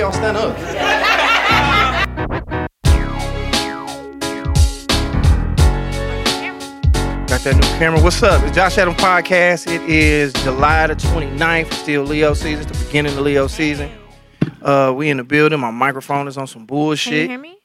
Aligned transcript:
Y'all 0.00 0.12
stand 0.12 0.34
up? 0.36 0.56
Got 7.28 7.42
that 7.44 7.54
new 7.54 7.78
camera. 7.78 8.00
What's 8.02 8.20
up? 8.24 8.42
It's 8.42 8.56
Josh 8.56 8.76
Adam 8.76 8.92
Podcast. 8.94 9.72
It 9.72 9.80
is 9.88 10.32
July 10.32 10.88
the 10.88 10.94
29th. 10.96 11.72
Still 11.72 12.02
Leo 12.02 12.34
season. 12.34 12.66
It's 12.68 12.76
the 12.78 12.84
beginning 12.86 13.12
of 13.12 13.20
Leo 13.20 13.46
season. 13.46 13.88
Uh, 14.60 14.92
we 14.96 15.10
in 15.10 15.18
the 15.18 15.24
building. 15.24 15.60
My 15.60 15.70
microphone 15.70 16.26
is 16.26 16.36
on 16.36 16.48
some 16.48 16.66
bullshit. 16.66 17.12
Can 17.12 17.20
you 17.22 17.28
hear 17.28 17.38
me? 17.38 17.58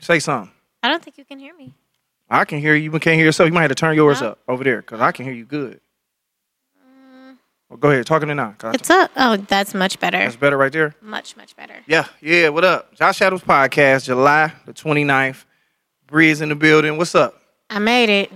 Say 0.00 0.20
something. 0.20 0.50
I 0.82 0.88
don't 0.88 1.04
think 1.04 1.18
you 1.18 1.24
can 1.26 1.38
hear 1.38 1.54
me. 1.54 1.74
I 2.30 2.46
can 2.46 2.60
hear 2.60 2.74
you, 2.74 2.90
but 2.90 3.02
can't 3.02 3.16
hear 3.16 3.26
yourself. 3.26 3.46
You 3.46 3.52
might 3.52 3.62
have 3.62 3.70
to 3.70 3.74
turn 3.74 3.94
yours 3.94 4.22
No. 4.22 4.28
up 4.30 4.38
over 4.48 4.64
there 4.64 4.80
because 4.80 5.00
I 5.02 5.12
can 5.12 5.26
hear 5.26 5.34
you 5.34 5.44
good. 5.44 5.80
Well, 7.74 7.80
go 7.80 7.90
ahead. 7.90 8.06
Talking 8.06 8.28
to 8.28 8.36
now. 8.36 8.54
'cause 8.56 8.70
I- 8.70 8.74
It's 8.74 8.88
up. 8.88 9.10
Oh, 9.16 9.36
that's 9.36 9.74
much 9.74 9.98
better. 9.98 10.16
That's 10.18 10.36
better 10.36 10.56
right 10.56 10.70
there. 10.70 10.94
Much, 11.02 11.36
much 11.36 11.56
better. 11.56 11.74
Yeah, 11.88 12.04
yeah. 12.20 12.50
What 12.50 12.62
up? 12.62 12.94
Josh 12.94 13.20
Adams 13.20 13.42
Podcast, 13.42 14.04
July 14.04 14.52
the 14.64 14.72
29th. 14.72 15.44
Bree's 16.06 16.40
in 16.40 16.50
the 16.50 16.54
building. 16.54 16.96
What's 16.98 17.16
up? 17.16 17.34
I 17.68 17.80
made 17.80 18.10
it. 18.10 18.30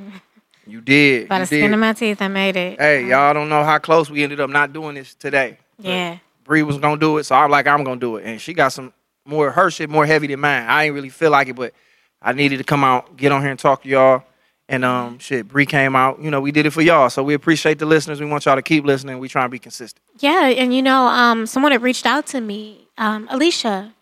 You 0.67 0.81
did. 0.81 1.29
By 1.29 1.37
you 1.37 1.41
the 1.43 1.47
skin 1.47 1.73
of 1.73 1.79
my 1.79 1.93
teeth, 1.93 2.21
I 2.21 2.27
made 2.27 2.57
it. 2.57 2.81
Hey, 2.81 3.05
y'all 3.07 3.33
don't 3.33 3.49
know 3.49 3.63
how 3.63 3.79
close 3.79 4.11
we 4.11 4.25
ended 4.25 4.41
up 4.41 4.51
not 4.51 4.73
doing 4.73 4.97
this 4.97 5.15
today. 5.15 5.59
Yeah. 5.79 6.19
Bree 6.43 6.65
was 6.65 6.79
gonna 6.79 6.97
do 6.97 7.19
it, 7.19 7.25
so 7.25 7.37
I'm 7.37 7.49
like, 7.49 7.69
I'm 7.69 7.85
gonna 7.85 8.01
do 8.01 8.17
it. 8.17 8.25
And 8.25 8.41
she 8.41 8.55
got 8.55 8.71
some 8.73 8.93
more 9.25 9.53
her 9.53 9.71
shit 9.71 9.89
more 9.89 10.05
heavy 10.05 10.27
than 10.27 10.41
mine. 10.41 10.65
I 10.67 10.87
ain't 10.87 10.95
really 10.97 11.11
feel 11.11 11.31
like 11.31 11.47
it, 11.47 11.55
but 11.55 11.75
I 12.21 12.33
needed 12.33 12.57
to 12.57 12.65
come 12.65 12.83
out, 12.83 13.17
get 13.17 13.31
on 13.31 13.43
here 13.43 13.51
and 13.53 13.59
talk 13.61 13.85
to 13.85 13.89
y'all. 13.89 14.25
And 14.71 14.85
um 14.85 15.19
shit, 15.19 15.49
Bree 15.49 15.65
came 15.67 15.97
out. 15.97 16.21
You 16.21 16.31
know, 16.31 16.41
we 16.43 16.53
did 16.53 16.67
it 16.67 16.71
for 16.71 16.83
y'all. 16.83 17.09
So 17.09 17.23
we 17.23 17.33
appreciate 17.35 17.79
the 17.79 17.87
listeners. 17.87 18.21
We 18.21 18.27
want 18.27 18.45
y'all 18.45 18.57
to 18.57 18.63
keep 18.63 18.85
listening. 18.85 19.19
We 19.19 19.29
try 19.29 19.43
and 19.43 19.51
be 19.51 19.59
consistent. 19.59 20.03
Yeah, 20.19 20.47
and 20.47 20.75
you 20.75 20.83
know, 20.83 21.07
um, 21.07 21.47
someone 21.47 21.73
had 21.73 21.81
reached 21.83 22.05
out 22.05 22.27
to 22.29 22.41
me, 22.41 22.89
um, 22.99 23.27
Alicia 23.31 23.95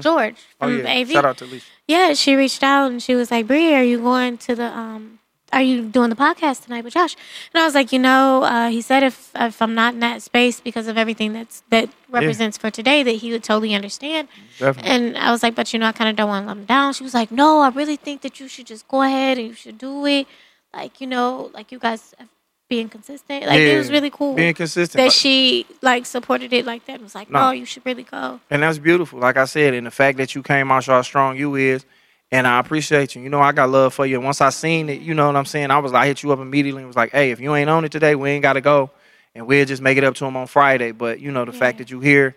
George 0.00 0.34
Oh 0.60 0.66
from 0.68 0.80
yeah. 0.80 0.92
AV. 0.92 1.10
Shout 1.10 1.24
out 1.24 1.36
to 1.38 1.44
Alicia. 1.44 1.64
Yeah, 1.86 2.12
she 2.14 2.34
reached 2.34 2.62
out 2.62 2.90
and 2.90 3.02
she 3.02 3.14
was 3.14 3.30
like, 3.30 3.46
Bree, 3.46 3.72
are 3.74 3.82
you 3.82 3.98
going 3.98 4.36
to 4.38 4.54
the 4.54 4.66
um 4.76 5.19
are 5.52 5.62
you 5.62 5.82
doing 5.82 6.10
the 6.10 6.16
podcast 6.16 6.64
tonight 6.64 6.84
with 6.84 6.94
Josh? 6.94 7.16
And 7.52 7.60
I 7.60 7.64
was 7.64 7.74
like, 7.74 7.92
you 7.92 7.98
know, 7.98 8.44
uh, 8.44 8.68
he 8.70 8.80
said 8.82 9.02
if 9.02 9.30
if 9.34 9.60
I'm 9.60 9.74
not 9.74 9.94
in 9.94 10.00
that 10.00 10.22
space 10.22 10.60
because 10.60 10.86
of 10.86 10.96
everything 10.96 11.32
that's 11.32 11.62
that 11.70 11.88
represents 12.08 12.56
for 12.58 12.70
today, 12.70 13.02
that 13.02 13.16
he 13.16 13.32
would 13.32 13.42
totally 13.44 13.74
understand. 13.74 14.28
Definitely. 14.58 14.90
And 14.90 15.18
I 15.18 15.30
was 15.32 15.42
like, 15.42 15.54
but 15.54 15.72
you 15.72 15.78
know, 15.78 15.86
I 15.86 15.92
kind 15.92 16.08
of 16.10 16.16
don't 16.16 16.28
want 16.28 16.44
to 16.44 16.48
let 16.48 16.56
him 16.56 16.64
down. 16.66 16.92
She 16.92 17.04
was 17.04 17.14
like, 17.14 17.30
no, 17.30 17.60
I 17.60 17.68
really 17.70 17.96
think 17.96 18.22
that 18.22 18.38
you 18.40 18.48
should 18.48 18.66
just 18.66 18.86
go 18.88 19.02
ahead 19.02 19.38
and 19.38 19.46
you 19.48 19.54
should 19.54 19.78
do 19.78 20.06
it. 20.06 20.26
Like, 20.72 21.00
you 21.00 21.06
know, 21.06 21.50
like 21.52 21.72
you 21.72 21.78
guys 21.78 22.14
being 22.68 22.88
consistent. 22.88 23.44
Like, 23.46 23.58
it 23.58 23.76
was 23.76 23.90
really 23.90 24.10
cool 24.10 24.34
Being 24.34 24.54
consistent. 24.54 24.96
that 25.04 25.10
she 25.12 25.66
like 25.82 26.06
supported 26.06 26.52
it 26.52 26.64
like 26.64 26.86
that. 26.86 26.94
and 26.94 27.02
was 27.02 27.16
like, 27.16 27.28
No. 27.28 27.46
no, 27.46 27.50
you 27.50 27.64
should 27.64 27.84
really 27.84 28.04
go. 28.04 28.40
And 28.48 28.62
that's 28.62 28.78
beautiful. 28.78 29.18
Like 29.18 29.36
I 29.36 29.44
said, 29.46 29.74
and 29.74 29.86
the 29.86 29.90
fact 29.90 30.18
that 30.18 30.36
you 30.36 30.42
came 30.44 30.70
out, 30.70 30.84
so 30.84 31.02
strong 31.02 31.36
you 31.36 31.56
is, 31.56 31.84
and 32.32 32.46
I 32.46 32.58
appreciate 32.60 33.14
you. 33.14 33.22
You 33.22 33.28
know, 33.28 33.40
I 33.40 33.52
got 33.52 33.70
love 33.70 33.92
for 33.94 34.06
you. 34.06 34.16
And 34.16 34.24
once 34.24 34.40
I 34.40 34.50
seen 34.50 34.88
it, 34.88 35.00
you 35.00 35.14
know 35.14 35.26
what 35.26 35.36
I'm 35.36 35.44
saying. 35.44 35.70
I 35.70 35.78
was 35.78 35.92
like, 35.92 36.02
I 36.04 36.06
hit 36.06 36.22
you 36.22 36.32
up 36.32 36.38
immediately 36.38 36.82
and 36.82 36.86
was 36.88 36.96
like, 36.96 37.10
hey, 37.12 37.30
if 37.32 37.40
you 37.40 37.54
ain't 37.54 37.68
on 37.70 37.84
it 37.84 37.92
today, 37.92 38.14
we 38.14 38.30
ain't 38.30 38.42
got 38.42 38.52
to 38.54 38.60
go, 38.60 38.90
and 39.34 39.46
we'll 39.46 39.64
just 39.66 39.82
make 39.82 39.98
it 39.98 40.04
up 40.04 40.14
to 40.16 40.24
him 40.24 40.36
on 40.36 40.46
Friday. 40.46 40.92
But 40.92 41.20
you 41.20 41.30
know, 41.32 41.44
the 41.44 41.52
fact 41.52 41.78
that 41.78 41.90
you 41.90 42.00
here, 42.00 42.36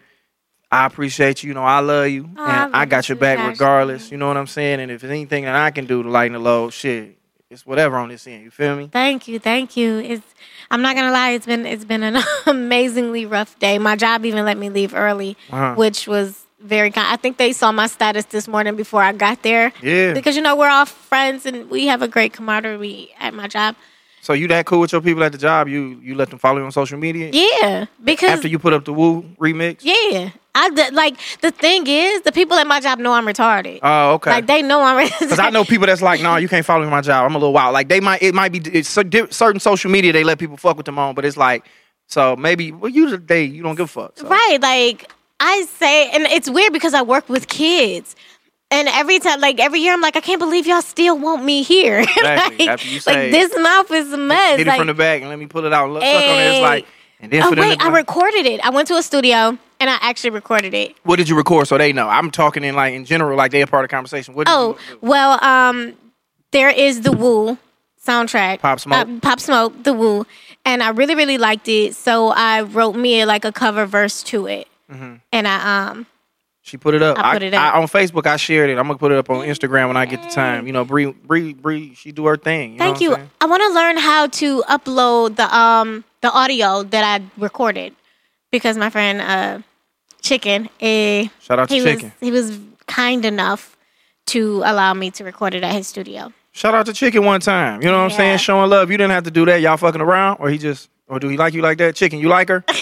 I 0.72 0.86
appreciate 0.88 1.44
you. 1.44 1.50
You 1.50 1.54
know, 1.54 1.64
I 1.64 1.80
love 1.80 2.08
you, 2.10 2.30
Oh, 2.38 2.44
and 2.46 2.76
I 2.76 2.80
love 2.80 2.90
got 2.90 3.10
you 3.10 3.14
your 3.14 3.20
back 3.20 3.40
regardless. 3.48 4.12
You 4.12 4.18
know 4.18 4.28
what 4.28 4.38
I'm 4.38 4.48
saying. 4.48 4.80
And 4.80 4.92
if 4.92 5.02
there's 5.02 5.12
anything 5.12 5.44
that 5.44 5.56
I 5.56 5.70
can 5.72 5.86
do 5.86 6.02
to 6.02 6.10
lighten 6.10 6.34
the 6.34 6.40
load, 6.40 6.74
shit, 6.74 7.18
it's 7.52 7.66
whatever 7.66 7.98
on 7.98 8.10
this 8.10 8.26
end. 8.26 8.44
You 8.44 8.50
feel 8.50 8.76
me? 8.76 8.88
Thank 8.92 9.28
you, 9.28 9.38
thank 9.38 9.78
you. 9.78 10.00
It's 10.00 10.26
I'm 10.72 10.82
not 10.82 10.96
gonna 10.96 11.12
lie, 11.12 11.32
it's 11.32 11.46
been 11.46 11.68
it's 11.68 11.86
been 11.86 12.02
an 12.02 12.24
amazingly 12.48 13.28
rough 13.28 13.60
day. 13.60 13.78
My 13.78 13.96
job 13.96 14.26
even 14.26 14.44
let 14.46 14.58
me 14.58 14.70
leave 14.72 14.96
early, 14.96 15.38
Uh-huh. 15.52 15.76
which 15.76 16.08
was 16.08 16.40
very 16.64 16.92
kind. 16.92 17.08
I 17.12 17.18
think 17.18 17.38
they 17.38 17.54
saw 17.54 17.72
my 17.72 17.88
status 17.88 18.26
this 18.26 18.48
morning 18.48 18.76
before 18.76 19.02
I 19.02 19.12
got 19.12 19.44
there. 19.44 19.72
Yeah. 19.82 20.14
Because 20.14 20.36
you 20.36 20.42
know 20.42 20.56
we're 20.56 20.70
all 20.70 20.86
friends 20.86 21.46
and 21.46 21.70
we 21.70 21.88
have 21.88 22.02
a 22.02 22.08
great 22.08 22.34
camaraderie 22.34 23.10
at 23.20 23.34
my 23.34 23.48
job. 23.48 23.76
So 24.22 24.32
you 24.32 24.48
that 24.48 24.66
cool 24.66 24.80
with 24.80 24.94
your 24.94 25.02
people 25.02 25.22
at 25.24 25.34
the 25.34 25.38
job? 25.38 25.68
You 25.68 26.00
you 26.02 26.16
let 26.16 26.30
them 26.30 26.40
follow 26.40 26.60
you 26.60 26.64
on 26.66 26.72
social 26.72 26.98
media 26.98 27.30
Yeah, 27.34 27.88
because 28.02 28.30
after 28.32 28.48
you 28.48 28.58
put 28.58 28.72
up 28.72 28.86
the 28.86 28.94
Woo 28.94 29.24
remix? 29.38 29.80
yeah, 29.82 30.30
I 30.56 30.70
like 30.94 31.18
the 31.42 31.52
thing 31.52 31.86
is 31.88 32.22
the 32.22 32.32
people 32.32 32.56
at 32.58 32.66
my 32.66 32.80
job 32.80 33.00
know 33.00 33.12
I'm 33.12 33.26
retarded. 33.26 33.80
Oh, 33.84 34.14
okay. 34.14 34.30
Like 34.30 34.48
they 34.48 34.62
know 34.62 34.82
I'm 34.82 35.06
retarded. 35.08 35.20
Because 35.20 35.40
I 35.40 35.50
know 35.50 35.66
people 35.66 35.88
that's 35.88 36.02
like, 36.02 36.22
no, 36.22 36.38
you 36.38 36.48
can't 36.48 36.66
follow 36.66 36.86
me 36.86 36.90
my 36.90 37.02
job. 37.02 37.26
I'm 37.26 37.36
a 37.36 37.38
little 37.38 37.52
wild. 37.52 37.74
Like 37.74 37.90
they 37.90 38.00
might, 38.00 38.24
it 38.24 38.34
might 38.34 38.54
be 38.54 38.60
it's 38.60 38.88
certain 38.88 39.60
social 39.60 39.92
media 39.92 40.14
they 40.14 40.24
let 40.24 40.40
people 40.40 40.56
fuck 40.56 40.78
with 40.78 40.86
them 40.86 40.98
on, 40.98 41.16
but 41.16 41.26
it's 41.26 41.36
like, 41.36 41.66
so 42.08 42.38
maybe 42.38 42.72
well, 42.72 42.90
you 42.90 43.18
they 43.18 43.44
you 43.44 43.62
don't 43.62 43.76
give 43.76 43.86
a 43.86 43.88
fuck. 43.88 44.18
So. 44.20 44.28
Right. 44.30 44.58
Like 44.62 45.12
I 45.46 45.66
say, 45.78 46.10
and 46.12 46.24
it's 46.24 46.50
weird 46.50 46.72
because 46.74 46.94
I 46.94 47.02
work 47.02 47.28
with 47.28 47.48
kids. 47.48 48.16
And 48.72 48.88
every 48.88 49.20
time, 49.20 49.40
like 49.42 49.60
every 49.60 49.80
year, 49.82 49.94
I'm 49.94 50.02
like, 50.02 50.16
I 50.16 50.22
can't 50.22 50.40
believe 50.40 50.66
y'all 50.66 50.82
still 50.82 51.18
want 51.20 51.44
me 51.44 51.62
here. 51.64 52.00
Exactly. 52.18 52.66
like, 52.66 52.80
say- 52.80 53.32
like, 53.32 53.32
this 53.32 53.52
mouth 53.60 53.92
is 53.92 54.12
a 54.14 54.18
mess. 54.18 54.58
Hit 54.58 54.62
it 54.62 54.68
like, 54.68 54.78
from 54.80 54.88
the 54.88 54.94
back 54.94 55.22
and 55.22 55.30
let 55.30 55.38
me 55.38 55.46
pull 55.46 55.66
it 55.66 55.74
out 55.74 55.90
look 55.92 56.02
suck 56.02 56.14
on 56.16 56.22
it. 56.22 56.52
It's 56.54 56.62
like, 56.62 56.88
and 57.20 57.32
then 57.32 57.44
oh 57.44 57.52
wait, 57.52 57.80
to- 57.80 57.86
I 57.86 57.90
recorded 57.90 58.46
it. 58.46 58.62
I 58.66 58.70
went 58.72 58.88
to 58.88 58.96
a 58.96 59.04
studio 59.04 59.58
and 59.80 59.90
I 59.90 59.98
actually 60.02 60.30
recorded 60.32 60.74
it. 60.74 60.96
what 61.04 61.18
did 61.18 61.28
you 61.30 61.36
record 61.36 61.68
so 61.68 61.78
they 61.78 61.92
know? 61.94 62.08
I'm 62.08 62.32
talking 62.32 62.64
in 62.64 62.74
like 62.76 62.94
in 62.94 63.04
general, 63.06 63.38
like 63.38 63.52
they 63.52 63.62
a 63.62 63.68
part 63.68 63.84
of 63.84 63.90
the 63.90 63.94
conversation. 63.94 64.34
What 64.34 64.48
Oh 64.50 64.78
well, 65.02 65.44
um, 65.44 65.94
there 66.52 66.70
is 66.70 67.02
the 67.02 67.12
Woo 67.12 67.58
soundtrack, 68.04 68.60
Pop 68.60 68.80
Smoke? 68.80 69.08
uh, 69.08 69.20
Pop 69.22 69.40
Smoke, 69.40 69.84
the 69.84 69.94
Woo, 69.94 70.26
and 70.66 70.82
I 70.82 70.90
really 70.90 71.16
really 71.16 71.38
liked 71.38 71.68
it. 71.68 71.96
So 71.96 72.30
I 72.30 72.62
wrote 72.62 72.96
me 72.96 73.24
like 73.26 73.46
a 73.46 73.52
cover 73.52 73.86
verse 73.86 74.24
to 74.24 74.48
it, 74.48 74.68
Mm-hmm. 74.94 75.16
and 75.32 75.48
I 75.48 75.90
um 75.90 76.06
she 76.66 76.78
put 76.78 76.96
it 76.96 77.02
up. 77.04 77.20
I 77.20 77.34
put 77.34 77.44
it 77.44 77.54
up. 77.54 77.76
I, 77.76 77.82
on 77.82 77.88
Facebook, 77.88 78.26
I 78.26 78.38
shared 78.38 78.70
it. 78.70 78.78
I'm 78.78 78.88
gonna 78.88 78.98
put 78.98 79.12
it 79.12 79.18
up 79.18 79.30
on 79.30 79.46
Instagram 79.46 79.88
when 79.88 79.98
I 79.98 80.06
get 80.06 80.24
the 80.24 80.30
time. 80.30 80.66
You 80.66 80.72
know, 80.72 80.86
Bree, 80.86 81.08
Bree, 81.08 81.54
Bree, 81.54 81.94
she 81.94 82.14
do 82.14 82.26
her 82.26 82.38
thing. 82.38 82.74
You 82.74 82.80
know 82.80 82.86
Thank 82.86 83.02
you. 83.02 83.18
I 83.42 83.46
want 83.46 83.62
to 83.64 83.74
learn 83.74 83.98
how 83.98 84.28
to 84.28 84.64
upload 84.70 85.36
the 85.36 85.54
um 85.54 86.06
the 86.22 86.32
audio 86.32 86.84
that 86.84 87.04
I 87.04 87.26
recorded 87.38 87.94
because 88.50 88.78
my 88.78 88.90
friend 88.90 89.20
uh 89.20 89.60
Chicken 90.22 90.70
eh, 90.80 91.28
Shout 91.42 91.60
out 91.60 91.68
to 91.68 91.76
he 91.76 91.84
Chicken. 91.84 92.06
was 92.06 92.14
he 92.22 92.32
was 92.32 92.60
kind 92.88 93.26
enough 93.26 93.76
to 94.28 94.62
allow 94.64 94.94
me 94.94 95.12
to 95.12 95.26
record 95.26 95.54
it 95.54 95.64
at 95.64 95.74
his 95.74 95.88
studio. 95.88 96.32
Shout 96.54 96.74
out 96.74 96.86
to 96.86 96.94
Chicken 96.94 97.26
one 97.26 97.42
time. 97.42 97.82
You 97.82 97.90
know 97.90 97.98
what 97.98 98.12
I'm 98.12 98.18
saying? 98.18 98.38
Showing 98.38 98.70
love. 98.70 98.90
You 98.90 98.98
didn't 98.98 99.12
have 99.12 99.24
to 99.26 99.32
do 99.32 99.44
that. 99.46 99.60
Y'all 99.60 99.76
fucking 99.76 100.00
around, 100.00 100.38
or 100.40 100.50
he 100.50 100.58
just, 100.58 100.88
or 101.08 101.20
do 101.20 101.28
he 101.28 101.38
like 101.38 101.54
you 101.54 101.62
like 101.62 101.78
that? 101.80 101.96
Chicken, 101.96 102.20
you 102.20 102.30
like 102.30 102.50
her? 102.50 102.64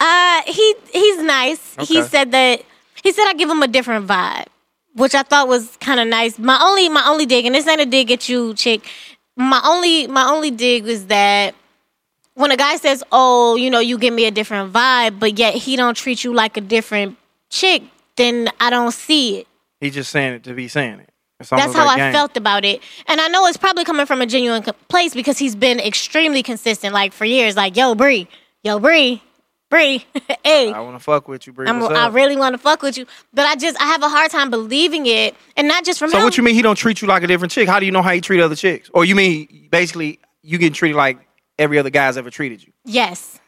Uh 0.00 0.42
he 0.46 0.74
he's 0.92 1.22
nice. 1.22 1.76
He 1.86 2.02
said 2.02 2.32
that 2.32 2.62
he 3.02 3.12
said 3.12 3.24
I 3.28 3.34
give 3.34 3.48
him 3.48 3.62
a 3.62 3.68
different 3.68 4.06
vibe, 4.08 4.46
which 4.94 5.14
I 5.14 5.22
thought 5.22 5.46
was 5.46 5.76
kind 5.80 6.00
of 6.00 6.08
nice. 6.08 6.38
My 6.38 6.58
only 6.60 6.88
my 6.88 7.04
only 7.06 7.24
dig 7.26 7.46
and 7.46 7.54
this 7.54 7.68
ain't 7.68 7.80
a 7.80 7.86
dig 7.86 8.10
at 8.10 8.28
you, 8.28 8.54
chick. 8.54 8.84
My 9.36 9.60
only 9.64 10.08
my 10.08 10.24
only 10.28 10.50
dig 10.50 10.84
was 10.84 11.06
that 11.06 11.54
when 12.34 12.50
a 12.50 12.56
guy 12.56 12.76
says, 12.76 13.04
"Oh, 13.12 13.54
you 13.56 13.70
know, 13.70 13.78
you 13.78 13.96
give 13.98 14.12
me 14.12 14.26
a 14.26 14.30
different 14.30 14.72
vibe," 14.72 15.20
but 15.20 15.38
yet 15.38 15.54
he 15.54 15.76
don't 15.76 15.96
treat 15.96 16.24
you 16.24 16.34
like 16.34 16.56
a 16.56 16.60
different 16.60 17.16
chick, 17.50 17.82
then 18.16 18.48
I 18.58 18.70
don't 18.70 18.92
see 18.92 19.38
it. 19.38 19.46
He 19.80 19.90
just 19.90 20.10
saying 20.10 20.34
it 20.34 20.44
to 20.44 20.54
be 20.54 20.66
saying 20.66 21.00
it. 21.00 21.11
That's 21.50 21.74
how 21.74 21.86
I 21.86 21.96
gang. 21.96 22.12
felt 22.12 22.36
about 22.36 22.64
it, 22.64 22.82
and 23.06 23.20
I 23.20 23.28
know 23.28 23.46
it's 23.46 23.56
probably 23.56 23.84
coming 23.84 24.06
from 24.06 24.20
a 24.20 24.26
genuine 24.26 24.62
place 24.88 25.14
because 25.14 25.38
he's 25.38 25.56
been 25.56 25.80
extremely 25.80 26.42
consistent, 26.42 26.94
like 26.94 27.12
for 27.12 27.24
years. 27.24 27.56
Like, 27.56 27.76
yo, 27.76 27.94
Bree, 27.94 28.28
yo, 28.62 28.78
Bree, 28.78 29.22
Bree, 29.72 30.04
hey, 30.44 30.70
I 30.70 30.80
want 30.80 30.96
to 30.96 31.02
fuck 31.02 31.28
with 31.28 31.46
you, 31.46 31.52
Bree. 31.54 31.66
I 31.66 32.08
really 32.08 32.36
want 32.36 32.52
to 32.52 32.58
fuck 32.58 32.82
with 32.82 32.98
you, 32.98 33.06
but 33.32 33.46
I 33.46 33.56
just 33.56 33.80
I 33.80 33.86
have 33.86 34.02
a 34.02 34.08
hard 34.08 34.30
time 34.30 34.50
believing 34.50 35.06
it, 35.06 35.34
and 35.56 35.66
not 35.66 35.84
just 35.84 35.98
from 35.98 36.10
so 36.10 36.18
him. 36.18 36.24
what 36.24 36.36
you 36.36 36.42
mean 36.42 36.54
he 36.54 36.60
don't 36.60 36.76
treat 36.76 37.00
you 37.00 37.08
like 37.08 37.22
a 37.22 37.26
different 37.26 37.52
chick? 37.52 37.68
How 37.68 37.80
do 37.80 37.86
you 37.86 37.92
know 37.92 38.02
how 38.02 38.12
he 38.12 38.20
treat 38.20 38.42
other 38.42 38.54
chicks? 38.54 38.90
Or 38.92 39.06
you 39.06 39.14
mean 39.14 39.68
basically 39.70 40.18
you 40.42 40.58
getting 40.58 40.74
treated 40.74 40.96
like 40.96 41.18
every 41.58 41.78
other 41.78 41.88
guy's 41.88 42.18
ever 42.18 42.28
treated 42.28 42.62
you? 42.62 42.72
Yes, 42.84 43.40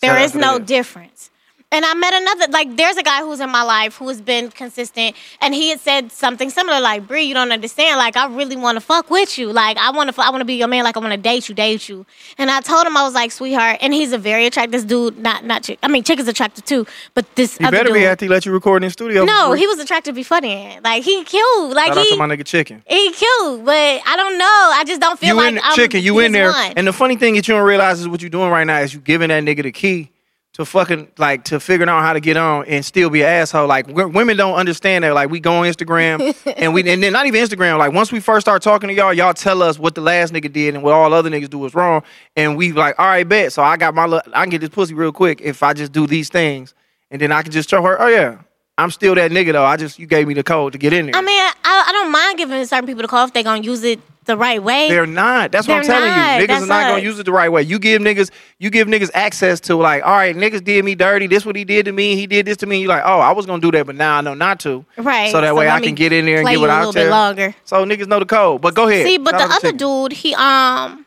there 0.00 0.16
out 0.16 0.22
is 0.22 0.34
no 0.34 0.58
difference, 0.58 1.30
And 1.74 1.84
I 1.84 1.92
met 1.94 2.14
another, 2.14 2.52
like, 2.52 2.76
there's 2.76 2.96
a 2.96 3.02
guy 3.02 3.22
who's 3.22 3.40
in 3.40 3.50
my 3.50 3.62
life 3.64 3.96
who 3.96 4.06
has 4.06 4.20
been 4.20 4.48
consistent, 4.50 5.16
and 5.40 5.52
he 5.52 5.70
had 5.70 5.80
said 5.80 6.12
something 6.12 6.48
similar, 6.48 6.80
like, 6.80 7.08
Bree, 7.08 7.24
you 7.24 7.34
don't 7.34 7.50
understand. 7.50 7.98
Like, 7.98 8.16
I 8.16 8.26
really 8.28 8.54
want 8.54 8.76
to 8.76 8.80
fuck 8.80 9.10
with 9.10 9.36
you. 9.38 9.52
Like, 9.52 9.76
I 9.76 9.90
want 9.90 10.14
to, 10.14 10.22
I 10.22 10.30
want 10.30 10.40
to 10.40 10.44
be 10.44 10.54
your 10.54 10.68
man. 10.68 10.84
Like, 10.84 10.96
I 10.96 11.00
want 11.00 11.12
to 11.12 11.16
date 11.16 11.48
you, 11.48 11.54
date 11.54 11.88
you. 11.88 12.06
And 12.38 12.48
I 12.48 12.60
told 12.60 12.86
him 12.86 12.96
I 12.96 13.02
was 13.02 13.12
like, 13.14 13.32
sweetheart, 13.32 13.78
and 13.80 13.92
he's 13.92 14.12
a 14.12 14.18
very 14.18 14.46
attractive 14.46 14.86
dude. 14.86 15.18
Not, 15.18 15.44
not 15.44 15.64
chick. 15.64 15.80
I 15.82 15.88
mean, 15.88 16.04
chick 16.04 16.20
is 16.20 16.28
attractive 16.28 16.64
too, 16.64 16.86
but 17.12 17.26
this 17.34 17.58
You 17.58 17.66
other 17.66 17.76
better 17.78 17.88
dude. 17.88 17.94
be 17.94 18.06
after 18.06 18.24
he 18.26 18.28
let 18.28 18.46
you 18.46 18.52
record 18.52 18.84
in 18.84 18.86
the 18.86 18.92
studio. 18.92 19.24
no, 19.24 19.52
he 19.52 19.66
was 19.66 19.80
attractive 19.80 20.14
before 20.14 20.40
then. 20.40 20.80
Like, 20.84 21.02
he 21.02 21.24
cute. 21.24 21.70
Like, 21.74 21.88
Shout 21.88 21.98
out 21.98 22.06
to 22.06 22.16
my 22.16 22.26
nigga 22.28 22.44
Chicken. 22.46 22.84
he 22.86 23.10
cute, 23.10 23.64
but 23.64 24.00
I 24.06 24.14
don't 24.16 24.38
know. 24.38 24.44
I 24.74 24.84
just 24.86 25.00
don't 25.00 25.18
feel 25.18 25.30
You 25.30 25.34
like 25.34 25.52
in 25.54 25.60
I'm 25.60 25.74
Chicken, 25.74 26.02
you 26.04 26.20
in 26.20 26.30
there. 26.30 26.50
one. 26.52 26.72
And 26.76 26.86
the 26.86 26.92
funny 26.92 27.16
thing 27.16 27.34
that 27.34 27.48
you 27.48 27.54
don't 27.54 27.66
realize 27.66 27.98
is 28.00 28.06
what 28.06 28.20
you're 28.22 28.30
doing 28.30 28.50
right 28.50 28.64
now 28.64 28.78
is 28.78 28.94
you 28.94 29.00
giving 29.00 29.30
that 29.30 29.42
nigga 29.42 29.64
the 29.64 29.72
key 29.72 30.10
to 30.54 30.64
fucking 30.64 31.08
like 31.18 31.44
to 31.44 31.58
figuring 31.58 31.88
out 31.88 32.00
how 32.02 32.12
to 32.12 32.20
get 32.20 32.36
on 32.36 32.64
and 32.66 32.84
still 32.84 33.10
be 33.10 33.22
an 33.22 33.28
asshole. 33.28 33.66
Like 33.66 33.88
w- 33.88 34.08
women 34.08 34.36
don't 34.36 34.54
understand 34.54 35.02
that. 35.02 35.12
Like 35.12 35.28
we 35.28 35.40
go 35.40 35.52
on 35.56 35.66
Instagram 35.66 36.34
and 36.56 36.72
we 36.72 36.88
and 36.88 37.02
then 37.02 37.12
not 37.12 37.26
even 37.26 37.44
Instagram. 37.44 37.78
Like 37.78 37.92
once 37.92 38.12
we 38.12 38.20
first 38.20 38.44
start 38.44 38.62
talking 38.62 38.88
to 38.88 38.94
y'all, 38.94 39.12
y'all 39.12 39.34
tell 39.34 39.62
us 39.62 39.78
what 39.78 39.96
the 39.96 40.00
last 40.00 40.32
nigga 40.32 40.52
did 40.52 40.74
and 40.74 40.82
what 40.84 40.94
all 40.94 41.12
other 41.12 41.28
niggas 41.28 41.50
do 41.50 41.58
was 41.58 41.74
wrong, 41.74 42.02
and 42.36 42.56
we 42.56 42.72
like, 42.72 42.98
all 42.98 43.06
right, 43.06 43.28
bet. 43.28 43.52
So 43.52 43.62
I 43.62 43.76
got 43.76 43.94
my, 43.94 44.20
I 44.32 44.44
can 44.44 44.50
get 44.50 44.60
this 44.60 44.70
pussy 44.70 44.94
real 44.94 45.12
quick 45.12 45.40
if 45.40 45.62
I 45.62 45.72
just 45.72 45.90
do 45.92 46.06
these 46.06 46.28
things, 46.28 46.72
and 47.10 47.20
then 47.20 47.32
I 47.32 47.42
can 47.42 47.50
just 47.50 47.68
show 47.68 47.82
her, 47.82 48.00
oh 48.00 48.06
yeah, 48.06 48.38
I'm 48.78 48.92
still 48.92 49.16
that 49.16 49.32
nigga 49.32 49.52
though. 49.52 49.64
I 49.64 49.76
just 49.76 49.98
you 49.98 50.06
gave 50.06 50.28
me 50.28 50.34
the 50.34 50.44
code 50.44 50.72
to 50.74 50.78
get 50.78 50.92
in 50.92 51.06
there. 51.06 51.16
I 51.16 51.20
mean, 51.20 51.40
I, 51.40 51.54
I 51.64 51.92
don't 51.92 52.12
mind 52.12 52.38
giving 52.38 52.64
certain 52.64 52.86
people 52.86 53.02
the 53.02 53.08
call 53.08 53.26
if 53.26 53.32
they're 53.32 53.42
gonna 53.42 53.62
use 53.62 53.82
it 53.82 53.98
the 54.24 54.36
right 54.36 54.62
way. 54.62 54.88
They're 54.88 55.06
not. 55.06 55.52
That's 55.52 55.66
what 55.68 55.78
I'm 55.78 55.84
telling 55.84 56.10
not. 56.10 56.40
you. 56.40 56.44
Niggas 56.44 56.48
That's 56.48 56.64
are 56.64 56.66
not 56.66 56.88
gonna 56.88 57.02
use 57.02 57.18
it 57.18 57.24
the 57.24 57.32
right 57.32 57.48
way. 57.48 57.62
You 57.62 57.78
give 57.78 58.00
niggas, 58.02 58.30
you 58.58 58.70
give 58.70 58.88
niggas 58.88 59.10
access 59.14 59.60
to 59.60 59.76
like, 59.76 60.04
all 60.04 60.12
right, 60.12 60.34
niggas 60.34 60.62
did 60.64 60.84
me 60.84 60.94
dirty. 60.94 61.26
This 61.26 61.44
what 61.46 61.56
he 61.56 61.64
did 61.64 61.84
to 61.86 61.92
me. 61.92 62.16
He 62.16 62.26
did 62.26 62.46
this 62.46 62.56
to 62.58 62.66
me. 62.66 62.80
You 62.82 62.88
like, 62.88 63.02
oh, 63.04 63.20
I 63.20 63.32
was 63.32 63.46
gonna 63.46 63.60
do 63.62 63.70
that, 63.72 63.86
but 63.86 63.94
now 63.96 64.18
I 64.18 64.20
know 64.20 64.34
not 64.34 64.60
to. 64.60 64.84
Right. 64.96 65.30
So 65.30 65.40
that 65.40 65.48
So 65.48 65.54
way 65.54 65.68
I 65.68 65.80
can 65.80 65.94
get 65.94 66.12
in 66.12 66.26
there 66.26 66.38
and 66.38 66.44
play 66.44 66.52
get 66.52 66.56
you 66.56 66.60
what 66.62 66.70
a 66.70 66.72
I 66.72 66.78
little 66.78 66.92
tell. 66.92 67.04
bit 67.04 67.10
longer. 67.10 67.54
So 67.64 67.84
niggas 67.84 68.06
know 68.08 68.18
the 68.18 68.26
code. 68.26 68.60
But 68.60 68.74
go 68.74 68.88
ahead. 68.88 69.06
See, 69.06 69.18
but 69.18 69.32
the 69.32 69.44
other 69.44 69.72
dude, 69.72 70.12
he 70.12 70.34
um 70.34 71.03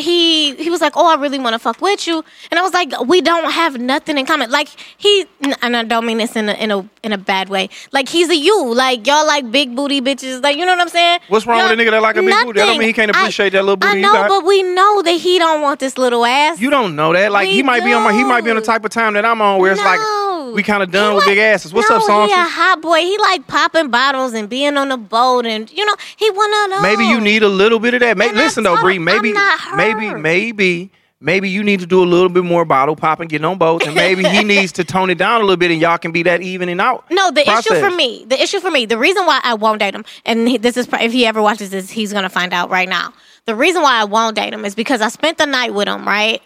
he 0.00 0.54
he 0.56 0.70
was 0.70 0.80
like, 0.80 0.94
"Oh, 0.96 1.06
I 1.06 1.14
really 1.20 1.38
want 1.38 1.54
to 1.54 1.58
fuck 1.58 1.80
with 1.80 2.06
you," 2.06 2.24
and 2.50 2.58
I 2.58 2.62
was 2.62 2.72
like, 2.72 2.92
"We 3.06 3.20
don't 3.20 3.50
have 3.52 3.78
nothing 3.80 4.18
in 4.18 4.26
common." 4.26 4.50
Like 4.50 4.68
he, 4.96 5.26
and 5.62 5.76
I 5.76 5.84
don't 5.84 6.06
mean 6.06 6.18
this 6.18 6.36
in 6.36 6.48
a 6.48 6.52
in 6.54 6.70
a 6.70 6.88
in 7.02 7.12
a 7.12 7.18
bad 7.18 7.48
way. 7.48 7.68
Like 7.92 8.08
he's 8.08 8.28
a 8.28 8.36
you. 8.36 8.74
Like 8.74 9.06
y'all 9.06 9.26
like 9.26 9.50
big 9.50 9.74
booty 9.76 10.00
bitches. 10.00 10.42
Like 10.42 10.56
you 10.56 10.64
know 10.66 10.72
what 10.72 10.80
I'm 10.80 10.88
saying? 10.88 11.20
What's 11.28 11.46
wrong 11.46 11.62
with 11.62 11.78
a 11.78 11.82
nigga 11.82 11.90
that 11.92 12.02
like 12.02 12.16
a 12.16 12.22
big 12.22 12.34
booty? 12.44 12.58
That 12.60 12.66
don't 12.66 12.78
mean 12.78 12.88
he 12.88 12.92
can't 12.92 13.14
I- 13.14 13.20
appreciate 13.20 13.50
that 13.50 13.62
little 13.62 13.76
booty 13.76 13.98
I 13.98 14.00
know, 14.00 14.26
but 14.28 14.44
we 14.44 14.62
know 14.62 15.02
that 15.02 15.12
he 15.20 15.38
don't 15.38 15.62
want 15.62 15.80
this 15.80 15.96
little 15.98 16.24
ass. 16.24 16.60
You 16.60 16.70
don't 16.70 16.96
know 16.96 17.12
that. 17.12 17.32
Like 17.32 17.48
We 17.48 17.54
he 17.54 17.62
might 17.62 17.84
be 17.84 17.92
on 17.92 18.02
my, 18.02 18.12
he 18.12 18.24
might 18.24 18.44
be 18.44 18.50
on 18.50 18.56
the 18.56 18.62
type 18.62 18.84
of 18.84 18.90
time 18.90 19.14
that 19.14 19.24
I'm 19.24 19.40
on 19.40 19.60
where 19.60 19.72
it's 19.72 19.80
No. 19.80 19.86
like 19.86 20.54
we 20.54 20.62
kind 20.64 20.82
of 20.82 20.90
done 20.90 21.10
He 21.12 21.14
with 21.16 21.24
like- 21.26 21.30
big 21.32 21.38
asses. 21.38 21.72
What's 21.72 21.88
no, 21.90 21.96
up, 21.96 22.02
Song? 22.02 22.26
He 22.28 22.34
a 22.34 22.38
hot 22.38 22.80
boy. 22.82 22.98
He 23.00 23.16
like 23.18 23.46
popping 23.46 23.88
bottles 23.88 24.32
and 24.34 24.48
being 24.48 24.76
on 24.76 24.88
the 24.88 24.96
boat, 24.96 25.46
and 25.46 25.70
you 25.70 25.84
know 25.86 25.94
he 26.16 26.28
one 26.30 26.50
of 26.64 26.70
those. 26.70 26.82
Maybe 26.82 27.04
you 27.06 27.20
need 27.20 27.42
a 27.42 27.48
little 27.48 27.78
bit 27.78 27.94
of 27.94 28.00
that. 28.00 28.16
May- 28.16 28.28
And 28.30 28.38
I 28.38 28.42
listen 28.44 28.64
though, 28.64 28.80
Bree. 28.80 28.98
Maybe, 28.98 29.28
I'm 29.28 29.34
not 29.34 29.60
maybe, 29.94 30.20
maybe, 30.20 30.90
maybe 31.20 31.48
you 31.48 31.62
need 31.62 31.80
to 31.80 31.86
do 31.86 32.02
a 32.02 32.04
little 32.04 32.28
bit 32.28 32.44
more 32.44 32.64
bottle 32.64 32.96
popping, 32.96 33.28
getting 33.28 33.44
on 33.44 33.58
boats, 33.58 33.86
and 33.86 33.94
maybe 33.94 34.24
he 34.24 34.44
needs 34.54 34.72
to 34.72 34.84
tone 34.84 35.10
it 35.10 35.18
down 35.18 35.40
a 35.40 35.44
little 35.44 35.56
bit, 35.56 35.70
and 35.70 35.80
y'all 35.80 35.98
can 35.98 36.12
be 36.12 36.22
that 36.24 36.42
evening 36.42 36.80
out. 36.80 37.04
No, 37.10 37.30
the 37.30 37.48
issue 37.48 37.74
for 37.74 37.90
me, 37.90 38.24
the 38.26 38.40
issue 38.40 38.60
for 38.60 38.70
me, 38.70 38.86
the 38.86 38.98
reason 38.98 39.26
why 39.26 39.40
I 39.42 39.54
won't 39.54 39.80
date 39.80 39.94
him, 39.94 40.04
and 40.24 40.48
he, 40.48 40.56
this 40.56 40.76
is 40.76 40.88
if 40.92 41.12
he 41.12 41.26
ever 41.26 41.42
watches 41.42 41.70
this, 41.70 41.90
he's 41.90 42.12
gonna 42.12 42.28
find 42.28 42.52
out 42.52 42.70
right 42.70 42.88
now. 42.88 43.12
The 43.46 43.54
reason 43.54 43.82
why 43.82 44.00
I 44.00 44.04
won't 44.04 44.36
date 44.36 44.52
him 44.52 44.64
is 44.64 44.74
because 44.74 45.00
I 45.00 45.08
spent 45.08 45.38
the 45.38 45.46
night 45.46 45.74
with 45.74 45.88
him, 45.88 46.06
right? 46.06 46.42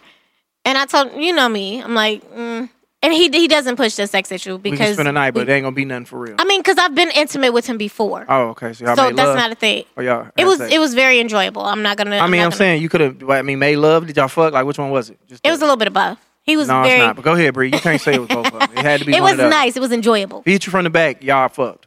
And 0.64 0.78
I 0.78 0.86
told 0.86 1.12
you 1.14 1.32
know 1.32 1.48
me, 1.48 1.82
I'm 1.82 1.94
like, 1.94 2.22
mm. 2.32 2.68
And 3.04 3.12
he 3.12 3.28
he 3.28 3.46
doesn't 3.48 3.76
push 3.76 3.94
the 3.96 4.06
sex 4.06 4.32
issue 4.32 4.58
because 4.58 4.78
We 4.80 4.84
can 4.86 4.94
spend 4.94 5.08
a 5.08 5.12
night, 5.12 5.32
but 5.34 5.48
it 5.48 5.52
ain't 5.52 5.64
gonna 5.64 5.76
be 5.76 5.84
nothing 5.84 6.06
for 6.06 6.18
real. 6.18 6.36
I 6.38 6.44
mean, 6.44 6.60
because 6.60 6.78
I've 6.78 6.94
been 6.94 7.10
intimate 7.10 7.52
with 7.52 7.66
him 7.66 7.76
before, 7.76 8.24
oh, 8.28 8.48
okay. 8.50 8.72
So 8.72 8.84
y'all 8.86 8.96
so 8.96 9.06
made 9.06 9.16
that's 9.16 9.26
love. 9.26 9.36
not 9.36 9.52
a 9.52 9.54
thing. 9.54 9.84
Oh, 9.96 10.02
y'all 10.02 10.28
It 10.36 10.44
was 10.46 10.58
sex? 10.58 10.72
it 10.72 10.78
was 10.78 10.94
very 10.94 11.20
enjoyable. 11.20 11.62
I'm 11.62 11.82
not 11.82 11.96
gonna. 11.96 12.16
I 12.16 12.26
mean, 12.26 12.40
I'm 12.40 12.46
gonna- 12.46 12.56
saying 12.56 12.82
you 12.82 12.88
could 12.88 13.00
have. 13.00 13.30
I 13.30 13.42
mean, 13.42 13.58
made 13.58 13.76
love. 13.76 14.06
Did 14.06 14.16
y'all 14.16 14.28
fuck? 14.28 14.52
Like, 14.52 14.66
which 14.66 14.78
one 14.78 14.90
was 14.90 15.10
it? 15.10 15.18
Just 15.28 15.46
it 15.46 15.50
was 15.50 15.60
a 15.60 15.64
little 15.64 15.76
bit 15.76 15.88
above. 15.88 16.18
He 16.42 16.56
was 16.56 16.68
no, 16.68 16.82
very. 16.82 16.94
it's 16.94 17.00
not. 17.00 17.16
But 17.16 17.24
go 17.24 17.32
ahead, 17.34 17.54
Bree. 17.54 17.70
You 17.72 17.78
can't 17.80 18.00
say 18.00 18.14
it 18.14 18.20
was 18.20 18.28
both 18.28 18.46
of 18.46 18.52
them. 18.52 18.68
It 18.76 18.78
had 18.84 19.00
to 19.00 19.06
be. 19.06 19.14
it 19.16 19.22
was 19.22 19.38
of 19.38 19.50
nice. 19.50 19.76
It 19.76 19.80
was 19.80 19.92
enjoyable. 19.92 20.40
If 20.40 20.44
he 20.44 20.52
hit 20.52 20.66
you 20.66 20.70
from 20.70 20.84
the 20.84 20.90
back, 20.90 21.22
y'all 21.22 21.48
fucked. 21.48 21.86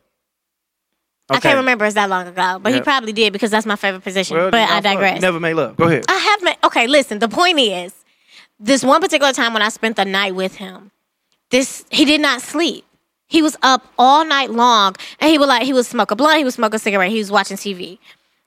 I 1.30 1.40
can't 1.40 1.58
remember 1.58 1.86
it's 1.86 1.96
that 1.96 2.10
long 2.10 2.26
ago, 2.28 2.60
but 2.62 2.74
he 2.74 2.82
probably 2.82 3.12
did 3.12 3.34
because 3.34 3.52
that's 3.52 3.66
my 3.66 3.76
favorite 3.76 4.02
position. 4.02 4.38
Well, 4.38 4.50
but 4.50 4.70
I 4.70 4.80
digress. 4.80 5.16
You 5.16 5.22
never 5.22 5.40
made 5.40 5.56
love. 5.56 5.76
Go 5.76 5.86
ahead. 5.86 6.06
I 6.08 6.18
have 6.18 6.44
met. 6.44 6.58
Okay, 6.64 6.88
listen. 6.88 7.20
The 7.20 7.28
point 7.28 7.60
is, 7.60 7.94
this 8.60 8.84
one 8.84 9.02
particular 9.02 9.34
time 9.34 9.54
when 9.54 9.62
I 9.62 9.70
spent 9.70 9.98
the 9.98 10.06
night 10.06 10.36
with 10.36 10.56
him, 10.56 10.92
this 11.50 11.86
he 11.90 12.06
did 12.06 12.22
not 12.22 12.42
sleep. 12.42 12.84
He 13.30 13.42
was 13.42 13.58
up 13.62 13.86
all 13.98 14.24
night 14.24 14.52
long, 14.52 14.96
and 15.20 15.30
he 15.30 15.38
would 15.38 15.48
like 15.50 15.64
he 15.64 15.74
would 15.74 15.86
smoke 15.86 16.12
a 16.12 16.16
blunt, 16.16 16.38
he 16.38 16.44
would 16.44 16.54
smoke 16.54 16.74
a 16.74 16.80
cigarette, 16.80 17.12
he 17.12 17.18
was 17.18 17.32
watching 17.32 17.58
TV. 17.58 18.00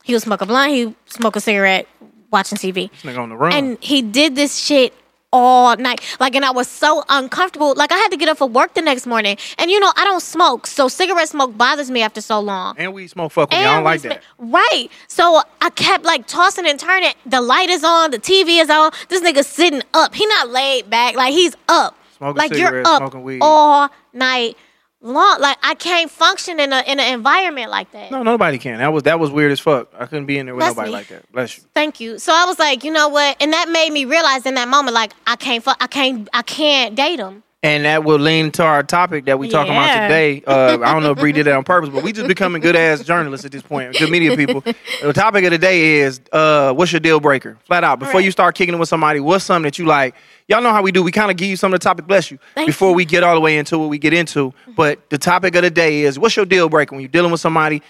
He 0.04 0.14
would 0.14 0.22
smoke 0.22 0.40
a 0.40 0.46
blunt, 0.46 0.72
he 0.72 0.86
would 0.86 0.94
smoke 1.06 1.36
a 1.36 1.40
cigarette, 1.40 1.86
watching 2.32 2.56
TV, 2.56 2.90
This 2.90 3.02
nigga 3.02 3.18
on 3.18 3.28
the 3.28 3.36
run. 3.36 3.52
and 3.52 3.78
he 3.82 4.00
did 4.00 4.34
this 4.36 4.56
shit 4.58 4.94
all 5.32 5.76
night. 5.76 6.00
Like, 6.18 6.34
and 6.34 6.44
I 6.44 6.50
was 6.50 6.66
so 6.66 7.04
uncomfortable. 7.08 7.74
Like, 7.76 7.92
I 7.92 7.96
had 7.98 8.08
to 8.08 8.16
get 8.16 8.28
up 8.28 8.38
for 8.38 8.48
work 8.48 8.74
the 8.74 8.80
next 8.82 9.06
morning, 9.06 9.36
and 9.58 9.70
you 9.70 9.78
know 9.78 9.92
I 9.96 10.04
don't 10.04 10.22
smoke, 10.22 10.66
so 10.66 10.88
cigarette 10.88 11.28
smoke 11.28 11.56
bothers 11.58 11.90
me 11.90 12.00
after 12.02 12.20
so 12.22 12.40
long. 12.40 12.74
And 12.78 12.94
we 12.94 13.06
smoke 13.06 13.32
fuck 13.32 13.50
with 13.50 13.58
me. 13.58 13.64
I 13.66 13.74
don't 13.74 13.84
like 13.84 14.02
we 14.02 14.08
that. 14.08 14.22
Right. 14.38 14.88
So 15.08 15.42
I 15.60 15.68
kept 15.70 16.04
like 16.04 16.26
tossing 16.26 16.66
and 16.66 16.80
turning. 16.80 17.12
The 17.26 17.42
light 17.42 17.68
is 17.68 17.84
on. 17.84 18.12
The 18.12 18.18
TV 18.18 18.60
is 18.62 18.70
on. 18.70 18.92
This 19.08 19.20
nigga 19.22 19.44
sitting 19.44 19.82
up. 19.92 20.14
He 20.14 20.24
not 20.26 20.48
laid 20.48 20.88
back. 20.88 21.14
Like 21.16 21.32
he's 21.34 21.54
up. 21.68 21.96
Smoking 22.20 22.36
like 22.36 22.52
you're 22.52 22.82
up 22.86 22.98
smoking 22.98 23.22
weed. 23.22 23.38
all 23.40 23.88
night 24.12 24.56
long. 25.00 25.40
Like 25.40 25.56
I 25.62 25.74
can't 25.74 26.10
function 26.10 26.60
in 26.60 26.70
a 26.70 26.82
in 26.86 27.00
an 27.00 27.14
environment 27.14 27.70
like 27.70 27.90
that. 27.92 28.10
No, 28.10 28.22
nobody 28.22 28.58
can. 28.58 28.78
That 28.78 28.92
was 28.92 29.04
that 29.04 29.18
was 29.18 29.30
weird 29.30 29.52
as 29.52 29.58
fuck. 29.58 29.88
I 29.98 30.04
couldn't 30.04 30.26
be 30.26 30.36
in 30.36 30.44
there 30.44 30.54
with 30.54 30.62
That's 30.64 30.76
nobody 30.76 30.90
me. 30.90 30.98
like 30.98 31.08
that. 31.08 31.32
Bless 31.32 31.56
you. 31.56 31.64
Thank 31.74 31.98
you. 31.98 32.18
So 32.18 32.32
I 32.34 32.44
was 32.44 32.58
like, 32.58 32.84
you 32.84 32.90
know 32.92 33.08
what? 33.08 33.38
And 33.40 33.54
that 33.54 33.70
made 33.70 33.90
me 33.90 34.04
realize 34.04 34.44
in 34.44 34.52
that 34.54 34.68
moment, 34.68 34.94
like 34.94 35.12
I 35.26 35.36
can't. 35.36 35.64
Fu- 35.64 35.70
I 35.80 35.86
can't. 35.86 36.28
I 36.34 36.42
can't 36.42 36.94
date 36.94 37.18
him. 37.18 37.42
And 37.62 37.84
that 37.84 38.04
will 38.04 38.18
lean 38.18 38.52
to 38.52 38.62
our 38.64 38.82
topic 38.82 39.26
that 39.26 39.38
we 39.38 39.50
talking 39.50 39.72
about 39.72 39.92
today. 40.08 40.42
Uh, 40.46 40.78
I 40.82 40.94
don't 40.94 41.02
know 41.02 41.10
if 41.10 41.18
Bree 41.18 41.32
did 41.32 41.44
that 41.46 41.54
on 41.56 41.62
purpose, 41.62 41.90
but 41.90 42.02
we 42.02 42.10
just 42.10 42.26
becoming 42.26 42.62
good 42.62 42.74
ass 42.74 43.04
journalists 43.04 43.44
at 43.44 43.52
this 43.52 43.60
point, 43.60 43.94
good 43.98 44.10
media 44.10 44.34
people. 44.34 44.64
The 45.02 45.12
topic 45.14 45.44
of 45.44 45.50
the 45.50 45.58
day 45.58 45.96
is 46.00 46.20
uh, 46.32 46.72
what's 46.72 46.90
your 46.92 47.00
deal 47.00 47.20
breaker? 47.20 47.58
Flat 47.64 47.84
out. 47.84 47.98
Before 47.98 48.14
Right. 48.14 48.24
you 48.24 48.30
start 48.30 48.54
kicking 48.54 48.74
it 48.74 48.78
with 48.78 48.88
somebody, 48.88 49.20
what's 49.20 49.44
something 49.44 49.64
that 49.64 49.78
you 49.78 49.84
like? 49.86 50.14
Y'all 50.48 50.62
know 50.62 50.72
how 50.72 50.82
we 50.82 50.90
do. 50.92 51.02
We 51.02 51.12
kind 51.12 51.30
of 51.30 51.36
give 51.36 51.48
you 51.48 51.56
some 51.56 51.72
of 51.72 51.78
the 51.80 51.84
topic, 51.84 52.06
bless 52.06 52.30
you, 52.30 52.38
Thank 52.54 52.66
before 52.66 52.90
you. 52.90 52.96
we 52.96 53.04
get 53.04 53.22
all 53.22 53.34
the 53.34 53.40
way 53.40 53.56
into 53.58 53.78
what 53.78 53.88
we 53.88 53.98
get 53.98 54.12
into. 54.12 54.52
But 54.76 55.08
the 55.10 55.18
topic 55.18 55.54
of 55.54 55.62
the 55.62 55.70
day 55.70 56.02
is 56.02 56.18
what's 56.18 56.36
your 56.36 56.46
deal 56.46 56.68
breaker 56.68 56.94
when 56.94 57.02
you're 57.02 57.08
dealing 57.08 57.30
with 57.30 57.40
somebody? 57.40 57.82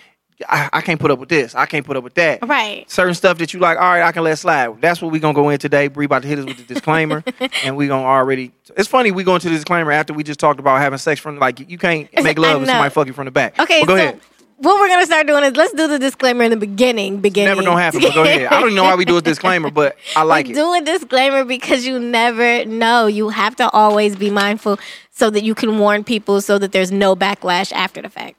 I, 0.48 0.70
I 0.72 0.81
can't 0.81 0.98
put 1.00 1.10
up 1.10 1.19
with 1.19 1.28
this. 1.28 1.54
I 1.54 1.66
can't 1.66 1.84
put 1.84 1.96
up 1.96 2.04
with 2.04 2.14
that. 2.14 2.46
Right. 2.46 2.88
certain 2.90 3.14
stuff 3.14 3.38
that 3.38 3.52
you 3.52 3.60
like, 3.60 3.78
all 3.78 3.84
right, 3.84 4.02
I 4.02 4.12
can 4.12 4.25
let 4.25 4.38
slide. 4.38 4.81
That's 4.81 5.02
what 5.02 5.12
we're 5.12 5.20
gonna 5.20 5.34
go 5.34 5.48
in 5.50 5.58
today. 5.58 5.88
Bree 5.88 6.06
about 6.06 6.22
to 6.22 6.28
hit 6.28 6.38
us 6.38 6.44
with 6.46 6.56
the 6.56 6.75
disclaimer, 6.75 7.22
and 7.64 7.76
we're 7.76 7.88
gonna 7.88 8.06
already. 8.06 8.52
It's 8.76 8.88
funny 8.88 9.11
we 9.11 9.25
go 9.25 9.35
into 9.35 9.49
the 9.49 9.54
disclaimer 9.56 9.92
after 9.92 10.12
we 10.12 10.23
just 10.23 10.40
talked 10.40 10.61
about 10.61 10.80
having 10.80 10.99
sex 10.99 11.20
from 11.20 11.38
like 11.38 11.68
you 11.68 11.78
can't 11.78 12.09
make 12.23 12.38
love 12.38 12.61
know. 12.61 12.66
somebody 12.66 12.90
fuck 12.90 13.06
you 13.06 13.12
from 13.12 13.26
the 13.26 13.30
back. 13.30 13.59
Okay. 13.59 13.80
But 13.80 13.87
go 13.87 13.97
so 13.97 14.02
ahead. 14.02 14.20
what 14.59 14.80
we're 14.80 14.88
gonna 14.88 15.06
start 15.06 15.26
doing 15.26 15.44
is 15.44 15.56
let's 15.56 15.73
do 15.75 15.88
the 15.88 15.99
disclaimer 15.99 16.44
in 16.44 16.50
the 16.50 16.56
beginning. 16.56 17.18
Beginning. 17.20 17.49
Never 17.56 17.62
gonna 17.62 17.80
happen. 17.80 18.00
But 18.00 18.14
go 18.14 18.23
ahead. 18.23 18.47
I 18.47 18.61
don't 18.61 18.75
know 18.75 18.85
why 18.85 18.94
we 18.94 19.04
do 19.04 19.16
a 19.16 19.23
disclaimer, 19.23 19.70
but 19.70 19.97
I 20.16 20.23
like 20.25 20.47
we 20.47 20.52
it. 20.52 20.54
do 20.54 20.73
a 20.75 20.80
disclaimer 20.80 21.44
because 21.44 21.85
you 21.87 21.99
never 21.99 22.64
know. 22.64 23.06
You 23.06 23.28
have 23.30 23.56
to 23.56 23.68
always 23.70 24.16
be 24.16 24.30
mindful 24.30 24.78
so 25.11 25.28
that 25.30 25.42
you 25.42 25.54
can 25.54 25.78
warn 25.78 26.02
people 26.04 26.40
so 26.40 26.59
that 26.59 26.73
there's 26.73 26.90
no 26.90 27.14
backlash 27.14 27.73
after 27.73 28.00
the 28.00 28.09
fact. 28.09 28.37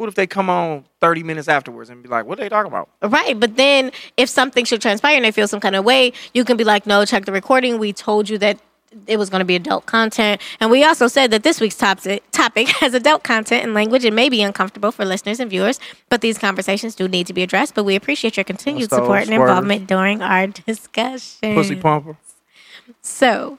What 0.00 0.08
if 0.08 0.14
they 0.14 0.26
come 0.26 0.48
on 0.48 0.84
30 1.00 1.22
minutes 1.24 1.46
afterwards 1.46 1.90
and 1.90 2.02
be 2.02 2.08
like, 2.08 2.24
"What 2.24 2.38
are 2.38 2.42
they 2.42 2.48
talking 2.48 2.72
about?" 2.72 2.88
Right. 3.02 3.38
But 3.38 3.56
then 3.56 3.92
if 4.16 4.30
something 4.30 4.64
should 4.64 4.80
transpire 4.80 5.14
and 5.14 5.26
they 5.26 5.30
feel 5.30 5.46
some 5.46 5.60
kind 5.60 5.76
of 5.76 5.84
way, 5.84 6.14
you 6.32 6.42
can 6.42 6.56
be 6.56 6.64
like, 6.64 6.86
no, 6.86 7.04
check 7.04 7.26
the 7.26 7.32
recording. 7.32 7.78
We 7.78 7.92
told 7.92 8.30
you 8.30 8.38
that 8.38 8.58
it 9.06 9.18
was 9.18 9.28
going 9.28 9.40
to 9.40 9.44
be 9.44 9.56
adult 9.56 9.84
content. 9.84 10.40
And 10.58 10.70
we 10.70 10.84
also 10.84 11.06
said 11.06 11.30
that 11.32 11.42
this 11.42 11.60
week's 11.60 11.76
topic, 11.76 12.22
topic 12.32 12.68
has 12.80 12.94
adult 12.94 13.24
content 13.24 13.62
and 13.62 13.74
language. 13.74 14.06
It 14.06 14.14
may 14.14 14.30
be 14.30 14.40
uncomfortable 14.42 14.90
for 14.90 15.04
listeners 15.04 15.38
and 15.38 15.50
viewers, 15.50 15.78
but 16.08 16.22
these 16.22 16.38
conversations 16.38 16.94
do 16.94 17.06
need 17.06 17.26
to 17.26 17.34
be 17.34 17.42
addressed. 17.42 17.74
But 17.74 17.84
we 17.84 17.94
appreciate 17.94 18.38
your 18.38 18.44
continued 18.44 18.88
support 18.88 19.24
and 19.24 19.34
involvement 19.34 19.86
during 19.86 20.22
our 20.22 20.46
discussion. 20.66 21.54
Pussy 21.54 21.76
pumper. 21.76 22.16
So 23.02 23.58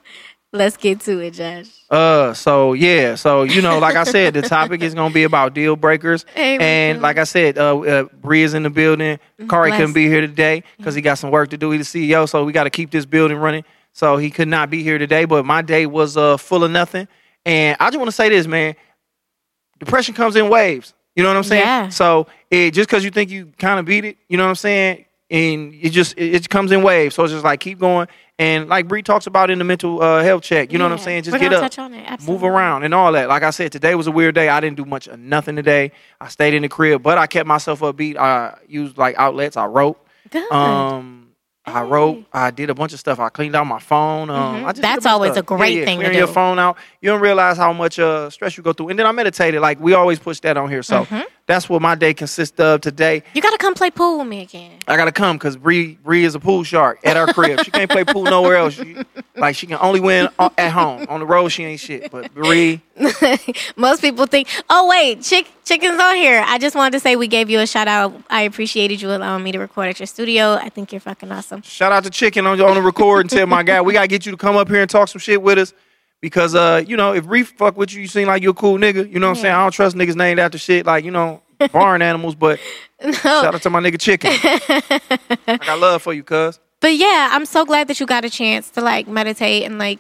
let's 0.52 0.78
get 0.78 1.00
to 1.02 1.20
it, 1.20 1.32
Josh. 1.32 1.68
Uh, 1.90 2.34
so 2.34 2.74
yeah, 2.74 3.16
so 3.16 3.44
you 3.44 3.62
know, 3.62 3.80
like 3.80 3.96
I 3.96 4.04
said, 4.04 4.34
the 4.34 4.42
topic 4.42 4.82
is 4.82 4.94
gonna 4.94 5.14
be 5.14 5.24
about 5.24 5.54
deal 5.54 5.76
breakers, 5.76 6.26
Hey, 6.34 6.58
and 6.60 7.02
like 7.02 7.18
I 7.18 7.24
said, 7.24 7.58
uh, 7.58 7.80
uh 7.80 8.04
Bree 8.22 8.44
is 8.44 8.54
in 8.54 8.64
the 8.64 8.70
building. 8.70 9.20
Kari 9.50 9.70
Bless. 9.70 9.80
couldn't 9.80 9.94
be 9.94 10.08
here 10.08 10.22
today 10.22 10.64
because 10.78 10.96
he 10.96 11.02
got 11.02 11.18
some 11.18 11.32
work 11.32 11.50
to 11.50 11.58
do. 11.58 11.72
He's 11.72 11.92
the 11.92 12.10
CEO, 12.10 12.28
so 12.28 12.44
we 12.44 12.52
got 12.52 12.66
to 12.66 12.70
keep 12.70 12.92
this 12.92 13.06
building 13.06 13.38
running. 13.38 13.64
So 13.94 14.18
he 14.18 14.30
could 14.30 14.48
not 14.48 14.70
be 14.70 14.84
here 14.84 14.98
today, 14.98 15.26
but 15.26 15.46
my 15.46 15.62
day 15.62 15.86
was 15.86 16.18
uh 16.18 16.38
full 16.38 16.64
of 16.64 16.72
nothing. 16.72 17.08
And 17.46 17.78
I 17.80 17.90
just 17.90 17.98
want 17.98 18.08
to 18.10 18.16
say 18.16 18.30
this, 18.30 18.48
man. 18.48 18.76
Depression 19.80 20.14
comes 20.14 20.36
in 20.36 20.50
waves. 20.50 20.94
You 21.16 21.24
know 21.24 21.30
what 21.30 21.38
I'm 21.38 21.44
saying? 21.44 21.64
Yeah. 21.64 21.90
So 21.90 22.28
it 22.50 22.72
just 22.72 22.88
because 22.88 23.04
you 23.04 23.12
think 23.12 23.32
you 23.32 23.52
kind 23.58 23.80
of 23.80 23.86
beat 23.86 24.06
it, 24.06 24.18
you 24.30 24.38
know 24.38 24.44
what 24.44 24.50
I'm 24.50 24.56
saying, 24.56 25.06
and 25.30 25.74
it 25.74 25.90
just 25.90 26.18
it, 26.18 26.36
it 26.36 26.50
comes 26.50 26.72
in 26.72 26.84
waves. 26.84 27.16
So 27.16 27.24
it's 27.24 27.34
just 27.34 27.44
like 27.44 27.60
keep 27.60 27.80
going 27.80 28.08
And 28.42 28.70
like 28.70 28.88
Bree 28.88 29.04
talks 29.04 29.28
about 29.28 29.52
in 29.52 29.60
the 29.60 29.64
mental 29.64 30.02
uh, 30.02 30.24
health 30.24 30.42
check, 30.42 30.72
you 30.72 30.80
know 30.80 30.86
what 30.86 30.94
I'm 30.94 30.98
saying? 30.98 31.24
Just 31.24 31.34
We're 31.34 31.40
get 31.40 31.54
up, 31.54 31.62
touch 31.62 31.78
on 31.78 31.94
it. 31.94 32.22
move 32.24 32.44
around, 32.44 32.84
and 32.84 32.92
all 32.92 33.12
that. 33.12 33.30
Like 33.30 33.44
I 33.44 33.52
said, 33.52 33.72
today 33.72 33.94
was 33.94 34.08
a 34.08 34.12
weird 34.12 34.34
day. 34.34 34.50
I 34.50 34.60
didn't 34.60 34.78
do 34.78 34.86
much, 34.86 35.06
of 35.08 35.20
nothing 35.20 35.56
today. 35.56 35.92
I 36.20 36.28
stayed 36.30 36.56
in 36.56 36.64
the 36.64 36.70
crib, 36.70 37.04
but 37.04 37.20
I 37.20 37.28
kept 37.28 37.46
myself 37.48 37.82
upbeat. 37.82 38.18
I 38.18 38.58
used 38.68 38.98
like 38.98 39.16
outlets. 39.18 39.58
I 39.58 39.66
wrote. 39.68 40.04
Good. 40.32 40.52
Um, 40.52 41.28
I 41.66 41.84
wrote. 41.84 42.26
I 42.34 42.50
did 42.50 42.72
a 42.72 42.74
bunch 42.74 42.94
of 42.94 43.00
stuff. 43.00 43.20
I 43.20 43.30
cleaned 43.30 43.56
out 43.56 43.68
my 43.68 43.78
phone. 43.80 44.32
Um, 44.32 44.66
I 44.66 44.72
just 44.72 44.82
did 44.82 44.86
Mm-hmm. 44.86 44.94
That's 44.94 45.06
always 45.06 45.38
a 45.38 45.44
great 45.44 45.74
Yeah, 45.74 45.80
yeah, 45.82 45.86
thing 45.86 45.98
to 46.00 46.04
clearing 46.06 46.18
your 46.18 46.28
phone 46.28 46.58
out. 46.58 46.78
You 47.02 47.12
don't 47.12 47.22
realize 47.22 47.58
how 47.58 47.72
much 47.74 48.00
uh, 48.00 48.32
stress 48.32 48.58
you 48.58 48.64
go 48.64 48.74
through. 48.74 48.90
And 48.90 48.98
then 48.98 49.06
I 49.06 49.12
meditated. 49.12 49.62
Like 49.62 49.80
we 49.80 49.94
always 49.94 50.18
push 50.18 50.40
that 50.40 50.58
on 50.58 50.68
here. 50.68 50.82
So 50.82 51.06
Mm-hmm. 51.06 51.22
That's 51.52 51.68
what 51.68 51.82
my 51.82 51.96
day 51.96 52.14
consists 52.14 52.58
of 52.60 52.82
today. 52.82 53.24
you 53.34 53.42
gotta 53.42 53.58
come 53.58 53.74
play 53.74 53.92
pool 53.92 54.20
with 54.20 54.28
me 54.28 54.42
again. 54.42 54.80
I 54.88 54.96
gotta 54.96 55.12
come 55.12 55.38
because 55.38 55.58
Bree 55.58 55.98
Bree 56.04 56.24
is 56.24 56.34
a 56.34 56.40
pool 56.40 56.64
shark 56.64 57.00
at 57.04 57.18
our 57.18 57.28
crib. 57.34 57.64
She 57.64 57.72
can't 57.72 57.92
play 57.92 58.06
pool 58.06 58.24
nowhere 58.24 58.56
else. 58.56 58.76
She, 58.76 58.96
like 59.36 59.56
she 59.56 59.68
can 59.68 59.78
only 59.82 60.00
win 60.00 60.30
at 60.40 60.72
home. 60.72 61.06
On 61.10 61.20
the 61.20 61.26
road, 61.26 61.50
she 61.50 61.64
ain't 61.64 61.80
shit. 61.80 62.10
But 62.10 62.34
Bree, 62.34 62.82
Most 63.76 64.02
people 64.02 64.26
think, 64.26 64.48
oh 64.70 64.88
wait, 64.88 65.22
chick 65.22 65.48
chicken's 65.66 66.00
on 66.00 66.16
here. 66.16 66.44
I 66.46 66.58
just 66.58 66.76
wanted 66.76 66.92
to 66.94 67.00
say 67.00 67.16
we 67.16 67.28
gave 67.28 67.50
you 67.50 67.60
a 67.60 67.68
shout 67.68 67.88
out. 67.88 68.14
I 68.30 68.44
appreciated 68.44 69.02
you 69.02 69.12
allowing 69.12 69.44
me 69.44 69.52
to 69.52 69.60
record 69.60 69.90
at 69.90 70.00
your 70.00 70.08
studio. 70.08 70.54
I 70.54 70.70
think 70.70 70.92
you're 70.92 71.02
fucking 71.02 71.32
awesome. 71.32 71.62
shout 71.64 71.92
out 71.92 72.04
to 72.06 72.10
Chicken 72.10 72.46
on, 72.46 72.60
on 72.62 72.76
the 72.76 72.82
record 72.82 73.22
and 73.22 73.30
tell 73.30 73.48
my 73.48 73.64
guy 73.64 73.82
we 73.82 73.94
gotta 73.94 74.08
get 74.08 74.26
you 74.26 74.32
to 74.32 74.38
come 74.38 74.56
up 74.56 74.70
here 74.70 74.82
and 74.82 74.90
talk 74.90 75.08
some 75.10 75.20
shit 75.20 75.42
with 75.42 75.58
us. 75.58 75.74
Because 76.22 76.54
uh, 76.56 76.84
you 76.88 76.96
know, 76.96 77.14
if 77.14 77.26
Bree 77.26 77.44
fuck 77.44 77.76
with 77.78 77.94
you, 77.94 78.02
you 78.02 78.08
seem 78.08 78.28
like 78.28 78.44
you're 78.44 78.52
a 78.52 78.56
cool 78.56 78.78
nigga. 78.78 79.12
You 79.12 79.20
know 79.20 79.28
what 79.30 79.38
I'm 79.38 79.42
saying? 79.42 79.56
I 79.56 79.64
don't 79.64 79.72
trust 79.72 79.96
niggas 79.96 80.16
named 80.16 80.40
after 80.40 80.58
shit 80.58 80.86
like, 80.86 81.04
you 81.04 81.12
know, 81.12 81.42
barn 81.72 82.02
animals, 82.02 82.36
but 82.36 82.60
shout 83.14 83.56
out 83.56 83.62
to 83.64 83.70
my 83.70 83.80
nigga 83.82 84.00
Chicken. 84.00 84.32
I 85.48 85.58
got 85.58 85.80
love 85.80 86.02
for 86.02 86.14
you, 86.14 86.24
cuz. 86.24 86.60
But 86.80 86.96
yeah, 86.96 87.30
I'm 87.32 87.46
so 87.46 87.66
glad 87.66 87.88
that 87.88 88.00
you 88.00 88.06
got 88.06 88.26
a 88.26 88.30
chance 88.30 88.70
to 88.72 88.82
like 88.82 89.08
meditate 89.08 89.64
and 89.64 89.78
like 89.80 90.00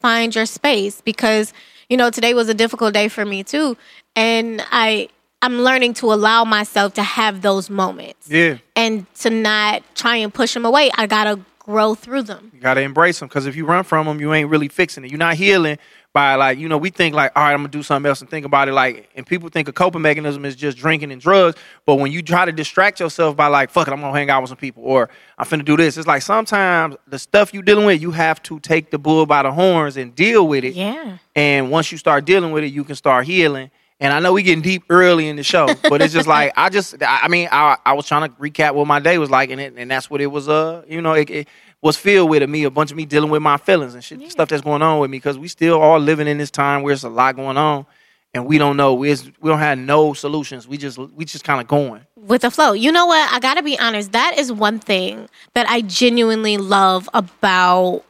find 0.00 0.34
your 0.34 0.46
space 0.46 1.00
because 1.00 1.52
you 1.88 1.96
know 1.96 2.10
today 2.10 2.34
was 2.34 2.48
a 2.48 2.54
difficult 2.54 2.94
day 2.94 3.08
for 3.08 3.24
me 3.24 3.42
too, 3.42 3.76
and 4.14 4.64
I 4.70 5.08
I'm 5.42 5.60
learning 5.60 5.94
to 5.94 6.12
allow 6.12 6.44
myself 6.44 6.94
to 6.94 7.02
have 7.02 7.42
those 7.42 7.68
moments 7.70 8.28
Yeah. 8.30 8.58
and 8.74 9.06
to 9.16 9.30
not 9.30 9.82
try 9.94 10.16
and 10.16 10.32
push 10.32 10.54
them 10.54 10.64
away. 10.64 10.90
I 10.96 11.06
gotta 11.06 11.40
grow 11.66 11.96
through 11.96 12.22
them. 12.22 12.50
You 12.54 12.60
gotta 12.60 12.80
embrace 12.80 13.18
them 13.18 13.28
because 13.28 13.46
if 13.46 13.56
you 13.56 13.66
run 13.66 13.82
from 13.82 14.06
them, 14.06 14.20
you 14.20 14.32
ain't 14.32 14.48
really 14.48 14.68
fixing 14.68 15.04
it. 15.04 15.10
You're 15.10 15.18
not 15.18 15.34
healing 15.34 15.78
by 16.12 16.36
like 16.36 16.58
you 16.58 16.68
know 16.68 16.78
we 16.78 16.90
think 16.90 17.14
like 17.14 17.32
all 17.34 17.42
right, 17.42 17.52
I'm 17.52 17.58
gonna 17.58 17.68
do 17.68 17.82
something 17.82 18.08
else 18.08 18.20
and 18.20 18.30
think 18.30 18.46
about 18.46 18.68
it 18.68 18.72
like 18.72 19.10
and 19.16 19.26
people 19.26 19.48
think 19.48 19.66
a 19.66 19.72
coping 19.72 20.00
mechanism 20.00 20.44
is 20.44 20.54
just 20.54 20.78
drinking 20.78 21.10
and 21.10 21.20
drugs. 21.20 21.58
But 21.84 21.96
when 21.96 22.12
you 22.12 22.22
try 22.22 22.44
to 22.44 22.52
distract 22.52 23.00
yourself 23.00 23.36
by 23.36 23.48
like 23.48 23.70
fuck 23.70 23.88
it, 23.88 23.92
I'm 23.92 24.00
gonna 24.00 24.16
hang 24.16 24.30
out 24.30 24.42
with 24.42 24.48
some 24.48 24.56
people 24.56 24.84
or 24.84 25.10
I'm 25.36 25.44
finna 25.44 25.64
do 25.64 25.76
this. 25.76 25.96
It's 25.96 26.06
like 26.06 26.22
sometimes 26.22 26.96
the 27.08 27.18
stuff 27.18 27.52
you 27.52 27.62
dealing 27.62 27.84
with, 27.84 28.00
you 28.00 28.12
have 28.12 28.40
to 28.44 28.60
take 28.60 28.92
the 28.92 28.98
bull 28.98 29.26
by 29.26 29.42
the 29.42 29.50
horns 29.50 29.96
and 29.96 30.14
deal 30.14 30.46
with 30.46 30.64
it. 30.64 30.74
Yeah. 30.74 31.18
And 31.34 31.70
once 31.70 31.90
you 31.90 31.98
start 31.98 32.24
dealing 32.24 32.52
with 32.52 32.62
it, 32.62 32.72
you 32.72 32.84
can 32.84 32.94
start 32.94 33.26
healing. 33.26 33.72
And 33.98 34.12
I 34.12 34.20
know 34.20 34.34
we 34.34 34.42
getting 34.42 34.62
deep 34.62 34.84
early 34.90 35.26
in 35.26 35.36
the 35.36 35.42
show, 35.42 35.68
but 35.88 36.02
it's 36.02 36.12
just 36.12 36.28
like 36.28 36.52
I 36.54 36.68
just, 36.68 36.96
I 37.00 37.28
mean, 37.28 37.48
I, 37.50 37.78
I 37.84 37.94
was 37.94 38.06
trying 38.06 38.28
to 38.28 38.36
recap 38.36 38.74
what 38.74 38.86
my 38.86 39.00
day 39.00 39.16
was 39.16 39.30
like, 39.30 39.50
and 39.50 39.58
it, 39.58 39.72
and 39.76 39.90
that's 39.90 40.10
what 40.10 40.20
it 40.20 40.26
was. 40.26 40.50
Uh, 40.50 40.82
you 40.86 41.00
know, 41.00 41.14
it, 41.14 41.30
it 41.30 41.48
was 41.80 41.96
filled 41.96 42.28
with 42.28 42.46
me, 42.48 42.64
a 42.64 42.70
bunch 42.70 42.90
of 42.90 42.96
me 42.98 43.06
dealing 43.06 43.30
with 43.30 43.40
my 43.40 43.56
feelings 43.56 43.94
and 43.94 44.04
shit, 44.04 44.30
stuff 44.30 44.50
that's 44.50 44.62
going 44.62 44.82
on 44.82 45.00
with 45.00 45.10
me, 45.10 45.16
because 45.16 45.38
we 45.38 45.48
still 45.48 45.80
all 45.80 45.98
living 45.98 46.26
in 46.26 46.36
this 46.36 46.50
time 46.50 46.82
where 46.82 46.92
it's 46.92 47.04
a 47.04 47.08
lot 47.08 47.36
going 47.36 47.56
on, 47.56 47.86
and 48.34 48.44
we 48.44 48.58
don't 48.58 48.76
know, 48.76 48.92
we 48.92 49.08
we 49.40 49.48
don't 49.48 49.60
have 49.60 49.78
no 49.78 50.12
solutions. 50.12 50.68
We 50.68 50.76
just, 50.76 50.98
we 50.98 51.24
just 51.24 51.44
kind 51.44 51.62
of 51.62 51.66
going. 51.66 52.02
with 52.26 52.42
the 52.42 52.50
flow. 52.50 52.72
You 52.72 52.92
know 52.92 53.06
what? 53.06 53.32
I 53.32 53.38
got 53.38 53.54
to 53.54 53.62
be 53.62 53.78
honest. 53.78 54.12
That 54.12 54.36
is 54.38 54.52
one 54.52 54.78
thing 54.78 55.28
that 55.54 55.68
I 55.68 55.80
genuinely 55.80 56.56
love 56.58 57.08
about 57.14 58.02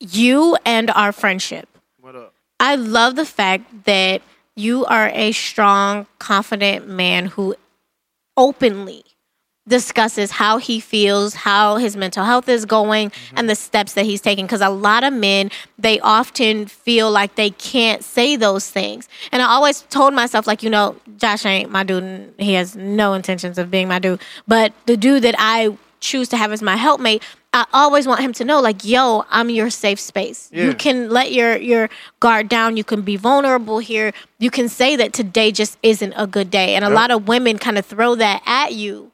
you 0.00 0.56
and 0.64 0.90
our 0.90 1.12
friendship. 1.12 1.68
What 2.00 2.16
up? 2.16 2.34
I 2.58 2.76
love 2.76 3.16
the 3.16 3.26
fact 3.26 3.84
that 3.84 4.22
you 4.56 4.84
are 4.86 5.10
a 5.14 5.32
strong, 5.32 6.06
confident 6.18 6.88
man 6.88 7.26
who 7.26 7.54
openly 8.36 9.04
discusses 9.68 10.32
how 10.32 10.58
he 10.58 10.80
feels, 10.80 11.34
how 11.34 11.76
his 11.76 11.96
mental 11.96 12.24
health 12.24 12.48
is 12.48 12.64
going, 12.64 13.10
mm-hmm. 13.10 13.38
and 13.38 13.48
the 13.48 13.54
steps 13.54 13.94
that 13.94 14.04
he's 14.04 14.20
taking. 14.20 14.44
Because 14.44 14.60
a 14.60 14.68
lot 14.68 15.04
of 15.04 15.12
men, 15.12 15.50
they 15.78 16.00
often 16.00 16.66
feel 16.66 17.10
like 17.10 17.36
they 17.36 17.50
can't 17.50 18.02
say 18.02 18.34
those 18.34 18.68
things. 18.68 19.08
And 19.30 19.40
I 19.40 19.46
always 19.46 19.82
told 19.82 20.14
myself, 20.14 20.46
like, 20.46 20.62
you 20.62 20.70
know, 20.70 20.96
Josh 21.16 21.46
ain't 21.46 21.70
my 21.70 21.84
dude, 21.84 22.02
and 22.02 22.34
he 22.38 22.54
has 22.54 22.74
no 22.74 23.14
intentions 23.14 23.56
of 23.56 23.70
being 23.70 23.86
my 23.88 24.00
dude. 24.00 24.20
But 24.48 24.72
the 24.86 24.96
dude 24.96 25.22
that 25.22 25.36
I 25.38 25.76
choose 26.00 26.28
to 26.30 26.36
have 26.36 26.50
as 26.50 26.62
my 26.62 26.74
helpmate, 26.74 27.22
I 27.54 27.66
always 27.74 28.06
want 28.06 28.20
him 28.20 28.32
to 28.34 28.44
know, 28.44 28.60
like, 28.60 28.82
yo, 28.84 29.24
I'm 29.28 29.50
your 29.50 29.68
safe 29.68 30.00
space. 30.00 30.48
You 30.52 30.72
can 30.74 31.10
let 31.10 31.32
your 31.32 31.56
your 31.58 31.90
guard 32.20 32.48
down. 32.48 32.78
You 32.78 32.84
can 32.84 33.02
be 33.02 33.16
vulnerable 33.16 33.78
here. 33.78 34.12
You 34.38 34.50
can 34.50 34.68
say 34.70 34.96
that 34.96 35.12
today 35.12 35.52
just 35.52 35.76
isn't 35.82 36.14
a 36.16 36.26
good 36.26 36.50
day. 36.50 36.74
And 36.74 36.84
a 36.84 36.88
Yep. 36.88 36.96
lot 36.96 37.10
of 37.10 37.28
women 37.28 37.58
kind 37.58 37.76
of 37.76 37.84
throw 37.84 38.14
that 38.14 38.42
at 38.46 38.72
you 38.72 39.10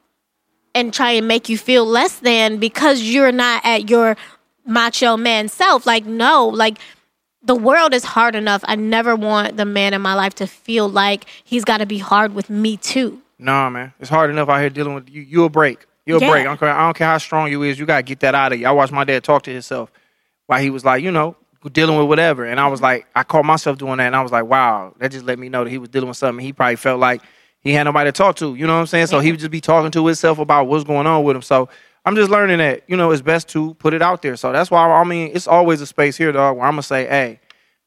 and 0.73 0.93
try 0.93 1.11
and 1.11 1.27
make 1.27 1.49
you 1.49 1.57
feel 1.57 1.85
less 1.85 2.19
than 2.19 2.57
because 2.57 3.01
you're 3.01 3.33
not 3.33 3.61
at 3.65 3.89
your 3.89 4.15
macho 4.65 5.17
man 5.17 5.49
self. 5.49 5.85
Like, 5.85 6.05
no, 6.05 6.47
like 6.47 6.77
the 7.43 7.55
world 7.55 7.93
is 7.93 8.05
hard 8.05 8.35
enough. 8.35 8.63
I 8.65 8.75
never 8.75 9.17
want 9.17 9.57
the 9.57 9.65
man 9.65 9.93
in 9.93 10.01
my 10.01 10.13
life 10.13 10.35
to 10.35 10.47
feel 10.47 10.87
like 10.87 11.25
he's 11.43 11.65
got 11.65 11.79
to 11.79 11.85
be 11.85 11.97
hard 11.97 12.33
with 12.33 12.49
me 12.49 12.77
too. 12.77 13.21
Nah, 13.37 13.69
man, 13.69 13.93
it's 13.99 14.09
hard 14.09 14.29
enough 14.29 14.47
out 14.47 14.59
here 14.59 14.69
dealing 14.69 14.93
with 14.93 15.09
you. 15.09 15.21
You'll 15.21 15.49
break. 15.49 15.85
You'll 16.09 16.21
Yeah. 16.21 16.31
break. 16.31 16.41
I 16.41 16.43
don't, 16.45 16.59
care, 16.59 16.69
I 16.69 16.85
don't 16.85 16.95
care 16.97 17.07
how 17.07 17.17
strong 17.19 17.51
you 17.51 17.61
is. 17.63 17.77
You 17.79 17.85
gotta 17.85 18.01
get 18.03 18.19
that 18.21 18.33
out 18.33 18.51
of 18.51 18.59
you. 18.59 18.67
I 18.67 18.71
watched 18.71 18.91
my 18.91 19.03
dad 19.03 19.23
talk 19.23 19.43
to 19.43 19.51
himself 19.51 19.91
while 20.47 20.59
he 20.59 20.71
was 20.71 20.83
like, 20.83 21.03
you 21.03 21.11
know, 21.11 21.35
dealing 21.71 21.97
with 21.99 22.07
whatever, 22.07 22.45
and 22.45 22.59
I 22.59 22.67
was 22.67 22.81
like, 22.81 23.05
I 23.15 23.23
caught 23.23 23.45
myself 23.45 23.77
doing 23.77 23.97
that, 23.97 24.07
and 24.07 24.15
I 24.15 24.21
was 24.23 24.31
like, 24.31 24.45
wow, 24.45 24.93
that 24.99 25.11
just 25.11 25.25
let 25.25 25.37
me 25.37 25.49
know 25.49 25.63
that 25.65 25.69
he 25.69 25.77
was 25.77 25.89
dealing 25.89 26.07
with 26.07 26.17
something. 26.17 26.43
He 26.43 26.51
probably 26.51 26.77
felt 26.77 26.99
like 26.99 27.21
he 27.61 27.73
had 27.73 27.83
nobody 27.83 28.07
to 28.07 28.11
talk 28.11 28.37
to. 28.37 28.55
You 28.55 28.65
know 28.65 28.73
what 28.73 28.79
I'm 28.79 28.87
saying? 28.87 29.07
So 29.07 29.19
he 29.19 29.29
would 29.31 29.39
just 29.39 29.51
be 29.51 29.61
talking 29.61 29.91
to 29.91 30.05
himself 30.07 30.39
about 30.39 30.67
what's 30.67 30.83
going 30.85 31.05
on 31.05 31.23
with 31.23 31.35
him. 31.35 31.41
So 31.43 31.69
I'm 32.05 32.15
just 32.15 32.31
learning 32.31 32.57
that 32.59 32.83
you 32.87 32.95
know 32.97 33.11
it's 33.11 33.21
best 33.21 33.47
to 33.49 33.73
put 33.75 33.93
it 33.93 34.01
out 34.01 34.21
there. 34.23 34.35
So 34.35 34.51
that's 34.51 34.71
why 34.71 34.89
I 34.89 35.03
mean 35.03 35.31
it's 35.35 35.47
always 35.47 35.81
a 35.81 35.85
space 35.85 36.17
here, 36.17 36.31
dog, 36.31 36.57
where 36.57 36.65
I'm 36.65 36.71
gonna 36.73 36.81
say, 36.83 37.05
hey, 37.05 37.39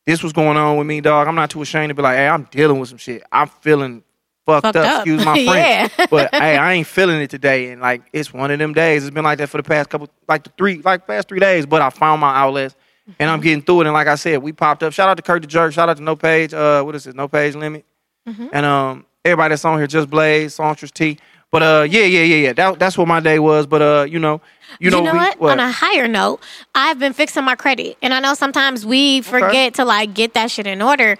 this 0.07 0.23
was 0.23 0.33
going 0.33 0.57
on 0.57 0.77
with 0.77 0.87
me, 0.87 1.01
dog. 1.01 1.27
I'm 1.27 1.35
not 1.35 1.51
too 1.51 1.63
ashamed 1.63 1.89
to 1.91 1.95
be 1.95 2.03
like, 2.03 2.17
hey, 2.17 2.29
I'm 2.29 2.45
dealing 2.51 2.79
with 2.79 2.91
some 2.91 2.99
shit. 2.99 3.23
I'm 3.33 3.49
feeling 3.49 4.05
fucked, 4.47 4.65
Fucked 4.65 4.77
up. 4.77 4.87
up. 4.87 5.07
Excuse 5.07 5.25
my 5.25 5.35
Yeah. 5.39 5.89
But 6.11 6.35
hey, 6.35 6.57
I 6.59 6.75
ain't 6.75 6.87
feeling 6.87 7.21
it 7.21 7.31
today. 7.31 7.71
And 7.71 7.81
like 7.81 8.03
it's 8.13 8.33
one 8.33 8.51
of 8.51 8.59
them 8.59 8.73
days. 8.73 9.05
It's 9.05 9.15
been 9.15 9.25
like 9.25 9.39
that 9.39 9.49
for 9.49 9.57
the 9.59 9.63
past 9.63 9.91
couple 9.91 10.09
like 10.29 10.45
the 10.45 10.51
three 10.57 10.81
like 10.83 11.07
past 11.07 11.29
three 11.29 11.41
days. 11.41 11.67
But 11.67 11.83
I 11.83 11.91
found 11.91 12.21
my 12.21 12.35
outlets 12.35 12.75
and 13.19 13.31
I'm 13.31 13.41
getting 13.41 13.63
through 13.63 13.83
it. 13.83 13.87
And 13.87 13.95
like 13.95 14.07
I 14.09 14.15
said, 14.17 14.43
we 14.43 14.53
popped 14.53 14.83
up. 14.83 14.93
Shout 14.93 15.09
out 15.09 15.17
to 15.17 15.23
Kurt 15.23 15.43
the 15.43 15.49
Jerk. 15.49 15.73
Shout 15.73 15.89
out 15.89 15.97
to 15.97 16.03
No 16.03 16.17
Page. 16.17 16.55
Uh 16.55 16.83
what 16.83 16.95
is 16.95 17.07
it? 17.07 17.15
No 17.17 17.29
Page 17.29 17.55
Limit. 17.55 17.85
And 18.27 18.67
um 18.67 19.07
everybody 19.25 19.53
that's 19.53 19.65
on 19.65 19.79
here, 19.79 19.87
just 19.87 20.11
Blaze, 20.11 20.55
Songstress 20.55 20.91
T. 20.91 21.19
But 21.51 21.63
uh 21.63 21.87
yeah, 21.89 22.05
yeah, 22.05 22.23
yeah, 22.23 22.37
yeah. 22.37 22.53
That, 22.55 22.79
that's 22.79 22.97
what 22.97 23.09
my 23.09 23.21
day 23.21 23.39
was. 23.39 23.67
But 23.67 23.83
uh, 23.83 24.07
you 24.09 24.19
know, 24.19 24.41
you 24.81 24.91
know, 24.91 25.03
know 25.03 25.13
we, 25.13 25.19
what? 25.19 25.41
On 25.53 25.61
a 25.61 25.71
higher 25.71 26.09
note, 26.09 26.41
I've 26.75 26.99
been 26.99 27.13
fixing 27.13 27.45
my 27.45 27.57
credit, 27.57 27.99
and 28.01 28.15
I 28.15 28.21
know 28.21 28.33
sometimes 28.33 28.87
we 28.87 29.21
forget 29.21 29.75
to 29.75 29.85
like 29.85 30.15
get 30.15 30.33
that 30.35 30.51
shit 30.51 30.67
in 30.67 30.81
order. 30.81 31.19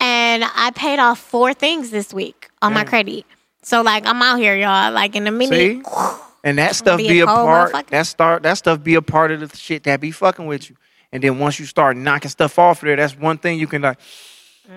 And 0.00 0.44
I 0.44 0.70
paid 0.76 0.98
off 1.00 1.18
four 1.18 1.54
things 1.54 1.90
this 1.90 2.12
week 2.14 2.37
on 2.62 2.72
my 2.72 2.84
credit. 2.84 3.24
So 3.62 3.82
like 3.82 4.06
I'm 4.06 4.22
out 4.22 4.38
here, 4.38 4.56
y'all. 4.56 4.92
Like 4.92 5.16
in 5.16 5.26
a 5.26 5.32
minute? 5.32 5.86
And 6.44 6.56
that 6.58 6.76
stuff 6.76 6.98
be 6.98 7.08
be 7.08 7.20
a 7.20 7.24
a 7.24 7.26
part. 7.26 7.88
That 7.88 8.06
start. 8.06 8.44
That 8.44 8.54
stuff 8.54 8.82
be 8.82 8.94
a 8.94 9.02
part 9.02 9.32
of 9.32 9.50
the 9.50 9.56
shit 9.56 9.82
that 9.82 10.00
be 10.00 10.12
fucking 10.12 10.46
with 10.46 10.70
you. 10.70 10.76
And 11.10 11.22
then 11.22 11.40
once 11.40 11.58
you 11.58 11.66
start 11.66 11.96
knocking 11.96 12.30
stuff 12.30 12.58
off 12.60 12.80
of 12.80 12.86
there, 12.86 12.94
that's 12.94 13.18
one 13.18 13.38
thing 13.38 13.58
you 13.58 13.66
can 13.66 13.82
like 13.82 13.98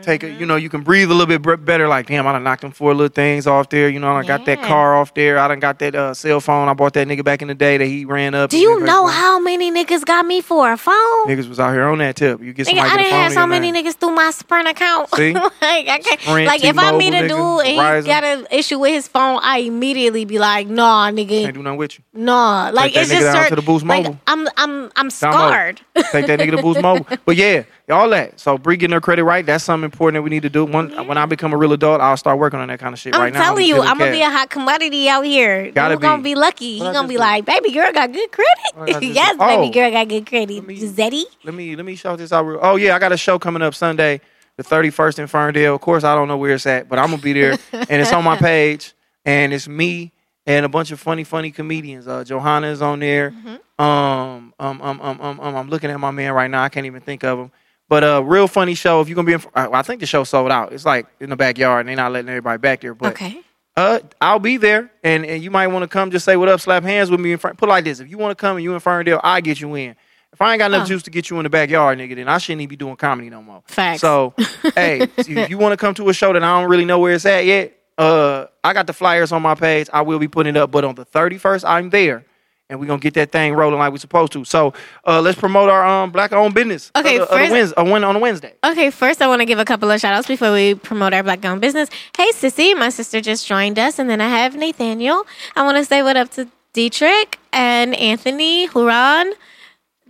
take 0.02 0.24
it. 0.24 0.40
You 0.40 0.46
know, 0.46 0.56
you 0.56 0.70
can 0.70 0.82
breathe 0.82 1.12
a 1.12 1.14
little 1.14 1.38
bit 1.38 1.66
better. 1.66 1.88
Like, 1.88 2.08
damn, 2.08 2.26
I 2.28 2.32
done 2.32 2.44
knocked 2.44 2.62
them 2.62 2.72
four 2.72 2.94
little 2.94 3.14
things 3.14 3.48
off 3.48 3.70
there. 3.70 3.90
You 3.90 4.00
know, 4.00 4.12
I 4.16 4.24
got 4.24 4.46
that 4.46 4.62
car 4.62 4.96
off 4.96 5.14
there. 5.14 5.38
I 5.38 5.48
done 5.48 5.60
got 5.60 5.80
that 5.80 5.96
uh, 5.96 6.14
cell 6.14 6.40
phone. 6.40 6.68
I 6.70 6.74
bought 6.74 6.94
that 6.94 7.08
nigga 7.08 7.24
back 7.24 7.42
in 7.42 7.48
the 7.48 7.56
day 7.56 7.78
that 7.78 7.86
he 7.86 8.06
ran 8.06 8.34
up. 8.34 8.50
do 8.50 8.58
you 8.58 8.80
know 8.82 9.08
how 9.08 9.40
many 9.40 9.72
niggas 9.72 10.06
got 10.06 10.26
me 10.26 10.42
for 10.42 10.72
a 10.72 10.78
phone? 10.78 11.28
niggas 11.28 11.48
was 11.50 11.60
out 11.60 11.74
here 11.74 11.84
on 11.84 11.98
that 12.00 12.16
tip? 12.16 12.42
You 12.42 12.54
get 12.54 12.68
Nigga, 12.68 12.80
I 12.80 12.98
didn't 12.98 13.12
have 13.12 13.34
so 13.34 13.46
many 13.46 13.72
name. 13.72 13.86
niggas 13.86 13.96
through 13.96 14.12
my 14.16 14.32
Sprint 14.32 14.68
account. 14.68 15.10
See? 15.16 15.34
like 15.34 15.52
I 15.62 16.00
can't, 16.00 16.22
Sprint, 16.22 16.48
like 16.48 16.64
if 16.64 16.78
I 16.78 16.98
meet 16.98 17.14
a 17.14 17.28
dude 17.28 17.66
and 17.66 18.04
he 18.04 18.08
got 18.08 18.24
an 18.24 18.48
issue 18.52 18.80
with 18.80 18.92
his 18.92 19.08
phone, 19.08 19.40
I 19.44 19.60
immediately 19.60 20.26
be 20.26 20.40
like, 20.40 20.68
nah, 20.68 21.12
nigga, 21.12 21.44
Can't 21.44 21.54
do 21.56 21.64
nothing 21.64 21.78
with 21.78 21.98
you. 21.98 22.04
nah. 22.14 22.70
Like 22.74 22.94
that 22.94 23.02
it's 23.02 23.12
just 23.12 23.32
certain, 23.32 23.50
to 23.50 23.56
the 23.56 23.62
Boost 23.62 23.86
like, 23.86 24.04
Mobile. 24.04 24.20
I'm 24.28 24.48
I'm 24.58 24.92
I'm 24.96 25.10
scarred. 25.10 25.82
Take 25.96 26.28
that 26.28 26.40
nigga 26.40 26.56
to 26.58 26.62
Boost 26.62 26.82
Mobile. 26.84 27.06
But 27.26 27.36
yeah, 27.36 27.64
all 27.92 28.10
that. 28.10 28.40
So 28.40 28.58
Bree 28.58 28.78
getting 28.78 28.94
her 28.94 29.02
credit 29.02 29.24
right. 29.24 29.46
That's 29.46 29.64
something 29.64 29.86
important 29.86 30.16
that 30.16 30.22
we 30.24 30.30
need 30.30 30.44
to 30.44 30.50
do. 30.50 30.66
When 30.66 30.90
when 31.08 31.18
I 31.18 31.26
become 31.26 31.54
a 31.54 31.58
real 31.58 31.74
adult, 31.74 32.02
I'll 32.02 32.18
start 32.18 32.40
working 32.40 32.60
on 32.60 32.68
that 32.70 32.80
kind 32.80 32.94
of 32.94 33.00
shit. 33.00 33.14
Right 33.16 33.20
now. 33.20 33.24
I'm 33.26 33.34
right 33.34 33.40
now, 33.40 33.44
telling 33.46 33.66
you, 33.68 33.82
I'm 33.82 33.98
gonna 33.98 34.12
be 34.12 34.22
a 34.22 34.30
hot 34.30 34.50
commodity 34.50 35.10
out 35.10 35.24
here. 35.26 35.72
Gotta 35.72 35.96
you 35.96 36.00
gonna 36.00 36.18
be. 36.24 36.32
be 36.32 36.36
lucky. 36.36 36.80
What 36.80 36.88
I 36.90 36.94
gonna 36.94 37.08
be 37.08 37.16
do? 37.16 37.20
like, 37.20 37.46
baby 37.46 37.72
girl 37.72 37.92
got 37.92 38.12
good 38.12 38.32
credit. 38.32 38.92
just 38.94 39.04
yes, 39.16 39.32
do? 39.34 39.38
baby 39.40 39.68
Oh. 39.68 39.72
girl 39.72 39.92
got 39.92 40.08
good 40.08 40.26
credit. 40.26 40.66
me- 40.68 40.80
Zeddy. 40.80 41.24
Let 41.44 41.54
me 41.54 41.76
let 41.76 41.86
me 41.86 41.96
shout 41.96 42.18
this 42.18 42.32
out. 42.32 42.44
Real, 42.46 42.60
oh 42.62 42.76
yeah, 42.76 42.96
I 42.96 43.00
got 43.00 43.12
a 43.12 43.18
show 43.18 43.38
coming 43.40 43.62
up 43.62 43.76
Sunday, 43.76 44.22
the 44.58 44.64
31st 44.64 45.20
in 45.20 45.28
Ferndale. 45.28 45.76
Of 45.76 45.82
course, 45.82 46.04
I 46.04 46.16
don't 46.16 46.28
know 46.28 46.38
where 46.38 46.52
it's 46.54 46.66
at, 46.66 46.90
but 46.90 47.00
I'm 47.00 47.10
gonna 47.12 47.22
be 47.22 47.34
there, 47.34 47.58
and 47.72 48.02
it's 48.02 48.12
on 48.14 48.24
my 48.24 48.38
page, 48.50 48.94
and 49.26 49.54
it's 49.54 49.68
me 49.68 50.12
and 50.48 50.66
a 50.66 50.70
bunch 50.70 50.92
of 50.92 51.00
funny, 51.00 51.24
funny 51.24 51.52
comedians. 51.52 52.08
Uh, 52.08 52.24
Johanna 52.24 52.68
is 52.68 52.82
on 52.82 53.00
there. 53.00 53.30
Mm-hmm. 53.32 53.56
Um, 53.82 54.54
um, 54.60 54.82
um, 54.82 55.02
um, 55.02 55.22
um, 55.22 55.40
um, 55.40 55.56
I'm 55.56 55.70
looking 55.70 55.90
at 55.92 56.00
my 56.00 56.12
man 56.12 56.34
right 56.34 56.50
now. 56.50 56.64
I 56.64 56.70
can't 56.70 56.86
even 56.86 57.02
think 57.02 57.24
of 57.24 57.38
him. 57.40 57.52
But 57.92 58.06
a 58.06 58.16
uh, 58.16 58.20
real 58.22 58.48
funny 58.48 58.74
show. 58.74 59.02
If 59.02 59.10
you're 59.10 59.18
gonna 59.18 59.26
be, 59.26 59.34
in, 59.34 59.42
I 59.54 59.82
think 59.82 60.00
the 60.00 60.06
show 60.06 60.24
sold 60.24 60.50
out. 60.50 60.72
It's 60.72 60.86
like 60.86 61.08
in 61.20 61.30
the 61.30 61.36
backyard, 61.36 61.82
and 61.82 61.90
they're 61.90 61.98
not 61.98 62.14
letting 62.14 62.30
everybody 62.30 62.58
back 62.58 62.80
there. 62.80 62.94
But 62.94 63.12
Okay. 63.12 63.42
uh, 63.76 64.00
I'll 64.22 64.40
be 64.40 64.56
there, 64.56 64.90
and, 65.04 65.26
and 65.26 65.44
you 65.44 65.52
might 65.52 65.68
want 65.68 65.84
to 65.84 65.90
come. 65.90 66.10
Just 66.10 66.24
say 66.24 66.38
what 66.38 66.48
up, 66.48 66.62
slap 66.62 66.84
hands 66.84 67.12
with 67.12 67.20
me. 67.20 67.34
In 67.34 67.38
front. 67.38 67.58
Put 67.58 67.68
like 67.68 67.84
this: 67.84 68.00
if 68.00 68.10
you 68.10 68.18
want 68.18 68.32
to 68.32 68.40
come 68.42 68.56
and 68.56 68.64
you 68.64 68.74
in 68.74 68.80
Ferndale, 68.80 69.20
I 69.22 69.42
get 69.42 69.60
you 69.60 69.76
in. 69.76 69.98
If 70.32 70.42
I 70.42 70.54
ain't 70.54 70.60
got 70.60 70.72
enough 70.72 70.84
Oh. 70.84 70.88
juice 70.88 71.04
to 71.04 71.10
get 71.10 71.30
you 71.30 71.38
in 71.40 71.44
the 71.44 71.50
backyard, 71.50 72.00
nigga, 72.00 72.16
then 72.16 72.30
I 72.30 72.38
shouldn't 72.38 72.62
even 72.62 72.70
be 72.70 72.78
doing 72.78 72.96
comedy 72.96 73.30
no 73.30 73.42
more. 73.42 73.62
Facts. 73.66 74.00
So, 74.00 74.36
hey, 74.76 75.10
if 75.18 75.50
you 75.50 75.58
want 75.58 75.74
to 75.74 75.78
come 75.78 75.94
to 75.96 76.08
a 76.08 76.14
show 76.14 76.32
that 76.32 76.42
I 76.42 76.62
don't 76.62 76.70
really 76.70 76.86
know 76.86 77.00
where 77.00 77.14
it's 77.14 77.26
at 77.26 77.44
yet, 77.44 77.78
uh, 77.98 78.46
I 78.64 78.72
got 78.72 78.88
the 78.88 78.94
flyers 78.94 79.34
on 79.34 79.42
my 79.42 79.56
page. 79.56 79.90
I 79.92 80.02
will 80.04 80.18
be 80.18 80.30
putting 80.30 80.56
it 80.56 80.58
up, 80.58 80.72
but 80.72 80.86
on 80.86 80.96
the 80.96 81.06
31st, 81.06 81.66
I'm 81.68 81.90
there. 81.90 82.24
And 82.72 82.80
we're 82.80 82.86
gonna 82.86 83.02
get 83.02 83.14
that 83.16 83.34
thing 83.34 83.54
rolling 83.54 83.78
like 83.80 83.92
we're 83.92 83.98
supposed 83.98 84.32
to. 84.32 84.46
So 84.46 84.74
uh, 85.06 85.20
let's 85.22 85.38
promote 85.38 85.70
our 85.70 85.86
um, 85.86 86.10
black 86.10 86.32
owned 86.32 86.54
business. 86.56 86.90
Okay, 86.96 87.18
the, 87.18 87.24
of 87.24 87.30
the 87.30 87.36
first- 87.36 87.74
uh, 87.78 87.84
Wed- 87.84 88.04
on 88.04 88.16
a 88.16 88.20
Wednesday. 88.20 88.54
Okay, 88.64 88.90
first 88.90 89.22
I 89.22 89.28
want 89.28 89.42
to 89.42 89.46
give 89.46 89.60
a 89.60 89.66
couple 89.66 89.92
of 89.92 90.00
shout 90.00 90.14
outs 90.14 90.26
before 90.28 90.54
we 90.54 90.76
promote 90.76 91.14
our 91.14 91.22
black 91.22 91.44
owned 91.44 91.60
business. 91.60 91.90
Hey, 92.16 92.30
Sissy, 92.34 92.74
my 92.78 92.88
sister 92.88 93.20
just 93.20 93.46
joined 93.46 93.78
us. 93.78 94.00
And 94.00 94.10
then 94.10 94.22
I 94.22 94.30
have 94.30 94.56
Nathaniel. 94.56 95.28
I 95.58 95.64
want 95.64 95.78
to 95.80 95.84
say 95.86 96.02
what 96.02 96.16
up 96.16 96.30
to 96.32 96.48
Dietrich 96.72 97.38
and 97.52 97.94
Anthony, 97.98 98.68
Huron, 98.68 99.34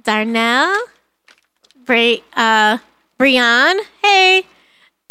Darnell, 0.03 0.77
Bra- 1.85 2.17
uh, 2.35 2.77
Brian, 3.17 3.79
hey, 4.03 4.43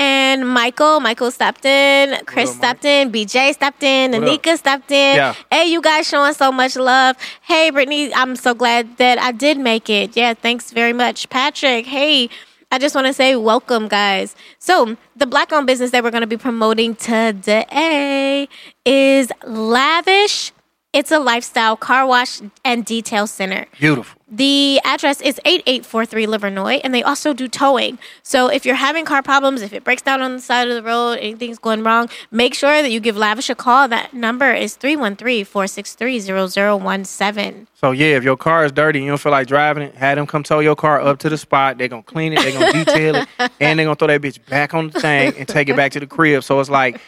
and 0.00 0.48
Michael. 0.48 0.98
Michael 0.98 1.30
stepped 1.30 1.66
in, 1.66 2.24
Chris 2.24 2.50
up, 2.50 2.56
stepped 2.56 2.84
in, 2.86 3.12
BJ 3.12 3.52
stepped 3.52 3.82
in, 3.82 4.12
What 4.12 4.22
up? 4.24 4.42
Anika 4.42 4.56
stepped 4.56 4.90
in. 4.90 5.16
Yeah. 5.16 5.34
Hey, 5.50 5.66
you 5.66 5.82
guys 5.82 6.08
showing 6.08 6.32
so 6.32 6.50
much 6.50 6.74
love. 6.74 7.16
Hey, 7.42 7.70
Brittany, 7.70 8.12
I'm 8.14 8.34
so 8.34 8.54
glad 8.54 8.96
that 8.96 9.18
I 9.18 9.30
did 9.30 9.58
make 9.58 9.90
it. 9.90 10.16
Yeah, 10.16 10.32
thanks 10.32 10.70
very 10.70 10.94
much. 10.94 11.28
Patrick, 11.28 11.84
hey, 11.84 12.30
I 12.72 12.78
just 12.78 12.94
want 12.94 13.08
to 13.08 13.12
say 13.12 13.36
welcome, 13.36 13.88
guys. 13.88 14.34
So, 14.58 14.96
the 15.16 15.26
black 15.26 15.52
owned 15.52 15.66
business 15.66 15.90
that 15.90 16.02
we're 16.02 16.10
going 16.12 16.22
to 16.22 16.26
be 16.26 16.38
promoting 16.38 16.94
today 16.94 18.48
is 18.86 19.30
Lavish. 19.44 20.52
It's 20.92 21.12
a 21.12 21.18
lifestyle 21.18 21.76
car 21.76 22.06
wash 22.06 22.40
and 22.64 22.84
detail 22.84 23.26
center. 23.26 23.66
Beautiful. 23.78 24.19
The 24.30 24.80
address 24.84 25.20
is 25.20 25.40
8843 25.44 26.26
Livernois, 26.26 26.80
and 26.84 26.94
they 26.94 27.02
also 27.02 27.32
do 27.32 27.48
towing. 27.48 27.98
So 28.22 28.46
if 28.46 28.64
you're 28.64 28.76
having 28.76 29.04
car 29.04 29.22
problems, 29.22 29.60
if 29.60 29.72
it 29.72 29.82
breaks 29.82 30.02
down 30.02 30.22
on 30.22 30.34
the 30.34 30.40
side 30.40 30.68
of 30.68 30.74
the 30.74 30.82
road, 30.82 31.14
anything's 31.14 31.58
going 31.58 31.82
wrong, 31.82 32.08
make 32.30 32.54
sure 32.54 32.80
that 32.80 32.92
you 32.92 33.00
give 33.00 33.16
Lavish 33.16 33.50
a 33.50 33.56
call. 33.56 33.88
That 33.88 34.14
number 34.14 34.52
is 34.52 34.76
313 34.76 35.44
463 35.44 36.20
0017. 36.20 37.66
So 37.74 37.90
yeah, 37.90 38.16
if 38.16 38.22
your 38.22 38.36
car 38.36 38.64
is 38.64 38.72
dirty 38.72 39.00
and 39.00 39.06
you 39.06 39.10
don't 39.10 39.20
feel 39.20 39.32
like 39.32 39.48
driving 39.48 39.82
it, 39.82 39.94
have 39.94 40.16
them 40.16 40.26
come 40.26 40.42
tow 40.42 40.60
your 40.60 40.76
car 40.76 41.00
up 41.00 41.18
to 41.20 41.28
the 41.28 41.38
spot. 41.38 41.78
They're 41.78 41.88
gonna 41.88 42.02
clean 42.02 42.32
it, 42.34 42.40
they're 42.40 42.52
gonna 42.52 42.72
detail 42.84 43.14
it, 43.16 43.28
and 43.60 43.78
they're 43.78 43.86
gonna 43.86 43.96
throw 43.96 44.08
that 44.08 44.20
bitch 44.20 44.38
back 44.48 44.74
on 44.74 44.90
the 44.90 45.00
thing 45.00 45.34
and 45.38 45.48
take 45.48 45.68
it 45.68 45.76
back 45.76 45.92
to 45.92 46.00
the 46.00 46.06
crib. 46.06 46.44
So 46.44 46.60
it's 46.60 46.70
like 46.70 47.00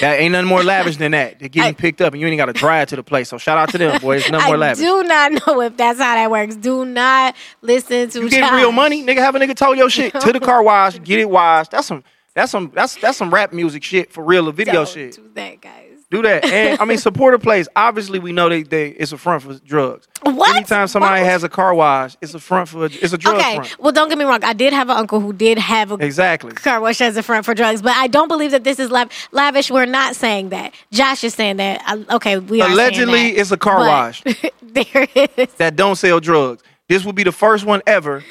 that 0.00 0.20
ain't 0.20 0.32
nothing 0.32 0.46
more 0.46 0.62
lavish 0.62 0.96
than 0.98 1.10
that. 1.12 1.40
They're 1.40 1.48
getting 1.48 1.74
picked 1.74 2.00
up 2.00 2.12
and 2.12 2.20
you 2.20 2.28
ain't 2.28 2.38
gotta 2.38 2.52
drive 2.52 2.88
to 2.90 2.96
the 2.96 3.02
place. 3.02 3.28
So 3.28 3.38
shout 3.38 3.58
out 3.58 3.70
to 3.70 3.78
them, 3.78 4.00
boys. 4.00 4.30
Nothing 4.30 4.46
more 4.46 4.64
I 4.64 4.74
do 4.74 5.02
not 5.02 5.32
know 5.46 5.60
if 5.62 5.76
that's 5.76 5.98
how 5.98 6.14
that 6.14 6.30
works. 6.30 6.54
Do 6.54 6.69
not 6.84 7.36
listen 7.62 8.08
to 8.10 8.20
you 8.22 8.30
get 8.30 8.52
real 8.52 8.72
money, 8.72 9.04
nigga. 9.04 9.18
Have 9.18 9.34
a 9.34 9.38
nigga 9.38 9.54
tow 9.54 9.72
your 9.72 9.90
shit 9.96 10.12
to 10.20 10.32
the 10.32 10.40
car 10.40 10.62
wash, 10.62 11.00
get 11.02 11.18
it 11.18 11.28
washed. 11.28 11.72
That's 11.72 11.86
some 11.86 12.04
that's 12.34 12.50
some 12.50 12.70
that's 12.74 12.96
that's 12.96 13.18
some 13.18 13.32
rap 13.32 13.52
music 13.52 13.82
shit 13.82 14.12
for 14.12 14.24
real, 14.24 14.48
or 14.48 14.52
video 14.52 14.84
shit. 14.84 15.16
do 15.16 15.30
that, 15.34 15.60
guys. 15.60 15.89
Do 16.10 16.22
that. 16.22 16.44
And 16.44 16.80
I 16.80 16.84
mean 16.84 16.98
support 16.98 17.34
a 17.34 17.38
place. 17.38 17.68
Obviously 17.76 18.18
we 18.18 18.32
know 18.32 18.48
they, 18.48 18.64
they 18.64 18.88
it's 18.88 19.12
a 19.12 19.16
front 19.16 19.42
for 19.44 19.54
drugs. 19.60 20.08
What? 20.22 20.56
Anytime 20.56 20.88
somebody 20.88 21.20
What? 21.22 21.30
has 21.30 21.44
a 21.44 21.48
car 21.48 21.72
wash, 21.72 22.16
it's 22.20 22.34
a 22.34 22.40
front 22.40 22.68
for 22.68 22.86
it's 22.86 23.12
a 23.12 23.18
drug 23.18 23.36
Okay, 23.36 23.54
front. 23.56 23.78
well, 23.78 23.92
don't 23.92 24.08
get 24.08 24.18
me 24.18 24.24
wrong. 24.24 24.42
I 24.42 24.52
did 24.52 24.72
have 24.72 24.88
an 24.90 24.96
uncle 24.96 25.20
who 25.20 25.32
did 25.32 25.56
have 25.58 25.92
a 25.92 25.94
Exactly. 25.94 26.50
car 26.52 26.80
wash 26.80 27.00
as 27.00 27.16
a 27.16 27.22
front 27.22 27.44
for 27.44 27.54
drugs, 27.54 27.80
but 27.80 27.92
I 27.96 28.08
don't 28.08 28.26
believe 28.28 28.50
that 28.50 28.64
this 28.64 28.80
is 28.80 28.90
lav- 28.90 29.10
lavish. 29.30 29.70
We're 29.70 29.86
not 29.86 30.16
saying 30.16 30.48
that. 30.48 30.74
Josh 30.90 31.22
is 31.22 31.32
saying 31.34 31.58
that. 31.58 31.80
I, 31.86 32.16
okay, 32.16 32.38
we 32.38 32.60
Allegedly, 32.60 33.32
that. 33.32 33.40
it's 33.40 33.52
a 33.52 33.56
car 33.56 33.78
wash 33.78 34.22
there 34.62 35.06
is. 35.14 35.52
that 35.58 35.76
don't 35.76 35.94
sell 35.94 36.18
drugs. 36.18 36.62
This 36.88 37.04
will 37.04 37.12
be 37.12 37.22
the 37.22 37.30
first 37.30 37.64
one 37.64 37.82
ever 37.86 38.24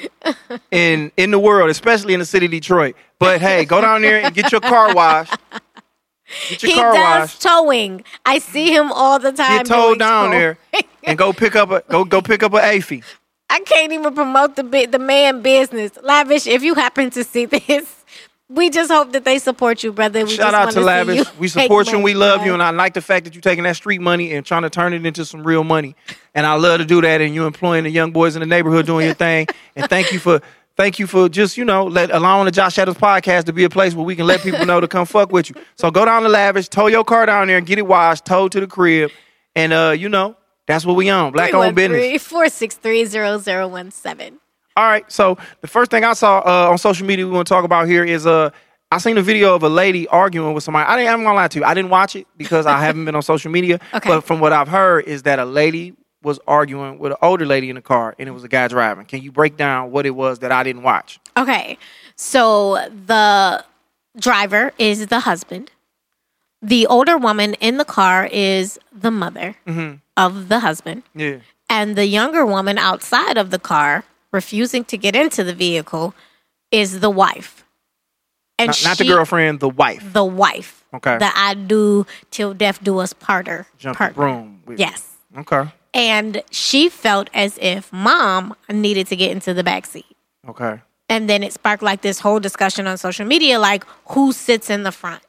in 0.70 1.10
in 1.16 1.30
the 1.30 1.38
world, 1.38 1.70
especially 1.70 2.12
in 2.12 2.20
the 2.20 2.26
city 2.26 2.44
of 2.44 2.52
Detroit. 2.52 2.94
But 3.18 3.40
hey, 3.40 3.64
go 3.64 3.80
down 3.80 4.02
there 4.02 4.22
and 4.22 4.34
get 4.34 4.52
your 4.52 4.60
car 4.60 4.94
washed. 5.00 5.34
He 6.30 6.74
does 6.74 6.94
washed. 6.94 7.42
towing. 7.42 8.04
I 8.24 8.38
see 8.38 8.74
him 8.74 8.92
all 8.92 9.18
the 9.18 9.32
time. 9.32 9.58
Get 9.58 9.66
towed 9.66 9.98
down 9.98 10.26
tow. 10.26 10.30
there 10.30 10.58
and 11.04 11.18
go 11.18 11.32
pick 11.32 11.56
up 11.56 11.70
a 11.70 11.82
go 11.88 12.04
go 12.04 12.22
pick 12.22 12.42
up 12.42 12.52
a 12.54 12.58
AFI. 12.58 13.02
I 13.50 13.58
can't 13.60 13.92
even 13.92 14.14
promote 14.14 14.56
the 14.56 14.62
the 14.62 14.98
man 14.98 15.42
business. 15.42 15.92
Lavish, 16.02 16.46
if 16.46 16.62
you 16.62 16.74
happen 16.74 17.10
to 17.10 17.24
see 17.24 17.46
this, 17.46 18.04
we 18.50 18.68
just 18.68 18.90
hope 18.90 19.12
that 19.12 19.24
they 19.24 19.38
support 19.38 19.82
you, 19.84 19.92
brother. 19.92 20.24
We 20.24 20.30
Shout 20.30 20.54
out 20.54 20.74
wanna 20.74 20.80
Lavish. 20.86 21.38
We 21.38 21.46
support 21.48 21.86
you 21.88 21.94
and 21.94 22.04
we 22.04 22.14
love 22.14 22.44
you. 22.44 22.52
And 22.52 22.62
I 22.62 22.70
like 22.70 22.94
the 22.94 23.00
fact 23.00 23.24
that 23.24 23.34
you're 23.34 23.40
taking 23.40 23.62
that 23.62 23.76
street 23.76 24.00
money 24.00 24.32
and 24.32 24.44
trying 24.44 24.62
to 24.62 24.70
turn 24.70 24.92
it 24.92 25.06
into 25.06 25.24
some 25.24 25.44
real 25.44 25.62
money. 25.62 25.94
And 26.34 26.44
I 26.44 26.54
love 26.54 26.80
to 26.80 26.84
do 26.84 27.00
that. 27.00 27.20
And 27.20 27.32
you're 27.32 27.46
employing 27.46 27.84
the 27.84 27.90
young 27.90 28.10
boys 28.10 28.34
in 28.34 28.40
the 28.40 28.46
neighborhood 28.46 28.86
doing 28.86 29.06
your 29.06 29.14
thing. 29.14 29.46
And 29.76 29.88
thank 29.88 30.12
you 30.12 30.18
for 30.18 30.40
thank 30.80 30.98
you 30.98 31.06
for 31.06 31.28
just, 31.28 31.58
you 31.58 31.64
know, 31.64 31.84
let 31.84 32.10
allowing 32.10 32.46
the 32.46 32.50
Josh 32.50 32.78
Adams 32.78 32.96
podcast 32.96 33.44
to 33.44 33.52
be 33.52 33.64
a 33.64 33.68
place 33.68 33.94
where 33.94 34.06
we 34.06 34.16
can 34.16 34.26
let 34.26 34.40
people 34.40 34.64
know 34.64 34.80
to 34.80 34.88
come 34.88 35.04
fuck 35.04 35.30
with 35.30 35.50
you. 35.50 35.56
So 35.76 35.90
go 35.90 36.06
down 36.06 36.22
to 36.22 36.30
Lavish, 36.30 36.70
tow 36.70 36.86
your 36.86 37.04
car 37.04 37.26
down 37.26 37.48
there 37.48 37.58
and 37.58 37.66
get 37.66 37.76
it 37.78 37.86
washed, 37.86 38.24
towed 38.24 38.52
to 38.52 38.60
the 38.60 38.66
crib. 38.66 39.10
And 39.54 39.74
uh, 39.74 39.94
you 39.96 40.08
know, 40.08 40.36
that's 40.66 40.86
what 40.86 40.96
we 40.96 41.10
own. 41.10 41.32
Black 41.32 41.52
owned 41.52 41.76
business. 41.76 42.26
463-0017. 42.26 44.38
All 44.76 44.84
right. 44.84 45.10
So 45.12 45.36
the 45.60 45.68
first 45.68 45.90
thing 45.90 46.02
I 46.02 46.14
saw 46.14 46.38
uh, 46.38 46.70
on 46.70 46.78
social 46.78 47.06
media 47.06 47.26
we 47.26 47.32
want 47.32 47.46
to 47.46 47.52
talk 47.52 47.64
about 47.64 47.86
here 47.86 48.04
is 48.04 48.26
uh 48.26 48.48
I 48.92 48.98
seen 48.98 49.16
a 49.18 49.22
video 49.22 49.54
of 49.54 49.62
a 49.62 49.68
lady 49.68 50.08
arguing 50.08 50.52
with 50.54 50.64
somebody. 50.64 50.88
I 50.88 50.96
didn't, 50.96 51.12
I'm 51.12 51.22
gonna 51.22 51.36
lie 51.36 51.46
to 51.48 51.58
you. 51.60 51.64
I 51.64 51.74
didn't 51.74 51.90
watch 51.90 52.16
it 52.16 52.26
because 52.36 52.66
I 52.66 52.80
haven't 52.80 53.04
been 53.04 53.14
on 53.14 53.22
social 53.22 53.48
media. 53.50 53.78
Okay. 53.94 54.08
But 54.08 54.22
from 54.22 54.40
what 54.40 54.52
I've 54.52 54.66
heard 54.66 55.04
is 55.04 55.22
that 55.24 55.38
a 55.38 55.44
lady 55.44 55.94
was 56.22 56.38
arguing 56.46 56.98
with 56.98 57.12
an 57.12 57.18
older 57.22 57.46
lady 57.46 57.70
in 57.70 57.76
the 57.76 57.82
car 57.82 58.14
and 58.18 58.28
it 58.28 58.32
was 58.32 58.44
a 58.44 58.48
guy 58.48 58.68
driving. 58.68 59.06
Can 59.06 59.22
you 59.22 59.32
break 59.32 59.56
down 59.56 59.90
what 59.90 60.04
it 60.06 60.10
was 60.10 60.40
that 60.40 60.52
I 60.52 60.62
didn't 60.62 60.82
watch? 60.82 61.18
Okay. 61.36 61.78
So 62.16 62.76
the 63.06 63.64
driver 64.18 64.72
is 64.78 65.06
the 65.06 65.20
husband. 65.20 65.70
The 66.62 66.86
older 66.86 67.16
woman 67.16 67.54
in 67.54 67.78
the 67.78 67.86
car 67.86 68.28
is 68.30 68.78
the 68.92 69.10
mother 69.10 69.56
Mm-hmm. 69.66 69.96
of 70.16 70.48
the 70.48 70.60
husband. 70.60 71.04
Yeah. 71.14 71.38
And 71.70 71.96
the 71.96 72.04
younger 72.06 72.44
woman 72.44 72.76
outside 72.76 73.38
of 73.38 73.50
the 73.50 73.58
car, 73.58 74.04
refusing 74.32 74.84
to 74.86 74.98
get 74.98 75.16
into 75.16 75.42
the 75.44 75.54
vehicle, 75.54 76.14
is 76.70 77.00
the 77.00 77.08
wife. 77.10 77.64
And 78.58 78.68
Not, 78.68 78.82
not 78.84 78.98
the 78.98 79.06
girlfriend, 79.06 79.60
the 79.60 79.70
wife. 79.70 80.12
The 80.12 80.24
wife. 80.24 80.84
Okay. 80.92 81.16
The 81.16 81.30
I 81.34 81.54
do 81.54 82.06
till 82.30 82.52
death 82.52 82.82
do 82.84 82.98
us 82.98 83.14
parter. 83.14 83.64
Jump 83.78 83.96
partner. 83.96 84.14
broom. 84.14 84.60
with- 84.66 84.78
Yes. 84.78 85.16
Okay. 85.38 85.70
And 85.92 86.42
she 86.50 86.88
felt 86.88 87.28
as 87.34 87.58
if 87.60 87.92
mom 87.92 88.54
needed 88.68 89.06
to 89.08 89.16
get 89.16 89.32
into 89.32 89.52
the 89.54 89.64
back 89.64 89.86
seat. 89.86 90.06
Okay. 90.48 90.80
And 91.08 91.28
then 91.28 91.42
it 91.42 91.52
sparked 91.52 91.82
like 91.82 92.02
this 92.02 92.20
whole 92.20 92.38
discussion 92.38 92.86
on 92.86 92.96
social 92.96 93.26
media 93.26 93.58
like 93.58 93.84
who 94.10 94.32
sits 94.32 94.70
in 94.70 94.84
the 94.84 94.92
front? 94.92 95.22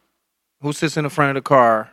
Who 0.62 0.74
sits 0.74 0.96
in 0.98 1.04
the 1.04 1.10
front 1.10 1.30
of 1.36 1.44
the 1.44 1.48
car? 1.48 1.90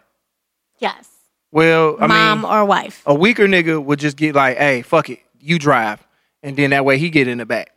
Yes. 0.78 1.09
Well, 1.50 1.96
I 1.98 2.00
mean 2.02 2.09
mom 2.09 2.42
mean, 2.42 2.50
or 2.50 2.64
wife. 2.66 3.02
a 3.07 3.14
weaker 3.14 3.46
nigga 3.48 3.83
would 3.83 3.98
just 3.98 4.18
get 4.18 4.35
like, 4.35 4.59
"Hey, 4.59 4.83
fuck 4.83 5.09
it, 5.09 5.20
you 5.40 5.59
drive," 5.59 6.07
and 6.42 6.54
then 6.59 6.70
that 6.70 6.85
way 6.85 6.98
he 6.98 7.09
get 7.09 7.26
in 7.26 7.38
the 7.38 7.46
back. 7.46 7.72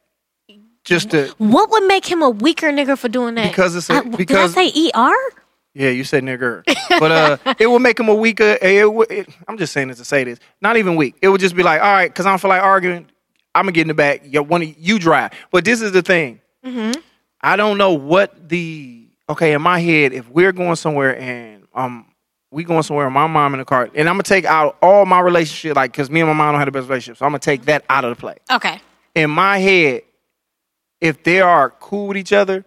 Just 0.83 1.11
to 1.11 1.33
What 1.37 1.69
would 1.71 1.85
make 1.85 2.05
him 2.05 2.21
a 2.21 2.29
weaker 2.29 2.69
nigga 2.71 2.97
for 2.97 3.07
doing 3.07 3.35
that? 3.35 3.47
Because 3.49 3.75
it's 3.75 3.89
a- 3.89 3.93
I- 3.93 4.01
because- 4.01 4.53
did 4.53 4.59
I 4.67 4.69
say 4.71 4.91
ER? 4.93 5.40
Yeah, 5.73 5.89
you 5.89 6.03
said 6.03 6.23
nigger. 6.23 6.63
But 6.99 7.11
uh, 7.11 7.55
it 7.59 7.67
would 7.69 7.81
make 7.81 7.99
him 7.99 8.09
a 8.09 8.15
weaker. 8.15 8.57
It, 8.61 8.91
would- 8.91 9.09
it, 9.11 9.29
I'm 9.47 9.57
just 9.57 9.71
saying 9.73 9.87
this 9.87 9.97
to 9.99 10.05
say 10.05 10.23
this. 10.25 10.39
Not 10.61 10.75
even 10.77 10.95
weak. 10.97 11.15
It 11.21 11.29
would 11.29 11.39
just 11.41 11.55
be 11.55 11.63
like, 11.63 11.81
all 11.81 11.91
right, 11.91 12.09
because 12.09 12.25
I 12.25 12.29
don't 12.29 12.39
feel 12.39 12.49
like 12.49 12.61
arguing. 12.61 13.07
I'm 13.55 13.63
gonna 13.65 13.71
get 13.73 13.81
in 13.81 13.87
the 13.89 13.93
back. 13.93 14.21
Yo, 14.25 14.41
one 14.43 14.61
of 14.61 14.77
you 14.77 14.99
drive. 14.99 15.31
But 15.51 15.63
this 15.65 15.81
is 15.81 15.91
the 15.91 16.01
thing. 16.01 16.39
I 17.43 17.55
don't 17.55 17.77
know 17.77 17.93
what 17.93 18.49
the 18.49 19.07
okay 19.29 19.53
in 19.53 19.61
my 19.61 19.79
head. 19.79 20.13
If 20.13 20.29
we're 20.29 20.51
going 20.51 20.75
somewhere 20.75 21.17
and 21.19 21.65
um 21.73 22.05
we 22.51 22.63
going 22.65 22.83
somewhere, 22.83 23.05
and 23.05 23.13
my 23.13 23.27
mom 23.27 23.53
in 23.53 23.59
the 23.59 23.65
car, 23.65 23.89
and 23.95 24.07
I'm 24.09 24.15
gonna 24.15 24.23
take 24.23 24.45
out 24.45 24.77
all 24.81 25.05
my 25.05 25.19
relationship, 25.21 25.75
like 25.75 25.91
because 25.91 26.09
me 26.09 26.19
and 26.21 26.27
my 26.29 26.33
mom 26.35 26.53
don't 26.53 26.59
have 26.59 26.65
the 26.65 26.71
best 26.71 26.87
relationship, 26.89 27.17
so 27.17 27.25
I'm 27.25 27.31
gonna 27.31 27.39
take 27.39 27.63
that 27.65 27.83
out 27.89 28.03
of 28.05 28.15
the 28.15 28.19
play. 28.19 28.35
Okay. 28.51 28.79
In 29.15 29.29
my 29.31 29.57
head, 29.57 30.01
if 30.99 31.23
they 31.23 31.41
are 31.41 31.69
cool 31.71 32.07
with 32.07 32.17
each 32.17 32.33
other, 32.33 32.63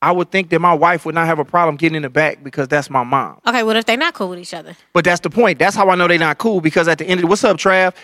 I 0.00 0.12
would 0.12 0.30
think 0.30 0.50
that 0.50 0.60
my 0.60 0.74
wife 0.74 1.04
would 1.04 1.14
not 1.14 1.26
have 1.26 1.38
a 1.40 1.44
problem 1.44 1.76
getting 1.76 1.96
in 1.96 2.02
the 2.02 2.08
back 2.10 2.44
because 2.44 2.68
that's 2.68 2.88
my 2.88 3.02
mom. 3.02 3.40
Okay, 3.46 3.62
what 3.64 3.76
if 3.76 3.84
they're 3.84 3.96
not 3.96 4.14
cool 4.14 4.28
with 4.28 4.38
each 4.38 4.54
other? 4.54 4.76
But 4.92 5.04
that's 5.04 5.20
the 5.20 5.30
point. 5.30 5.58
That's 5.58 5.74
how 5.74 5.88
I 5.90 5.96
know 5.96 6.06
they're 6.06 6.18
not 6.18 6.38
cool 6.38 6.60
because 6.60 6.86
at 6.86 6.98
the 6.98 7.04
end 7.04 7.18
of 7.18 7.22
the, 7.22 7.26
what's 7.26 7.42
up, 7.42 7.56
Trav? 7.56 7.94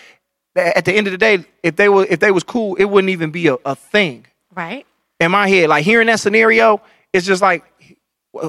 At 0.57 0.85
the 0.85 0.93
end 0.93 1.07
of 1.07 1.13
the 1.13 1.19
day, 1.19 1.45
if 1.63 1.77
they 1.77 1.89
were 1.89 2.05
if 2.09 2.21
they 2.21 2.31
was 2.31 2.43
cool, 2.45 2.75
it 2.77 2.85
wouldn't 2.85 3.11
even 3.11 3.31
be 3.31 3.47
a, 3.49 3.57
a 3.65 3.75
thing 3.75 4.27
Right? 4.55 4.87
in 5.21 5.31
my 5.33 5.49
head. 5.49 5.69
Like 5.69 5.85
hearing 5.85 6.07
that 6.09 6.21
scenario, 6.21 6.81
it's 7.13 7.27
just 7.27 7.43
like 7.43 7.65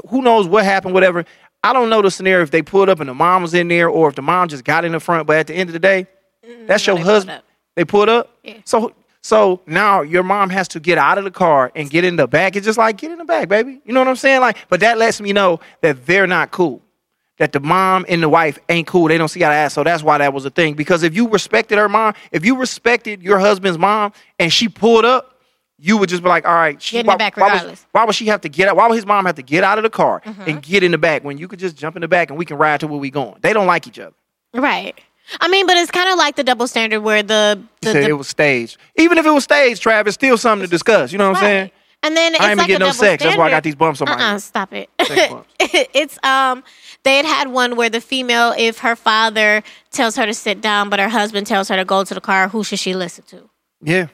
who 0.10 0.22
knows 0.22 0.48
what 0.48 0.66
happened, 0.66 0.94
whatever. 0.94 1.26
I 1.64 1.74
don't 1.74 1.90
know 1.90 2.02
the 2.04 2.12
scenario 2.12 2.44
if 2.44 2.52
they 2.52 2.62
pulled 2.62 2.90
up 2.90 3.00
and 3.00 3.10
the 3.10 3.14
mom 3.16 3.42
was 3.42 3.54
in 3.56 3.68
there 3.68 3.90
or 3.90 4.08
if 4.10 4.16
the 4.16 4.22
mom 4.22 4.48
just 4.50 4.64
got 4.64 4.86
in 4.86 4.92
the 4.92 5.00
front. 5.00 5.26
But 5.28 5.38
at 5.38 5.48
the 5.48 5.56
end 5.56 5.70
of 5.70 5.74
the 5.74 5.80
day, 5.80 6.06
that's 6.68 6.86
your 6.86 6.96
they 6.96 7.02
pulled 7.02 7.12
husband. 7.14 7.44
They 7.76 7.86
pulled 7.86 8.10
up. 8.10 8.38
Yeah. 8.44 8.58
So 8.66 8.94
so 9.26 9.60
now 9.66 10.04
your 10.04 10.22
mom 10.22 10.52
has 10.52 10.68
to 10.68 10.80
get 10.80 11.00
out 11.00 11.18
of 11.18 11.24
the 11.24 11.32
car 11.32 11.72
and 11.76 11.90
get 11.90 12.04
in 12.04 12.16
the 12.16 12.28
back. 12.28 12.56
It's 12.56 12.64
just 12.64 12.78
like 12.78 12.98
get 12.98 13.10
in 13.12 13.18
the 13.18 13.26
back, 13.26 13.50
baby. 13.50 13.82
You 13.84 13.92
know 13.92 14.00
what 14.00 14.08
I'm 14.08 14.16
saying? 14.16 14.40
Like, 14.40 14.56
but 14.70 14.82
that 14.82 15.00
lets 15.00 15.20
me 15.20 15.34
know 15.34 15.60
that 15.82 16.06
they're 16.06 16.28
not 16.28 16.52
cool. 16.52 16.80
That 17.40 17.52
the 17.52 17.60
mom 17.60 18.06
and 18.08 18.22
the 18.22 18.30
wife 18.30 18.60
ain't 18.70 18.86
cool. 18.86 19.08
They 19.08 19.18
don't 19.18 19.28
see 19.28 19.44
eye 19.44 19.50
to 19.50 19.56
eye. 19.56 19.68
So 19.70 19.84
that's 19.84 20.04
why 20.04 20.20
that 20.20 20.32
was 20.32 20.46
a 20.46 20.52
thing. 20.52 20.76
Because 20.76 21.02
if 21.02 21.16
you 21.16 21.28
respected 21.28 21.80
her 21.80 21.90
mom, 21.90 22.14
if 22.32 22.46
you 22.46 22.56
respected 22.56 23.24
your 23.24 23.40
husband's 23.40 23.80
mom 23.80 24.14
and 24.38 24.54
she 24.54 24.70
pulled 24.70 25.06
up, 25.06 25.32
you 25.80 25.98
would 25.98 26.08
just 26.08 26.22
be 26.22 26.30
like, 26.30 26.46
all 26.46 26.54
right, 26.54 26.80
she, 26.80 26.98
Get 26.98 27.00
in 27.00 27.06
the 27.08 27.12
why, 27.14 27.18
back 27.18 27.36
why, 27.36 27.48
regardless. 27.52 27.86
why 27.94 28.06
would 28.06 28.14
she 28.14 28.28
have 28.28 28.42
to 28.42 28.50
get 28.50 28.68
out? 28.68 28.76
Why 28.76 28.88
would 28.88 28.94
his 28.96 29.08
mom 29.08 29.26
have 29.26 29.36
to 29.36 29.42
get 29.44 29.64
out 29.64 29.80
of 29.80 29.84
the 29.84 29.90
car 29.90 30.22
Mm-hmm. 30.24 30.42
and 30.50 30.62
get 30.62 30.84
in 30.84 30.92
the 30.92 30.98
back 31.00 31.24
when 31.24 31.40
you 31.40 31.48
could 31.48 31.58
just 31.60 31.76
jump 31.76 31.96
in 31.98 32.02
the 32.04 32.08
back 32.08 32.30
and 32.30 32.38
we 32.38 32.46
can 32.46 32.58
ride 32.58 32.80
to 32.82 32.88
where 32.88 33.00
we 33.00 33.10
going? 33.10 33.36
They 33.42 33.54
don't 33.54 33.66
like 33.68 33.88
each 33.88 33.98
other. 33.98 34.16
Right. 34.54 34.98
I 35.42 35.48
mean, 35.48 35.66
but 35.66 35.76
it's 35.78 35.92
kind 35.92 36.10
of 36.10 36.18
like 36.18 36.36
the 36.36 36.44
double 36.44 36.68
standard 36.68 37.02
where 37.02 37.24
the 37.24 37.62
the, 37.82 37.92
said 37.92 38.04
the 38.04 38.10
it 38.10 38.18
was 38.18 38.28
staged. 38.28 38.78
Even 38.98 39.18
if 39.18 39.26
it 39.26 39.32
was 39.32 39.44
staged, 39.44 39.82
Travis, 39.82 40.14
still 40.16 40.38
something 40.38 40.66
to 40.66 40.70
discuss. 40.72 41.12
You 41.12 41.18
know 41.18 41.30
what 41.30 41.38
I'm 41.38 41.44
saying? 41.44 41.72
And 42.04 42.16
then 42.16 42.36
it's 42.36 42.44
I 42.44 42.50
ain't 42.52 42.60
like 42.60 42.68
getting 42.68 42.84
a 42.84 42.88
no 42.88 42.92
sex. 42.92 43.24
That's 43.24 43.36
why 43.36 43.48
I 43.48 43.50
got 43.50 43.64
these 43.64 43.74
bumps 43.76 44.00
on 44.02 44.06
my 44.08 44.14
Uh-uh, 44.14 44.32
head. 44.34 44.42
stop 44.42 44.74
it. 44.74 44.90
It's 45.94 46.24
um 46.24 46.64
they 47.04 47.18
had 47.18 47.26
had 47.26 47.48
one 47.48 47.76
where 47.76 47.90
the 47.90 48.02
female, 48.02 48.54
if 48.58 48.80
her 48.80 48.96
father 48.96 49.64
tells 49.92 50.16
her 50.16 50.26
to 50.26 50.34
sit 50.34 50.62
down, 50.62 50.90
but 50.90 51.00
her 51.00 51.10
husband 51.10 51.48
tells 51.48 51.70
her 51.70 51.76
to 51.76 51.86
go 51.86 52.04
to 52.04 52.14
the 52.14 52.22
car, 52.22 52.48
who 52.48 52.64
should 52.64 52.80
she 52.80 52.94
listen 52.96 53.24
to? 53.26 53.50
Yeah. 53.82 54.08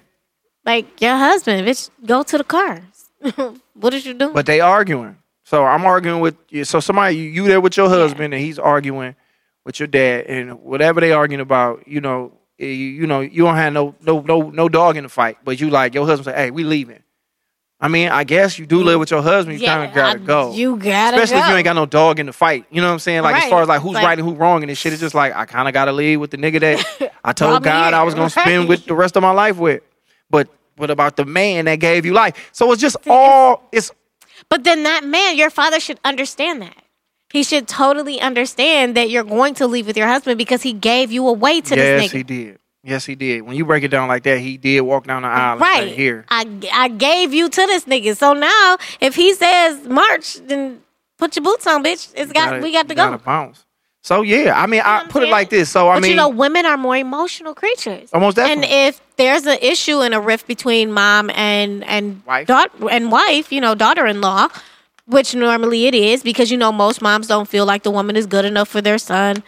Like 0.65 1.02
your 1.02 1.15
husband, 1.17 1.67
bitch, 1.67 1.89
go 2.06 2.24
to 2.24 2.38
the 2.38 2.43
car. 2.43 2.82
what 3.74 3.89
did 3.89 4.06
you 4.06 4.13
do? 4.13 4.30
But 4.30 4.45
they 4.45 4.62
arguing. 4.62 5.17
So 5.43 5.65
I'm 5.65 5.86
arguing 5.86 6.21
with 6.21 6.36
you. 6.50 6.63
So 6.63 6.80
somebody 6.80 7.17
you, 7.17 7.24
you 7.30 7.47
there 7.47 7.60
with 7.60 7.76
your 7.76 7.89
husband 7.89 8.34
and 8.34 8.41
he's 8.41 8.58
arguing 8.60 9.15
with 9.65 9.80
your 9.80 9.88
dad 9.88 10.26
and 10.26 10.62
whatever 10.62 11.02
they 11.02 11.12
arguing 11.12 11.41
about, 11.41 11.88
you 11.88 12.02
know, 12.02 12.34
eh, 12.60 12.65
you, 12.65 12.88
you 12.88 13.08
know, 13.08 13.21
you 13.21 13.43
don't 13.43 13.56
have 13.56 13.74
no 13.74 13.95
no 14.02 14.21
no 14.21 14.50
no 14.50 14.69
dog 14.69 14.97
in 14.97 15.04
the 15.04 15.10
fight, 15.10 15.38
but 15.43 15.60
you 15.60 15.69
like 15.69 15.93
your 15.93 16.06
husband 16.06 16.26
say, 16.26 16.43
"Hey, 16.45 16.52
we 16.52 16.63
leaving." 16.63 17.04
I 17.84 17.88
mean, 17.88 18.10
I 18.10 18.24
guess 18.26 18.60
you 18.60 18.67
do 18.67 18.84
live 18.84 19.00
with 19.00 19.10
your 19.10 19.24
husband. 19.24 19.60
You 19.60 19.65
kind 19.65 19.89
of 19.89 19.95
gotta 19.95 20.19
I- 20.19 20.24
go. 20.24 20.54
You 20.54 20.76
gotta 20.78 21.17
Especially 21.17 21.41
if 21.41 21.50
you 21.50 21.56
ain't 21.56 21.65
got 21.65 21.74
no 21.76 21.88
dog 21.88 22.19
in 22.19 22.28
the 22.28 22.34
fight. 22.34 22.65
You 22.69 22.80
know 22.80 22.88
what 22.88 22.93
I'm 22.93 23.00
saying? 23.00 23.24
Like 23.24 23.43
as 23.43 23.50
far 23.50 23.63
as 23.63 23.67
like 23.67 23.82
who's 23.82 23.93
Like- 23.93 24.06
right 24.06 24.19
and 24.19 24.28
who's 24.28 24.38
wrong 24.38 24.62
and 24.62 24.69
this 24.69 24.78
shit, 24.78 24.93
it's 24.93 25.02
just 25.02 25.15
like 25.15 25.36
I 25.36 25.45
kind 25.45 25.67
of 25.67 25.74
gotta 25.74 25.91
leave 25.91 26.19
with 26.19 26.30
the 26.30 26.38
nigga 26.38 26.60
that 26.60 27.13
I 27.24 27.34
told 27.34 27.63
God 27.63 27.95
I 27.95 28.04
was 28.04 28.13
gonna 28.13 28.30
spend 28.30 28.69
with 28.69 28.86
the 28.86 28.93
rest 28.93 29.15
of 29.17 29.24
my 29.24 29.32
life 29.32 29.58
with. 29.58 29.82
But 30.30 30.47
what 30.78 30.91
about 30.91 31.15
the 31.15 31.26
man 31.26 31.65
that 31.65 31.78
gave 31.80 32.06
you 32.06 32.13
life? 32.13 32.50
So 32.52 32.71
it's 32.71 32.82
just 32.82 32.97
all 33.08 33.67
it's 33.71 33.91
But 34.47 34.63
then 34.63 34.84
that 34.84 35.04
man, 35.04 35.36
your 35.36 35.50
father 35.50 35.80
should 35.80 36.00
understand 36.06 36.62
that. 36.62 36.81
He 37.32 37.44
should 37.44 37.67
totally 37.67 38.20
understand 38.22 38.96
that 38.98 39.10
you're 39.10 39.24
going 39.24 39.54
to 39.56 39.67
leave 39.67 39.88
with 39.88 39.98
your 39.98 40.08
husband 40.08 40.38
because 40.38 40.62
he 40.62 40.74
gave 40.74 41.12
you 41.12 41.28
away 41.28 41.62
to 41.62 41.76
yes, 41.76 41.78
this 41.78 42.00
nigga. 42.00 42.02
Yes, 42.04 42.12
he 42.12 42.24
did. 42.24 42.58
Yes, 42.84 43.06
he 43.06 43.15
did. 43.15 43.41
When 43.44 43.56
you 43.56 43.63
break 43.65 43.84
it 43.84 43.89
down 43.89 44.08
like 44.08 44.24
that, 44.24 44.39
he 44.39 44.58
did 44.58 44.82
walk 44.82 45.06
down 45.06 45.22
the 45.22 45.28
aisle 45.28 45.54
and 45.58 45.62
say, 45.63 45.86
Right. 45.86 45.96
here. 45.96 46.26
I, 46.30 46.48
I 46.74 46.88
gave 46.88 47.34
you 47.34 47.48
to 47.48 47.56
this 47.67 47.86
nigga. 47.86 48.17
So 48.17 48.34
now 48.34 48.78
if 49.00 49.15
he 49.15 49.34
says 49.34 49.88
march, 49.88 50.36
then 50.48 50.82
put 51.20 51.36
your 51.36 51.44
boots 51.44 51.67
on, 51.67 51.84
bitch. 51.84 52.12
It's 52.15 52.30
You 52.30 52.34
got 52.34 52.50
gotta- 52.50 52.62
we 52.63 52.72
got 52.72 52.88
to 52.89 52.96
go. 52.96 53.17
bounce. 53.20 53.65
So 54.04 54.24
yeah, 54.24 54.60
I 54.60 54.65
mean, 54.65 54.82
I 54.82 54.96
what 54.96 55.04
I'm 55.04 55.10
put 55.10 55.22
it 55.22 55.30
like 55.30 55.52
this. 55.52 55.70
So 55.70 55.88
I 55.89 55.98
but 55.98 56.02
mean, 56.02 56.10
you 56.12 56.17
know, 56.17 56.30
women 56.30 56.65
are 56.65 56.76
more 56.76 56.98
emotional 56.98 57.54
creatures. 57.54 58.10
Almost 58.12 58.38
definitely. 58.38 58.63
And 58.76 58.89
if 58.96 59.00
there's 59.17 59.46
an 59.46 59.60
issue 59.62 60.00
and 60.02 60.15
a 60.15 60.20
rift 60.20 60.48
between 60.48 60.91
mom 60.91 61.30
and 61.30 61.84
and 61.84 62.24
Wife. 62.26 62.48
daugh- 62.48 62.91
and 62.91 63.12
wife, 63.12 63.52
you 63.52 63.62
know, 63.62 63.76
daughter-in-law, 63.76 64.48
which 65.12 65.36
normally 65.36 65.88
it 65.88 65.93
is 65.93 66.24
because 66.24 66.50
you 66.50 66.58
know 66.58 66.71
most 66.71 67.02
moms 67.02 67.28
don't 67.28 67.47
feel 67.47 67.65
like 67.65 67.84
the 67.84 67.91
woman 67.91 68.15
is 68.15 68.26
good 68.26 68.45
enough 68.45 68.69
for 68.69 68.82
their 68.82 68.97
son. 68.97 69.43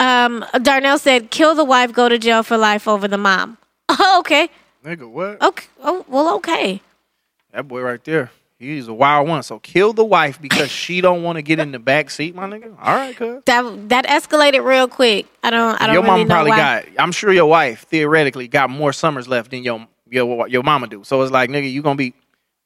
Um, 0.00 0.44
Darnell 0.62 0.98
said, 0.98 1.30
"Kill 1.30 1.54
the 1.54 1.64
wife, 1.64 1.92
go 1.92 2.08
to 2.08 2.18
jail 2.18 2.42
for 2.42 2.56
life 2.56 2.88
over 2.88 3.06
the 3.06 3.18
mom." 3.18 3.58
Oh, 3.92 4.20
okay, 4.20 4.48
nigga, 4.84 5.10
what? 5.10 5.42
okay, 5.42 5.66
oh 5.82 6.04
well, 6.08 6.36
okay. 6.36 6.80
That 7.52 7.66
boy 7.66 7.80
right 7.82 8.02
there, 8.04 8.30
he's 8.56 8.86
a 8.86 8.94
wild 8.94 9.28
one. 9.28 9.42
So 9.42 9.58
kill 9.58 9.92
the 9.92 10.04
wife 10.04 10.40
because 10.40 10.70
she 10.70 11.00
don't 11.00 11.24
want 11.24 11.36
to 11.36 11.42
get 11.42 11.58
in 11.58 11.72
the 11.72 11.80
back 11.80 12.08
seat, 12.08 12.36
my 12.36 12.46
nigga. 12.46 12.72
All 12.80 12.94
right, 12.94 13.14
cuz. 13.16 13.42
That 13.46 13.88
that 13.88 14.06
escalated 14.06 14.64
real 14.64 14.86
quick. 14.86 15.26
I 15.42 15.50
don't. 15.50 15.80
I 15.82 15.86
don't 15.86 15.94
Your 15.94 16.04
really 16.04 16.24
know 16.24 16.34
probably 16.34 16.52
got. 16.52 16.84
I'm 16.98 17.10
sure 17.10 17.32
your 17.32 17.46
wife 17.46 17.82
theoretically 17.88 18.46
got 18.46 18.70
more 18.70 18.92
summers 18.92 19.26
left 19.26 19.50
than 19.50 19.64
your 19.64 19.86
your 20.08 20.46
your 20.46 20.62
mama 20.62 20.86
do. 20.86 21.02
So 21.02 21.20
it's 21.22 21.32
like, 21.32 21.50
nigga, 21.50 21.70
you 21.70 21.82
gonna 21.82 21.96
be. 21.96 22.14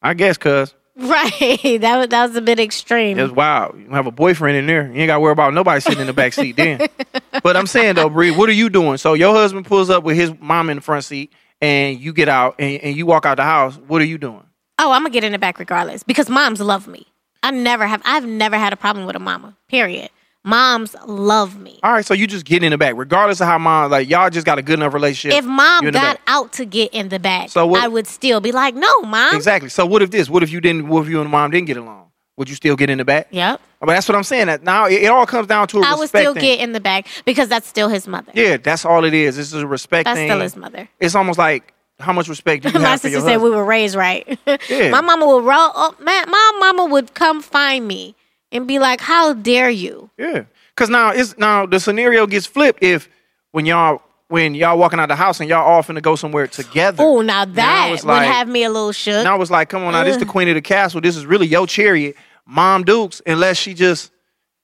I 0.02 0.12
guess, 0.12 0.36
cuz 0.36 0.74
Right. 0.96 1.80
That 1.80 1.96
was 1.98 2.08
that 2.08 2.26
was 2.28 2.36
a 2.36 2.40
bit 2.40 2.60
extreme. 2.60 3.18
it's 3.18 3.32
wild. 3.32 3.78
You 3.78 3.88
have 3.90 4.06
a 4.06 4.10
boyfriend 4.12 4.56
in 4.56 4.66
there. 4.66 4.86
You 4.86 5.00
ain't 5.00 5.08
got 5.08 5.14
to 5.14 5.20
worry 5.20 5.32
about 5.32 5.52
nobody 5.54 5.80
sitting 5.80 6.00
in 6.00 6.06
the 6.06 6.12
back 6.12 6.32
seat 6.32 6.56
then. 6.56 6.86
but 7.42 7.56
I'm 7.56 7.66
saying 7.66 7.96
though, 7.96 8.08
Bree, 8.08 8.30
what 8.30 8.48
are 8.48 8.52
you 8.52 8.70
doing? 8.70 8.96
So 8.98 9.14
your 9.14 9.34
husband 9.34 9.66
pulls 9.66 9.90
up 9.90 10.04
with 10.04 10.16
his 10.16 10.32
mom 10.40 10.70
in 10.70 10.76
the 10.76 10.80
front 10.80 11.04
seat, 11.04 11.32
and 11.60 11.98
you 11.98 12.12
get 12.12 12.28
out 12.28 12.56
and, 12.58 12.80
and 12.80 12.96
you 12.96 13.06
walk 13.06 13.26
out 13.26 13.36
the 13.38 13.42
house. 13.42 13.76
What 13.76 14.00
are 14.02 14.06
you 14.06 14.18
doing? 14.18 14.44
Oh, 14.78 14.92
I'm 14.92 15.02
gonna 15.02 15.10
get 15.10 15.24
in 15.24 15.32
the 15.32 15.38
back 15.38 15.58
regardless 15.58 16.02
because 16.02 16.28
moms 16.28 16.60
love 16.60 16.86
me. 16.86 17.06
I 17.42 17.50
never 17.50 17.86
have. 17.86 18.00
I've 18.04 18.26
never 18.26 18.56
had 18.56 18.72
a 18.72 18.76
problem 18.76 19.06
with 19.06 19.16
a 19.16 19.20
mama. 19.20 19.56
Period. 19.68 20.10
Moms 20.46 20.94
love 21.06 21.58
me. 21.58 21.80
All 21.82 21.90
right, 21.92 22.04
so 22.04 22.12
you 22.12 22.26
just 22.26 22.44
get 22.44 22.62
in 22.62 22.70
the 22.70 22.76
back, 22.78 22.94
regardless 22.96 23.40
of 23.40 23.46
how 23.46 23.56
mom 23.56 23.90
like 23.90 24.08
y'all 24.10 24.28
just 24.28 24.44
got 24.44 24.58
a 24.58 24.62
good 24.62 24.78
enough 24.78 24.92
relationship. 24.92 25.38
If 25.38 25.44
mom 25.46 25.82
you 25.82 25.88
in 25.88 25.94
the 25.94 26.00
got 26.00 26.20
out 26.26 26.52
to 26.54 26.66
get 26.66 26.92
in 26.92 27.08
the 27.08 27.18
back, 27.18 27.48
So 27.48 27.66
what- 27.66 27.82
I 27.82 27.88
would 27.88 28.06
still 28.06 28.40
be 28.40 28.52
like, 28.52 28.74
"No, 28.74 29.00
mom." 29.02 29.34
exactly. 29.34 29.70
So 29.70 29.86
what 29.86 30.02
if 30.02 30.10
this? 30.10 30.28
What 30.28 30.42
if 30.42 30.50
you 30.52 30.60
didn't? 30.60 30.86
What 30.88 31.02
if 31.04 31.08
you 31.08 31.22
and 31.22 31.30
mom 31.30 31.50
didn't 31.50 31.66
get 31.66 31.78
along? 31.78 32.02
Would 32.36 32.48
you 32.50 32.56
still 32.56 32.76
get 32.76 32.90
in 32.90 32.98
the 32.98 33.04
back? 33.06 33.28
Yep. 33.30 33.60
But 33.80 33.86
that's 33.86 34.06
what 34.08 34.16
I'm 34.16 34.24
saying. 34.24 34.48
That 34.48 34.62
now 34.64 34.86
it, 34.86 35.04
it 35.04 35.06
all 35.06 35.24
comes 35.24 35.46
down 35.46 35.66
to 35.68 35.78
a 35.78 35.82
I 35.86 35.94
would 35.94 36.08
still 36.08 36.34
thing. 36.34 36.42
get 36.42 36.60
in 36.60 36.72
the 36.72 36.80
back 36.80 37.06
because 37.24 37.48
that's 37.48 37.66
still 37.66 37.88
his 37.88 38.06
mother. 38.06 38.32
Yeah, 38.34 38.56
that's 38.58 38.84
all 38.84 39.04
it 39.04 39.14
is. 39.14 39.36
This 39.36 39.46
is 39.46 39.62
a 39.62 39.66
respect 39.66 40.04
That's 40.06 40.18
thing. 40.18 40.28
still 40.28 40.40
his 40.40 40.56
mother. 40.56 40.88
It's 41.00 41.14
almost 41.14 41.38
like 41.38 41.72
how 42.00 42.12
much 42.12 42.28
respect 42.28 42.64
do 42.64 42.68
you 42.70 42.74
My 42.80 42.88
have 42.90 43.00
for 43.00 43.08
your 43.08 43.20
sister 43.20 43.34
said 43.34 43.40
we 43.40 43.50
were 43.50 43.64
raised 43.64 43.94
right. 43.94 44.38
Yeah. 44.68 44.90
My 44.90 45.00
mama 45.00 45.26
would 45.26 45.44
roll. 45.44 45.70
Oh, 45.74 45.94
man, 46.00 46.24
my 46.28 46.52
mama 46.58 46.84
would 46.86 47.14
come 47.14 47.40
find 47.40 47.86
me 47.86 48.16
and 48.54 48.66
be 48.66 48.78
like, 48.78 49.00
"How 49.00 49.34
dare 49.34 49.68
you?" 49.70 50.08
Yeah, 50.16 50.44
because 50.74 50.88
now 50.88 51.10
it's 51.10 51.36
now 51.36 51.66
the 51.66 51.78
scenario 51.80 52.26
gets 52.26 52.46
flipped 52.46 52.82
if 52.82 53.08
when 53.50 53.66
y'all 53.66 54.00
when 54.28 54.54
y'all 54.54 54.78
walking 54.78 54.98
out 54.98 55.08
the 55.08 55.16
house 55.16 55.38
and 55.40 55.48
y'all 55.50 55.62
all 55.64 55.82
finna 55.82 56.00
go 56.00 56.16
somewhere 56.16 56.46
together. 56.46 57.02
Oh, 57.04 57.20
now 57.20 57.44
that 57.44 57.90
would 57.90 58.04
like- 58.04 58.26
have 58.26 58.48
me 58.48 58.64
a 58.64 58.70
little 58.70 58.92
shook. 58.92 59.22
Now 59.24 59.40
it's 59.40 59.50
like, 59.50 59.68
come 59.68 59.84
on, 59.84 59.92
now 59.92 60.02
this 60.04 60.16
the 60.16 60.24
queen 60.24 60.48
of 60.48 60.54
the 60.54 60.62
castle. 60.62 61.00
This 61.00 61.16
is 61.16 61.26
really 61.26 61.46
your 61.46 61.66
chariot, 61.66 62.16
Mom 62.46 62.84
Dukes. 62.84 63.20
Unless 63.26 63.58
she 63.58 63.74
just, 63.74 64.10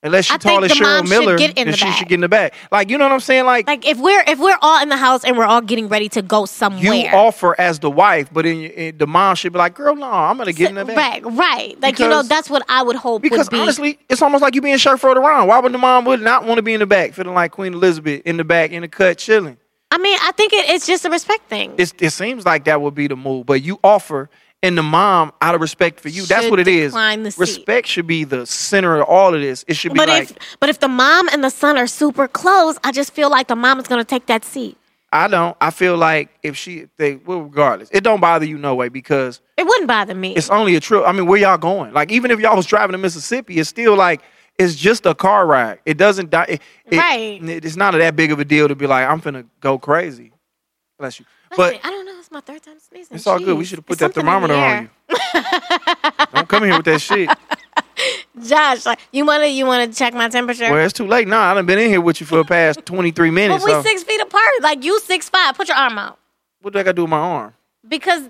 unless 0.03 0.27
she 0.27 0.35
I 0.35 0.39
tall 0.39 0.65
as 0.65 0.73
Cheryl 0.73 0.99
should 1.03 1.09
Miller, 1.09 1.37
get 1.37 1.51
in 1.51 1.55
then 1.57 1.67
the 1.73 1.77
she 1.77 1.85
back. 1.85 1.97
should 1.99 2.09
get 2.09 2.15
in 2.15 2.21
the 2.21 2.29
back. 2.29 2.55
Like 2.71 2.91
you 2.91 2.99
know 2.99 3.05
what 3.05 3.13
I'm 3.13 3.21
saying? 3.21 3.45
Like, 3.47 3.67
like 3.67 3.87
if 3.87 3.99
we're 3.99 4.23
if 4.27 4.39
we're 4.39 4.59
all 4.63 4.83
in 4.83 4.89
the 4.89 4.97
house 4.97 5.25
and 5.25 5.37
we're 5.37 5.45
all 5.45 5.61
getting 5.61 5.89
ready 5.89 6.09
to 6.11 6.23
go 6.23 6.47
somewhere. 6.47 6.95
you 6.95 7.09
offer 7.09 7.59
as 7.61 7.79
the 7.79 7.91
wife, 7.91 8.29
but 8.33 8.47
in, 8.47 8.63
in 8.63 8.99
the 8.99 9.07
mom 9.07 9.37
should 9.37 9.53
be 9.53 9.59
like, 9.59 9.75
girl, 9.75 9.95
no, 9.95 10.11
I'm 10.11 10.37
gonna 10.39 10.53
get 10.53 10.69
in 10.71 10.75
the 10.77 10.85
back. 10.85 11.25
Right, 11.25 11.35
right. 11.37 11.81
Like 11.81 11.99
you 11.99 12.09
know, 12.09 12.23
that's 12.23 12.49
what 12.51 12.65
I 12.69 12.83
would 12.83 12.97
hope 12.97 13.23
Because 13.23 13.47
would 13.51 13.57
be. 13.57 13.61
honestly, 13.61 13.99
it's 14.09 14.23
almost 14.23 14.43
like 14.43 14.55
you 14.55 14.61
being 14.61 14.77
chauffeured 14.77 15.17
around. 15.17 15.49
Why 15.49 15.59
would 15.59 15.73
the 15.73 15.79
mom 15.79 16.05
would 16.07 16.21
not 16.23 16.45
want 16.45 16.59
to 16.59 16.63
be 16.63 16.75
in 16.75 16.81
the 16.81 16.87
back, 16.87 17.13
feeling 17.15 17.35
like 17.35 17.53
Queen 17.53 17.75
Elizabeth 17.75 18.23
in 18.25 18.37
the 18.37 18.45
back 18.45 18.71
in 18.73 18.83
the 18.83 18.89
cut, 18.89 19.19
chilling? 19.19 19.57
I 19.93 19.99
mean, 19.99 20.17
I 20.23 20.31
think 20.33 20.53
it, 20.53 20.69
it's 20.71 20.87
just 20.87 21.05
a 21.05 21.11
respect 21.11 21.49
thing. 21.49 21.75
It's, 21.77 21.93
it 21.99 22.11
seems 22.11 22.47
like 22.47 22.65
that 22.67 22.81
would 22.81 22.95
be 22.95 23.09
the 23.09 23.17
move, 23.17 23.47
but 23.47 23.61
you 23.63 23.81
offer, 23.83 24.31
and 24.63 24.77
the 24.77 24.83
mom, 24.83 25.33
out 25.41 25.55
of 25.55 25.61
respect 25.61 26.01
for 26.01 26.09
you, 26.09 26.27
that's 26.27 26.51
what 26.51 26.61
it 26.61 26.69
is. 26.69 26.93
decline 26.93 27.23
the 27.23 27.31
seat. 27.31 27.41
Respect 27.41 27.87
should 27.89 28.07
be 28.07 28.25
the 28.25 28.47
center 28.47 29.01
of 29.01 29.09
all 29.09 29.35
of 29.35 29.41
this. 29.41 29.65
It 29.67 29.75
should 29.75 29.93
be 29.93 29.99
but 29.99 30.09
like, 30.09 30.31
if 30.31 30.37
but 30.61 30.69
if 30.69 30.81
the 30.81 30.89
mom 30.89 31.29
and 31.31 31.43
the 31.43 31.51
son 31.51 31.79
are 31.79 31.87
super 31.87 32.29
close, 32.29 32.79
I 32.85 32.93
just 32.93 33.13
feel 33.13 33.31
like 33.31 33.49
the 33.49 33.57
mom 33.57 33.79
is 33.79 33.87
gonna 33.87 34.05
take 34.05 34.27
that 34.27 34.45
seat. 34.45 34.77
I 35.13 35.27
don't. 35.27 35.57
I 35.61 35.71
feel 35.71 35.97
like 35.97 36.29
if 36.45 36.57
she, 36.57 36.87
they, 36.97 37.17
well, 37.17 37.43
regardless, 37.43 37.89
it 37.91 38.05
don't 38.05 38.21
bother 38.21 38.45
you 38.47 38.57
no 38.59 38.77
way 38.77 38.89
because 38.89 39.41
It 39.57 39.65
wouldn't 39.67 39.89
bother 39.89 40.15
me. 40.15 40.37
it's 40.37 40.51
only 40.51 40.77
a 40.77 40.81
trip. 40.81 41.03
I 41.05 41.11
mean, 41.11 41.27
where 41.27 41.41
y'all 41.41 41.59
going? 41.59 41.93
Like, 41.93 42.13
even 42.13 42.31
if 42.31 42.39
y'all 42.39 42.55
was 42.55 42.67
driving 42.67 42.93
to 42.93 42.99
Mississippi, 42.99 43.59
it's 43.59 43.69
still 43.69 43.97
like 43.97 44.21
it's 44.57 44.77
just 44.77 45.07
a 45.07 45.15
car 45.15 45.47
ride. 45.47 45.81
It 45.85 45.97
doesn't 45.97 46.31
die. 46.31 46.45
It, 46.51 46.63
it- 46.91 46.97
Right. 46.99 47.41
It's 47.43 47.75
not 47.77 47.93
that 47.95 48.15
big 48.15 48.31
of 48.31 48.39
a 48.39 48.45
deal 48.45 48.69
to 48.69 48.77
be 48.77 48.87
like, 48.87 49.09
I'm 49.09 49.21
finna 49.21 49.47
go 49.61 49.79
crazy. 49.79 50.31
Bless 50.99 51.19
you. 51.19 51.27
But 51.57 51.81
I 51.85 51.91
don't 51.91 52.07
know. 52.07 52.20
It's 52.31 52.33
my 52.33 52.41
third 52.41 52.63
time 52.63 52.79
sneezing. 52.79 53.17
it's 53.17 53.27
all 53.27 53.39
good. 53.41 53.59
We 53.59 53.65
should 53.65 53.79
have 53.79 53.87
put 53.87 53.95
It's 53.95 54.01
that 54.01 54.15
thermometer 54.15 54.55
on 54.55 54.83
you. 54.85 55.43
don't 56.33 56.49
come 56.49 56.63
here 56.63 56.77
with 56.77 56.85
that 56.87 57.01
shit. 57.01 57.29
Josh, 58.47 58.87
like, 58.87 59.01
you 59.13 59.27
wanna 59.27 59.47
you 59.47 59.67
wanna 59.67 59.93
check 59.93 60.15
my 60.15 60.29
temperature? 60.29 60.71
Well, 60.71 60.85
it's 60.85 60.93
too 60.93 61.07
late 61.07 61.27
now. 61.27 61.51
I 61.51 61.55
done 61.55 61.67
been 61.67 61.79
in 61.81 61.91
here 61.91 62.01
with 62.01 62.21
you 62.21 62.27
for 62.27 62.37
the 62.37 62.45
past 62.45 62.81
23 62.87 63.31
minutes. 63.31 63.65
but 63.65 63.69
we 63.69 63.73
so 63.73 63.83
six 63.83 64.05
feet 64.05 64.21
apart. 64.21 64.45
Like 64.63 64.85
you 64.85 65.01
six 65.01 65.29
five. 65.29 65.57
Put 65.57 65.69
your 65.69 65.77
arm 65.77 65.99
out 65.99 66.21
what 66.63 66.73
do 66.73 66.79
I 66.79 66.83
got 66.83 66.91
to 66.93 66.97
do 66.97 67.03
with 67.03 67.11
my 67.11 67.19
arm? 67.19 67.55
because 67.89 68.29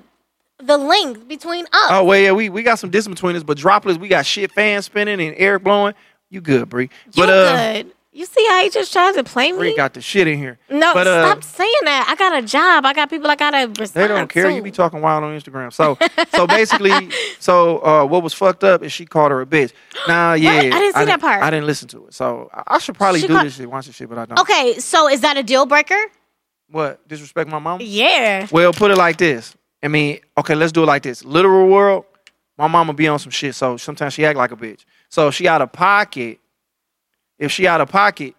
the 0.63 0.79
length 0.79 1.27
between 1.27 1.65
us. 1.67 1.91
Oh, 1.91 2.05
well, 2.05 2.19
yeah, 2.19 2.33
we, 2.33 2.49
we 2.49 2.63
got 2.63 2.79
some 2.79 2.91
distance 2.91 3.15
between 3.15 3.35
us, 3.35 3.43
but 3.43 3.57
droplets, 3.59 3.99
we 3.99 4.09
got 4.09 4.27
shit 4.27 4.53
fans 4.53 4.85
spinning 4.87 5.21
and 5.21 5.35
air 5.39 5.59
blowing. 5.59 5.95
You 6.29 6.41
good, 6.41 6.69
Bree. 6.69 6.85
you 6.85 7.13
But 7.17 7.31
uh, 7.31 7.73
good. 7.83 7.93
You 8.13 8.27
see 8.27 8.45
how 8.49 8.65
he 8.65 8.71
just 8.71 8.93
tried 8.93 9.13
to 9.15 9.23
play 9.23 9.53
Bree 9.53 9.71
me? 9.71 9.77
got 9.77 9.95
the 9.95 10.01
shit 10.01 10.27
in 10.27 10.37
here. 10.37 10.59
no, 10.69 10.93
but, 10.95 11.07
uh, 11.07 11.25
stop 11.31 11.45
saying 11.45 11.73
that. 11.85 12.07
I 12.09 12.17
got 12.17 12.43
a 12.43 12.45
job. 12.45 12.85
I 12.85 12.93
got 12.93 13.09
people 13.09 13.31
I 13.31 13.37
gotta 13.37 13.69
respond 13.69 13.91
They 13.93 14.09
don't 14.09 14.29
care. 14.29 14.49
to. 14.49 14.53
You 14.53 14.63
be 14.63 14.73
talking 14.73 15.01
wild 15.01 15.23
on 15.23 15.39
Instagram. 15.39 15.73
So 15.73 15.97
so 16.35 16.47
basically, 16.49 17.11
so 17.39 17.79
uh, 17.85 18.05
what 18.05 18.25
was 18.25 18.35
fucked 18.35 18.65
up 18.65 18.83
is 18.83 18.93
she 18.93 19.07
called 19.07 19.31
her 19.31 19.41
a 19.41 19.47
bitch. 19.47 19.73
Now, 20.09 20.33
yeah, 20.33 20.51
I 20.51 20.61
didn't 20.71 20.97
see 20.97 21.05
that 21.05 21.21
part. 21.21 21.41
I 21.41 21.51
didn't 21.51 21.67
listen 21.67 21.87
to 21.89 22.09
it. 22.09 22.15
So 22.15 22.51
I- 22.53 22.65
I 22.75 22.79
should 22.79 22.97
probably 22.97 23.21
She 23.21 23.29
do 23.29 23.35
called- 23.35 23.47
this 23.47 23.55
shit, 23.55 23.71
watch 23.71 23.87
this 23.87 23.95
shit, 23.95 24.09
but 24.09 24.19
I 24.19 24.25
don't. 24.27 24.41
Okay, 24.41 24.81
so 24.81 25.09
is 25.09 25.21
that 25.21 25.37
a 25.37 25.45
deal 25.45 25.65
breaker? 25.67 26.01
What 26.69 27.07
disrespect 27.07 27.49
my 27.49 27.61
mom? 27.61 27.79
Yeah. 27.81 28.49
Well, 28.51 28.73
put 28.73 28.91
it 28.91 28.99
like 28.99 29.19
this. 29.19 29.55
I 29.85 29.89
mean, 29.89 30.19
okay, 30.37 30.57
let's 30.57 30.73
do 30.73 30.83
it 30.83 30.87
like 30.87 31.05
this. 31.05 31.25
Literal 31.25 31.69
world, 31.69 32.07
my 32.59 32.67
mama 32.67 32.93
be 32.93 33.07
on 33.07 33.21
some 33.21 33.31
shit, 33.31 33.55
so 33.55 33.77
sometimes 33.77 34.15
she 34.15 34.25
act 34.25 34.37
like 34.37 34.51
a 34.51 34.57
bitch. 34.57 34.85
So 35.11 35.31
she 35.31 35.47
out 35.47 35.63
of 35.63 35.71
pocket, 35.71 36.40
if 37.41 37.51
she 37.51 37.67
out 37.67 37.81
of 37.81 37.89
pocket, 37.89 38.37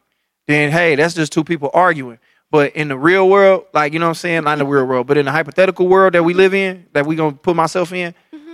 then 0.47 0.71
hey, 0.71 0.95
that's 0.95 1.13
just 1.13 1.33
two 1.33 1.43
people 1.43 1.69
arguing. 1.73 2.19
But 2.49 2.75
in 2.75 2.87
the 2.87 2.97
real 2.97 3.29
world, 3.29 3.65
like 3.73 3.91
you 3.91 3.99
know 3.99 4.05
what 4.05 4.11
I'm 4.11 4.15
saying, 4.15 4.43
not 4.45 4.53
in 4.53 4.59
the 4.59 4.65
real 4.65 4.85
world, 4.85 5.07
but 5.07 5.17
in 5.17 5.25
the 5.25 5.31
hypothetical 5.31 5.87
world 5.87 6.13
that 6.13 6.23
we 6.23 6.33
live 6.33 6.53
in, 6.53 6.85
that 6.93 7.05
we 7.05 7.15
gonna 7.15 7.33
put 7.33 7.55
myself 7.55 7.91
in, 7.91 8.13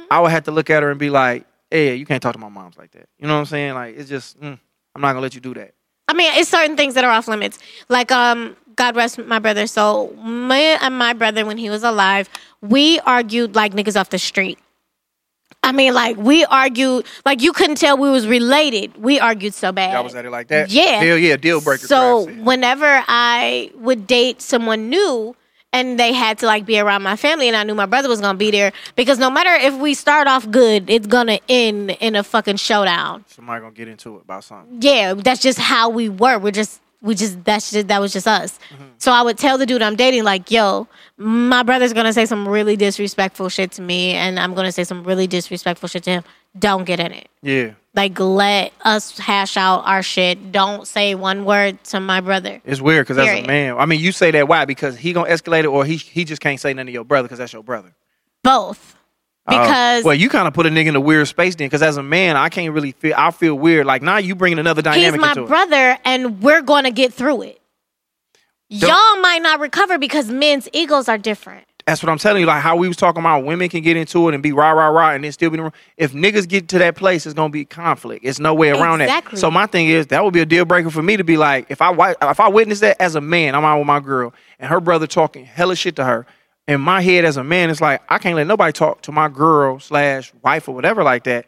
I 0.10 0.20
would 0.20 0.32
have 0.32 0.46
to 0.46 0.52
look 0.52 0.70
at 0.70 0.82
her 0.82 0.90
and 0.90 1.00
be 1.00 1.10
like, 1.10 1.46
"Hey, 1.70 1.96
you 1.96 2.06
can't 2.06 2.22
talk 2.24 2.34
to 2.34 2.40
my 2.40 2.50
moms 2.50 2.78
like 2.78 2.92
that." 2.92 3.10
You 3.20 3.28
know 3.28 3.34
what 3.34 3.42
I'm 3.42 3.46
saying? 3.46 3.74
Like 3.74 3.98
it's 3.98 4.10
just, 4.10 4.40
mm, 4.40 4.58
I'm 4.96 5.02
not 5.02 5.10
gonna 5.10 5.22
let 5.22 5.36
you 5.36 5.42
do 5.42 5.54
that. 5.56 5.74
I 6.08 6.14
mean, 6.14 6.32
it's 6.36 6.50
certain 6.50 6.78
things 6.78 6.94
that 6.94 7.04
are 7.04 7.12
off 7.12 7.28
limits. 7.28 7.60
Like, 7.90 8.12
um, 8.12 8.56
God 8.76 8.96
rest 8.96 9.18
my 9.18 9.40
brother. 9.40 9.68
So, 9.68 10.12
me 10.24 10.62
and 10.62 10.98
my 10.98 11.14
brother, 11.14 11.46
when 11.46 11.58
he 11.58 11.70
was 11.70 11.84
alive, 11.84 12.30
we 12.62 13.00
argued 13.02 13.56
like 13.56 13.74
niggas 13.74 14.00
off 14.00 14.10
the 14.10 14.20
street. 14.20 14.58
I 15.68 15.74
mean, 15.74 15.94
like 15.94 16.16
we 16.16 16.46
argued 16.46 17.06
like 17.26 17.42
you 17.42 17.52
couldn't 17.52 17.76
tell 17.76 17.98
we 17.98 18.10
was 18.10 18.26
related. 18.26 18.96
We 18.98 19.20
argued 19.20 19.54
so 19.54 19.74
bad. 19.74 19.94
Y'all 19.94 20.04
was 20.04 20.16
at 20.16 20.24
it 20.26 20.32
like 20.32 20.48
that? 20.48 20.70
Yeah. 20.72 21.04
Hell 21.04 21.18
yeah, 21.18 21.36
deal 21.36 21.60
breaker. 21.60 21.88
So 21.88 22.26
whenever 22.42 23.04
I 23.08 23.72
would 23.76 24.08
date 24.08 24.42
someone 24.42 24.90
new 24.90 25.36
and 25.74 26.00
they 26.00 26.14
had 26.14 26.38
to 26.38 26.46
like 26.46 26.66
be 26.66 26.80
around 26.80 27.04
my 27.04 27.18
family 27.18 27.50
and 27.50 27.58
I 27.58 27.64
knew 27.64 27.76
my 27.76 27.86
brother 27.86 28.08
was 28.08 28.22
gonna 28.22 28.38
be 28.38 28.50
there 28.50 28.72
because 28.96 29.20
no 29.20 29.30
matter 29.30 29.54
if 29.54 29.76
we 29.76 29.94
start 29.94 30.28
off 30.28 30.50
good, 30.50 30.90
it's 30.90 31.08
gonna 31.08 31.40
end 31.50 31.92
in 32.00 32.16
a 32.16 32.24
fucking 32.24 32.56
showdown. 32.56 33.26
somebody 33.28 33.60
gonna 33.60 33.74
get 33.74 33.90
into 33.90 34.16
it 34.16 34.22
about 34.22 34.46
something. 34.46 34.78
Yeah, 34.82 35.16
that's 35.16 35.42
just 35.42 35.60
how 35.60 35.90
we 35.90 36.08
were. 36.08 36.40
We're 36.40 36.52
just 36.52 36.80
we 37.02 37.16
just 37.16 37.44
that's 37.44 37.72
just 37.72 37.88
that 37.88 38.02
was 38.02 38.12
just 38.12 38.28
us. 38.28 38.60
Mm-hmm. 38.74 38.84
So 38.98 39.12
I 39.12 39.22
would 39.22 39.38
tell 39.38 39.58
the 39.58 39.66
dude 39.66 39.82
I'm 39.82 39.96
dating 39.96 40.24
like, 40.24 40.50
"Yo, 40.50 40.88
my 41.18 41.64
brother's 41.64 41.94
gonna 41.94 42.14
say 42.14 42.26
some 42.26 42.48
really 42.48 42.76
disrespectful 42.76 43.50
shit 43.50 43.72
to 43.74 43.82
me, 43.82 44.14
and 44.14 44.40
I'm 44.40 44.54
gonna 44.54 44.72
say 44.72 44.84
some 44.84 45.04
really 45.04 45.28
disrespectful 45.28 45.90
shit 45.90 46.04
to 46.04 46.10
him. 46.12 46.24
Don't 46.58 46.86
get 46.86 47.00
in 47.00 47.12
it. 47.12 47.30
Yeah. 47.42 47.74
Like, 47.94 48.20
let 48.20 48.74
us 48.84 49.18
hash 49.18 49.58
out 49.58 49.84
our 49.86 50.04
shit. 50.04 50.52
Don't 50.52 50.88
say 50.88 51.16
one 51.16 51.46
word 51.46 51.84
to 51.86 52.00
my 52.00 52.22
brother. 52.22 52.62
It's 52.66 52.82
weird 52.82 53.08
because 53.08 53.18
as 53.18 53.28
a 53.28 53.48
man, 53.48 53.78
I 53.78 53.86
mean, 53.86 54.00
you 54.00 54.12
say 54.12 54.32
that 54.32 54.48
why? 54.48 54.66
Because 54.66 54.98
he 54.98 55.14
gonna 55.14 55.30
escalate 55.30 55.62
it, 55.62 55.68
or 55.68 55.86
he 55.86 55.98
he 55.98 56.26
just 56.26 56.42
can't 56.42 56.60
say 56.60 56.74
nothing 56.74 56.88
to 56.88 56.92
your 56.92 57.06
brother 57.06 57.28
because 57.28 57.40
that's 57.40 57.54
your 57.54 57.64
brother. 57.64 57.94
Both, 58.44 58.96
Oh. 59.48 59.62
because 59.62 60.04
well, 60.04 60.16
you 60.16 60.30
kind 60.30 60.48
of 60.48 60.54
put 60.54 60.66
a 60.66 60.70
nigga 60.70 60.88
in 60.88 60.96
a 60.96 61.02
weird 61.02 61.28
space 61.28 61.56
then. 61.56 61.68
Because 61.68 61.82
as 61.82 61.98
a 61.98 62.04
man, 62.04 62.36
I 62.36 62.50
can't 62.50 62.74
really 62.74 62.92
feel. 62.92 63.14
I 63.18 63.32
feel 63.32 63.56
weird. 63.56 63.86
Like 63.86 64.02
now, 64.02 64.18
you 64.18 64.36
bringing 64.36 64.60
another 64.60 64.82
dynamic. 64.82 65.14
he's 65.14 65.22
my 65.22 65.30
into 65.30 65.44
it. 65.44 65.48
brother, 65.48 65.98
and 66.04 66.42
we're 66.42 66.62
gonna 66.62 66.92
get 66.92 67.14
through 67.14 67.44
it. 67.44 67.62
Y'all 68.70 69.22
might 69.22 69.42
not 69.42 69.60
recover 69.62 69.98
because 69.98 70.30
men's 70.30 70.68
egos 70.74 71.08
are 71.08 71.18
different. 71.18 71.66
That's 71.86 72.04
what 72.04 72.10
I'm 72.10 72.18
telling 72.18 72.42
you. 72.42 72.48
Like 72.48 72.62
how 72.62 72.76
we 72.76 72.90
was 72.90 72.98
talking 72.98 73.22
about, 73.22 73.46
women 73.46 73.70
can 73.70 73.82
get 73.82 73.96
into 73.96 74.28
it 74.28 74.34
and 74.34 74.44
be 74.44 74.52
rah 74.52 74.72
rah 74.72 74.88
rah, 74.88 75.12
and 75.12 75.24
then 75.24 75.32
still 75.32 75.50
be. 75.50 75.58
in 75.58 75.64
the. 75.64 75.72
If 75.96 76.12
niggas 76.12 76.46
get 76.46 76.68
to 76.70 76.80
that 76.80 76.98
place, 76.98 77.26
it's 77.26 77.34
gonna 77.34 77.50
be 77.50 77.64
conflict. 77.64 78.26
It's 78.26 78.40
no 78.40 78.54
way 78.54 78.72
around 78.72 79.00
Exactly. 79.00 79.36
that. 79.36 79.40
So 79.40 79.50
my 79.50 79.68
thing 79.68 79.88
is 79.88 80.08
that 80.08 80.22
would 80.22 80.34
be 80.34 80.42
a 80.42 80.46
deal 80.46 80.66
breaker 80.66 80.90
for 80.90 81.02
me 81.02 81.16
to 81.16 81.24
be 81.24 81.38
like, 81.38 81.68
if 81.70 81.82
I 81.82 81.94
if 82.22 82.42
I 82.42 82.50
witness 82.50 82.82
that 82.82 83.02
as 83.02 83.16
a 83.16 83.22
man, 83.22 83.56
I'm 83.56 83.64
out 83.64 83.78
with 83.78 83.88
my 83.88 84.02
girl, 84.02 84.34
and 84.60 84.70
her 84.70 84.82
brother 84.82 85.08
talking 85.08 85.46
hella 85.46 85.78
shit 85.78 85.96
to 85.96 86.04
her. 86.04 86.26
In 86.68 86.82
my 86.82 87.02
head 87.02 87.24
as 87.24 87.38
a 87.38 87.44
man, 87.44 87.70
it's 87.70 87.82
like 87.82 88.02
I 88.10 88.18
can't 88.18 88.36
let 88.36 88.48
nobody 88.48 88.74
talk 88.74 89.02
to 89.04 89.12
my 89.12 89.30
girl 89.30 89.80
slash 89.80 90.34
wife 90.44 90.68
or 90.68 90.76
whatever 90.76 91.04
like 91.04 91.24
that. 91.24 91.46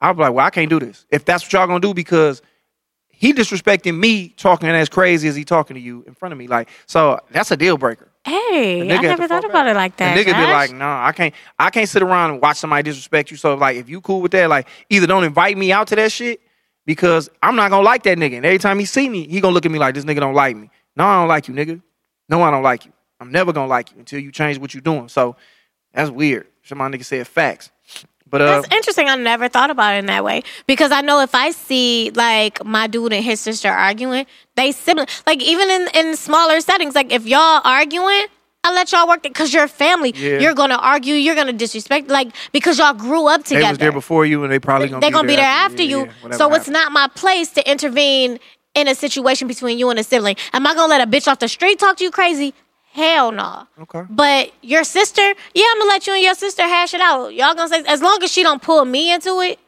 I'll 0.00 0.14
be 0.14 0.22
like, 0.22 0.32
well, 0.32 0.44
I 0.44 0.50
can't 0.50 0.68
do 0.68 0.80
this. 0.80 1.06
If 1.10 1.24
that's 1.24 1.44
what 1.44 1.52
y'all 1.52 1.66
gonna 1.66 1.80
do, 1.80 1.94
because 1.94 2.42
he 3.08 3.32
disrespecting 3.32 3.96
me, 3.96 4.28
talking 4.28 4.68
as 4.68 4.88
crazy 4.88 5.28
as 5.28 5.36
he 5.36 5.44
talking 5.44 5.74
to 5.74 5.80
you 5.80 6.04
in 6.06 6.14
front 6.14 6.32
of 6.32 6.38
me, 6.38 6.48
like 6.48 6.68
so 6.86 7.18
that's 7.30 7.50
a 7.50 7.56
deal 7.56 7.78
breaker. 7.78 8.08
Hey, 8.24 8.82
I 8.82 9.00
never 9.00 9.28
thought 9.28 9.44
about 9.44 9.52
back. 9.52 9.66
it 9.68 9.74
like 9.76 9.96
that. 9.98 10.16
The 10.16 10.24
nigga 10.24 10.34
be 10.34 10.52
like, 10.52 10.72
nah, 10.72 11.06
I 11.06 11.12
can't 11.12 11.34
I 11.58 11.70
can't 11.70 11.88
sit 11.88 12.02
around 12.02 12.32
and 12.32 12.42
watch 12.42 12.58
somebody 12.58 12.82
disrespect 12.82 13.30
you. 13.30 13.36
So 13.36 13.54
like 13.54 13.76
if 13.76 13.88
you 13.88 14.00
cool 14.00 14.20
with 14.20 14.32
that, 14.32 14.50
like 14.50 14.68
either 14.90 15.06
don't 15.06 15.22
invite 15.24 15.56
me 15.56 15.70
out 15.70 15.86
to 15.88 15.96
that 15.96 16.10
shit 16.10 16.40
because 16.84 17.30
I'm 17.42 17.54
not 17.54 17.70
gonna 17.70 17.84
like 17.84 18.02
that 18.02 18.18
nigga. 18.18 18.36
And 18.36 18.44
every 18.44 18.58
time 18.58 18.78
he 18.80 18.84
see 18.84 19.08
me, 19.08 19.28
he 19.28 19.40
gonna 19.40 19.54
look 19.54 19.64
at 19.64 19.70
me 19.70 19.78
like 19.78 19.94
this 19.94 20.04
nigga 20.04 20.20
don't 20.20 20.34
like 20.34 20.56
me. 20.56 20.70
No, 20.96 21.04
I 21.04 21.20
don't 21.20 21.28
like 21.28 21.46
you, 21.46 21.54
nigga. 21.54 21.80
No, 22.28 22.42
I 22.42 22.50
don't 22.50 22.62
like 22.62 22.84
you. 22.84 22.92
I'm 23.20 23.32
never 23.32 23.52
gonna 23.52 23.68
like 23.68 23.90
you 23.92 23.98
until 23.98 24.20
you 24.20 24.30
change 24.32 24.58
what 24.58 24.74
you're 24.74 24.80
doing. 24.80 25.08
So 25.08 25.36
that's 25.92 26.10
weird. 26.10 26.46
Some 26.64 26.78
my 26.78 26.88
nigga 26.88 27.04
said 27.04 27.26
facts. 27.26 27.70
But 28.28 28.42
uh 28.42 28.60
That's 28.60 28.74
interesting. 28.74 29.08
I 29.08 29.14
never 29.16 29.48
thought 29.48 29.70
about 29.70 29.94
it 29.94 29.98
in 29.98 30.06
that 30.06 30.24
way 30.24 30.42
because 30.66 30.90
I 30.90 31.00
know 31.00 31.20
if 31.20 31.34
I 31.34 31.52
see 31.52 32.10
like 32.14 32.64
my 32.64 32.86
dude 32.88 33.12
and 33.12 33.24
his 33.24 33.40
sister 33.40 33.68
arguing, 33.70 34.26
they 34.56 34.72
sibling 34.72 35.06
like 35.26 35.40
even 35.42 35.70
in 35.70 35.88
in 35.94 36.16
smaller 36.16 36.60
settings, 36.60 36.94
like 36.94 37.12
if 37.12 37.26
y'all 37.26 37.60
arguing. 37.64 38.26
I 38.64 38.72
let 38.72 38.90
y'all 38.90 39.06
work 39.06 39.18
it 39.24 39.32
because 39.32 39.54
you're 39.54 39.68
family. 39.68 40.12
Yeah. 40.16 40.40
You're 40.40 40.54
gonna 40.54 40.74
argue. 40.74 41.14
You're 41.14 41.36
gonna 41.36 41.52
disrespect, 41.52 42.08
like 42.08 42.34
because 42.50 42.78
y'all 42.78 42.94
grew 42.94 43.28
up 43.28 43.44
together. 43.44 43.62
they 43.62 43.68
was 43.70 43.78
there 43.78 43.92
before 43.92 44.26
you 44.26 44.42
and 44.42 44.52
they 44.52 44.58
probably 44.58 44.88
gonna 44.88 45.00
They're 45.00 45.10
be 45.10 45.14
gonna 45.14 45.28
be 45.28 45.36
there 45.36 45.44
after 45.44 45.84
Yeah, 45.84 45.98
you. 45.98 46.08
yeah, 46.24 46.36
so 46.36 46.52
it's 46.52 46.66
not 46.66 46.90
my 46.90 47.06
place 47.14 47.50
to 47.50 47.70
intervene 47.70 48.40
in 48.74 48.88
a 48.88 48.96
situation 48.96 49.46
between 49.46 49.78
you 49.78 49.88
and 49.90 50.00
a 50.00 50.02
sibling. 50.02 50.34
Am 50.52 50.66
I 50.66 50.74
gonna 50.74 50.90
let 50.90 51.00
a 51.00 51.08
bitch 51.08 51.28
off 51.28 51.38
the 51.38 51.46
street 51.46 51.78
talk 51.78 51.96
to 51.98 52.04
you 52.04 52.10
crazy? 52.10 52.54
Hell 52.96 53.30
no. 53.30 53.66
Okay. 53.82 54.04
But 54.08 54.52
your 54.62 54.82
sister, 54.82 55.20
yeah, 55.20 55.64
I'm 55.70 55.78
gonna 55.80 55.90
let 55.90 56.06
you 56.06 56.14
and 56.14 56.22
your 56.22 56.34
sister 56.34 56.62
hash 56.62 56.94
it 56.94 57.02
out. 57.02 57.34
Y'all 57.34 57.54
gonna 57.54 57.68
say 57.68 57.84
as 57.86 58.00
long 58.00 58.22
as 58.22 58.32
she 58.32 58.42
don't 58.42 58.62
pull 58.62 58.86
me 58.86 59.12
into 59.12 59.38
it. 59.40 59.58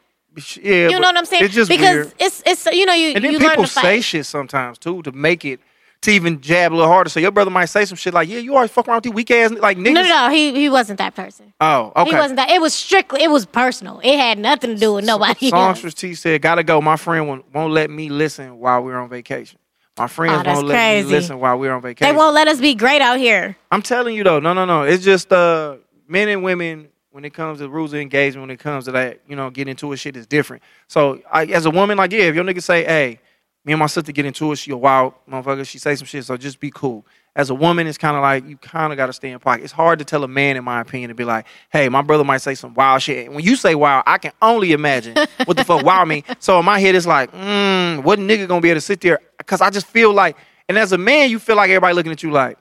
Yeah, 0.63 0.89
You 0.89 0.99
know 0.99 1.07
what 1.09 1.15
I'm 1.15 1.25
saying? 1.25 1.43
It's 1.43 1.53
just 1.53 1.69
because 1.69 1.95
weird. 1.95 2.13
it's 2.19 2.41
it's 2.43 2.65
you 2.65 2.87
know 2.87 2.93
you 2.93 3.11
And 3.13 3.23
then 3.23 3.33
you 3.33 3.37
people 3.39 3.67
say 3.67 4.01
shit 4.01 4.25
sometimes 4.25 4.79
too 4.79 5.03
to 5.03 5.11
make 5.11 5.45
it 5.45 5.59
to 6.01 6.11
even 6.11 6.41
jab 6.41 6.71
a 6.71 6.75
little 6.75 6.91
harder. 6.91 7.11
So 7.11 7.19
your 7.19 7.29
brother 7.29 7.51
might 7.51 7.65
say 7.65 7.85
some 7.85 7.97
shit 7.97 8.15
like, 8.15 8.27
"Yeah, 8.27 8.39
you 8.39 8.55
always 8.55 8.71
fuck 8.71 8.87
around 8.87 8.97
with 8.97 9.05
you 9.05 9.11
weak 9.11 9.29
ass 9.29 9.51
like 9.51 9.77
niggas." 9.77 9.93
no, 9.93 10.01
no, 10.01 10.07
no. 10.07 10.29
He 10.31 10.53
he 10.55 10.67
wasn't 10.67 10.97
that 10.97 11.13
person. 11.13 11.53
Oh, 11.61 11.91
okay. 11.95 12.09
He 12.09 12.15
wasn't 12.15 12.37
that. 12.37 12.49
It 12.49 12.61
was 12.61 12.73
strictly. 12.73 13.21
It 13.21 13.29
was 13.29 13.45
personal. 13.45 13.99
It 14.03 14.17
had 14.17 14.39
nothing 14.39 14.71
to 14.71 14.75
do 14.75 14.95
with 14.95 15.05
nobody. 15.05 15.49
Songstress 15.49 15.93
T 15.93 16.15
said, 16.15 16.41
"Gotta 16.41 16.63
go. 16.63 16.81
My 16.81 16.95
friend 16.95 17.27
won't, 17.27 17.53
won't 17.53 17.73
let 17.73 17.91
me 17.91 18.09
listen 18.09 18.57
while 18.57 18.81
we're 18.81 18.97
on 18.97 19.09
vacation. 19.09 19.59
My 19.99 20.07
friends 20.07 20.43
Oh, 20.47 20.53
won't 20.53 20.67
let 20.67 20.75
crazy. 20.75 21.07
me 21.07 21.11
listen 21.15 21.39
while 21.39 21.57
we're 21.59 21.71
on 21.73 21.81
vacation. 21.81 22.11
They 22.13 22.17
won't 22.17 22.33
let 22.33 22.47
us 22.47 22.59
be 22.59 22.73
great 22.75 23.01
out 23.01 23.17
here. 23.19 23.55
I'm 23.71 23.81
telling 23.81 24.15
you 24.15 24.23
though, 24.23 24.39
no, 24.39 24.53
no, 24.53 24.65
no. 24.65 24.83
It's 24.83 25.03
just 25.03 25.31
uh, 25.31 25.75
men 26.07 26.29
and 26.29 26.43
women 26.43 26.87
when 27.11 27.25
it 27.25 27.33
comes 27.33 27.59
to 27.59 27.67
rules 27.69 27.91
of 27.93 27.99
engagement, 27.99 28.43
when 28.47 28.51
it 28.51 28.59
comes 28.59 28.85
to 28.85 28.91
that, 28.93 29.19
you 29.27 29.35
know, 29.35 29.49
get 29.49 29.67
into 29.67 29.91
it, 29.91 29.97
shit 29.97 30.15
is 30.15 30.25
different. 30.27 30.63
So 30.87 31.21
I, 31.31 31.45
as 31.45 31.65
a 31.65 31.71
woman, 31.71 31.97
like, 31.97 32.11
yeah, 32.11 32.21
if 32.23 32.35
your 32.35 32.43
nigga 32.43 32.61
say, 32.63 32.83
hey, 32.85 33.19
me 33.65 33.73
and 33.73 33.79
my 33.79 33.87
sister 33.87 34.11
get 34.11 34.25
into 34.25 34.51
it, 34.51 34.55
she 34.57 34.71
a 34.71 34.77
wild 34.77 35.13
motherfucker, 35.29 35.67
she 35.67 35.79
say 35.79 35.95
some 35.95 36.05
shit, 36.07 36.23
so 36.23 36.37
just 36.37 36.59
be 36.59 36.71
cool. 36.71 37.05
As 37.35 37.49
a 37.49 37.55
woman, 37.55 37.87
it's 37.87 37.97
kind 37.97 38.15
of 38.15 38.21
like 38.21 38.47
you 38.47 38.57
kind 38.57 38.91
of 38.93 38.97
got 38.97 39.07
to 39.07 39.13
stay 39.13 39.31
in 39.31 39.39
pocket. 39.39 39.63
It's 39.63 39.73
hard 39.73 39.99
to 39.99 40.05
tell 40.05 40.23
a 40.23 40.27
man, 40.27 40.55
in 40.57 40.63
my 40.63 40.81
opinion, 40.81 41.09
to 41.09 41.15
be 41.15 41.23
like, 41.23 41.45
"Hey, 41.71 41.87
my 41.87 42.01
brother 42.01 42.23
might 42.23 42.39
say 42.39 42.53
some 42.55 42.73
wild 42.73 43.01
shit." 43.01 43.27
And 43.27 43.35
when 43.35 43.45
you 43.45 43.55
say 43.55 43.75
wild, 43.75 44.03
I 44.07 44.17
can 44.17 44.31
only 44.41 44.71
imagine 44.71 45.15
what 45.45 45.55
the 45.55 45.63
fuck 45.63 45.83
wild 45.85 46.07
mean. 46.09 46.23
So 46.39 46.59
in 46.59 46.65
my 46.65 46.79
head, 46.79 46.95
it's 46.95 47.05
like, 47.05 47.31
mm, 47.31 48.03
what 48.03 48.19
nigga 48.19 48.47
gonna 48.47 48.61
be 48.61 48.69
able 48.69 48.77
to 48.77 48.81
sit 48.81 48.99
there? 49.01 49.19
Because 49.49 49.61
I 49.61 49.71
just 49.71 49.87
feel 49.87 50.13
like, 50.13 50.37
and 50.67 50.77
as 50.77 50.91
a 50.91 50.97
man, 50.99 51.31
you 51.31 51.39
feel 51.39 51.55
like 51.55 51.71
everybody 51.71 51.95
looking 51.95 52.11
at 52.11 52.21
you 52.21 52.29
like, 52.29 52.59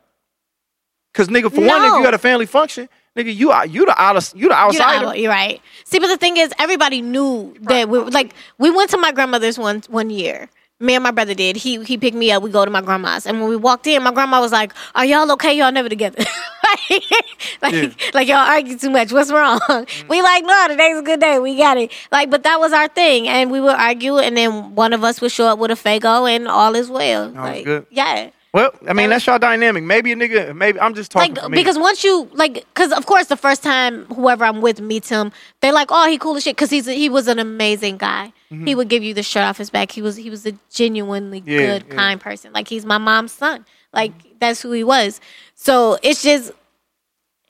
because 1.12 1.28
nigga, 1.28 1.54
for 1.54 1.60
one, 1.60 1.84
if 1.84 1.92
you 1.92 2.06
at 2.06 2.14
a 2.14 2.18
family 2.18 2.46
function, 2.46 2.88
nigga, 3.14 3.34
you 3.36 3.50
are 3.50 3.66
you 3.66 3.84
the 3.84 4.00
out 4.00 4.14
you 4.34 4.48
the 4.48 4.54
You're, 4.54 4.54
outsider. 4.54 5.14
you're 5.14 5.30
right. 5.30 5.60
See, 5.84 5.98
but 5.98 6.06
the 6.06 6.16
thing 6.16 6.38
is, 6.38 6.50
everybody 6.58 7.02
knew 7.02 7.54
that 7.60 7.90
we 7.90 7.98
like 7.98 8.32
we 8.56 8.70
went 8.70 8.88
to 8.90 8.96
my 8.96 9.12
grandmother's 9.12 9.58
one 9.58 9.82
one 9.90 10.08
year. 10.08 10.48
Me 10.80 10.94
and 10.94 11.04
my 11.04 11.10
brother 11.10 11.34
did. 11.34 11.56
He 11.56 11.84
he 11.84 11.98
picked 11.98 12.16
me 12.16 12.32
up. 12.32 12.42
We 12.42 12.48
go 12.48 12.64
to 12.64 12.70
my 12.70 12.80
grandma's, 12.80 13.26
and 13.26 13.38
when 13.38 13.50
we 13.50 13.56
walked 13.56 13.86
in, 13.86 14.02
my 14.02 14.12
grandma 14.12 14.40
was 14.40 14.52
like, 14.52 14.72
"Are 14.94 15.04
y'all 15.04 15.30
okay? 15.32 15.52
Y'all 15.52 15.70
never 15.70 15.90
together? 15.90 16.24
like, 16.90 17.02
like, 17.62 17.72
Yeah. 17.72 18.10
like 18.14 18.28
y'all 18.28 18.36
argue 18.38 18.76
too 18.78 18.90
much. 18.90 19.12
What's 19.12 19.30
wrong?" 19.30 19.60
We 20.08 20.22
like, 20.22 20.44
no, 20.44 20.68
today's 20.68 20.98
a 20.98 21.02
good 21.02 21.20
day. 21.20 21.38
We 21.38 21.56
got 21.56 21.76
it. 21.76 21.92
Like, 22.12 22.30
but 22.30 22.42
that 22.44 22.58
was 22.60 22.72
our 22.72 22.88
thing, 22.88 23.28
and 23.28 23.50
we 23.50 23.60
would 23.60 23.74
argue, 23.76 24.18
and 24.18 24.36
then 24.36 24.74
one 24.74 24.92
of 24.92 25.04
us 25.04 25.20
would 25.20 25.32
show 25.32 25.46
up 25.46 25.58
with 25.58 25.70
a 25.70 25.74
Faygo, 25.74 26.28
and 26.30 26.48
all 26.48 26.74
is 26.74 26.88
well. 26.90 27.28
like, 27.30 27.64
good. 27.64 27.86
yeah. 27.90 28.30
well, 28.54 28.70
I 28.88 28.92
mean, 28.94 29.10
that's 29.10 29.26
y'all 29.26 29.38
dynamic. 29.38 29.84
Maybe 29.84 30.12
a 30.12 30.16
nigga, 30.16 30.54
maybe 30.56 30.80
I'm 30.80 30.94
just 30.94 31.10
talking 31.10 31.34
like 31.34 31.50
because 31.50 31.78
once 31.78 32.02
you 32.04 32.28
like 32.32 32.54
because 32.74 32.92
of 32.92 33.04
course 33.06 33.26
the 33.26 33.36
first 33.36 33.62
time 33.62 34.04
whoever 34.06 34.44
i'm 34.44 34.60
with 34.62 34.80
meets 34.80 35.08
him 35.08 35.30
they're 35.60 35.72
like 35.72 35.88
oh 35.90 36.08
he 36.08 36.16
cool 36.18 36.36
as 36.36 36.42
shit 36.44 36.56
because 36.56 36.70
he's 36.70 36.88
a, 36.88 36.92
he 36.92 37.08
was 37.08 37.28
an 37.28 37.38
amazing 37.38 37.96
guy 37.98 38.32
mm-hmm. 38.50 38.66
he 38.66 38.74
would 38.74 38.88
give 38.88 39.02
you 39.02 39.12
the 39.14 39.22
shirt 39.22 39.42
off 39.44 39.58
his 39.58 39.70
back 39.70 39.92
he 39.92 40.00
was 40.02 40.16
he 40.16 40.30
was 40.30 40.46
a 40.46 40.52
genuinely 40.70 41.42
Yeah, 41.44 41.58
good 41.58 41.84
yeah. 41.88 41.94
kind 41.94 42.20
person 42.20 42.52
like 42.52 42.68
he's 42.68 42.84
my 42.86 42.98
mom's 42.98 43.32
son 43.32 43.64
like 43.92 44.12
that's 44.40 44.60
who 44.62 44.72
he 44.72 44.84
was 44.84 45.20
so 45.54 45.98
it's 46.02 46.22
just 46.22 46.52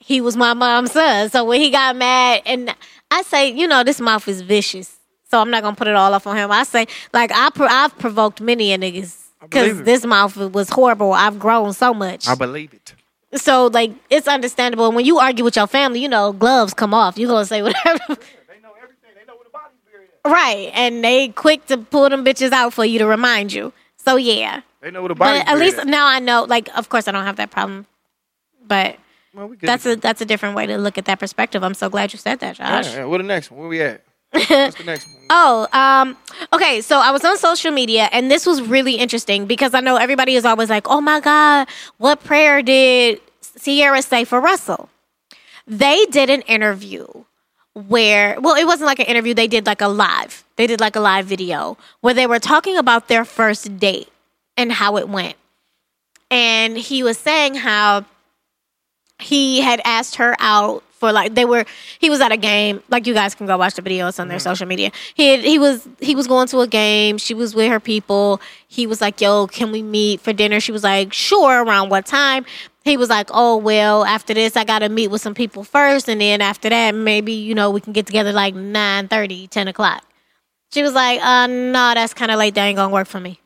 he 0.01 0.21
was 0.21 0.37
my 0.37 0.55
mom's 0.55 0.93
son 0.93 1.29
so 1.31 1.45
when 1.45 1.61
he 1.61 1.71
got 1.71 1.97
mad 1.97 2.43
and 2.47 2.75
i 3.11 3.23
say 3.23 3.51
you 3.53 3.67
know 3.67 3.83
this 3.85 4.01
mouth 4.01 4.27
is 4.29 4.41
vicious 4.43 4.97
so 5.31 5.41
i'm 5.41 5.51
not 5.51 5.63
gonna 5.63 5.77
put 5.77 5.89
it 5.89 5.95
all 5.97 6.15
off 6.15 6.27
on 6.27 6.37
him 6.37 6.51
i 6.51 6.63
say 6.63 6.87
like 7.13 7.31
I 7.33 7.51
pro- 7.51 7.67
i've 7.67 7.97
provoked 7.99 8.41
many 8.41 8.73
a 8.73 8.79
niggas 8.79 9.25
because 9.41 9.83
this 9.83 10.05
mouth 10.05 10.37
was 10.37 10.69
horrible. 10.69 11.13
I've 11.13 11.39
grown 11.39 11.73
so 11.73 11.95
much. 11.95 12.27
I 12.27 12.35
believe 12.35 12.75
it. 12.75 12.95
So 13.41 13.69
like 13.69 13.93
it's 14.11 14.27
understandable. 14.27 14.87
And 14.87 14.97
when 14.97 15.05
you 15.05 15.19
argue 15.21 15.45
with 15.45 15.55
your 15.55 15.69
family, 15.69 16.01
you 16.01 16.09
know, 16.09 16.33
gloves 16.33 16.75
come 16.75 16.93
off. 16.93 17.17
You 17.17 17.29
gonna 17.29 17.47
say 17.47 17.63
whatever. 17.63 18.01
They 18.49 18.59
know 18.61 18.73
everything. 18.83 19.11
They 19.15 19.25
know 19.27 19.37
where 19.37 19.45
the 19.45 19.51
body's 19.51 19.79
buried 19.91 20.09
at. 20.25 20.31
right. 20.31 20.71
And 20.75 21.05
they 21.05 21.29
quick 21.29 21.67
to 21.67 21.79
pull 21.79 22.09
them 22.09 22.25
bitches 22.25 22.51
out 22.51 22.73
for 22.75 22.85
you 22.85 22.99
to 22.99 23.07
remind 23.07 23.53
you. 23.53 23.73
So 24.09 24.17
yeah. 24.17 24.63
They 24.81 24.91
know 24.91 25.03
where 25.03 25.11
the 25.11 25.15
body's 25.15 25.43
But 25.45 25.53
at 25.53 25.59
least 25.59 25.85
now 25.85 26.07
I 26.07 26.19
know, 26.19 26.45
like 26.45 26.69
of 26.77 26.89
course 26.89 27.09
I 27.09 27.13
don't 27.13 27.25
have 27.25 27.37
that 27.37 27.51
problem. 27.51 27.87
But 28.67 28.97
Well, 29.35 29.49
we 29.49 29.57
that's 29.57 29.85
a 29.85 29.97
that's 29.97 30.23
a 30.23 30.25
different 30.25 30.57
way 30.57 30.65
to 30.67 30.79
look 30.79 30.97
at 30.97 31.05
that 31.05 31.19
perspective. 31.19 31.63
I'm 31.63 31.75
so 31.75 31.91
glad 31.91 32.15
you 32.15 32.19
said 32.19 32.41
that. 32.41 32.57
Josh. 32.57 32.87
Yeah, 32.87 33.01
yeah. 33.01 33.05
What 33.05 33.19
the 33.19 33.25
next 33.25 33.51
one? 33.51 33.61
Where 33.61 33.69
we 33.69 33.83
at? 33.83 34.03
What's 34.31 34.77
the 34.77 34.85
next 34.85 35.07
one? 35.07 35.27
Oh, 35.29 35.69
um, 35.73 36.17
okay. 36.55 36.81
So 36.81 36.99
I 36.99 37.11
was 37.11 37.23
on 37.23 37.37
social 37.37 37.71
media, 37.71 38.09
and 38.13 38.31
this 38.31 38.47
was 38.47 38.63
really 38.63 38.95
interesting 38.95 39.47
because 39.47 39.75
I 39.75 39.81
know 39.81 39.97
everybody 39.97 40.37
is 40.37 40.47
always 40.47 40.71
like, 40.71 40.89
"Oh 40.89 41.03
my 41.03 41.21
God, 41.21 41.69
what 41.99 42.25
prayer 42.25 42.63
did 42.63 43.21
Ciara 43.61 44.01
say 44.01 44.25
for 44.25 44.41
Russell?" 44.41 44.89
They 45.67 46.07
did 46.07 46.31
an 46.31 46.41
interview 46.43 47.07
where, 47.87 48.41
well, 48.41 48.57
it 48.57 48.67
wasn't 48.67 48.87
like 48.87 48.99
an 48.99 49.07
interview. 49.07 49.35
They 49.35 49.47
did 49.47 49.67
like 49.67 49.81
a 49.81 49.89
live. 49.89 50.45
They 50.57 50.67
did 50.67 50.81
like 50.81 50.97
a 50.97 51.01
live 51.01 51.27
video 51.27 51.79
where 52.01 52.15
they 52.15 52.27
were 52.27 52.39
talking 52.39 52.77
about 52.77 53.09
their 53.09 53.25
first 53.25 53.79
date 53.79 54.09
and 54.57 54.73
how 54.73 54.97
it 54.97 55.09
went. 55.09 55.37
And 56.31 56.77
he 56.77 57.03
was 57.03 57.17
saying 57.19 57.55
how 57.55 58.05
he 59.21 59.61
had 59.61 59.81
asked 59.85 60.17
her 60.17 60.37
out 60.39 60.83
for 60.99 61.13
like 61.13 61.35
they 61.35 61.45
were 61.45 61.65
he 61.99 62.11
was 62.11 62.21
at 62.21 62.33
a 62.33 62.37
game 62.37 62.83
like 62.89 63.07
you 63.07 63.15
guys 63.15 63.35
can 63.35 63.47
go 63.47 63.57
watch 63.57 63.75
the 63.75 63.83
videos 63.83 64.19
on 64.19 64.29
their 64.29 64.39
mm-hmm. 64.39 64.45
social 64.45 64.67
media 64.67 64.91
he 65.15 65.31
had, 65.31 65.41
he 65.41 65.59
was 65.59 65.89
he 66.01 66.15
was 66.15 66.27
going 66.27 66.49
to 66.49 66.59
a 66.59 66.67
game 66.67 67.19
she 67.19 67.35
was 67.35 67.55
with 67.55 67.71
her 67.71 67.79
people 67.79 68.41
he 68.67 68.87
was 68.87 69.01
like 69.01 69.21
yo 69.21 69.47
can 69.47 69.71
we 69.71 69.81
meet 69.81 70.21
for 70.21 70.33
dinner 70.33 70.59
she 70.59 70.73
was 70.73 70.83
like 70.83 71.13
sure 71.13 71.63
around 71.63 71.89
what 71.89 72.05
time 72.05 72.45
he 72.89 72.97
was 72.97 73.09
like 73.09 73.29
oh 73.33 73.57
well 73.57 74.05
after 74.05 74.35
this 74.35 74.57
i 74.57 74.65
gotta 74.65 74.89
meet 74.89 75.09
with 75.09 75.21
some 75.21 75.35
people 75.35 75.63
first 75.65 76.09
and 76.09 76.21
then 76.21 76.41
after 76.41 76.69
that 76.69 76.95
maybe 76.95 77.33
you 77.33 77.55
know 77.55 77.71
we 77.71 77.81
can 77.81 77.93
get 77.93 78.07
together 78.07 78.33
like 78.33 78.55
9 78.55 79.09
30, 79.09 79.47
10 79.49 79.69
o'clock 79.69 80.05
she 80.73 80.83
was 80.83 80.93
like 80.95 81.21
uh 81.23 81.47
no 81.47 81.93
that's 81.95 82.15
kind 82.15 82.31
of 82.31 82.39
late 82.39 82.55
that 82.55 82.65
ain't 82.65 82.77
gonna 82.77 82.93
work 82.93 83.07
for 83.07 83.21
me 83.21 83.39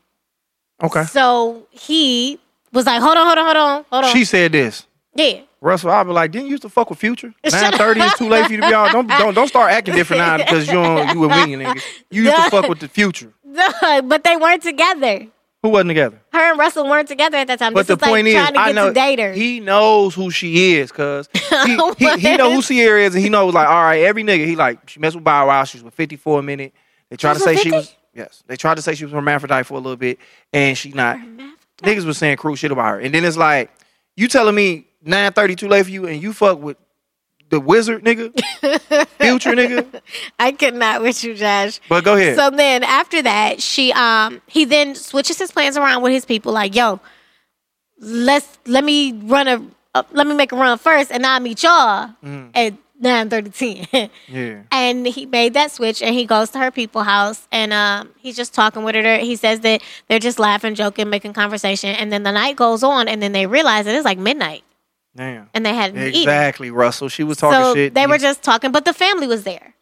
Okay. 0.83 1.05
so 1.05 1.67
he 1.71 2.39
was 2.73 2.87
like 2.87 3.01
hold 3.03 3.17
on 3.17 3.27
hold 3.27 3.39
on 3.39 3.45
hold 3.45 3.57
on 3.57 3.85
hold 3.91 4.05
on 4.05 4.13
She 4.13 4.25
said 4.25 4.53
this. 4.53 4.87
yeah 5.15 5.41
Russell, 5.61 5.93
I'll 5.93 6.03
be 6.03 6.11
like, 6.11 6.33
didn't 6.33 6.47
you 6.47 6.51
used 6.53 6.63
to 6.65 6.69
fuck 6.69 6.91
with 6.91 6.99
Future? 6.99 7.33
Nine 7.49 7.73
thirty 7.75 8.01
is 8.01 8.13
too 8.15 8.29
late 8.29 8.47
for 8.47 8.53
you 8.53 8.61
to 8.61 8.67
be 8.67 8.75
out. 8.75 8.91
Don't 8.91 9.07
don't 9.07 9.33
don't 9.33 9.47
start 9.47 9.71
acting 9.71 9.95
different 9.95 10.19
now 10.21 10.39
because 10.39 10.67
you 10.67 10.73
don't, 10.73 11.15
you 11.15 11.25
a 11.25 11.29
million 11.29 11.61
nigga. 11.61 11.81
You 12.11 12.25
used 12.25 12.35
to 12.35 12.43
fuck 12.51 12.69
with 12.69 12.81
the 12.81 12.89
Future. 12.89 13.33
but 14.03 14.25
they 14.25 14.37
weren't 14.37 14.61
together. 14.65 15.29
Who 15.63 15.69
wasn't 15.69 15.91
together? 15.91 16.21
Her 16.33 16.51
and 16.51 16.59
Russell 16.59 16.85
weren't 16.89 17.07
together 17.07 17.37
at 17.37 17.47
that 17.47 17.61
time. 17.61 17.73
But 17.73 17.87
this 17.87 17.97
the 17.97 18.05
is 18.05 18.11
point 18.11 18.27
like 18.27 18.35
is, 18.35 18.35
trying 18.35 18.55
to 18.55 18.61
I 18.61 18.67
get 18.69 18.75
know 18.75 18.89
to 18.89 18.95
date 18.95 19.19
her. 19.21 19.33
he 19.33 19.61
knows 19.61 20.13
who 20.15 20.31
she 20.31 20.75
is, 20.75 20.91
cause 20.91 21.29
he, 21.35 21.79
he, 21.99 22.19
he 22.19 22.37
know 22.37 22.53
who 22.53 22.63
Ciara 22.63 23.01
is, 23.03 23.15
and 23.15 23.23
he 23.23 23.31
knows 23.31 23.55
like, 23.55 23.69
all 23.69 23.83
right, 23.83 24.03
every 24.03 24.25
nigga, 24.25 24.45
he 24.45 24.57
like, 24.57 24.89
she 24.89 24.99
messed 24.99 25.15
with 25.15 25.23
Bow 25.25 25.47
Wow, 25.47 25.63
she 25.63 25.79
was 25.79 25.85
with 25.85 25.95
Fifty 25.95 26.17
for 26.17 26.41
a 26.41 26.43
minute. 26.43 26.73
They 27.11 27.17
tried 27.17 27.35
to 27.35 27.41
say 27.41 27.53
with 27.53 27.63
she 27.63 27.71
was 27.71 27.95
yes, 28.13 28.43
they 28.49 28.57
tried 28.57 28.75
to 28.75 28.83
say 28.83 28.97
she 28.97 29.05
was 29.05 29.13
hermaphrodite 29.13 29.67
for 29.67 29.75
a 29.75 29.79
little 29.79 29.97
bit, 29.97 30.19
and 30.53 30.77
she 30.77 30.91
not. 30.91 31.19
Niggas 31.83 32.05
was 32.05 32.19
saying 32.19 32.39
cruel 32.39 32.57
shit 32.57 32.73
about 32.73 32.89
her, 32.89 33.01
and 33.01 33.15
then 33.15 33.25
it's 33.25 33.37
like, 33.37 33.71
you 34.17 34.27
telling 34.27 34.57
me 34.57 34.89
nine 35.05 35.33
thirty 35.33 35.55
too 35.55 35.69
late 35.69 35.85
for 35.85 35.91
you, 35.91 36.07
and 36.09 36.21
you 36.21 36.33
fuck 36.33 36.61
with 36.61 36.77
the 37.53 37.61
wizard 37.61 38.03
nigga, 38.03 38.33
future 39.21 39.53
nigga. 39.53 40.01
I 40.39 40.53
could 40.53 40.75
not 40.75 41.03
with 41.03 41.23
you, 41.23 41.35
Josh. 41.35 41.81
But 41.89 42.03
go 42.03 42.17
ahead. 42.17 42.35
So 42.37 42.49
then 42.51 42.83
after 42.83 43.21
that, 43.23 43.61
she 43.63 43.93
um 43.93 44.41
he 44.47 44.65
then 44.65 44.95
switches 44.95 45.39
his 45.39 45.53
plans 45.53 45.77
around 45.77 46.03
with 46.03 46.13
his 46.13 46.25
people. 46.25 46.53
Like, 46.53 46.75
yo, 46.75 46.99
let's 48.01 48.59
let 48.67 48.85
me 48.85 49.13
run 49.13 49.49
a 49.49 49.63
uh, 49.95 50.03
let 50.13 50.27
me 50.27 50.35
make 50.35 50.51
a 50.53 50.57
run 50.57 50.79
first, 50.79 51.13
and 51.13 51.25
I'll 51.27 51.41
meet 51.41 51.63
y'all 51.63 52.11
Mm. 52.25 52.51
at 52.55 52.75
nine 52.99 53.29
thirty 53.29 53.51
ten. 53.51 54.09
yeah. 54.29 54.63
And 54.73 55.07
he 55.07 55.27
made 55.27 55.53
that 55.55 55.71
switch 55.73 56.01
and 56.01 56.15
he 56.15 56.25
goes 56.25 56.51
to 56.51 56.59
her 56.59 56.71
people 56.71 57.03
house 57.03 57.47
and 57.53 57.73
um, 57.73 58.09
he's 58.19 58.37
just 58.37 58.55
talking 58.55 58.83
with 58.85 58.95
her. 58.95 59.19
He 59.19 59.37
says 59.37 59.61
that 59.61 59.83
they're 60.09 60.19
just 60.21 60.39
laughing, 60.39 60.75
joking, 60.75 61.11
making 61.11 61.35
conversation. 61.35 61.91
And 61.91 62.11
then 62.13 62.23
the 62.23 62.33
night 62.33 62.57
goes 62.57 62.83
on 62.83 63.09
and 63.09 63.21
then 63.23 63.33
they 63.33 63.47
realize 63.47 63.85
that 63.85 63.95
it's 63.95 64.05
like 64.07 64.19
midnight 64.19 64.63
Damn. 65.17 65.51
and 65.55 65.65
they 65.67 65.75
hadn't 65.75 65.99
eaten. 66.01 66.23
Exactly, 66.23 66.71
Russell. 66.71 67.09
She 67.09 67.23
was 67.25 67.37
talking 67.37 67.63
So 67.65 67.75
shit. 67.75 67.95
they 67.95 68.07
were 68.07 68.19
just 68.19 68.43
talking, 68.43 68.73
but 68.73 68.85
the 68.85 68.93
family 68.95 69.27
was 69.27 69.45
there. 69.45 69.75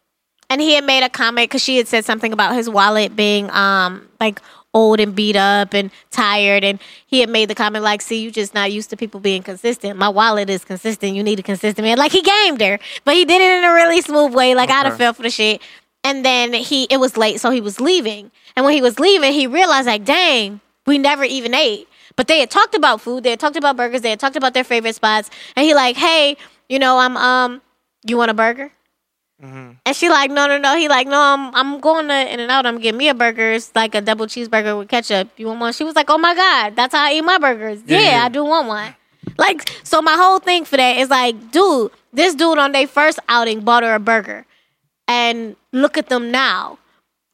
And 0.49 0.59
he 0.59 0.73
had 0.73 0.83
made 0.83 1.03
a 1.03 1.09
comment 1.09 1.49
because 1.49 1.61
she 1.63 1.77
had 1.77 1.87
said 1.87 2.03
something 2.03 2.33
about 2.33 2.53
his 2.55 2.69
wallet 2.69 3.15
being 3.15 3.49
um 3.51 4.09
like 4.19 4.41
old 4.73 4.99
and 4.99 5.15
beat 5.15 5.35
up 5.37 5.73
and 5.73 5.89
tired. 6.11 6.63
And 6.65 6.79
he 7.07 7.19
had 7.21 7.29
made 7.29 7.49
the 7.49 7.55
comment 7.55 7.83
like, 7.83 8.01
see, 8.01 8.21
you 8.21 8.31
just 8.31 8.53
not 8.53 8.71
used 8.71 8.89
to 8.89 8.97
people 8.97 9.19
being 9.21 9.43
consistent. 9.43 9.97
My 9.97 10.09
wallet 10.09 10.49
is 10.49 10.63
consistent. 10.65 11.15
You 11.15 11.23
need 11.23 11.39
a 11.39 11.43
consistent 11.43 11.85
man. 11.85 11.97
Like 11.97 12.11
he 12.11 12.21
gamed 12.21 12.59
her, 12.61 12.79
but 13.05 13.15
he 13.15 13.23
did 13.25 13.41
it 13.41 13.57
in 13.59 13.63
a 13.63 13.73
really 13.73 14.01
smooth 14.01 14.33
way. 14.33 14.53
Like 14.55 14.69
I'd 14.69 14.83
have 14.85 14.93
Okay. 14.93 14.97
fell 14.97 15.13
for 15.13 15.23
the 15.23 15.29
shit. 15.29 15.61
And 16.03 16.25
then 16.25 16.51
he 16.53 16.83
it 16.89 16.97
was 16.99 17.15
late, 17.15 17.39
so 17.39 17.49
he 17.51 17.61
was 17.61 17.79
leaving. 17.79 18.31
And 18.57 18.65
when 18.65 18.73
he 18.73 18.81
was 18.81 18.99
leaving, 18.99 19.31
he 19.31 19.47
realized 19.47 19.87
like, 19.87 20.03
dang, 20.03 20.59
we 20.85 20.97
never 20.97 21.23
even 21.23 21.53
ate. 21.53 21.87
But 22.15 22.27
they 22.27 22.39
had 22.39 22.49
talked 22.51 22.75
about 22.75 23.01
food, 23.01 23.23
they 23.23 23.31
had 23.31 23.39
talked 23.39 23.55
about 23.55 23.77
burgers, 23.77 24.01
they 24.01 24.09
had 24.09 24.19
talked 24.19 24.35
about 24.35 24.53
their 24.53 24.63
favorite 24.63 24.95
spots. 24.95 25.29
And 25.55 25.65
he 25.65 25.73
like, 25.73 25.95
hey, 25.95 26.37
you 26.69 26.79
know, 26.79 26.97
I'm 26.97 27.17
um, 27.17 27.61
you 28.05 28.17
want 28.17 28.31
a 28.31 28.33
burger? 28.33 28.71
And 29.85 29.95
she 29.95 30.07
like, 30.07 30.29
no, 30.29 30.45
no, 30.45 30.59
no. 30.59 30.75
He 30.77 30.87
like, 30.87 31.07
no, 31.07 31.19
I'm 31.19 31.53
I'm 31.55 31.79
going 31.79 32.07
to 32.09 32.33
In 32.33 32.39
and 32.39 32.51
Out. 32.51 32.67
I'm 32.67 32.77
getting 32.79 32.97
me 32.99 33.09
a 33.09 33.15
burger. 33.15 33.53
It's 33.53 33.71
like 33.73 33.95
a 33.95 34.01
double 34.01 34.27
cheeseburger 34.27 34.77
with 34.77 34.87
ketchup. 34.87 35.29
You 35.37 35.47
want 35.47 35.59
one? 35.59 35.73
She 35.73 35.83
was 35.83 35.95
like, 35.95 36.11
oh 36.11 36.19
my 36.19 36.35
god, 36.35 36.75
that's 36.75 36.93
how 36.93 37.05
I 37.05 37.13
eat 37.13 37.21
my 37.21 37.39
burgers. 37.39 37.81
Yeah, 37.87 37.99
Yeah, 37.99 38.11
yeah. 38.11 38.25
I 38.25 38.29
do 38.29 38.45
want 38.45 38.67
one. 38.67 38.95
Like, 39.37 39.67
so 39.83 40.01
my 40.01 40.13
whole 40.15 40.37
thing 40.39 40.65
for 40.65 40.77
that 40.77 40.97
is 40.97 41.09
like, 41.09 41.51
dude, 41.51 41.91
this 42.13 42.35
dude 42.35 42.59
on 42.59 42.71
their 42.71 42.87
first 42.87 43.17
outing 43.29 43.61
bought 43.61 43.81
her 43.81 43.95
a 43.95 43.99
burger, 43.99 44.45
and 45.07 45.55
look 45.71 45.97
at 45.97 46.09
them 46.09 46.29
now. 46.29 46.77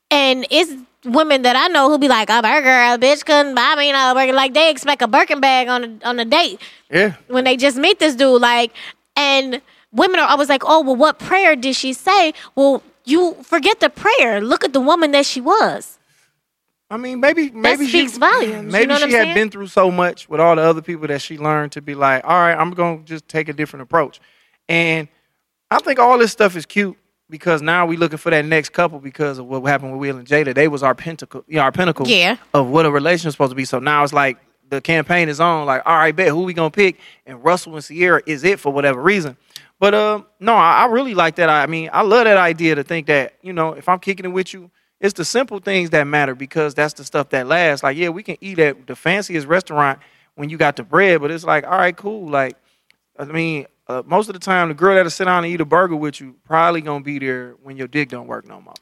And 0.10 0.48
it's 0.50 0.72
women 1.08 1.42
that 1.44 1.56
I 1.56 1.68
know 1.68 1.90
who 1.90 1.98
be 1.98 2.08
like, 2.08 2.30
a 2.30 2.42
burger, 2.42 2.70
a 2.70 2.98
bitch 2.98 3.26
couldn't 3.26 3.56
buy 3.56 3.76
me 3.76 3.92
no 3.92 4.14
burger. 4.14 4.34
Like 4.34 4.54
they 4.54 4.70
expect 4.70 5.02
a 5.02 5.08
Birkin 5.08 5.40
bag 5.40 5.68
on 5.68 5.84
a, 5.84 6.08
on 6.08 6.20
a 6.20 6.26
date 6.26 6.62
yeah. 6.92 7.16
when 7.28 7.44
they 7.44 7.58
just 7.58 7.78
meet 7.78 8.00
this 8.00 8.16
dude. 8.16 8.42
Like, 8.42 8.72
and 9.16 9.62
women 9.92 10.20
are 10.20 10.28
always 10.30 10.50
like, 10.50 10.64
oh, 10.66 10.82
well, 10.82 10.96
what 10.96 11.20
prayer 11.20 11.56
did 11.56 11.76
she 11.76 11.94
say? 11.94 12.34
Well, 12.56 12.84
you 13.06 13.36
forget 13.44 13.80
the 13.80 13.90
prayer. 13.90 14.42
Look 14.42 14.64
at 14.64 14.74
the 14.74 14.82
woman 14.82 15.12
that 15.12 15.26
she 15.26 15.42
was. 15.42 15.98
I 16.90 16.96
mean, 16.98 17.20
maybe 17.20 17.52
maybe 17.52 17.86
speaks 17.86 18.14
she, 18.14 18.20
volumes, 18.20 18.66
you 18.66 18.72
Maybe 18.72 18.86
know 18.86 18.94
what 18.94 19.10
she 19.10 19.16
had 19.16 19.24
saying? 19.24 19.36
been 19.36 19.50
through 19.50 19.68
so 19.68 19.92
much 19.92 20.30
with 20.30 20.40
all 20.40 20.56
the 20.56 20.62
other 20.62 20.82
people 20.82 21.08
that 21.08 21.22
she 21.22 21.38
learned 21.38 21.74
to 21.74 21.82
be 21.82 21.96
like, 21.96 22.24
all 22.24 22.32
right, 22.32 22.56
I'm 22.56 22.72
gonna 22.72 23.02
just 23.04 23.28
take 23.28 23.50
a 23.50 23.54
different 23.54 23.84
approach. 23.84 24.22
And 24.70 25.10
I 25.70 25.80
think 25.80 26.00
all 26.00 26.18
this 26.18 26.32
stuff 26.32 26.56
is 26.56 26.66
cute 26.66 26.98
because 27.30 27.62
now 27.62 27.86
we 27.86 27.98
looking 27.98 28.18
for 28.18 28.30
that 28.30 28.46
next 28.46 28.70
couple 28.70 29.00
because 29.00 29.38
of 29.38 29.46
what 29.48 29.62
happened 29.64 29.92
with 29.92 30.00
Will 30.02 30.18
and 30.18 30.28
Jada. 30.28 30.54
They 30.56 30.68
was 30.68 30.84
our 30.84 30.96
pinnacle, 30.96 31.44
you 31.48 31.56
know, 31.58 31.62
our 31.64 31.72
pinnacle 31.72 32.08
Yeah. 32.08 32.38
of 32.54 32.68
what 32.68 32.86
a 32.86 32.92
relationship 32.92 33.30
is 33.30 33.34
supposed 33.34 33.52
to 33.52 33.56
be. 33.56 33.66
So 33.66 33.80
now 33.80 34.04
it's 34.04 34.14
like 34.14 34.38
the 34.70 34.82
campaign 34.82 35.30
is 35.30 35.40
on. 35.40 35.66
Like, 35.66 35.82
all 35.86 35.98
right, 35.98 36.16
bet 36.16 36.30
who 36.30 36.44
we 36.44 36.54
gonna 36.54 36.70
pick? 36.72 37.00
And 37.26 37.44
Russell 37.44 37.76
and 37.76 37.84
Ciara 37.84 38.22
is 38.26 38.44
it 38.44 38.60
for 38.60 38.72
whatever 38.72 39.02
reason. 39.02 39.38
But 39.80 39.94
um, 39.94 40.26
no, 40.40 40.56
I, 40.56 40.84
I 40.84 40.86
really 40.88 41.14
like 41.14 41.36
that. 41.36 41.50
I 41.50 41.68
mean, 41.68 41.90
I 41.94 42.02
love 42.02 42.24
that 42.26 42.38
idea 42.38 42.76
to 42.76 42.84
think 42.84 43.08
that 43.08 43.34
you 43.42 43.54
know, 43.54 43.74
if 43.74 43.88
I'm 43.88 44.00
kicking 44.00 44.26
it 44.26 44.30
with 44.30 44.54
you, 44.54 44.72
it's 45.00 45.14
the 45.14 45.26
simple 45.26 45.60
things 45.60 45.92
that 45.92 46.06
matter 46.08 46.34
because 46.34 46.74
that's 46.74 46.94
the 46.96 47.04
stuff 47.04 47.30
that 47.30 47.46
lasts. 47.48 47.84
Like, 47.84 47.98
yeah, 47.98 48.10
we 48.10 48.24
can 48.24 48.38
eat 48.42 48.58
at 48.58 48.88
the 48.88 48.96
fanciest 48.96 49.46
restaurant 49.48 50.00
when 50.36 50.50
you 50.50 50.58
got 50.58 50.76
the 50.76 50.84
bread, 50.84 51.22
but 51.22 51.30
it's 51.30 51.44
like, 51.44 51.66
all 51.66 51.78
right, 51.78 51.96
cool. 51.96 52.28
Like, 52.30 52.58
I 53.20 53.26
mean, 53.26 53.68
uh, 53.90 54.04
most 54.06 54.28
of 54.30 54.34
the 54.34 54.40
time, 54.40 54.68
the 54.70 54.74
girl 54.74 54.96
that'll 54.96 55.10
sit 55.10 55.26
down 55.26 55.44
and 55.44 55.54
eat 55.54 55.62
a 55.62 55.66
burger 55.66 55.96
with 55.96 56.20
you 56.20 56.36
probably 56.44 56.82
gonna 56.82 57.04
be 57.04 57.20
there 57.20 57.56
when 57.64 57.78
your 57.78 57.88
dick 57.88 58.10
don't 58.10 58.28
work 58.28 58.46
no 58.48 58.62
more. 58.62 58.74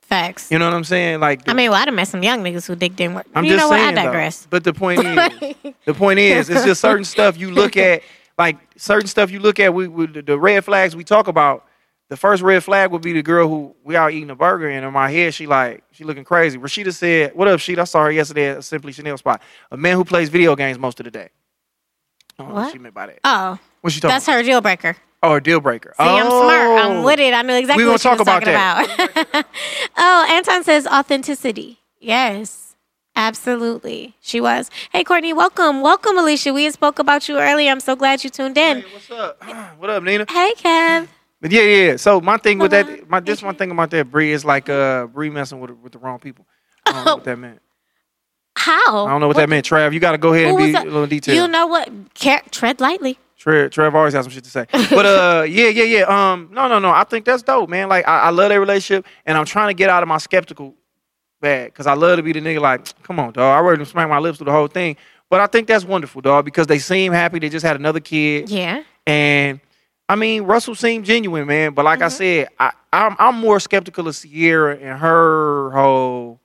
Facts. 0.00 0.50
You 0.50 0.58
know 0.58 0.66
what 0.66 0.74
I'm 0.74 0.84
saying? 0.84 1.20
Like, 1.20 1.48
I 1.48 1.54
mean, 1.54 1.70
well, 1.70 1.80
I 1.80 1.84
done 1.86 1.94
met 1.94 2.08
some 2.08 2.22
young 2.22 2.42
niggas 2.42 2.66
who 2.66 2.74
dick 2.76 2.96
didn't 2.96 3.14
work. 3.14 3.26
I'm 3.34 3.44
you 3.44 3.52
just 3.52 3.62
know 3.62 3.68
what? 3.68 3.76
saying. 3.78 3.96
I 3.96 4.02
though. 4.02 4.06
digress. 4.08 4.46
But 4.50 4.64
the 4.64 4.74
point 4.74 5.00
is, 5.04 5.54
the 5.86 5.94
point 5.94 6.18
is, 6.18 6.50
it's 6.50 6.64
just 6.64 6.80
certain 6.80 7.04
stuff 7.04 7.38
you 7.38 7.50
look 7.50 7.76
at, 7.76 8.02
like 8.36 8.58
certain 8.76 9.06
stuff 9.08 9.30
you 9.30 9.38
look 9.40 9.58
at. 9.58 9.72
We, 9.72 9.88
we 9.88 10.06
the, 10.06 10.22
the 10.22 10.38
red 10.38 10.64
flags 10.64 10.94
we 10.94 11.04
talk 11.04 11.28
about. 11.28 11.66
The 12.08 12.16
first 12.18 12.42
red 12.42 12.62
flag 12.62 12.90
would 12.90 13.00
be 13.00 13.14
the 13.14 13.22
girl 13.22 13.48
who 13.48 13.74
we 13.84 13.96
out 13.96 14.12
eating 14.12 14.28
a 14.28 14.34
burger, 14.34 14.68
and 14.68 14.84
in 14.84 14.92
my 14.92 15.10
head 15.10 15.32
she 15.32 15.46
like 15.46 15.82
she 15.92 16.04
looking 16.04 16.24
crazy. 16.24 16.58
Rashida 16.58 16.92
said, 16.92 17.34
"What 17.34 17.48
up, 17.48 17.58
Sheet? 17.58 17.78
I 17.78 17.84
saw 17.84 18.04
her 18.04 18.10
yesterday 18.12 18.50
at 18.50 18.64
Simply 18.64 18.92
Chanel 18.92 19.16
spot. 19.16 19.40
A 19.70 19.78
man 19.78 19.96
who 19.96 20.04
plays 20.04 20.28
video 20.28 20.54
games 20.54 20.78
most 20.78 21.00
of 21.00 21.04
the 21.04 21.10
day." 21.10 21.30
I 22.38 22.42
don't 22.42 22.48
know 22.48 22.54
what 22.56 22.64
What? 22.64 22.72
she 22.72 22.78
meant 22.78 22.94
by 22.94 23.06
that. 23.06 23.20
Oh, 23.24 23.58
What 23.82 23.92
she 23.92 24.00
talking? 24.00 24.14
that's 24.14 24.26
her 24.26 24.42
deal 24.42 24.60
breaker. 24.60 24.96
Oh, 25.24 25.34
a 25.34 25.40
deal 25.40 25.60
breaker. 25.60 25.92
See, 25.96 26.04
I'm 26.04 26.26
smart. 26.26 26.84
I'm 26.84 27.02
with 27.02 27.18
it. 27.18 27.34
I 27.34 27.42
know 27.42 27.56
exactly 27.56 27.84
We 27.84 27.86
gonna 27.86 27.94
what 27.94 28.00
she 28.00 28.08
talk 28.08 28.18
was 28.18 28.28
about 28.28 28.44
talking 28.44 29.26
about. 29.34 29.44
oh, 29.96 30.26
Anton 30.30 30.62
says 30.62 30.86
authenticity. 30.86 31.80
Yes, 32.00 32.76
absolutely. 33.16 34.14
She 34.20 34.40
was. 34.40 34.70
Hey, 34.92 35.02
Courtney, 35.02 35.32
welcome. 35.32 35.80
Welcome, 35.80 36.16
Alicia. 36.16 36.52
We 36.52 36.70
spoke 36.70 37.00
about 37.00 37.28
you 37.28 37.38
earlier. 37.38 37.72
I'm 37.72 37.80
so 37.80 37.96
glad 37.96 38.22
you 38.22 38.30
tuned 38.30 38.56
in. 38.56 38.82
Hey, 38.82 38.86
what's 38.92 39.10
up? 39.10 39.44
what 39.78 39.90
up, 39.90 40.04
Nina? 40.04 40.26
Hey, 40.28 40.52
Kev. 40.56 41.08
But 41.40 41.50
yeah, 41.50 41.62
yeah. 41.62 41.96
So 41.96 42.20
my 42.20 42.36
thing 42.36 42.58
with 42.58 42.70
that, 42.70 43.10
my 43.10 43.18
this 43.18 43.42
one 43.42 43.56
thing 43.56 43.72
about 43.72 43.90
that 43.90 44.12
Bree 44.12 44.30
is 44.30 44.44
like 44.44 44.68
uh 44.68 45.06
Bree 45.08 45.28
messing 45.28 45.58
with 45.58 45.72
with 45.72 45.92
the 45.92 45.98
wrong 45.98 46.20
people. 46.20 46.46
I 46.86 46.92
don't 46.92 47.04
know 47.04 47.14
what 47.16 47.24
that 47.24 47.38
meant. 47.38 47.60
How? 48.54 49.06
I 49.06 49.10
don't 49.10 49.20
know 49.20 49.28
what, 49.28 49.36
that 49.38 49.48
meant, 49.48 49.66
Trav. 49.66 49.92
You 49.92 49.98
got 49.98 50.12
to 50.12 50.18
go 50.18 50.34
ahead 50.34 50.50
Who 50.50 50.58
and 50.58 50.72
be 50.72 50.78
a 50.78 50.84
little 50.84 51.06
detail. 51.06 51.34
You 51.34 51.48
know 51.48 51.66
what? 51.66 51.90
Care- 52.14 52.42
tread 52.50 52.80
lightly. 52.80 53.18
Trev, 53.42 53.70
Trev 53.72 53.94
always 53.96 54.14
has 54.14 54.24
some 54.24 54.32
shit 54.32 54.44
to 54.44 54.50
say. 54.50 54.66
But 54.72 55.04
uh, 55.04 55.42
yeah, 55.48 55.68
yeah, 55.68 55.82
yeah. 55.84 56.02
Um, 56.32 56.48
no, 56.52 56.68
no, 56.68 56.78
no. 56.78 56.90
I 56.90 57.02
think 57.04 57.24
that's 57.24 57.42
dope, 57.42 57.68
man. 57.68 57.88
Like 57.88 58.06
I, 58.06 58.20
I 58.20 58.30
love 58.30 58.50
their 58.50 58.60
relationship, 58.60 59.04
and 59.26 59.36
I'm 59.36 59.44
trying 59.46 59.68
to 59.68 59.74
get 59.74 59.90
out 59.90 60.02
of 60.04 60.08
my 60.08 60.18
skeptical 60.18 60.74
bag 61.40 61.72
because 61.72 61.88
I 61.88 61.94
love 61.94 62.18
to 62.18 62.22
be 62.22 62.32
the 62.32 62.40
nigga. 62.40 62.60
Like, 62.60 62.84
come 63.02 63.18
on, 63.18 63.32
dog. 63.32 63.42
I 63.42 63.56
already 63.56 63.84
smacked 63.84 64.08
my 64.10 64.18
lips 64.20 64.38
through 64.38 64.44
the 64.44 64.52
whole 64.52 64.68
thing, 64.68 64.96
but 65.28 65.40
I 65.40 65.48
think 65.48 65.66
that's 65.66 65.84
wonderful, 65.84 66.20
dog, 66.20 66.44
because 66.44 66.68
they 66.68 66.78
seem 66.78 67.12
happy. 67.12 67.40
They 67.40 67.48
just 67.48 67.66
had 67.66 67.74
another 67.74 67.98
kid, 68.00 68.48
Yeah. 68.48 68.84
and 69.08 69.58
I 70.08 70.14
mean, 70.14 70.42
Russell 70.44 70.74
seemed 70.76 71.04
genuine, 71.04 71.46
man. 71.46 71.74
But 71.74 71.84
like 71.84 71.98
Mm-hmm. 71.98 72.04
I 72.04 72.08
said, 72.08 72.48
I, 72.60 72.70
I'm 72.92 73.16
I'm 73.18 73.34
more 73.40 73.58
skeptical 73.58 74.06
of 74.06 74.14
Ciara 74.16 74.76
and 74.76 74.98
her 75.00 75.70
whole 75.72 76.38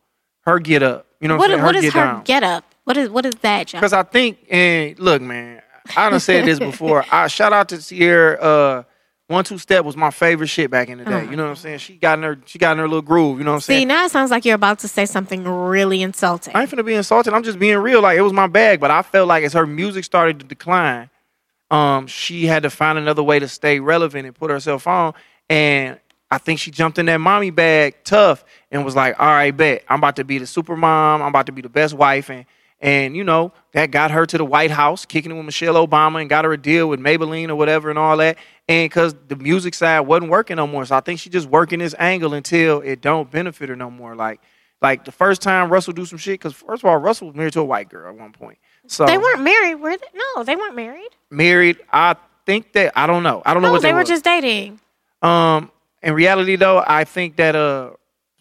her 0.45 0.57
get 0.57 0.81
up. 0.81 1.05
You 1.19 1.27
know 1.27 1.35
what, 1.35 1.49
What, 1.49 1.51
I'm 1.51 1.57
saying? 1.57 1.65
what 1.65 1.75
is 1.75 1.93
her 1.93 1.99
down. 1.99 2.23
get 2.23 2.43
up? 2.43 2.63
What 2.85 2.97
is 2.97 3.09
what 3.09 3.25
is 3.25 3.35
that, 3.41 3.67
John? 3.67 3.81
Because 3.81 3.93
I 3.93 4.03
think, 4.03 4.37
and 4.49 4.97
look, 4.97 5.21
man, 5.21 5.61
I 5.95 6.09
done 6.09 6.19
said 6.19 6.45
this 6.45 6.59
before. 6.59 7.05
I 7.11 7.27
shout 7.27 7.53
out 7.53 7.69
to 7.69 7.77
Ciara. 7.81 8.35
Uh, 8.35 8.83
one 9.27 9.43
two 9.43 9.57
step 9.57 9.83
was 9.83 9.97
my 9.97 10.09
favorite 10.09 10.47
shit 10.47 10.71
back 10.71 10.87
in 10.87 10.99
the 10.99 11.05
day. 11.05 11.25
You 11.25 11.35
know 11.35 11.43
what 11.43 11.49
I'm 11.49 11.55
saying? 11.57 11.79
She 11.79 11.95
got 11.97 12.17
in 12.17 12.23
her, 12.23 12.39
she 12.45 12.57
got 12.57 12.71
in 12.73 12.77
her 12.77 12.87
little 12.87 13.01
groove. 13.01 13.39
You 13.39 13.43
know 13.43 13.51
what 13.51 13.55
I'm 13.55 13.61
See, 13.61 13.73
saying? 13.73 13.87
now 13.89 14.05
it 14.05 14.11
sounds 14.11 14.31
like 14.31 14.45
you're 14.45 14.55
about 14.55 14.79
to 14.79 14.87
say 14.87 15.05
something 15.05 15.43
really 15.43 16.01
insulting. 16.01 16.55
I 16.55 16.61
ain't 16.61 16.71
finna 16.71 16.85
be 16.85 16.93
insulted. 16.93 17.33
I'm 17.33 17.43
just 17.43 17.59
being 17.59 17.77
real. 17.77 18.01
Like 18.01 18.17
it 18.17 18.21
was 18.21 18.31
my 18.31 18.47
bag, 18.47 18.79
but 18.79 18.89
I 18.89 19.01
felt 19.01 19.27
like 19.27 19.43
as 19.43 19.51
her 19.51 19.67
music 19.67 20.05
started 20.05 20.39
to 20.39 20.45
decline, 20.45 21.09
um, 21.69 22.07
she 22.07 22.45
had 22.45 22.63
to 22.63 22.69
find 22.69 22.97
another 22.97 23.21
way 23.21 23.39
to 23.39 23.49
stay 23.49 23.81
relevant 23.81 24.25
and 24.25 24.33
put 24.33 24.49
herself 24.49 24.87
on. 24.87 25.13
And 25.49 25.99
I 26.31 26.37
think 26.37 26.59
she 26.59 26.71
jumped 26.71 26.97
in 26.97 27.05
that 27.07 27.17
mommy 27.17 27.49
bag 27.51 27.95
tough 28.05 28.45
and 28.71 28.85
was 28.85 28.95
like, 28.95 29.19
"All 29.19 29.27
right, 29.27 29.55
bet 29.55 29.83
I'm 29.89 29.99
about 29.99 30.15
to 30.17 30.23
be 30.23 30.37
the 30.37 30.47
super 30.47 30.77
mom. 30.77 31.21
I'm 31.21 31.27
about 31.27 31.47
to 31.47 31.51
be 31.51 31.61
the 31.61 31.69
best 31.69 31.93
wife." 31.93 32.29
And 32.29 32.45
and 32.79 33.15
you 33.15 33.23
know 33.23 33.51
that 33.73 33.91
got 33.91 34.11
her 34.11 34.25
to 34.25 34.37
the 34.37 34.45
White 34.45 34.71
House, 34.71 35.05
kicking 35.05 35.31
it 35.31 35.35
with 35.35 35.45
Michelle 35.45 35.87
Obama, 35.87 36.21
and 36.21 36.29
got 36.29 36.45
her 36.45 36.53
a 36.53 36.57
deal 36.57 36.89
with 36.89 36.99
Maybelline 36.99 37.49
or 37.49 37.55
whatever 37.55 37.89
and 37.89 37.97
all 37.97 38.17
that. 38.17 38.37
And 38.67 38.89
because 38.89 39.15
the 39.27 39.35
music 39.35 39.73
side 39.73 40.01
wasn't 40.01 40.29
working 40.31 40.57
no 40.57 40.67
more, 40.67 40.85
so 40.85 40.95
I 40.95 40.99
think 40.99 41.19
she 41.19 41.29
just 41.29 41.47
working 41.47 41.79
this 41.79 41.95
angle 41.97 42.33
until 42.33 42.81
it 42.81 43.01
don't 43.01 43.29
benefit 43.31 43.69
her 43.69 43.75
no 43.75 43.89
more. 43.89 44.15
Like. 44.15 44.39
Like 44.79 45.05
the 45.05 45.11
first 45.11 45.41
time 45.41 45.71
Russell 45.71 45.93
do 45.93 46.05
some 46.05 46.19
shit, 46.19 46.35
because 46.35 46.53
first 46.53 46.83
of 46.83 46.89
all, 46.89 46.97
Russell 46.97 47.29
was 47.29 47.35
married 47.35 47.53
to 47.53 47.61
a 47.61 47.65
white 47.65 47.89
girl 47.89 48.09
at 48.09 48.15
one 48.15 48.31
point. 48.31 48.59
So 48.85 49.07
They 49.07 49.17
weren't 49.17 49.41
married, 49.41 49.73
were 49.75 49.97
they? 49.97 50.05
No, 50.13 50.43
they 50.43 50.55
weren't 50.55 50.75
married. 50.75 51.09
married. 51.31 51.79
I 51.91 52.15
think 52.45 52.73
that 52.73 52.93
I 52.95 53.07
don't 53.07 53.23
know. 53.23 53.41
I 53.43 53.55
don't 53.55 53.63
know 53.63 53.71
what 53.71 53.81
they, 53.81 53.89
they, 53.89 53.93
were 53.93 54.01
was. 54.01 54.09
just 54.09 54.23
dating. 54.23 54.79
Um, 55.23 55.71
in 56.03 56.13
reality, 56.13 56.57
though, 56.57 56.83
I 56.85 57.05
think 57.05 57.37
that 57.37 57.55
uh, 57.55 57.91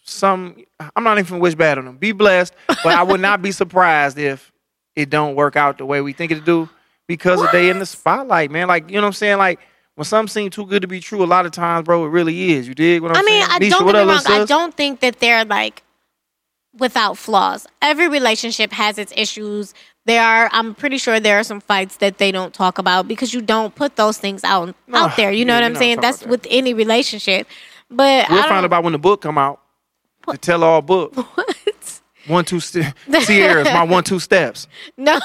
some 0.07 0.57
I'm 0.95 1.05
not 1.05 1.19
even 1.19 1.39
wish 1.41 1.55
bad 1.55 1.79
on 1.79 1.85
them. 1.85 1.97
Be 1.97 2.13
blessed, 2.13 2.55
but 2.69 2.87
I 2.87 3.03
would 3.03 3.21
not 3.21 3.43
be 3.43 3.53
surprised 3.63 4.19
if 4.19 4.53
it 4.95 5.11
don't 5.11 5.35
work 5.35 5.57
out 5.57 5.79
the 5.79 5.87
way 5.87 6.01
we 6.01 6.13
think 6.13 6.33
it 6.33 6.45
do 6.45 6.69
because 7.07 7.45
they 7.53 7.69
in 7.69 7.79
the 7.79 7.87
spotlight, 7.87 8.51
man. 8.51 8.69
Like 8.69 8.89
you 8.89 8.97
know 8.97 9.03
what 9.03 9.09
I'm 9.09 9.13
saying? 9.13 9.39
Like 9.39 9.61
when 9.97 10.05
something 10.05 10.29
seems 10.29 10.55
too 10.55 10.67
good 10.67 10.83
to 10.83 10.89
be 10.89 11.01
true, 11.01 11.23
a 11.23 11.27
lot 11.27 11.47
of 11.47 11.53
times, 11.53 11.85
bro, 11.85 12.05
it 12.05 12.09
really 12.09 12.53
is. 12.53 12.69
You 12.69 12.75
dig 12.75 13.03
what 13.03 13.13
I'm 13.13 13.19
I 13.19 13.23
mean, 13.23 13.43
saying? 13.43 13.45
I 13.51 13.59
Nisha, 13.59 13.71
don't 13.71 13.87
get 13.87 13.93
me 13.95 13.99
wrong. 14.01 14.09
little 14.09 14.43
I 14.43 14.45
don't 14.45 14.75
think 14.75 15.01
that 15.01 15.19
they're 15.21 15.45
like 15.45 15.83
without 16.79 17.17
flaws. 17.19 17.67
Every 17.83 18.09
relationship 18.09 18.73
has 18.73 18.99
its 18.99 19.13
issues. 19.17 19.75
There 20.05 20.23
are. 20.23 20.49
I'm 20.53 20.75
pretty 20.75 20.99
sure 20.99 21.19
there 21.19 21.39
are 21.41 21.45
some 21.45 21.61
fights 21.61 21.97
that 21.97 22.19
they 22.19 22.31
don't 22.31 22.55
talk 22.55 22.79
about 22.79 23.09
because 23.09 23.35
you 23.35 23.43
don't 23.43 23.75
put 23.75 23.97
those 23.97 24.19
things 24.19 24.45
out 24.45 24.75
No, 24.87 24.99
out 24.99 25.11
ah, 25.11 25.15
there. 25.17 25.33
You 25.33 25.45
know 25.45 25.55
yeah, 25.55 25.63
what 25.63 25.67
I'm 25.67 25.77
saying? 25.77 26.01
That's 26.01 26.23
about 26.23 26.31
with 26.31 26.47
any 26.49 26.75
relationship. 26.75 27.49
But 27.91 28.29
We'll 28.31 28.43
find 28.45 28.67
about 28.67 28.85
when 28.85 28.93
the 28.93 28.99
book 28.99 29.23
come 29.23 29.39
out. 29.39 29.61
The 30.27 30.39
tell 30.39 30.65
all 30.65 30.83
book. 30.83 31.15
what? 31.37 32.01
One 32.27 32.45
two 32.45 32.61
st- 32.61 32.93
Ciara's 33.25 33.67
my 33.67 33.85
one 33.85 34.03
two 34.03 34.19
steps. 34.19 34.67
No, 34.97 35.19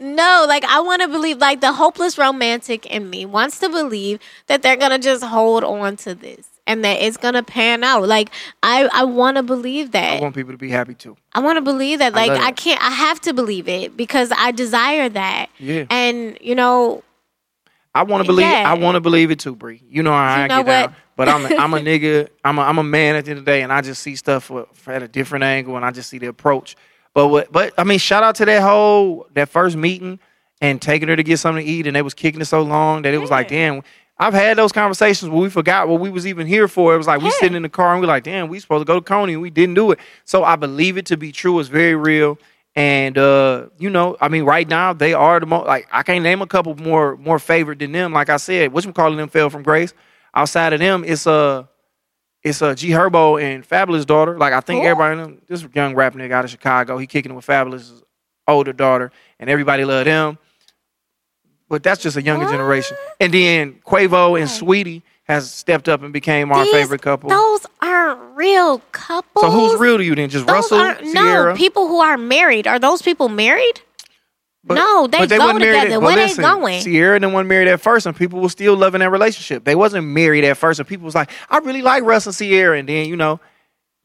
no. 0.00 0.44
Like 0.48 0.64
I 0.64 0.80
want 0.80 1.02
to 1.02 1.08
believe, 1.08 1.38
like 1.38 1.60
the 1.60 1.72
hopeless 1.72 2.18
romantic 2.18 2.84
in 2.86 3.08
me 3.10 3.26
wants 3.26 3.60
to 3.60 3.68
believe 3.68 4.18
that 4.48 4.62
they're 4.62 4.76
gonna 4.76 4.98
just 4.98 5.22
hold 5.22 5.62
on 5.62 5.96
to 5.98 6.14
this 6.14 6.48
and 6.66 6.84
that 6.84 7.00
it's 7.00 7.16
gonna 7.16 7.42
pan 7.42 7.84
out. 7.84 8.08
Like 8.08 8.30
I, 8.62 8.88
I 8.92 9.04
want 9.04 9.36
to 9.36 9.42
believe 9.42 9.92
that. 9.92 10.18
I 10.18 10.20
want 10.20 10.34
people 10.34 10.52
to 10.52 10.58
be 10.58 10.70
happy 10.70 10.94
too. 10.94 11.16
I 11.32 11.40
want 11.40 11.58
to 11.58 11.62
believe 11.62 12.00
that. 12.00 12.12
Like 12.12 12.30
love 12.30 12.40
I, 12.40 12.50
can't. 12.50 12.82
I 12.82 12.90
have 12.90 13.20
to 13.22 13.32
believe 13.32 13.68
it 13.68 13.96
because 13.96 14.32
I 14.36 14.50
desire 14.50 15.08
that. 15.10 15.48
Yeah. 15.58 15.84
And 15.90 16.36
you 16.40 16.56
know, 16.56 17.04
I 17.94 18.02
want 18.02 18.24
to 18.24 18.26
believe. 18.26 18.46
Yeah. 18.46 18.64
I 18.70 18.74
want 18.74 18.96
to 18.96 19.00
believe 19.00 19.30
it 19.30 19.38
too, 19.38 19.54
Bree. 19.54 19.82
You 19.88 20.02
know 20.02 20.12
how 20.12 20.36
You 20.36 20.42
I 20.42 20.46
know 20.48 20.62
get 20.62 20.66
down. 20.66 20.90
what? 20.90 20.94
But 21.16 21.28
I'm 21.28 21.46
a, 21.46 21.54
I'm 21.56 21.74
a 21.74 21.78
nigga. 21.80 22.28
I'm 22.44 22.58
a, 22.58 22.62
I'm 22.62 22.78
a 22.78 22.82
man 22.82 23.14
at 23.16 23.24
the 23.24 23.30
end 23.30 23.38
of 23.38 23.44
the 23.44 23.50
day, 23.50 23.62
and 23.62 23.72
I 23.72 23.80
just 23.82 24.02
see 24.02 24.16
stuff 24.16 24.44
for, 24.44 24.66
for 24.72 24.92
at 24.92 25.02
a 25.02 25.08
different 25.08 25.44
angle, 25.44 25.76
and 25.76 25.84
I 25.84 25.90
just 25.92 26.10
see 26.10 26.18
the 26.18 26.26
approach. 26.26 26.76
But 27.14 27.28
what? 27.28 27.52
But 27.52 27.72
I 27.78 27.84
mean, 27.84 27.98
shout 27.98 28.24
out 28.24 28.34
to 28.36 28.44
that 28.46 28.62
whole 28.62 29.26
that 29.34 29.48
first 29.48 29.76
meeting 29.76 30.18
and 30.60 30.82
taking 30.82 31.08
her 31.08 31.16
to 31.16 31.22
get 31.22 31.38
something 31.38 31.64
to 31.64 31.70
eat, 31.70 31.86
and 31.86 31.94
they 31.94 32.02
was 32.02 32.14
kicking 32.14 32.40
it 32.40 32.46
so 32.46 32.62
long 32.62 33.02
that 33.02 33.14
it 33.14 33.18
was 33.18 33.30
like, 33.30 33.48
damn. 33.48 33.82
I've 34.16 34.32
had 34.32 34.56
those 34.56 34.70
conversations 34.70 35.28
where 35.28 35.42
we 35.42 35.50
forgot 35.50 35.88
what 35.88 35.98
we 35.98 36.08
was 36.08 36.24
even 36.24 36.46
here 36.46 36.68
for. 36.68 36.94
It 36.94 36.98
was 36.98 37.08
like 37.08 37.20
we 37.20 37.30
sitting 37.32 37.56
in 37.56 37.62
the 37.62 37.68
car 37.68 37.90
and 37.94 38.00
we're 38.00 38.06
like, 38.06 38.22
damn, 38.22 38.46
we 38.46 38.60
supposed 38.60 38.82
to 38.82 38.84
go 38.84 39.00
to 39.00 39.04
Coney 39.04 39.32
and 39.32 39.42
we 39.42 39.50
didn't 39.50 39.74
do 39.74 39.90
it. 39.90 39.98
So 40.24 40.44
I 40.44 40.54
believe 40.54 40.96
it 40.96 41.04
to 41.06 41.16
be 41.16 41.32
true. 41.32 41.58
It's 41.58 41.68
very 41.68 41.96
real. 41.96 42.38
And 42.76 43.16
uh, 43.16 43.66
you 43.78 43.88
know, 43.88 44.16
I 44.20 44.28
mean, 44.28 44.44
right 44.44 44.66
now 44.68 44.92
they 44.92 45.14
are 45.14 45.38
the 45.38 45.46
most 45.46 45.66
like 45.66 45.86
I 45.92 46.02
can't 46.02 46.24
name 46.24 46.42
a 46.42 46.46
couple 46.46 46.74
more 46.74 47.16
more 47.16 47.38
favorite 47.38 47.78
than 47.78 47.92
them. 47.92 48.12
Like 48.12 48.28
I 48.30 48.36
said, 48.36 48.72
which 48.72 48.92
calling 48.94 49.16
them 49.16 49.28
fell 49.28 49.48
from 49.50 49.62
grace. 49.62 49.94
Outside 50.34 50.72
of 50.72 50.80
them, 50.80 51.04
it's 51.06 51.26
uh 51.26 51.64
it's 52.42 52.60
uh, 52.60 52.74
G 52.74 52.90
Herbo 52.90 53.40
and 53.40 53.66
Fabolous 53.66 54.04
daughter. 54.04 54.36
Like 54.36 54.52
I 54.52 54.60
think 54.60 54.80
Cool. 54.82 54.88
everybody 54.90 55.16
know 55.16 55.38
this 55.46 55.64
young 55.72 55.94
rap 55.94 56.14
nigga 56.14 56.32
out 56.32 56.44
of 56.44 56.50
Chicago. 56.50 56.98
He 56.98 57.06
kicking 57.06 57.30
it 57.32 57.34
with 57.36 57.46
Fabolous 57.46 58.02
older 58.48 58.72
daughter, 58.72 59.12
and 59.38 59.48
everybody 59.48 59.84
love 59.84 60.06
him. 60.06 60.36
But 61.68 61.82
that's 61.82 62.02
just 62.02 62.16
a 62.16 62.22
younger 62.22 62.44
What? 62.44 62.52
generation. 62.52 62.96
And 63.20 63.32
then 63.32 63.80
Quavo 63.86 64.38
and 64.38 64.48
Saweetie 64.50 65.02
has 65.24 65.50
stepped 65.50 65.88
up 65.88 66.02
and 66.02 66.12
became 66.12 66.52
our 66.52 66.64
these- 66.64 66.72
favorite 66.72 67.02
couple. 67.02 67.30
Those 67.30 67.66
aren't 67.80 68.36
real 68.36 68.78
couples. 68.92 69.42
so 69.44 69.50
who's 69.50 69.78
real 69.80 69.96
to 69.98 70.04
you 70.04 70.14
then? 70.14 70.28
Just 70.28 70.46
Those 70.46 70.54
Russell, 70.54 70.78
aren't 70.78 71.00
Ciara? 71.12 71.52
no 71.52 71.56
people 71.56 71.88
who 71.88 72.00
are 72.00 72.16
married. 72.18 72.66
Are 72.66 72.78
those 72.78 73.00
people 73.02 73.28
married? 73.28 73.80
But- 74.66 74.74
No, 74.74 75.06
they 75.06 75.18
but 75.18 75.28
go 75.30 75.52
together. 75.58 75.76
at- 75.76 75.90
Where 75.90 76.00
but 76.00 76.14
they 76.16 76.22
listen, 76.28 76.42
going? 76.44 76.82
Ciara 76.82 77.16
and 77.16 77.32
one 77.34 77.46
married 77.48 77.68
at 77.68 77.80
first, 77.82 78.06
and 78.06 78.16
people 78.16 78.40
were 78.40 78.48
still 78.48 78.76
loving 78.76 79.00
that 79.00 79.10
relationship. 79.10 79.64
They 79.64 79.74
wasn't 79.74 80.06
married 80.06 80.44
at 80.44 80.56
first, 80.56 80.78
and 80.80 80.88
people 80.88 81.04
was 81.04 81.14
like, 81.14 81.30
"I 81.50 81.58
really 81.58 81.82
like 81.82 82.02
Russ 82.02 82.26
and 82.26 82.34
Ciara," 82.34 82.78
and 82.78 82.88
then 82.88 83.06
you 83.06 83.16
know, 83.16 83.40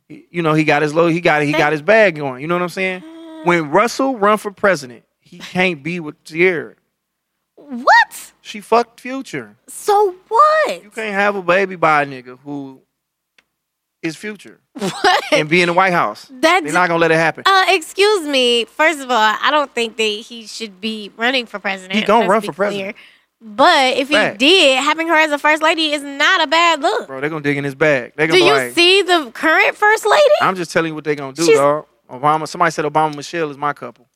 you 0.09 0.41
know, 0.41 0.53
he 0.53 0.63
got 0.65 0.82
his 0.82 0.93
low, 0.93 1.07
he 1.07 1.22
got 1.22 1.43
he 1.43 1.51
got 1.53 1.72
his 1.72 1.82
bag 1.82 2.15
going. 2.15 2.41
You 2.41 2.47
know 2.47 2.55
what 2.55 2.61
I'm 2.63 2.70
saying? 2.70 3.03
When 3.45 3.70
Russell 3.72 4.17
run 4.17 4.38
for 4.38 4.51
president, 4.51 5.03
he 5.22 5.39
can't 5.39 5.82
be 5.82 5.99
with 6.01 6.22
Ciara. 6.26 6.76
What? 7.70 8.32
She 8.41 8.61
fucked 8.61 8.99
Future. 8.99 9.55
So 9.67 10.15
what? 10.28 10.84
You 10.84 10.89
can't 10.89 11.13
have 11.13 11.36
a 11.36 11.41
baby 11.41 11.76
by 11.76 12.01
a 12.01 12.05
nigga 12.05 12.39
who 12.39 12.82
is 14.01 14.15
Future 14.15 14.59
What? 14.74 15.24
and 15.34 15.47
be 15.49 15.61
in 15.61 15.67
the 15.67 15.74
White 15.74 15.93
House. 15.93 16.28
That's 16.32 16.63
They're 16.63 16.74
not 16.74 16.88
gonna 16.88 16.99
let 16.99 17.11
it 17.11 17.15
happen. 17.17 17.43
Uh, 17.45 17.65
excuse 17.70 18.28
me. 18.28 18.65
First 18.65 18.99
of 19.01 19.11
all, 19.11 19.36
I 19.41 19.51
don't 19.51 19.72
think 19.76 19.97
that 19.97 20.03
he 20.03 20.47
should 20.47 20.82
be 20.82 21.11
running 21.15 21.45
for 21.45 21.59
president. 21.59 21.99
He 21.99 22.05
gonna 22.05 22.22
Let's 22.22 22.30
run 22.32 22.41
be 22.41 22.47
for 22.47 22.53
president. 22.53 22.95
But 23.41 23.97
if 23.97 24.09
he 24.09 24.15
did, 24.38 24.84
having 24.84 25.07
her 25.07 25.15
as 25.15 25.32
a 25.32 25.38
first 25.38 25.61
lady 25.61 25.93
is 25.93 26.01
not 26.01 26.41
a 26.43 26.47
bad 26.47 26.82
look. 26.82 27.07
Bro, 27.07 27.22
they're 27.22 27.30
gonna 27.30 27.41
dig 27.43 27.55
in 27.57 27.63
his 27.63 27.76
bag. 27.76 28.13
They 28.15 28.26
Do 28.28 28.34
gonna 28.34 28.41
be 28.41 28.47
you 28.47 28.53
like, 28.53 28.74
see 28.74 29.01
the 29.03 29.32
current 29.32 29.76
first 29.78 30.05
lady? 30.05 30.24
I'm 30.41 30.55
just 30.55 30.72
telling 30.74 30.89
you 30.89 30.95
what 30.95 31.03
they're 31.03 31.15
gonna 31.15 31.34
do, 31.34 31.45
She's- 31.45 31.57
dog. 31.57 31.86
Obama. 32.09 32.47
Somebody 32.47 32.72
said 32.72 32.86
Obama 32.86 33.15
Michelle 33.15 33.51
is 33.51 33.57
my 33.57 33.72
couple. 33.74 34.09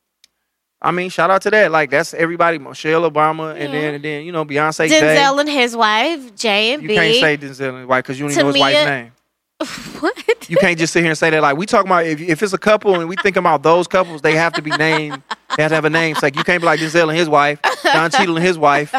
I 0.83 0.91
mean, 0.91 1.09
shout 1.09 1.29
out 1.31 1.41
to 1.43 1.49
that. 1.51 1.71
Like 1.71 1.89
that's 1.89 2.13
everybody. 2.13 2.57
Michelle 2.57 3.09
Obama, 3.09 3.51
and 3.55 3.73
Yeah. 3.73 3.81
then 3.81 3.93
and 3.95 4.03
then 4.03 4.23
you 4.25 4.31
know 4.31 4.43
Beyonce. 4.43 4.89
Denzel 4.89 5.39
and 5.39 5.49
his 5.49 5.75
wife, 5.75 6.35
J 6.35 6.73
and 6.73 6.83
B. 6.85 6.93
You 6.93 6.99
can't 6.99 7.15
say 7.15 7.37
Denzel 7.37 7.79
and 7.79 7.87
white 7.87 8.03
because 8.03 8.19
you 8.19 8.25
don't 8.25 8.31
even 8.33 8.47
know 8.47 8.51
his 8.53 8.61
wife's 8.61 8.85
name. 8.85 9.11
what? 10.01 10.49
You 10.49 10.57
can't 10.57 10.77
just 10.77 10.91
sit 10.91 10.99
here 11.01 11.11
and 11.11 11.17
say 11.17 11.29
that. 11.29 11.41
Like 11.41 11.55
we 11.55 11.65
talking 11.65 11.87
about 11.87 12.05
if, 12.05 12.19
if 12.19 12.43
it's 12.43 12.51
a 12.51 12.57
couple 12.57 12.99
and 12.99 13.07
we 13.07 13.15
think 13.15 13.37
about 13.37 13.63
those 13.63 13.87
couples, 13.87 14.21
they 14.21 14.35
have 14.35 14.51
to 14.53 14.61
be 14.61 14.71
named. 14.71 15.21
They 15.55 15.63
have 15.63 15.71
to 15.71 15.75
have 15.75 15.85
a 15.85 15.89
name. 15.89 16.11
It's 16.13 16.23
like 16.23 16.35
you 16.35 16.43
can't 16.43 16.61
be 16.61 16.65
like 16.65 16.79
Denzel 16.81 17.07
and 17.09 17.17
his 17.17 17.29
wife, 17.29 17.59
Don 17.83 18.11
Cheadle 18.11 18.35
and 18.35 18.45
his 18.45 18.57
wife, 18.57 18.93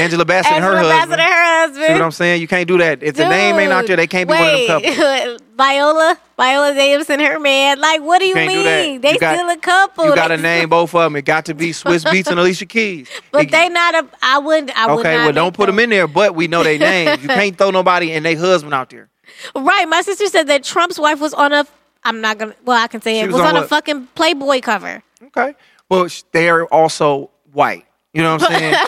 Angela 0.00 0.24
Bassett 0.24 0.52
and 0.52 0.64
her 0.64 0.72
Angela 0.76 0.88
Bassett 0.92 1.08
husband. 1.10 1.20
and 1.20 1.30
her 1.30 1.60
husband. 1.60 1.86
See 1.86 1.92
what 1.92 2.02
I'm 2.02 2.10
saying? 2.10 2.40
You 2.40 2.48
can't 2.48 2.68
do 2.68 2.78
that. 2.78 3.02
If 3.02 3.16
the 3.16 3.28
name 3.28 3.56
ain't 3.58 3.72
out 3.72 3.86
there, 3.86 3.96
they 3.96 4.06
can't 4.06 4.28
be 4.28 4.34
one 4.34 4.42
of 4.48 4.66
them 4.66 4.94
couples. 4.94 5.40
Viola, 5.60 6.18
Viola 6.38 6.74
Davis 6.74 7.10
and 7.10 7.20
her 7.20 7.38
man. 7.38 7.78
Like, 7.80 8.00
what 8.00 8.18
do 8.18 8.24
you, 8.24 8.34
do 8.34 8.46
mean? 8.46 9.00
They 9.02 9.12
You 9.12 9.18
got- 9.18 9.36
still 9.36 9.50
a 9.50 9.56
couple. 9.58 10.06
You 10.06 10.14
got 10.14 10.28
to 10.28 10.38
name 10.38 10.70
both 10.70 10.94
of 10.94 11.02
them. 11.02 11.16
It 11.16 11.26
got 11.26 11.44
to 11.46 11.54
be 11.54 11.70
Swizz 11.72 12.04
Beatz 12.04 12.28
and 12.28 12.38
Alicia 12.38 12.64
Keys. 12.66 13.08
But 13.30 13.44
It- 13.44 13.50
they 13.50 13.68
not 13.68 13.94
a. 13.94 14.06
I 14.22 14.38
wouldn't. 14.38 14.70
I 14.78 14.86
would 14.92 15.00
Okay, 15.00 15.16
not 15.16 15.24
well, 15.24 15.32
don't 15.32 15.54
put 15.54 15.66
them 15.66 15.78
in 15.78 15.90
there, 15.90 16.06
but 16.08 16.34
we 16.34 16.48
know 16.48 16.62
their 16.62 16.78
names. 16.78 17.22
You 17.22 17.28
can't 17.28 17.56
throw 17.58 17.70
nobody 17.70 18.12
and 18.12 18.24
their 18.24 18.38
husband 18.38 18.72
out 18.74 18.90
there. 18.90 19.08
Right. 19.54 19.86
My 19.88 20.02
sister 20.02 20.26
said 20.26 20.48
that 20.48 20.64
Trump's 20.64 20.98
wife 20.98 21.20
was 21.20 21.32
on 21.34 21.52
a. 21.52 21.66
I'm 22.04 22.20
not 22.20 22.38
gonna. 22.38 22.54
Well, 22.64 22.82
I 22.82 22.88
can 22.88 23.00
say 23.00 23.14
She 23.14 23.20
it 23.20 23.26
was 23.26 23.34
was, 23.34 23.42
on 23.42 23.56
on, 23.56 23.62
a 23.62 23.66
fucking 23.66 24.08
Playboy 24.14 24.60
cover. 24.60 25.02
Okay. 25.26 25.54
Well, 25.88 26.08
they're 26.32 26.66
also 26.66 27.30
white. 27.52 27.84
You 28.12 28.22
know 28.22 28.32
what 28.36 28.50
I'm 28.50 28.58
saying? 28.58 28.74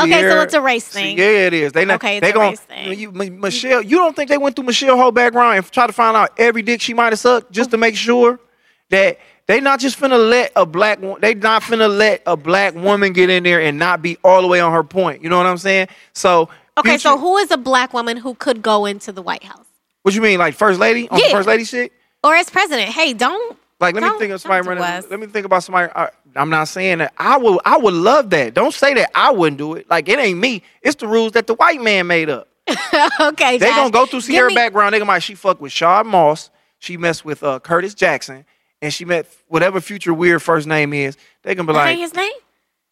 Okay, 0.00 0.22
so 0.22 0.40
it's 0.40 0.54
a 0.54 0.60
race 0.60 0.86
thing. 0.88 1.18
Yeah, 1.18 1.46
it 1.46 1.52
is. 1.52 1.72
They 1.72 1.84
not, 1.84 1.96
Okay, 1.96 2.16
it's 2.16 2.24
they 2.24 2.30
a 2.30 2.32
gon- 2.32 2.50
race 2.50 2.60
thing. 2.60 2.98
You, 2.98 3.12
Michelle, 3.12 3.82
you 3.82 3.96
don't 3.98 4.16
think 4.16 4.30
they 4.30 4.38
went 4.38 4.56
through 4.56 4.64
Michelle 4.64 4.96
whole 4.96 5.12
background 5.12 5.56
and 5.58 5.70
try 5.70 5.86
to 5.86 5.92
find 5.92 6.16
out 6.16 6.30
every 6.38 6.62
dick 6.62 6.80
she 6.80 6.94
might 6.94 7.12
have 7.12 7.18
sucked 7.18 7.52
just 7.52 7.70
to 7.72 7.76
make 7.76 7.94
sure 7.94 8.40
that 8.88 9.18
They 9.46 9.60
not 9.60 9.80
just 9.80 9.98
finna 10.00 10.18
let 10.30 10.50
a 10.56 10.64
black 10.64 11.00
they 11.20 11.34
not 11.34 11.62
finna 11.62 11.94
let 11.94 12.22
a 12.26 12.36
black 12.36 12.74
woman 12.74 13.12
get 13.12 13.28
in 13.28 13.42
there 13.42 13.60
and 13.60 13.78
not 13.78 14.00
be 14.00 14.16
all 14.24 14.40
the 14.40 14.48
way 14.48 14.60
on 14.60 14.72
her 14.72 14.84
point. 14.84 15.22
You 15.22 15.28
know 15.28 15.36
what 15.36 15.46
I'm 15.46 15.58
saying? 15.58 15.88
So 16.14 16.48
Okay, 16.78 16.96
so 16.96 17.18
who 17.18 17.36
is 17.36 17.50
a 17.50 17.58
black 17.58 17.92
woman 17.92 18.16
who 18.16 18.34
could 18.34 18.62
go 18.62 18.86
into 18.86 19.12
the 19.12 19.20
White 19.22 19.44
House 19.44 19.66
what 20.02 20.14
you 20.14 20.22
mean, 20.22 20.38
like 20.38 20.54
first 20.54 20.80
lady 20.80 21.08
on 21.10 21.18
Yeah. 21.18 21.26
the 21.28 21.32
first 21.34 21.48
lady 21.48 21.64
shit? 21.64 21.92
or 22.24 22.34
as 22.34 22.48
president? 22.48 22.88
Hey, 22.90 23.12
don't. 23.12 23.58
Like, 23.78 23.94
let 23.96 24.02
me 24.04 24.08
don't- 24.08 24.18
think 24.20 24.32
of 24.32 24.40
somebody 24.40 24.66
running. 24.66 24.82
us. 24.84 25.04
Let 25.10 25.18
me 25.20 25.26
think 25.26 25.44
about 25.44 25.64
somebody. 25.64 25.92
Uh, 25.94 26.06
I'm 26.36 26.50
not 26.50 26.64
saying 26.68 26.98
that 26.98 27.12
I 27.18 27.36
would. 27.36 27.60
I 27.64 27.76
would 27.78 27.94
love 27.94 28.30
that. 28.30 28.54
Don't 28.54 28.72
say 28.74 28.94
that 28.94 29.10
I 29.14 29.30
wouldn't 29.32 29.58
do 29.58 29.74
it. 29.74 29.88
Like 29.90 30.08
it 30.08 30.18
ain't 30.18 30.38
me. 30.38 30.62
It's 30.82 30.96
the 30.96 31.06
rules 31.08 31.32
that 31.32 31.46
the 31.46 31.54
white 31.54 31.80
man 31.80 32.06
made 32.06 32.30
up. 32.30 32.48
okay, 33.20 33.58
They 33.58 33.66
Josh, 33.66 33.76
gonna 33.76 33.90
go 33.90 34.06
through 34.06 34.20
give 34.20 34.30
Ciara 34.34 34.48
me- 34.48 34.54
background. 34.54 34.94
They 34.94 34.98
gonna 34.98 35.08
be 35.10 35.14
like 35.14 35.22
she 35.22 35.34
fucked 35.34 35.60
with 35.60 35.72
Shad 35.72 36.06
Moss. 36.06 36.50
She 36.78 36.96
messed 36.96 37.24
with 37.24 37.42
uh, 37.42 37.60
Curtis 37.60 37.94
Jackson, 37.94 38.44
and 38.80 38.92
she 38.92 39.04
met 39.04 39.26
whatever 39.48 39.80
future 39.80 40.14
weird 40.14 40.42
first 40.42 40.66
name 40.66 40.92
is. 40.92 41.16
They 41.42 41.54
gonna 41.54 41.66
be 41.66 41.72
like, 41.74 41.98
his 41.98 42.14
name. 42.14 42.32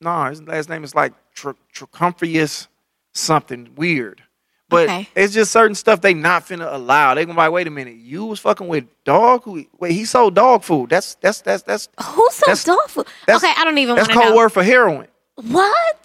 no, 0.01 0.25
his 0.25 0.43
last 0.43 0.69
name 0.69 0.85
is 0.85 0.95
like 0.95 1.13
Tr- 1.35 1.51
Tricomphrius 1.75 2.69
something 3.15 3.71
weird. 3.77 4.23
But 4.71 4.89
Okay. 4.89 5.09
it's 5.15 5.35
just 5.35 5.51
certain 5.53 5.75
stuff 5.75 6.01
they 6.01 6.15
not 6.15 6.47
finna 6.47 6.73
allow. 6.73 7.15
They 7.15 7.25
gonna 7.27 7.35
be 7.35 7.39
like, 7.39 7.53
wait 7.53 7.67
a 7.67 7.71
minute, 7.71 7.97
you 7.97 8.25
was 8.25 8.41
fucking 8.41 8.67
with 8.69 8.85
dog? 9.05 9.43
Who, 9.45 9.65
wait, 9.79 9.93
he 9.93 10.05
sold 10.07 10.35
dog 10.35 10.63
food. 10.63 10.89
That's 10.91 11.17
that's 11.17 11.41
that's 11.43 11.63
that's 11.65 11.89
Who 12.03 12.29
That's- 12.41 12.65
dog 12.65 12.89
food? 12.89 13.07
Okay, 13.29 13.53
I 13.57 13.65
don't 13.65 13.77
even 13.79 13.97
that's 13.97 14.09
code 14.09 14.25
know. 14.31 14.37
word 14.37 14.51
for 14.51 14.63
heroin. 14.63 15.09
What? 15.35 15.97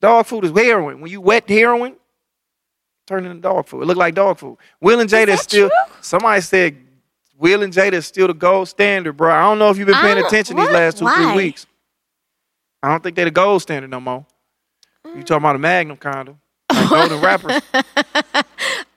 Dog 0.00 0.26
food 0.26 0.44
is 0.44 0.50
heroin. 0.50 1.00
When 1.00 1.10
you 1.10 1.20
wet 1.20 1.48
heroin, 1.48 1.94
turn 3.06 3.24
into 3.26 3.40
dog 3.40 3.66
food. 3.68 3.82
It 3.82 3.86
look 3.86 3.96
like 3.96 4.14
dog 4.14 4.38
food. 4.38 4.56
Will 4.80 5.00
and 5.00 5.08
Jada 5.08 5.28
is, 5.28 5.40
still. 5.40 5.68
true? 5.68 5.78
Somebody 6.00 6.40
said 6.40 6.76
Will 7.38 7.62
and 7.62 7.72
Jada 7.72 7.92
is 7.94 8.06
still 8.06 8.26
the 8.26 8.34
gold 8.34 8.68
standard, 8.68 9.12
bro. 9.14 9.32
I 9.32 9.42
don't 9.42 9.58
know 9.58 9.70
if 9.70 9.78
you've 9.78 9.86
been 9.86 9.96
paying 9.96 10.16
don't- 10.16 10.26
attention 10.26 10.56
these 10.56 10.68
last 10.70 10.98
two 10.98 11.04
Why? 11.04 11.14
three 11.14 11.44
weeks. 11.44 11.66
I 12.82 12.88
don't 12.88 13.02
think 13.02 13.14
they're 13.14 13.26
the 13.26 13.30
gold 13.30 13.62
standard 13.62 13.90
no 13.90 14.00
more. 14.00 14.26
You 15.04 15.22
talking 15.22 15.36
about 15.38 15.56
a 15.56 15.58
Magnum 15.58 15.96
condom, 15.96 16.40
golden 16.90 17.20
rappers? 17.20 17.60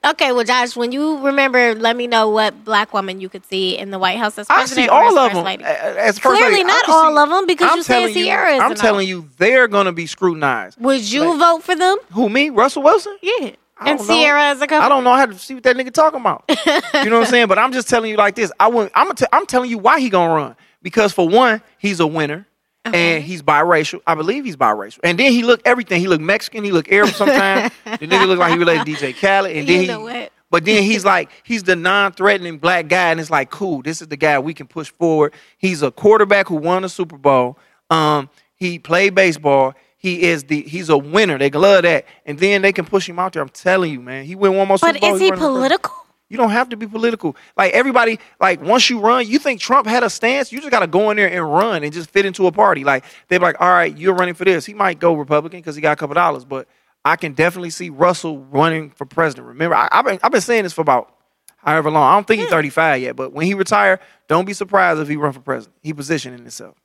Okay, 0.05 0.33
well, 0.33 0.43
Josh, 0.43 0.75
when 0.75 0.91
you 0.91 1.17
remember, 1.25 1.75
let 1.75 1.95
me 1.95 2.07
know 2.07 2.27
what 2.27 2.65
black 2.65 2.93
woman 2.93 3.21
you 3.21 3.29
could 3.29 3.45
see 3.45 3.77
in 3.77 3.89
the 3.89 3.97
White 3.97 4.17
House 4.17 4.37
as 4.37 4.47
I 4.49 4.65
see 4.65 4.89
all 4.89 5.17
as 5.17 5.27
of 5.31 5.33
them. 5.33 5.45
lady. 5.45 5.63
As 5.63 6.19
first 6.19 6.37
Clearly 6.37 6.55
lady, 6.57 6.63
not 6.65 6.89
all 6.89 7.15
see- 7.15 7.23
of 7.23 7.29
them 7.29 7.47
because 7.47 7.71
I'm 7.71 7.77
you 7.77 7.83
said 7.83 7.93
telling 7.99 8.13
Ciara 8.13 8.57
I'm 8.57 8.75
telling 8.75 9.07
you, 9.07 9.29
they're 9.37 9.69
gonna 9.69 9.93
be 9.93 10.05
scrutinized. 10.05 10.77
Would 10.81 11.09
you 11.09 11.29
Like- 11.29 11.39
vote 11.39 11.63
for 11.63 11.75
them? 11.75 11.97
Who 12.11 12.27
me? 12.27 12.49
Russell 12.49 12.83
Wilson? 12.83 13.15
Yeah. 13.21 13.51
I 13.79 13.91
And 13.91 13.99
know. 13.99 14.05
Ciara 14.05 14.43
as 14.47 14.61
a 14.61 14.67
couple. 14.67 14.85
I 14.85 14.89
don't 14.89 15.05
know. 15.05 15.15
Had 15.15 15.31
to 15.31 15.39
see 15.39 15.53
what 15.53 15.63
that 15.63 15.77
nigga 15.77 15.93
talking 15.93 16.19
about. 16.19 16.43
you 16.49 17.09
know 17.09 17.19
what 17.19 17.25
I'm 17.25 17.25
saying? 17.31 17.47
But 17.47 17.57
I'm 17.57 17.71
just 17.71 17.87
telling 17.87 18.11
you 18.11 18.17
like 18.17 18.35
this. 18.35 18.51
I 18.59 18.67
wouldn't, 18.67 18.91
I'm 18.95 19.15
t- 19.15 19.25
I'm 19.31 19.45
telling 19.45 19.69
you 19.69 19.77
why 19.77 20.01
he 20.01 20.09
gonna 20.09 20.33
run 20.33 20.55
because 20.81 21.13
for 21.13 21.29
one, 21.29 21.61
he's 21.77 22.01
a 22.01 22.07
winner. 22.07 22.45
And 22.85 23.23
he's 23.23 23.41
biracial. 23.41 24.01
I 24.05 24.15
believe 24.15 24.43
he's 24.43 24.57
biracial. 24.57 24.99
And 25.03 25.17
then 25.17 25.31
he 25.31 25.43
look 25.43 25.61
everything. 25.65 26.01
He 26.01 26.07
look 26.07 26.19
Mexican. 26.19 26.63
He 26.65 26.71
look 26.71 26.91
Arab 26.91 27.09
sometimes. 27.11 27.71
the 27.85 28.07
nigga 28.07 28.27
look 28.27 28.39
like 28.39 28.51
he 28.51 28.57
related 28.57 28.85
to 28.85 28.91
DJ 28.91 29.15
Khaled. 29.15 29.55
And 29.55 29.67
then 29.67 29.75
You 29.75 29.81
he, 29.81 29.87
know 29.87 30.01
what? 30.01 30.31
but 30.51 30.65
then 30.65 30.83
he's 30.83 31.05
like 31.05 31.29
he's 31.43 31.63
the 31.63 31.75
non-threatening 31.77 32.57
black 32.57 32.89
guy, 32.89 33.11
and 33.11 33.19
it's 33.21 33.31
like 33.31 33.49
cool. 33.49 33.81
This 33.81 34.01
is 34.01 34.09
the 34.09 34.17
guy 34.17 34.37
we 34.39 34.53
can 34.53 34.67
push 34.67 34.91
forward. 34.91 35.33
He's 35.57 35.81
a 35.81 35.91
quarterback 35.91 36.47
who 36.49 36.55
won 36.55 36.83
a 36.83 36.89
Super 36.89 37.17
Bowl. 37.17 37.57
Um, 37.89 38.29
he 38.55 38.79
played 38.79 39.15
baseball. 39.15 39.75
He 39.97 40.23
is 40.23 40.43
the 40.43 40.61
he's 40.63 40.89
a 40.89 40.97
winner. 40.97 41.37
They 41.39 41.49
love 41.49 41.83
that, 41.83 42.05
and 42.25 42.37
then 42.37 42.61
they 42.61 42.73
can 42.73 42.83
push 42.85 43.07
him 43.07 43.17
out 43.17 43.31
there. 43.33 43.41
I'm 43.41 43.47
telling 43.49 43.93
you, 43.93 44.01
man. 44.01 44.25
He 44.25 44.35
win 44.35 44.55
one 44.57 44.67
more 44.67 44.77
Super 44.77 44.91
But 44.93 45.01
Bowl. 45.01 45.15
is 45.15 45.21
he 45.21 45.29
president. 45.29 45.39
political? 45.53 45.93
You 46.29 46.37
don't 46.37 46.51
have 46.51 46.69
to 46.69 46.77
be 46.77 46.87
political. 46.87 47.35
Like 47.55 47.73
everybody, 47.73 48.19
like 48.39 48.61
once 48.61 48.89
you 48.89 48.99
run, 48.99 49.27
you 49.27 49.37
think 49.37 49.59
Trump 49.59 49.87
had 49.87 50.03
a 50.03 50.09
stance. 50.09 50.51
You 50.51 50.59
just 50.59 50.71
got 50.71 50.79
to 50.79 50.87
go 50.87 51.11
in 51.11 51.17
there 51.17 51.31
and 51.31 51.53
run 51.53 51.83
and 51.83 51.93
just 51.93 52.09
fit 52.09 52.25
into 52.25 52.47
a 52.47 52.51
party. 52.51 52.83
Like 52.83 53.05
they're 53.27 53.39
like, 53.39 53.59
all 53.61 53.69
right, 53.69 53.95
you're 53.95 54.15
running 54.15 54.33
for 54.33 54.45
this. 54.45 54.65
He 54.65 54.73
might 54.73 54.99
go 54.99 55.13
Republican 55.13 55.59
because 55.59 55.75
he 55.75 55.81
got 55.81 55.91
a 55.91 55.95
couple 55.95 56.15
dollars, 56.15 56.45
but 56.45 56.67
I 57.05 57.17
can 57.17 57.33
definitely 57.33 57.69
see 57.69 57.89
Russell 57.89 58.39
running 58.39 58.89
for 58.89 59.05
president. 59.05 59.47
Remember, 59.47 59.75
I, 59.75 59.87
I've 59.91 60.05
been 60.05 60.19
I've 60.23 60.31
been 60.31 60.41
saying 60.41 60.63
this 60.63 60.73
for 60.73 60.81
about 60.81 61.13
however 61.57 61.91
long. 61.91 62.03
I 62.03 62.15
don't 62.15 62.25
think 62.25 62.39
he's 62.39 62.49
hmm. 62.49 62.55
35 62.55 63.01
yet, 63.01 63.15
but 63.15 63.33
when 63.33 63.45
he 63.45 63.53
retire, 63.53 63.99
don't 64.27 64.45
be 64.45 64.53
surprised 64.53 64.99
if 64.99 65.07
he 65.07 65.17
run 65.17 65.33
for 65.33 65.41
president. 65.41 65.75
He 65.81 65.93
positioning 65.93 66.39
himself 66.39 66.75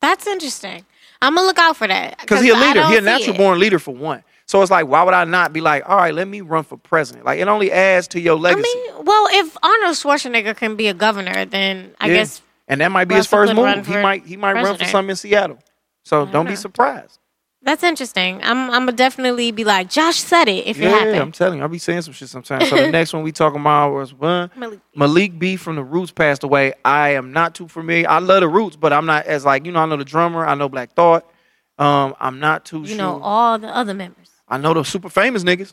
That's 0.00 0.26
interesting. 0.26 0.84
I'm 1.22 1.34
gonna 1.34 1.46
look 1.46 1.58
out 1.58 1.76
for 1.76 1.86
that 1.86 2.18
because 2.20 2.40
he 2.40 2.50
a 2.50 2.54
leader. 2.54 2.80
don't 2.80 2.92
He 2.92 2.98
a 2.98 3.00
natural 3.00 3.36
born 3.36 3.58
leader 3.58 3.78
for 3.78 3.94
one. 3.94 4.22
So 4.50 4.60
it's 4.62 4.70
like, 4.72 4.88
why 4.88 5.04
would 5.04 5.14
I 5.14 5.22
not 5.26 5.52
be 5.52 5.60
like, 5.60 5.88
all 5.88 5.96
right, 5.96 6.12
let 6.12 6.26
me 6.26 6.40
run 6.40 6.64
for 6.64 6.76
president? 6.76 7.24
Like 7.24 7.38
it 7.38 7.46
only 7.46 7.70
adds 7.70 8.08
to 8.08 8.20
your 8.20 8.34
legacy. 8.34 8.68
I 8.68 8.92
mean, 8.96 9.04
well, 9.04 9.28
if 9.30 9.56
Arnold 9.62 9.94
Schwarzenegger 9.94 10.56
can 10.56 10.74
be 10.74 10.88
a 10.88 10.92
governor, 10.94 11.44
then 11.44 11.94
I 12.00 12.08
Yeah. 12.08 12.14
guess 12.14 12.42
and 12.66 12.80
that 12.80 12.90
might 12.90 13.04
be 13.04 13.14
his 13.14 13.28
first 13.28 13.54
move. 13.54 13.86
He 13.86 13.92
might 13.96 14.26
he 14.26 14.36
might 14.36 14.54
run 14.54 14.64
for 14.64 14.78
president. 14.78 14.90
something 14.90 15.10
in 15.10 15.16
Seattle. 15.16 15.58
So 16.02 16.26
don't 16.26 16.48
be 16.48 16.56
surprised. 16.56 17.20
that's 17.62 17.84
interesting. 17.84 18.40
I'm 18.42 18.70
I'm 18.72 18.86
gonna 18.86 18.92
definitely 18.92 19.52
be 19.52 19.62
like 19.62 19.88
Josh 19.88 20.18
said 20.18 20.48
it 20.48 20.66
if 20.66 20.76
it 20.78 20.82
Yeah, 20.82 21.22
I'm 21.22 21.30
telling 21.30 21.58
you, 21.58 21.62
I'll 21.62 21.68
be 21.68 21.78
saying 21.78 22.02
some 22.02 22.12
shit 22.12 22.28
sometimes. 22.28 22.68
So 22.70 22.76
the 22.76 22.90
next 22.98 23.12
one 23.12 23.22
we 23.22 23.30
talking 23.30 23.60
about 23.60 23.92
was 23.92 24.12
one 24.12 24.50
Malik 24.56 24.80
B. 24.92 24.98
Malik 24.98 25.38
B 25.38 25.54
from 25.54 25.76
the 25.76 25.84
Roots 25.84 26.10
passed 26.10 26.42
away. 26.42 26.72
I 26.84 27.10
am 27.10 27.32
not 27.32 27.54
too 27.54 27.68
familiar. 27.68 28.10
I 28.10 28.18
love 28.18 28.40
the 28.40 28.48
Roots, 28.48 28.74
but 28.74 28.92
I'm 28.92 29.06
not 29.06 29.26
as 29.26 29.44
like 29.44 29.64
you 29.64 29.70
know. 29.70 29.78
I 29.78 29.86
know 29.86 29.96
the 29.96 30.04
drummer. 30.04 30.44
I 30.44 30.56
know 30.56 30.68
Black 30.68 30.94
Thought. 30.96 31.24
Um, 31.78 32.16
I'm 32.18 32.40
not 32.40 32.64
too 32.64 32.80
You 32.80 32.88
sure. 32.88 32.96
know 32.96 33.20
all 33.22 33.56
the 33.56 33.68
other 33.68 33.94
members. 33.94 34.29
I 34.50 34.58
know 34.58 34.74
the 34.74 34.82
super 34.84 35.08
famous 35.08 35.44
niggas. 35.44 35.72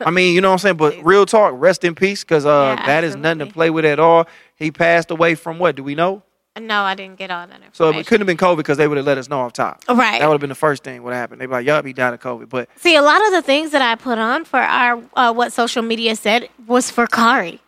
I 0.00 0.10
mean, 0.10 0.34
you 0.34 0.40
know 0.40 0.48
what 0.50 0.54
I'm 0.54 0.58
saying. 0.58 0.76
But 0.76 1.04
real 1.04 1.26
talk, 1.26 1.52
rest 1.56 1.84
in 1.84 1.94
peace, 1.94 2.22
because 2.22 2.46
uh, 2.46 2.76
Yeah, 2.78 2.86
that 2.86 3.04
is 3.04 3.16
nothing 3.16 3.40
to 3.40 3.46
play 3.46 3.70
with 3.70 3.84
at 3.84 3.98
all. 3.98 4.26
He 4.56 4.70
passed 4.70 5.10
away 5.10 5.34
from 5.34 5.58
what? 5.58 5.74
Do 5.76 5.82
we 5.82 5.94
know? 5.94 6.22
No, 6.60 6.82
I 6.82 6.94
didn't 6.94 7.16
get 7.16 7.30
all 7.30 7.46
that 7.46 7.54
information. 7.54 7.74
So 7.74 7.88
it 7.98 8.06
couldn't 8.06 8.20
have 8.20 8.26
been 8.26 8.36
COVID 8.36 8.58
because 8.58 8.76
they 8.76 8.86
would 8.86 8.98
have 8.98 9.06
let 9.06 9.16
us 9.16 9.26
know 9.30 9.40
off 9.40 9.54
top. 9.54 9.82
Right. 9.88 10.20
That 10.20 10.26
would 10.28 10.34
have 10.34 10.40
been 10.40 10.50
the 10.50 10.54
first 10.54 10.84
thing 10.84 11.02
would 11.02 11.14
happen. 11.14 11.38
They'd 11.38 11.46
be 11.46 11.52
like, 11.52 11.64
"Yup, 11.66 11.86
he 11.86 11.94
died 11.94 12.12
of 12.12 12.20
COVID." 12.20 12.50
But 12.50 12.68
See, 12.76 12.94
a 12.94 13.00
lot 13.00 13.24
of 13.26 13.32
the 13.32 13.40
things 13.40 13.70
that 13.70 13.80
I 13.80 13.94
put 13.94 14.18
on 14.18 14.44
for 14.44 14.60
our 14.60 15.02
uh, 15.14 15.32
what 15.32 15.50
social 15.54 15.82
media 15.82 16.14
said 16.14 16.50
was 16.66 16.90
for 16.90 17.06
Kari. 17.06 17.61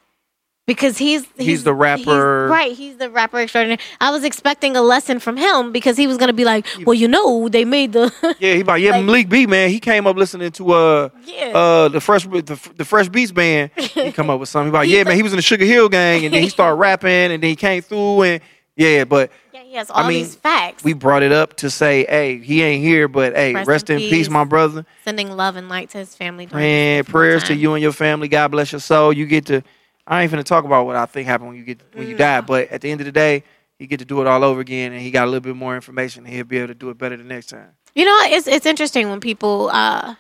Because 0.67 0.97
he's 0.97 1.27
he's, 1.37 1.63
the 1.63 1.75
rapper. 1.75 2.49
right? 2.51 2.73
He's 2.73 2.97
the 2.97 3.11
rapper 3.11 3.39
extraordinaire. 3.39 3.77
I 4.01 4.11
was 4.11 4.25
expecting 4.25 4.77
a 4.77 4.81
lesson 4.83 5.19
from 5.21 5.37
him 5.37 5.73
because 5.73 5.95
he 5.99 6.07
was 6.07 6.17
going 6.17 6.29
to 6.29 6.33
be 6.35 6.47
like, 6.47 6.67
"Well, 6.87 6.95
you 6.95 7.07
know, 7.07 7.51
they 7.51 7.67
made 7.67 7.93
the 7.93 8.11
yeah, 8.41 8.55
he 8.55 8.61
about 8.61 8.81
yeah, 8.81 8.93
Like- 8.93 9.05
Malik 9.05 9.29
B, 9.29 9.47
man, 9.47 9.69
he 9.69 9.79
came 9.79 10.07
up 10.07 10.17
listening 10.17 10.53
to 10.53 10.73
uh 10.73 11.09
Yeah. 11.27 11.49
uh 11.55 11.89
the 11.89 12.01
fresh 12.01 12.25
the, 12.25 12.59
the 12.77 12.85
Fresh 12.87 13.11
Beats 13.11 13.31
band. 13.31 13.73
He 13.77 14.11
come 14.11 14.31
up 14.31 14.41
with 14.41 14.49
something. 14.49 14.73
Like, 14.73 14.89
yeah, 14.89 15.05
man, 15.05 15.17
he 15.17 15.23
was 15.23 15.33
in 15.33 15.37
the 15.37 15.43
Sugar 15.43 15.67
Hill 15.67 15.91
gang, 15.91 16.25
and 16.25 16.33
then 16.33 16.43
he 16.43 16.49
started 16.49 16.77
rapping, 16.81 17.11
and 17.11 17.43
then 17.43 17.51
he 17.51 17.57
came 17.57 17.83
through, 17.83 18.23
and 18.23 18.41
yeah, 18.75 19.05
but 19.05 19.31
yeah, 19.53 19.63
he 19.65 19.75
has 19.75 19.91
all 19.91 19.99
I 20.03 20.09
mean, 20.09 20.23
these 20.25 20.35
facts." 20.35 20.83
we 20.83 20.95
brought 20.95 21.23
it 21.23 21.31
up 21.31 21.57
to 21.59 21.69
say, 21.69 22.07
hey, 22.09 22.39
he 22.39 22.63
ain't 22.63 22.83
here, 22.83 23.07
but 23.07 23.35
hey, 23.37 23.53
Rest 23.53 23.69
rest, 23.69 23.91
in 23.91 23.99
peace. 23.99 24.11
peace. 24.11 24.31
my 24.31 24.45
brother. 24.45 24.87
Sending 25.05 25.31
love 25.31 25.57
and 25.57 25.69
light 25.69 25.91
to 25.91 25.99
his 25.99 26.15
family. 26.15 26.47
this 26.47 27.07
prayers 27.07 27.45
to 27.45 27.55
you 27.55 27.75
and 27.75 27.83
your 27.83 27.93
family. 27.93 28.29
God 28.29 28.49
bless 28.49 28.73
your 28.73 28.81
soul. 28.81 29.13
You 29.13 29.27
get 29.27 29.45
to. 29.47 29.63
I 30.07 30.23
ain't 30.23 30.31
gonna 30.31 30.43
talk 30.43 30.65
about 30.65 30.87
what 30.87 30.97
I 30.97 31.07
think 31.07 31.27
happened 31.27 31.51
when 31.51 31.59
you 31.59 31.65
get 31.65 31.81
when 31.93 32.09
you 32.09 32.17
die, 32.17 32.41
but 32.41 32.69
at 32.71 32.81
the 32.81 32.91
end 32.91 33.01
of 33.01 33.07
the 33.07 33.13
day, 33.13 33.43
he 33.79 33.87
get 33.87 33.99
to 34.01 34.05
do 34.05 34.21
it 34.21 34.27
all 34.27 34.45
over 34.45 34.61
again, 34.61 34.93
and 34.93 35.01
he 35.01 35.11
got 35.11 35.25
a 35.25 35.31
little 35.31 35.41
bit 35.41 35.57
more 35.57 35.75
information, 35.75 36.25
and 36.25 36.35
he'll 36.35 36.45
be 36.45 36.59
able 36.59 36.69
to 36.69 36.75
do 36.75 36.91
it 36.91 36.99
better 36.99 37.17
the 37.17 37.25
next 37.25 37.47
time. 37.47 37.71
You 37.95 38.05
know, 38.05 38.19
it's 38.25 38.47
it's 38.47 38.67
interesting 38.67 39.09
when 39.09 39.21
people 39.21 39.71
uh, 39.73 40.15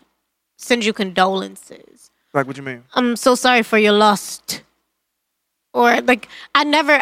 send 0.56 0.84
you 0.84 0.92
condolences. 0.92 2.10
Like, 2.32 2.46
what 2.46 2.56
you 2.56 2.62
mean? 2.62 2.84
I'm 2.94 3.16
so 3.16 3.34
sorry 3.34 3.62
for 3.62 3.78
your 3.78 3.92
loss. 3.92 4.40
Or 5.72 6.00
like 6.02 6.28
I 6.54 6.62
never 6.62 6.92
I 6.92 7.00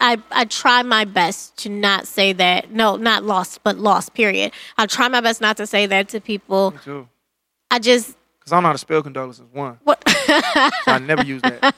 I 0.00 0.12
I 0.12 0.22
I 0.30 0.44
try 0.44 0.82
my 0.82 1.06
best 1.06 1.56
to 1.58 1.70
not 1.70 2.06
say 2.06 2.34
that. 2.34 2.70
No, 2.70 2.96
not 2.96 3.24
lost, 3.24 3.62
but 3.64 3.78
lost. 3.78 4.12
Period. 4.12 4.52
I 4.76 4.86
try 4.86 5.08
my 5.08 5.22
best 5.22 5.40
not 5.40 5.56
to 5.56 5.66
say 5.66 5.86
that 5.86 6.10
to 6.10 6.20
people. 6.20 6.72
Me 6.72 6.78
too. 6.84 7.08
I 7.70 7.78
just 7.78 8.16
Cause 8.44 8.52
I 8.52 8.56
don't 8.56 8.62
know 8.64 8.68
how 8.68 8.72
to 8.72 8.78
spell 8.78 9.02
condolences. 9.02 9.44
One, 9.52 9.78
what 9.84 10.02
so 10.08 10.14
I 10.92 10.98
never 11.00 11.22
use 11.24 11.42
that 11.42 11.74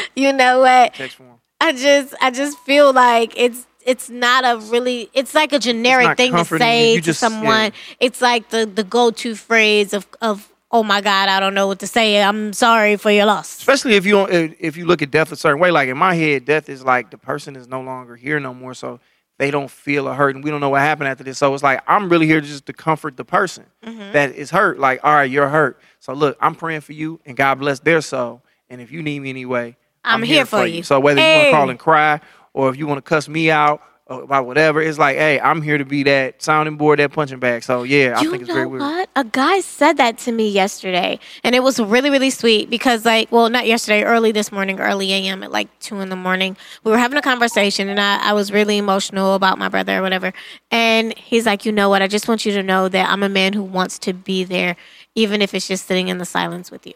you 0.16 0.32
know 0.32 0.60
what? 0.60 0.94
text 0.94 1.16
form. 1.16 1.40
I 1.60 1.72
just 1.72 2.14
I 2.20 2.30
just 2.30 2.58
feel 2.60 2.92
like 2.92 3.32
it's 3.36 3.66
it's 3.84 4.08
not 4.10 4.44
a 4.44 4.58
really 4.70 5.10
it's 5.14 5.34
like 5.34 5.52
a 5.52 5.58
generic 5.58 6.16
thing 6.16 6.32
to 6.32 6.44
say 6.44 6.94
You 6.94 7.00
to 7.00 7.04
just- 7.06 7.20
someone. 7.20 7.44
yeah. 7.46 7.70
It's 8.00 8.20
like 8.22 8.50
the 8.50 8.66
the 8.66 8.84
go 8.84 9.10
to 9.10 9.34
phrase 9.34 9.92
of 9.92 10.06
of 10.20 10.50
oh 10.72 10.82
my 10.82 11.00
god 11.00 11.28
I 11.28 11.38
don't 11.40 11.54
know 11.54 11.66
what 11.66 11.78
to 11.80 11.86
say. 11.86 12.22
I'm 12.22 12.52
sorry 12.52 12.96
for 12.96 13.10
your 13.10 13.26
loss. 13.26 13.58
Especially 13.58 13.94
if 13.94 14.04
you 14.06 14.12
don't, 14.12 14.56
if 14.58 14.76
you 14.76 14.86
look 14.86 15.02
at 15.02 15.10
death 15.10 15.32
a 15.32 15.36
certain 15.36 15.60
way. 15.60 15.70
Like 15.70 15.88
in 15.88 15.96
my 15.98 16.14
head, 16.14 16.44
death 16.46 16.68
is 16.68 16.84
like 16.84 17.10
the 17.10 17.18
person 17.18 17.56
is 17.56 17.68
no 17.68 17.80
longer 17.82 18.16
here 18.16 18.40
no 18.40 18.52
more, 18.54 18.74
so 18.74 19.00
they 19.38 19.50
don't 19.50 19.70
feel 19.70 20.08
a 20.08 20.14
hurt, 20.14 20.34
and 20.34 20.42
we 20.44 20.50
don't 20.50 20.60
know 20.60 20.70
what 20.70 20.80
happened 20.80 21.08
after 21.08 21.22
this. 21.24 21.38
So 21.38 21.52
it's 21.52 21.62
like 21.62 21.82
I'm 21.86 22.08
really 22.08 22.26
here 22.26 22.40
just 22.40 22.66
to 22.66 22.72
comfort 22.72 23.16
the 23.16 23.24
person 23.24 23.64
Mm-hmm. 23.84 24.12
that 24.12 24.34
is 24.34 24.50
hurt. 24.50 24.78
Like, 24.78 25.00
all 25.04 25.14
right, 25.14 25.30
you're 25.30 25.48
hurt. 25.48 25.78
So 26.00 26.12
look, 26.12 26.36
I'm 26.40 26.54
praying 26.54 26.80
for 26.80 26.92
you, 26.92 27.20
and 27.26 27.36
God 27.36 27.56
bless 27.56 27.80
their 27.80 28.00
soul. 28.00 28.42
And 28.68 28.80
if 28.80 28.90
you 28.90 29.02
need 29.02 29.20
me 29.20 29.30
anyway, 29.30 29.76
I'm 30.04 30.22
here 30.22 30.44
for 30.46 30.66
you. 30.66 30.82
So 30.82 30.98
whether 31.00 31.20
you 31.20 31.26
want 31.26 31.44
to 31.46 31.50
call 31.52 31.70
and 31.70 31.78
cry, 31.78 32.20
or 32.52 32.68
if 32.70 32.76
you 32.76 32.86
want 32.86 32.98
to 32.98 33.02
cuss 33.02 33.28
me 33.28 33.50
out, 33.50 33.80
about 34.08 34.46
whatever. 34.46 34.80
It's 34.80 34.98
like, 34.98 35.16
hey, 35.16 35.40
I'm 35.40 35.62
here 35.62 35.78
to 35.78 35.84
be 35.84 36.04
that 36.04 36.40
sounding 36.40 36.76
board, 36.76 36.98
that 37.00 37.12
punching 37.12 37.40
bag. 37.40 37.64
So 37.64 37.82
yeah, 37.82 38.14
I 38.16 38.22
think 38.22 38.42
it's 38.42 38.50
very 38.52 38.66
weird. 38.66 38.80
what? 38.80 39.08
A 39.16 39.24
guy 39.24 39.60
said 39.60 39.96
that 39.96 40.18
to 40.18 40.32
me 40.32 40.48
yesterday, 40.48 41.18
and 41.42 41.54
it 41.54 41.62
was 41.62 41.80
really, 41.80 42.10
really 42.10 42.30
sweet 42.30 42.70
because, 42.70 43.04
like, 43.04 43.30
well, 43.32 43.50
not 43.50 43.66
yesterday, 43.66 44.04
early 44.04 44.30
this 44.30 44.52
morning, 44.52 44.78
early 44.78 45.12
a.m. 45.12 45.42
at 45.42 45.50
like 45.50 45.76
two 45.80 45.98
in 46.00 46.08
the 46.08 46.16
morning, 46.16 46.56
we 46.84 46.92
were 46.92 46.98
having 46.98 47.18
a 47.18 47.22
conversation, 47.22 47.88
and 47.88 47.98
I, 47.98 48.30
I 48.30 48.32
was 48.32 48.52
really 48.52 48.78
emotional 48.78 49.34
about 49.34 49.58
my 49.58 49.68
brother 49.68 49.98
or 49.98 50.02
whatever. 50.02 50.32
And 50.70 51.16
he's 51.18 51.46
like, 51.46 51.64
you 51.64 51.72
know 51.72 51.88
what? 51.88 52.02
I 52.02 52.06
just 52.06 52.28
want 52.28 52.46
you 52.46 52.52
to 52.52 52.62
know 52.62 52.88
that 52.88 53.10
I'm 53.10 53.22
a 53.22 53.28
man 53.28 53.52
who 53.52 53.62
wants 53.62 53.98
to 54.00 54.12
be 54.12 54.44
there, 54.44 54.76
even 55.14 55.42
if 55.42 55.52
it's 55.54 55.66
just 55.66 55.86
sitting 55.86 56.08
in 56.08 56.18
the 56.18 56.24
silence 56.24 56.70
with 56.70 56.86
you. 56.86 56.94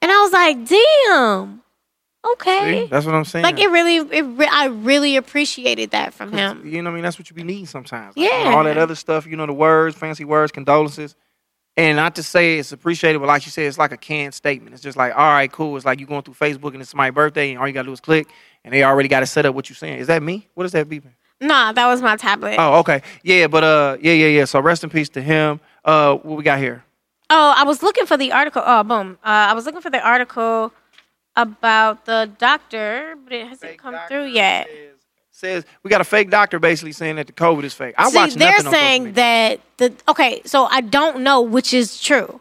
And 0.00 0.10
I 0.10 0.20
was 0.22 0.32
like, 0.32 0.68
damn. 0.68 1.62
Okay. 2.24 2.82
See? 2.82 2.86
That's 2.88 3.04
what 3.04 3.14
I'm 3.14 3.24
saying. 3.24 3.42
Like 3.42 3.58
it 3.58 3.68
really, 3.68 3.96
it 3.96 4.22
re- 4.22 4.48
I 4.50 4.66
really 4.66 5.16
appreciated 5.16 5.90
that 5.90 6.14
from 6.14 6.32
him. 6.32 6.64
You 6.64 6.80
know 6.82 6.90
what 6.90 6.92
I 6.92 6.94
mean? 6.96 7.02
That's 7.02 7.18
what 7.18 7.28
you 7.28 7.34
be 7.34 7.42
needing 7.42 7.66
sometimes. 7.66 8.16
Like, 8.16 8.30
Yeah. 8.30 8.54
All 8.54 8.62
that 8.64 8.78
other 8.78 8.94
stuff, 8.94 9.26
you 9.26 9.36
know, 9.36 9.46
the 9.46 9.52
words, 9.52 9.96
fancy 9.96 10.24
words, 10.24 10.52
condolences. 10.52 11.16
And 11.76 11.96
not 11.96 12.14
to 12.16 12.22
say 12.22 12.58
it's 12.58 12.70
appreciated, 12.70 13.18
but 13.18 13.26
like 13.28 13.46
you 13.46 13.50
said, 13.50 13.64
it's 13.64 13.78
like 13.78 13.92
a 13.92 13.96
canned 13.96 14.34
statement. 14.34 14.74
It's 14.74 14.82
just 14.82 14.96
like, 14.96 15.12
all 15.16 15.32
right, 15.32 15.50
cool. 15.50 15.74
It's 15.76 15.86
like 15.86 16.00
you 16.00 16.06
going 16.06 16.22
through 16.22 16.34
Facebook 16.34 16.74
and 16.74 16.82
it's 16.82 16.94
my 16.94 17.10
birthday, 17.10 17.50
and 17.50 17.58
all 17.58 17.66
you 17.66 17.72
gotta 17.72 17.86
do 17.86 17.92
is 17.92 18.00
click, 18.00 18.28
and 18.62 18.72
they 18.74 18.84
already 18.84 19.08
got 19.08 19.22
it 19.22 19.26
set 19.26 19.46
up 19.46 19.54
what 19.54 19.68
you 19.70 19.74
saying. 19.74 19.98
Is 19.98 20.06
that 20.08 20.22
me? 20.22 20.48
What 20.54 20.66
is 20.66 20.72
that 20.72 20.88
beeping? 20.88 21.14
Nah, 21.40 21.72
that 21.72 21.86
was 21.88 22.02
my 22.02 22.16
tablet. 22.16 22.56
Oh, 22.58 22.78
okay. 22.80 23.02
Yeah, 23.22 23.46
but 23.48 23.64
uh 23.64 23.96
yeah, 24.00 24.12
yeah, 24.12 24.26
yeah. 24.28 24.44
So 24.44 24.60
rest 24.60 24.84
in 24.84 24.90
peace 24.90 25.08
to 25.10 25.22
him. 25.22 25.60
Uh 25.84 26.14
what 26.16 26.36
we 26.36 26.44
got 26.44 26.58
here? 26.58 26.84
Oh, 27.30 27.54
I 27.56 27.64
was 27.64 27.82
looking 27.82 28.04
for 28.04 28.18
the 28.18 28.30
article. 28.32 28.62
Oh, 28.64 28.82
boom. 28.84 29.18
Uh, 29.24 29.28
I 29.50 29.54
was 29.54 29.64
looking 29.64 29.80
for 29.80 29.88
the 29.88 30.06
article 30.06 30.70
about 31.36 32.04
the 32.04 32.30
doctor, 32.38 33.16
but 33.24 33.32
it 33.32 33.48
hasn't 33.48 33.78
come 33.78 33.96
through 34.08 34.26
yet. 34.26 34.66
Says, 34.68 35.64
says 35.64 35.64
we 35.82 35.90
got 35.90 36.00
a 36.00 36.04
fake 36.04 36.30
doctor 36.30 36.58
basically 36.58 36.92
saying 36.92 37.16
that 37.16 37.26
the 37.26 37.32
COVID 37.32 37.64
is 37.64 37.74
fake. 37.74 37.94
I 37.98 38.10
See, 38.10 38.16
watch 38.16 38.34
they're 38.34 38.50
nothing 38.50 38.66
on 38.66 38.72
social 38.72 38.80
saying 38.80 39.12
that 39.14 39.60
the 39.78 39.92
okay. 40.08 40.42
So 40.44 40.64
I 40.64 40.80
don't 40.80 41.22
know 41.22 41.40
which 41.42 41.72
is 41.74 42.00
true. 42.00 42.40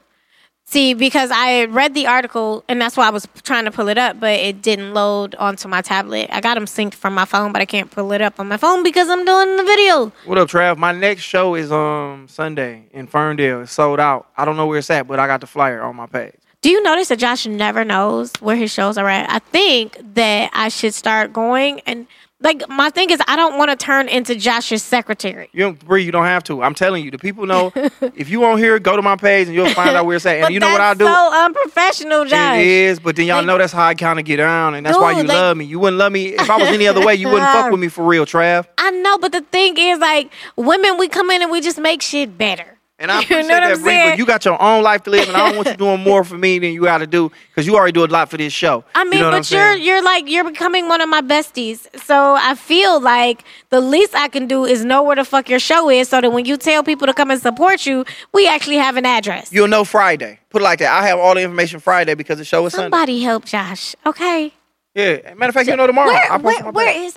See, 0.71 0.93
because 0.93 1.31
I 1.31 1.65
read 1.65 1.93
the 1.95 2.07
article, 2.07 2.63
and 2.69 2.79
that's 2.79 2.95
why 2.95 3.05
I 3.05 3.09
was 3.09 3.27
trying 3.43 3.65
to 3.65 3.71
pull 3.71 3.89
it 3.89 3.97
up, 3.97 4.21
but 4.21 4.39
it 4.39 4.61
didn't 4.61 4.93
load 4.93 5.35
onto 5.35 5.67
my 5.67 5.81
tablet. 5.81 6.29
I 6.31 6.39
got 6.39 6.53
them 6.53 6.63
synced 6.63 6.93
from 6.93 7.13
my 7.13 7.25
phone, 7.25 7.51
but 7.51 7.61
I 7.61 7.65
can't 7.65 7.91
pull 7.91 8.13
it 8.13 8.21
up 8.21 8.39
on 8.39 8.47
my 8.47 8.55
phone 8.55 8.81
because 8.81 9.09
I'm 9.09 9.25
doing 9.25 9.57
the 9.57 9.63
video. 9.63 10.13
What 10.23 10.37
up, 10.37 10.47
Trav? 10.47 10.77
My 10.77 10.93
next 10.93 11.23
show 11.23 11.55
is 11.55 11.73
um 11.73 12.27
Sunday 12.29 12.87
in 12.91 13.07
Ferndale. 13.07 13.63
It's 13.63 13.73
sold 13.73 13.99
out. 13.99 14.27
I 14.37 14.45
don't 14.45 14.55
know 14.55 14.65
where 14.65 14.77
it's 14.77 14.89
at, 14.89 15.07
but 15.07 15.19
I 15.19 15.27
got 15.27 15.41
the 15.41 15.47
flyer 15.47 15.81
on 15.81 15.97
my 15.97 16.05
page. 16.05 16.35
Do 16.61 16.69
you 16.69 16.81
notice 16.83 17.07
that 17.07 17.17
Josh 17.17 17.47
never 17.47 17.83
knows 17.83 18.31
where 18.39 18.55
his 18.55 18.71
shows 18.71 18.97
are 18.97 19.09
at? 19.09 19.29
I 19.31 19.39
think 19.39 19.99
that 20.13 20.51
I 20.53 20.69
should 20.69 20.93
start 20.93 21.33
going 21.33 21.79
and 21.81 22.05
like 22.43 22.67
my 22.69 22.89
thing 22.89 23.11
is 23.11 23.19
I 23.27 23.35
don't 23.35 23.57
want 23.59 23.69
to 23.71 23.75
turn 23.75 24.09
into 24.09 24.35
Josh's 24.35 24.81
secretary. 24.81 25.49
You 25.53 25.61
don't, 25.65 25.85
Bree, 25.85 26.03
you 26.03 26.11
don't 26.11 26.25
have 26.25 26.43
to. 26.45 26.63
I'm 26.63 26.73
telling 26.73 27.05
you, 27.05 27.11
the 27.11 27.19
people 27.19 27.45
know. 27.45 27.71
if 27.75 28.29
you 28.29 28.43
on 28.45 28.57
here, 28.57 28.79
go 28.79 28.95
to 28.95 29.01
my 29.03 29.15
page 29.15 29.47
and 29.47 29.55
you'll 29.55 29.69
find 29.69 29.91
out 29.95 30.07
where 30.07 30.15
it's 30.15 30.25
at. 30.25 30.37
And 30.37 30.41
But 30.45 30.53
you 30.53 30.59
know 30.59 30.71
what 30.71 30.81
I 30.81 30.93
that's 30.95 30.99
do? 30.99 31.05
So 31.05 31.33
unprofessional, 31.45 32.25
Josh. 32.25 32.57
It 32.57 32.65
is, 32.67 32.99
but 32.99 33.15
then 33.15 33.27
y'all 33.27 33.37
Like- 33.37 33.45
know 33.45 33.57
that's 33.59 33.73
how 33.73 33.85
I 33.85 33.93
kind 33.93 34.17
of 34.17 34.25
get 34.25 34.37
down, 34.37 34.73
and 34.73 34.83
that's 34.85 34.97
why 34.97 35.11
you 35.11 35.17
like- 35.23 35.27
love 35.27 35.57
me. 35.57 35.65
You 35.65 35.77
wouldn't 35.79 35.99
love 35.99 36.11
me 36.11 36.29
if 36.29 36.49
I 36.49 36.57
was 36.57 36.67
any 36.69 36.87
other 36.87 37.05
way. 37.05 37.13
You 37.13 37.27
wouldn't 37.27 37.43
fuck 37.51 37.69
with 37.69 37.79
me 37.79 37.89
for 37.89 38.03
real, 38.05 38.25
Trav. 38.25 38.65
I 38.79 38.89
know, 38.89 39.19
but 39.19 39.31
the 39.33 39.41
thing 39.41 39.77
is, 39.77 39.99
like, 39.99 40.31
women, 40.55 40.97
we 40.97 41.07
come 41.09 41.29
in 41.29 41.43
and 41.43 41.51
we 41.51 41.61
just 41.61 41.77
make 41.77 42.01
shit 42.01 42.39
better. 42.39 42.79
And 43.01 43.11
I 43.11 43.15
You 43.15 43.21
appreciate 43.23 43.47
know 43.47 43.59
what 43.59 43.75
that, 43.75 43.81
Bree, 43.81 44.09
but 44.09 44.17
you 44.19 44.25
got 44.27 44.45
your 44.45 44.61
own 44.61 44.83
life 44.83 45.01
to 45.03 45.09
live, 45.09 45.27
and 45.27 45.35
I 45.35 45.47
don't 45.47 45.57
want 45.57 45.69
you 45.69 45.75
doing 45.75 46.01
more 46.01 46.23
for 46.23 46.37
me 46.37 46.59
than 46.59 46.71
you 46.71 46.83
got 46.83 46.99
to 46.99 47.07
do 47.07 47.31
because 47.49 47.65
you 47.65 47.75
already 47.75 47.91
do 47.93 48.05
a 48.05 48.07
lot 48.07 48.29
for 48.29 48.37
this 48.37 48.53
show. 48.53 48.83
I 48.93 49.03
mean, 49.03 49.13
you 49.13 49.19
know 49.21 49.31
but 49.31 49.49
you're 49.49 49.73
saying? 49.73 49.83
you're 49.83 50.03
like 50.03 50.29
you're 50.29 50.43
becoming 50.43 50.87
one 50.87 51.01
of 51.01 51.09
my 51.09 51.21
besties. 51.21 51.87
So 51.99 52.35
I 52.39 52.53
feel 52.53 53.01
like 53.01 53.43
the 53.69 53.81
least 53.81 54.15
I 54.15 54.27
can 54.27 54.47
do 54.47 54.65
is 54.65 54.85
know 54.85 55.01
where 55.01 55.15
the 55.15 55.25
fuck 55.25 55.49
your 55.49 55.59
show 55.59 55.89
is, 55.89 56.09
so 56.09 56.21
that 56.21 56.31
when 56.31 56.45
you 56.45 56.57
tell 56.57 56.83
people 56.83 57.07
to 57.07 57.13
come 57.13 57.31
and 57.31 57.41
support 57.41 57.87
you, 57.87 58.05
we 58.33 58.47
actually 58.47 58.77
have 58.77 58.97
an 58.97 59.05
address. 59.05 59.51
You'll 59.51 59.67
know 59.67 59.83
Friday. 59.83 60.39
Put 60.51 60.61
it 60.61 60.65
like 60.65 60.79
that. 60.79 60.91
I 60.95 61.07
have 61.07 61.17
all 61.17 61.33
the 61.33 61.41
information 61.41 61.79
Friday 61.79 62.13
because 62.13 62.37
the 62.37 62.45
show 62.45 62.63
is 62.67 62.73
Sunday. 62.73 62.85
Somebody 62.85 63.21
help 63.21 63.45
Josh, 63.45 63.95
okay? 64.05 64.53
Yeah. 64.93 65.33
Matter 65.33 65.49
of 65.49 65.55
fact, 65.55 65.67
you 65.67 65.75
know 65.75 65.87
tomorrow. 65.87 66.09
Where 66.09 66.37
where, 66.39 66.59
it 66.59 66.65
on 66.65 66.65
my 66.65 66.71
where 66.71 67.11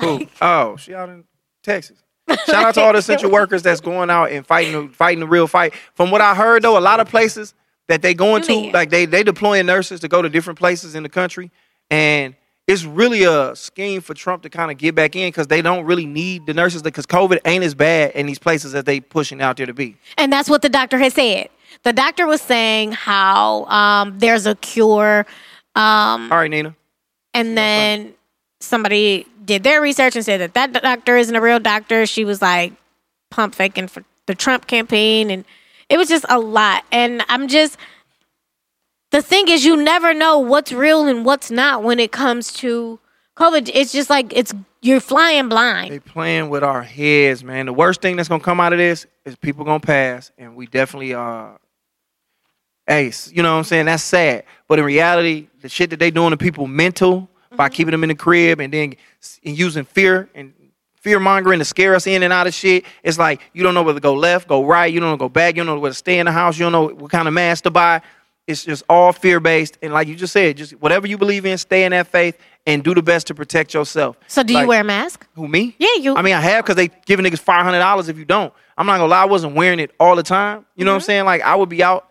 Who? 0.00 0.26
Oh, 0.40 0.76
she 0.76 0.94
out 0.94 1.08
in 1.08 1.24
Texas. 1.64 2.02
Shout 2.46 2.64
out 2.64 2.74
to 2.74 2.80
all 2.82 2.92
the 2.92 2.98
essential 2.98 3.30
workers 3.30 3.62
that's 3.62 3.80
going 3.80 4.10
out 4.10 4.30
and 4.30 4.46
fighting 4.46 4.88
the, 4.88 4.92
fighting 4.94 5.20
the 5.20 5.26
real 5.26 5.46
fight. 5.46 5.74
From 5.94 6.10
what 6.10 6.20
I 6.20 6.34
heard 6.34 6.62
though, 6.62 6.78
a 6.78 6.80
lot 6.80 7.00
of 7.00 7.08
places 7.08 7.54
that 7.88 8.02
they 8.02 8.14
going 8.14 8.42
to, 8.42 8.70
like 8.72 8.90
they 8.90 9.04
they 9.06 9.22
deploying 9.22 9.66
nurses 9.66 10.00
to 10.00 10.08
go 10.08 10.22
to 10.22 10.28
different 10.28 10.58
places 10.58 10.94
in 10.94 11.02
the 11.02 11.08
country, 11.08 11.50
and 11.90 12.34
it's 12.66 12.84
really 12.84 13.24
a 13.24 13.56
scheme 13.56 14.00
for 14.00 14.14
Trump 14.14 14.44
to 14.44 14.48
kind 14.50 14.70
of 14.70 14.78
get 14.78 14.94
back 14.94 15.16
in 15.16 15.28
because 15.28 15.48
they 15.48 15.60
don't 15.60 15.84
really 15.84 16.06
need 16.06 16.46
the 16.46 16.54
nurses 16.54 16.82
because 16.82 17.04
COVID 17.04 17.40
ain't 17.44 17.64
as 17.64 17.74
bad 17.74 18.12
in 18.12 18.26
these 18.26 18.38
places 18.38 18.76
as 18.76 18.84
they 18.84 19.00
pushing 19.00 19.42
out 19.42 19.56
there 19.56 19.66
to 19.66 19.74
be. 19.74 19.96
And 20.16 20.32
that's 20.32 20.48
what 20.48 20.62
the 20.62 20.68
doctor 20.68 20.96
has 20.98 21.14
said. 21.14 21.48
The 21.82 21.92
doctor 21.92 22.26
was 22.26 22.40
saying 22.40 22.92
how 22.92 23.64
um, 23.64 24.18
there's 24.18 24.46
a 24.46 24.54
cure, 24.54 25.26
um, 25.74 26.30
All 26.30 26.38
right, 26.38 26.50
Nina. 26.50 26.76
and 27.34 27.56
then 27.56 28.14
somebody 28.60 29.26
did 29.44 29.62
their 29.62 29.80
research 29.80 30.16
and 30.16 30.24
said 30.24 30.40
that 30.40 30.54
that 30.54 30.72
doctor 30.82 31.16
isn't 31.16 31.34
a 31.34 31.40
real 31.40 31.58
doctor. 31.58 32.06
She 32.06 32.24
was 32.24 32.40
like 32.40 32.72
pump 33.30 33.54
faking 33.54 33.88
for 33.88 34.04
the 34.26 34.34
Trump 34.34 34.66
campaign, 34.66 35.30
and 35.30 35.44
it 35.88 35.96
was 35.96 36.08
just 36.08 36.24
a 36.28 36.38
lot. 36.38 36.84
And 36.92 37.22
I'm 37.28 37.48
just 37.48 37.76
the 39.10 39.22
thing 39.22 39.48
is, 39.48 39.64
you 39.64 39.76
never 39.76 40.14
know 40.14 40.38
what's 40.38 40.72
real 40.72 41.06
and 41.06 41.24
what's 41.24 41.50
not 41.50 41.82
when 41.82 41.98
it 41.98 42.12
comes 42.12 42.52
to 42.54 43.00
COVID. 43.36 43.70
It's 43.74 43.92
just 43.92 44.10
like 44.10 44.32
it's 44.36 44.54
you're 44.82 45.00
flying 45.00 45.48
blind. 45.48 45.92
They 45.92 45.98
playing 45.98 46.48
with 46.48 46.62
our 46.62 46.82
heads, 46.82 47.42
man. 47.42 47.66
The 47.66 47.72
worst 47.72 48.00
thing 48.00 48.16
that's 48.16 48.28
gonna 48.28 48.42
come 48.42 48.60
out 48.60 48.72
of 48.72 48.78
this 48.78 49.06
is 49.24 49.36
people 49.36 49.64
gonna 49.64 49.80
pass, 49.80 50.30
and 50.38 50.54
we 50.54 50.66
definitely 50.66 51.14
uh 51.14 51.52
ace. 52.88 53.32
You 53.32 53.42
know 53.42 53.52
what 53.52 53.58
I'm 53.58 53.64
saying? 53.64 53.86
That's 53.86 54.02
sad. 54.02 54.44
But 54.68 54.78
in 54.78 54.84
reality, 54.84 55.48
the 55.62 55.68
shit 55.68 55.90
that 55.90 55.98
they 55.98 56.10
doing 56.10 56.30
to 56.30 56.36
people 56.36 56.66
mental 56.66 57.29
by 57.56 57.66
Mm-hmm. 57.68 57.74
keeping 57.74 57.92
them 57.92 58.02
in 58.04 58.08
the 58.08 58.14
crib 58.14 58.60
and 58.60 58.72
then 58.72 58.94
and 59.44 59.58
using 59.58 59.84
fear 59.84 60.28
and 60.34 60.52
fear 61.00 61.18
mongering 61.18 61.58
to 61.58 61.64
scare 61.64 61.94
us 61.94 62.06
in 62.06 62.22
and 62.22 62.32
out 62.32 62.46
of 62.46 62.54
shit. 62.54 62.84
It's 63.02 63.18
like 63.18 63.40
you 63.52 63.62
don't 63.62 63.74
know 63.74 63.82
whether 63.82 63.98
to 63.98 64.02
go 64.02 64.14
left, 64.14 64.48
go 64.48 64.64
right, 64.64 64.92
you 64.92 65.00
don't 65.00 65.10
know 65.10 65.16
go 65.16 65.28
back, 65.28 65.56
you 65.56 65.64
don't 65.64 65.74
know 65.74 65.80
where 65.80 65.90
to 65.90 65.94
stay 65.94 66.18
in 66.18 66.26
the 66.26 66.32
house, 66.32 66.58
you 66.58 66.64
don't 66.64 66.72
know 66.72 66.86
what 66.94 67.10
kind 67.10 67.26
of 67.28 67.34
mask 67.34 67.64
to 67.64 67.70
buy. 67.70 68.02
It's 68.46 68.64
just 68.64 68.82
all 68.88 69.12
fear 69.12 69.38
based. 69.38 69.78
And 69.82 69.92
like 69.92 70.08
you 70.08 70.16
just 70.16 70.32
said, 70.32 70.56
just 70.56 70.72
whatever 70.80 71.06
you 71.06 71.16
believe 71.18 71.44
in, 71.46 71.56
stay 71.58 71.84
in 71.84 71.92
that 71.92 72.08
faith 72.08 72.36
and 72.66 72.82
do 72.82 72.94
the 72.94 73.02
best 73.02 73.28
to 73.28 73.34
protect 73.34 73.74
yourself. 73.74 74.16
So, 74.26 74.42
do 74.42 74.54
Like- 74.54 74.62
you 74.62 74.68
wear 74.68 74.80
a 74.80 74.84
mask? 74.84 75.26
who 75.34 75.46
me? 75.46 75.74
Yeah, 75.78 75.88
you- 76.00 76.16
I 76.16 76.22
mean, 76.22 76.34
I 76.34 76.40
have 76.40 76.64
because 76.64 76.76
they 76.76 76.88
giving 77.06 77.24
niggas 77.24 77.38
five 77.40 77.64
hundred 77.64 77.78
dollars 77.78 78.08
if 78.08 78.18
you 78.18 78.24
don't. 78.24 78.52
I'm 78.76 78.86
not 78.86 78.94
gonna 78.98 79.06
lie, 79.10 79.22
I 79.22 79.26
wasn't 79.26 79.54
wearing 79.54 79.78
it 79.80 79.90
all 80.00 80.16
the 80.16 80.22
time. 80.22 80.64
You 80.76 80.84
know 80.84 80.92
what 80.92 80.96
I'm 80.96 81.00
saying? 81.02 81.24
Like 81.26 81.42
I 81.42 81.54
would 81.54 81.68
be 81.68 81.82
out. 81.82 82.06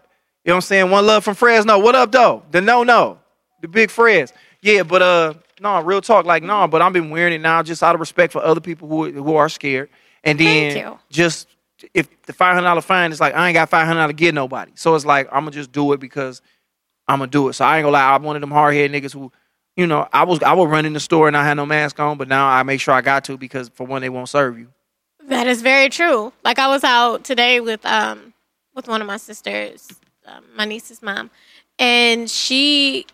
You 0.46 0.50
know 0.52 0.56
what 0.56 0.58
I'm 0.58 0.62
saying? 0.62 0.92
One 0.92 1.06
love 1.06 1.24
from 1.24 1.36
Fresno. 1.36 1.78
What 1.80 1.96
up, 1.96 2.12
though? 2.12 2.44
The 2.52 2.62
no 2.62 2.84
no, 2.84 3.20
the 3.62 3.68
big 3.68 3.90
Frez. 3.90 4.32
Yeah, 4.62 4.84
but 4.84 5.02
uh, 5.02 5.34
no, 5.62 5.82
real 5.82 6.02
talk. 6.02 6.26
Like 6.26 6.44
no, 6.44 6.68
but 6.68 6.82
I've 6.82 6.94
been 6.94 7.10
wearing 7.10 7.34
it 7.34 7.42
now 7.42 7.64
just 7.64 7.82
out 7.84 7.96
of 7.96 8.00
respect 8.00 8.34
for 8.34 8.44
other 8.44 8.62
people 8.62 8.88
who 8.88 9.12
who 9.12 9.36
are 9.36 9.50
scared. 9.50 9.90
And 10.24 10.40
then 10.40 10.98
just 11.10 11.48
if 11.94 12.10
the 12.24 12.34
five 12.34 12.56
hundred 12.56 12.68
dollar 12.68 12.82
fine 12.82 13.12
is 13.12 13.20
like 13.20 13.34
I 13.34 13.48
ain't 13.48 13.54
got 13.54 13.70
five 13.70 13.88
hundred 13.88 14.00
dollars 14.02 14.14
to 14.14 14.18
get 14.18 14.34
nobody. 14.36 14.72
So 14.76 14.96
it's 14.96 15.06
like 15.06 15.28
I'm 15.32 15.42
gonna 15.42 15.52
just 15.52 15.72
do 15.72 15.94
it 15.94 16.00
because 16.00 16.42
I'm 17.08 17.20
gonna 17.20 17.32
do 17.32 17.48
it. 17.50 17.54
So 17.54 17.66
I 17.66 17.78
ain't 17.78 17.84
gonna 17.84 17.94
lie. 17.94 18.14
I'm 18.14 18.24
one 18.24 18.36
of 18.36 18.42
them 18.42 18.52
hard 18.52 18.76
head 18.76 18.92
niggas 18.92 19.14
who, 19.14 19.32
you 19.78 19.88
know, 19.88 20.08
I 20.12 20.24
was 20.24 20.42
I 20.44 20.54
would 20.54 20.70
run 20.70 20.86
in 20.86 20.94
the 20.94 21.00
store 21.00 21.28
and 21.28 21.38
I 21.38 21.46
had 21.46 21.56
no 21.56 21.66
mask 21.66 22.00
on, 22.00 22.18
but 22.18 22.28
now 22.28 22.48
I 22.48 22.64
make 22.64 22.82
sure 22.82 22.94
I 22.94 23.02
got 23.02 23.24
to 23.26 23.38
because 23.38 23.70
for 23.70 23.86
one 23.88 24.02
they 24.02 24.10
won't 24.10 24.30
serve 24.30 24.60
you. 24.60 24.68
That 25.28 25.48
is 25.48 25.62
very 25.62 25.90
true. 25.90 26.34
Like 26.44 26.60
I 26.60 26.68
was 26.68 26.84
out 26.84 27.24
today 27.24 27.60
with 27.60 27.86
um 27.86 28.34
with 28.76 28.88
one 28.88 29.02
of 29.02 29.08
my 29.08 29.18
sisters, 29.18 29.88
um, 30.26 30.44
my 30.56 30.66
niece's 30.66 31.02
mom, 31.02 31.32
and 31.78 32.30
she 32.30 33.06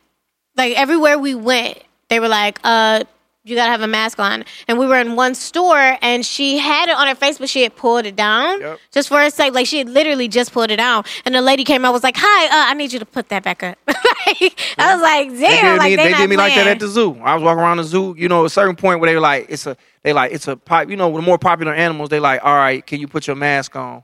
like 0.57 0.77
everywhere 0.77 1.17
we 1.19 1.35
went, 1.35 1.79
they 2.09 2.19
were 2.19 2.27
like, 2.27 2.59
"Uh, 2.63 3.03
you 3.43 3.55
gotta 3.55 3.71
have 3.71 3.81
a 3.81 3.87
mask 3.87 4.19
on." 4.19 4.43
And 4.67 4.79
we 4.79 4.87
were 4.87 4.99
in 4.99 5.15
one 5.15 5.35
store, 5.35 5.97
and 6.01 6.25
she 6.25 6.57
had 6.57 6.89
it 6.89 6.95
on 6.95 7.07
her 7.07 7.15
face, 7.15 7.37
but 7.37 7.49
she 7.49 7.61
had 7.63 7.75
pulled 7.75 8.05
it 8.05 8.15
down 8.15 8.59
Yep. 8.61 8.79
just 8.91 9.09
for 9.09 9.21
a 9.21 9.29
sec. 9.29 9.53
Like 9.53 9.67
she 9.67 9.77
had 9.79 9.89
literally 9.89 10.27
just 10.27 10.51
pulled 10.51 10.71
it 10.71 10.77
down, 10.77 11.03
and 11.25 11.35
the 11.35 11.41
lady 11.41 11.63
came 11.63 11.83
out 11.85 11.93
was 11.93 12.03
like, 12.03 12.15
"Hi, 12.17 12.45
uh, 12.45 12.71
I 12.71 12.73
need 12.73 12.91
you 12.93 12.99
to 12.99 13.05
put 13.05 13.29
that 13.29 13.43
back 13.43 13.63
up." 13.63 13.77
like, 13.87 14.59
I 14.77 14.93
was 14.93 15.01
like, 15.01 15.29
"Damn!" 15.29 15.39
They 15.39 15.49
did 15.49 15.77
like 15.77 15.89
me, 15.89 15.95
they, 15.95 16.03
they 16.11 16.13
did 16.17 16.29
me 16.29 16.37
like 16.37 16.55
that 16.55 16.67
at 16.67 16.79
the 16.79 16.87
zoo. 16.87 17.19
I 17.23 17.35
was 17.35 17.43
walking 17.43 17.59
around 17.61 17.77
the 17.77 17.83
zoo, 17.83 18.15
you 18.17 18.27
know, 18.29 18.45
a 18.45 18.49
certain 18.49 18.75
point 18.75 18.99
where 18.99 19.09
they 19.09 19.15
were 19.15 19.21
like, 19.21 19.45
it's 19.49 19.67
a 19.67 19.75
they 20.03 20.13
like 20.13 20.31
it's 20.31 20.47
a 20.47 20.55
pop, 20.55 20.89
you 20.89 20.95
know, 20.95 21.09
with 21.09 21.21
the 21.21 21.25
more 21.25 21.37
popular 21.37 21.73
animals, 21.73 22.09
they 22.09 22.19
like, 22.19 22.43
all 22.43 22.55
right, 22.55 22.85
can 22.85 22.99
you 22.99 23.07
put 23.07 23.27
your 23.27 23.35
mask 23.35 23.75
on 23.75 24.03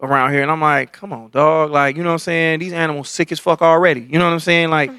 around 0.00 0.32
here? 0.32 0.42
And 0.42 0.50
I'm 0.50 0.60
like, 0.60 0.92
come 0.92 1.12
on, 1.12 1.30
dog, 1.30 1.70
like 1.70 1.96
you 1.96 2.02
know 2.02 2.10
what 2.10 2.14
I'm 2.14 2.18
saying? 2.20 2.58
These 2.60 2.72
animals 2.72 3.08
sick 3.10 3.30
as 3.30 3.38
fuck 3.38 3.62
already. 3.62 4.00
You 4.00 4.18
know 4.18 4.24
what 4.24 4.32
I'm 4.32 4.40
saying? 4.40 4.70
Like. 4.70 4.90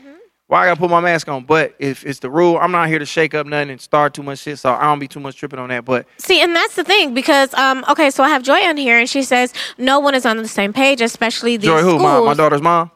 Why 0.54 0.66
I 0.66 0.68
gotta 0.68 0.80
put 0.80 0.92
my 0.92 1.00
mask 1.00 1.28
on? 1.30 1.46
But 1.46 1.74
if 1.80 2.06
it's 2.06 2.20
the 2.20 2.30
rule, 2.30 2.60
I'm 2.62 2.72
not 2.72 2.88
here 2.88 3.00
to 3.00 3.08
shake 3.08 3.34
up 3.34 3.48
nothing 3.48 3.72
and 3.72 3.82
start 3.82 4.14
too 4.14 4.22
much 4.22 4.38
shit, 4.38 4.60
so 4.60 4.72
I 4.72 4.84
don't 4.84 5.00
be 5.00 5.08
too 5.08 5.20
much 5.20 5.36
tripping 5.36 5.58
on 5.58 5.70
that. 5.70 5.84
But 5.84 6.06
See, 6.18 6.44
and 6.44 6.56
that's 6.56 6.76
the 6.76 6.84
thing 6.84 7.16
because 7.16 7.52
um 7.56 7.84
okay, 7.90 8.12
so 8.12 8.24
I 8.24 8.30
have 8.30 8.44
Joy 8.44 8.60
on 8.60 8.78
here 8.78 9.00
and 9.00 9.10
she 9.10 9.24
says 9.24 9.52
no 9.80 10.00
one 10.00 10.14
is 10.14 10.28
on 10.28 10.38
the 10.38 10.48
same 10.48 10.72
page, 10.72 11.02
especially 11.02 11.58
these 11.58 11.66
Joy, 11.66 11.82
who? 11.82 11.98
schools. 11.98 12.04
My, 12.04 12.20
my 12.20 12.34
daughter's 12.36 12.62
mom? 12.62 12.92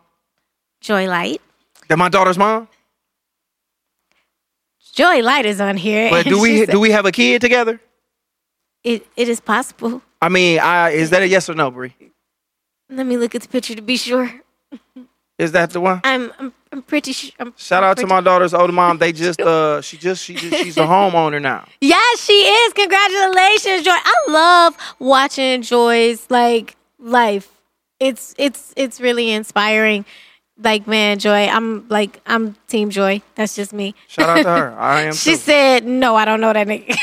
Joy 0.81 1.07
Light. 1.07 1.41
That 1.87 1.97
my 1.97 2.09
daughter's 2.09 2.37
mom? 2.37 2.67
Joy 4.93 5.23
Light 5.23 5.47
is 5.47 5.59
on 5.59 5.77
here. 5.77 6.11
But 6.11 6.27
and 6.27 6.29
do 6.29 6.35
she 6.35 6.41
we 6.43 6.59
said- 6.59 6.69
do 6.69 6.79
we 6.79 6.91
have 6.91 7.07
a 7.07 7.11
kid 7.11 7.41
together? 7.41 7.81
it, 8.83 9.07
it 9.15 9.27
is 9.29 9.39
possible. 9.39 10.03
I 10.21 10.29
mean, 10.29 10.59
I 10.59 10.91
is 10.91 11.09
that 11.09 11.23
a 11.23 11.27
yes 11.27 11.49
or 11.49 11.55
no, 11.55 11.71
Bree? 11.71 11.95
Let 12.87 13.07
me 13.07 13.17
look 13.17 13.33
at 13.33 13.41
the 13.41 13.47
picture 13.47 13.73
to 13.73 13.81
be 13.81 13.97
sure. 13.97 14.31
Is 15.37 15.51
that 15.51 15.69
the 15.71 15.79
one? 15.81 16.01
I'm 16.03 16.31
I'm, 16.39 16.53
I'm 16.71 16.81
pretty 16.81 17.13
sure. 17.13 17.31
I'm, 17.39 17.53
Shout 17.57 17.83
out 17.83 17.97
to 17.97 18.07
my 18.07 18.21
daughter's 18.21 18.53
older 18.53 18.73
mom. 18.73 18.97
They 18.97 19.11
just 19.25 19.39
uh 19.39 19.81
she 19.81 19.97
just 19.97 20.23
she 20.23 20.33
just 20.33 20.63
she's 20.63 20.77
a 20.77 20.81
homeowner 20.95 21.41
now. 21.41 21.67
Yes, 21.79 22.23
she 22.23 22.33
is. 22.33 22.73
Congratulations, 22.73 23.83
Joy. 23.83 23.91
I 23.93 24.15
love 24.29 24.77
watching 24.99 25.61
Joy's 25.61 26.25
like 26.29 26.75
life. 26.99 27.49
It's 27.99 28.33
it's 28.37 28.73
it's 28.75 28.99
really 28.99 29.31
inspiring. 29.31 30.05
Like 30.59 30.87
man, 30.87 31.19
Joy, 31.19 31.47
I'm 31.47 31.87
like 31.89 32.19
I'm 32.25 32.55
Team 32.67 32.89
Joy. 32.89 33.21
That's 33.35 33.55
just 33.55 33.73
me. 33.73 33.93
Shout 34.07 34.27
out 34.29 34.41
to 34.43 34.49
her. 34.49 34.79
I 34.79 35.01
am 35.05 35.13
She 35.13 35.31
too. 35.31 35.37
said, 35.37 35.85
"No, 35.85 36.15
I 36.15 36.25
don't 36.25 36.41
know 36.41 36.51
that 36.51 36.65
nigga." 36.67 36.97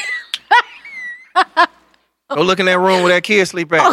Go 2.34 2.42
look 2.42 2.58
in 2.58 2.66
that 2.66 2.78
room 2.78 3.02
where 3.02 3.14
that 3.14 3.22
kid 3.22 3.46
sleep 3.46 3.72
at. 3.72 3.80
All 3.86 3.92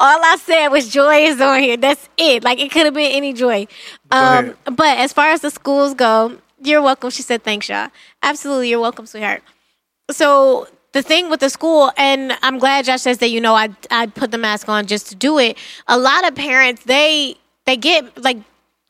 I 0.00 0.36
said 0.40 0.68
was 0.68 0.88
Joy 0.88 1.24
is 1.26 1.40
on 1.40 1.60
here. 1.60 1.76
That's 1.76 2.08
it. 2.16 2.42
Like 2.42 2.58
it 2.58 2.70
could 2.70 2.84
have 2.86 2.94
been 2.94 3.12
any 3.12 3.32
Joy. 3.32 3.66
Um, 4.10 4.56
but 4.64 4.98
as 4.98 5.12
far 5.12 5.30
as 5.30 5.40
the 5.40 5.50
schools 5.50 5.94
go, 5.94 6.38
you're 6.60 6.82
welcome. 6.82 7.10
She 7.10 7.22
said, 7.22 7.42
"Thanks, 7.42 7.68
y'all. 7.68 7.88
Absolutely, 8.22 8.68
you're 8.70 8.80
welcome, 8.80 9.06
sweetheart." 9.06 9.42
So 10.10 10.66
the 10.92 11.02
thing 11.02 11.30
with 11.30 11.40
the 11.40 11.50
school, 11.50 11.92
and 11.96 12.36
I'm 12.42 12.58
glad 12.58 12.84
Josh 12.84 13.02
says 13.02 13.18
that. 13.18 13.28
You 13.28 13.40
know, 13.40 13.54
I 13.54 13.70
I 13.90 14.06
put 14.06 14.30
the 14.30 14.38
mask 14.38 14.68
on 14.68 14.86
just 14.86 15.08
to 15.08 15.14
do 15.14 15.38
it. 15.38 15.56
A 15.86 15.98
lot 15.98 16.26
of 16.26 16.34
parents 16.34 16.84
they 16.84 17.36
they 17.64 17.76
get 17.76 18.22
like 18.22 18.38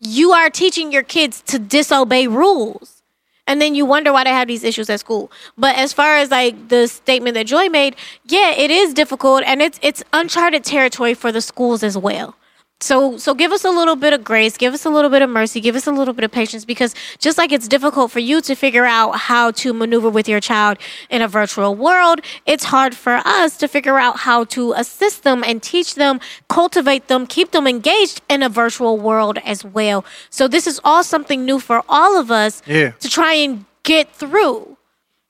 you 0.00 0.32
are 0.32 0.50
teaching 0.50 0.92
your 0.92 1.02
kids 1.02 1.42
to 1.42 1.58
disobey 1.58 2.26
rules. 2.26 3.01
And 3.46 3.60
then 3.60 3.74
you 3.74 3.84
wonder 3.84 4.12
why 4.12 4.24
they 4.24 4.30
have 4.30 4.48
these 4.48 4.64
issues 4.64 4.88
at 4.88 5.00
school. 5.00 5.30
But 5.58 5.76
as 5.76 5.92
far 5.92 6.16
as 6.16 6.30
like 6.30 6.68
the 6.68 6.86
statement 6.86 7.34
that 7.34 7.46
Joy 7.46 7.68
made, 7.68 7.96
yeah, 8.24 8.52
it 8.52 8.70
is 8.70 8.94
difficult 8.94 9.42
and 9.44 9.60
it's 9.60 9.78
it's 9.82 10.02
uncharted 10.12 10.64
territory 10.64 11.14
for 11.14 11.32
the 11.32 11.40
schools 11.40 11.82
as 11.82 11.98
well. 11.98 12.36
So 12.82 13.16
so 13.16 13.32
give 13.34 13.52
us 13.52 13.64
a 13.64 13.70
little 13.70 13.94
bit 13.96 14.12
of 14.12 14.24
grace, 14.24 14.56
give 14.56 14.74
us 14.74 14.84
a 14.84 14.90
little 14.90 15.10
bit 15.10 15.22
of 15.22 15.30
mercy, 15.30 15.60
give 15.60 15.76
us 15.76 15.86
a 15.86 15.92
little 15.92 16.14
bit 16.14 16.24
of 16.24 16.32
patience 16.32 16.64
because 16.64 16.94
just 17.18 17.38
like 17.38 17.52
it's 17.52 17.68
difficult 17.68 18.10
for 18.10 18.18
you 18.18 18.40
to 18.42 18.54
figure 18.56 18.84
out 18.84 19.12
how 19.30 19.52
to 19.62 19.72
maneuver 19.72 20.10
with 20.10 20.28
your 20.28 20.40
child 20.40 20.78
in 21.08 21.22
a 21.22 21.28
virtual 21.28 21.74
world, 21.76 22.20
it's 22.44 22.64
hard 22.64 22.94
for 22.94 23.22
us 23.24 23.56
to 23.58 23.68
figure 23.68 23.98
out 23.98 24.18
how 24.28 24.44
to 24.56 24.72
assist 24.72 25.22
them 25.22 25.44
and 25.44 25.62
teach 25.62 25.94
them, 25.94 26.18
cultivate 26.48 27.06
them, 27.06 27.26
keep 27.26 27.52
them 27.52 27.66
engaged 27.68 28.20
in 28.28 28.42
a 28.42 28.48
virtual 28.48 28.98
world 28.98 29.38
as 29.44 29.64
well. 29.64 30.04
So 30.30 30.48
this 30.48 30.66
is 30.66 30.80
all 30.82 31.04
something 31.04 31.44
new 31.44 31.60
for 31.60 31.82
all 31.88 32.18
of 32.18 32.30
us 32.30 32.62
Yeah. 32.66 32.90
to 32.98 33.08
try 33.08 33.34
and 33.34 33.64
get 33.84 34.12
through. 34.12 34.76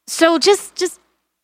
So 0.06 0.38
just 0.38 0.74
just 0.74 0.98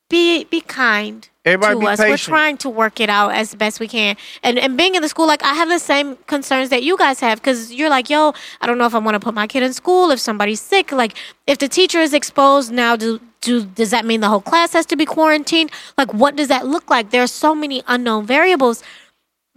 be 0.09 0.45
be 0.45 0.61
kind 0.61 1.29
Everybody 1.49 1.81
to 1.81 1.87
us. 1.87 1.99
We're 1.99 2.17
trying 2.17 2.59
to 2.59 2.69
work 2.69 3.01
it 3.01 3.09
out 3.09 3.31
as 3.31 3.55
best 3.55 3.81
we 3.81 3.89
can. 3.89 4.17
And 4.43 4.59
and 4.59 4.77
being 4.77 4.95
in 4.95 5.03
the 5.03 5.09
school, 5.09 5.27
like 5.27 5.43
I 5.43 5.55
have 5.55 5.69
the 5.69 5.79
same 5.79 6.17
concerns 6.27 6.69
that 6.71 6.83
you 6.83 6.99
guys 6.99 7.21
have 7.21 7.41
because 7.41 7.73
you're 7.73 7.89
like, 7.89 8.11
yo, 8.11 8.35
I 8.61 8.67
don't 8.67 8.77
know 8.77 8.87
if 8.87 8.95
I 8.95 8.99
want 8.99 9.15
to 9.15 9.21
put 9.21 9.35
my 9.35 9.47
kid 9.47 9.63
in 9.63 9.73
school 9.73 10.11
if 10.11 10.21
somebody's 10.21 10.61
sick. 10.61 10.93
Like 10.93 11.15
if 11.47 11.59
the 11.59 11.69
teacher 11.69 12.01
is 12.01 12.13
exposed 12.13 12.71
now, 12.71 12.97
do 12.97 13.21
do 13.41 13.65
does 13.65 13.91
that 13.91 14.05
mean 14.05 14.21
the 14.21 14.29
whole 14.29 14.43
class 14.43 14.73
has 14.75 14.85
to 14.87 14.97
be 14.97 15.07
quarantined? 15.07 15.71
Like 15.97 16.13
what 16.13 16.37
does 16.37 16.49
that 16.49 16.67
look 16.67 16.91
like? 16.91 17.11
There 17.11 17.23
are 17.23 17.35
so 17.45 17.55
many 17.55 17.83
unknown 17.87 18.27
variables, 18.27 18.83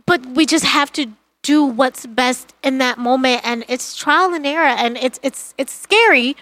but 0.05 0.25
we 0.25 0.45
just 0.45 0.65
have 0.65 0.93
to 0.93 1.07
do 1.43 1.65
what's 1.65 2.05
best 2.05 2.53
in 2.63 2.77
that 2.77 2.99
moment, 2.99 3.41
and 3.43 3.65
it's 3.67 3.95
trial 3.95 4.33
and 4.33 4.45
error, 4.45 4.63
and 4.63 4.97
it's 4.97 5.19
it's 5.23 5.53
it's 5.57 5.73
scary. 5.73 6.37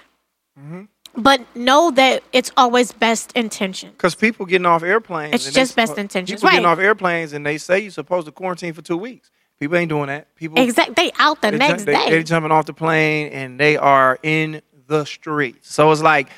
Mm-hmm. 0.59 0.83
But 1.15 1.41
know 1.55 1.91
that 1.91 2.23
it's 2.31 2.51
always 2.55 2.91
best 2.91 3.31
intention. 3.33 3.91
Because 3.91 4.15
people 4.15 4.45
getting 4.45 4.65
off 4.65 4.83
airplanes. 4.83 5.35
It's 5.35 5.47
and 5.47 5.55
they 5.55 5.59
just 5.61 5.75
best 5.75 5.97
intentions, 5.97 6.39
People 6.39 6.51
getting 6.51 6.65
off 6.65 6.79
airplanes 6.79 7.33
and 7.33 7.45
they 7.45 7.57
say 7.57 7.79
you're 7.79 7.91
supposed 7.91 8.25
to 8.27 8.31
quarantine 8.31 8.73
for 8.73 8.81
two 8.81 8.97
weeks. 8.97 9.31
People 9.59 9.77
ain't 9.77 9.89
doing 9.89 10.07
that. 10.07 10.33
People 10.35 10.59
Exact. 10.59 10.95
They 10.95 11.11
out 11.19 11.41
the 11.41 11.51
they 11.51 11.57
next 11.57 11.81
ju- 11.81 11.85
they, 11.85 11.93
day. 11.93 12.09
They 12.09 12.23
jumping 12.23 12.51
off 12.51 12.65
the 12.65 12.73
plane 12.73 13.27
and 13.33 13.59
they 13.59 13.75
are 13.75 14.17
in 14.23 14.61
the 14.87 15.03
streets. 15.05 15.73
So 15.73 15.91
it's 15.91 16.01
like 16.01 16.29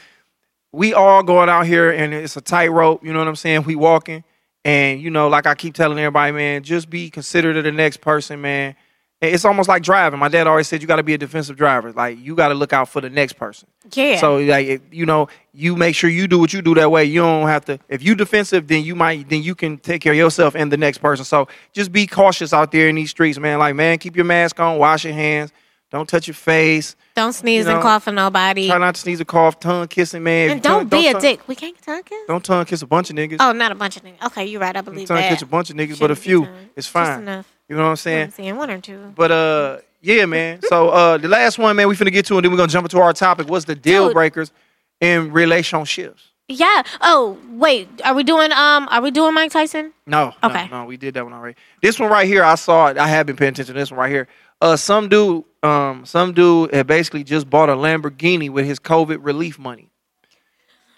we 0.71 0.93
all 0.93 1.21
going 1.21 1.49
out 1.49 1.67
here 1.67 1.91
and 1.91 2.13
it's 2.13 2.35
a 2.35 2.41
tightrope. 2.41 3.03
You 3.03 3.13
know 3.13 3.19
what 3.19 3.27
I'm 3.27 3.35
saying? 3.35 3.63
We 3.63 3.75
walking 3.75 4.23
and 4.63 5.01
you 5.01 5.09
know, 5.09 5.27
like 5.27 5.47
I 5.47 5.55
keep 5.55 5.73
telling 5.73 5.97
everybody, 5.99 6.31
man, 6.31 6.63
just 6.63 6.89
be 6.89 7.09
considerate 7.09 7.57
of 7.57 7.63
the 7.63 7.71
next 7.71 7.97
person, 7.97 8.41
man. 8.41 8.75
It's 9.21 9.45
almost 9.45 9.69
like 9.69 9.83
driving. 9.83 10.19
My 10.19 10.29
dad 10.29 10.47
always 10.47 10.67
said 10.67 10.81
you 10.81 10.87
got 10.87 10.95
to 10.95 11.03
be 11.03 11.13
a 11.13 11.17
defensive 11.17 11.55
driver. 11.55 11.91
Like 11.91 12.17
you 12.19 12.33
got 12.33 12.47
to 12.47 12.55
look 12.55 12.73
out 12.73 12.89
for 12.89 13.01
the 13.01 13.09
next 13.09 13.33
person. 13.33 13.67
yeah. 13.93 14.17
So 14.17 14.37
like 14.37 14.65
if, 14.67 14.81
you 14.91 15.05
know, 15.05 15.27
you 15.53 15.75
make 15.75 15.95
sure 15.95 16.09
you 16.09 16.27
do 16.27 16.39
what 16.39 16.53
you 16.53 16.61
do 16.63 16.73
that 16.73 16.89
way. 16.89 17.05
You 17.05 17.21
don't 17.21 17.47
have 17.47 17.63
to. 17.65 17.79
If 17.87 18.01
you 18.01 18.15
defensive, 18.15 18.67
then 18.67 18.83
you 18.83 18.95
might 18.95 19.29
then 19.29 19.43
you 19.43 19.53
can 19.53 19.77
take 19.77 20.01
care 20.01 20.13
of 20.13 20.17
yourself 20.17 20.55
and 20.55 20.71
the 20.71 20.77
next 20.77 20.97
person. 20.97 21.23
So 21.23 21.47
just 21.71 21.91
be 21.91 22.07
cautious 22.07 22.51
out 22.51 22.71
there 22.71 22.89
in 22.89 22.95
these 22.95 23.11
streets, 23.11 23.37
man. 23.37 23.59
Like 23.59 23.75
man, 23.75 23.99
keep 23.99 24.15
your 24.15 24.25
mask 24.25 24.59
on, 24.59 24.79
wash 24.79 25.05
your 25.05 25.13
hands, 25.13 25.51
don't 25.91 26.09
touch 26.09 26.25
your 26.25 26.33
face, 26.33 26.95
don't 27.13 27.33
sneeze 27.33 27.65
you 27.65 27.69
know, 27.69 27.75
and 27.75 27.83
cough 27.83 28.07
on 28.07 28.15
nobody. 28.15 28.69
try 28.69 28.79
not 28.79 28.95
to 28.95 29.01
sneeze 29.01 29.21
or 29.21 29.25
cough, 29.25 29.59
tongue 29.59 29.87
kissing, 29.87 30.23
man. 30.23 30.49
And 30.49 30.63
don't 30.63 30.89
tongue- 30.89 30.99
be 31.01 31.07
a 31.09 31.11
tongue- 31.11 31.21
dick. 31.21 31.47
We 31.47 31.53
can't 31.53 31.79
tongue 31.79 32.01
kiss. 32.03 32.17
Don't 32.27 32.43
tongue 32.43 32.65
kiss 32.65 32.81
a 32.81 32.87
bunch 32.87 33.11
of 33.11 33.15
niggas. 33.17 33.37
Oh, 33.39 33.51
not 33.51 33.71
a 33.71 33.75
bunch 33.75 33.97
of 33.97 34.03
niggas. 34.03 34.25
Okay, 34.27 34.45
you're 34.47 34.61
right. 34.61 34.75
I 34.75 34.81
believe 34.81 35.07
tongue 35.07 35.17
that. 35.17 35.29
kiss 35.29 35.43
a 35.43 35.45
bunch 35.45 35.69
of 35.69 35.75
niggas, 35.75 35.99
but 35.99 36.09
a 36.09 36.15
Shouldn't 36.15 36.19
few, 36.19 36.43
it's 36.75 36.87
Just 36.87 36.89
fine. 36.89 37.19
enough. 37.21 37.45
You 37.71 37.77
know 37.77 37.83
what 37.83 38.05
I'm 38.05 38.21
I'm 38.23 38.31
saying? 38.31 38.57
one 38.57 38.69
or 38.69 38.81
two. 38.81 39.13
But 39.15 39.31
uh, 39.31 39.77
yeah, 40.01 40.25
man. 40.25 40.59
So 40.63 40.89
uh, 40.89 41.17
the 41.17 41.29
last 41.29 41.57
one, 41.57 41.73
man, 41.77 41.87
we 41.87 41.95
finna 41.95 42.11
get 42.11 42.25
to, 42.25 42.35
and 42.35 42.43
then 42.43 42.51
we're 42.51 42.57
gonna 42.57 42.69
jump 42.69 42.83
into 42.83 42.99
our 42.99 43.13
topic. 43.13 43.47
What's 43.47 43.63
the 43.63 43.75
deal 43.75 44.07
Dude. 44.07 44.13
breakers 44.13 44.51
in 44.99 45.31
relationships? 45.31 46.21
Yeah. 46.49 46.83
Oh, 46.99 47.37
wait. 47.51 47.87
Are 48.03 48.13
we 48.13 48.23
doing 48.23 48.51
um? 48.51 48.89
Are 48.91 49.01
we 49.01 49.09
doing 49.09 49.33
Mike 49.33 49.51
Tyson? 49.53 49.93
No, 50.05 50.33
Okay. 50.43 50.67
no, 50.69 50.81
no, 50.81 50.85
we 50.85 50.97
did 50.97 51.13
that 51.13 51.23
one 51.23 51.31
already. 51.31 51.55
This 51.81 51.97
one 51.97 52.11
right 52.11 52.27
here, 52.27 52.43
I 52.43 52.55
saw 52.55 52.87
it. 52.87 52.97
I 52.97 53.07
have 53.07 53.25
been 53.25 53.37
paying 53.37 53.51
attention 53.53 53.73
to 53.73 53.79
this 53.79 53.89
one 53.89 54.01
right 54.01 54.11
here. 54.11 54.27
Uh, 54.59 54.75
some 54.75 55.07
dude, 55.07 55.45
um, 55.63 56.05
some 56.05 56.33
dude 56.33 56.73
had 56.73 56.87
basically 56.87 57.23
just 57.23 57.49
bought 57.49 57.69
a 57.69 57.73
Lamborghini 57.75 58.49
with 58.49 58.65
his 58.65 58.79
COVID 58.79 59.19
relief 59.21 59.57
money. 59.57 59.89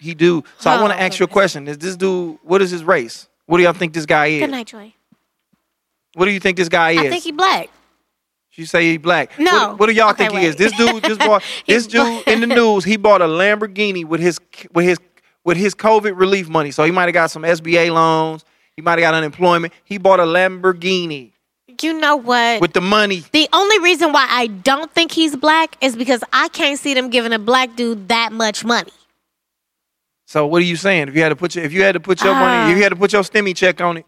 He 0.00 0.12
do. 0.12 0.42
So 0.58 0.70
I 0.70 0.80
want 0.80 0.92
to 0.92 0.98
Oh, 0.98 1.02
ask 1.06 1.20
you 1.20 1.24
a 1.24 1.28
question. 1.28 1.68
Is 1.68 1.78
this 1.78 1.94
dude? 1.96 2.36
What 2.42 2.60
is 2.62 2.72
his 2.72 2.82
race? 2.82 3.28
What 3.46 3.58
do 3.58 3.62
y'all 3.62 3.74
think 3.74 3.92
this 3.92 4.06
guy 4.06 4.26
is? 4.26 4.40
Good 4.40 4.50
night, 4.50 4.66
Joy. 4.66 4.92
What 6.14 6.26
do 6.26 6.30
you 6.30 6.40
think 6.40 6.56
this 6.56 6.68
guy 6.68 6.92
is? 6.92 6.98
I 7.00 7.08
think 7.10 7.24
he 7.24 7.32
black. 7.32 7.70
She 8.50 8.66
say 8.66 8.84
he 8.92 8.98
black. 8.98 9.36
No. 9.38 9.70
What, 9.70 9.80
what 9.80 9.86
do 9.86 9.92
y'all 9.92 10.10
Okay, 10.10 10.28
think 10.28 10.38
he 10.38 10.46
is? 10.46 10.54
This 10.56 10.72
dude 10.72 11.02
just 11.10 11.18
bought. 11.20 11.42
This 11.66 11.86
dude 11.88 12.26
in 12.28 12.40
the 12.40 12.46
news. 12.46 12.84
He 12.84 12.96
bought 12.96 13.20
a 13.20 13.26
Lamborghini 13.26 14.04
with 14.04 14.20
his 14.20 14.38
with 14.72 14.84
his 14.84 14.98
with 15.44 15.56
his 15.56 15.74
COVID 15.74 16.16
relief 16.18 16.48
money. 16.48 16.70
So 16.70 16.84
he 16.84 16.90
might 16.92 17.04
have 17.04 17.14
got 17.14 17.30
some 17.32 17.42
SBA 17.42 17.92
loans. 17.92 18.44
He 18.76 18.82
might 18.82 18.92
have 18.92 19.00
got 19.00 19.14
unemployment. 19.14 19.72
He 19.84 19.98
bought 19.98 20.20
a 20.20 20.24
Lamborghini 20.24 21.32
You 21.82 21.98
know 21.98 22.16
what? 22.16 22.60
with 22.60 22.72
the 22.72 22.80
money. 22.80 23.24
the 23.32 23.48
only 23.52 23.78
reason 23.80 24.12
why 24.12 24.26
I 24.30 24.46
don't 24.46 24.90
think 24.92 25.10
he's 25.12 25.34
black 25.36 25.76
is 25.80 25.94
because 25.96 26.22
I 26.32 26.48
can't 26.48 26.78
see 26.78 26.94
them 26.94 27.10
giving 27.10 27.32
a 27.32 27.38
black 27.38 27.74
dude 27.76 28.08
that 28.08 28.32
much 28.32 28.64
money. 28.64 28.90
So 30.26 30.46
what 30.46 30.62
are 30.62 30.64
you 30.64 30.76
saying? 30.76 31.08
If 31.08 31.14
you 31.16 31.22
had 31.22 31.28
to 31.30 31.36
put 31.36 31.54
your 31.54 31.64
if 31.64 31.72
you 31.72 31.82
had 31.82 31.92
to 31.92 32.00
put 32.00 32.22
your 32.22 32.34
Ah. 32.34 32.40
money, 32.40 32.72
if 32.72 32.76
you 32.78 32.82
had 32.82 32.90
to 32.90 32.96
put 32.96 33.12
your 33.12 33.22
stimmy 33.22 33.54
check 33.54 33.80
on 33.80 33.98
it, 33.98 34.06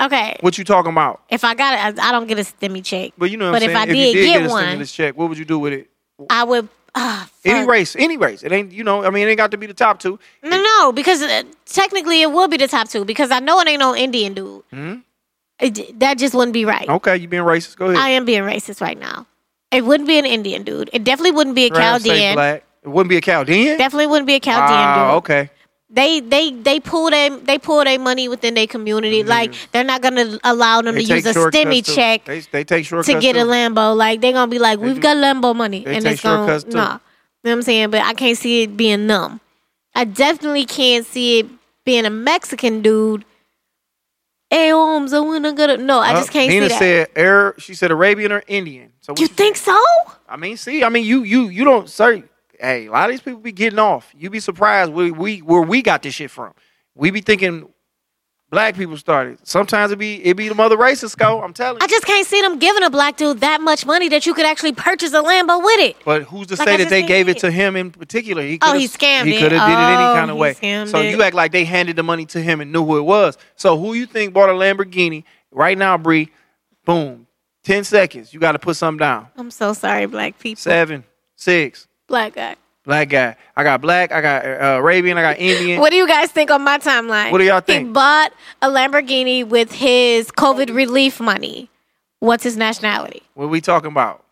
Okay. 0.00 0.36
what 0.40 0.56
you 0.58 0.64
talking 0.64 0.92
about? 0.92 1.22
If 1.28 1.42
I 1.44 1.54
got 1.54 1.74
it, 1.96 2.00
I, 2.00 2.08
I 2.08 2.12
don't 2.12 2.26
get 2.28 2.38
a 2.38 2.42
stimmy 2.42 2.84
check. 2.84 3.12
But 3.18 3.30
you 3.30 3.36
know 3.36 3.50
what 3.50 3.60
But 3.60 3.64
I'm 3.64 3.70
if. 3.70 3.76
I 3.76 3.86
did 3.86 3.96
you 3.96 4.12
did 4.12 4.26
get 4.26 4.38
get, 4.40 4.46
a 4.46 4.48
one- 4.52 4.62
stimulus 4.64 4.92
check, 4.92 5.16
what 5.16 5.28
would 5.28 5.38
you 5.38 5.44
do 5.44 5.58
with 5.58 5.72
it? 5.72 5.90
I 6.30 6.44
would. 6.44 6.68
ah, 6.94 7.28
Any 7.44 7.66
race, 7.66 7.96
any 7.96 8.16
race. 8.16 8.42
It 8.42 8.52
ain't 8.52 8.72
you 8.72 8.84
know. 8.84 9.04
I 9.04 9.10
mean, 9.10 9.26
it 9.26 9.30
ain't 9.30 9.36
got 9.38 9.50
to 9.52 9.56
be 9.58 9.66
the 9.66 9.74
top 9.74 9.98
two. 10.00 10.18
No, 10.42 10.60
no, 10.62 10.92
because 10.92 11.22
uh, 11.22 11.42
technically 11.66 12.22
it 12.22 12.30
would 12.32 12.50
be 12.50 12.56
the 12.56 12.68
top 12.68 12.88
two 12.88 13.04
because 13.04 13.30
I 13.30 13.40
know 13.40 13.58
it 13.60 13.68
ain't 13.68 13.80
no 13.80 13.94
Indian 13.94 14.34
dude. 14.34 14.62
Mhm. 14.72 15.02
It, 15.60 15.98
that 15.98 16.18
just 16.18 16.34
wouldn't 16.34 16.52
be 16.54 16.64
right. 16.64 16.88
Okay, 16.88 17.16
you 17.16 17.26
being 17.26 17.42
racist? 17.42 17.76
Go 17.76 17.86
ahead. 17.86 17.96
I 17.96 18.10
am 18.10 18.24
being 18.24 18.42
racist 18.42 18.80
right 18.80 18.98
now. 18.98 19.26
It 19.72 19.84
wouldn't 19.84 20.06
be 20.06 20.18
an 20.18 20.24
Indian 20.26 20.62
dude. 20.62 20.88
It 20.92 21.02
definitely 21.04 21.32
wouldn't 21.32 21.56
be 21.56 21.66
a 21.66 21.70
Rather 21.70 21.98
say 21.98 22.08
Chaldean. 22.10 22.34
black. 22.36 22.64
It 22.84 22.88
wouldn't 22.88 23.10
be 23.10 23.16
a 23.16 23.20
Chaldean. 23.20 23.76
Definitely 23.76 24.06
wouldn't 24.06 24.26
be 24.28 24.36
a 24.36 24.40
Chaldean 24.40 24.70
Wow, 24.70 25.08
dude. 25.10 25.16
okay. 25.18 25.50
They 25.90 26.20
they 26.20 26.50
they 26.50 26.80
pull 26.80 27.10
their 27.10 27.30
they 27.30 27.58
pull 27.58 27.82
their 27.84 27.98
money 27.98 28.28
within 28.28 28.54
their 28.54 28.66
community. 28.66 29.22
Like 29.22 29.54
they're 29.72 29.84
not 29.84 30.02
gonna 30.02 30.38
allow 30.44 30.82
them 30.82 30.94
They 30.96 31.04
to 31.04 31.14
use 31.16 31.26
a 31.26 31.32
stimmy 31.32 31.82
check 31.94 32.24
They, 32.26 32.40
they 32.40 32.64
take 32.64 32.84
shortcuts 32.84 33.06
to 33.08 33.20
get 33.20 33.36
a. 33.36 33.40
Lambo. 33.40 33.96
Like 33.96 34.20
they're 34.20 34.32
gonna 34.34 34.50
be 34.50 34.58
like, 34.58 34.78
we've 34.80 34.96
do. 34.96 35.00
got 35.00 35.16
Lambo 35.16 35.56
money, 35.56 35.84
They 35.84 35.94
and 35.96 36.04
take 36.04 36.14
it's 36.14 36.22
gonna 36.22 36.60
too. 36.60 36.76
nah. 36.76 36.82
You 36.94 37.50
know 37.50 37.52
what 37.52 37.52
I'm 37.52 37.62
saying? 37.62 37.90
But 37.90 38.02
I 38.02 38.14
can't 38.14 38.36
see 38.36 38.64
it 38.64 38.76
being 38.76 39.06
numb. 39.06 39.40
I 39.94 40.04
definitely 40.04 40.66
can't 40.66 41.06
see 41.06 41.40
it 41.40 41.46
being 41.84 42.04
a 42.04 42.10
Mexican 42.10 42.82
dude. 42.82 43.24
Hey, 44.50 44.70
Holmes, 44.70 45.12
I 45.14 45.20
wanna 45.20 45.52
go 45.52 45.66
to 45.68 45.76
no. 45.78 46.00
I 46.00 46.12
Uh, 46.12 46.18
just 46.20 46.30
can't 46.32 46.50
Nina 46.50 46.66
see 46.66 46.68
that. 46.68 46.78
said 46.78 47.08
Arab. 47.16 47.60
She 47.60 47.74
said 47.74 47.90
Arabian 47.90 48.32
or 48.32 48.42
Indian. 48.46 48.92
So 49.00 49.14
you 49.18 49.26
think 49.26 49.56
so? 49.56 49.78
I 50.28 50.36
mean, 50.36 50.56
see, 50.58 50.84
I 50.84 50.88
mean, 50.90 51.04
you 51.04 51.22
you 51.22 51.48
you 51.48 51.64
don't 51.64 51.88
say. 51.88 52.24
Hey, 52.60 52.86
a 52.86 52.90
lot 52.90 53.08
of 53.08 53.12
these 53.12 53.20
people 53.20 53.40
be 53.40 53.52
getting 53.52 53.78
off. 53.78 54.12
You 54.16 54.30
be 54.30 54.40
surprised 54.40 54.92
where 54.92 55.12
we 55.12 55.38
where 55.38 55.62
we 55.62 55.82
got 55.82 56.02
this 56.02 56.14
shit 56.14 56.30
from. 56.30 56.52
We 56.94 57.10
be 57.10 57.20
thinking 57.20 57.68
Black 58.50 58.76
people 58.76 58.96
started. 58.96 59.38
Sometimes 59.46 59.92
it 59.92 59.98
be 59.98 60.24
it 60.24 60.34
be 60.34 60.48
the 60.48 60.54
mother 60.54 60.76
racists 60.78 61.14
go. 61.16 61.42
I'm 61.42 61.52
telling 61.52 61.80
you. 61.80 61.84
I 61.84 61.86
just 61.86 62.06
can't 62.06 62.26
see 62.26 62.40
them 62.40 62.58
giving 62.58 62.82
a 62.82 62.88
black 62.88 63.18
dude 63.18 63.40
that 63.40 63.60
much 63.60 63.84
money 63.84 64.08
that 64.08 64.24
you 64.24 64.32
could 64.32 64.46
actually 64.46 64.72
purchase 64.72 65.12
a 65.12 65.22
Lambo 65.22 65.62
with 65.62 65.80
it. 65.80 65.96
But 66.04 66.22
who's 66.22 66.46
to 66.46 66.56
Like 66.56 66.66
say 66.66 66.74
I 66.74 66.76
that 66.78 66.88
they 66.88 67.02
gave 67.02 67.28
it 67.28 67.36
it. 67.36 67.40
to 67.40 67.50
him 67.50 67.76
in 67.76 67.90
particular? 67.90 68.42
He 68.42 68.58
Oh, 68.62 68.72
he 68.72 68.88
scammed 68.88 69.26
He 69.26 69.38
could 69.38 69.52
have 69.52 69.68
did 69.68 69.74
it 69.74 69.82
any 69.82 70.02
Oh, 70.02 70.14
kind 70.14 70.30
of 70.30 70.38
way. 70.38 70.54
So 70.86 71.00
it. 71.00 71.10
you 71.10 71.22
act 71.22 71.34
like 71.36 71.52
they 71.52 71.64
handed 71.66 71.96
the 71.96 72.02
money 72.02 72.24
to 72.26 72.40
him 72.40 72.62
and 72.62 72.72
knew 72.72 72.84
who 72.86 72.96
it 72.96 73.02
was. 73.02 73.36
So 73.56 73.76
who 73.78 73.92
you 73.92 74.06
think 74.06 74.32
bought 74.32 74.48
a 74.48 74.52
Lamborghini 74.54 75.24
right 75.50 75.76
now, 75.76 75.98
Bree? 75.98 76.30
Boom, 76.86 77.26
ten 77.64 77.84
seconds. 77.84 78.32
You 78.32 78.40
got 78.40 78.52
to 78.52 78.58
put 78.58 78.76
something 78.76 78.98
down. 78.98 79.28
I'm 79.36 79.50
so 79.50 79.74
sorry, 79.74 80.06
black 80.06 80.38
people. 80.38 80.60
Seven, 80.62 81.04
six. 81.36 81.86
Black 82.08 82.34
guy. 82.34 82.56
Black 82.84 83.08
guy. 83.10 83.36
I 83.54 83.62
got 83.64 83.80
black. 83.82 84.12
I 84.12 84.20
got 84.20 84.44
uh, 84.46 84.78
Arabian. 84.80 85.18
I 85.18 85.22
got 85.22 85.38
Indian. 85.38 85.80
What 85.80 85.90
do 85.90 85.96
you 85.96 86.08
guys 86.08 86.30
think 86.32 86.50
on 86.50 86.62
my 86.62 86.78
timeline? 86.78 87.30
What 87.30 87.38
do 87.38 87.44
y'all 87.44 87.60
think? 87.60 87.86
He 87.88 87.92
bought 87.92 88.32
a 88.62 88.68
Lamborghini 88.68 89.46
with 89.46 89.72
his 89.72 90.30
COVID 90.30 90.74
relief 90.74 91.20
money. 91.20 91.68
What's 92.20 92.42
his 92.42 92.56
nationality? 92.56 93.22
What 93.34 93.44
are 93.44 93.48
we 93.48 93.60
talking 93.60 93.90
about? 93.90 94.24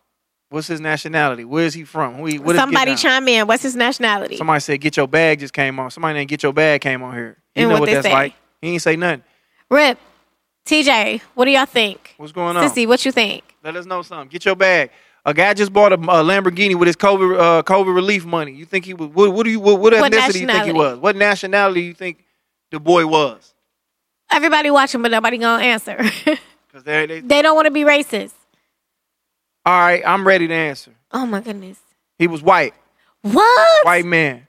What's 0.49 0.67
his 0.67 0.81
nationality? 0.81 1.45
Where 1.45 1.65
is 1.65 1.73
he 1.73 1.83
from? 1.83 2.15
Who 2.15 2.25
he, 2.25 2.39
what 2.39 2.55
Somebody 2.55 2.95
chime 2.95 3.27
in. 3.27 3.47
What's 3.47 3.63
his 3.63 3.75
nationality? 3.75 4.37
Somebody 4.37 4.61
said, 4.61 4.81
"Get 4.81 4.97
your 4.97 5.07
bag." 5.07 5.39
Just 5.39 5.53
came 5.53 5.77
on. 5.79 5.91
Somebody 5.91 6.15
named 6.15 6.29
"Get 6.29 6.41
your 6.41 6.53
bag" 6.53 6.81
came 6.81 7.03
on 7.03 7.13
here. 7.13 7.37
You 7.53 7.63
And 7.63 7.69
know 7.69 7.73
what 7.75 7.81
what 7.81 7.89
that's 7.91 8.07
say? 8.07 8.13
like. 8.13 8.33
He 8.61 8.69
ain't 8.69 8.81
say 8.81 8.95
nothing. 8.95 9.23
Rip. 9.69 9.99
TJ, 10.65 11.21
what 11.33 11.45
do 11.45 11.51
y'all 11.51 11.65
think? 11.65 12.13
What's 12.17 12.31
going 12.33 12.57
on? 12.57 12.69
Sissy, 12.69 12.87
what 12.87 13.05
you 13.05 13.11
think? 13.11 13.43
Let 13.63 13.75
us 13.75 13.85
know 13.85 14.01
something. 14.01 14.27
Get 14.29 14.45
your 14.45 14.55
bag. 14.55 14.89
A 15.27 15.33
guy 15.33 15.53
just 15.53 15.73
bought 15.73 15.91
a, 15.91 15.95
a 15.95 16.23
Lamborghini 16.23 16.73
with 16.73 16.87
his 16.87 16.95
COVID 16.95 17.37
uh, 17.37 17.63
COVID 17.63 17.93
relief 17.93 18.25
money. 18.25 18.53
You 18.53 18.65
think 18.65 18.85
he 18.85 18.93
was? 18.93 19.09
What, 19.09 19.33
what 19.33 19.43
do 19.43 19.49
you? 19.49 19.59
What, 19.59 19.77
what 19.81 19.91
ethnicity 19.91 20.31
do 20.31 20.39
you 20.39 20.47
think 20.47 20.65
he 20.65 20.71
was? 20.71 20.97
What 20.99 21.17
nationality 21.17 21.81
do 21.81 21.87
you 21.87 21.93
think 21.93 22.23
the 22.71 22.79
boy 22.79 23.05
was? 23.05 23.53
Everybody 24.31 24.71
watching, 24.71 25.01
but 25.01 25.11
nobody 25.11 25.37
gonna 25.37 25.63
answer. 25.63 26.03
Because 26.67 26.83
they, 26.83 27.05
they. 27.05 27.19
they 27.21 27.41
don't 27.41 27.55
want 27.55 27.65
to 27.65 27.71
be 27.71 27.83
racist. 27.83 28.33
All 29.65 29.79
right, 29.79 30.03
I'm 30.05 30.27
ready 30.27 30.47
to 30.47 30.53
answer. 30.53 30.91
Oh 31.11 31.25
my 31.25 31.41
goodness. 31.41 31.79
He 32.19 32.27
was 32.27 32.43
white, 32.43 32.73
What? 33.21 33.85
white 33.85 34.05
man. 34.05 34.46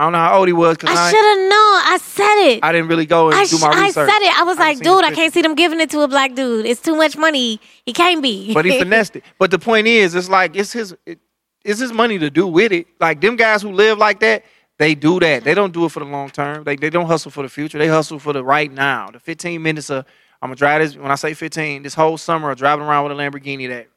I 0.00 0.04
don't 0.04 0.12
know 0.12 0.18
how 0.18 0.38
old 0.38 0.48
he 0.48 0.54
was 0.54 0.78
I 0.82 0.92
I, 0.94 1.10
should 1.10 1.26
have 1.26 1.38
known. 1.38 1.50
I 1.52 1.98
said 2.00 2.36
it. 2.46 2.64
I 2.64 2.72
didn't 2.72 2.88
really 2.88 3.04
go 3.04 3.26
and 3.26 3.34
I, 3.34 3.44
do 3.44 3.58
sh- 3.58 3.60
my 3.60 3.68
I 3.68 3.90
said 3.90 4.06
it. 4.08 4.34
I 4.34 4.44
was 4.44 4.56
I 4.56 4.70
like, 4.70 4.78
dude, 4.78 5.04
I 5.04 5.12
can't 5.12 5.30
see 5.30 5.42
them 5.42 5.54
giving 5.54 5.78
it 5.78 5.90
to 5.90 6.00
a 6.00 6.08
black 6.08 6.34
dude. 6.34 6.64
It's 6.64 6.80
too 6.80 6.96
much 6.96 7.18
money. 7.18 7.60
He 7.84 7.92
can't 7.92 8.22
be. 8.22 8.54
but 8.54 8.64
he 8.64 8.78
finessed 8.78 9.16
it. 9.16 9.24
But 9.38 9.50
the 9.50 9.58
point 9.58 9.86
is, 9.86 10.14
it's 10.14 10.30
like 10.30 10.56
it's 10.56 10.72
his 10.72 10.96
it, 11.04 11.18
it's 11.66 11.80
his 11.80 11.92
money 11.92 12.18
to 12.18 12.30
do 12.30 12.46
with 12.46 12.72
it. 12.72 12.86
Like 12.98 13.20
them 13.20 13.36
guys 13.36 13.60
who 13.60 13.72
live 13.72 13.98
like 13.98 14.20
that, 14.20 14.42
they 14.78 14.94
do 14.94 15.20
that. 15.20 15.44
They 15.44 15.52
don't 15.52 15.74
do 15.74 15.84
it 15.84 15.92
for 15.92 16.00
the 16.00 16.06
long 16.06 16.30
term. 16.30 16.64
They 16.64 16.76
they 16.76 16.88
don't 16.88 17.04
hustle 17.04 17.30
for 17.30 17.42
the 17.42 17.50
future. 17.50 17.76
They 17.76 17.88
hustle 17.88 18.18
for 18.18 18.32
the 18.32 18.42
right 18.42 18.72
now. 18.72 19.10
The 19.12 19.20
15 19.20 19.60
minutes 19.62 19.90
of 19.90 20.06
I'm 20.40 20.48
gonna 20.48 20.56
drive 20.56 20.80
this. 20.80 20.96
When 20.96 21.10
I 21.10 21.16
say 21.16 21.34
15, 21.34 21.82
this 21.82 21.92
whole 21.92 22.16
summer 22.16 22.50
of 22.50 22.56
driving 22.56 22.86
around 22.86 23.06
with 23.06 23.12
a 23.12 23.22
Lamborghini 23.22 23.68
that 23.68 23.88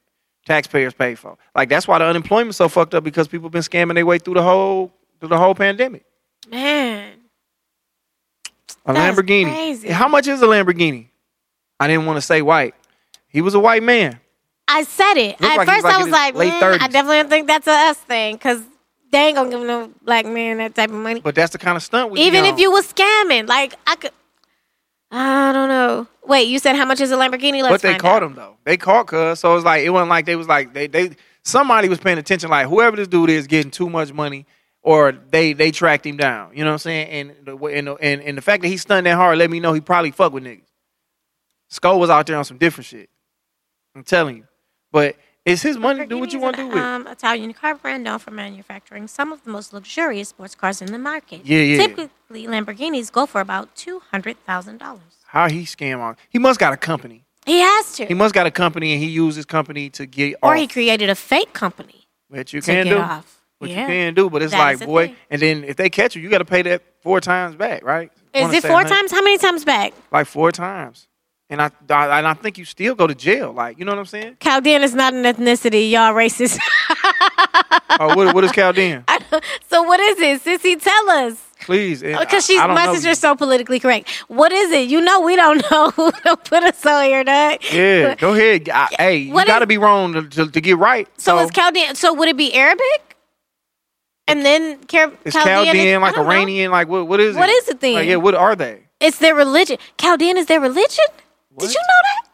taxpayers 0.45 0.93
pay 0.93 1.16
for. 1.16 1.38
Like 1.56 1.70
that's 1.70 1.88
why 1.88 1.99
the 1.99 2.06
unemployment's 2.08 2.58
so 2.58 2.68
fucked 2.68 2.93
up 2.93 3.06
because 3.06 3.30
people 3.30 3.49
been 3.49 3.62
scamming 3.62 3.95
their 3.95 4.06
way 4.06 4.18
through 4.18 4.34
the 4.34 4.43
whole 4.43 4.91
through 5.24 5.30
the 5.30 5.38
whole 5.38 5.55
pandemic. 5.55 6.03
Man. 6.51 7.13
A 8.86 8.91
That's 8.91 9.17
Lamborghini. 9.17 9.45
crazy. 9.45 9.88
How 9.88 10.09
much 10.09 10.28
is 10.28 10.41
a 10.41 10.45
Lamborghini? 10.45 11.07
I 11.80 11.88
didn't 11.88 12.05
want 12.05 12.17
to 12.17 12.21
say 12.21 12.41
white. 12.41 12.76
He 13.30 13.39
was 13.39 13.53
a 13.53 13.59
white 13.59 13.84
man. 13.84 14.19
I 14.67 14.84
said 14.84 15.13
it. 15.13 15.39
Looked 15.39 15.43
At 15.53 15.57
like 15.59 15.67
first, 15.69 15.84
like 15.86 15.95
I 15.95 15.97
was 15.99 16.09
like, 16.09 16.36
late 16.36 16.51
mm, 16.51 16.59
30s. 16.59 16.82
I 16.82 16.88
definitely 16.89 17.17
don't 17.17 17.30
think 17.30 17.47
that's 17.47 17.67
a 17.67 17.71
us 17.71 17.97
thing 17.99 18.36
because 18.36 18.63
they 19.13 19.28
ain't 19.28 19.38
gonna 19.38 19.49
give 19.49 19.61
no 19.61 19.91
black 20.03 20.26
man 20.26 20.57
that 20.57 20.76
type 20.76 20.89
of 20.89 20.97
money. 20.97 21.21
But 21.21 21.36
that's 21.36 21.53
the 21.53 21.57
kind 21.57 21.78
of 21.78 21.84
stunt 21.84 22.11
we 22.11 22.19
Even 22.19 22.43
if 22.43 22.59
you 22.59 22.69
was 22.69 22.91
scamming, 22.91 23.47
like 23.47 23.76
I 23.88 23.95
could. 23.95 24.11
I 25.09 25.53
don't 25.53 25.69
know. 25.69 26.07
Wait, 26.26 26.49
you 26.49 26.59
said 26.59 26.76
how 26.76 26.84
much 26.84 26.99
is 26.99 27.11
a 27.11 27.15
Lamborghini? 27.15 27.61
Let's 27.61 27.76
but 27.76 27.82
they 27.82 27.95
caught 27.95 28.24
out. 28.24 28.32
him 28.32 28.36
though. 28.36 28.57
They 28.65 28.76
caught 28.76 29.07
cuz. 29.07 29.39
So 29.39 29.55
it's 29.55 29.63
like 29.63 29.84
it 29.84 29.89
wasn't 29.89 30.09
like 30.09 30.26
they 30.26 30.36
was 30.36 30.49
like 30.49 30.74
they 30.74 30.88
they 30.88 31.11
somebody 31.43 31.88
was 31.88 31.99
paying 31.99 32.17
attention. 32.17 32.49
Like 32.49 32.67
whoever 32.67 32.97
this 32.97 33.07
dude 33.07 33.30
is 33.30 33.47
getting 33.47 33.71
too 33.71 33.89
much 33.89 34.11
money, 34.11 34.45
or 34.84 35.11
they 35.11 35.53
they 35.53 35.71
tracked 35.71 36.05
him 36.05 36.17
down. 36.17 36.51
You 36.53 36.63
know 36.63 36.69
what 36.69 36.73
I'm 36.73 36.79
saying? 36.79 37.07
And 37.09 37.45
the 37.45 37.57
and 37.65 37.88
the- 37.88 37.95
and, 37.95 38.21
and 38.21 38.38
the 38.38 38.41
fact 38.41 38.61
that 38.61 38.67
he 38.69 38.77
stunned 38.77 39.05
that 39.07 39.15
hard 39.15 39.38
let 39.39 39.49
me 39.49 39.59
know 39.59 39.73
he 39.73 39.81
probably 39.81 40.11
fuck 40.11 40.31
with 40.34 40.43
niggas. 40.43 40.61
Skull 41.69 41.99
was 41.99 42.09
out 42.09 42.27
there 42.27 42.38
on 42.38 42.45
some 42.45 42.57
different 42.57 42.86
shit. 42.86 43.09
I'm 43.95 44.03
telling 44.03 44.38
you. 44.38 44.43
But 44.91 45.15
it's 45.45 45.61
his 45.61 45.77
money. 45.77 46.05
Do 46.05 46.19
what 46.19 46.31
you 46.31 46.39
want 46.39 46.55
to 46.55 46.61
do 46.63 46.67
with. 46.67 46.77
it. 46.77 46.81
Um, 46.81 47.07
Italian 47.07 47.51
car 47.53 47.75
brand 47.75 48.03
known 48.03 48.19
for 48.19 48.31
manufacturing 48.31 49.07
some 49.07 49.31
of 49.34 49.43
the 49.43 49.49
most 49.49 49.73
luxurious 49.73 50.29
sports 50.29 50.55
cars 50.55 50.81
in 50.81 50.91
the 50.91 50.99
market. 50.99 51.41
Yeah, 51.45 51.59
yeah. 51.59 51.77
Typically, 51.88 52.45
Lamborghinis 52.47 53.11
go 53.11 53.25
for 53.25 53.41
about 53.41 53.75
two 53.75 53.99
hundred 54.11 54.38
thousand 54.45 54.77
dollars. 54.79 55.01
How 55.25 55.49
he 55.49 55.63
scam 55.63 55.99
on? 55.99 56.15
He 56.29 56.38
must 56.38 56.59
got 56.59 56.73
a 56.73 56.77
company. 56.77 57.25
He 57.45 57.59
has 57.59 57.93
to, 57.95 58.05
He 58.05 58.13
must 58.13 58.34
got 58.34 58.45
a 58.45 58.51
company, 58.51 58.93
and 58.93 59.01
he 59.03 59.09
used 59.09 59.36
his 59.36 59.45
company 59.45 59.89
to 59.91 60.05
get 60.05 60.36
or 60.41 60.53
off. 60.53 60.59
he 60.59 60.67
created 60.67 61.09
a 61.09 61.15
fake 61.15 61.51
company 61.51 62.05
Which 62.29 62.53
you 62.53 62.61
can 62.61 62.86
get 62.86 62.91
do. 62.91 62.99
off. 62.99 63.41
What 63.64 63.72
yeah. 63.72 63.82
you 63.82 63.88
can 63.88 64.14
do, 64.14 64.30
but 64.30 64.41
it's 64.43 64.51
That 64.51 64.59
like, 64.59 64.86
boy, 64.86 65.07
thing. 65.07 65.16
and 65.30 65.41
then 65.41 65.64
if 65.64 65.78
they 65.78 65.89
catch 65.89 66.16
you, 66.18 66.22
you 66.22 66.30
got 66.30 66.39
to 66.39 66.45
pay 66.45 66.61
that 66.64 66.84
four 67.01 67.22
times 67.22 67.55
back, 67.55 67.84
right? 67.84 68.11
Is 68.34 68.51
it 68.51 68.61
four 68.61 68.74
100 68.74 68.89
times? 68.93 69.11
How 69.11 69.22
many 69.22 69.38
times 69.38 69.64
back? 69.64 69.93
Like 70.11 70.28
four 70.28 70.51
times, 70.51 71.07
and 71.49 71.61
I, 71.61 71.72
I 71.89 72.18
and 72.18 72.28
I 72.28 72.34
think 72.34 72.57
you 72.57 72.66
still 72.66 72.93
go 72.93 73.07
to 73.07 73.16
jail. 73.16 73.53
Like, 73.53 73.80
you 73.80 73.86
know 73.86 73.93
what 73.93 73.99
I'm 73.99 74.05
saying? 74.05 74.38
Chaldean 74.41 74.82
is 74.82 74.93
not 74.93 75.14
an 75.14 75.24
ethnicity. 75.24 75.89
Y'all 75.89 76.14
racist. 76.14 76.59
oh, 77.99 78.16
what, 78.16 78.34
what 78.34 78.43
is 78.43 78.51
Chaldean? 78.51 79.05
so 79.70 79.84
what 79.84 79.99
is 79.99 80.20
it? 80.20 80.43
Sissy, 80.43 80.82
tell 80.82 81.09
us. 81.09 81.41
Please, 81.61 82.01
Because 82.01 82.45
she's 82.45 82.59
my 82.59 82.86
know. 82.86 82.93
sister's 82.93 83.20
so 83.20 83.36
politically 83.36 83.80
correct. 83.80 84.09
What 84.28 84.51
is 84.51 84.72
it? 84.72 84.89
You 84.89 84.99
know 84.99 85.22
we 85.22 85.38
don't 85.38 85.64
know 85.72 85.91
who 85.91 86.11
to 86.11 86.36
put 86.36 86.64
us 86.64 86.86
on 86.86 87.05
here, 87.05 87.24
dog. 87.24 87.59
Yeah, 87.72 88.16
go 88.16 88.34
ahead. 88.34 88.68
I, 88.70 88.88
hey, 88.97 89.18
you 89.18 89.34
got 89.45 89.59
to 89.59 89.68
be 89.68 89.78
wrong 89.78 90.11
to, 90.14 90.24
to, 90.24 90.51
to 90.51 90.61
get 90.61 90.78
right. 90.78 91.07
So, 91.18 91.39
is 91.39 91.51
Chaldean? 91.51 91.95
So 91.95 92.14
would 92.14 92.28
it 92.28 92.36
be 92.36 92.53
Arabic? 92.53 93.12
And 94.28 94.45
then 94.45 94.82
Car- 94.86 95.11
It's 95.26 95.36
Chaldean, 95.36 95.65
Chaldean, 95.65 96.01
like 96.01 96.15
don't 96.15 96.26
know. 96.26 96.32
Iranian, 96.32 96.71
like 96.71 96.88
what? 96.88 97.07
What 97.07 97.19
is 97.19 97.36
it? 97.36 97.39
What 97.39 97.49
is 97.49 97.67
it 97.67 97.80
then? 97.82 97.95
Like, 97.95 98.07
yeah, 98.07 98.15
what 98.15 98.36
are 98.36 98.55
they? 98.55 98.84
It's 98.99 99.17
their 99.19 99.36
religion. 99.36 99.78
Chaldean 99.99 100.38
is 100.38 100.45
their 100.45 100.61
religion. 100.61 101.05
What? 101.49 101.65
Did 101.65 101.74
you 101.74 101.80
know 101.82 102.01
that? 102.03 102.30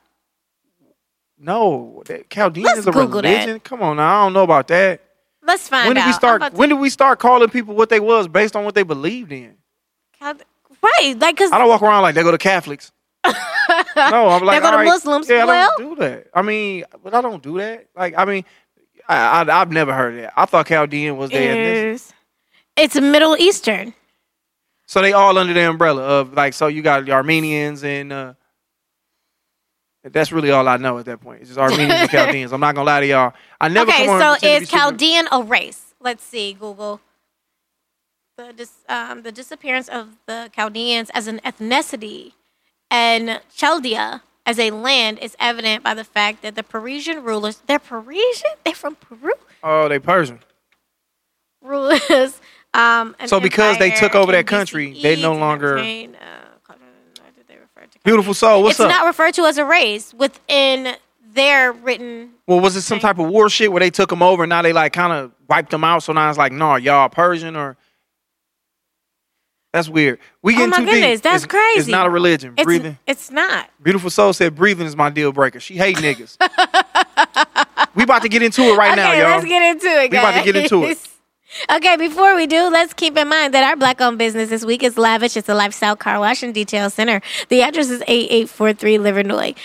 No, 1.41 2.03
that 2.05 2.29
Chaldean 2.29 2.65
Let's 2.65 2.79
is 2.79 2.87
a 2.87 2.91
Google 2.91 3.21
that. 3.21 3.29
religion. 3.29 3.59
Come 3.61 3.81
on, 3.81 3.97
now 3.97 4.21
I 4.21 4.25
don't 4.25 4.33
know 4.33 4.43
about 4.43 4.67
that. 4.67 5.01
Let's 5.41 5.67
find 5.69 5.87
when 5.87 5.95
did 5.95 6.01
out. 6.01 6.07
we 6.07 6.13
start? 6.13 6.35
about 6.41 6.51
to- 6.51 6.57
When 6.57 6.69
did 6.69 6.79
we 6.79 6.89
start 6.89 7.17
calling 7.19 7.49
people 7.49 7.73
what 7.75 7.89
they 7.89 7.99
was 7.99 8.27
based 8.27 8.55
on 8.55 8.65
what 8.65 8.75
they 8.75 8.83
believed 8.83 9.31
in? 9.31 9.55
Right, 10.21 11.17
like 11.19 11.35
because 11.35 11.51
I 11.51 11.57
don't 11.57 11.69
walk 11.69 11.81
around 11.81 12.03
like 12.03 12.15
they 12.15 12.23
go 12.23 12.31
to 12.31 12.37
Catholics. 12.37 12.91
no, 13.25 13.33
I'm 13.95 14.43
like 14.43 14.57
they 14.61 14.65
go 14.65 14.71
to 14.71 14.77
right, 14.77 14.85
Muslims. 14.85 15.29
Yeah, 15.29 15.45
I 15.45 15.67
don't 15.77 15.77
do 15.77 15.95
that. 16.01 16.27
I 16.33 16.41
mean, 16.41 16.85
but 17.03 17.13
I 17.13 17.21
don't 17.21 17.41
do 17.43 17.57
that. 17.57 17.87
Like, 17.95 18.13
I 18.17 18.25
mean, 18.25 18.45
I, 19.09 19.43
I 19.43 19.61
I've 19.61 19.71
never 19.71 19.93
heard 19.93 20.15
of 20.15 20.21
that. 20.23 20.33
I 20.37 20.45
thought 20.45 20.67
Chaldean 20.67 21.17
was 21.17 21.31
is 21.33 22.13
it's 22.77 22.95
Middle 23.01 23.37
Eastern. 23.37 23.95
So 24.87 25.01
they 25.01 25.13
all 25.13 25.37
under 25.37 25.53
the 25.53 25.69
umbrella 25.69 26.03
of 26.03 26.33
like. 26.33 26.53
So 26.53 26.67
you 26.67 26.83
got 26.83 27.05
the 27.05 27.13
Armenians 27.13 27.83
and. 27.83 28.13
uh 28.13 28.33
that's 30.03 30.31
really 30.31 30.51
all 30.51 30.67
I 30.67 30.77
know 30.77 30.97
at 30.99 31.05
that 31.05 31.21
point. 31.21 31.41
It's 31.41 31.49
just 31.49 31.59
Armenians 31.59 31.93
and 31.93 32.09
Chaldeans. 32.09 32.53
I'm 32.53 32.61
not 32.61 32.75
gonna 32.75 32.87
lie 32.87 33.01
to 33.01 33.07
y'all. 33.07 33.33
I 33.61 33.69
never. 33.69 33.91
okay, 33.91 34.07
so 34.07 34.13
and 34.13 34.21
pretend 34.39 34.41
to 34.41 34.47
be 34.49 34.63
is 34.63 34.69
Chaldean 34.69 35.27
a 35.31 35.43
race? 35.43 35.93
Let's 36.01 36.23
see, 36.25 36.53
Google. 36.53 37.01
The 38.37 38.53
dis- 38.53 38.85
um, 38.89 39.23
the 39.23 39.31
disappearance 39.31 39.89
of 39.89 40.17
the 40.27 40.49
Chaldeans 40.55 41.11
as 41.13 41.27
an 41.27 41.39
ethnicity 41.45 42.33
and 42.91 43.41
Chaldea 43.55 44.23
as 44.45 44.57
a 44.59 44.71
land 44.71 45.19
is 45.19 45.35
evident 45.39 45.83
by 45.83 45.93
the 45.93 46.03
fact 46.03 46.41
that 46.41 46.55
the 46.55 46.63
Parisian 46.63 47.23
rulers, 47.23 47.61
they're 47.67 47.79
Parisian? 47.79 48.49
They're 48.63 48.73
from 48.73 48.95
Peru? 48.95 49.33
Oh, 49.63 49.87
they 49.87 49.99
Persian. 49.99 50.39
Rulers. 51.61 52.41
Um, 52.73 53.15
an 53.19 53.27
So 53.27 53.39
because 53.39 53.77
they 53.79 53.89
took 53.91 54.15
over 54.15 54.31
that 54.31 54.39
in 54.39 54.45
country, 54.45 54.91
BCE 54.93 55.01
they 55.01 55.21
no 55.21 55.33
longer- 55.33 55.77
obtain, 55.77 56.15
uh, 56.15 56.19
why 56.67 56.75
did 57.35 57.47
they 57.47 57.55
refer 57.55 57.81
to 57.87 57.99
Beautiful 58.03 58.33
soul. 58.33 58.61
What's 58.63 58.73
it's 58.73 58.79
up? 58.81 58.89
not 58.89 59.05
referred 59.05 59.33
to 59.35 59.45
as 59.45 59.57
a 59.57 59.65
race 59.65 60.13
within 60.13 60.95
their 61.33 61.71
written. 61.71 62.31
well, 62.47 62.59
was 62.59 62.75
it 62.75 62.81
some 62.81 62.99
type 62.99 63.17
of 63.19 63.27
war 63.27 63.49
shit 63.49 63.71
where 63.71 63.79
they 63.79 63.89
took 63.91 64.09
them 64.09 64.21
over 64.23 64.43
and 64.43 64.49
now 64.49 64.61
they 64.61 64.73
like 64.73 64.93
kind 64.93 65.13
of 65.13 65.31
wiped 65.47 65.71
them 65.71 65.83
out? 65.83 66.03
So 66.03 66.13
now 66.13 66.29
it's 66.29 66.37
like, 66.37 66.51
no, 66.51 66.75
y'all 66.75 67.09
Persian 67.09 67.55
or. 67.55 67.75
That's 69.71 69.87
weird. 69.87 70.19
We 70.41 70.55
get 70.55 70.63
Oh 70.63 70.67
my 70.67 70.77
goodness, 70.77 71.19
deep. 71.19 71.23
that's 71.23 71.43
It's- 71.43 71.45
crazy. 71.45 71.79
It's 71.79 71.87
not 71.87 72.07
a 72.07 72.09
religion. 72.09 72.53
It's, 72.57 72.65
breathing. 72.65 72.97
It's 73.05 73.29
not. 73.29 73.69
Beautiful 73.81 74.09
soul 74.09 74.33
said 74.33 74.55
breathing 74.55 74.87
is 74.87 74.95
my 74.95 75.09
deal 75.11 75.31
breaker. 75.31 75.59
She 75.59 75.75
hate 75.75 75.97
niggas. 75.97 76.37
we 77.95 78.03
about 78.03 78.23
to 78.23 78.29
get 78.29 78.41
into 78.41 78.61
it 78.63 78.75
right 78.77 78.93
okay, 78.93 79.01
now, 79.01 79.11
y'all. 79.13 79.37
let's 79.37 79.45
get 79.45 79.61
into 79.61 79.87
it, 79.87 80.09
Guys. 80.09 80.11
We 80.11 80.17
about 80.17 80.39
to 80.45 80.51
get 80.51 80.55
into 80.55 80.83
it. 80.85 80.97
Okay, 81.71 81.97
before 81.97 82.35
we 82.35 82.45
do, 82.45 82.69
let's 82.69 82.93
keep 82.93 83.17
in 83.17 83.27
mind 83.27 83.55
that 83.55 83.63
our 83.63 83.75
black-owned 83.75 84.19
business 84.19 84.49
this 84.49 84.63
week 84.63 84.83
is 84.83 84.99
Lavish. 84.99 85.35
It's 85.35 85.49
a 85.49 85.55
lifestyle 85.55 85.95
car 85.95 86.19
wash 86.19 86.43
and 86.43 86.53
detail 86.53 86.91
center. 86.91 87.21
The 87.47 87.63
address 87.63 87.89
is 87.89 88.03
8843 88.07 88.97
Livernois. 88.99 89.55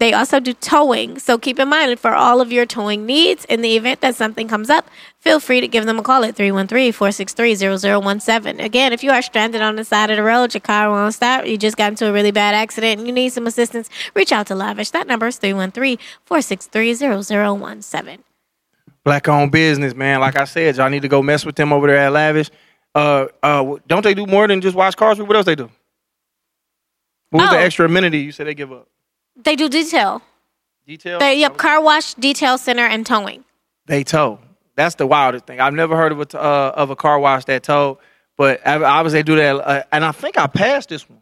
They 0.00 0.14
also 0.14 0.40
do 0.40 0.54
towing. 0.54 1.18
So 1.18 1.36
keep 1.36 1.58
in 1.58 1.68
mind 1.68 2.00
for 2.00 2.14
all 2.14 2.40
of 2.40 2.50
your 2.50 2.64
towing 2.64 3.04
needs, 3.04 3.44
in 3.44 3.60
the 3.60 3.76
event 3.76 4.00
that 4.00 4.16
something 4.16 4.48
comes 4.48 4.70
up, 4.70 4.88
feel 5.18 5.38
free 5.40 5.60
to 5.60 5.68
give 5.68 5.84
them 5.84 5.98
a 5.98 6.02
call 6.02 6.24
at 6.24 6.34
313 6.34 6.90
463 6.90 7.54
0017. 7.54 8.60
Again, 8.60 8.94
if 8.94 9.04
you 9.04 9.10
are 9.10 9.20
stranded 9.20 9.60
on 9.60 9.76
the 9.76 9.84
side 9.84 10.10
of 10.10 10.16
the 10.16 10.22
road, 10.22 10.54
your 10.54 10.62
car 10.62 10.88
won't 10.90 11.12
stop, 11.12 11.46
you 11.46 11.58
just 11.58 11.76
got 11.76 11.92
into 11.92 12.08
a 12.08 12.12
really 12.14 12.30
bad 12.30 12.54
accident, 12.54 12.98
and 12.98 13.06
you 13.06 13.12
need 13.12 13.28
some 13.28 13.46
assistance, 13.46 13.90
reach 14.14 14.32
out 14.32 14.46
to 14.46 14.54
Lavish. 14.54 14.90
That 14.90 15.06
number 15.06 15.26
is 15.26 15.36
313 15.36 15.98
463 16.24 16.94
0017. 17.22 18.24
Black 19.04 19.28
owned 19.28 19.52
business, 19.52 19.94
man. 19.94 20.20
Like 20.20 20.36
I 20.36 20.44
said, 20.44 20.76
y'all 20.78 20.88
need 20.88 21.02
to 21.02 21.08
go 21.08 21.22
mess 21.22 21.44
with 21.44 21.56
them 21.56 21.74
over 21.74 21.86
there 21.86 21.98
at 21.98 22.12
Lavish. 22.12 22.50
Uh, 22.94 23.26
uh, 23.42 23.76
don't 23.86 24.02
they 24.02 24.14
do 24.14 24.24
more 24.26 24.48
than 24.48 24.62
just 24.62 24.74
wash 24.74 24.94
cars? 24.94 25.20
What 25.20 25.36
else 25.36 25.44
they 25.46 25.54
do? 25.54 25.70
What 27.28 27.42
was 27.42 27.50
the 27.50 27.56
Oh. 27.56 27.60
extra 27.60 27.84
amenity 27.84 28.18
you 28.20 28.32
said 28.32 28.46
they 28.46 28.54
give 28.54 28.72
up? 28.72 28.88
They 29.44 29.56
do 29.56 29.68
detail. 29.68 30.22
Detail. 30.86 31.18
They, 31.18 31.38
yep, 31.38 31.56
car 31.56 31.80
wash, 31.82 32.14
detail 32.14 32.58
center, 32.58 32.84
and 32.84 33.06
towing. 33.06 33.44
They 33.86 34.04
tow. 34.04 34.38
That's 34.76 34.94
the 34.96 35.06
wildest 35.06 35.46
thing. 35.46 35.60
I've 35.60 35.74
never 35.74 35.96
heard 35.96 36.12
of 36.12 36.20
a 36.20 36.24
t- 36.26 36.38
uh, 36.38 36.70
of 36.70 36.90
a 36.90 36.96
car 36.96 37.18
wash 37.18 37.44
that 37.46 37.62
tow, 37.62 37.98
but 38.36 38.66
I- 38.66 38.82
obviously 38.82 39.18
they 39.20 39.22
do 39.24 39.36
that. 39.36 39.56
Uh, 39.56 39.82
and 39.92 40.04
I 40.04 40.12
think 40.12 40.38
I 40.38 40.46
passed 40.46 40.88
this 40.88 41.08
one. 41.08 41.18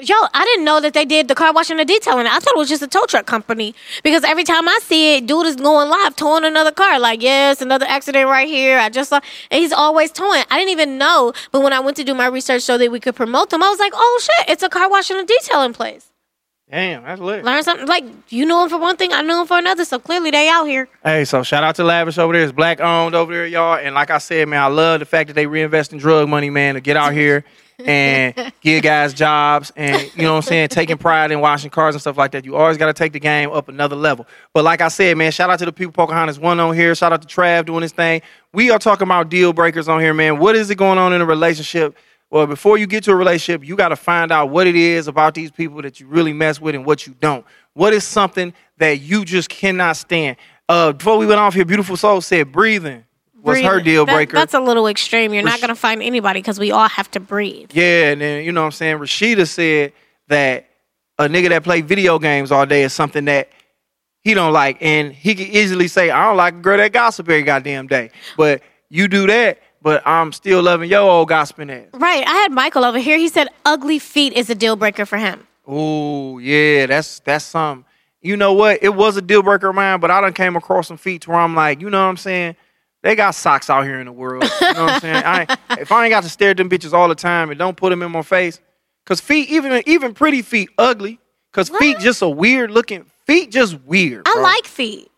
Yo, 0.00 0.14
I 0.34 0.44
didn't 0.44 0.64
know 0.64 0.80
that 0.80 0.92
they 0.92 1.04
did 1.04 1.28
the 1.28 1.36
car 1.36 1.52
wash 1.52 1.70
and 1.70 1.78
the 1.78 1.84
detailing. 1.84 2.26
I 2.26 2.40
thought 2.40 2.54
it 2.54 2.58
was 2.58 2.68
just 2.68 2.82
a 2.82 2.88
tow 2.88 3.04
truck 3.06 3.26
company 3.26 3.76
because 4.02 4.24
every 4.24 4.42
time 4.42 4.68
I 4.68 4.78
see 4.82 5.16
it, 5.18 5.26
dude 5.26 5.46
is 5.46 5.54
going 5.54 5.88
live 5.88 6.16
towing 6.16 6.44
another 6.44 6.72
car. 6.72 6.98
Like, 6.98 7.22
yes, 7.22 7.60
another 7.62 7.86
accident 7.88 8.28
right 8.28 8.48
here. 8.48 8.76
I 8.78 8.88
just 8.88 9.10
saw, 9.10 9.20
and 9.52 9.60
he's 9.60 9.72
always 9.72 10.10
towing. 10.10 10.42
I 10.50 10.58
didn't 10.58 10.70
even 10.72 10.98
know, 10.98 11.32
but 11.52 11.62
when 11.62 11.72
I 11.72 11.78
went 11.78 11.96
to 11.98 12.04
do 12.04 12.12
my 12.12 12.26
research 12.26 12.62
so 12.62 12.76
that 12.76 12.90
we 12.90 12.98
could 12.98 13.14
promote 13.14 13.50
them, 13.50 13.62
I 13.62 13.68
was 13.70 13.78
like, 13.78 13.92
oh 13.94 14.20
shit, 14.22 14.48
it's 14.50 14.62
a 14.64 14.68
car 14.68 14.90
wash 14.90 15.10
and 15.10 15.20
a 15.20 15.24
detailing 15.24 15.74
place. 15.74 16.10
Damn, 16.70 17.02
that's 17.04 17.20
lit. 17.20 17.44
Learn 17.44 17.62
something. 17.62 17.86
Like 17.86 18.04
you 18.30 18.46
know 18.46 18.62
him 18.64 18.70
for 18.70 18.78
one 18.78 18.96
thing, 18.96 19.12
I 19.12 19.22
know 19.22 19.42
him 19.42 19.46
for 19.46 19.58
another. 19.58 19.84
So 19.84 19.98
clearly 19.98 20.30
they 20.30 20.48
out 20.48 20.64
here. 20.64 20.88
Hey, 21.02 21.24
so 21.24 21.42
shout 21.42 21.62
out 21.62 21.76
to 21.76 21.84
Lavish 21.84 22.16
over 22.18 22.32
there. 22.32 22.42
It's 22.42 22.52
black 22.52 22.80
owned 22.80 23.14
over 23.14 23.32
there, 23.32 23.46
y'all. 23.46 23.78
And 23.78 23.94
like 23.94 24.10
I 24.10 24.18
said, 24.18 24.48
man, 24.48 24.62
I 24.62 24.66
love 24.66 25.00
the 25.00 25.06
fact 25.06 25.28
that 25.28 25.34
they 25.34 25.46
reinvest 25.46 25.92
in 25.92 25.98
drug 25.98 26.28
money, 26.28 26.48
man, 26.48 26.74
to 26.74 26.80
get 26.80 26.96
out 26.96 27.12
here 27.12 27.44
and 27.84 28.52
give 28.62 28.82
guys 28.82 29.12
jobs 29.12 29.72
and 29.76 30.02
you 30.16 30.22
know 30.22 30.32
what 30.32 30.36
I'm 30.38 30.42
saying, 30.42 30.68
taking 30.68 30.96
pride 30.96 31.32
in 31.32 31.40
washing 31.40 31.70
cars 31.70 31.94
and 31.94 32.00
stuff 32.00 32.16
like 32.16 32.32
that. 32.32 32.46
You 32.46 32.56
always 32.56 32.78
got 32.78 32.86
to 32.86 32.94
take 32.94 33.12
the 33.12 33.20
game 33.20 33.50
up 33.50 33.68
another 33.68 33.96
level. 33.96 34.26
But 34.54 34.64
like 34.64 34.80
I 34.80 34.88
said, 34.88 35.16
man, 35.18 35.32
shout 35.32 35.50
out 35.50 35.58
to 35.58 35.66
the 35.66 35.72
people 35.72 35.92
Pocahontas 35.92 36.38
one 36.38 36.60
on 36.60 36.74
here. 36.74 36.94
Shout 36.94 37.12
out 37.12 37.20
to 37.22 37.28
Trav 37.28 37.66
doing 37.66 37.82
his 37.82 37.92
thing. 37.92 38.22
We 38.52 38.70
are 38.70 38.78
talking 38.78 39.06
about 39.06 39.28
deal 39.28 39.52
breakers 39.52 39.88
on 39.88 40.00
here, 40.00 40.14
man. 40.14 40.38
What 40.38 40.56
is 40.56 40.70
it 40.70 40.76
going 40.76 40.98
on 40.98 41.12
in 41.12 41.20
a 41.20 41.26
relationship? 41.26 41.96
Well, 42.34 42.48
before 42.48 42.78
you 42.78 42.88
get 42.88 43.04
to 43.04 43.12
a 43.12 43.14
relationship, 43.14 43.64
you 43.64 43.76
got 43.76 43.90
to 43.90 43.96
find 43.96 44.32
out 44.32 44.50
what 44.50 44.66
it 44.66 44.74
is 44.74 45.06
about 45.06 45.34
these 45.34 45.52
people 45.52 45.80
that 45.82 46.00
you 46.00 46.08
really 46.08 46.32
mess 46.32 46.60
with 46.60 46.74
and 46.74 46.84
what 46.84 47.06
you 47.06 47.14
don't. 47.20 47.46
What 47.74 47.92
is 47.92 48.02
something 48.02 48.52
that 48.78 49.00
you 49.00 49.24
just 49.24 49.48
cannot 49.48 49.96
stand? 49.96 50.36
Uh, 50.68 50.90
before 50.94 51.16
we 51.16 51.26
went 51.26 51.38
off 51.38 51.54
here, 51.54 51.64
beautiful 51.64 51.96
soul 51.96 52.20
said 52.20 52.50
breathing 52.50 53.04
was 53.40 53.60
her 53.60 53.80
deal 53.80 54.04
That- 54.04 54.14
breaker. 54.16 54.36
that's 54.36 54.52
a 54.52 54.58
little 54.58 54.88
extreme. 54.88 55.32
You're 55.32 55.44
Rash- 55.44 55.52
not 55.52 55.60
gonna 55.60 55.74
find 55.76 56.02
anybody 56.02 56.40
because 56.40 56.58
we 56.58 56.72
all 56.72 56.88
have 56.88 57.08
to 57.12 57.20
breathe. 57.20 57.70
Yeah, 57.72 58.10
and 58.10 58.20
then 58.20 58.44
you 58.44 58.50
know 58.50 58.62
what 58.62 58.66
I'm 58.66 58.72
saying. 58.72 58.98
Rashida 58.98 59.46
said 59.46 59.92
that 60.26 60.66
a 61.20 61.28
nigga 61.28 61.50
that 61.50 61.62
play 61.62 61.82
video 61.82 62.18
games 62.18 62.50
all 62.50 62.66
day 62.66 62.82
is 62.82 62.92
something 62.92 63.26
that 63.26 63.48
he 64.22 64.34
don't 64.34 64.52
like, 64.52 64.78
and 64.80 65.12
he 65.12 65.36
can 65.36 65.46
easily 65.46 65.86
say, 65.86 66.10
"I 66.10 66.24
don't 66.24 66.36
like 66.36 66.54
a 66.54 66.56
girl 66.56 66.78
that 66.78 66.92
gossip 66.92 67.28
every 67.28 67.42
goddamn 67.44 67.86
day." 67.86 68.10
But 68.36 68.60
you 68.90 69.06
do 69.06 69.28
that, 69.28 69.60
but 69.84 70.02
I'm 70.06 70.32
still 70.32 70.62
loving 70.62 70.88
your 70.88 71.02
old 71.02 71.28
gossiping 71.28 71.70
ass. 71.70 71.88
Right. 71.92 72.26
I 72.26 72.32
had 72.32 72.50
Michael 72.50 72.86
over 72.86 72.98
here. 72.98 73.18
He 73.18 73.28
said 73.28 73.48
ugly 73.66 73.98
feet 73.98 74.32
is 74.32 74.48
a 74.48 74.54
deal 74.54 74.76
breaker 74.76 75.04
for 75.04 75.18
him. 75.18 75.46
Oh 75.66 76.38
yeah, 76.38 76.86
that's 76.86 77.20
that's 77.20 77.44
some. 77.44 77.84
You 78.22 78.36
know 78.36 78.54
what? 78.54 78.82
It 78.82 78.94
was 78.94 79.18
a 79.18 79.22
deal 79.22 79.42
breaker 79.42 79.68
of 79.68 79.74
mine, 79.74 80.00
but 80.00 80.10
I 80.10 80.22
done 80.22 80.32
came 80.32 80.56
across 80.56 80.88
some 80.88 80.96
feet 80.96 81.22
to 81.22 81.30
where 81.30 81.38
I'm 81.38 81.54
like, 81.54 81.82
you 81.82 81.90
know 81.90 82.02
what 82.02 82.08
I'm 82.08 82.16
saying? 82.16 82.56
They 83.02 83.14
got 83.14 83.34
socks 83.34 83.68
out 83.68 83.84
here 83.84 84.00
in 84.00 84.06
the 84.06 84.12
world. 84.12 84.44
You 84.62 84.72
know 84.72 84.84
what 84.84 84.92
I'm 84.94 85.00
saying? 85.00 85.22
I 85.24 85.58
if 85.78 85.92
I 85.92 86.04
ain't 86.06 86.10
got 86.10 86.22
to 86.22 86.30
stare 86.30 86.50
at 86.50 86.56
them 86.56 86.70
bitches 86.70 86.94
all 86.94 87.06
the 87.06 87.14
time 87.14 87.50
and 87.50 87.58
don't 87.58 87.76
put 87.76 87.90
them 87.90 88.02
in 88.02 88.10
my 88.10 88.22
face, 88.22 88.60
cause 89.04 89.20
feet, 89.20 89.50
even 89.50 89.82
even 89.86 90.14
pretty 90.14 90.40
feet, 90.40 90.70
ugly. 90.78 91.20
Cause 91.52 91.68
feet 91.68 91.98
just 91.98 92.22
a 92.22 92.28
weird 92.28 92.70
looking. 92.70 93.04
Feet 93.26 93.52
just 93.52 93.78
weird. 93.82 94.26
I 94.26 94.32
bro. 94.32 94.42
like 94.42 94.64
feet. 94.64 95.10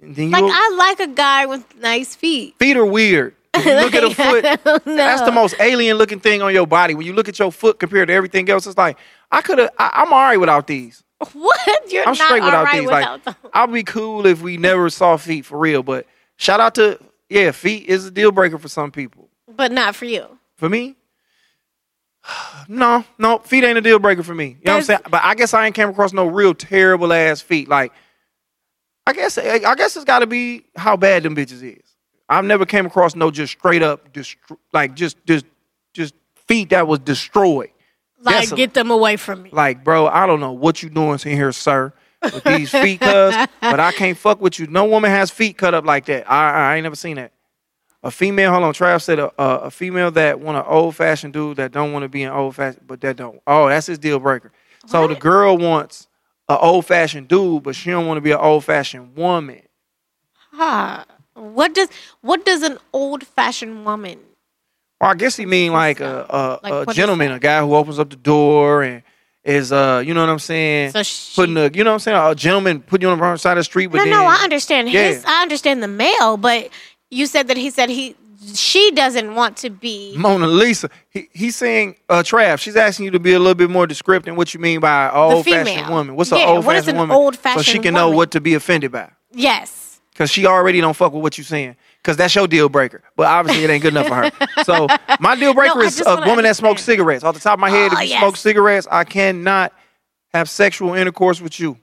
And 0.00 0.14
then 0.14 0.26
you 0.26 0.30
Like 0.30 0.44
I 0.46 0.74
like 0.76 1.00
a 1.00 1.12
guy 1.12 1.46
with 1.46 1.76
nice 1.76 2.14
feet. 2.14 2.54
feet 2.58 2.76
are 2.76 2.86
weird. 2.86 3.34
If 3.58 3.64
you 3.66 3.74
look 3.74 3.94
at 3.94 4.04
a 4.04 4.10
foot. 4.10 4.84
That's 4.84 5.22
the 5.22 5.32
most 5.32 5.54
alien 5.60 5.96
looking 5.96 6.18
thing 6.20 6.42
on 6.42 6.52
your 6.52 6.66
body. 6.66 6.94
When 6.94 7.06
you 7.06 7.12
look 7.12 7.28
at 7.28 7.38
your 7.38 7.52
foot 7.52 7.78
compared 7.78 8.08
to 8.08 8.14
everything 8.14 8.48
else, 8.50 8.66
it's 8.66 8.76
like 8.76 8.98
I 9.30 9.42
could 9.42 9.58
have. 9.58 9.70
I'm 9.78 10.12
all 10.12 10.18
right 10.18 10.38
without 10.38 10.66
these. 10.66 11.04
What? 11.32 11.92
You're 11.92 12.02
I'm 12.02 12.08
not 12.08 12.16
straight 12.16 12.42
without 12.42 12.64
right 12.64 12.80
these. 12.80 12.86
without 12.86 13.26
like 13.26 13.40
them. 13.40 13.50
I'll 13.52 13.66
be 13.68 13.84
cool 13.84 14.26
if 14.26 14.42
we 14.42 14.56
never 14.56 14.90
saw 14.90 15.16
feet 15.16 15.44
for 15.44 15.58
real. 15.58 15.82
But 15.82 16.06
shout 16.36 16.60
out 16.60 16.74
to 16.76 16.98
yeah, 17.28 17.52
feet 17.52 17.86
is 17.88 18.06
a 18.06 18.10
deal 18.10 18.32
breaker 18.32 18.58
for 18.58 18.68
some 18.68 18.90
people. 18.90 19.28
But 19.48 19.72
not 19.72 19.94
for 19.94 20.04
you. 20.04 20.38
For 20.56 20.68
me, 20.68 20.96
no, 22.68 23.04
no, 23.18 23.38
feet 23.38 23.64
ain't 23.64 23.78
a 23.78 23.82
deal 23.82 23.98
breaker 23.98 24.22
for 24.22 24.34
me. 24.34 24.46
You 24.46 24.56
know 24.64 24.72
what 24.72 24.76
I'm 24.78 24.82
saying? 24.82 25.00
But 25.10 25.22
I 25.24 25.34
guess 25.34 25.54
I 25.54 25.66
ain't 25.66 25.74
came 25.74 25.88
across 25.88 26.12
no 26.12 26.26
real 26.26 26.54
terrible 26.54 27.12
ass 27.12 27.40
feet. 27.40 27.68
Like 27.68 27.92
I 29.06 29.12
guess 29.12 29.36
I 29.38 29.74
guess 29.74 29.96
it's 29.96 30.04
got 30.04 30.20
to 30.20 30.26
be 30.26 30.64
how 30.76 30.96
bad 30.96 31.22
them 31.22 31.36
bitches 31.36 31.62
is. 31.62 31.83
I've 32.28 32.44
never 32.44 32.64
came 32.64 32.86
across 32.86 33.14
no 33.14 33.30
just 33.30 33.52
straight 33.52 33.82
up 33.82 34.12
destro- 34.12 34.58
like 34.72 34.94
just 34.94 35.16
just 35.26 35.44
just 35.92 36.14
feet 36.46 36.70
that 36.70 36.86
was 36.86 37.00
destroyed. 37.00 37.70
Like 38.20 38.40
Desolate. 38.42 38.56
get 38.56 38.74
them 38.74 38.90
away 38.90 39.16
from 39.16 39.42
me. 39.42 39.50
Like, 39.52 39.84
bro, 39.84 40.06
I 40.06 40.26
don't 40.26 40.40
know 40.40 40.52
what 40.52 40.82
you 40.82 40.88
doing 40.88 41.18
in 41.24 41.36
here, 41.36 41.52
sir, 41.52 41.92
with 42.22 42.42
these 42.44 42.70
feet, 42.70 43.00
cuz, 43.00 43.34
but 43.60 43.80
I 43.80 43.92
can't 43.92 44.16
fuck 44.16 44.40
with 44.40 44.58
you. 44.58 44.66
No 44.66 44.86
woman 44.86 45.10
has 45.10 45.30
feet 45.30 45.58
cut 45.58 45.74
up 45.74 45.84
like 45.84 46.06
that. 46.06 46.30
I, 46.30 46.72
I 46.72 46.76
ain't 46.76 46.84
never 46.84 46.96
seen 46.96 47.16
that. 47.16 47.32
A 48.02 48.10
female, 48.10 48.50
hold 48.50 48.64
on, 48.64 48.72
Trav 48.72 49.02
said 49.02 49.18
a, 49.18 49.30
a, 49.42 49.56
a 49.64 49.70
female 49.70 50.10
that 50.12 50.40
want 50.40 50.56
an 50.56 50.64
old 50.66 50.96
fashioned 50.96 51.34
dude 51.34 51.56
that 51.58 51.72
don't 51.72 51.92
want 51.92 52.02
to 52.02 52.08
be 52.08 52.22
an 52.22 52.32
old 52.32 52.54
fashioned, 52.56 52.86
but 52.86 53.00
that 53.02 53.16
don't. 53.16 53.40
Oh, 53.46 53.68
that's 53.68 53.86
his 53.86 53.98
deal 53.98 54.18
breaker. 54.18 54.52
So 54.86 55.06
the 55.06 55.14
girl 55.14 55.56
wants 55.56 56.08
an 56.48 56.58
old 56.60 56.86
fashioned 56.86 57.28
dude, 57.28 57.62
but 57.62 57.74
she 57.74 57.90
don't 57.90 58.06
want 58.06 58.18
to 58.18 58.22
be 58.22 58.32
an 58.32 58.38
old 58.38 58.64
fashioned 58.64 59.16
woman. 59.16 59.62
Huh. 60.52 61.04
What 61.54 61.74
does 61.74 61.88
what 62.20 62.44
does 62.44 62.62
an 62.62 62.78
old 62.92 63.26
fashioned 63.26 63.84
woman? 63.84 64.18
Well, 65.00 65.10
I 65.10 65.14
guess 65.14 65.36
he 65.36 65.46
mean 65.46 65.72
like 65.72 66.00
a 66.00 66.26
a, 66.28 66.60
Like, 66.62 66.88
a 66.88 66.92
gentleman, 66.92 67.30
a 67.32 67.38
guy 67.38 67.60
who 67.60 67.74
opens 67.74 67.98
up 67.98 68.10
the 68.10 68.16
door 68.16 68.82
and 68.82 69.02
is 69.44 69.70
uh, 69.72 70.02
you 70.04 70.14
know 70.14 70.20
what 70.20 70.30
I'm 70.30 70.38
saying, 70.38 70.90
So 70.92 71.02
she, 71.02 71.36
putting 71.36 71.56
a, 71.56 71.70
you 71.72 71.84
know 71.84 71.90
what 71.90 71.94
I'm 71.94 71.98
saying, 72.00 72.16
a 72.16 72.34
gentleman 72.34 72.80
putting 72.80 73.06
you 73.06 73.12
on 73.12 73.18
the 73.18 73.22
wrong 73.22 73.36
side 73.36 73.52
of 73.52 73.58
the 73.58 73.64
street. 73.64 73.88
But 73.88 73.98
no, 73.98 74.04
then, 74.04 74.12
no, 74.12 74.24
I 74.24 74.36
understand 74.36 74.88
his. 74.88 75.22
Yeah. 75.22 75.30
I 75.30 75.42
understand 75.42 75.82
the 75.82 75.88
male, 75.88 76.36
but 76.36 76.70
you 77.10 77.26
said 77.26 77.48
that 77.48 77.56
he 77.56 77.70
said 77.70 77.88
he 77.88 78.16
she 78.54 78.90
doesn't 78.90 79.34
want 79.34 79.56
to 79.58 79.70
be. 79.70 80.16
Mona 80.16 80.46
Lisa, 80.46 80.90
he, 81.10 81.28
he's 81.32 81.56
saying, 81.56 81.96
uh, 82.08 82.22
Trav, 82.22 82.58
she's 82.58 82.76
asking 82.76 83.04
you 83.06 83.10
to 83.12 83.20
be 83.20 83.32
a 83.32 83.38
little 83.38 83.54
bit 83.54 83.70
more 83.70 83.86
descriptive 83.86 84.28
in 84.32 84.36
what 84.36 84.52
you 84.54 84.60
mean 84.60 84.80
by 84.80 85.10
old 85.10 85.44
fashioned 85.44 85.88
woman. 85.88 86.16
What's 86.16 86.30
Yeah, 86.30 86.38
an 86.38 86.48
old 86.48 86.64
fashioned 86.64 86.98
woman? 86.98 87.14
So 87.14 87.20
old-fashioned 87.22 87.64
she 87.64 87.78
can 87.78 87.94
know 87.94 88.10
what 88.10 88.32
to 88.32 88.40
be 88.40 88.54
offended 88.54 88.92
by. 88.92 89.10
Yes. 89.32 89.83
Because 90.14 90.30
she 90.30 90.46
already 90.46 90.80
don't 90.80 90.94
fuck 90.94 91.12
with 91.12 91.22
what 91.22 91.36
you're 91.36 91.44
saying. 91.44 91.74
Because 92.00 92.16
that's 92.16 92.32
your 92.34 92.46
deal 92.46 92.68
breaker. 92.68 93.02
But 93.16 93.26
obviously 93.26 93.64
it 93.64 93.70
ain't 93.70 93.82
good 93.82 93.94
enough 93.96 94.06
for 94.06 94.14
her. 94.14 94.62
So 94.64 94.86
my 95.20 95.34
deal 95.34 95.52
breaker 95.54 95.80
I 95.82 95.86
is 95.86 96.00
a 96.06 96.22
woman 96.24 96.44
that 96.44 96.54
smokes 96.56 96.82
cigarettes. 96.84 97.24
Off 97.24 97.34
the 97.34 97.40
top 97.40 97.54
of 97.54 97.60
my 97.60 97.68
head, 97.70 97.90
Oh, 97.92 97.96
if 97.96 98.02
you 98.04 98.08
yes. 98.10 98.20
smoke 98.20 98.36
cigarettes, 98.36 98.86
I 98.90 99.02
cannot 99.04 99.72
have 100.32 100.48
sexual 100.48 100.94
intercourse 100.94 101.40
with 101.40 101.58
you. 101.58 101.76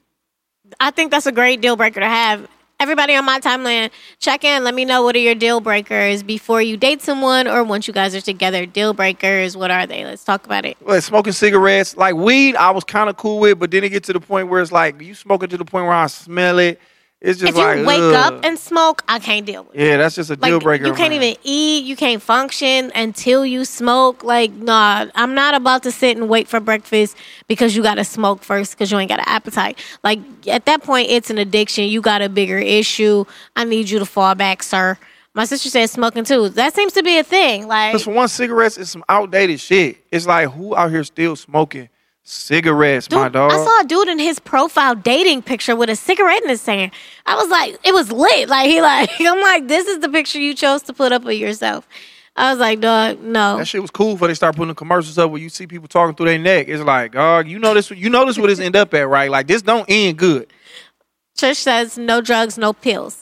I 0.80 0.92
think 0.92 1.12
that's 1.12 1.26
a 1.26 1.32
great 1.34 1.60
deal 1.60 1.76
breaker 1.76 2.00
to 2.00 2.06
have. 2.08 2.48
Everybody 2.80 3.14
on 3.16 3.26
my 3.26 3.40
timeline, 3.40 3.92
check 4.18 4.44
in. 4.44 4.64
Let 4.64 4.74
me 4.74 4.86
know 4.86 5.04
what 5.04 5.16
are 5.16 5.20
your 5.20 5.36
deal 5.36 5.60
breakers 5.60 6.24
before 6.24 6.64
you 6.64 6.78
date 6.78 7.02
someone 7.04 7.48
or 7.48 7.64
once 7.64 7.88
you 7.88 7.94
guys 7.94 8.16
are 8.16 8.22
together. 8.22 8.66
Deal 8.66 8.94
breakers, 8.94 9.56
what 9.56 9.70
are 9.70 9.86
they? 9.86 10.04
Let's 10.04 10.24
talk 10.24 10.46
about 10.46 10.66
it. 10.66 10.78
Well, 10.82 11.00
smoking 11.00 11.34
cigarettes, 11.34 11.96
like 11.96 12.16
weed, 12.16 12.56
I 12.56 12.72
was 12.72 12.84
kind 12.84 13.08
of 13.08 13.18
cool 13.18 13.40
with, 13.40 13.60
but 13.60 13.70
then 13.70 13.84
it 13.84 13.90
get 13.90 14.04
to 14.06 14.14
the 14.14 14.20
point 14.20 14.48
where 14.48 14.62
it's 14.62 14.72
like 14.72 15.00
you 15.00 15.14
smoking 15.14 15.50
to 15.50 15.58
the 15.58 15.66
point 15.66 15.86
where 15.86 15.94
I 15.94 16.08
smell 16.08 16.58
it. 16.58 16.80
It's 17.22 17.40
just 17.40 17.56
If 17.56 17.78
you 17.78 17.86
wake 17.86 18.00
ugh. 18.02 18.16
up 18.34 18.44
and 18.44 18.58
smoke, 18.58 19.04
I 19.08 19.20
can't 19.20 19.46
deal 19.46 19.64
with 19.66 19.76
it. 19.76 19.86
yeah, 19.86 19.98
that's 19.98 20.16
just 20.16 20.32
a 20.32 20.34
Like 20.34 20.50
deal 20.50 20.60
breaker. 20.60 20.88
you 20.88 20.94
can't 20.96 21.14
even 21.14 21.36
eat, 21.44 21.84
you 21.86 21.96
can't 21.96 22.20
function 22.22 22.92
until 22.96 23.46
you 23.46 23.64
smoke. 23.64 24.24
Like, 24.24 24.52
nah, 24.52 25.06
I'm 25.14 25.36
not 25.36 25.54
about 25.54 25.84
to 25.84 25.92
sit 25.92 26.18
and 26.18 26.28
wait 26.28 26.48
for 26.48 26.60
breakfast 26.60 27.16
because 27.48 27.76
you 27.76 27.84
gotta 27.84 28.04
smoke 28.04 28.42
first 28.44 28.72
because 28.72 28.92
you 28.92 28.98
ain't 28.98 29.10
got 29.10 29.20
an 29.20 29.26
appetite. 29.28 29.78
Like 30.04 30.20
at 30.48 30.66
that 30.66 30.82
point, 30.82 31.10
it's 31.12 31.30
an 31.30 31.38
addiction. 31.38 31.84
You 31.86 32.02
got 32.02 32.24
a 32.24 32.30
bigger 32.30 32.58
issue. 32.58 33.26
I 33.56 33.66
need 33.66 33.88
you 33.92 34.00
to 34.00 34.06
fall 34.06 34.34
back, 34.34 34.64
sir. 34.64 34.98
My 35.36 35.46
sister 35.46 35.70
said 35.70 35.92
smoking 35.92 36.24
too. 36.24 36.50
That 36.50 36.74
seems 36.74 36.92
to 36.94 37.04
be 37.04 37.20
a 37.20 37.24
thing. 37.24 37.68
Like 37.68 37.92
Because 37.94 38.04
for 38.06 38.14
one, 38.14 38.30
cigarettes 38.30 38.78
is 38.80 38.90
some 38.90 39.04
outdated 39.08 39.60
shit. 39.60 39.98
It's 40.12 40.26
like 40.26 40.50
who 40.50 40.76
out 40.76 40.90
here 40.90 41.04
still 41.04 41.36
smoking 41.36 41.88
cigarettes, 42.24 43.10
my 43.12 43.30
dog? 43.30 43.52
I 43.52 43.56
saw 43.56 43.82
a 43.82 43.86
dude 43.86 44.08
in 44.08 44.20
his 44.20 44.40
profile 44.40 44.96
dating 44.96 45.42
picture 45.44 45.76
with 45.76 45.90
a 45.90 45.96
cigarette 45.96 46.44
in 46.44 46.50
his 46.50 46.66
hand. 46.66 46.92
I 47.26 47.36
was 47.36 47.50
like, 47.50 47.78
it 47.84 47.94
was 47.94 48.12
lit. 48.12 48.50
Like 48.50 48.70
he 48.70 48.82
like, 48.82 49.10
I'm 49.20 49.42
like, 49.42 49.68
this 49.68 49.88
is 49.88 50.00
the 50.00 50.10
picture 50.10 50.40
you 50.40 50.54
chose 50.54 50.82
to 50.84 50.94
put 50.94 51.12
up 51.12 51.26
of 51.26 51.34
yourself. 51.34 51.88
I 52.36 52.52
was 52.52 52.60
like, 52.60 52.80
dog, 52.80 53.22
no. 53.22 53.58
That 53.58 53.68
shit 53.68 53.82
was 53.82 53.92
cool 53.92 54.14
before 54.14 54.30
they 54.30 54.34
start 54.34 54.56
putting 54.56 54.70
the 54.70 54.76
commercials 54.76 55.18
up 55.18 55.32
where 55.32 55.42
you 55.42 55.50
see 55.50 55.68
people 55.68 55.88
talking 55.88 56.16
through 56.16 56.28
their 56.28 56.40
neck. 56.40 56.70
It's 56.70 56.82
like, 56.82 57.12
dog, 57.12 57.48
you 57.48 57.60
know 57.60 57.74
this. 57.74 57.92
You 57.92 58.10
know 58.10 58.26
this. 58.26 58.38
What 58.38 58.48
this 58.48 58.60
end 58.60 58.76
up 58.76 58.94
at, 58.94 59.08
right? 59.08 59.30
Like 59.30 59.48
this 59.48 59.62
don't 59.62 59.86
end 59.90 60.18
good. 60.18 60.52
Church 61.36 61.58
says 61.58 61.98
no 61.98 62.22
drugs, 62.22 62.58
no 62.58 62.72
pills. 62.72 63.21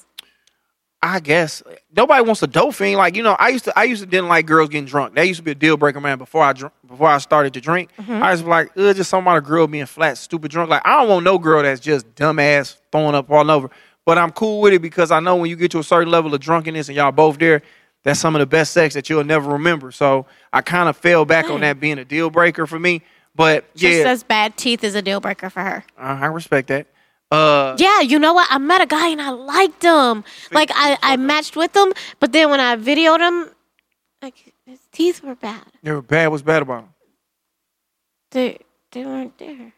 I 1.02 1.22
guess 1.22 1.64
nobody 1.96 2.22
wants 2.24 2.44
a 2.44 2.48
dope 2.48 2.76
fiend. 2.76 2.98
Like 2.98 3.16
you 3.16 3.24
know, 3.24 3.36
I 3.40 3.50
used 3.50 3.66
to. 3.66 3.80
I 3.80 3.86
used 3.86 4.04
to 4.04 4.06
didn't 4.06 4.28
like 4.28 4.46
girls 4.46 4.68
getting 4.70 4.86
drunk. 4.86 5.16
That 5.16 5.28
used 5.28 5.38
to 5.40 5.44
be 5.44 5.52
a 5.52 5.56
deal 5.56 5.78
breaker, 5.78 6.02
man. 6.02 6.18
Before 6.18 6.44
I 6.44 6.52
dr- 6.52 6.74
before 6.86 7.08
I 7.08 7.18
started 7.20 7.54
to 7.54 7.62
drink, 7.62 7.90
I 7.98 8.32
was 8.32 8.44
like, 8.44 8.72
Ugh, 8.78 8.96
just 8.96 9.10
something 9.10 9.26
about 9.26 9.38
a 9.38 9.42
girl 9.42 9.66
being 9.68 9.86
flat, 9.86 10.18
stupid 10.18 10.52
drunk. 10.52 10.70
Like 10.70 10.82
I 10.86 11.00
don't 11.00 11.08
want 11.10 11.24
no 11.24 11.38
girl 11.38 11.64
that's 11.64 11.80
just 11.80 12.14
dumbass 12.16 12.76
throwing 12.92 13.16
up 13.16 13.30
all 13.32 13.50
over. 13.50 13.70
But 14.06 14.18
I'm 14.18 14.32
cool 14.32 14.60
with 14.62 14.74
it 14.74 14.82
because 14.82 15.12
I 15.12 15.20
know 15.22 15.38
when 15.38 15.50
you 15.50 15.56
get 15.56 15.72
to 15.72 15.80
a 15.80 15.84
certain 15.84 16.12
level 16.12 16.34
of 16.34 16.42
drunkenness 16.42 16.90
and 16.90 16.98
y'all 16.98 17.12
both 17.12 17.38
there, 17.38 17.62
that's 18.04 18.20
some 18.20 18.36
of 18.36 18.40
the 18.40 18.46
best 18.46 18.74
sex 18.74 18.94
that 18.96 19.10
you'll 19.10 19.24
never 19.24 19.52
remember. 19.52 19.92
So 19.92 20.26
I 20.52 20.62
kind 20.62 20.90
of 20.90 20.98
fell 20.98 21.24
back 21.26 21.50
on 21.50 21.62
that 21.62 21.80
being 21.80 22.00
a 22.00 22.06
deal 22.06 22.30
breaker 22.30 22.66
for 22.68 22.80
me. 22.80 23.04
But 23.36 23.74
Church 23.76 23.94
yeah, 23.94 24.04
says 24.04 24.24
bad 24.24 24.58
teeth 24.58 24.84
is 24.84 24.96
a 24.96 25.02
deal 25.02 25.22
breaker 25.22 25.50
for 25.50 25.62
her. 25.62 25.86
uh, 25.98 26.02
I 26.22 26.26
respect 26.26 26.68
that. 26.70 26.88
Uh, 27.32 27.76
Yeah, 27.78 28.02
you 28.02 28.18
know 28.20 28.34
what? 28.34 28.48
I 28.50 28.58
met 28.58 28.82
a 28.82 28.86
guy 28.86 29.10
and 29.10 29.22
I 29.22 29.30
liked 29.30 29.84
him. 29.84 30.24
Like 30.52 30.72
I, 30.74 30.98
I 31.02 31.18
matched 31.18 31.56
with 31.56 31.76
him, 31.76 31.94
but 32.20 32.32
then 32.32 32.50
when 32.50 32.60
I 32.60 32.76
videoed 32.76 33.20
him, 33.20 33.50
like 34.22 34.54
his 34.66 34.80
teeth 34.92 35.24
were 35.24 35.36
bad. 35.36 35.64
they 35.84 35.92
were 35.92 36.02
bad. 36.02 36.28
What's 36.30 36.42
bad 36.44 36.62
about 36.64 36.84
him? 36.84 36.90
They 38.32 38.58
they 38.92 39.06
weren't 39.06 39.38
there. 39.38 39.74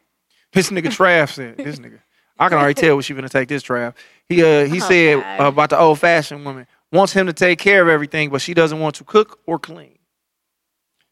This 0.53 0.69
nigga 0.69 0.87
Trav 0.97 1.31
said. 1.33 1.57
This 1.57 1.77
nigga. 1.79 1.99
I 2.39 2.49
can 2.49 2.57
already 2.57 2.73
tell 2.73 2.95
what 2.95 3.05
she 3.05 3.13
gonna 3.13 3.29
take 3.29 3.47
this 3.49 3.63
Trav. 3.63 3.93
He 4.27 4.43
uh 4.43 4.65
he 4.65 4.79
said 4.79 5.17
uh, 5.39 5.47
about 5.47 5.69
the 5.69 5.79
old 5.79 5.99
fashioned 5.99 6.43
woman 6.45 6.65
wants 6.91 7.13
him 7.13 7.27
to 7.27 7.33
take 7.33 7.59
care 7.59 7.81
of 7.81 7.87
everything, 7.89 8.29
but 8.29 8.41
she 8.41 8.53
doesn't 8.53 8.79
want 8.79 8.95
to 8.95 9.03
cook 9.03 9.39
or 9.45 9.59
clean. 9.59 9.97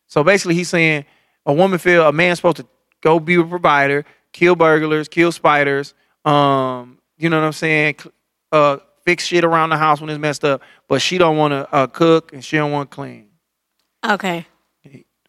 So 0.07 0.23
basically, 0.23 0.55
he's 0.55 0.69
saying 0.69 1.05
a 1.45 1.53
woman 1.53 1.77
feel 1.79 2.07
a 2.07 2.11
man's 2.11 2.39
supposed 2.39 2.57
to 2.57 2.67
go 3.01 3.19
be 3.19 3.35
a 3.35 3.43
provider, 3.43 4.05
kill 4.33 4.55
burglars, 4.55 5.07
kill 5.07 5.31
spiders, 5.31 5.93
um, 6.29 6.97
you 7.17 7.29
know 7.29 7.39
what 7.39 7.45
I'm 7.45 7.53
saying, 7.53 7.95
uh, 8.51 8.77
fix 9.05 9.25
shit 9.25 9.43
around 9.43 9.69
the 9.69 9.77
house 9.77 9.99
when 10.01 10.09
it's 10.09 10.19
messed 10.19 10.45
up, 10.45 10.61
but 10.87 11.01
she 11.01 11.17
don't 11.17 11.37
want 11.37 11.51
to 11.51 11.73
uh, 11.73 11.87
cook 11.87 12.33
and 12.33 12.43
she 12.43 12.57
don't 12.57 12.71
want 12.71 12.91
to 12.91 12.95
clean. 12.95 13.27
Okay, 14.07 14.45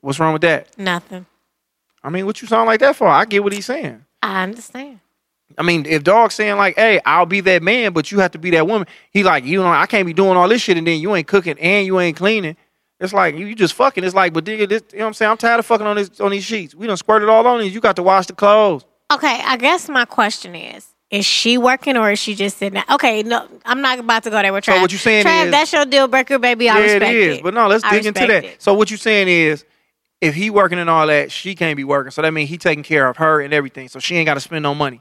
What's 0.00 0.18
wrong 0.18 0.32
with 0.32 0.42
that? 0.42 0.78
nothing. 0.78 1.26
I 2.02 2.08
mean, 2.08 2.24
what 2.24 2.40
you 2.40 2.48
sound 2.48 2.66
like 2.66 2.80
that 2.80 2.96
for? 2.96 3.06
I 3.08 3.26
get 3.26 3.44
what 3.44 3.52
he's 3.52 3.66
saying. 3.66 4.04
I 4.22 4.42
understand. 4.42 5.00
I 5.58 5.62
mean, 5.62 5.84
if 5.84 6.02
dog's 6.04 6.34
saying 6.34 6.56
like, 6.56 6.76
"Hey, 6.76 7.00
I'll 7.04 7.26
be 7.26 7.40
that 7.40 7.62
man, 7.62 7.92
but 7.92 8.10
you 8.10 8.20
have 8.20 8.30
to 8.30 8.38
be 8.38 8.50
that 8.50 8.66
woman," 8.66 8.86
he 9.10 9.22
like, 9.22 9.44
you 9.44 9.58
know, 9.58 9.68
I 9.68 9.86
can't 9.86 10.06
be 10.06 10.14
doing 10.14 10.36
all 10.36 10.48
this 10.48 10.62
shit 10.62 10.78
and 10.78 10.86
then 10.86 11.00
you 11.00 11.14
ain't 11.14 11.26
cooking 11.26 11.58
and 11.58 11.86
you 11.86 11.98
ain't 12.00 12.16
cleaning. 12.16 12.56
It's 13.00 13.12
like 13.12 13.36
you, 13.36 13.54
just 13.54 13.74
fucking. 13.74 14.04
It's 14.04 14.14
like, 14.14 14.32
but 14.32 14.44
nigga, 14.44 14.68
this, 14.68 14.82
you 14.92 14.98
know 14.98 15.04
what 15.04 15.08
I'm 15.08 15.14
saying? 15.14 15.30
I'm 15.32 15.36
tired 15.38 15.58
of 15.58 15.66
fucking 15.66 15.86
on 15.86 15.96
this 15.96 16.20
on 16.20 16.30
these 16.30 16.44
sheets. 16.44 16.74
We 16.74 16.86
done 16.86 16.96
squirted 16.96 17.28
all 17.28 17.46
on 17.46 17.60
these. 17.60 17.74
You 17.74 17.80
got 17.80 17.96
to 17.96 18.02
wash 18.02 18.26
the 18.26 18.34
clothes. 18.34 18.84
Okay, 19.12 19.42
I 19.44 19.56
guess 19.56 19.88
my 19.88 20.04
question 20.04 20.54
is: 20.54 20.86
Is 21.10 21.26
she 21.26 21.58
working 21.58 21.96
or 21.96 22.12
is 22.12 22.20
she 22.20 22.36
just 22.36 22.58
sitting? 22.58 22.74
There? 22.74 22.84
Okay, 22.94 23.24
no, 23.24 23.46
I'm 23.64 23.80
not 23.80 23.98
about 23.98 24.22
to 24.24 24.30
go 24.30 24.40
there 24.40 24.52
with 24.52 24.64
Trav. 24.64 24.76
So 24.76 24.80
what 24.80 24.92
you 24.92 24.98
saying 24.98 25.26
Trav, 25.26 25.46
is- 25.46 25.50
that's 25.50 25.72
your 25.72 25.84
deal 25.84 26.06
breaker, 26.06 26.38
baby. 26.38 26.68
I 26.68 26.78
yeah, 26.78 26.84
respect 26.84 27.12
it 27.14 27.16
is. 27.16 27.40
But 27.40 27.54
no, 27.54 27.66
let's 27.66 27.82
I 27.82 27.90
dig 27.90 28.06
into 28.06 28.20
that. 28.26 28.44
it. 28.44 28.62
So 28.62 28.74
what 28.74 28.90
you 28.92 28.96
saying 28.96 29.26
is, 29.26 29.64
if 30.20 30.34
he 30.34 30.50
working 30.50 30.78
and 30.78 30.88
all 30.88 31.06
that, 31.08 31.32
she 31.32 31.54
can't 31.56 31.76
be 31.76 31.82
working. 31.84 32.12
So 32.12 32.22
that 32.22 32.32
means 32.32 32.48
he 32.48 32.58
taking 32.58 32.84
care 32.84 33.08
of 33.08 33.16
her 33.16 33.40
and 33.40 33.52
everything. 33.52 33.88
So 33.88 33.98
she 33.98 34.16
ain't 34.16 34.26
got 34.26 34.34
to 34.34 34.40
spend 34.40 34.62
no 34.62 34.74
money. 34.74 35.00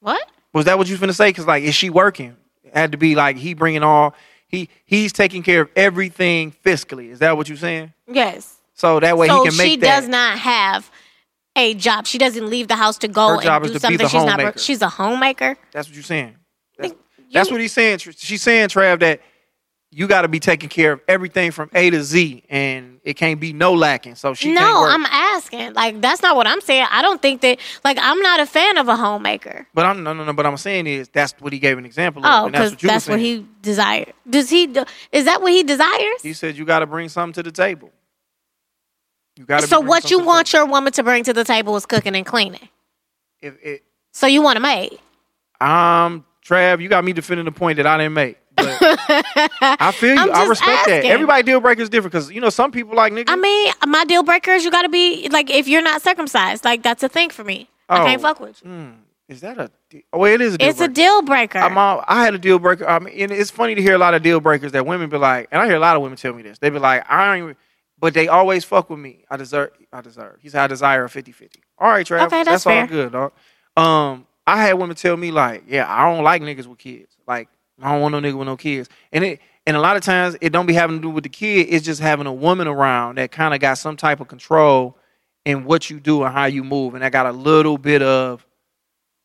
What? 0.00 0.28
Was 0.52 0.66
that 0.66 0.78
what 0.78 0.88
you 0.88 0.96
finna 0.96 1.14
say? 1.14 1.30
Because 1.30 1.46
like, 1.46 1.64
is 1.64 1.74
she 1.74 1.90
working? 1.90 2.36
It 2.62 2.74
had 2.74 2.92
to 2.92 2.98
be 2.98 3.14
like 3.14 3.36
he 3.36 3.54
bringing 3.54 3.82
all. 3.82 4.14
He 4.46 4.68
he's 4.84 5.12
taking 5.12 5.42
care 5.42 5.62
of 5.62 5.70
everything 5.74 6.54
fiscally. 6.64 7.10
Is 7.10 7.20
that 7.20 7.36
what 7.36 7.48
you 7.48 7.56
saying? 7.56 7.94
Yes. 8.06 8.56
So 8.74 9.00
that 9.00 9.16
way 9.16 9.26
so 9.28 9.42
he 9.42 9.48
can 9.48 9.56
make 9.56 9.70
she 9.70 9.76
that. 9.78 10.00
does 10.00 10.08
not 10.08 10.38
have 10.38 10.90
a 11.56 11.74
job. 11.74 12.06
She 12.06 12.18
doesn't 12.18 12.48
leave 12.48 12.68
the 12.68 12.76
house 12.76 12.98
to 12.98 13.08
go 13.08 13.28
Her 13.28 13.34
and 13.34 13.42
job 13.42 13.62
do 13.62 13.66
is 13.72 13.80
to 13.82 13.88
be 13.88 13.96
something. 13.96 13.98
the 13.98 14.08
she's 14.08 14.14
not. 14.14 14.28
homemaker. 14.30 14.44
work- 14.46 14.58
She's 14.58 14.82
a 14.82 14.88
homemaker. 14.88 15.56
That's 15.72 15.88
what 15.88 15.94
you're 15.94 16.02
saying. 16.04 16.36
That's, 16.78 16.94
that's 17.32 17.50
what 17.50 17.60
he's 17.60 17.72
saying. 17.72 17.98
She's 17.98 18.42
saying, 18.42 18.68
Trav, 18.68 19.00
that 19.00 19.20
you 19.94 20.06
got 20.08 20.22
to 20.22 20.28
be 20.28 20.40
taking 20.40 20.70
care 20.70 20.92
of 20.92 21.00
everything 21.06 21.50
from 21.50 21.68
A 21.74 21.90
to 21.90 22.02
Z, 22.02 22.44
and 22.48 22.98
it 23.04 23.14
can't 23.14 23.38
be 23.38 23.52
no 23.52 23.74
lacking. 23.74 24.14
So 24.14 24.32
she 24.32 24.54
can't 24.54 24.60
no. 24.60 24.86
I'm 24.86 25.04
asking. 25.04 25.74
Like 25.74 26.00
that's 26.00 26.22
not 26.22 26.34
what 26.34 26.46
I'm 26.46 26.62
saying. 26.62 26.86
I 26.90 27.02
don't 27.02 27.20
think 27.20 27.42
that. 27.42 27.58
Like 27.84 27.98
I'm 28.00 28.18
not 28.20 28.40
a 28.40 28.46
fan 28.46 28.78
of 28.78 28.88
a 28.88 28.96
homemaker. 28.96 29.66
but 29.74 29.84
I'm 29.84 30.02
no, 30.02 30.14
no, 30.14 30.24
no. 30.24 30.32
But 30.32 30.46
I'm 30.46 30.56
saying 30.56 30.86
is 30.86 31.10
that's 31.10 31.34
what 31.40 31.52
he 31.52 31.58
gave 31.58 31.76
an 31.76 31.84
example 31.84 32.24
of. 32.24 32.30
Oh, 32.32 32.46
and 32.46 32.54
that's 32.54 32.70
because 32.70 32.72
what 32.72 32.82
you 32.82 32.88
that's 32.88 33.08
what 33.08 33.20
he 33.20 33.46
desired. 33.60 34.14
Does 34.30 34.48
he? 34.48 34.64
Is 35.12 35.26
that 35.26 35.42
what 35.42 35.52
he 35.52 35.62
desires? 35.62 36.22
He 36.22 36.32
said 36.32 36.56
you 36.56 36.64
got 36.64 36.78
to 36.78 36.86
bring 36.86 37.10
something 37.10 37.34
to 37.34 37.42
the 37.42 37.52
table. 37.52 37.90
You 39.36 39.44
got. 39.44 39.62
So 39.64 39.80
what 39.80 40.10
you 40.10 40.18
want 40.24 40.52
your 40.52 40.66
woman 40.66 40.92
to 40.94 41.02
bring 41.02 41.24
to 41.24 41.32
the 41.32 41.44
table 41.44 41.76
is 41.76 41.86
cooking 41.86 42.14
and 42.14 42.26
cleaning. 42.26 42.68
If 43.40 43.54
it, 43.62 43.82
So 44.12 44.26
you 44.26 44.42
want 44.42 44.58
a 44.58 44.60
maid. 44.60 44.98
um, 45.60 46.24
Trav, 46.44 46.80
you 46.82 46.88
got 46.88 47.04
me 47.04 47.12
defending 47.12 47.44
the 47.44 47.52
point 47.52 47.76
that 47.76 47.86
I 47.86 47.96
didn't 47.98 48.14
make. 48.14 48.38
But 48.56 48.76
I 48.80 49.92
feel 49.96 50.14
you. 50.14 50.30
I 50.30 50.44
respect 50.46 50.86
that. 50.86 51.04
Everybody 51.04 51.42
deal 51.44 51.60
breaker 51.60 51.80
is 51.82 51.88
different 51.88 52.12
because 52.12 52.30
you 52.30 52.40
know 52.40 52.50
some 52.50 52.70
people 52.70 52.94
like 52.94 53.12
niggas. 53.12 53.24
I 53.28 53.36
mean, 53.36 53.72
my 53.86 54.04
deal 54.04 54.22
breaker 54.22 54.50
is 54.52 54.64
you 54.64 54.70
got 54.70 54.82
to 54.82 54.88
be 54.90 55.28
like 55.30 55.48
if 55.50 55.66
you're 55.68 55.82
not 55.82 56.02
circumcised, 56.02 56.64
like 56.64 56.82
that's 56.82 57.02
a 57.02 57.08
thing 57.08 57.30
for 57.30 57.44
me. 57.44 57.68
I 57.88 58.00
Oh. 58.02 58.04
can't 58.06 58.20
fuck 58.20 58.40
with 58.40 58.60
you. 58.62 58.70
Mm, 58.70 58.94
is 59.28 59.40
that 59.40 59.56
a? 59.58 59.70
Oh, 60.12 60.24
it 60.26 60.40
is 60.42 60.54
a. 60.54 60.58
Deal 60.58 60.68
It's 60.68 60.80
a 60.80 60.88
deal 60.88 61.22
breaker. 61.22 61.58
I'm 61.58 61.78
all, 61.78 62.04
I 62.06 62.24
had 62.24 62.34
a 62.34 62.38
deal 62.38 62.58
breaker. 62.58 62.86
I 62.86 62.98
mean, 62.98 63.14
and 63.18 63.32
it's 63.32 63.50
funny 63.50 63.74
to 63.74 63.80
hear 63.82 63.94
a 63.94 63.98
lot 63.98 64.12
of 64.14 64.22
deal 64.22 64.40
breakers 64.40 64.72
that 64.72 64.84
women 64.84 65.08
be 65.08 65.16
like, 65.16 65.48
and 65.50 65.62
I 65.62 65.66
hear 65.66 65.76
a 65.76 65.80
lot 65.80 65.96
of 65.96 66.02
women 66.02 66.18
tell 66.18 66.34
me 66.34 66.42
this. 66.42 66.58
They 66.58 66.68
be 66.70 66.78
like, 66.78 67.04
I 67.10 67.36
ain't, 67.36 67.56
but 68.02 68.14
they 68.14 68.26
always 68.26 68.64
fuck 68.64 68.90
with 68.90 68.98
me. 68.98 69.24
I 69.30 69.36
deserve, 69.36 69.70
I 69.92 70.00
deserve. 70.00 70.38
He 70.42 70.48
said, 70.48 70.64
I 70.64 70.66
desire 70.66 71.04
a 71.04 71.08
50 71.08 71.30
50. 71.30 71.60
All 71.78 71.88
right, 71.88 72.04
Trav. 72.04 72.26
Okay, 72.26 72.42
that's 72.42 72.66
all 72.66 72.72
fair. 72.72 72.86
good, 72.88 73.12
dog. 73.12 73.32
Um, 73.76 74.26
I 74.44 74.60
had 74.60 74.72
women 74.72 74.96
tell 74.96 75.16
me, 75.16 75.30
like, 75.30 75.62
yeah, 75.68 75.86
I 75.88 76.12
don't 76.12 76.24
like 76.24 76.42
niggas 76.42 76.66
with 76.66 76.78
kids. 76.78 77.16
Like, 77.28 77.48
I 77.80 77.92
don't 77.92 78.00
want 78.00 78.12
no 78.12 78.20
nigga 78.20 78.36
with 78.36 78.48
no 78.48 78.56
kids. 78.56 78.88
And 79.12 79.22
it, 79.22 79.40
and 79.68 79.76
a 79.76 79.80
lot 79.80 79.96
of 79.96 80.02
times 80.02 80.36
it 80.40 80.50
don't 80.50 80.66
be 80.66 80.72
having 80.72 80.96
to 80.96 81.00
do 81.00 81.10
with 81.10 81.22
the 81.22 81.30
kid. 81.30 81.68
It's 81.70 81.86
just 81.86 82.00
having 82.00 82.26
a 82.26 82.32
woman 82.32 82.66
around 82.66 83.18
that 83.18 83.30
kind 83.30 83.54
of 83.54 83.60
got 83.60 83.74
some 83.74 83.96
type 83.96 84.18
of 84.18 84.26
control 84.26 84.96
in 85.44 85.64
what 85.64 85.88
you 85.88 86.00
do 86.00 86.24
and 86.24 86.34
how 86.34 86.46
you 86.46 86.64
move. 86.64 86.96
And 86.96 87.04
I 87.04 87.08
got 87.08 87.26
a 87.26 87.32
little 87.32 87.78
bit 87.78 88.02
of, 88.02 88.44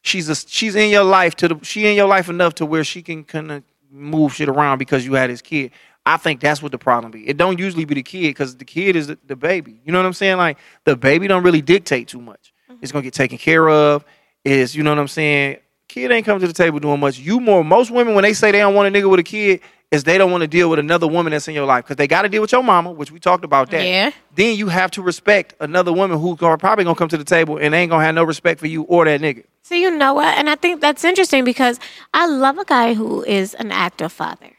she's 0.03 0.30
a, 0.30 0.36
she's 0.36 0.75
in 0.75 0.91
your 0.91 1.03
life 1.03 1.34
to 1.38 1.47
the 1.47 1.59
she 1.65 1.88
in 1.88 1.95
your 1.95 2.07
life 2.07 2.30
enough 2.30 2.53
to 2.55 2.65
where 2.67 2.84
she 2.84 3.01
can 3.01 3.23
kind 3.23 3.51
of 3.51 3.63
move 3.89 4.36
shit 4.36 4.49
around 4.49 4.78
because 4.78 5.03
you 5.03 5.15
had 5.15 5.32
this 5.32 5.41
kid. 5.41 5.71
I 6.08 6.16
think 6.16 6.39
that's 6.39 6.62
what 6.62 6.72
the 6.72 6.78
problem 6.78 7.12
be. 7.12 7.28
It 7.28 7.36
don't 7.36 7.60
usually 7.60 7.84
be 7.84 7.95
the 7.95 8.03
kid 8.03 8.30
because 8.30 8.55
the 8.55 8.64
kid 8.64 8.95
is 8.95 9.08
the, 9.08 9.18
the 9.28 9.36
baby. 9.36 9.82
You 9.84 9.91
know 9.91 9.99
what 9.99 10.05
I'm 10.05 10.14
saying? 10.14 10.38
Like 10.38 10.58
the 10.86 10.95
baby 10.95 11.28
don't 11.28 11.43
really 11.43 11.62
dictate 11.62 12.08
too 12.08 12.22
much. 12.22 12.53
Mm-hmm. 12.72 12.80
It's 12.82 12.93
gonna 12.93 13.03
get 13.03 13.14
taken 13.14 13.38
care 13.38 13.70
of. 13.70 14.05
Is 14.45 14.74
you 14.74 14.84
know 14.84 14.91
what 14.91 14.99
I'm 14.99 15.10
saying? 15.10 15.58
Kid 15.89 16.10
ain't 16.12 16.26
come 16.26 16.39
to 16.39 16.47
the 16.47 16.53
table 16.53 16.80
doing 16.80 17.01
much. 17.01 17.20
You 17.20 17.41
more 17.41 17.62
most 17.62 17.91
women 17.91 18.16
when 18.16 18.24
they 18.24 18.34
say 18.34 18.51
they 18.51 18.60
don't 18.60 18.74
want 18.74 18.95
a 18.95 18.97
nigga 18.97 19.10
with 19.10 19.20
a 19.20 19.24
kid 19.24 19.60
is 19.91 20.05
they 20.05 20.18
don't 20.18 20.32
want 20.32 20.41
to 20.41 20.47
deal 20.47 20.70
with 20.70 20.80
another 20.80 21.08
woman 21.08 21.32
that's 21.32 21.47
in 21.49 21.53
your 21.53 21.66
life 21.66 21.84
because 21.84 21.97
they 21.97 22.08
got 22.08 22.22
to 22.22 22.30
deal 22.30 22.41
with 22.41 22.51
your 22.51 22.64
mama, 22.64 22.91
which 22.91 23.12
we 23.12 23.20
talked 23.20 23.43
about 23.43 23.72
that. 23.72 23.86
Yeah. 23.86 24.12
Then 24.36 24.58
you 24.58 24.68
have 24.70 24.91
to 24.91 25.01
respect 25.01 25.55
another 25.60 25.91
woman 25.91 26.20
who's 26.20 26.38
gonna, 26.38 26.58
probably 26.58 26.86
gonna 26.86 26.95
come 26.95 27.10
to 27.10 27.18
the 27.18 27.24
table 27.26 27.58
and 27.58 27.76
ain't 27.76 27.89
gonna 27.89 28.03
have 28.03 28.16
no 28.16 28.24
respect 28.24 28.62
for 28.62 28.68
you 28.68 28.84
or 28.84 29.03
that 29.03 29.20
nigga. 29.20 29.43
So 29.64 29.76
you 29.76 29.91
know 29.91 30.14
what? 30.14 30.38
And 30.38 30.49
I 30.49 30.55
think 30.55 30.80
that's 30.80 31.03
interesting 31.03 31.43
because 31.43 31.80
I 32.14 32.28
love 32.28 32.58
a 32.58 32.66
guy 32.66 32.93
who 32.93 33.24
is 33.24 33.53
an 33.55 33.74
active 33.74 34.14
father. 34.14 34.57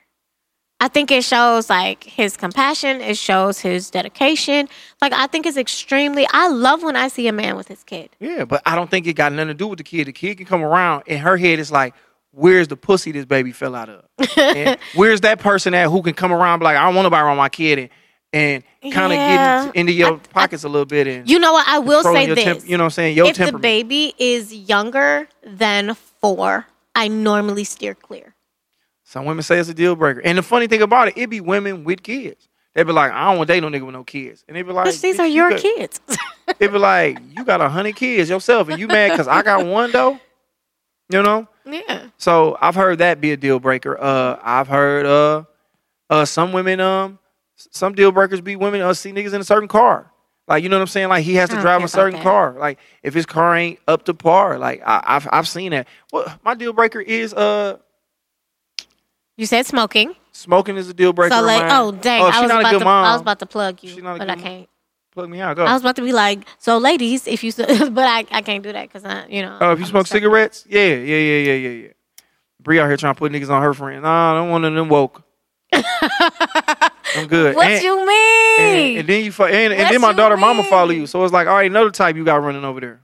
I 0.80 0.86
think 0.88 1.10
it 1.10 1.24
shows 1.24 1.68
like 1.68 2.04
his 2.04 2.36
compassion, 2.36 3.00
it 3.00 3.16
shows 3.16 3.58
his 3.58 3.90
dedication. 3.90 4.68
Like 5.00 5.12
I 5.12 5.26
think 5.26 5.44
it's 5.46 5.56
extremely 5.56 6.26
I 6.32 6.48
love 6.48 6.82
when 6.84 6.94
I 6.96 7.08
see 7.08 7.26
a 7.26 7.32
man 7.32 7.56
with 7.56 7.66
his 7.68 7.82
kid. 7.82 8.10
Yeah, 8.20 8.44
but 8.44 8.62
I 8.64 8.74
don't 8.76 8.88
think 8.90 9.06
it 9.06 9.14
got 9.14 9.32
nothing 9.32 9.48
to 9.48 9.54
do 9.54 9.66
with 9.66 9.78
the 9.78 9.84
kid. 9.84 10.06
The 10.06 10.12
kid 10.12 10.36
can 10.36 10.46
come 10.46 10.62
around 10.62 11.02
in 11.06 11.18
her 11.18 11.36
head. 11.36 11.58
It's 11.58 11.72
like, 11.72 11.94
where's 12.30 12.68
the 12.68 12.76
pussy 12.76 13.10
this 13.10 13.24
baby 13.24 13.50
fell 13.52 13.74
out 13.74 13.88
of? 13.88 14.04
And 14.38 14.78
where's 14.94 15.22
that 15.22 15.40
person 15.40 15.74
at 15.74 15.88
who 15.90 16.00
can 16.02 16.14
come 16.14 16.32
around 16.32 16.54
and 16.54 16.60
be 16.60 16.64
like, 16.64 16.76
I 16.76 16.84
don't 16.84 16.94
want 16.94 17.06
nobody 17.06 17.22
around 17.24 17.36
my 17.38 17.48
kid 17.48 17.78
and, 17.78 17.90
and 18.32 18.92
kind 18.92 19.12
of 19.12 19.16
Yeah. 19.18 19.64
get 19.66 19.74
into 19.76 19.92
your 19.92 20.14
I- 20.14 20.18
pockets 20.32 20.62
a 20.62 20.68
little 20.68 20.86
bit 20.86 21.08
and 21.08 21.28
You 21.28 21.40
know 21.40 21.52
what? 21.54 21.66
I 21.66 21.80
will 21.80 22.04
say 22.04 22.26
this. 22.26 22.44
temp- 22.44 22.64
you 22.68 22.76
know 22.76 22.84
what 22.84 22.86
I'm 22.86 22.90
saying? 22.90 23.16
Your 23.16 23.26
if 23.26 23.36
the 23.36 23.58
baby 23.58 24.14
is 24.18 24.54
younger 24.54 25.28
than 25.42 25.94
four, 26.20 26.66
I 26.94 27.08
normally 27.08 27.64
steer 27.64 27.94
clear. 27.94 28.34
Some 29.08 29.24
women 29.24 29.42
say 29.42 29.58
it's 29.58 29.70
a 29.70 29.74
deal 29.74 29.96
breaker. 29.96 30.20
And 30.20 30.36
the 30.36 30.42
funny 30.42 30.66
thing 30.66 30.82
about 30.82 31.08
it, 31.08 31.16
it 31.16 31.30
be 31.30 31.40
women 31.40 31.82
with 31.82 32.02
kids. 32.02 32.46
They'd 32.74 32.82
be 32.82 32.92
like, 32.92 33.10
I 33.10 33.24
don't 33.24 33.38
want 33.38 33.48
to 33.48 33.54
date 33.54 33.60
no 33.60 33.70
nigga 33.70 33.86
with 33.86 33.94
no 33.94 34.04
kids. 34.04 34.44
And 34.46 34.54
they'd 34.54 34.64
be 34.64 34.72
like, 34.72 34.86
Bitch, 34.88 35.00
these 35.00 35.18
are 35.18 35.26
you 35.26 35.34
your 35.34 35.50
got-" 35.52 35.60
kids. 35.60 36.00
they'd 36.58 36.70
be 36.70 36.76
like, 36.78 37.18
you 37.30 37.42
got 37.42 37.62
a 37.62 37.70
hundred 37.70 37.96
kids 37.96 38.28
yourself, 38.28 38.68
and 38.68 38.78
you 38.78 38.86
mad 38.86 39.12
because 39.12 39.26
I 39.26 39.40
got 39.40 39.64
one 39.64 39.92
though. 39.92 40.20
You 41.08 41.22
know. 41.22 41.48
yeah. 41.64 42.08
So 42.18 42.58
I've 42.60 42.74
heard 42.74 42.98
that 42.98 43.18
be 43.18 43.32
a 43.32 43.36
deal 43.38 43.58
breaker. 43.58 43.98
Uh, 43.98 44.38
I've 44.42 44.68
heard 44.68 45.06
uh, 45.06 45.44
uh, 46.10 46.26
some 46.26 46.52
women 46.52 46.78
um, 46.78 47.18
some 47.56 47.94
deal 47.94 48.12
breakers 48.12 48.42
be 48.42 48.56
women 48.56 48.82
uh, 48.82 48.92
see 48.92 49.12
niggas 49.12 49.32
in 49.32 49.40
a 49.40 49.44
certain 49.44 49.68
car. 49.68 50.12
Like 50.46 50.62
you 50.62 50.68
know 50.68 50.76
what 50.76 50.82
I'm 50.82 50.88
saying? 50.88 51.08
Like 51.08 51.24
he 51.24 51.36
has 51.36 51.48
to 51.48 51.58
drive 51.58 51.82
a 51.82 51.88
certain 51.88 52.20
car. 52.20 52.56
Like 52.58 52.78
if 53.02 53.14
his 53.14 53.24
car 53.24 53.56
ain't 53.56 53.78
up 53.88 54.04
to 54.04 54.12
par, 54.12 54.58
like 54.58 54.82
I, 54.84 55.02
I've 55.02 55.28
I've 55.32 55.48
seen 55.48 55.70
that. 55.70 55.88
Well, 56.12 56.30
my 56.44 56.54
deal 56.54 56.74
breaker 56.74 57.00
is 57.00 57.32
uh, 57.32 57.78
You 59.38 59.46
said 59.46 59.66
smoking. 59.66 60.16
Smoking 60.32 60.76
is 60.76 60.88
a 60.88 60.94
deal 60.94 61.12
breaker. 61.12 61.36
So 61.36 61.42
like, 61.42 61.62
oh 61.70 61.92
dang, 61.92 62.22
Oh, 62.22 62.26
I 62.26 62.42
was 62.42 62.48
not 62.48 62.56
a 62.56 62.58
about 62.58 62.72
good 62.72 62.78
to, 62.80 62.84
mom. 62.84 63.04
I 63.04 63.12
was 63.12 63.20
about 63.22 63.38
to 63.38 63.46
plug 63.46 63.82
you, 63.84 63.90
She 63.90 64.00
not 64.00 64.16
a 64.16 64.18
but 64.18 64.30
I 64.30 64.34
can't. 64.34 64.68
Plug 65.12 65.30
me 65.30 65.40
out. 65.40 65.56
Go. 65.56 65.64
I 65.64 65.72
was 65.74 65.82
about 65.82 65.94
to 65.96 66.02
be 66.02 66.12
like, 66.12 66.40
so 66.58 66.76
ladies, 66.78 67.28
if 67.28 67.44
you, 67.44 67.52
but 67.56 67.98
I, 67.98 68.26
I 68.32 68.42
can't 68.42 68.64
do 68.64 68.72
that 68.72 68.88
because 68.88 69.04
I, 69.04 69.26
you 69.28 69.42
know. 69.42 69.56
Oh, 69.60 69.72
if 69.72 69.78
you 69.78 69.84
I'm 69.84 69.90
smoke 69.90 70.08
cigarettes, 70.08 70.66
yeah, 70.68 70.86
yeah, 70.86 71.16
yeah, 71.16 71.38
yeah, 71.38 71.54
yeah, 71.54 71.68
yeah. 71.68 71.88
Bree 72.60 72.80
out 72.80 72.88
here 72.88 72.96
trying 72.96 73.14
to 73.14 73.18
put 73.18 73.30
niggas 73.30 73.48
on 73.48 73.62
her 73.62 73.72
friend. 73.74 74.02
Nah, 74.02 74.32
I 74.32 74.34
don't 74.34 74.50
want 74.50 74.62
them 74.62 74.88
woke. 74.88 75.22
I'm 75.72 77.28
good. 77.28 77.54
What 77.54 77.68
and, 77.68 77.82
you 77.82 78.06
mean? 78.06 78.60
and, 78.60 78.98
and 78.98 79.08
then 79.08 79.24
you 79.24 79.32
and, 79.44 79.72
and 79.72 79.94
then 79.94 80.00
my 80.00 80.12
daughter 80.12 80.36
mama 80.36 80.64
follow 80.64 80.90
you. 80.90 81.06
So 81.06 81.22
it's 81.22 81.32
like, 81.32 81.46
all 81.46 81.54
right, 81.54 81.70
another 81.70 81.92
type 81.92 82.16
you 82.16 82.24
got 82.24 82.42
running 82.42 82.64
over 82.64 82.80
there. 82.80 83.02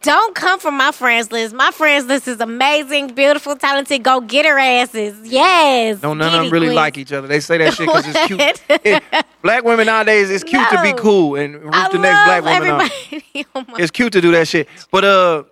Don't 0.00 0.34
come 0.34 0.58
from 0.58 0.76
my 0.76 0.90
friends 0.90 1.30
list. 1.30 1.54
My 1.54 1.70
friends 1.70 2.06
list 2.06 2.26
is 2.26 2.40
amazing, 2.40 3.14
beautiful, 3.14 3.54
talented. 3.54 4.02
Go 4.02 4.20
get 4.20 4.44
her 4.44 4.58
asses. 4.58 5.16
Yes. 5.22 6.02
No, 6.02 6.12
none 6.12 6.34
of 6.34 6.42
them 6.42 6.50
really 6.52 6.74
like 6.74 6.98
each 6.98 7.12
other. 7.12 7.28
They 7.28 7.38
say 7.38 7.58
that 7.58 7.74
shit 7.74 7.86
because 7.86 8.04
it's 8.08 8.26
cute. 8.26 8.62
It- 8.84 9.24
black 9.42 9.62
women 9.62 9.86
nowadays, 9.86 10.28
it's 10.28 10.42
cute 10.42 10.68
to 10.70 10.82
be 10.82 10.92
cool 10.94 11.36
and 11.36 11.54
root 11.62 11.72
I 11.72 11.88
the 11.92 11.98
next 11.98 12.24
black 12.24 12.42
woman 12.42 12.90
everybody. 12.90 13.46
oh 13.54 13.64
It's 13.78 13.92
cute 13.92 14.12
to 14.14 14.20
do 14.20 14.32
that 14.32 14.48
shit. 14.48 14.68
But 14.90 15.04
uh, 15.04 15.44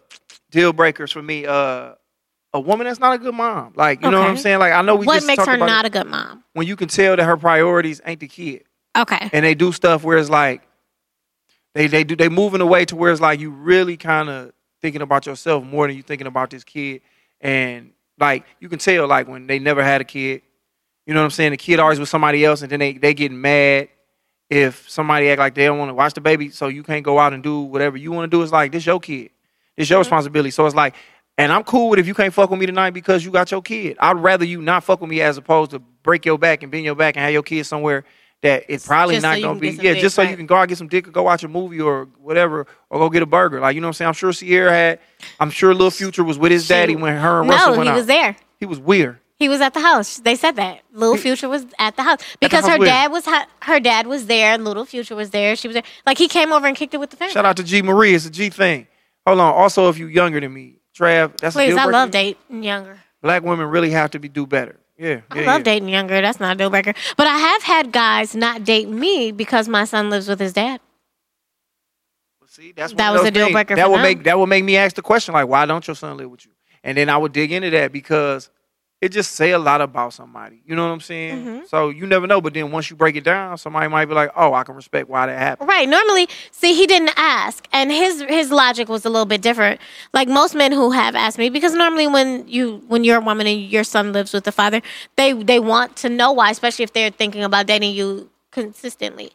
deal 0.51 0.73
breakers 0.73 1.12
for 1.12 1.23
me, 1.23 1.47
uh, 1.47 1.93
a 2.52 2.61
woman 2.61 2.89
that's 2.89 2.98
not 2.98 3.15
a 3.15 3.19
good 3.19 3.35
mom. 3.35 3.73
Like, 3.77 4.02
you 4.02 4.11
know 4.11 4.19
what 4.19 4.31
I'm 4.31 4.36
saying? 4.36 4.59
Like, 4.59 4.73
I 4.73 4.82
know 4.82 4.97
we 4.97 5.06
what 5.06 5.15
just 5.15 5.27
makes 5.28 5.47
her 5.47 5.56
not 5.56 5.85
a 5.85 5.90
good 5.90 6.09
mom? 6.09 6.43
when 6.55 6.66
you 6.66 6.74
can 6.74 6.89
tell 6.89 7.15
that 7.15 7.24
her 7.24 7.36
priorities 7.36 8.01
ain't 8.05 8.19
the 8.19 8.28
kid. 8.28 8.65
Okay. 8.97 9.31
and 9.32 9.44
they 9.44 9.55
do 9.55 9.70
stuff 9.70 10.02
where 10.02 10.19
it's 10.19 10.31
like 10.31 10.62
they 11.74 11.88
they 11.88 12.05
do 12.05 12.16
they 12.16 12.28
move 12.28 12.55
in 12.55 12.60
a 12.60 12.66
way 12.66 12.84
to 12.86 12.96
where 12.96 13.12
it's 13.12 13.20
like 13.20 13.40
you 13.40 13.51
really 13.51 13.96
kind 13.96 14.28
of 14.28 14.52
thinking 14.80 15.02
about 15.02 15.26
yourself 15.26 15.64
more 15.64 15.86
than 15.86 15.96
you 15.96 16.02
thinking 16.02 16.26
about 16.26 16.51
this 16.51 16.62
kid. 16.62 17.02
And 17.40 17.92
like 18.18 18.44
you 18.60 18.68
can 18.68 18.78
tell 18.78 19.06
like 19.09 19.28
when 19.28 19.46
they 19.46 19.59
never 19.59 19.82
had 19.82 20.01
a 20.01 20.05
kid. 20.05 20.42
You 21.06 21.12
know 21.12 21.20
what 21.20 21.24
i'm 21.24 21.30
saying? 21.30 21.51
The 21.51 21.59
kid 21.59 21.80
always 21.80 22.01
with 22.01 22.09
somebody 22.09 22.44
else 22.44 22.62
and 22.62 22.70
then 22.70 22.80
they 22.80 22.92
they 22.94 23.12
get 23.12 23.32
mad 23.32 23.88
if 24.48 24.88
somebody 24.88 25.28
act 25.30 25.38
like 25.38 25.55
they 25.55 25.64
don't 25.64 25.78
want 25.78 25.88
to 25.88 25.94
watch 25.94 26.14
the 26.14 26.20
baby 26.20 26.51
so 26.51 26.68
you 26.68 26.82
can't 26.82 27.05
go 27.05 27.18
out 27.18 27.32
and 27.32 27.42
do 27.42 27.62
whatever 27.62 27.96
you 27.96 28.12
want 28.12 28.30
to 28.30 28.36
do. 28.36 28.42
It's 28.42 28.52
like 28.52 28.72
this 28.72 28.86
your 28.86 29.01
kid. 29.01 29.30
This 29.76 29.90
your 29.90 29.96
mm-hmm. 29.96 30.05
responsibility. 30.05 30.51
So 30.51 30.64
it's 30.66 30.76
like 30.76 30.94
and 31.36 31.51
i'm 31.51 31.64
cool 31.64 31.90
with 31.90 31.98
if 31.98 32.06
you 32.06 32.14
can't 32.14 32.32
fuck 32.32 32.48
with 32.51 32.60
me 32.60 32.66
tonight 32.66 32.90
because 32.90 33.24
you 33.24 33.32
got 33.32 33.51
your 33.51 33.62
kid. 33.62 33.96
I'd 33.98 34.16
rather 34.18 34.44
you 34.44 34.62
not 34.62 34.84
fuck 34.84 35.01
with 35.01 35.10
me 35.10 35.20
as 35.20 35.36
opposed 35.38 35.72
to 35.72 35.80
break 35.80 36.24
your 36.24 36.38
back 36.38 36.62
and 36.62 36.70
bend 36.70 36.84
your 36.84 36.94
back 36.94 37.16
and 37.16 37.24
have 37.24 37.32
your 37.32 37.42
kid 37.42 37.64
somewhere 37.64 38.05
that 38.45 38.65
it's 38.69 38.87
probably 38.87 39.16
Just 39.16 39.23
not 39.25 39.39
you 39.39 39.45
gonna 39.47 39.59
be 39.59 39.71
yeah 39.71 39.95
dick, 39.95 40.03
just 40.03 40.15
so 40.15 40.23
you 40.23 40.37
can 40.37 40.47
go 40.47 40.55
out 40.57 40.69
get 40.69 40.79
some 40.79 40.89
dick 40.89 41.09
or 41.09 41.11
go 41.11 41.23
watch 41.25 41.43
a 41.45 41.49
movie 41.49 41.81
or 41.81 42.07
whatever 42.21 42.66
or 42.91 42.99
go 43.01 43.11
get 43.11 43.23
a 43.23 43.27
burger 43.27 43.61
like 43.61 43.75
you 43.75 43.81
know 43.81 43.89
what 43.89 43.91
i'm 43.91 43.95
saying 43.95 44.09
i'm 44.09 44.15
sure 44.15 44.33
Ciara 44.33 44.71
had 44.71 45.01
i'm 45.41 45.51
sure 45.51 45.73
little 45.75 45.91
future 45.91 46.23
was 46.25 46.39
with 46.39 46.53
his 46.53 46.69
daddy 46.69 46.95
when 46.97 47.16
her 47.16 47.41
and 47.41 47.51
russell 47.51 47.73
no, 47.73 47.79
went 47.79 47.89
he 47.89 47.93
out 47.93 47.97
was 47.97 48.07
there. 48.07 48.37
he 48.61 48.66
was 48.66 48.79
weird 48.79 49.19
He 49.37 49.49
was 49.49 49.61
at 49.61 49.75
the 49.75 49.81
house. 49.81 50.21
They 50.21 50.37
said 50.37 50.55
that 50.57 50.83
Little 50.93 51.16
Future 51.19 51.49
was 51.49 51.66
at 51.79 51.97
the 51.97 52.05
house 52.05 52.21
because 52.41 52.65
house 52.65 52.79
her 52.79 52.79
dad 52.85 53.11
was 53.11 53.27
her 53.62 53.81
dad 53.81 54.07
was 54.07 54.27
there. 54.27 54.57
Little 54.59 54.85
Future 54.87 55.16
was 55.16 55.31
there. 55.31 55.57
She 55.57 55.66
was 55.66 55.75
there. 55.75 55.83
Like 56.07 56.19
he 56.19 56.29
came 56.29 56.53
over 56.53 56.66
and 56.69 56.77
kicked 56.77 56.95
it 56.95 57.01
with 57.01 57.11
the 57.11 57.16
family. 57.16 57.35
shout 57.35 57.45
out 57.45 57.57
to 57.57 57.65
g 57.65 57.83
marie 57.83 58.15
it's 58.15 58.27
a 58.27 58.31
g 58.31 58.49
thing 58.51 58.87
hold 59.27 59.41
on 59.41 59.53
also 59.53 59.89
if 59.91 59.99
you're 59.99 60.09
younger 60.21 60.39
than 60.41 60.53
me 60.55 60.77
trav 60.97 61.37
that's 61.39 61.57
a 61.57 61.59
Please, 61.59 61.75
deal 61.75 61.81
I 61.81 61.87
love 61.87 62.11
dating 62.12 62.62
younger. 62.62 62.97
black 63.23 63.43
women 63.43 63.66
really 63.66 63.91
have 63.91 64.11
to 64.12 64.19
be 64.21 64.29
do 64.29 64.47
better 64.47 64.77
yeah, 64.99 65.21
I 65.31 65.41
yeah, 65.41 65.47
love 65.47 65.61
yeah. 65.61 65.62
dating 65.65 65.89
younger. 65.89 66.21
That's 66.21 66.41
not 66.41 66.55
a 66.55 66.59
deal 66.59 66.71
breaker. 66.71 66.95
But 67.16 67.27
I 67.27 67.37
have 67.37 67.62
had 67.62 67.93
guys 67.93 68.35
not 68.35 68.65
date 68.65 68.89
me 68.89 69.33
because 69.33 69.69
my 69.69 69.85
son 69.85 70.11
lives 70.11 70.29
with 70.29 70.41
his 70.41 70.53
dad. 70.53 70.81
See, 72.49 72.73
that's 72.73 72.93
That 72.95 73.11
was 73.12 73.25
a 73.25 73.31
deal 73.33 73.51
breaker 73.51 73.75
That 73.75 73.85
for 73.87 73.91
would 73.91 73.97
them. 73.97 74.03
make 74.05 74.25
that 74.25 74.39
would 74.39 74.47
make 74.49 74.62
me 74.65 74.77
ask 74.77 74.95
the 74.95 75.03
question 75.03 75.35
like, 75.35 75.49
why 75.49 75.66
don't 75.66 75.87
your 75.87 75.97
son 75.97 76.16
live 76.16 76.31
with 76.31 76.47
you? 76.47 76.53
And 76.85 76.97
then 76.97 77.09
I 77.09 77.16
would 77.16 77.33
dig 77.33 77.51
into 77.51 77.71
that 77.71 77.93
because 77.93 78.49
it 79.05 79.12
just 79.12 79.32
say 79.32 79.51
a 79.51 79.59
lot 79.59 79.82
about 79.82 80.14
somebody. 80.14 80.62
You 80.64 80.74
know 80.74 80.86
what 80.86 80.94
I'm 80.94 81.01
saying? 81.01 81.39
Mm-hmm. 81.39 81.66
So 81.66 81.90
you 81.90 82.06
never 82.06 82.26
know. 82.26 82.40
But 82.40 82.55
then 82.55 82.72
once 82.72 82.89
you 82.89 82.97
break 82.97 83.16
it 83.16 83.24
down, 83.24 83.59
somebody 83.59 83.86
might 83.86 84.06
be 84.06 84.14
like, 84.14 84.31
oh, 84.35 84.55
I 84.55 84.64
can 84.64 84.74
respect 84.74 85.10
why 85.10 85.26
that 85.26 85.39
happened. 85.39 85.68
Right. 85.68 85.86
Normally, 85.86 86.26
see, 86.52 86.72
he 86.72 86.86
didn't 86.86 87.12
ask, 87.18 87.68
and 87.70 87.93
his 87.93 88.22
his 88.22 88.51
logic 88.51 88.89
was 88.89 89.05
a 89.05 89.10
little 89.10 89.26
bit 89.26 89.43
different. 89.43 89.78
Like 90.14 90.26
most 90.26 90.55
men 90.55 90.72
who 90.72 90.90
have 90.93 91.14
asked 91.14 91.36
me, 91.36 91.51
because 91.51 91.74
normally 91.74 92.06
when 92.06 92.48
you 92.48 92.82
when 92.89 93.05
you're 93.05 93.18
a 93.18 93.20
woman 93.20 93.47
and 93.47 93.60
your 93.60 93.85
son 93.85 94.14
lives 94.14 94.32
with 94.32 94.44
the 94.44 94.52
father, 94.52 94.81
they 95.16 95.35
they 95.35 95.60
want 95.60 95.97
to 95.97 96.09
know 96.09 96.32
why, 96.32 96.51
especially 96.51 96.85
if 96.85 96.94
they're 96.94 97.10
thinking 97.10 97.44
about 97.44 97.66
dating 97.66 97.94
you 97.94 98.31
consistently. 98.52 99.32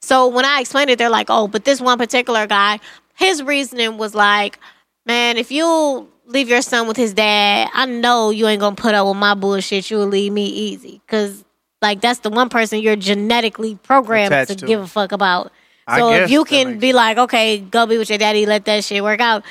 So 0.00 0.28
when 0.28 0.44
I 0.44 0.60
explained 0.60 0.90
it, 0.90 0.98
they're 0.98 1.10
like, 1.10 1.26
"Oh, 1.28 1.48
but 1.48 1.64
this 1.64 1.80
one 1.80 1.98
particular 1.98 2.46
guy, 2.46 2.78
his 3.16 3.42
reasoning 3.42 3.98
was 3.98 4.14
like, 4.14 4.60
man, 5.06 5.38
if 5.38 5.50
you 5.50 6.08
leave 6.28 6.48
your 6.48 6.62
son 6.62 6.86
with 6.86 6.96
his 6.96 7.14
dad, 7.14 7.70
I 7.72 7.86
know 7.86 8.30
you 8.30 8.46
ain't 8.46 8.60
gonna 8.60 8.76
put 8.76 8.94
up 8.94 9.06
with 9.06 9.16
my 9.16 9.34
bullshit. 9.34 9.90
You'll 9.90 10.06
leave 10.06 10.32
me 10.32 10.46
easy, 10.46 11.00
cause 11.08 11.44
like 11.82 12.00
that's 12.00 12.20
the 12.20 12.30
one 12.30 12.48
person 12.48 12.80
you're 12.80 12.96
genetically 12.96 13.76
programmed 13.82 14.30
to, 14.30 14.42
Attached 14.42 14.60
to. 14.60 14.66
give 14.66 14.80
a 14.80 14.86
fuck 14.86 15.12
about. 15.12 15.52
So 15.96 16.12
if 16.12 16.30
you 16.30 16.44
can 16.44 16.78
be 16.78 16.92
like, 16.92 17.16
okay, 17.16 17.58
go 17.58 17.86
be 17.86 17.96
with 17.96 18.10
your 18.10 18.18
daddy, 18.18 18.44
let 18.44 18.66
that 18.66 18.84
shit 18.84 19.02
work 19.02 19.20
out. 19.20 19.42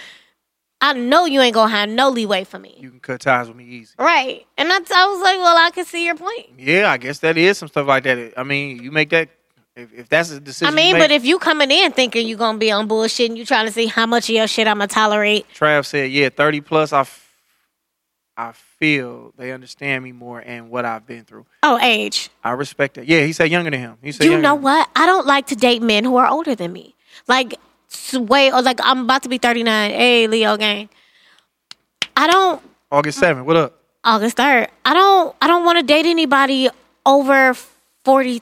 I 0.80 0.94
know 0.94 1.26
you 1.26 1.42
ain't 1.42 1.56
gonna 1.56 1.72
have 1.72 1.90
no 1.90 2.10
leeway 2.10 2.44
for 2.44 2.60
me. 2.60 2.76
You 2.80 2.92
can 2.92 3.00
cut 3.00 3.22
ties 3.22 3.48
with 3.48 3.58
me 3.58 3.64
easy. 3.64 3.96
Right. 3.98 4.46
And 4.56 4.70
that's, 4.70 4.92
I 4.92 5.08
was 5.08 5.20
like, 5.22 5.40
well, 5.40 5.58
I 5.58 5.72
can 5.72 5.86
see 5.86 6.06
your 6.06 6.16
point. 6.16 6.48
Yeah, 6.60 6.92
I 6.92 6.98
guess 6.98 7.18
that 7.20 7.38
is 7.38 7.58
some 7.58 7.68
stuff 7.70 7.88
like 7.88 8.04
that. 8.04 8.34
I 8.38 8.44
mean, 8.44 8.84
you 8.84 8.92
make 8.92 9.10
that 9.10 9.30
if, 9.78 9.94
if 9.94 10.10
that's 10.10 10.32
a 10.32 10.40
decision. 10.40 10.74
I 10.74 10.76
mean, 10.76 10.96
you 10.96 11.02
but 11.02 11.12
if 11.12 11.24
you 11.24 11.40
coming 11.40 11.72
in 11.72 11.92
thinking 11.92 12.28
you're 12.28 12.38
gonna 12.38 12.58
be 12.58 12.72
on 12.72 12.88
bullshit 12.88 13.30
and 13.30 13.38
you 13.38 13.46
trying 13.46 13.68
to 13.68 13.72
see 13.72 13.86
how 13.86 14.06
much 14.06 14.28
of 14.30 14.36
your 14.36 14.48
shit 14.48 14.68
I'm 14.68 14.78
gonna 14.78 14.88
tolerate, 14.88 15.46
Trav 15.54 15.86
said, 15.86 16.12
yeah, 16.12 16.30
thirty 16.30 16.62
plus, 16.62 16.92
I, 16.92 17.02
f- 17.02 17.34
I 18.36 18.52
feel 18.52 19.34
they 19.38 19.52
understand 19.52 20.04
me 20.04 20.12
more 20.12 20.40
and 20.40 20.70
what 20.70 20.86
I've 20.86 21.06
been 21.06 21.24
through. 21.24 21.46
oh, 21.64 21.80
age. 21.82 22.30
I 22.44 22.52
respect 22.52 22.96
that. 22.96 23.08
Yeah, 23.08 23.22
he 23.24 23.34
said 23.34 23.52
younger 23.52 23.72
than 23.72 23.80
him. 23.80 23.98
He 24.02 24.12
said 24.12 24.26
You 24.26 24.38
know 24.40 24.56
what? 24.56 24.90
I 24.96 25.06
don't 25.06 25.26
like 25.28 25.48
to 25.48 25.56
date 25.56 25.82
men 25.82 26.04
who 26.04 26.18
are 26.18 26.28
older 26.28 26.56
than 26.56 26.74
me. 26.74 26.96
Like, 27.28 27.56
way, 28.14 28.52
or 28.52 28.62
like 28.62 28.80
I'm 28.84 29.02
about 29.02 29.24
to 29.24 29.30
be 29.30 29.38
39. 29.38 29.92
Hey, 29.92 30.28
Leo 30.28 30.58
gang. 30.58 30.90
I 32.16 32.28
don't 32.28 32.62
August 32.92 33.20
seventh. 33.20 33.46
What 33.46 33.56
up? 33.58 33.82
August 34.04 34.38
3rd. 34.38 34.70
I 34.86 34.94
don't 34.94 35.36
I 35.42 35.48
don't 35.48 35.66
want 35.66 35.80
to 35.80 35.84
date 35.86 36.06
anybody 36.06 36.70
over 37.06 37.54
43, 38.06 38.42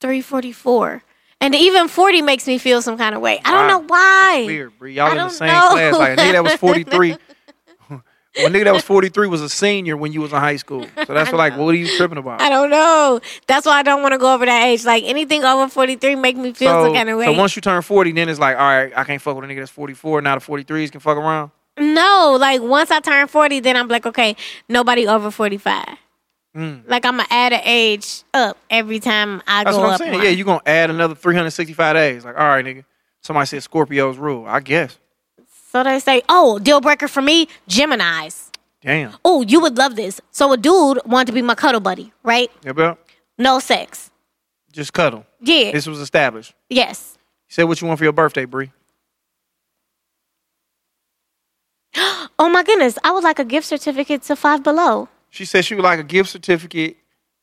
44. 0.00 1.02
And 1.40 1.54
even 1.54 1.88
40 1.88 2.22
makes 2.22 2.46
me 2.46 2.56
feel 2.58 2.80
some 2.80 2.96
kind 2.96 3.14
of 3.14 3.20
way. 3.20 3.40
I 3.44 3.50
don't 3.50 3.66
Wow. 3.66 3.68
know 3.68 3.84
why. 3.86 4.42
Weird, 4.46 4.78
Bree. 4.78 4.94
Y'all 4.94 5.06
I 5.08 5.10
in 5.12 5.16
the 5.18 5.28
same 5.28 5.48
know. 5.48 5.68
class. 5.70 5.94
Like 5.98 6.18
a 6.18 6.22
nigga 6.22 6.32
that 6.32 6.44
was 6.44 6.54
43. 6.56 7.16
a 8.38 8.48
nigga 8.48 8.64
that 8.64 8.72
was 8.74 8.82
43 8.84 9.28
was 9.28 9.42
a 9.42 9.48
senior 9.48 9.96
when 9.98 10.12
you 10.12 10.20
was 10.22 10.32
in 10.32 10.38
high 10.38 10.56
school. 10.56 10.86
So 11.06 11.12
that's 11.12 11.32
like, 11.32 11.56
what 11.58 11.74
are 11.74 11.78
you 11.78 11.88
tripping 11.88 12.16
about? 12.18 12.40
I 12.40 12.48
don't 12.48 12.70
know. 12.70 13.20
That's 13.46 13.66
why 13.66 13.78
I 13.78 13.82
don't 13.82 14.00
want 14.02 14.12
to 14.12 14.18
go 14.18 14.32
over 14.32 14.46
that 14.46 14.64
age. 14.66 14.84
Like 14.86 15.04
anything 15.04 15.44
over 15.44 15.68
43 15.68 16.14
make 16.16 16.36
me 16.36 16.52
feel 16.54 16.70
so, 16.72 16.84
some 16.84 16.94
kind 16.94 17.08
of 17.10 17.18
way. 17.18 17.26
so 17.26 17.32
once 17.32 17.54
you 17.54 17.60
turn 17.62 17.82
40, 17.82 18.12
then 18.12 18.28
it's 18.30 18.40
like, 18.40 18.56
all 18.56 18.62
right, 18.62 18.92
I 18.96 19.04
can't 19.04 19.20
fuck 19.20 19.36
with 19.36 19.44
a 19.44 19.48
nigga 19.48 19.58
that's 19.58 19.70
44. 19.70 20.22
Now 20.22 20.38
the 20.38 20.44
43s 20.44 20.90
can 20.90 21.00
fuck 21.00 21.18
around. 21.18 21.50
no, 21.78 22.36
like 22.40 22.62
once 22.62 22.90
I 22.90 23.00
turn 23.00 23.26
40, 23.28 23.60
then 23.60 23.76
I'm 23.76 23.88
like, 23.88 24.06
okay, 24.06 24.36
nobody 24.70 25.06
over 25.06 25.30
45. 25.30 25.84
Mm. 26.56 26.88
Like 26.88 27.04
I'm 27.04 27.18
gonna 27.18 27.28
add 27.30 27.52
an 27.52 27.60
age 27.64 28.22
up 28.32 28.56
every 28.70 28.98
time 28.98 29.42
I 29.46 29.62
That's 29.64 29.76
go 29.76 29.82
what 29.82 29.88
I'm 29.88 29.92
up. 29.94 29.98
saying. 30.00 30.12
one. 30.14 30.22
Yeah, 30.24 30.30
you 30.30 30.48
are 30.50 30.60
to 30.60 30.68
add 30.68 30.88
another 30.90 31.14
365 31.14 31.94
days. 31.94 32.24
Like, 32.24 32.36
all 32.38 32.48
right, 32.48 32.64
nigga. 32.64 32.84
Somebody 33.20 33.46
said 33.46 33.62
Scorpio's 33.62 34.16
rule. 34.16 34.46
I 34.46 34.60
guess. 34.60 34.98
So 35.70 35.84
they 35.84 35.98
say, 36.00 36.22
oh, 36.30 36.58
deal 36.58 36.80
breaker 36.80 37.08
for 37.08 37.20
me, 37.20 37.48
Gemini's. 37.68 38.50
Damn. 38.80 39.12
Oh, 39.24 39.42
you 39.42 39.60
would 39.60 39.76
love 39.76 39.96
this. 39.96 40.20
So 40.30 40.52
a 40.52 40.56
dude 40.56 41.00
wanted 41.04 41.26
to 41.26 41.32
be 41.32 41.42
my 41.42 41.54
cuddle 41.54 41.80
buddy, 41.80 42.12
right? 42.22 42.50
Yeah, 42.64 42.72
bro. 42.72 42.96
No 43.36 43.58
sex. 43.58 44.10
Just 44.72 44.92
cuddle. 44.94 45.26
Yeah. 45.40 45.72
This 45.72 45.86
was 45.86 46.00
established. 46.00 46.54
yes. 46.70 47.18
You 47.48 47.52
said 47.54 47.64
what 47.64 47.80
you 47.80 47.86
want 47.86 47.98
for 47.98 48.04
your 48.04 48.12
birthday, 48.12 48.44
Bree. 48.46 48.70
Oh 52.38 52.50
my 52.50 52.62
goodness. 52.62 52.98
I 53.02 53.12
would 53.12 53.24
like 53.24 53.38
a 53.38 53.44
gift 53.46 53.66
certificate 53.66 54.20
to 54.24 54.36
Five 54.36 54.62
Below. 54.62 55.08
She 55.36 55.44
said 55.44 55.64
she 55.66 55.74
would 55.74 55.84
like 55.84 56.00
a 56.00 56.02
gift 56.04 56.30
certificate 56.30 56.96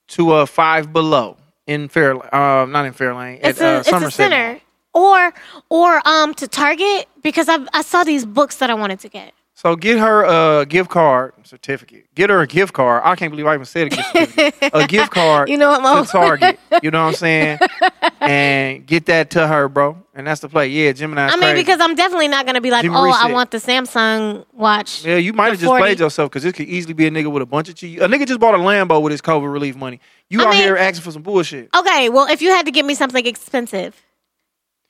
to 0.09 0.33
a 0.33 0.47
Five 0.47 0.91
Below 0.91 1.37
in 1.67 1.87
Fair, 1.89 2.15
uh, 2.33 2.65
not 2.65 2.85
in 2.85 2.93
Fairlane, 2.93 3.39
It's 3.43 3.61
at 3.61 3.65
a 3.65 3.75
uh, 3.75 3.79
it's 3.79 3.87
a 3.87 3.91
Somerset. 3.91 4.31
center. 4.31 4.59
Or 4.95 5.31
or 5.69 6.01
um 6.07 6.33
to 6.35 6.47
Target 6.47 7.07
because 7.21 7.47
I 7.49 7.59
I 7.71 7.83
saw 7.83 8.03
these 8.03 8.25
books 8.25 8.57
that 8.57 8.69
I 8.71 8.73
wanted 8.73 8.99
to 9.01 9.09
get. 9.09 9.33
So 9.55 9.75
get 9.75 9.99
her 9.99 10.23
a 10.61 10.65
gift 10.65 10.89
card 10.89 11.33
certificate. 11.43 12.07
Get 12.15 12.29
her 12.31 12.41
a 12.41 12.47
gift 12.47 12.73
card. 12.73 13.03
I 13.05 13.15
can't 13.15 13.31
believe 13.31 13.45
I 13.45 13.53
even 13.53 13.65
said 13.65 13.87
a 13.87 13.89
gift 13.91 14.11
certificate. 14.11 14.71
a 14.73 14.87
gift 14.87 15.11
card 15.11 15.47
You 15.47 15.57
know 15.57 15.69
what, 15.69 15.81
Mo? 15.83 16.03
to 16.03 16.09
Target. 16.09 16.59
You 16.81 16.89
know 16.89 17.03
what 17.03 17.09
I'm 17.09 17.15
saying? 17.15 17.59
and 18.19 18.85
get 18.85 19.05
that 19.05 19.29
to 19.31 19.47
her, 19.47 19.69
bro. 19.69 19.97
And 20.15 20.25
that's 20.25 20.41
the 20.41 20.49
play. 20.49 20.67
Yeah, 20.69 20.91
Gemini. 20.91 21.27
I 21.27 21.35
mean, 21.37 21.55
because 21.55 21.79
I'm 21.79 21.93
definitely 21.95 22.27
not 22.27 22.45
gonna 22.47 22.61
be 22.61 22.71
like, 22.71 22.81
Jimmy 22.81 22.95
oh, 22.97 23.03
Reese 23.05 23.15
I 23.15 23.31
want 23.31 23.51
the 23.51 23.59
Samsung 23.59 24.45
watch. 24.53 25.05
yeah, 25.05 25.15
you 25.17 25.33
might 25.33 25.49
have 25.49 25.59
just 25.59 25.65
40. 25.65 25.81
played 25.81 25.99
yourself 25.99 26.31
because 26.31 26.43
this 26.43 26.53
could 26.53 26.67
easily 26.67 26.93
be 26.93 27.05
a 27.07 27.11
nigga 27.11 27.31
with 27.31 27.43
a 27.43 27.45
bunch 27.45 27.69
of 27.69 27.75
cheese. 27.75 28.01
A 28.01 28.07
nigga 28.07 28.27
just 28.27 28.39
bought 28.39 28.55
a 28.55 28.57
Lambo 28.57 29.01
with 29.01 29.11
his 29.11 29.21
COVID 29.21 29.51
relief 29.53 29.75
money. 29.75 29.99
You 30.29 30.41
I 30.41 30.45
out 30.45 30.49
mean- 30.51 30.61
here 30.63 30.75
asking 30.77 31.03
for 31.03 31.11
some 31.11 31.21
bullshit. 31.21 31.69
Okay, 31.75 32.09
well, 32.09 32.27
if 32.29 32.41
you 32.41 32.49
had 32.49 32.65
to 32.65 32.71
get 32.71 32.85
me 32.85 32.95
something 32.95 33.25
expensive, 33.25 34.01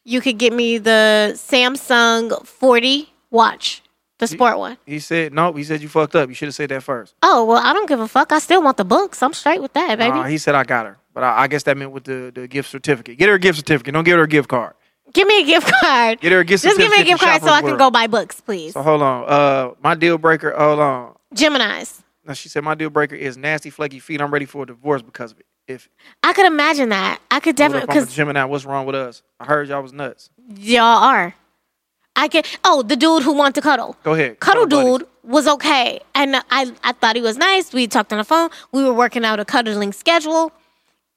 you 0.03 0.19
could 0.19 0.38
get 0.40 0.52
me 0.52 0.77
the 0.80 1.34
Samsung 1.35 2.44
40 2.45 3.10
watch. 3.30 3.82
The 4.19 4.27
sport 4.27 4.57
one. 4.57 4.77
He 4.85 4.99
said 4.99 5.34
nope. 5.34 5.57
He 5.57 5.64
said 5.64 5.81
you 5.81 5.90
fucked 5.90 6.15
up. 6.15 6.30
You 6.30 6.35
should 6.35 6.48
have 6.48 6.56
said 6.56 6.69
that 6.69 6.84
first. 6.84 7.15
Oh 7.23 7.44
well, 7.45 7.57
I 7.57 7.73
don't 7.73 7.88
give 7.90 7.99
a 7.99 8.07
fuck. 8.07 8.31
I 8.31 8.40
still 8.40 8.61
want 8.61 8.77
the 8.77 8.85
books. 8.85 9.22
I'm 9.22 9.34
straight 9.34 9.61
with 9.61 9.73
that, 9.73 9.98
baby. 9.98 10.30
He 10.31 10.38
said 10.38 10.56
I 10.56 10.64
got 10.64 10.85
her, 10.85 10.98
but 11.14 11.23
I, 11.23 11.41
I 11.44 11.48
guess 11.48 11.64
that 11.64 11.76
meant 11.77 11.91
with 11.91 12.06
the, 12.06 12.31
the 12.34 12.48
gift 12.48 12.69
certificate. 12.69 13.18
Get 13.18 13.27
her 13.30 13.35
a 13.35 13.40
gift 13.40 13.57
certificate. 13.57 13.94
Don't 13.94 14.03
give 14.03 14.18
her 14.18 14.23
a 14.23 14.27
gift 14.27 14.48
card. 14.49 14.76
give 15.14 15.27
me 15.27 15.41
a 15.41 15.45
gift 15.45 15.72
card. 15.81 16.22
Get 16.22 16.31
her 16.31 16.40
a 16.40 16.45
gift 16.45 16.61
certificate. 16.64 16.85
Just 16.85 16.95
give 16.95 17.06
me 17.06 17.11
a 17.11 17.14
gift 17.14 17.23
card 17.23 17.41
so 17.41 17.49
I 17.49 17.61
can 17.61 17.77
go 17.77 17.90
buy 17.91 18.07
books, 18.07 18.40
please. 18.40 18.73
So 18.73 18.81
hold 18.84 19.02
on. 19.02 19.26
Uh, 19.27 19.72
my 19.81 19.95
deal 19.95 20.18
breaker. 20.18 20.53
Hold 20.57 20.80
on. 20.80 21.15
Gemini's. 21.34 22.02
Now 22.26 22.34
she 22.34 22.48
said 22.48 22.64
my 22.64 22.76
deal 22.76 22.90
breaker 22.90 23.15
is 23.15 23.35
nasty, 23.35 23.69
flaky 23.72 23.99
feet. 23.99 24.22
I'm 24.22 24.31
ready 24.31 24.45
for 24.45 24.64
a 24.64 24.65
divorce 24.68 25.02
because 25.02 25.31
of 25.31 25.40
it. 25.40 25.45
If, 25.68 25.90
I 26.22 26.34
could 26.34 26.45
imagine 26.45 26.90
that. 26.90 27.19
I 27.31 27.40
could 27.40 27.56
definitely 27.56 27.88
because 27.88 28.14
Gemini, 28.14 28.44
what's 28.45 28.65
wrong 28.65 28.85
with 28.85 28.95
us? 28.95 29.23
I 29.40 29.45
heard 29.45 29.68
y'all 29.69 29.81
was 29.81 29.91
nuts. 29.94 30.30
y'all 30.56 30.84
are. 31.03 31.34
I 32.15 32.27
can. 32.27 32.44
Oh, 32.64 32.84
the 32.84 32.95
dude 32.95 33.23
who 33.23 33.34
wanted 33.34 33.56
to 33.56 33.61
cuddle. 33.61 33.95
Go 34.03 34.14
ahead. 34.14 34.40
Cuddle 34.40 34.68
buddies. 34.68 34.99
dude 34.99 35.07
was 35.23 35.48
okay, 35.48 35.99
and 36.14 36.35
I 36.52 36.72
I 36.84 36.91
thought 36.94 37.15
he 37.15 37.22
was 37.22 37.38
nice. 37.38 37.73
We 37.73 37.88
talked 37.88 38.11
on 38.11 38.19
the 38.19 38.23
phone. 38.23 38.49
We 38.72 38.84
were 38.84 38.94
working 38.94 39.26
out 39.26 39.40
a 39.40 39.45
cuddling 39.45 39.94
schedule, 39.94 40.52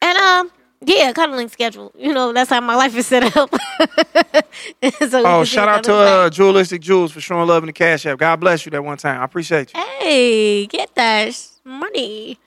and 0.01 0.18
um. 0.18 0.51
Yeah, 0.82 1.10
cuddling 1.14 1.48
schedule. 1.48 1.90
You 1.97 2.12
know, 2.12 2.35
that's 2.35 2.51
how 2.51 2.60
my 2.60 2.77
life 2.77 2.94
is 2.94 3.06
set 3.06 3.35
up. 3.35 3.51
so 5.09 5.23
Oh, 5.27 5.43
shout 5.43 5.68
out 5.68 5.82
to 5.85 5.94
uh. 5.94 6.31
Julistic 6.31 6.81
Jules 6.81 7.12
for 7.12 7.20
showing 7.20 7.48
love 7.48 7.62
in 7.62 7.66
the 7.68 7.73
Cash 7.73 8.05
App. 8.05 8.18
God 8.18 8.36
bless 8.40 8.66
you 8.66 8.70
that 8.70 8.85
one 8.85 8.98
time. 8.98 9.20
I 9.20 9.24
appreciate 9.24 9.73
you. 9.74 9.81
Hey, 9.81 10.66
get 10.66 10.94
that 10.94 11.35
money. 11.64 12.39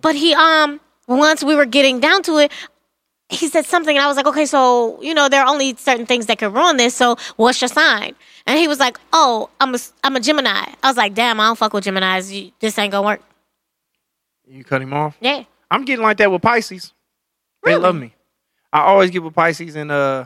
But 0.00 0.14
he 0.14 0.34
um 0.34 0.80
once 1.08 1.42
we 1.42 1.56
were 1.56 1.66
getting 1.66 1.98
down 1.98 2.22
to 2.22 2.38
it, 2.38 2.52
he 3.30 3.48
said 3.48 3.66
something 3.66 3.96
and 3.96 4.02
I 4.02 4.06
was 4.08 4.16
like, 4.16 4.26
okay, 4.26 4.46
so 4.46 5.00
you 5.02 5.12
know 5.14 5.28
there 5.28 5.42
are 5.42 5.48
only 5.48 5.76
certain 5.76 6.06
things 6.06 6.26
that 6.26 6.38
could 6.38 6.52
ruin 6.54 6.76
this. 6.76 6.94
So 6.94 7.16
what's 7.36 7.60
your 7.60 7.68
sign? 7.68 8.14
And 8.46 8.58
he 8.58 8.66
was 8.68 8.78
like, 8.78 8.98
oh, 9.12 9.50
I'm 9.60 9.74
a 9.74 9.78
I'm 10.04 10.16
a 10.16 10.20
Gemini. 10.20 10.50
I 10.82 10.88
was 10.88 10.96
like, 10.96 11.14
damn, 11.14 11.38
I 11.40 11.46
don't 11.46 11.58
fuck 11.58 11.72
with 11.72 11.84
Gemini's. 11.84 12.32
You- 12.32 12.52
This 12.60 12.78
ain't 12.78 12.92
gonna 12.92 13.06
work. 13.06 13.20
You 14.46 14.64
cut 14.64 14.80
him 14.80 14.94
off. 14.94 15.16
Yeah. 15.20 15.44
I'm 15.70 15.84
getting 15.84 16.02
like 16.02 16.16
that 16.18 16.32
with 16.32 16.40
Pisces. 16.40 16.94
They 17.62 17.76
love 17.76 17.96
me. 17.96 18.14
I 18.72 18.80
always 18.80 19.10
get 19.10 19.22
with 19.22 19.34
Pisces 19.34 19.76
and 19.76 19.90
uh 19.92 20.24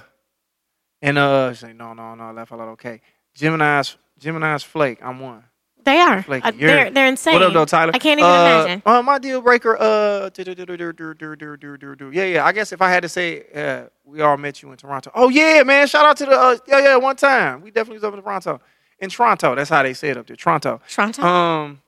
and 1.00 1.18
uh 1.18 1.54
say 1.54 1.72
no 1.72 1.92
no 1.94 2.14
no 2.14 2.32
that 2.34 2.46
fell 2.48 2.60
out 2.60 2.68
okay. 2.68 3.00
Gemini's 3.34 3.96
Gemini's 4.18 4.62
flake. 4.62 4.98
I'm 5.02 5.18
one. 5.18 5.42
They 5.84 5.98
are. 5.98 6.24
Like 6.28 6.44
uh, 6.44 6.52
they're 6.52 6.90
they're 6.90 7.06
insane. 7.08 7.34
What 7.34 7.42
up, 7.42 7.52
though, 7.52 7.64
Tyler? 7.64 7.92
I 7.94 7.98
can't 7.98 8.20
even 8.20 8.30
uh, 8.30 8.44
imagine. 8.44 8.82
Uh, 8.86 9.02
my 9.02 9.18
deal 9.18 9.40
breaker. 9.40 9.76
Uh, 9.78 10.30
yeah, 10.36 12.24
yeah. 12.24 12.44
I 12.44 12.52
guess 12.52 12.72
if 12.72 12.80
I 12.80 12.90
had 12.90 13.02
to 13.02 13.08
say, 13.08 13.88
we 14.04 14.20
all 14.20 14.36
met 14.36 14.62
you 14.62 14.70
in 14.70 14.76
Toronto. 14.76 15.10
Oh 15.14 15.28
yeah, 15.28 15.62
man. 15.62 15.86
Shout 15.86 16.04
out 16.04 16.16
to 16.18 16.26
the 16.26 16.60
yeah 16.68 16.78
yeah 16.78 16.96
one 16.96 17.16
time. 17.16 17.62
We 17.62 17.70
definitely 17.70 17.96
was 17.96 18.04
up 18.04 18.14
in 18.14 18.22
Toronto. 18.22 18.60
In 18.98 19.10
Toronto, 19.10 19.54
that's 19.56 19.70
how 19.70 19.82
they 19.82 19.94
say 19.94 20.10
it 20.10 20.16
up 20.16 20.26
there. 20.26 20.36
Toronto. 20.36 20.80
Toronto. 20.88 21.22
Um, 21.22 21.82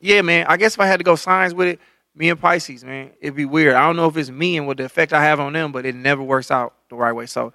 yeah, 0.00 0.22
man. 0.22 0.46
I 0.48 0.56
guess 0.56 0.74
if 0.74 0.80
I 0.80 0.86
had 0.86 0.98
to 0.98 1.04
go 1.04 1.14
signs 1.14 1.54
with 1.54 1.68
it, 1.68 1.80
me 2.14 2.30
and 2.30 2.40
Pisces, 2.40 2.84
man, 2.84 3.10
it'd 3.20 3.36
be 3.36 3.44
weird. 3.44 3.74
I 3.74 3.86
don't 3.86 3.94
know 3.96 4.06
if 4.06 4.16
it's 4.16 4.30
me 4.30 4.56
and 4.56 4.66
what 4.66 4.78
the 4.78 4.84
effect 4.84 5.12
I 5.12 5.22
have 5.22 5.38
on 5.38 5.52
them, 5.52 5.70
but 5.70 5.86
it 5.86 5.94
never 5.94 6.22
works 6.22 6.50
out 6.50 6.74
the 6.90 6.96
right 6.96 7.12
way. 7.12 7.26
So, 7.26 7.52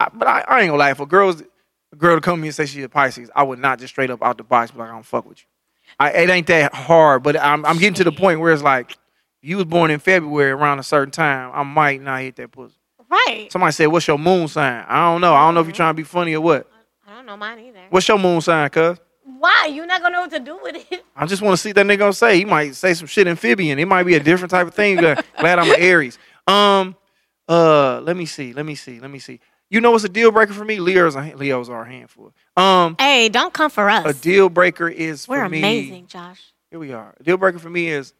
I, 0.00 0.08
but 0.08 0.26
I, 0.26 0.44
I 0.48 0.60
ain't 0.60 0.68
gonna 0.68 0.78
lie. 0.78 0.94
For 0.94 1.06
girls 1.06 1.42
a 1.92 1.96
girl 1.96 2.16
to 2.16 2.20
come 2.20 2.36
to 2.36 2.42
me 2.42 2.48
and 2.48 2.54
say 2.54 2.66
she's 2.66 2.84
a 2.84 2.88
Pisces, 2.88 3.30
I 3.34 3.42
would 3.42 3.58
not 3.58 3.78
just 3.78 3.92
straight 3.94 4.10
up 4.10 4.22
out 4.22 4.38
the 4.38 4.44
box 4.44 4.70
be 4.70 4.78
like, 4.78 4.88
I 4.88 4.92
don't 4.92 5.04
fuck 5.04 5.26
with 5.26 5.38
you. 5.38 5.46
I, 5.98 6.10
it 6.12 6.30
ain't 6.30 6.46
that 6.48 6.74
hard, 6.74 7.22
but 7.22 7.38
I'm, 7.40 7.64
I'm 7.64 7.78
getting 7.78 7.94
to 7.94 8.04
the 8.04 8.12
point 8.12 8.40
where 8.40 8.52
it's 8.52 8.62
like, 8.62 8.96
you 9.40 9.56
was 9.56 9.64
born 9.66 9.90
in 9.90 10.00
February 10.00 10.50
around 10.50 10.78
a 10.78 10.82
certain 10.82 11.10
time, 11.12 11.50
I 11.54 11.62
might 11.62 12.02
not 12.02 12.20
hit 12.20 12.36
that 12.36 12.50
pussy. 12.50 12.74
right. 13.08 13.50
Somebody 13.50 13.72
said, 13.72 13.86
"What's 13.86 14.06
your 14.06 14.18
moon 14.18 14.48
sign?" 14.48 14.84
I 14.88 15.10
don't 15.10 15.20
know. 15.20 15.32
I 15.32 15.46
don't 15.46 15.54
know 15.54 15.60
if 15.60 15.66
you're 15.66 15.74
trying 15.74 15.94
to 15.94 15.96
be 15.96 16.02
funny 16.02 16.34
or 16.34 16.40
what. 16.40 16.68
I 17.06 17.14
don't 17.14 17.26
know 17.26 17.36
mine 17.36 17.58
either. 17.60 17.80
What's 17.90 18.06
your 18.08 18.18
moon 18.18 18.40
sign, 18.40 18.68
cuz? 18.70 18.98
Why? 19.38 19.70
You're 19.72 19.86
not 19.86 20.02
gonna 20.02 20.14
know 20.16 20.20
what 20.22 20.30
to 20.32 20.40
do 20.40 20.58
with 20.60 20.76
it. 20.90 21.04
I 21.14 21.24
just 21.26 21.40
want 21.40 21.56
to 21.56 21.62
see 21.62 21.68
what 21.70 21.76
that 21.76 21.86
nigga 21.86 21.98
gonna 21.98 22.12
say. 22.12 22.36
He 22.36 22.44
might 22.44 22.74
say 22.74 22.94
some 22.94 23.06
shit 23.06 23.28
amphibian. 23.28 23.78
It 23.78 23.86
might 23.86 24.02
be 24.02 24.14
a 24.14 24.20
different 24.20 24.50
type 24.50 24.66
of 24.66 24.74
thing. 24.74 24.96
Glad 24.96 25.24
glad 25.38 25.58
I'm 25.58 25.70
an 25.70 25.80
Aries. 25.80 26.18
Um, 26.46 26.96
uh, 27.48 28.00
let 28.00 28.16
me 28.16 28.26
see. 28.26 28.52
Let 28.52 28.66
me 28.66 28.74
see. 28.74 29.00
Let 29.00 29.10
me 29.10 29.18
see. 29.20 29.40
You 29.70 29.80
know 29.80 29.90
what's 29.90 30.04
a 30.04 30.08
deal 30.08 30.30
breaker 30.30 30.52
for 30.54 30.64
me? 30.64 30.80
Leo's 30.80 31.14
a, 31.14 31.34
Leo's 31.34 31.68
are 31.68 31.82
a 31.82 31.90
handful. 31.90 32.32
Um, 32.56 32.96
Hey, 32.98 33.28
don't 33.28 33.52
come 33.52 33.70
for 33.70 33.90
us. 33.90 34.06
a 34.06 34.14
deal 34.14 34.48
breaker 34.48 34.88
is 34.88 35.26
for 35.26 35.32
We're 35.36 35.48
me. 35.48 35.58
amazing, 35.58 36.06
Josh. 36.06 36.40
Here 36.70 36.78
we 36.78 36.92
are. 36.92 37.14
A 37.20 37.22
deal 37.22 37.36
breaker 37.36 37.58
for 37.58 37.70
me 37.70 37.88
is 37.88 38.14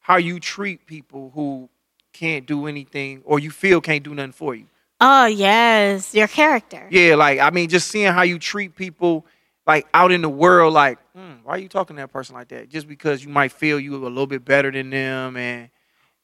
how 0.00 0.16
you 0.16 0.40
treat 0.40 0.86
people 0.86 1.30
who 1.34 1.68
can't 2.12 2.46
do 2.46 2.66
anything 2.66 3.22
or 3.24 3.38
you 3.38 3.50
feel 3.50 3.80
can't 3.80 4.02
do 4.02 4.14
nothing 4.14 4.32
for 4.32 4.54
you. 4.54 4.66
Oh 5.00 5.26
yes, 5.26 6.14
your 6.14 6.28
character. 6.28 6.86
Yeah, 6.90 7.16
like 7.16 7.38
I 7.40 7.50
mean, 7.50 7.68
just 7.68 7.88
seeing 7.88 8.12
how 8.12 8.22
you 8.22 8.38
treat 8.38 8.74
people 8.76 9.26
like 9.66 9.86
out 9.92 10.12
in 10.12 10.22
the 10.22 10.28
world, 10.28 10.72
like, 10.72 10.98
hmm, 11.14 11.32
why 11.42 11.54
are 11.54 11.58
you 11.58 11.68
talking 11.68 11.96
to 11.96 12.02
that 12.02 12.12
person 12.12 12.34
like 12.34 12.48
that? 12.48 12.68
Just 12.68 12.86
because 12.86 13.22
you 13.24 13.28
might 13.30 13.50
feel 13.52 13.80
you 13.80 13.96
a 13.96 13.98
little 14.08 14.26
bit 14.26 14.44
better 14.44 14.70
than 14.70 14.90
them 14.90 15.36
and 15.36 15.68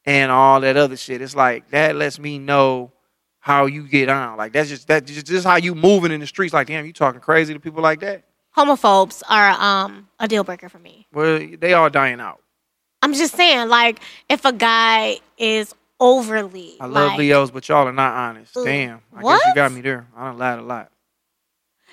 and 0.07 0.31
all 0.31 0.61
that 0.61 0.77
other 0.77 0.97
shit. 0.97 1.20
It's 1.20 1.35
like 1.35 1.69
that 1.70 1.97
lets 1.97 2.19
me 2.19 2.39
know 2.39 2.93
how 3.40 3.66
you 3.66 3.88
get 3.88 4.08
on. 4.08 4.36
Like 4.36 4.52
that's 4.52 4.68
just 4.68 4.86
that 4.88 5.06
just, 5.06 5.26
just 5.26 5.46
how 5.46 5.56
you 5.56 5.74
moving 5.74 6.12
in 6.12 6.20
the 6.20 6.26
streets. 6.26 6.54
Like, 6.54 6.68
damn, 6.68 6.86
you 6.86 6.92
talking 6.92 7.20
crazy 7.20 7.52
to 7.54 7.60
people 7.60 7.82
like 7.82 8.00
that? 8.00 8.24
Homophobes 8.56 9.22
are 9.28 9.50
um 9.50 10.08
a 10.18 10.28
deal 10.28 10.44
breaker 10.44 10.68
for 10.68 10.78
me. 10.78 11.06
Well, 11.12 11.40
they 11.58 11.72
all 11.72 11.90
dying 11.90 12.20
out. 12.20 12.40
I'm 13.02 13.14
just 13.14 13.34
saying, 13.34 13.68
like, 13.68 14.00
if 14.28 14.44
a 14.44 14.52
guy 14.52 15.18
is 15.38 15.74
overly, 15.98 16.76
I 16.80 16.86
love 16.86 17.10
like, 17.10 17.18
Leos, 17.18 17.50
but 17.50 17.66
y'all 17.68 17.88
are 17.88 17.92
not 17.92 18.14
honest. 18.14 18.54
Damn, 18.54 19.00
I 19.14 19.16
guess 19.16 19.24
What? 19.24 19.46
you 19.46 19.54
got 19.54 19.72
me 19.72 19.80
there. 19.80 20.06
I 20.14 20.26
done 20.28 20.38
lied 20.38 20.58
a 20.58 20.62
lot. 20.62 20.90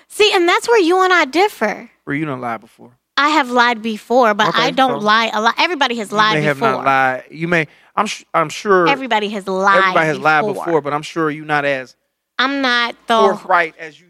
See, 0.08 0.30
and 0.34 0.48
that's 0.48 0.68
where 0.68 0.80
you 0.80 1.02
and 1.02 1.12
I 1.12 1.24
differ. 1.24 1.90
Where 2.04 2.16
you 2.16 2.24
don't 2.24 2.40
lie 2.40 2.56
before. 2.58 2.92
I 3.18 3.28
have 3.30 3.50
lied 3.50 3.82
before, 3.82 4.32
but 4.34 4.48
Okay, 4.50 4.62
I 4.62 4.70
don't 4.70 5.00
so- 5.00 5.04
lie 5.06 5.30
a 5.34 5.40
lot. 5.40 5.54
Everybody 5.58 5.96
has 5.96 6.10
You 6.10 6.16
lied 6.16 6.34
may 6.38 6.42
have 6.42 6.60
not 6.60 6.84
lied. 6.84 7.24
You 7.30 7.48
may. 7.48 7.66
I'm. 7.96 8.06
sh- 8.06 8.24
I'm 8.32 8.48
sure. 8.48 8.88
Everybody 8.88 9.28
has 9.30 9.46
lied. 9.48 9.76
everybody 9.78 10.06
has 10.06 10.18
lied 10.18 10.44
before. 10.46 10.64
before, 10.64 10.80
but 10.80 10.92
I'm 10.94 11.02
sure 11.02 11.30
you're 11.30 11.44
not 11.44 11.64
as 11.64 11.96
I'm 12.38 12.62
not 12.62 12.94
the. 13.08 13.18
forthright 13.18 13.74
as 13.78 14.00
you 14.00 14.06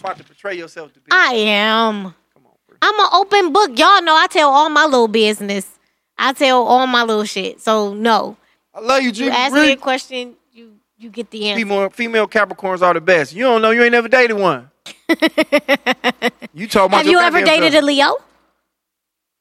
about 0.00 0.18
to 0.18 0.24
portray 0.24 0.56
yourself 0.56 0.92
to 0.94 1.00
be. 1.00 1.06
I 1.12 1.32
am. 1.34 2.02
Come 2.34 2.46
on, 2.46 2.52
bro. 2.66 2.76
I'm 2.82 2.98
an 2.98 3.08
open 3.12 3.52
book. 3.52 3.78
Y'all 3.78 4.02
know 4.02 4.16
I 4.16 4.26
tell 4.28 4.50
all 4.50 4.68
my 4.68 4.84
little 4.86 5.08
business. 5.08 5.70
I 6.18 6.32
tell 6.32 6.64
all 6.64 6.86
my 6.88 7.04
little 7.04 7.24
shit. 7.24 7.60
So 7.60 7.94
no, 7.94 8.36
I 8.74 8.80
love 8.80 9.02
you, 9.02 9.12
G. 9.12 9.24
you 9.26 9.30
ask 9.30 9.54
me 9.54 9.70
a 9.72 9.76
question, 9.76 10.34
you 10.52 10.72
you 10.98 11.08
get 11.10 11.30
the 11.30 11.48
answer. 11.48 11.60
Female, 11.64 11.90
female 11.90 12.26
Capricorns 12.26 12.82
are 12.82 12.92
the 12.92 13.00
best. 13.00 13.32
You 13.32 13.44
don't 13.44 13.62
know. 13.62 13.70
You 13.70 13.82
ain't 13.84 13.92
never 13.92 14.08
dated 14.08 14.36
one. 14.36 14.68
you 16.52 16.66
talk 16.66 16.86
about 16.88 16.98
Have 16.98 17.06
you 17.06 17.18
ever 17.20 17.42
dated 17.42 17.72
self. 17.72 17.82
a 17.84 17.86
Leo? 17.86 18.16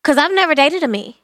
Cause 0.07 0.17
I've 0.17 0.31
never 0.31 0.55
dated 0.55 0.84
a 0.84 0.88
me. 0.88 1.17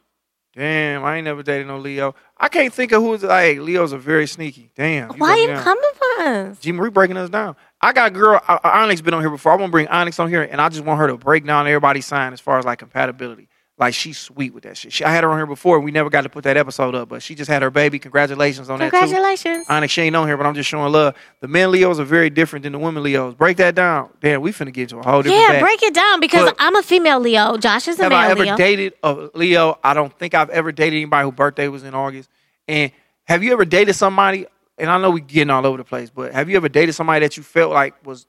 Damn, 0.54 1.06
I 1.06 1.16
ain't 1.16 1.24
never 1.24 1.42
dated 1.42 1.68
no 1.68 1.78
Leo. 1.78 2.16
I 2.38 2.50
can't 2.50 2.74
think 2.74 2.92
of 2.92 3.02
who's 3.02 3.24
like 3.24 3.60
Leos 3.60 3.94
are 3.94 3.98
very 3.98 4.28
sneaky. 4.28 4.72
Damn. 4.76 5.18
Why 5.18 5.38
you 5.38 5.48
down. 5.48 5.64
coming 5.64 5.92
for 5.94 6.24
us? 6.24 6.60
G 6.60 6.74
Marie 6.74 6.90
breaking 6.90 7.16
us 7.16 7.30
down. 7.30 7.56
I 7.80 7.94
got 7.94 8.08
a 8.08 8.14
girl. 8.14 8.42
uh, 8.46 8.60
Onyx 8.62 9.00
been 9.00 9.14
on 9.14 9.22
here 9.22 9.30
before. 9.30 9.54
I 9.54 9.56
want 9.56 9.70
to 9.70 9.72
bring 9.72 9.88
Onyx 9.88 10.20
on 10.20 10.28
here, 10.28 10.42
and 10.44 10.60
I 10.60 10.68
just 10.68 10.84
want 10.84 11.00
her 11.00 11.08
to 11.08 11.16
break 11.16 11.46
down 11.46 11.66
everybody's 11.66 12.06
sign 12.06 12.34
as 12.34 12.42
far 12.42 12.60
as 12.60 12.66
like 12.66 12.80
compatibility. 12.80 13.48
Like 13.76 13.96
she's 13.96 14.20
sweet 14.20 14.54
with 14.54 14.64
that 14.66 14.78
shit. 14.78 14.94
She, 14.94 15.04
I 15.04 15.10
had 15.10 15.24
her 15.24 15.32
on 15.32 15.38
here 15.38 15.48
before, 15.48 15.78
and 15.78 15.84
we 15.84 15.90
never 15.90 16.08
got 16.08 16.22
to 16.22 16.30
put 16.30 16.44
that 16.44 16.58
episode 16.58 16.94
up. 16.94 17.10
But 17.10 17.24
she 17.24 17.34
just 17.34 17.50
had 17.50 17.64
her 17.64 17.72
baby. 17.72 17.98
Congratulations 17.98 18.70
on 18.70 18.78
that 18.78 18.92
too. 18.92 18.98
Congratulations. 19.00 19.66
Onyx, 19.68 19.92
she 19.92 20.04
ain't 20.04 20.16
on 20.16 20.28
here, 20.28 20.38
but 20.38 20.46
I'm 20.46 20.54
just 20.54 20.70
showing 20.70 20.92
love. 20.92 21.16
The 21.40 21.48
men 21.48 21.72
Leos 21.72 22.00
are 22.00 22.04
very 22.04 22.30
different 22.30 22.64
than 22.64 22.74
the 22.74 22.78
women 22.78 23.02
Leos. 23.02 23.34
Break 23.34 23.58
that 23.58 23.74
down. 23.74 24.12
Damn, 24.22 24.42
we 24.42 24.52
finna 24.52 24.72
get 24.72 24.90
to 24.90 25.00
a 25.00 25.04
whole 25.04 25.24
different. 25.24 25.42
Yeah, 25.42 25.52
bag. 25.54 25.62
break 25.62 25.82
it 25.82 25.94
down 25.96 26.20
because 26.20 26.46
But- 26.46 26.56
I'm 26.60 26.76
a 26.76 26.84
female 26.84 27.20
Leo. 27.20 27.58
Josh 27.58 27.88
is 27.88 28.00
a 28.00 28.08
male 28.08 28.10
Leo. 28.10 28.20
Have 28.20 28.28
I 28.28 28.32
ever 28.32 28.44
Leo. 28.46 28.58
dated 28.58 28.94
a 29.02 29.30
Leo? 29.34 29.80
I 29.84 29.96
don't 29.96 30.14
think 30.20 30.36
I've 30.36 30.52
ever 30.52 30.72
dated 30.72 30.98
anybody 30.98 31.26
whose 31.26 31.34
birthday 31.36 31.68
was 31.68 31.84
in 31.84 31.96
August. 31.96 32.30
And 32.68 32.92
have 33.24 33.44
you 33.44 33.54
ever 33.54 33.66
dated 33.66 33.96
somebody? 33.96 34.46
And 34.78 34.90
I 34.92 35.00
know 35.00 35.10
we're 35.10 35.20
getting 35.20 35.50
all 35.50 35.66
over 35.66 35.78
the 35.78 35.84
place, 35.84 36.12
but 36.12 36.32
have 36.34 36.48
you 36.48 36.58
ever 36.58 36.70
dated 36.70 36.94
somebody 36.94 37.26
that 37.26 37.38
you 37.38 37.44
felt 37.44 37.72
like 37.72 38.06
was 38.06 38.28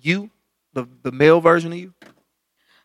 you, 0.00 0.30
the 0.72 0.88
the 1.02 1.12
male 1.12 1.42
version 1.42 1.70
of 1.70 1.78
you? 1.78 1.92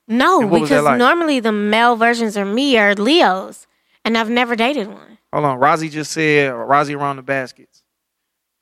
No, 0.07 0.41
And 0.41 0.51
what 0.51 0.61
was 0.61 0.69
that 0.69 0.75
because 0.77 0.85
like? 0.85 0.97
normally 0.97 1.39
the 1.39 1.51
male 1.51 1.95
versions 1.95 2.37
of 2.37 2.47
me 2.47 2.77
are 2.77 2.93
Leos, 2.95 3.67
and 4.03 4.17
I've 4.17 4.29
never 4.29 4.55
dated 4.55 4.87
one. 4.87 5.17
Hold 5.33 5.45
on, 5.45 5.59
Rozzy 5.59 5.89
just 5.91 6.11
said, 6.11 6.51
Rozzy 6.53 6.97
around 6.97 7.17
the 7.17 7.21
baskets 7.23 7.83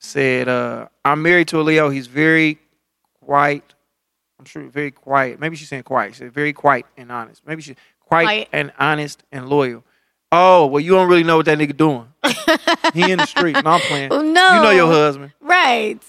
said, 0.00 0.48
uh, 0.48 0.88
"I'm 1.04 1.22
married 1.22 1.48
to 1.48 1.60
a 1.60 1.62
Leo. 1.62 1.88
He's 1.90 2.06
very 2.08 2.58
quiet. 3.24 3.74
I'm 4.38 4.44
sure 4.44 4.62
very 4.64 4.90
quiet. 4.90 5.38
Maybe 5.40 5.56
she's 5.56 5.68
saying 5.68 5.84
quiet. 5.84 6.14
She 6.14 6.18
said 6.20 6.32
very 6.32 6.52
quiet 6.52 6.84
and 6.96 7.10
honest. 7.10 7.42
Maybe 7.46 7.62
she 7.62 7.76
quiet, 8.00 8.24
Quiet. 8.24 8.48
and 8.52 8.72
honest 8.78 9.22
and 9.32 9.48
loyal. 9.48 9.82
Oh, 10.32 10.66
well, 10.66 10.80
you 10.80 10.90
don't 10.92 11.08
really 11.08 11.22
know 11.22 11.36
what 11.36 11.46
that 11.46 11.56
nigga 11.58 11.76
doing. 11.76 12.08
he 12.92 13.10
in 13.10 13.18
the 13.18 13.26
street. 13.26 13.52
No, 13.64 13.70
I'm 13.70 13.80
playing. 13.82 14.08
No. 14.34 14.56
You 14.56 14.62
know 14.62 14.70
your 14.70 14.88
husband. 14.92 15.32
Right. 15.40 16.02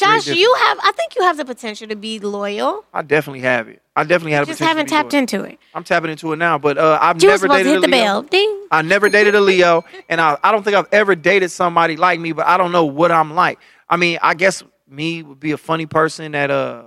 Josh, 0.00 0.26
you 0.28 0.54
have. 0.54 0.78
I 0.82 0.92
think 0.92 1.14
you 1.16 1.22
have 1.22 1.36
the 1.36 1.44
potential 1.44 1.88
to 1.88 1.96
be 1.96 2.18
loyal. 2.20 2.84
I 2.92 3.02
definitely 3.02 3.40
have 3.40 3.68
it. 3.68 3.82
I 3.96 4.04
definitely 4.04 4.32
have. 4.32 4.42
You 4.48 4.54
the 4.54 4.58
just 4.58 4.68
haven't 4.68 4.86
tapped 4.88 5.12
loyal. 5.12 5.20
into 5.22 5.42
it. 5.44 5.58
I'm 5.74 5.84
tapping 5.84 6.10
into 6.10 6.32
it 6.32 6.36
now, 6.36 6.58
but 6.58 6.78
uh, 6.78 6.98
I've 7.00 7.22
You 7.22 7.28
never 7.28 7.46
supposed 7.46 7.58
to 7.58 7.64
dated 7.64 7.82
hit 7.82 7.88
a 7.88 7.90
the 7.90 7.96
Leo. 7.96 8.04
bell. 8.04 8.22
Ding. 8.22 8.66
I 8.70 8.82
never 8.82 9.08
dated 9.08 9.34
a 9.34 9.40
Leo, 9.40 9.84
and 10.08 10.20
I, 10.20 10.38
I 10.42 10.52
don't 10.52 10.62
think 10.62 10.76
I've 10.76 10.88
ever 10.92 11.14
dated 11.14 11.50
somebody 11.50 11.96
like 11.96 12.18
me, 12.20 12.32
but 12.32 12.46
I 12.46 12.56
don't 12.56 12.72
know 12.72 12.84
what 12.86 13.10
I'm 13.12 13.34
like. 13.34 13.58
I 13.88 13.96
mean, 13.96 14.18
I 14.22 14.34
guess 14.34 14.62
me 14.88 15.22
would 15.22 15.38
be 15.40 15.52
a 15.52 15.58
funny 15.58 15.86
person 15.86 16.32
that 16.32 16.50
uh 16.50 16.84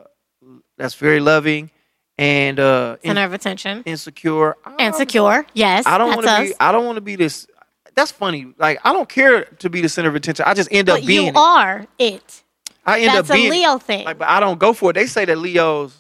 that's 0.78 0.96
very 0.96 1.20
loving 1.20 1.70
and 2.18 2.60
uh, 2.60 2.98
in- 3.04 3.10
Center 3.10 3.24
of 3.26 3.34
attention. 3.34 3.84
insecure. 3.86 4.56
And 4.80 4.94
Um, 4.94 4.98
secure. 5.00 5.46
Yes. 5.54 5.86
I 5.86 5.98
don't 5.98 6.10
want 6.16 6.26
to 6.28 6.42
be. 6.50 6.54
I 6.60 6.72
don't 6.72 6.86
want 6.86 6.96
to 6.98 7.02
be 7.02 7.16
this. 7.16 7.48
That's 7.96 8.12
funny. 8.12 8.54
Like 8.58 8.80
I 8.84 8.92
don't 8.94 9.08
care 9.10 9.44
to 9.46 9.70
be 9.70 9.82
the 9.82 9.90
center 9.90 10.10
of 10.10 10.16
attention. 10.16 10.46
I 10.48 10.54
just 10.54 10.70
end 10.72 10.90
up 10.90 11.04
being. 11.06 11.26
you 11.26 11.30
it. 11.30 11.36
are 11.38 11.86
it. 12.00 12.43
I 12.86 13.00
end 13.00 13.10
That's 13.10 13.30
up 13.30 13.36
a 13.36 13.38
being. 13.38 13.48
it. 13.48 13.52
Leo 13.52 13.78
thing. 13.78 14.06
Like, 14.06 14.18
but 14.18 14.28
I 14.28 14.40
don't 14.40 14.60
go 14.60 14.74
for 14.74 14.92
it. 14.92 14.94
They 14.94 15.06
say 15.06 15.26
that 15.26 15.38
Leos 15.38 15.98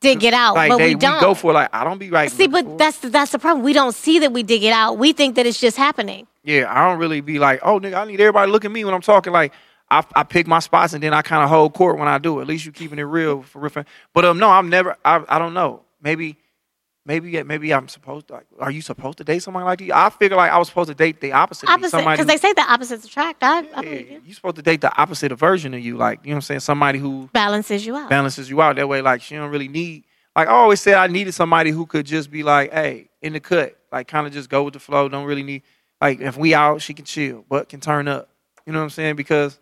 Dig 0.00 0.24
it 0.24 0.34
out, 0.34 0.54
like 0.54 0.70
but 0.70 0.76
they 0.78 0.94
we 0.94 1.00
don't. 1.00 1.20
go 1.20 1.34
for 1.34 1.52
it. 1.52 1.54
Like 1.54 1.70
I 1.72 1.82
don't 1.82 1.98
be 1.98 2.10
right. 2.10 2.30
See, 2.30 2.46
but 2.46 2.76
that's 2.76 2.98
that's 2.98 3.32
the 3.32 3.38
problem. 3.38 3.64
We 3.64 3.72
don't 3.72 3.94
see 3.94 4.18
that 4.18 4.32
we 4.32 4.42
dig 4.42 4.62
it 4.62 4.72
out. 4.72 4.98
We 4.98 5.12
think 5.12 5.36
that 5.36 5.46
it's 5.46 5.58
just 5.58 5.76
happening. 5.76 6.26
Yeah, 6.44 6.66
I 6.68 6.88
don't 6.88 6.98
really 6.98 7.22
be 7.22 7.38
like, 7.38 7.60
oh, 7.62 7.80
nigga, 7.80 7.94
I 7.94 8.04
need 8.04 8.20
everybody 8.20 8.48
to 8.48 8.52
look 8.52 8.64
at 8.64 8.70
me 8.70 8.84
when 8.84 8.94
I'm 8.94 9.00
talking. 9.00 9.32
Like, 9.32 9.52
I, 9.90 10.04
I 10.14 10.22
pick 10.22 10.46
my 10.46 10.60
spots 10.60 10.92
and 10.92 11.02
then 11.02 11.12
I 11.12 11.22
kind 11.22 11.42
of 11.42 11.48
hold 11.48 11.74
court 11.74 11.98
when 11.98 12.08
I 12.08 12.18
do. 12.18 12.40
At 12.40 12.46
least 12.46 12.66
you 12.66 12.72
keeping 12.72 12.98
it 12.98 13.02
real 13.02 13.42
for 13.42 13.58
real. 13.60 13.84
But 14.12 14.24
um, 14.24 14.38
no, 14.38 14.50
I'm 14.50 14.68
never. 14.68 14.96
I, 15.04 15.24
I 15.28 15.38
don't 15.38 15.54
know. 15.54 15.82
Maybe, 16.02 16.36
maybe, 17.06 17.42
maybe 17.44 17.72
I'm 17.72 17.88
supposed 17.88 18.28
to. 18.28 18.34
Like, 18.34 18.46
are 18.58 18.70
you 18.70 18.82
supposed 18.82 19.18
to 19.18 19.24
date 19.24 19.42
somebody 19.42 19.64
like 19.64 19.80
you? 19.80 19.92
I 19.94 20.10
figure 20.10 20.36
like 20.36 20.50
I 20.50 20.58
was 20.58 20.68
supposed 20.68 20.88
to 20.88 20.94
date 20.94 21.20
the 21.20 21.32
opposite. 21.32 21.68
Opposite, 21.70 21.96
because 22.04 22.26
they 22.26 22.36
say 22.36 22.52
the 22.52 22.62
opposites 22.70 23.04
attract. 23.06 23.42
I, 23.42 23.58
I 23.58 23.60
yeah, 23.62 23.80
believe 23.82 24.10
you. 24.10 24.22
you 24.26 24.34
supposed 24.34 24.56
to 24.56 24.62
date 24.62 24.80
the 24.80 24.94
opposite 25.00 25.32
of 25.32 25.38
version 25.38 25.72
of 25.74 25.80
you. 25.80 25.96
Like, 25.96 26.20
you 26.24 26.30
know 26.30 26.34
what 26.34 26.36
I'm 26.38 26.42
saying? 26.42 26.60
Somebody 26.60 26.98
who 26.98 27.30
Balances 27.32 27.86
you 27.86 27.96
out. 27.96 28.10
balances 28.10 28.50
you 28.50 28.60
out 28.60 28.76
that 28.76 28.88
way. 28.88 29.00
Like, 29.02 29.22
she 29.22 29.36
don't 29.36 29.50
really 29.50 29.68
need. 29.68 30.04
Like 30.34 30.48
I 30.48 30.52
always 30.52 30.80
said, 30.82 30.94
I 30.96 31.06
needed 31.06 31.32
somebody 31.32 31.70
who 31.70 31.86
could 31.86 32.04
just 32.04 32.30
be 32.30 32.42
like, 32.42 32.70
hey, 32.72 33.08
in 33.22 33.32
the 33.32 33.40
cut, 33.40 33.74
like 33.90 34.06
kind 34.08 34.26
of 34.26 34.32
just 34.34 34.50
go 34.50 34.64
with 34.64 34.74
the 34.74 34.80
flow. 34.80 35.08
Don't 35.08 35.24
really 35.24 35.42
need. 35.42 35.62
Like 36.00 36.20
if 36.20 36.36
we 36.36 36.52
out, 36.52 36.82
she 36.82 36.92
can 36.92 37.06
chill, 37.06 37.44
but 37.48 37.70
can 37.70 37.80
turn 37.80 38.06
up. 38.06 38.28
You 38.66 38.72
know 38.74 38.80
what 38.80 38.84
I'm 38.84 38.90
saying? 38.90 39.16
Because 39.16 39.58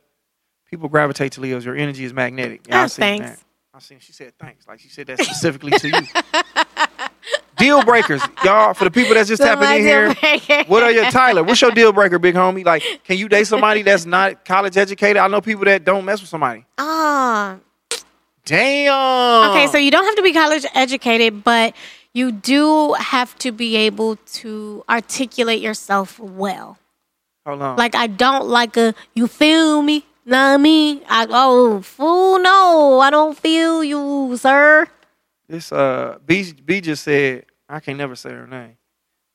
people 0.69 0.89
gravitate 0.89 1.31
to 1.33 1.41
Leos. 1.41 1.65
Your 1.65 1.77
energy 1.77 2.05
is 2.05 2.13
magnetic. 2.13 2.67
Yeah, 2.67 2.81
I 2.81 2.85
Oh, 2.85 2.87
seen 2.89 3.03
thanks. 3.21 3.31
that. 3.31 3.39
I 3.73 3.79
seen. 3.79 3.99
She 4.01 4.13
said 4.13 4.33
thanks. 4.41 4.67
Like 4.67 4.81
she 4.81 4.89
said 4.89 5.07
that 5.07 5.21
specifically 5.21 5.71
to 5.79 5.89
you. 5.89 6.03
Deal 7.57 7.85
breakers, 7.85 8.23
y'all. 8.45 8.75
For 8.75 8.85
the 8.85 8.91
people 8.91 9.15
that's 9.15 9.29
just 9.29 9.41
So 9.43 9.47
tapping 9.47 9.79
in 9.79 9.83
here, 9.83 10.15
breaker. 10.15 10.65
what 10.69 10.83
are 10.83 10.91
your 10.91 11.11
Tyler? 11.11 11.43
What's 11.43 11.61
your 11.61 11.71
deal 11.71 11.93
breaker, 11.93 12.19
big 12.19 12.35
homie? 12.35 12.65
Like, 12.65 12.83
can 13.05 13.17
you 13.17 13.29
date 13.29 13.47
somebody 13.47 13.83
that's 13.83 14.07
not 14.07 14.45
college 14.45 14.77
educated? 14.77 15.19
I 15.19 15.29
know 15.29 15.41
people 15.41 15.65
that 15.67 15.85
don't 15.85 16.05
mess 16.05 16.21
with 16.21 16.29
somebody. 16.31 16.65
Ah, 16.79 17.57
Damn. 18.45 19.51
okay. 19.51 19.67
So 19.69 19.79
you 19.79 19.91
don't 19.91 20.05
have 20.05 20.17
to 20.17 20.23
be 20.23 20.33
college 20.33 20.67
educated, 20.75 21.45
but 21.45 21.75
you 22.13 22.31
do 22.33 22.93
have 22.95 23.37
to 23.39 23.53
be 23.53 23.77
able 23.77 24.17
to 24.17 24.85
articulate 24.89 25.61
yourself 25.63 26.19
well. 26.19 26.79
hold 27.47 27.63
on. 27.63 27.77
Like 27.77 27.95
I 27.95 28.07
don't 28.07 28.49
like 28.49 28.77
a 28.77 28.95
you 29.15 29.27
feel 29.29 29.81
me, 29.83 30.05
know 30.27 30.59
me. 30.59 31.03
I 31.09 31.27
oh 31.31 31.81
fool 31.81 32.39
no, 32.39 33.01
I 33.01 33.11
don't 33.11 33.37
feel 33.39 33.83
you, 33.83 34.37
sir. 34.37 34.89
This 35.49 35.73
uh 35.73 36.19
B 36.25 36.53
B 36.65 36.81
just 36.81 37.05
said 37.05 37.47
I 37.69 37.81
can't 37.81 37.99
never 37.99 38.17
say 38.17 38.31
her 38.31 38.47
name. 38.47 38.77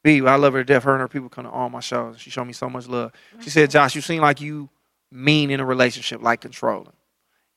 B, 0.03 0.25
I 0.25 0.35
love 0.35 0.53
her 0.53 0.59
to 0.59 0.63
death. 0.63 0.83
Her 0.83 0.93
and 0.93 1.01
her 1.01 1.07
people 1.07 1.29
come 1.29 1.43
to 1.43 1.49
all 1.49 1.69
my 1.69 1.81
shows. 1.81 2.19
She 2.19 2.29
showed 2.29 2.45
me 2.45 2.53
so 2.53 2.69
much 2.69 2.87
love. 2.87 3.11
She 3.41 3.49
said, 3.49 3.69
Josh, 3.69 3.95
you 3.95 4.01
seem 4.01 4.21
like 4.21 4.39
you 4.39 4.69
mean 5.11 5.51
in 5.51 5.59
a 5.59 5.65
relationship, 5.65 6.21
like 6.21 6.39
controlling. 6.39 6.93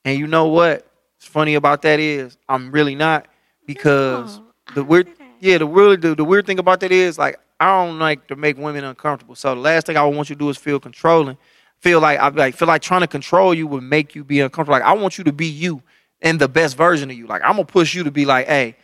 And 0.05 0.19
you 0.19 0.27
know 0.27 0.49
what? 0.49 0.87
What's 1.17 1.27
funny 1.27 1.55
about 1.55 1.83
that 1.83 2.01
is 2.01 2.37
I'm 2.49 2.73
really 2.73 2.97
not 2.97 3.29
because 3.65 4.39
No, 4.39 4.45
the 4.75 4.85
weird 4.85 5.09
yeah, 5.41 5.59
the 5.59 5.67
weird 5.67 6.03
the, 6.03 6.15
the 6.17 6.25
weird 6.25 6.47
thing 6.47 6.59
about 6.59 6.81
that 6.81 6.91
is 6.91 7.17
like 7.17 7.39
I 7.61 7.85
don't 7.85 8.01
like 8.01 8.27
to 8.27 8.35
make 8.35 8.59
women 8.59 8.83
uncomfortable. 8.83 9.37
So 9.37 9.55
the 9.55 9.61
last 9.61 9.87
thing 9.87 9.97
I 9.97 10.05
would 10.05 10.17
want 10.17 10.29
you 10.29 10.35
to 10.35 10.39
do 10.41 10.51
is 10.51 10.57
feel 10.57 10.81
controlling. 10.81 11.39
Feel 11.79 12.01
like 12.01 12.19
I 12.19 12.29
like 12.29 12.57
feel 12.57 12.67
like 12.67 12.83
trying 12.83 13.03
to 13.03 13.07
control 13.07 13.55
you 13.55 13.69
would 13.69 13.85
make 13.85 14.17
you 14.17 14.25
be 14.25 14.41
uncomfortable. 14.41 14.79
Like 14.81 14.89
I 14.89 14.95
want 14.95 15.17
you 15.17 15.25
to 15.25 15.33
be 15.33 15.47
you 15.47 15.81
and 16.23 16.39
the 16.41 16.49
best 16.49 16.77
version 16.77 17.11
of 17.11 17.17
you. 17.17 17.27
Like 17.27 17.43
I'm 17.45 17.53
gonna 17.53 17.65
push 17.65 17.95
you 17.95 18.05
to 18.05 18.11
be 18.11 18.25
like, 18.25 18.47
hey, 18.47 18.77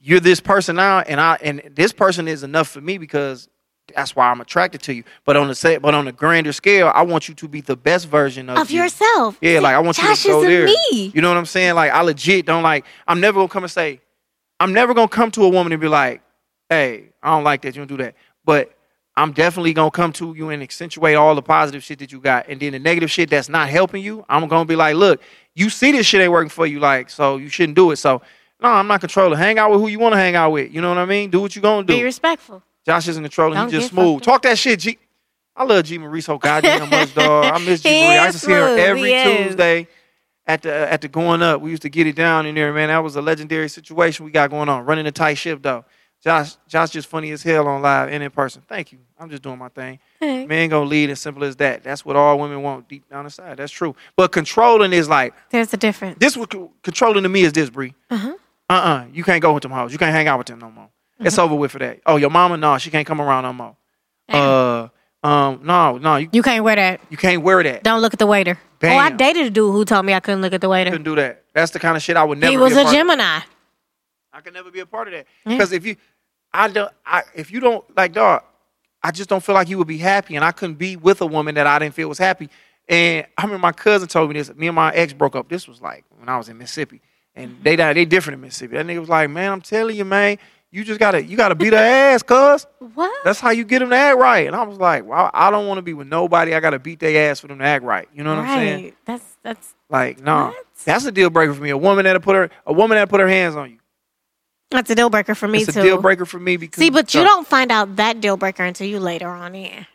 you're 0.00 0.20
this 0.20 0.40
person 0.40 0.76
now, 0.76 1.00
and 1.00 1.20
I 1.20 1.36
and 1.42 1.62
this 1.74 1.92
person 1.92 2.26
is 2.28 2.42
enough 2.42 2.68
for 2.68 2.80
me 2.80 2.96
because 2.98 3.48
that's 3.94 4.14
why 4.16 4.30
I'm 4.30 4.40
attracted 4.40 4.80
to 4.82 4.94
you. 4.94 5.04
But 5.24 5.36
on 5.36 5.48
the 5.48 5.54
say, 5.54 5.76
but 5.76 5.92
on 5.94 6.06
a 6.08 6.12
grander 6.12 6.52
scale, 6.52 6.90
I 6.94 7.02
want 7.02 7.28
you 7.28 7.34
to 7.34 7.48
be 7.48 7.60
the 7.60 7.76
best 7.76 8.06
version 8.08 8.48
of, 8.48 8.56
Of 8.58 8.70
you. 8.70 8.80
yourself. 8.82 9.36
Yeah, 9.42 9.58
like 9.58 9.74
I 9.74 9.80
want 9.80 9.98
you 9.98 10.14
to 10.14 10.28
go 10.28 10.42
a 10.42 10.46
there. 10.46 10.66
me. 10.66 11.10
You 11.14 11.20
know 11.20 11.28
what 11.28 11.36
I'm 11.36 11.46
saying? 11.46 11.74
Like 11.74 11.90
I 11.92 12.00
legit 12.02 12.46
don't 12.46 12.62
like. 12.62 12.86
I'm 13.06 13.20
never 13.20 13.38
gonna 13.40 13.48
come 13.48 13.64
and 13.64 13.70
say, 13.70 14.00
I'm 14.60 14.72
never 14.72 14.94
gonna 14.94 15.08
come 15.08 15.30
to 15.32 15.44
a 15.44 15.48
woman 15.48 15.72
and 15.72 15.80
be 15.80 15.88
like, 15.88 16.22
hey, 16.68 17.10
I 17.22 17.30
don't 17.30 17.44
like 17.44 17.62
that. 17.62 17.74
You 17.74 17.80
don't 17.80 17.88
do 17.88 18.02
that. 18.02 18.14
But 18.44 18.72
I'm 19.16 19.32
definitely 19.32 19.72
gonna 19.72 19.90
come 19.90 20.12
to 20.14 20.34
you 20.34 20.50
and 20.50 20.62
accentuate 20.62 21.16
all 21.16 21.34
the 21.34 21.42
positive 21.42 21.82
shit 21.84 21.98
that 21.98 22.12
you 22.12 22.20
got, 22.20 22.48
and 22.48 22.60
then 22.60 22.72
the 22.72 22.78
negative 22.78 23.10
shit 23.10 23.30
that's 23.30 23.48
not 23.48 23.68
helping 23.68 24.02
you. 24.02 24.24
I'm 24.28 24.48
gonna 24.48 24.64
be 24.64 24.76
like, 24.76 24.96
look, 24.96 25.22
you 25.54 25.68
see 25.70 25.92
this 25.92 26.06
shit 26.06 26.20
ain't 26.20 26.32
working 26.32 26.48
for 26.48 26.66
you, 26.66 26.80
like, 26.80 27.10
so 27.10 27.36
you 27.36 27.48
shouldn't 27.48 27.76
do 27.76 27.90
it. 27.90 27.96
So. 27.96 28.22
No, 28.60 28.68
I'm 28.68 28.86
not 28.86 29.00
controlling. 29.00 29.36
Hang 29.36 29.58
out 29.58 29.72
with 29.72 29.80
who 29.80 29.88
you 29.88 29.98
want 29.98 30.12
to 30.12 30.18
hang 30.18 30.36
out 30.36 30.52
with. 30.52 30.72
You 30.72 30.80
know 30.80 30.90
what 30.90 30.98
I 30.98 31.04
mean? 31.04 31.30
Do 31.30 31.40
what 31.40 31.56
you're 31.56 31.62
gonna 31.62 31.84
do. 31.84 31.94
Be 31.94 32.04
respectful. 32.04 32.62
Josh 32.86 33.08
isn't 33.08 33.24
controlling. 33.24 33.58
Don't 33.58 33.72
He 33.72 33.76
just 33.76 33.90
smooth. 33.90 34.22
Talk 34.22 34.42
that 34.42 34.56
shit, 34.56 34.78
G. 34.78 34.98
I 35.56 35.64
love 35.64 35.84
G 35.84 35.98
Marie 35.98 36.20
so 36.20 36.38
goddamn 36.38 36.88
much, 36.88 37.12
dog. 37.16 37.44
I 37.46 37.58
miss 37.58 37.82
G 37.82 37.90
Marie. 37.90 38.18
I 38.18 38.26
used 38.26 38.38
to 38.38 38.46
see 38.46 38.52
her 38.52 38.78
every. 38.78 39.10
Tuesday 39.10 39.88
at 40.46 40.62
the 40.62 40.92
at 40.92 41.00
the 41.00 41.08
going 41.08 41.42
up. 41.42 41.60
We 41.60 41.70
used 41.70 41.82
to 41.82 41.90
get 41.90 42.06
it 42.06 42.16
down 42.16 42.46
in 42.46 42.54
there, 42.54 42.72
man. 42.72 42.88
That 42.88 42.98
was 42.98 43.16
a 43.16 43.22
legendary 43.22 43.68
situation 43.68 44.24
we 44.24 44.30
got 44.30 44.50
going 44.50 44.68
on. 44.68 44.84
Running 44.84 45.06
a 45.06 45.12
tight 45.12 45.34
ship 45.34 45.62
though. 45.62 45.84
Josh, 46.22 46.56
Josh 46.68 46.90
just 46.90 47.08
funny 47.08 47.32
as 47.32 47.42
hell 47.42 47.66
on 47.66 47.82
live 47.82 48.08
and 48.10 48.22
in 48.22 48.30
person. 48.30 48.62
Thank 48.68 48.92
you. 48.92 48.98
I'm 49.18 49.28
just 49.28 49.42
doing 49.42 49.58
my 49.58 49.68
thing. 49.68 49.98
Hey. 50.20 50.46
Man 50.46 50.68
gonna 50.68 50.86
lead 50.86 51.10
as 51.10 51.18
simple 51.20 51.42
as 51.42 51.56
that. 51.56 51.82
That's 51.82 52.04
what 52.04 52.14
all 52.14 52.38
women 52.38 52.62
want 52.62 52.88
deep 52.88 53.08
down 53.10 53.24
inside. 53.24 53.56
That's 53.56 53.72
true. 53.72 53.96
But 54.16 54.30
controlling 54.30 54.92
is 54.92 55.08
like 55.08 55.34
There's 55.50 55.72
a 55.74 55.76
difference. 55.76 56.18
this. 56.20 56.36
Was 56.36 56.46
controlling 56.82 57.24
to 57.24 57.28
me 57.28 57.42
is 57.42 57.52
this, 57.52 57.70
Bree. 57.70 57.94
Uh-huh. 58.08 58.34
Uh-uh. 58.70 59.04
You 59.12 59.24
can't 59.24 59.42
go 59.42 59.52
with 59.52 59.64
them 59.64 59.72
hoes. 59.72 59.92
You 59.92 59.98
can't 59.98 60.12
hang 60.14 60.28
out 60.28 60.38
with 60.38 60.46
them 60.46 60.60
no 60.60 60.70
more. 60.70 60.88
It's 61.18 61.36
Uh-huh. 61.36 61.44
over 61.46 61.56
with 61.56 61.72
for 61.72 61.80
that. 61.80 62.00
Oh, 62.06 62.16
your 62.16 62.30
mama, 62.30 62.56
no, 62.56 62.78
she 62.78 62.90
can't 62.90 63.06
come 63.06 63.20
around 63.20 63.42
no 63.42 63.52
more. 63.52 63.76
Uh, 64.28 64.88
um, 65.26 65.60
no, 65.64 65.98
no, 65.98 66.16
you, 66.16 66.28
You 66.32 66.42
can't 66.42 66.62
wear 66.64 66.76
that. 66.76 67.00
you 67.10 67.16
can't 67.16 67.42
wear 67.42 67.62
that. 67.64 67.82
Don't 67.82 68.00
look 68.00 68.12
at 68.12 68.18
the 68.20 68.26
waiter. 68.26 68.58
Oh, 68.84 68.88
I 68.88 69.10
dated 69.10 69.46
a 69.46 69.50
dude 69.50 69.72
who 69.72 69.84
told 69.84 70.06
me 70.06 70.14
I 70.14 70.20
couldn't 70.20 70.40
look 70.40 70.52
at 70.52 70.60
the 70.60 70.68
waiter. 70.68 70.90
couldn't 70.90 71.04
do 71.04 71.14
that. 71.16 71.42
That's 71.52 71.70
the 71.72 71.78
kind 71.80 71.96
of 71.96 72.02
shit 72.02 72.16
I 72.16 72.24
would 72.24 72.38
never. 72.38 72.50
He 72.50 72.56
was 72.56 72.70
be 72.72 72.80
a 72.80 72.82
part 72.84 72.86
of. 72.86 72.92
Gemini. 72.94 73.40
I 74.34 74.40
could 74.40 74.54
never 74.54 74.70
be 74.70 74.80
a 74.80 74.86
part 74.86 75.08
of 75.08 75.12
that 75.14 75.26
Yeah. 75.44 75.52
because 75.52 75.72
if 75.72 75.84
you, 75.84 75.96
I 76.54 76.68
don't, 76.68 76.92
I 77.06 77.22
if 77.34 77.50
you 77.50 77.60
don't 77.60 77.84
like 77.96 78.12
dog, 78.12 78.42
I 79.02 79.10
just 79.10 79.28
don't 79.28 79.42
feel 79.42 79.54
like 79.54 79.68
you 79.68 79.78
would 79.78 79.88
be 79.88 79.98
happy, 79.98 80.36
and 80.36 80.44
I 80.44 80.52
couldn't 80.52 80.76
be 80.76 80.96
with 80.96 81.20
a 81.20 81.26
woman 81.26 81.54
that 81.56 81.66
I 81.66 81.78
didn't 81.78 81.94
feel 81.94 82.08
was 82.08 82.18
happy. 82.18 82.48
And 82.88 83.26
I 83.38 83.42
remember 83.42 83.60
my 83.62 83.72
cousin 83.72 84.08
told 84.08 84.28
me 84.30 84.34
this. 84.38 84.54
Me 84.54 84.66
and 84.66 84.76
my 84.76 84.92
ex 84.92 85.12
broke 85.12 85.36
up. 85.36 85.48
This 85.48 85.66
was 85.66 85.80
like 85.80 86.04
when 86.18 86.28
I 86.28 86.36
was 86.36 86.48
in 86.48 86.58
Mississippi, 86.58 87.00
and 87.34 87.56
they 87.62 87.76
they 87.76 88.04
different 88.04 88.34
in 88.36 88.40
Mississippi. 88.42 88.76
That 88.76 88.86
nigga 88.86 89.00
was 89.00 89.08
like, 89.08 89.30
man, 89.30 89.50
I'm 89.52 89.60
telling 89.60 89.96
you, 89.96 90.04
man, 90.04 90.38
you 90.70 90.84
just 90.84 90.98
gotta 91.00 91.22
you 91.22 91.36
gotta 91.36 91.54
beat 91.54 91.72
her 91.72 91.78
ass, 91.78 92.22
cuz. 92.22 92.66
What? 92.94 93.24
That's 93.24 93.40
how 93.40 93.50
you 93.50 93.64
get 93.64 93.78
them 93.80 93.90
to 93.90 93.96
act 93.96 94.18
right. 94.18 94.46
And 94.46 94.56
I 94.56 94.62
was 94.64 94.78
like, 94.78 95.04
well, 95.06 95.30
I 95.32 95.50
don't 95.50 95.66
want 95.68 95.78
to 95.78 95.82
be 95.82 95.94
with 95.94 96.08
nobody. 96.08 96.54
I 96.54 96.60
got 96.60 96.70
to 96.70 96.78
beat 96.78 96.98
their 96.98 97.30
ass 97.30 97.40
for 97.40 97.46
them 97.46 97.58
to 97.58 97.64
act 97.64 97.84
right. 97.84 98.08
You 98.14 98.24
know 98.24 98.34
what 98.34 98.44
I'm 98.44 98.58
saying? 98.58 98.84
right. 98.84 98.94
That's 99.04 99.36
that's 99.42 99.74
Like, 99.88 100.20
no, 100.20 100.46
What? 100.46 100.66
that's 100.84 101.04
a 101.04 101.12
deal 101.12 101.30
breaker 101.30 101.54
for 101.54 101.62
me. 101.62 101.70
A 101.70 101.76
woman 101.76 102.04
that'll 102.04 102.20
put 102.22 102.36
her, 102.36 102.50
a 102.66 102.72
woman 102.72 102.96
that 102.96 103.08
put 103.08 103.20
her 103.20 103.28
hands 103.28 103.54
on 103.54 103.70
you. 103.70 103.78
That's 104.72 104.90
a 104.90 104.94
deal 104.94 105.10
breaker 105.10 105.34
for 105.34 105.48
me 105.48 105.60
it's 105.62 105.74
too. 105.74 105.80
a 105.80 105.82
deal 105.82 106.00
breaker 106.00 106.24
for 106.26 106.38
me 106.38 106.56
because 106.56 106.80
See, 106.80 106.90
but 106.90 107.14
you 107.14 107.22
don't 107.22 107.46
find 107.46 107.70
out 107.70 107.96
that 107.96 108.20
deal 108.20 108.36
breaker 108.36 108.64
until 108.64 108.86
you 108.86 108.98
later 109.00 109.28
on 109.28 109.54
in. 109.54 109.86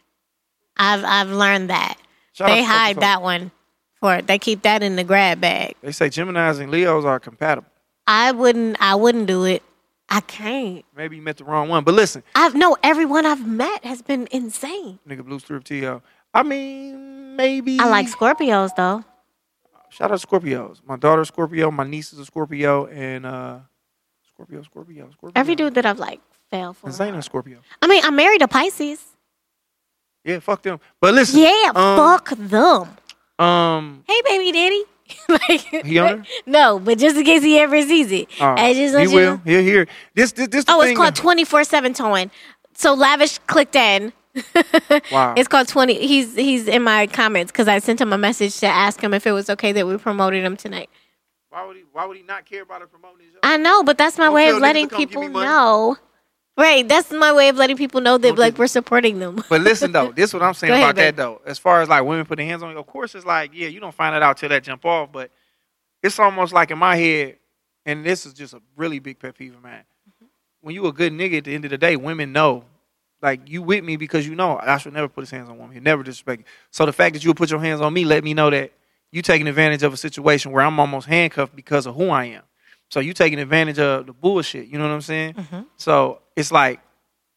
I've 0.78 1.04
I've 1.04 1.30
learned 1.30 1.70
that. 1.70 1.96
shout 2.34 2.50
out 2.50 2.54
they 2.56 2.62
to 2.62 2.68
hide 2.68 3.00
that 3.02 3.22
one 3.22 3.52
for 4.00 4.16
it. 4.16 4.28
they 4.28 4.38
keep 4.40 4.62
that 4.62 4.84
in 4.84 4.96
the 4.96 5.04
grab 5.04 5.42
bag. 5.42 5.76
They 5.82 5.92
say 5.92 6.10
Gemini's 6.10 6.60
and 6.60 6.72
Leos 6.72 7.04
are 7.06 7.20
compatible. 7.20 7.68
I 8.06 8.32
wouldn't 8.32 8.78
I 8.80 8.96
wouldn't 8.96 9.28
do 9.28 9.44
it. 9.46 9.64
I 10.10 10.22
can't. 10.22 10.86
Maybe 10.96 11.18
you 11.18 11.22
met 11.22 11.36
the 11.38 11.44
wrong 11.44 11.68
one, 11.68 11.84
but 11.84 11.94
listen, 11.94 12.24
I've 12.36 12.56
no 12.56 12.78
everyone 12.84 13.26
I've 13.26 13.46
met 13.46 13.84
has 13.84 14.02
been 14.02 14.28
insane. 14.32 15.00
nigga, 15.08 15.26
Blue 15.26 15.40
Strip 15.40 15.64
TL. 15.66 16.02
I 16.34 16.44
mean, 16.44 17.36
maybe 17.36 17.80
I 17.80 17.90
like 17.90 18.08
Scorpios 18.08 18.76
though. 18.76 19.04
Shout 19.90 20.12
out 20.12 20.20
Scorpios. 20.20 20.82
My 20.86 20.96
daughter's 20.98 21.30
Scorpio. 21.30 21.72
My 21.72 21.86
niece 21.86 22.14
is 22.14 22.20
a 22.20 22.26
Scorpio, 22.26 22.86
and 22.88 23.26
uh, 23.26 23.60
Scorpio, 24.38 24.62
Scorpio, 24.62 25.10
Scorpio. 25.14 25.32
Every 25.36 25.56
dude 25.56 25.74
that 25.76 25.86
I've 25.88 25.98
like 25.98 26.22
fell 26.52 26.74
for. 26.74 26.88
And 26.88 26.96
Zayna 26.96 27.24
Scorpio. 27.24 27.60
I 27.82 27.88
mean, 27.88 28.04
I 28.06 28.12
married 28.12 28.44
a 28.44 28.48
Pisces. 28.48 29.04
Yeah, 30.24 30.40
fuck 30.40 30.62
them. 30.62 30.80
But 31.02 31.16
listen, 31.16 31.40
Yeah, 31.40 31.72
um, 31.74 31.98
fuck 31.98 32.30
them. 32.38 32.88
Um, 33.40 34.04
Hey, 34.08 34.22
baby 34.26 34.52
daddy. 34.52 34.84
like, 35.30 35.86
He 35.86 35.98
on? 35.98 36.26
No, 36.46 36.78
but 36.80 37.00
just 37.00 37.16
in 37.18 37.24
case 37.26 37.42
he 37.42 37.58
ever 37.60 37.82
sees 37.82 38.12
it. 38.12 38.28
uh, 38.40 38.54
I 38.58 38.74
just 38.76 38.96
he 38.96 39.08
will. 39.16 39.38
to- 39.40 39.44
He'll 39.50 39.62
hear. 39.64 39.88
This, 40.14 40.34
this, 40.34 40.50
this. 40.50 40.66
Oh, 40.68 40.82
thing 40.82 40.92
it's 40.92 40.98
called 41.00 41.16
twenty 41.16 41.44
four 41.46 41.64
seven 41.64 41.94
towing. 41.94 42.30
So 42.76 42.94
lavish 42.94 43.40
clicked 43.48 43.76
in. 43.76 44.14
Wow. 45.12 45.34
It's 45.36 45.48
called 45.48 45.68
twenty. 45.68 46.06
He's 46.06 46.36
he's 46.36 46.68
in 46.68 46.84
my 46.84 47.08
comments 47.08 47.52
because 47.52 47.68
I 47.68 47.80
sent 47.80 48.00
him 48.02 48.14
a 48.14 48.18
message 48.20 48.60
to 48.60 48.68
ask 48.68 49.02
him 49.02 49.14
if 49.16 49.26
it 49.26 49.32
was 49.32 49.50
okay 49.50 49.72
that 49.72 49.88
we 49.88 49.98
promoted 49.98 50.44
him 50.44 50.56
tonight. 50.58 50.90
Why 51.50 51.66
would 51.66 51.78
he? 51.78 51.84
Why 51.92 52.06
would 52.06 52.18
he 52.18 52.24
not 52.24 52.46
care 52.46 52.64
about 52.64 52.82
her 52.82 52.88
promoting 52.88 53.26
his 53.26 53.34
show? 53.34 53.40
I 53.44 53.58
know, 53.58 53.84
but 53.84 53.98
that's 53.98 54.18
my 54.18 54.26
Don't 54.26 54.34
way 54.34 54.50
of 54.50 54.60
letting 54.60 54.88
to 54.88 54.96
come 54.96 55.00
give 55.00 55.10
people 55.10 55.30
know. 55.30 55.98
Right, 56.58 56.88
that's 56.88 57.12
my 57.12 57.32
way 57.34 57.50
of 57.50 57.56
letting 57.56 57.78
people 57.78 58.02
know 58.02 58.18
that 58.18 58.36
like 58.36 58.58
we're 58.58 58.66
supporting 58.66 59.20
them. 59.20 59.44
But 59.48 59.62
listen 59.62 59.92
though, 59.92 60.12
this 60.12 60.32
is 60.32 60.34
what 60.34 60.42
I'm 60.42 60.54
saying 60.56 60.74
ahead, 60.74 60.84
about 60.84 60.96
that 60.96 61.16
though. 61.16 61.42
As 61.46 61.60
far 61.60 61.82
as 61.82 61.90
like 61.90 62.04
women 62.04 62.26
putting 62.26 62.48
hands 62.48 62.64
on 62.64 62.72
you, 62.72 62.80
of 62.80 62.88
course 62.88 63.14
it's 63.14 63.26
like, 63.26 63.52
yeah, 63.54 63.68
you 63.68 63.80
don't 63.80 63.94
find 63.94 64.16
it 64.16 64.24
out 64.24 64.38
till 64.38 64.50
that 64.50 64.64
jump 64.64 64.84
off, 64.84 65.12
but 65.12 65.30
it's 66.02 66.18
almost 66.18 66.54
like 66.54 66.72
in 66.72 66.80
my 66.80 66.96
head, 66.96 67.38
and 67.86 68.04
this 68.04 68.26
is 68.26 68.34
just 68.34 68.56
a 68.56 68.62
really 68.76 68.98
big 68.98 69.20
pet 69.20 69.38
peeve 69.38 69.54
of 69.54 69.62
mine. 69.62 69.84
Mm-hmm. 70.10 70.26
When 70.62 70.74
you 70.74 70.88
a 70.88 70.92
good 70.92 71.14
nigga, 71.14 71.38
at 71.38 71.44
the 71.44 71.54
end 71.54 71.66
of 71.66 71.72
the 71.72 71.78
day, 71.78 71.96
women 71.96 72.34
know. 72.34 72.64
Like 73.22 73.50
you 73.50 73.64
with 73.64 73.84
me 73.84 73.98
because 73.98 74.28
you 74.28 74.36
know 74.36 74.60
I 74.62 74.78
should 74.78 74.94
never 74.94 75.08
put 75.08 75.22
his 75.22 75.32
hands 75.32 75.50
on 75.50 75.56
a 75.56 75.58
woman. 75.58 75.74
He 75.74 75.80
never 75.80 76.04
disrespect 76.04 76.42
you. 76.42 76.46
So 76.70 76.86
the 76.86 76.94
fact 76.94 77.14
that 77.14 77.24
you 77.24 77.32
would 77.32 77.38
put 77.38 77.50
your 77.50 77.60
hands 77.60 77.82
on 77.82 77.92
me 77.92 78.06
let 78.06 78.24
me 78.24 78.36
know 78.36 78.52
that 78.52 78.72
you 79.12 79.22
taking 79.22 79.48
advantage 79.48 79.84
of 79.84 79.94
a 79.94 79.98
situation 79.98 80.52
where 80.52 80.64
I'm 80.64 80.80
almost 80.80 81.08
handcuffed 81.08 81.56
because 81.56 81.86
of 81.86 81.96
who 81.96 82.10
I 82.10 82.26
am. 82.26 82.44
So 82.90 83.00
you 83.00 83.14
taking 83.14 83.40
advantage 83.40 83.80
of 83.80 84.06
the 84.06 84.14
bullshit. 84.14 84.68
You 84.68 84.78
know 84.78 84.86
what 84.88 84.94
I'm 84.94 85.02
saying? 85.02 85.36
So 85.78 86.22
it's 86.36 86.52
like, 86.52 86.80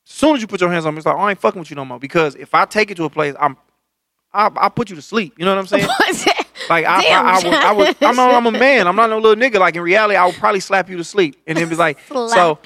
as 0.06 0.12
soon 0.12 0.36
as 0.36 0.42
you 0.42 0.46
put 0.46 0.60
your 0.60 0.70
hands 0.70 0.86
on 0.86 0.94
me, 0.94 0.98
it's 0.98 1.06
like 1.06 1.16
"Oh, 1.16 1.20
I 1.20 1.30
ain't 1.30 1.40
fucking 1.40 1.58
with 1.58 1.70
you 1.70 1.76
no 1.76 1.84
more. 1.84 1.98
Because 1.98 2.34
if 2.34 2.54
I 2.54 2.64
take 2.64 2.90
it 2.90 2.96
to 2.96 3.04
a 3.04 3.10
place, 3.10 3.34
I'm, 3.38 3.56
I 4.32 4.50
I 4.56 4.68
put 4.68 4.90
you 4.90 4.96
to 4.96 5.02
sleep. 5.02 5.34
You 5.38 5.44
know 5.44 5.54
what 5.54 5.60
I'm 5.60 5.66
saying? 5.66 5.88
Like 6.68 6.84
I, 6.84 7.02
Damn, 7.02 7.26
I, 7.26 7.30
I, 7.30 7.34
would, 7.36 7.54
I 7.54 7.72
would, 7.72 7.96
I'm, 8.02 8.16
not, 8.16 8.32
I'm 8.32 8.46
a 8.46 8.52
man. 8.52 8.86
I'm 8.86 8.94
not 8.94 9.10
no 9.10 9.18
little 9.18 9.34
nigga. 9.42 9.58
Like 9.58 9.74
in 9.74 9.82
reality, 9.82 10.14
I 10.14 10.24
would 10.24 10.36
probably 10.36 10.60
slap 10.60 10.88
you 10.88 10.96
to 10.98 11.04
sleep, 11.04 11.34
and 11.46 11.58
then 11.58 11.68
be 11.68 11.74
like, 11.74 11.98
so 12.08 12.58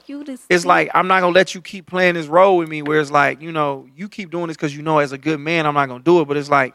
it's 0.51 0.67
like 0.67 0.91
I'm 0.93 1.09
not 1.09 1.21
gonna 1.21 1.33
let 1.33 1.55
you 1.55 1.63
keep 1.63 1.87
playing 1.87 2.15
this 2.15 2.27
role 2.27 2.59
with 2.59 2.69
me. 2.69 2.83
Where 2.83 3.01
it's 3.01 3.11
like, 3.11 3.41
you 3.41 3.51
know, 3.51 3.89
you 3.97 4.11
keep 4.11 4.31
doing 4.31 4.49
this 4.49 4.59
because 4.59 4.77
you 4.77 4.83
know, 4.83 4.99
as 4.99 5.13
a 5.13 5.19
good 5.19 5.41
man, 5.41 5.67
I'm 5.67 5.73
not 5.73 5.87
gonna 5.89 6.05
do 6.05 6.21
it. 6.21 6.29
But 6.29 6.37
it's 6.37 6.51
like, 6.51 6.75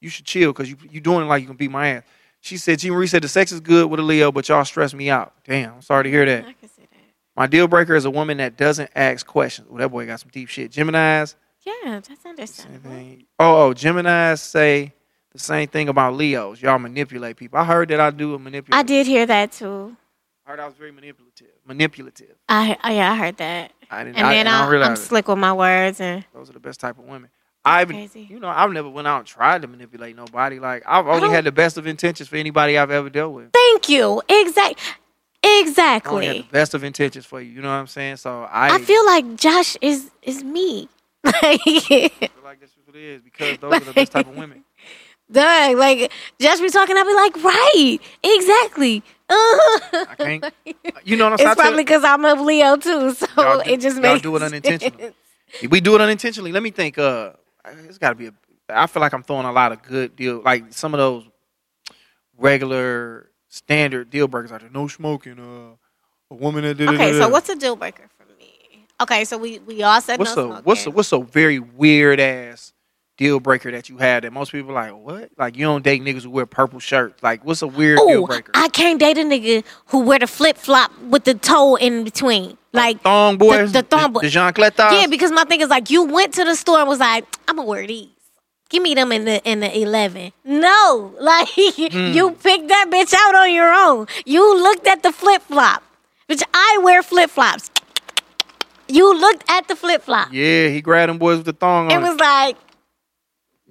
you 0.00 0.08
should 0.08 0.24
chill 0.24 0.52
because 0.52 0.70
you 0.70 0.76
you 0.90 1.00
doing 1.00 1.24
it 1.24 1.28
like 1.28 1.42
you 1.42 1.46
can 1.46 1.56
beat 1.56 1.70
my 1.70 1.88
ass. 1.88 2.02
She 2.40 2.56
said, 2.56 2.78
G 2.78 2.90
Marie 2.90 3.06
said 3.06 3.22
the 3.22 3.28
sex 3.28 3.52
is 3.52 3.60
good 3.60 3.90
with 3.90 4.00
a 4.00 4.02
Leo, 4.02 4.32
but 4.32 4.48
y'all 4.48 4.64
stress 4.64 4.94
me 4.94 5.10
out. 5.10 5.34
Damn, 5.44 5.74
I'm 5.74 5.82
sorry 5.82 6.04
to 6.04 6.10
hear 6.10 6.24
that. 6.24 6.44
I 6.46 6.52
can 6.54 6.68
see 6.70 6.82
that. 6.90 7.00
My 7.36 7.46
deal 7.46 7.68
breaker 7.68 7.94
is 7.94 8.06
a 8.06 8.10
woman 8.10 8.38
that 8.38 8.56
doesn't 8.56 8.90
ask 8.94 9.26
questions. 9.26 9.68
Well, 9.68 9.78
that 9.78 9.90
boy 9.90 10.06
got 10.06 10.20
some 10.20 10.30
deep 10.32 10.48
shit. 10.48 10.70
Gemini's, 10.70 11.36
Yeah, 11.64 12.00
that's 12.00 12.24
understandable. 12.24 13.16
Oh, 13.38 13.68
oh, 13.68 13.74
Gemini's 13.74 14.40
say 14.40 14.94
the 15.32 15.38
same 15.38 15.68
thing 15.68 15.88
about 15.88 16.14
Leos. 16.14 16.62
Y'all 16.62 16.78
manipulate 16.78 17.36
people. 17.36 17.58
I 17.58 17.64
heard 17.64 17.88
that 17.90 18.00
I 18.00 18.10
do 18.10 18.34
a 18.34 18.38
manipulate. 18.38 18.78
I 18.78 18.82
did 18.82 19.06
hear 19.06 19.26
that 19.26 19.52
too. 19.52 19.96
I 20.46 20.50
heard 20.50 20.60
I 20.60 20.66
was 20.66 20.74
very 20.74 20.92
manipulative. 20.92 21.52
Manipulative. 21.66 22.36
I, 22.48 22.76
I 22.80 22.94
yeah, 22.94 23.12
I 23.12 23.16
heard 23.16 23.36
that. 23.36 23.72
I 23.90 24.04
didn't. 24.04 24.16
And 24.16 24.26
I, 24.26 24.34
then 24.34 24.46
I, 24.48 24.66
I, 24.66 24.86
I'm 24.88 24.96
slick 24.96 25.28
with 25.28 25.38
my 25.38 25.52
words 25.52 26.00
and 26.00 26.24
Those 26.32 26.48
are 26.48 26.54
the 26.54 26.60
best 26.60 26.80
type 26.80 26.98
of 26.98 27.04
women. 27.04 27.28
I've, 27.64 27.88
crazy. 27.88 28.26
you 28.28 28.40
know, 28.40 28.48
I've 28.48 28.70
never 28.72 28.88
went 28.88 29.06
out 29.06 29.18
and 29.18 29.26
tried 29.26 29.62
to 29.62 29.68
manipulate 29.68 30.16
nobody. 30.16 30.58
Like 30.58 30.82
I've 30.86 31.06
only 31.06 31.28
had 31.30 31.44
the 31.44 31.52
best 31.52 31.76
of 31.76 31.86
intentions 31.86 32.28
for 32.28 32.36
anybody 32.36 32.78
I've 32.78 32.90
ever 32.90 33.10
dealt 33.10 33.34
with. 33.34 33.52
thank 33.52 33.88
you. 33.88 34.22
Exactly. 34.28 34.76
I 35.42 35.48
only 35.48 35.56
had 35.56 35.66
Exactly. 35.68 36.38
the 36.42 36.46
best 36.52 36.74
of 36.74 36.84
intentions 36.84 37.26
for 37.26 37.40
you. 37.40 37.50
You 37.50 37.62
know 37.62 37.68
what 37.68 37.74
I'm 37.74 37.86
saying? 37.86 38.16
So 38.16 38.42
I, 38.44 38.76
I 38.76 38.78
feel 38.78 39.04
like 39.06 39.36
Josh 39.36 39.76
is 39.80 40.10
is 40.22 40.42
me. 40.44 40.88
Like, 41.24 41.60
feel 41.62 42.10
like 42.44 42.60
that's 42.60 42.72
what 42.86 42.96
it 42.96 43.02
is 43.02 43.22
because 43.22 43.58
those 43.58 43.74
are 43.74 43.80
the 43.80 43.92
best 43.92 44.12
type 44.12 44.26
of 44.26 44.36
women. 44.36 44.64
Doug, 45.30 45.76
like 45.76 46.10
Josh 46.40 46.60
be 46.60 46.70
talking, 46.70 46.96
I'll 46.96 47.04
be 47.04 47.14
like, 47.14 47.44
right, 47.44 47.98
exactly. 48.22 49.02
Uh-huh. 49.28 50.06
I 50.10 50.14
can't. 50.16 50.44
You 51.04 51.16
know 51.16 51.24
what 51.26 51.32
I'm 51.34 51.38
saying? 51.38 51.48
I 51.50 51.54
tell- 51.54 51.62
probably 51.64 51.84
because 51.84 52.04
I'm 52.04 52.24
a 52.24 52.34
Leo 52.34 52.76
too, 52.76 53.12
so 53.12 53.26
do- 53.36 53.70
it 53.70 53.80
just 53.80 53.96
y'all 53.96 54.02
makes 54.14 54.22
do 54.22 54.34
it 54.34 54.42
unintentional. 54.42 54.98
sense. 54.98 55.14
We 55.70 55.80
do 55.80 55.94
it 55.94 56.00
unintentionally. 56.00 56.52
Let 56.52 56.62
me 56.62 56.70
think. 56.70 56.96
Uh, 56.98 57.32
it's 57.64 57.98
got 57.98 58.10
to 58.10 58.14
be 58.14 58.26
a. 58.26 58.32
I 58.68 58.86
feel 58.86 59.00
like 59.00 59.12
I'm 59.12 59.22
throwing 59.22 59.46
a 59.46 59.52
lot 59.52 59.72
of 59.72 59.82
good 59.82 60.14
deal, 60.14 60.42
like 60.44 60.72
some 60.72 60.94
of 60.94 60.98
those 60.98 61.24
regular 62.38 63.30
standard 63.48 64.10
deal 64.10 64.28
breakers 64.28 64.52
out 64.52 64.60
there. 64.60 64.70
No 64.70 64.88
smoking. 64.88 65.38
Uh, 65.38 65.76
a 66.30 66.34
woman 66.34 66.62
that 66.62 66.74
did 66.76 66.88
Okay, 66.88 67.12
so 67.12 67.28
what's 67.28 67.48
a 67.48 67.56
deal 67.56 67.76
breaker 67.76 68.08
for 68.16 68.24
me? 68.38 68.86
Okay, 69.00 69.24
so 69.24 69.36
we 69.36 69.58
we 69.60 69.82
all 69.82 70.00
said 70.00 70.18
what's 70.18 70.36
no 70.36 70.42
a 70.42 70.46
smoking. 70.46 70.64
what's 70.64 70.86
a 70.86 70.90
what's 70.90 71.12
a 71.12 71.18
very 71.18 71.58
weird 71.58 72.20
ass 72.20 72.72
deal 73.20 73.38
breaker 73.38 73.70
that 73.70 73.90
you 73.90 73.98
have 73.98 74.22
that 74.22 74.32
most 74.32 74.50
people 74.50 74.72
like 74.72 74.92
what? 74.96 75.30
Like 75.36 75.54
you 75.56 75.64
don't 75.66 75.84
date 75.84 76.02
niggas 76.02 76.22
who 76.22 76.30
wear 76.30 76.46
purple 76.46 76.80
shirts. 76.80 77.22
Like 77.22 77.44
what's 77.44 77.60
a 77.60 77.66
weird 77.66 77.98
deal 77.98 78.22
Oh, 78.24 78.26
breaker? 78.26 78.50
I 78.54 78.68
can't 78.68 78.98
date 78.98 79.18
a 79.18 79.22
nigga 79.22 79.62
who 79.88 80.00
wear 80.00 80.18
the 80.18 80.26
flip 80.26 80.56
flop 80.56 80.90
with 81.02 81.24
the 81.24 81.34
toe 81.34 81.76
in 81.76 82.02
between. 82.02 82.56
Like 82.72 83.02
thong 83.02 83.36
boys, 83.36 83.72
the 83.72 83.82
thong 83.82 84.12
boy. 84.14 84.20
the 84.22 84.30
Jean 84.30 84.52
Cletas. 84.54 84.92
Yeah, 84.92 85.06
because 85.06 85.30
my 85.32 85.44
thing 85.44 85.60
is 85.60 85.68
like 85.68 85.90
you 85.90 86.04
went 86.04 86.32
to 86.34 86.44
the 86.44 86.54
store 86.56 86.78
and 86.80 86.88
was 86.88 86.98
like, 87.00 87.24
I'm 87.46 87.56
gonna 87.56 87.68
wear 87.68 87.86
these. 87.86 88.08
Give 88.70 88.82
me 88.82 88.94
them 88.94 89.12
in 89.12 89.24
the 89.26 89.42
in 89.44 89.60
the 89.60 89.70
eleven. 89.82 90.32
No, 90.44 91.12
like 91.20 91.48
Hmm. 91.50 92.12
you 92.12 92.30
picked 92.30 92.68
that 92.68 92.86
bitch 92.90 93.12
out 93.12 93.34
on 93.34 93.52
your 93.52 93.70
own. 93.72 94.06
You 94.24 94.62
looked 94.62 94.86
at 94.86 95.02
the 95.02 95.12
flip 95.12 95.42
flop, 95.42 95.82
bitch. 96.28 96.42
I 96.54 96.78
wear 96.82 97.02
flip 97.02 97.28
flops. 97.28 97.70
You 98.88 99.12
looked 99.14 99.44
at 99.50 99.68
the 99.68 99.76
flip 99.76 100.02
flop. 100.02 100.28
yeah, 100.32 100.68
he 100.68 100.80
grabbed 100.80 101.10
them 101.10 101.18
boys 101.18 101.36
with 101.38 101.46
the 101.46 101.52
thong 101.52 101.92
on. 101.92 102.02
It 102.02 102.08
was 102.08 102.18
like, 102.18 102.56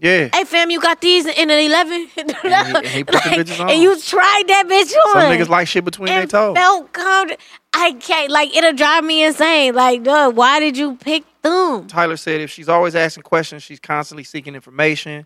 yeah, 0.01 0.29
hey 0.33 0.43
fam, 0.45 0.69
you 0.69 0.79
got 0.79 1.01
these 1.01 1.25
in 1.25 1.49
an 1.49 1.59
eleven. 1.59 2.07
And 2.17 2.31
he- 2.31 2.75
and 2.77 2.87
he 2.87 3.03
put 3.05 3.23
the 3.23 3.29
bitches 3.31 3.59
on. 3.59 3.69
and 3.69 3.81
you 3.81 3.99
tried 3.99 4.43
that 4.47 4.65
bitch 4.67 4.93
on. 5.07 5.13
some 5.13 5.31
niggas 5.31 5.49
like 5.49 5.67
shit 5.67 5.83
between 5.85 6.07
their 6.07 6.25
toes. 6.25 6.55
felt 6.55 6.91
comfortable. 6.93 7.41
I 7.73 7.91
can't 7.93 8.31
like 8.31 8.55
it'll 8.55 8.73
drive 8.73 9.03
me 9.03 9.23
insane. 9.23 9.75
Like, 9.75 10.03
duh, 10.03 10.31
why 10.31 10.59
did 10.59 10.77
you 10.77 10.95
pick 10.95 11.23
them? 11.41 11.87
Tyler 11.87 12.17
said 12.17 12.41
if 12.41 12.49
she's 12.51 12.67
always 12.69 12.95
asking 12.95 13.23
questions, 13.23 13.63
she's 13.63 13.79
constantly 13.79 14.23
seeking 14.23 14.55
information. 14.55 15.25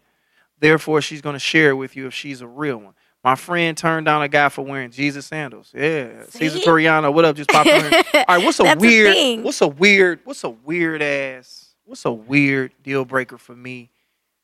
Therefore, 0.60 1.02
she's 1.02 1.22
going 1.22 1.34
to 1.34 1.40
share 1.40 1.72
it 1.72 1.76
with 1.76 1.96
you 1.96 2.08
if 2.08 2.14
she's 2.14 2.42
a 2.42 2.48
real 2.48 2.78
one. 2.78 2.94
My 3.24 3.36
friend 3.36 3.78
turned 3.78 4.06
down 4.06 4.22
a 4.22 4.28
guy 4.28 4.50
for 4.50 4.62
wearing 4.64 4.92
Jesus 4.92 5.26
sandals. 5.26 5.72
Yeah, 5.74 6.24
Caesar? 6.30 6.60
Toriano, 6.60 7.14
what 7.14 7.24
up? 7.26 7.36
Just 7.38 7.50
popped 7.50 7.70
in. 7.70 7.86
All 8.16 8.26
right, 8.28 8.44
what's 8.44 8.60
a 8.60 8.64
a 8.64 8.76
weird? 8.78 9.14
thing. 9.14 9.44
what's 9.44 9.62
a 9.62 9.68
weird? 9.68 10.20
What's 10.26 10.44
a 10.44 10.50
weird 10.50 11.02
ass? 11.02 11.74
What's 11.86 12.04
a 12.06 12.12
weird 12.12 12.74
deal 12.84 13.06
breaker 13.06 13.38
for 13.38 13.56
me? 13.56 13.90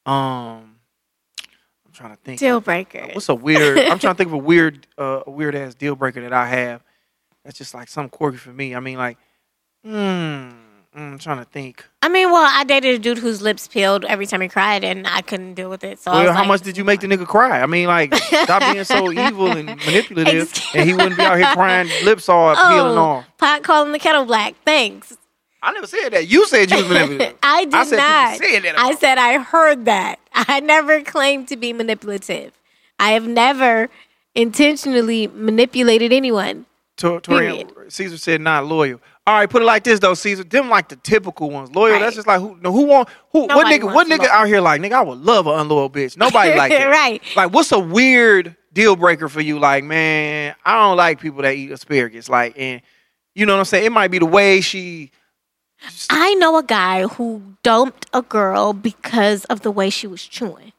Um, 0.09 0.75
I'm 1.85 1.91
trying 1.93 2.11
to 2.11 2.17
think. 2.17 2.39
Deal 2.39 2.61
breaker. 2.61 3.09
What's 3.13 3.29
a 3.29 3.35
weird? 3.35 3.77
I'm 3.77 3.99
trying 3.99 4.13
to 4.13 4.17
think 4.17 4.27
of 4.29 4.33
a 4.33 4.37
weird, 4.37 4.87
uh, 4.97 5.21
a 5.27 5.31
weird 5.31 5.55
ass 5.55 5.75
deal 5.75 5.95
breaker 5.95 6.21
that 6.21 6.33
I 6.33 6.47
have. 6.47 6.83
That's 7.43 7.57
just 7.57 7.73
like 7.73 7.87
some 7.87 8.09
quirky 8.09 8.37
for 8.37 8.51
me. 8.51 8.75
I 8.75 8.79
mean, 8.79 8.97
like, 8.97 9.17
hmm. 9.83 10.49
I'm 10.91 11.19
trying 11.19 11.37
to 11.37 11.45
think. 11.45 11.85
I 12.01 12.09
mean, 12.09 12.31
well, 12.31 12.43
I 12.51 12.63
dated 12.63 12.95
a 12.95 12.99
dude 12.99 13.19
whose 13.19 13.41
lips 13.43 13.67
peeled 13.67 14.05
every 14.05 14.25
time 14.25 14.41
he 14.41 14.47
cried, 14.47 14.83
and 14.83 15.05
I 15.07 15.21
couldn't 15.21 15.53
deal 15.53 15.69
with 15.69 15.83
it. 15.83 15.99
So 15.99 16.11
I 16.11 16.23
Well, 16.23 16.33
how 16.33 16.39
like, 16.39 16.47
much 16.47 16.61
did 16.61 16.77
you 16.77 16.83
make 16.83 17.01
the 17.01 17.07
nigga 17.07 17.27
cry? 17.27 17.61
I 17.61 17.67
mean, 17.67 17.87
like, 17.87 18.13
stop 18.15 18.61
being 18.73 18.83
so 18.83 19.11
evil 19.27 19.51
and 19.51 19.67
manipulative, 19.67 20.49
Excuse- 20.49 20.75
and 20.75 20.89
he 20.89 20.95
wouldn't 20.95 21.15
be 21.17 21.23
out 21.23 21.37
here 21.37 21.51
crying, 21.53 21.89
lips 22.03 22.27
all 22.27 22.55
peeling 22.55 22.97
Oh, 22.97 23.01
off. 23.01 23.25
pot 23.37 23.61
calling 23.63 23.91
the 23.91 23.99
kettle 23.99 24.25
black. 24.25 24.55
Thanks. 24.65 25.15
I 25.61 25.71
never 25.73 25.87
said 25.87 26.09
that. 26.09 26.27
You 26.27 26.47
said 26.47 26.71
you 26.71 26.77
was 26.77 26.87
manipulative. 26.87 27.37
I 27.43 27.65
did 27.65 27.73
I 27.73 27.83
said 27.83 27.97
not. 27.97 28.37
said 28.37 28.63
that 28.63 28.79
I 28.79 28.95
said 28.95 29.17
I 29.17 29.39
heard 29.39 29.85
that. 29.85 30.19
I 30.33 30.59
never 30.61 31.01
claimed 31.01 31.47
to 31.49 31.57
be 31.57 31.73
manipulative. 31.73 32.53
I 32.97 33.11
have 33.11 33.27
never 33.27 33.89
intentionally 34.35 35.27
manipulated 35.27 36.13
anyone. 36.13 36.65
Tor- 36.97 37.21
Torian, 37.21 37.91
Caesar 37.91 38.17
said 38.17 38.41
not 38.41 38.65
loyal. 38.65 38.99
All 39.25 39.35
right, 39.35 39.49
put 39.49 39.61
it 39.61 39.65
like 39.65 39.83
this 39.83 39.99
though, 39.99 40.15
Caesar. 40.15 40.43
Them 40.43 40.69
like 40.69 40.89
the 40.89 40.95
typical 40.97 41.49
ones. 41.49 41.73
Loyal. 41.73 41.93
Right. 41.93 41.99
That's 41.99 42.15
just 42.15 42.27
like 42.27 42.41
who? 42.41 42.57
No, 42.61 42.71
who 42.71 42.83
want? 42.85 43.09
Who? 43.31 43.41
what 43.41 43.67
nigga? 43.67 43.93
What 43.93 44.07
nigga 44.07 44.19
loyal. 44.19 44.31
out 44.31 44.47
here 44.47 44.59
like? 44.59 44.81
Nigga, 44.81 44.93
I 44.93 45.01
would 45.01 45.19
love 45.19 45.47
an 45.47 45.59
unloyal 45.59 45.89
bitch. 45.89 46.17
Nobody 46.17 46.55
like 46.57 46.71
that. 46.77 46.87
Right. 46.87 47.21
Like, 47.35 47.53
what's 47.53 47.71
a 47.71 47.79
weird 47.79 48.55
deal 48.73 48.95
breaker 48.95 49.29
for 49.29 49.39
you? 49.39 49.59
Like, 49.59 49.83
man, 49.83 50.55
I 50.65 50.73
don't 50.73 50.97
like 50.97 51.21
people 51.21 51.43
that 51.43 51.53
eat 51.55 51.71
asparagus. 51.71 52.27
Like, 52.27 52.55
and 52.57 52.81
you 53.35 53.45
know 53.45 53.53
what 53.53 53.59
I'm 53.59 53.65
saying? 53.65 53.85
It 53.85 53.91
might 53.91 54.09
be 54.09 54.19
the 54.19 54.25
way 54.25 54.61
she. 54.61 55.11
I 56.09 56.33
know 56.35 56.57
a 56.57 56.63
guy 56.63 57.03
who 57.07 57.41
dumped 57.63 58.05
a 58.13 58.21
girl 58.21 58.73
because 58.73 59.45
of 59.45 59.61
the 59.61 59.71
way 59.71 59.89
she 59.89 60.07
was 60.07 60.23
chewing. 60.23 60.73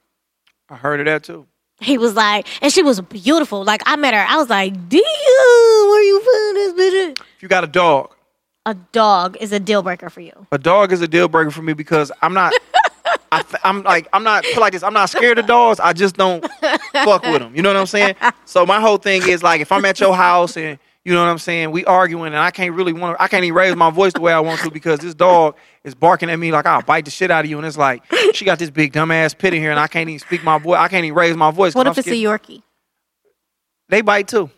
I 0.69 0.77
heard 0.77 1.01
of 1.01 1.07
that 1.07 1.25
too. 1.25 1.47
He 1.81 1.97
was 1.97 2.15
like, 2.15 2.47
and 2.63 2.71
she 2.73 2.83
was 2.83 3.01
beautiful. 3.01 3.65
Like 3.65 3.83
I 3.87 3.97
met 3.97 4.13
her, 4.13 4.21
I 4.29 4.37
was 4.37 4.51
like, 4.51 4.73
damn, 4.89 5.01
where 5.01 6.03
you 6.03 6.21
find 6.21 6.57
this 6.57 6.73
bitch? 6.75 7.11
at?" 7.13 7.21
If 7.37 7.43
you 7.43 7.49
got 7.49 7.65
a 7.65 7.67
dog, 7.67 8.11
A 8.67 8.75
dog 8.75 9.37
is 9.41 9.53
a 9.53 9.59
deal 9.61 9.83
breaker 9.83 10.11
for 10.11 10.21
you. 10.21 10.47
a 10.53 10.59
dog 10.59 10.93
is 10.93 11.01
a 11.01 11.09
deal 11.09 11.29
breaker 11.29 11.51
for 11.51 11.63
me 11.63 11.73
because 11.73 12.13
I'm 12.21 12.35
not. 12.35 12.53
I, 13.33 13.43
am 13.65 13.83
like 13.83 14.07
I'm 14.13 14.23
not 14.23 14.45
like 14.59 14.75
this. 14.75 14.83
I'm 14.83 14.93
not 14.93 15.09
scared 15.09 15.39
of 15.39 15.47
dogs. 15.47 15.81
I 15.81 15.95
just 15.95 16.17
don't 16.17 16.45
fuck 16.93 17.23
with 17.23 17.39
them. 17.41 17.57
You 17.57 17.63
know 17.63 17.71
what 17.71 17.79
I'm 17.79 17.87
saying? 17.87 18.17
So 18.45 18.67
my 18.67 18.81
whole 18.81 18.99
thing 18.99 19.27
is 19.27 19.43
like 19.43 19.63
if 19.63 19.73
I'm 19.73 19.85
at 19.87 19.99
your 20.01 20.15
house 20.15 20.59
and 20.59 20.79
you 21.05 21.15
know 21.15 21.21
what 21.21 21.31
I'm 21.31 21.39
saying, 21.39 21.71
we 21.71 21.85
arguing 21.87 22.29
and 22.29 22.37
I 22.37 22.51
can't 22.51 22.75
really 22.75 22.93
want 22.93 23.17
to. 23.17 23.23
I 23.23 23.29
can't 23.29 23.45
even 23.45 23.57
raise 23.57 23.75
my 23.75 23.91
voice 23.91 24.13
the 24.13 24.21
way 24.21 24.33
I 24.33 24.41
want 24.41 24.61
to 24.61 24.71
because 24.71 24.99
this 24.99 25.15
dog 25.15 25.57
is 25.83 25.95
barking 25.95 26.29
at 26.29 26.37
me 26.39 26.53
like 26.53 26.67
I'll 26.67 26.83
bite 26.83 27.07
the 27.07 27.11
shit 27.11 27.31
out 27.31 27.45
of 27.45 27.51
you. 27.51 27.57
And 27.57 27.67
it's 27.67 27.79
like 27.79 28.03
she 28.35 28.45
got 28.45 28.59
this 28.59 28.71
big 28.71 28.93
dumbass 28.93 29.37
pit 29.37 29.55
in 29.55 29.61
here 29.61 29.71
and 29.71 29.81
I 29.81 29.87
can't 29.87 30.09
even 30.11 30.19
speak 30.19 30.45
my 30.45 30.59
voice. 30.59 30.79
I 30.79 30.89
can't 30.89 31.05
even 31.05 31.17
raise 31.17 31.37
my 31.37 31.51
voice. 31.51 31.75
What 31.75 31.87
I'm 31.87 31.93
if 31.93 31.99
it's 31.99 32.09
a 32.09 32.11
Yorkie? 32.13 32.63
They 33.89 34.03
bite 34.03 34.29
too. 34.29 34.51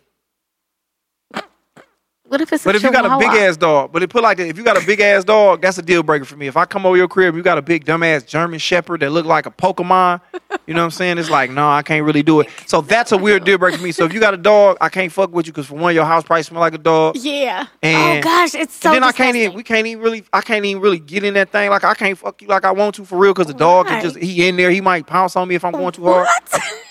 What 2.33 2.41
if 2.41 2.51
it's 2.51 2.65
But 2.65 2.75
a 2.75 2.79
if 2.79 2.83
you 2.83 2.91
got 2.91 3.05
a 3.05 3.19
big 3.19 3.29
ass 3.43 3.59
dog, 3.59 3.93
but 3.93 4.03
it 4.03 4.09
put 4.09 4.23
like 4.23 4.39
that, 4.39 4.47
if 4.47 4.57
you 4.57 4.65
got 4.65 4.83
a 4.83 4.87
big 4.87 5.01
ass 5.01 5.23
dog, 5.23 5.61
that's 5.61 5.77
a 5.77 5.83
deal 5.83 6.03
breaker 6.03 6.25
for 6.25 6.35
me. 6.35 6.47
If 6.47 6.57
I 6.57 6.65
come 6.65 6.87
over 6.87 6.97
your 6.97 7.07
crib, 7.07 7.37
you 7.37 7.43
got 7.43 7.59
a 7.59 7.63
big 7.63 7.85
dumbass 7.85 8.27
German 8.27 8.59
Shepherd 8.59 9.01
that 9.01 9.11
look 9.11 9.27
like 9.27 9.45
a 9.45 9.51
Pokemon. 9.51 10.23
You 10.67 10.73
know 10.73 10.81
what 10.81 10.85
I'm 10.87 10.91
saying? 10.93 11.19
It's 11.19 11.29
like, 11.29 11.51
no, 11.51 11.69
I 11.69 11.83
can't 11.83 12.07
really 12.07 12.23
do 12.23 12.41
it. 12.41 12.49
So 12.65 12.81
that's 12.81 13.13
a 13.13 13.19
weird 13.19 13.45
deal 13.45 13.59
breaker 13.59 13.77
for 13.77 13.85
me. 13.85 13.93
So 13.93 14.07
if 14.07 14.15
you 14.15 14.21
got 14.21 14.33
a 14.33 14.39
dog, 14.39 14.79
I 14.81 14.89
can't 14.89 15.13
fuck 15.13 15.31
with 15.31 15.45
you 15.47 15.53
because 15.53 15.67
for 15.67 15.75
one, 15.75 15.95
your 15.95 16.07
house 16.07 16.25
probably 16.25 16.43
smell 16.45 16.61
like 16.61 16.73
a 16.73 16.79
dog. 16.79 17.17
Yeah. 17.19 17.67
Oh, 17.69 17.77
and- 17.83 18.19
oh 18.21 18.23
gosh, 18.23 18.55
it's 18.55 18.77
so. 18.77 18.89
and 18.89 18.97
then 18.97 19.03
I 19.03 19.09
disgusting. 19.09 19.25
can't 19.27 19.37
even, 19.37 19.57
we 19.57 19.63
can't 19.63 19.87
even 19.87 20.03
really, 20.03 20.25
I 20.33 20.41
can't 20.41 20.65
even 20.65 20.81
really 20.81 21.01
get 21.01 21.25
in 21.25 21.35
that 21.35 21.53
thing. 21.53 21.69
Like 21.69 21.85
I 21.85 21.93
can't 21.93 22.17
fuck 22.17 22.41
you 22.41 22.49
like 22.49 22.65
I 22.65 22.71
want 22.71 22.95
to 22.95 23.05
for 23.05 23.19
real 23.19 23.35
because 23.35 23.49
the 23.49 23.59
dog 23.59 23.89
can 23.89 24.01
just, 24.01 24.17
he 24.17 24.49
in 24.49 24.57
there, 24.57 24.71
he 24.71 24.81
might 24.81 25.07
pounce 25.07 25.37
on 25.37 25.49
me 25.49 25.55
if 25.55 25.67
I'm 25.67 25.73
going 25.73 25.93
too 25.93 26.05
hard. 26.05 26.27
What? 26.51 26.63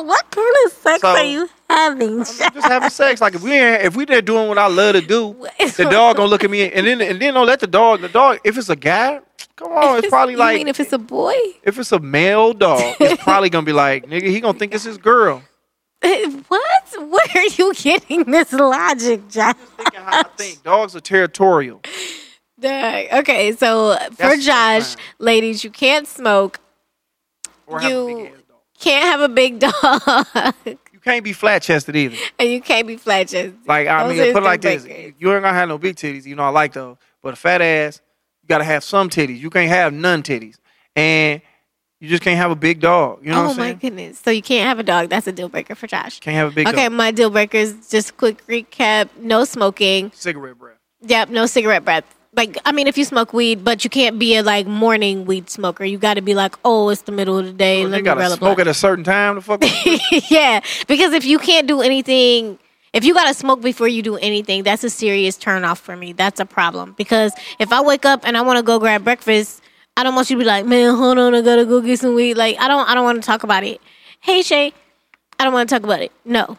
what 0.00 0.30
kind 0.30 0.54
of 0.66 0.72
sex 0.72 1.00
So- 1.02 1.08
are 1.08 1.24
you 1.24 1.48
having? 1.68 2.18
I'm 2.20 2.24
just 2.24 2.40
having 2.40 2.90
sex. 2.90 3.20
Like 3.20 3.34
if 3.34 3.42
we 3.42 3.52
ain't, 3.52 3.82
if 3.82 3.96
we 3.96 4.04
there 4.04 4.22
doing 4.22 4.48
what 4.48 4.58
I 4.58 4.66
love 4.68 4.94
to 4.94 5.00
do, 5.00 5.34
the 5.76 5.88
dog 5.90 6.16
gonna 6.16 6.28
look 6.28 6.44
at 6.44 6.50
me 6.50 6.70
and 6.70 6.86
then 6.86 7.00
and 7.00 7.20
then 7.20 7.34
don't 7.34 7.46
let 7.46 7.60
the 7.60 7.66
dog. 7.66 8.00
The 8.00 8.08
dog, 8.08 8.38
if 8.44 8.56
it's 8.58 8.68
a 8.68 8.76
guy, 8.76 9.20
come 9.56 9.72
on, 9.72 9.98
it's 9.98 10.08
probably 10.08 10.36
like 10.36 10.56
mean 10.56 10.68
if 10.68 10.80
it's 10.80 10.92
a 10.92 10.98
boy? 10.98 11.34
if 11.62 11.78
it's 11.78 11.92
a 11.92 11.98
male 12.00 12.52
dog, 12.54 12.80
it's 13.00 13.22
probably 13.22 13.50
gonna 13.50 13.66
be 13.66 13.72
like 13.72 14.06
nigga. 14.06 14.24
He 14.28 14.40
gonna 14.40 14.58
think 14.58 14.74
it's 14.74 14.84
his 14.84 14.98
girl. 14.98 15.42
What? 16.48 16.84
Where 16.98 17.42
are 17.44 17.46
you 17.46 17.72
getting 17.74 18.24
this 18.24 18.52
logic, 18.52 19.28
Josh? 19.28 19.54
Thinking 19.76 20.00
how 20.00 20.20
I 20.20 20.22
think 20.36 20.62
dogs 20.62 20.96
are 20.96 21.00
territorial. 21.00 21.80
Dang. 22.58 23.08
Okay, 23.20 23.52
so 23.52 23.96
for 24.14 24.36
Josh, 24.36 24.44
that's 24.46 24.96
ladies, 25.18 25.62
you 25.64 25.70
can't 25.70 26.06
smoke. 26.06 26.58
Or 27.66 27.80
have 27.80 27.90
a 27.90 27.94
You- 27.94 28.06
big 28.06 28.26
ass 28.26 28.32
dog. 28.32 28.41
Can't 28.82 29.04
have 29.04 29.20
a 29.20 29.28
big 29.28 29.60
dog, 29.60 29.72
You 30.92 31.00
can't 31.00 31.22
be 31.24 31.32
flat 31.32 31.62
chested 31.62 31.94
either. 31.94 32.16
and 32.38 32.50
you 32.50 32.60
can't 32.60 32.86
be 32.86 32.96
flat 32.96 33.28
chested. 33.28 33.56
Like 33.64 33.86
I 33.86 34.06
Those 34.08 34.18
mean, 34.18 34.32
put 34.32 34.42
it 34.42 34.44
like 34.44 34.60
deal 34.60 34.72
this: 34.72 34.86
you 35.18 35.32
ain't 35.32 35.42
gonna 35.42 35.52
have 35.52 35.68
no 35.68 35.78
big 35.78 35.94
titties. 35.96 36.26
You 36.26 36.34
know 36.34 36.42
I 36.42 36.48
like 36.48 36.72
those, 36.72 36.96
but 37.22 37.34
a 37.34 37.36
fat 37.36 37.62
ass, 37.62 38.00
you 38.42 38.48
gotta 38.48 38.64
have 38.64 38.82
some 38.82 39.08
titties. 39.08 39.38
You 39.38 39.50
can't 39.50 39.68
have 39.68 39.92
none 39.92 40.24
titties, 40.24 40.56
and 40.96 41.40
you 42.00 42.08
just 42.08 42.24
can't 42.24 42.36
have 42.36 42.50
a 42.50 42.56
big 42.56 42.80
dog. 42.80 43.20
You 43.22 43.30
know 43.30 43.42
oh 43.42 43.42
what 43.44 43.50
I'm 43.52 43.60
oh, 43.60 43.64
my 43.66 43.72
goodness! 43.74 44.18
So 44.18 44.32
you 44.32 44.42
can't 44.42 44.66
have 44.68 44.80
a 44.80 44.82
dog. 44.82 45.08
That's 45.08 45.28
a 45.28 45.32
deal 45.32 45.48
breaker 45.48 45.76
for 45.76 45.86
Josh. 45.86 46.18
Can't 46.18 46.34
have 46.34 46.50
a 46.50 46.54
big 46.54 46.66
dog. 46.66 46.74
Okay, 46.74 46.86
dog. 46.86 46.92
my 46.92 47.12
deal 47.12 47.30
breakers. 47.30 47.88
Just 47.88 48.16
quick 48.16 48.44
recap: 48.48 49.08
no 49.20 49.44
smoking. 49.44 50.10
Cigarette 50.12 50.58
breath. 50.58 50.78
Yep, 51.02 51.28
no 51.28 51.46
cigarette 51.46 51.84
breath. 51.84 52.04
Like, 52.34 52.56
I 52.64 52.72
mean, 52.72 52.86
if 52.86 52.96
you 52.96 53.04
smoke 53.04 53.34
weed, 53.34 53.62
but 53.62 53.84
you 53.84 53.90
can't 53.90 54.18
be 54.18 54.36
a 54.36 54.42
like 54.42 54.66
morning 54.66 55.26
weed 55.26 55.50
smoker. 55.50 55.84
You 55.84 55.98
got 55.98 56.14
to 56.14 56.22
be 56.22 56.34
like, 56.34 56.56
oh, 56.64 56.88
it's 56.88 57.02
the 57.02 57.12
middle 57.12 57.38
of 57.38 57.44
the 57.44 57.52
day. 57.52 57.84
They 57.84 58.00
gotta 58.00 58.20
roll 58.20 58.32
a 58.32 58.36
smoke 58.36 58.58
at 58.58 58.66
a 58.66 58.72
certain 58.72 59.04
time. 59.04 59.34
The 59.34 59.42
fuck. 59.42 59.62
yeah, 60.30 60.60
because 60.88 61.12
if 61.12 61.26
you 61.26 61.38
can't 61.38 61.68
do 61.68 61.82
anything, 61.82 62.58
if 62.94 63.04
you 63.04 63.12
gotta 63.12 63.34
smoke 63.34 63.60
before 63.60 63.86
you 63.86 64.02
do 64.02 64.16
anything, 64.16 64.62
that's 64.62 64.82
a 64.82 64.88
serious 64.88 65.36
turn 65.36 65.62
off 65.62 65.78
for 65.78 65.94
me. 65.94 66.14
That's 66.14 66.40
a 66.40 66.46
problem. 66.46 66.94
Because 66.96 67.34
if 67.58 67.70
I 67.70 67.82
wake 67.82 68.06
up 68.06 68.26
and 68.26 68.34
I 68.38 68.40
want 68.40 68.56
to 68.56 68.62
go 68.62 68.78
grab 68.78 69.04
breakfast, 69.04 69.60
I 69.98 70.02
don't 70.02 70.14
want 70.14 70.30
you 70.30 70.36
to 70.36 70.40
be 70.40 70.46
like, 70.46 70.64
man, 70.64 70.94
hold 70.94 71.18
on, 71.18 71.34
I 71.34 71.42
gotta 71.42 71.66
go 71.66 71.82
get 71.82 72.00
some 72.00 72.14
weed. 72.14 72.38
Like, 72.38 72.58
I 72.58 72.66
don't, 72.66 72.88
I 72.88 72.94
don't 72.94 73.04
want 73.04 73.22
to 73.22 73.26
talk 73.26 73.42
about 73.42 73.62
it. 73.62 73.78
Hey 74.20 74.40
Shay, 74.40 74.72
I 75.38 75.44
don't 75.44 75.52
want 75.52 75.68
to 75.68 75.74
talk 75.74 75.84
about 75.84 76.00
it. 76.00 76.12
No. 76.24 76.56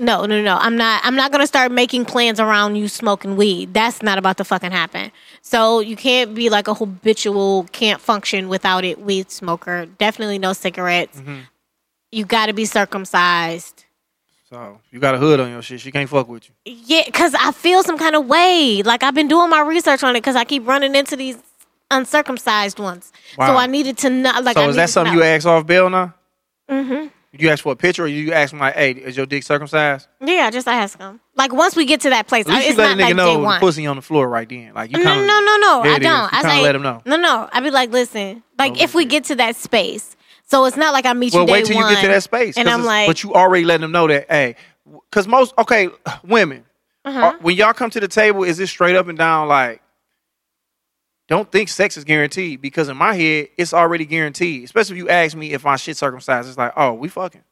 No, 0.00 0.24
no, 0.24 0.40
no. 0.40 0.56
I'm 0.56 0.76
not 0.76 1.02
I'm 1.04 1.14
not 1.14 1.30
gonna 1.30 1.46
start 1.46 1.70
making 1.70 2.06
plans 2.06 2.40
around 2.40 2.76
you 2.76 2.88
smoking 2.88 3.36
weed. 3.36 3.74
That's 3.74 4.02
not 4.02 4.16
about 4.16 4.38
to 4.38 4.44
fucking 4.44 4.72
happen. 4.72 5.12
So 5.42 5.80
you 5.80 5.94
can't 5.94 6.34
be 6.34 6.48
like 6.48 6.68
a 6.68 6.74
habitual 6.74 7.64
can't 7.72 8.00
function 8.00 8.48
without 8.48 8.82
it 8.82 8.98
weed 9.02 9.30
smoker. 9.30 9.84
Definitely 9.98 10.38
no 10.38 10.54
cigarettes. 10.54 11.20
You 12.10 12.24
gotta 12.24 12.54
be 12.54 12.64
circumcised. 12.64 13.84
So 14.48 14.80
you 14.90 15.00
got 15.00 15.14
a 15.14 15.18
hood 15.18 15.38
on 15.38 15.50
your 15.50 15.60
shit. 15.60 15.80
She 15.80 15.92
can't 15.92 16.08
fuck 16.08 16.28
with 16.28 16.48
you. 16.48 16.54
Yeah, 16.86 17.02
because 17.04 17.34
I 17.34 17.52
feel 17.52 17.82
some 17.82 17.98
kind 17.98 18.16
of 18.16 18.26
way. 18.26 18.82
Like 18.82 19.02
I've 19.02 19.14
been 19.14 19.28
doing 19.28 19.50
my 19.50 19.60
research 19.60 20.02
on 20.02 20.16
it 20.16 20.20
because 20.22 20.34
I 20.34 20.44
keep 20.44 20.66
running 20.66 20.94
into 20.94 21.14
these 21.14 21.36
uncircumcised 21.90 22.78
ones. 22.78 23.12
So 23.36 23.42
I 23.42 23.66
needed 23.66 23.98
to 23.98 24.08
know. 24.08 24.32
Like, 24.42 24.56
so 24.56 24.62
I 24.62 24.68
is 24.68 24.76
that 24.76 24.88
something 24.88 25.12
you 25.12 25.22
ask 25.22 25.46
off 25.46 25.66
bail 25.66 25.90
now? 25.90 26.14
Mm-hmm. 26.70 27.08
You 27.32 27.48
ask 27.50 27.62
for 27.62 27.72
a 27.72 27.76
picture, 27.76 28.02
or 28.04 28.06
you 28.08 28.32
ask 28.32 28.52
my, 28.52 28.72
hey, 28.72 28.90
is 28.90 29.16
your 29.16 29.24
dick 29.24 29.44
circumcised? 29.44 30.08
Yeah, 30.20 30.50
just 30.50 30.66
ask 30.66 30.98
them. 30.98 31.20
Like 31.36 31.52
once 31.52 31.76
we 31.76 31.84
get 31.84 32.00
to 32.00 32.10
that 32.10 32.26
place, 32.26 32.44
At 32.46 32.54
least 32.54 32.60
I- 32.62 32.64
you 32.64 32.68
it's 32.70 32.78
let 32.78 32.90
a 32.92 32.96
not 32.96 32.98
nigga 32.98 33.06
like 33.08 33.16
know 33.16 33.26
day 33.26 33.36
the 33.36 33.42
one. 33.44 33.60
pussy 33.60 33.86
on 33.86 33.94
the 33.96 34.02
floor 34.02 34.28
right 34.28 34.48
then. 34.48 34.72
Like 34.74 34.90
you 34.90 34.98
No, 34.98 35.04
kind 35.04 35.20
of 35.20 35.26
no, 35.28 35.38
no, 35.40 35.56
no. 35.58 35.82
There 35.84 35.92
I 35.92 35.96
it 35.96 36.02
is. 36.02 36.06
don't. 36.08 36.22
You 36.22 36.26
I 36.26 36.42
kinda 36.42 36.48
say, 36.50 36.62
let 36.62 36.74
'em 36.74 36.82
know. 36.82 37.02
No, 37.06 37.16
no. 37.16 37.48
I'd 37.52 37.62
be 37.62 37.70
like, 37.70 37.90
listen, 37.92 38.42
like 38.58 38.82
if 38.82 38.96
we 38.96 39.04
get 39.04 39.24
to 39.24 39.36
that 39.36 39.54
space, 39.54 40.16
so 40.48 40.64
it's 40.64 40.76
not 40.76 40.92
like 40.92 41.06
I 41.06 41.12
meet 41.12 41.32
Well, 41.32 41.42
you 41.42 41.46
day 41.46 41.52
wait 41.52 41.64
till 41.66 41.76
you 41.76 41.82
get 41.88 42.00
to 42.00 42.06
one, 42.08 42.10
that 42.10 42.22
space. 42.24 42.56
and 42.56 42.66
'cause 42.66 42.74
I'm 42.74 42.80
it's- 42.80 42.86
like, 42.86 43.06
but 43.06 43.22
you 43.22 43.32
already 43.34 43.64
letting 43.64 43.82
them 43.82 43.92
know 43.92 44.08
that, 44.08 44.26
hey, 44.28 44.56
because 45.08 45.28
most 45.28 45.54
okay, 45.56 45.88
women, 46.24 46.64
Uh-huh. 47.04 47.20
are- 47.20 47.36
when 47.42 47.54
y'all 47.54 47.72
come 47.74 47.90
to 47.90 48.00
the 48.00 48.08
table, 48.08 48.42
is 48.42 48.58
it 48.58 48.66
straight 48.66 48.96
up 48.96 49.06
and 49.06 49.16
down 49.16 49.46
like? 49.46 49.80
Don't 51.30 51.50
think 51.50 51.68
sex 51.68 51.96
is 51.96 52.02
guaranteed 52.02 52.60
because 52.60 52.88
in 52.88 52.96
my 52.96 53.14
head 53.14 53.50
it's 53.56 53.72
already 53.72 54.04
guaranteed. 54.04 54.64
Especially 54.64 54.96
if 54.96 54.98
you 54.98 55.08
ask 55.08 55.36
me 55.36 55.52
if 55.52 55.64
my 55.64 55.76
shit 55.76 55.96
circumcised, 55.96 56.48
it's 56.48 56.58
like, 56.58 56.72
oh, 56.76 56.92
we 56.92 57.08
fucking 57.08 57.44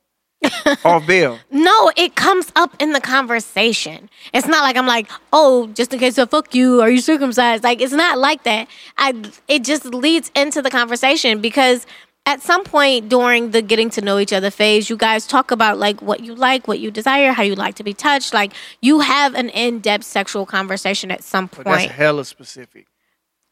off 0.84 1.06
bill. 1.06 1.38
No, 1.52 1.92
it 1.96 2.16
comes 2.16 2.50
up 2.56 2.74
in 2.80 2.92
the 2.92 3.00
conversation. 3.00 4.10
It's 4.34 4.48
not 4.48 4.62
like 4.62 4.76
I'm 4.76 4.88
like, 4.88 5.08
oh, 5.32 5.68
just 5.68 5.92
in 5.92 6.00
case 6.00 6.18
I 6.18 6.26
fuck 6.26 6.56
you, 6.56 6.80
are 6.80 6.90
you 6.90 7.00
circumcised? 7.00 7.62
Like 7.62 7.80
it's 7.80 7.92
not 7.92 8.18
like 8.18 8.42
that. 8.42 8.66
I 8.96 9.14
it 9.46 9.62
just 9.62 9.84
leads 9.84 10.32
into 10.34 10.60
the 10.60 10.70
conversation 10.70 11.40
because 11.40 11.86
at 12.26 12.42
some 12.42 12.64
point 12.64 13.08
during 13.08 13.52
the 13.52 13.62
getting 13.62 13.90
to 13.90 14.00
know 14.00 14.18
each 14.18 14.32
other 14.32 14.50
phase, 14.50 14.90
you 14.90 14.96
guys 14.96 15.24
talk 15.24 15.52
about 15.52 15.78
like 15.78 16.02
what 16.02 16.18
you 16.18 16.34
like, 16.34 16.66
what 16.66 16.80
you 16.80 16.90
desire, 16.90 17.30
how 17.30 17.44
you 17.44 17.54
like 17.54 17.76
to 17.76 17.84
be 17.84 17.94
touched. 17.94 18.34
Like 18.34 18.54
you 18.80 18.98
have 18.98 19.36
an 19.36 19.50
in-depth 19.50 20.02
sexual 20.02 20.46
conversation 20.46 21.12
at 21.12 21.22
some 21.22 21.46
But 21.46 21.64
that's 21.64 21.92
hella 21.92 22.24
specific. 22.24 22.88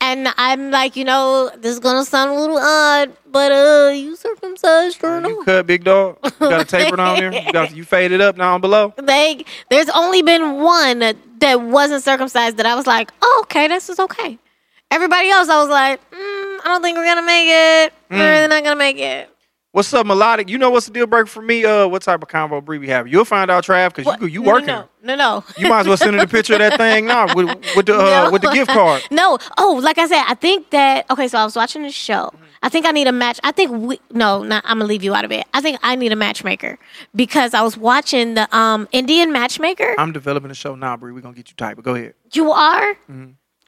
And 0.01 0.29
I'm 0.37 0.71
like, 0.71 0.95
you 0.95 1.05
know, 1.05 1.51
this 1.57 1.73
is 1.73 1.81
gonna 1.81 2.05
sound 2.05 2.31
a 2.31 2.35
little 2.35 2.59
odd, 2.59 3.13
but 3.31 3.51
uh, 3.51 3.93
you 3.95 4.15
circumcised 4.15 5.03
or 5.03 5.17
You 5.17 5.39
no? 5.39 5.45
cut 5.45 5.67
big 5.67 5.85
dog. 5.85 6.19
You 6.23 6.31
got 6.41 6.61
a 6.61 6.65
taper 6.65 7.01
on 7.01 7.19
there. 7.19 7.33
You 7.33 7.53
got 7.53 7.75
you 7.75 7.85
faded 7.85 8.21
up 8.21 8.37
down 8.37 8.61
below. 8.61 8.93
Like, 9.03 9.49
there's 9.71 9.89
only 9.91 10.23
been 10.23 10.61
one 10.61 10.99
that 10.99 11.61
wasn't 11.63 12.03
circumcised 12.05 12.59
that 12.59 12.67
I 12.67 12.75
was 12.75 12.87
like, 12.87 13.11
oh, 13.23 13.41
okay, 13.45 13.69
this 13.69 13.89
is 13.89 13.99
okay. 13.99 14.39
Everybody 14.91 15.31
else, 15.31 15.49
I 15.49 15.61
was 15.61 15.69
like, 15.71 16.01
mm, 16.11 16.15
I 16.17 16.63
don't 16.67 16.83
think 16.83 16.97
we're 16.97 17.05
gonna 17.05 17.27
make 17.27 17.49
it. 17.49 17.93
Mm. 18.11 18.19
We're 18.19 18.31
really 18.31 18.49
not 18.49 18.65
gonna 18.65 18.77
make 18.77 18.99
it. 18.99 19.31
What's 19.77 19.93
up, 19.93 20.07
melodic? 20.07 20.49
You 20.49 20.57
know 20.57 20.71
what's 20.71 20.87
the 20.87 20.93
deal 20.93 21.07
breaker 21.07 21.27
for 21.27 21.43
me? 21.43 21.63
Uh, 21.63 21.87
what 21.87 22.01
type 22.01 22.23
of 22.23 22.31
convo 22.31 22.65
Bree 22.65 22.79
we 22.79 22.89
have? 22.89 23.07
You'll 23.09 23.27
find 23.27 23.51
out, 23.51 23.63
Trav, 23.63 23.95
because 23.95 24.19
you 24.23 24.27
you 24.27 24.41
no, 24.43 24.51
working. 24.51 24.69
No, 24.69 24.89
no, 25.03 25.15
no. 25.17 25.45
You 25.59 25.69
might 25.69 25.81
as 25.81 25.87
well 25.87 25.99
send 25.99 26.15
her 26.15 26.23
the 26.23 26.27
picture 26.27 26.55
of 26.55 26.61
that 26.61 26.79
thing 26.79 27.05
now 27.05 27.27
with 27.35 27.47
with 27.77 27.85
the 27.85 27.95
uh, 27.95 28.25
No. 28.25 28.31
with 28.31 28.41
the 28.41 28.51
gift 28.53 28.71
card. 28.71 29.03
No. 29.11 29.37
Oh, 29.59 29.79
like 29.83 29.99
I 29.99 30.07
said, 30.07 30.25
I 30.27 30.33
think 30.33 30.71
that 30.71 31.05
okay. 31.11 31.29
So 31.29 31.37
I 31.37 31.45
was 31.45 31.57
watching 31.57 31.83
the 31.83 31.91
show. 31.91 32.33
I 32.63 32.71
think 32.71 32.87
I 32.87 32.91
need 32.91 33.07
a 33.07 33.13
match. 33.13 33.39
I 33.45 33.53
think 33.53 33.71
we 33.71 34.01
no, 34.13 34.43
not, 34.43 34.65
I'm 34.67 34.79
gonna 34.79 34.89
leave 34.89 35.05
you 35.05 35.15
out 35.15 35.27
of 35.27 35.31
it. 35.31 35.45
I 35.53 35.61
think 35.61 35.79
I 35.83 35.95
need 35.95 36.11
a 36.11 36.17
matchmaker 36.17 36.79
because 37.15 37.53
I 37.53 37.61
was 37.61 37.77
watching 37.77 38.33
the 38.33 38.49
um 38.57 38.89
Indian 38.93 39.31
matchmaker. 39.31 39.95
I'm 39.99 40.13
developing 40.13 40.51
a 40.51 40.55
show 40.55 40.75
now, 40.75 40.97
Bree. 40.97 41.13
We're 41.13 41.21
gonna 41.21 41.37
get 41.37 41.51
you 41.51 41.55
tight, 41.55 41.75
but 41.75 41.85
go 41.85 41.95
ahead. 41.95 42.15
you 42.33 42.51
are. 42.51 42.97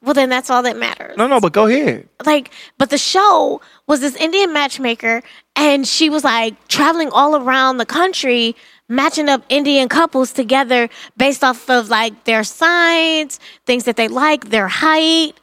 Well, 0.01 0.15
then 0.15 0.29
that's 0.29 0.49
all 0.49 0.62
that 0.62 0.77
matters. 0.77 1.16
No, 1.16 1.27
no, 1.27 1.41
but 1.41 1.53
go 1.53 1.66
ahead. 1.66 2.09
like 2.25 2.51
but 2.79 2.91
the 2.91 2.99
show 2.99 3.61
was 3.87 4.01
this 4.01 4.15
indian 4.16 4.53
matchmaker 4.53 5.23
and 5.57 5.87
she 5.89 6.09
was 6.11 6.23
like 6.25 6.55
traveling 6.69 7.09
all 7.11 7.35
around 7.37 7.79
the 7.79 7.87
country 7.87 8.55
matching 8.89 9.29
up 9.29 9.43
indian 9.49 9.89
couples 9.89 10.33
together 10.33 10.89
based 11.16 11.43
off 11.45 11.69
of 11.70 11.89
like 11.89 12.25
their 12.25 12.45
signs 12.45 13.41
things 13.66 13.85
that 13.85 13.97
they 13.97 14.09
like 14.09 14.51
their 14.51 14.69
height 14.69 15.35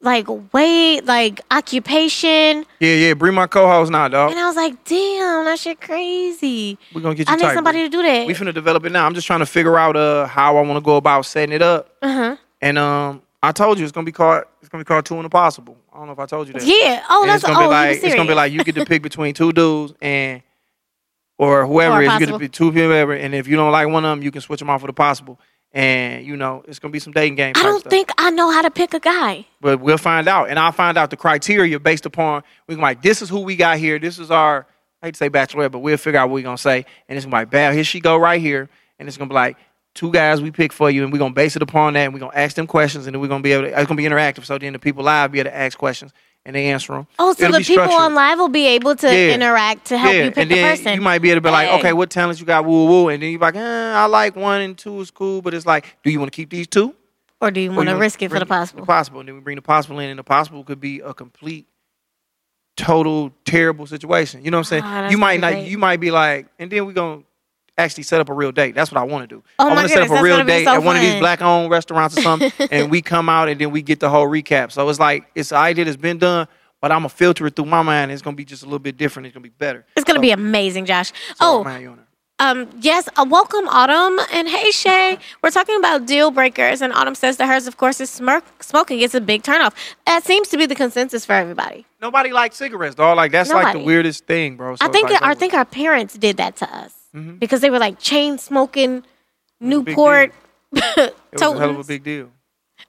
like 0.00 0.26
weight 0.52 1.04
like 1.06 1.40
occupation 1.50 2.64
Yeah, 2.80 2.94
yeah. 2.94 3.14
Bring 3.14 3.34
my 3.34 3.46
co-host 3.46 3.90
now, 3.90 4.08
dog. 4.08 4.30
and 4.30 4.38
i 4.40 4.46
was 4.46 4.56
like 4.56 4.84
damn 4.84 5.44
that 5.44 5.58
shit 5.58 5.80
crazy 5.80 6.78
We're 6.94 7.00
gonna 7.00 7.14
get 7.14 7.28
you 7.28 7.34
i 7.34 7.36
need 7.36 7.52
somebody 7.54 7.80
to 7.82 7.88
do 7.88 8.02
that 8.02 8.26
We're 8.26 8.34
finna 8.36 8.54
develop 8.54 8.84
it 8.84 8.92
now. 8.92 9.06
I'm 9.06 9.14
just 9.14 9.26
trying 9.26 9.40
to 9.40 9.46
figure 9.46 9.76
out 9.78 9.96
uh 9.96 10.26
how 10.26 10.56
I 10.56 10.62
want 10.62 10.76
to 10.76 10.80
go 10.84 10.96
about 10.96 11.26
setting 11.26 11.54
it 11.54 11.62
up. 11.62 11.90
uh-huh 12.02 12.36
And 12.60 12.78
um, 12.78 13.22
I 13.42 13.52
told 13.52 13.78
you 13.78 13.84
it's 13.84 13.92
gonna 13.92 14.04
be 14.04 14.12
called 14.12 14.44
it's 14.60 14.68
gonna 14.68 14.82
be 14.84 14.86
called 14.88 15.04
Two 15.06 15.14
and 15.16 15.24
Impossible. 15.24 15.76
I 15.92 15.98
don't 15.98 16.06
know 16.06 16.12
if 16.12 16.18
I 16.18 16.26
told 16.26 16.48
you 16.48 16.54
that. 16.54 16.64
yeah 16.64 17.04
oh 17.08 17.22
And 17.22 17.30
that's 17.30 17.42
it's 17.44 17.52
gonna 17.52 17.58
oh 17.58 17.60
be 17.60 17.64
you 17.64 17.70
like 17.70 18.02
it's 18.04 18.14
gonna 18.14 18.28
be 18.28 18.34
like 18.34 18.52
you 18.52 18.64
get 18.64 18.74
to 18.76 18.84
pick 18.84 19.02
between 19.02 19.34
two 19.34 19.52
dudes 19.52 19.94
and 20.00 20.42
or 21.38 21.66
whoever 21.66 21.96
Or 21.96 22.02
it 22.02 22.06
is. 22.06 22.12
You 22.14 22.18
get 22.18 22.32
to 22.32 22.38
pick 22.38 22.52
two 22.52 22.70
people, 22.72 22.88
whoever, 22.88 23.12
and 23.14 23.34
if 23.34 23.46
you 23.46 23.56
don't 23.56 23.70
like 23.70 23.86
one 23.88 24.04
of 24.04 24.10
them, 24.10 24.22
you 24.24 24.30
can 24.32 24.40
switch 24.40 24.58
them 24.58 24.68
off 24.70 24.80
for 24.80 24.88
the 24.88 24.92
possible. 24.92 25.38
And 25.72 26.24
you 26.26 26.36
know 26.36 26.64
it's 26.66 26.78
gonna 26.78 26.92
be 26.92 26.98
some 26.98 27.12
dating 27.12 27.34
game. 27.36 27.52
i 27.54 27.62
don't 27.62 27.80
stuff. 27.80 27.90
think 27.90 28.10
i 28.16 28.30
know 28.30 28.50
how 28.50 28.62
to 28.62 28.70
pick 28.70 28.94
a 28.94 29.00
guy 29.00 29.44
but 29.60 29.80
we'll 29.80 29.98
find 29.98 30.26
out, 30.26 30.48
and 30.48 30.58
I'll 30.58 30.72
find 30.72 30.96
out 30.96 31.10
the 31.10 31.16
criteria 31.18 31.78
based 31.78 32.06
upon 32.06 32.42
we 32.66 32.74
can 32.74 32.80
like 32.82 33.02
this 33.02 33.20
is 33.20 33.28
who 33.28 33.40
we 33.40 33.54
got 33.54 33.76
here. 33.78 33.98
This 33.98 34.18
is 34.18 34.30
our 34.30 34.66
I 35.02 35.06
hate 35.06 35.14
to 35.14 35.18
say 35.18 35.30
bachelorette, 35.30 35.70
but 35.70 35.80
we'll 35.80 35.96
figure 35.98 36.18
out 36.18 36.28
what 36.30 36.34
we're 36.36 36.42
gonna 36.42 36.58
say, 36.58 36.86
and 37.08 37.16
it's 37.16 37.24
gonna 37.26 37.36
be 37.36 37.40
like, 37.42 37.50
bam, 37.50 37.74
here 37.74 37.84
she 37.84 38.00
go 38.00 38.16
right 38.16 38.40
here, 38.40 38.68
and 38.98 39.06
it's 39.06 39.16
gonna 39.18 39.28
be 39.28 39.34
like 39.34 39.58
two 39.98 40.12
guys 40.12 40.40
we 40.40 40.52
pick 40.52 40.72
for 40.72 40.88
you, 40.90 41.02
and 41.02 41.12
we're 41.12 41.18
gonna 41.18 41.34
base 41.34 41.56
it 41.56 41.62
upon 41.62 41.94
that, 41.94 42.04
and 42.04 42.14
we're 42.14 42.20
gonna 42.20 42.32
ask 42.36 42.54
them 42.54 42.68
questions, 42.68 43.06
and 43.06 43.14
then 43.14 43.20
we're 43.20 43.26
gonna 43.26 43.42
be 43.42 43.50
able 43.52 43.64
to, 43.64 43.68
it's 43.80 43.88
gonna 43.88 43.96
be 43.96 44.04
interactive, 44.04 44.44
so 44.44 44.56
then 44.56 44.72
the 44.72 44.78
people 44.78 45.02
live 45.02 45.32
be 45.32 45.40
able 45.40 45.50
to 45.50 45.56
ask 45.56 45.76
questions 45.76 46.12
and 46.44 46.54
they 46.54 46.66
answer 46.70 46.92
them. 46.92 47.06
oh 47.18 47.32
so 47.34 47.46
It'll 47.46 47.58
the 47.58 47.64
people 47.64 47.92
on 47.92 48.14
live 48.14 48.38
will 48.38 48.48
be 48.48 48.66
able 48.68 48.94
to 48.94 49.06
Yeah. 49.08 49.34
interact 49.34 49.86
to 49.86 49.98
help 49.98 50.14
yeah, 50.14 50.24
you 50.26 50.30
pick 50.30 50.42
and 50.42 50.50
the 50.52 50.62
person 50.62 50.94
you 50.94 51.00
might 51.00 51.18
be 51.20 51.30
able 51.30 51.38
to 51.38 51.48
be 51.48 51.50
like, 51.50 51.68
Hey. 51.68 51.78
okay, 51.80 51.92
what 51.92 52.10
talents 52.10 52.38
you 52.40 52.46
got, 52.46 52.64
woo 52.64 52.86
woo, 52.86 53.08
and 53.08 53.20
then 53.20 53.30
you're 53.32 53.40
like, 53.40 53.56
eh, 53.56 53.92
I 53.92 54.06
like 54.06 54.36
one 54.36 54.60
and 54.60 54.78
two 54.78 55.00
is 55.00 55.10
cool, 55.10 55.42
but 55.42 55.52
it's 55.52 55.66
like, 55.66 55.96
do 56.04 56.10
you 56.10 56.20
want 56.20 56.32
to 56.32 56.36
keep 56.36 56.48
these 56.48 56.68
two? 56.68 56.94
Or 57.40 57.50
do 57.50 57.60
you 57.60 57.72
want 57.72 57.88
to 57.88 57.96
risk 57.96 58.22
it 58.22 58.30
for 58.30 58.38
the 58.38 58.46
possible? 58.46 58.82
The 58.82 58.86
possible, 58.86 59.18
and 59.20 59.28
then 59.28 59.34
we 59.34 59.40
bring 59.40 59.56
the 59.56 59.62
possible 59.62 59.98
in, 59.98 60.10
and 60.10 60.18
the 60.18 60.24
possible 60.24 60.62
could 60.62 60.80
be 60.80 61.00
a 61.00 61.12
complete, 61.12 61.66
total 62.76 63.32
terrible 63.44 63.86
situation. 63.86 64.44
You 64.44 64.50
know 64.52 64.58
what 64.58 64.72
I'm 64.72 64.82
saying? 64.82 64.82
That's 64.84 65.12
you 65.12 65.18
might 65.18 65.40
not. 65.40 65.52
great. 65.52 65.68
You 65.68 65.78
might 65.78 65.98
be 66.00 66.10
like, 66.12 66.46
and 66.58 66.70
then 66.70 66.86
we're 66.86 66.92
gonna 66.92 67.22
actually 67.78 68.02
set 68.02 68.20
up 68.20 68.28
a 68.28 68.34
real 68.34 68.52
date. 68.52 68.74
That's 68.74 68.90
what 68.90 69.00
I 69.00 69.04
want 69.04 69.28
to 69.28 69.36
do. 69.36 69.42
Oh 69.58 69.68
I 69.70 69.74
want 69.74 69.88
to 69.88 69.94
set 69.94 70.02
up 70.02 70.18
a 70.18 70.22
real 70.22 70.44
date 70.44 70.64
so 70.64 70.74
at 70.74 70.82
one 70.82 70.96
of 70.96 71.02
these 71.02 71.18
black-owned 71.18 71.70
restaurants 71.70 72.18
or 72.18 72.22
something, 72.22 72.52
and 72.70 72.90
we 72.90 73.00
come 73.00 73.28
out 73.28 73.48
and 73.48 73.60
then 73.60 73.70
we 73.70 73.80
get 73.80 74.00
the 74.00 74.10
whole 74.10 74.26
recap. 74.26 74.72
So 74.72 74.86
it's 74.88 75.00
like 75.00 75.24
it's 75.34 75.52
an 75.52 75.58
idea 75.58 75.84
that's 75.84 75.96
been 75.96 76.18
done, 76.18 76.48
but 76.80 76.92
I'm 76.92 76.98
gonna 76.98 77.08
filter 77.08 77.46
it 77.46 77.56
through 77.56 77.66
my 77.66 77.82
mind. 77.82 78.04
And 78.04 78.12
it's 78.12 78.22
gonna 78.22 78.36
be 78.36 78.44
just 78.44 78.62
a 78.62 78.66
little 78.66 78.78
bit 78.80 78.96
different. 78.96 79.26
It's 79.26 79.34
gonna 79.34 79.44
be 79.44 79.48
better. 79.50 79.86
It's 79.96 80.04
gonna 80.04 80.18
So- 80.18 80.22
be 80.22 80.32
amazing, 80.32 80.84
Josh. 80.84 81.08
so 81.08 81.34
oh, 81.40 81.60
I'm 81.60 81.66
out 81.68 81.80
here 81.80 81.90
on 81.90 81.96
that. 81.96 82.04
Um, 82.40 82.68
yes, 82.80 83.08
uh, 83.16 83.26
welcome 83.28 83.66
Autumn 83.66 84.20
and 84.32 84.48
hey 84.48 84.70
Shay. 84.70 85.18
We're 85.42 85.50
talking 85.50 85.76
about 85.76 86.06
deal 86.06 86.30
breakers, 86.30 86.80
and 86.82 86.92
Autumn 86.92 87.16
says 87.16 87.36
that 87.38 87.48
hers, 87.48 87.66
of 87.66 87.78
course, 87.78 88.00
is 88.00 88.10
smirk, 88.10 88.44
smoking. 88.62 89.00
It's 89.00 89.14
a 89.14 89.20
big 89.20 89.42
turnoff. 89.42 89.72
That 90.06 90.22
seems 90.24 90.46
to 90.50 90.56
be 90.56 90.64
the 90.66 90.76
consensus 90.76 91.24
for 91.24 91.32
everybody. 91.32 91.84
Nobody 92.00 92.30
likes 92.30 92.56
cigarettes, 92.56 92.94
dog. 92.94 93.16
Like 93.16 93.32
that's 93.32 93.50
like 93.50 93.72
the 93.72 93.82
weirdest 93.82 94.26
thing, 94.26 94.56
bro. 94.56 94.76
So 94.76 94.84
I 94.84 94.88
think 94.88 95.10
like, 95.10 95.20
I 95.22 95.34
think 95.34 95.52
our 95.54 95.64
parents 95.64 96.14
did 96.16 96.36
that 96.36 96.54
to 96.56 96.72
us 96.72 96.97
Mm-hmm. 97.14 97.36
because 97.36 97.60
they 97.60 97.70
were 97.70 97.78
like 97.78 97.98
chain 97.98 98.38
smoking 98.38 99.04
Newport. 99.60 100.32
it 100.72 101.14
was 101.32 101.42
a 101.42 101.58
hell 101.58 101.70
of 101.70 101.78
a 101.78 101.84
big 101.84 102.04
deal. 102.04 102.30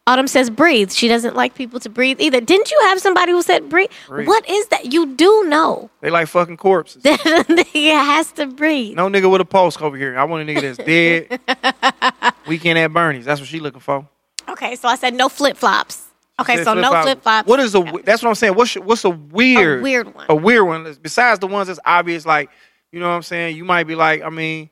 Autumn 0.05 0.27
says 0.27 0.49
breathe. 0.49 0.91
She 0.91 1.07
doesn't 1.07 1.35
like 1.35 1.55
people 1.55 1.79
to 1.79 1.89
breathe 1.89 2.19
either. 2.19 2.41
Didn't 2.41 2.71
you 2.71 2.79
have 2.81 2.99
somebody 2.99 3.31
who 3.31 3.41
said 3.41 3.69
breathe? 3.69 3.89
Breathe. 4.07 4.27
What 4.27 4.47
is 4.49 4.67
that? 4.67 4.91
You 4.91 5.13
do 5.15 5.45
know 5.45 5.89
They 6.01 6.09
like 6.09 6.27
fucking 6.27 6.57
corpses. 6.57 7.03
that 7.03 7.19
nigga 7.19 7.91
has 7.91 8.31
to 8.33 8.47
breathe. 8.47 8.95
No 8.95 9.07
nigga 9.07 9.31
with 9.31 9.41
a 9.41 9.45
post 9.45 9.81
over 9.81 9.97
here. 9.97 10.17
I 10.17 10.23
want 10.23 10.47
a 10.47 10.51
nigga 10.51 10.61
that's 10.61 10.77
dead. 10.77 12.33
Weekend 12.47 12.77
at 12.79 12.91
Bernie's. 12.91 13.25
That's 13.25 13.39
what 13.39 13.49
she 13.49 13.59
looking 13.59 13.81
for. 13.81 14.07
Okay, 14.47 14.75
so 14.75 14.87
I 14.87 14.95
said 14.95 15.13
no 15.13 15.29
flip 15.29 15.57
flops. 15.57 16.07
Okay, 16.39 16.63
so 16.63 16.73
no 16.73 16.81
flip-flop. 16.89 17.03
flip 17.03 17.21
flops. 17.23 17.47
What 17.49 17.59
is 17.59 17.75
a? 17.75 17.81
That's 18.03 18.23
what 18.23 18.29
I'm 18.29 18.35
saying. 18.35 18.55
What's 18.55 18.75
what's 18.75 19.03
a 19.03 19.09
weird, 19.09 19.79
A 19.79 19.83
weird 19.83 20.15
one. 20.15 20.25
A 20.29 20.35
weird 20.35 20.65
one. 20.65 20.95
Besides 21.01 21.39
the 21.39 21.47
ones 21.47 21.67
that's 21.67 21.81
obvious, 21.85 22.25
like 22.25 22.49
you 22.91 22.99
know 22.99 23.07
what 23.09 23.15
I'm 23.15 23.23
saying. 23.23 23.55
You 23.57 23.65
might 23.65 23.85
be 23.85 23.95
like, 23.95 24.21
I 24.21 24.29
mean, 24.29 24.69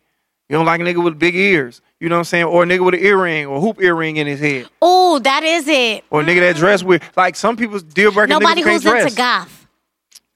you 0.49 0.56
don't 0.56 0.65
like 0.65 0.80
a 0.81 0.84
nigga 0.84 1.03
with 1.03 1.19
big 1.19 1.35
ears. 1.35 1.81
You 1.99 2.10
know 2.10 2.15
what 2.15 2.19
I'm 2.19 2.26
saying, 2.26 2.45
or 2.45 2.64
a 2.64 2.65
nigga 2.65 2.85
with 2.85 2.94
an 2.94 2.99
earring 2.99 3.48
or 3.48 3.60
hoop 3.60 3.81
earring 3.81 4.18
in 4.18 4.27
his 4.27 4.39
head, 4.39 4.68
Oh, 4.84 5.18
that 5.19 5.44
is 5.44 5.68
it. 5.68 6.03
or 6.11 6.22
a 6.22 6.23
nigga 6.23 6.41
that 6.41 6.56
dress 6.56 6.84
weird. 6.84 7.02
Like 7.15 7.35
some 7.35 7.57
people's 7.57 7.81
deal 7.84 8.11
breaker. 8.11 8.27
Nobody 8.27 8.61
who's 8.61 8.84
dress. 8.84 9.03
into 9.06 9.15
goth. 9.18 9.68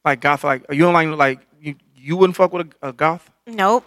Like 0.03 0.21
goth. 0.21 0.43
Like 0.43 0.65
you 0.71 0.79
don't 0.79 0.93
like 0.93 1.07
like 1.09 1.39
you. 1.61 1.75
You 1.95 2.17
wouldn't 2.17 2.35
fuck 2.35 2.51
with 2.51 2.73
a, 2.81 2.89
a 2.89 2.93
goth. 2.93 3.29
Nope. 3.45 3.85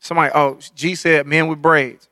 Somebody. 0.00 0.32
Oh, 0.34 0.58
G 0.74 0.94
said 0.94 1.26
men 1.26 1.48
with 1.48 1.62
braids. 1.62 2.08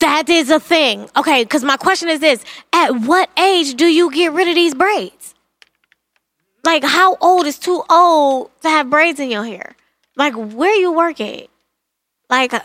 That 0.00 0.28
is 0.28 0.48
a 0.50 0.58
thing. 0.58 1.08
Okay, 1.16 1.44
because 1.44 1.62
my 1.62 1.76
question 1.76 2.08
is 2.08 2.20
this: 2.20 2.42
At 2.72 2.90
what 3.00 3.28
age 3.38 3.74
do 3.74 3.86
you 3.86 4.10
get 4.12 4.32
rid 4.32 4.48
of 4.48 4.54
these 4.54 4.74
braids? 4.74 5.34
Like, 6.64 6.84
how 6.84 7.16
old 7.20 7.46
is 7.46 7.58
too 7.58 7.82
old 7.88 8.50
to 8.62 8.68
have 8.68 8.90
braids 8.90 9.18
in 9.20 9.30
your 9.30 9.44
hair? 9.44 9.74
Like, 10.16 10.34
where 10.34 10.74
you 10.74 10.92
work 10.92 11.20
at? 11.20 11.48
Like, 12.28 12.52
uh, 12.54 12.60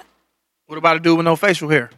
What 0.68 0.78
about 0.78 0.98
a 0.98 1.00
dude 1.00 1.18
with 1.18 1.26
no 1.26 1.36
facial 1.36 1.70
hair? 1.70 1.90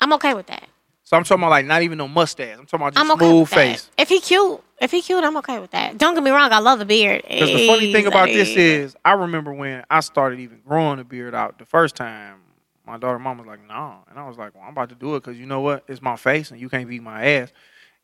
I'm 0.00 0.12
okay 0.14 0.34
with 0.34 0.46
that. 0.46 0.68
So 1.04 1.16
I'm 1.16 1.24
talking 1.24 1.42
about 1.42 1.50
like 1.50 1.64
not 1.64 1.80
even 1.82 1.96
no 1.96 2.06
mustache. 2.06 2.58
I'm 2.58 2.66
talking 2.66 2.82
about 2.82 2.92
just 2.94 3.02
I'm 3.04 3.10
okay 3.12 3.24
smooth 3.26 3.48
face. 3.48 3.90
If 3.96 4.10
he 4.10 4.20
cute, 4.20 4.62
if 4.78 4.90
he 4.90 5.00
cute, 5.00 5.24
I'm 5.24 5.38
okay 5.38 5.58
with 5.58 5.70
that. 5.70 5.96
Don't 5.96 6.12
get 6.12 6.22
me 6.22 6.30
wrong, 6.30 6.52
I 6.52 6.58
love 6.58 6.78
the 6.80 6.84
beard. 6.84 7.22
Because 7.26 7.48
the 7.50 7.66
funny 7.66 7.92
thing 7.92 8.06
about 8.06 8.28
this 8.28 8.50
is, 8.50 8.96
I 9.06 9.12
remember 9.12 9.54
when 9.54 9.84
I 9.90 10.00
started 10.00 10.38
even 10.40 10.60
growing 10.66 10.98
a 10.98 11.04
beard 11.04 11.34
out 11.34 11.58
the 11.58 11.64
first 11.64 11.96
time. 11.96 12.40
My 12.86 12.98
daughter, 12.98 13.18
mom 13.18 13.38
was 13.38 13.46
like, 13.46 13.66
"No," 13.66 13.98
and 14.10 14.18
I 14.18 14.26
was 14.28 14.36
like, 14.38 14.54
"Well, 14.54 14.64
I'm 14.64 14.72
about 14.72 14.90
to 14.90 14.94
do 14.94 15.16
it 15.16 15.20
because 15.22 15.38
you 15.38 15.46
know 15.46 15.60
what? 15.60 15.84
It's 15.88 16.00
my 16.02 16.16
face, 16.16 16.50
and 16.50 16.60
you 16.60 16.68
can't 16.68 16.88
beat 16.88 17.02
my 17.02 17.24
ass." 17.24 17.52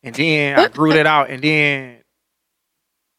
And 0.03 0.13
then 0.15 0.59
I 0.59 0.67
grew 0.67 0.93
that 0.93 1.05
out, 1.07 1.29
and 1.29 1.43
then 1.43 1.97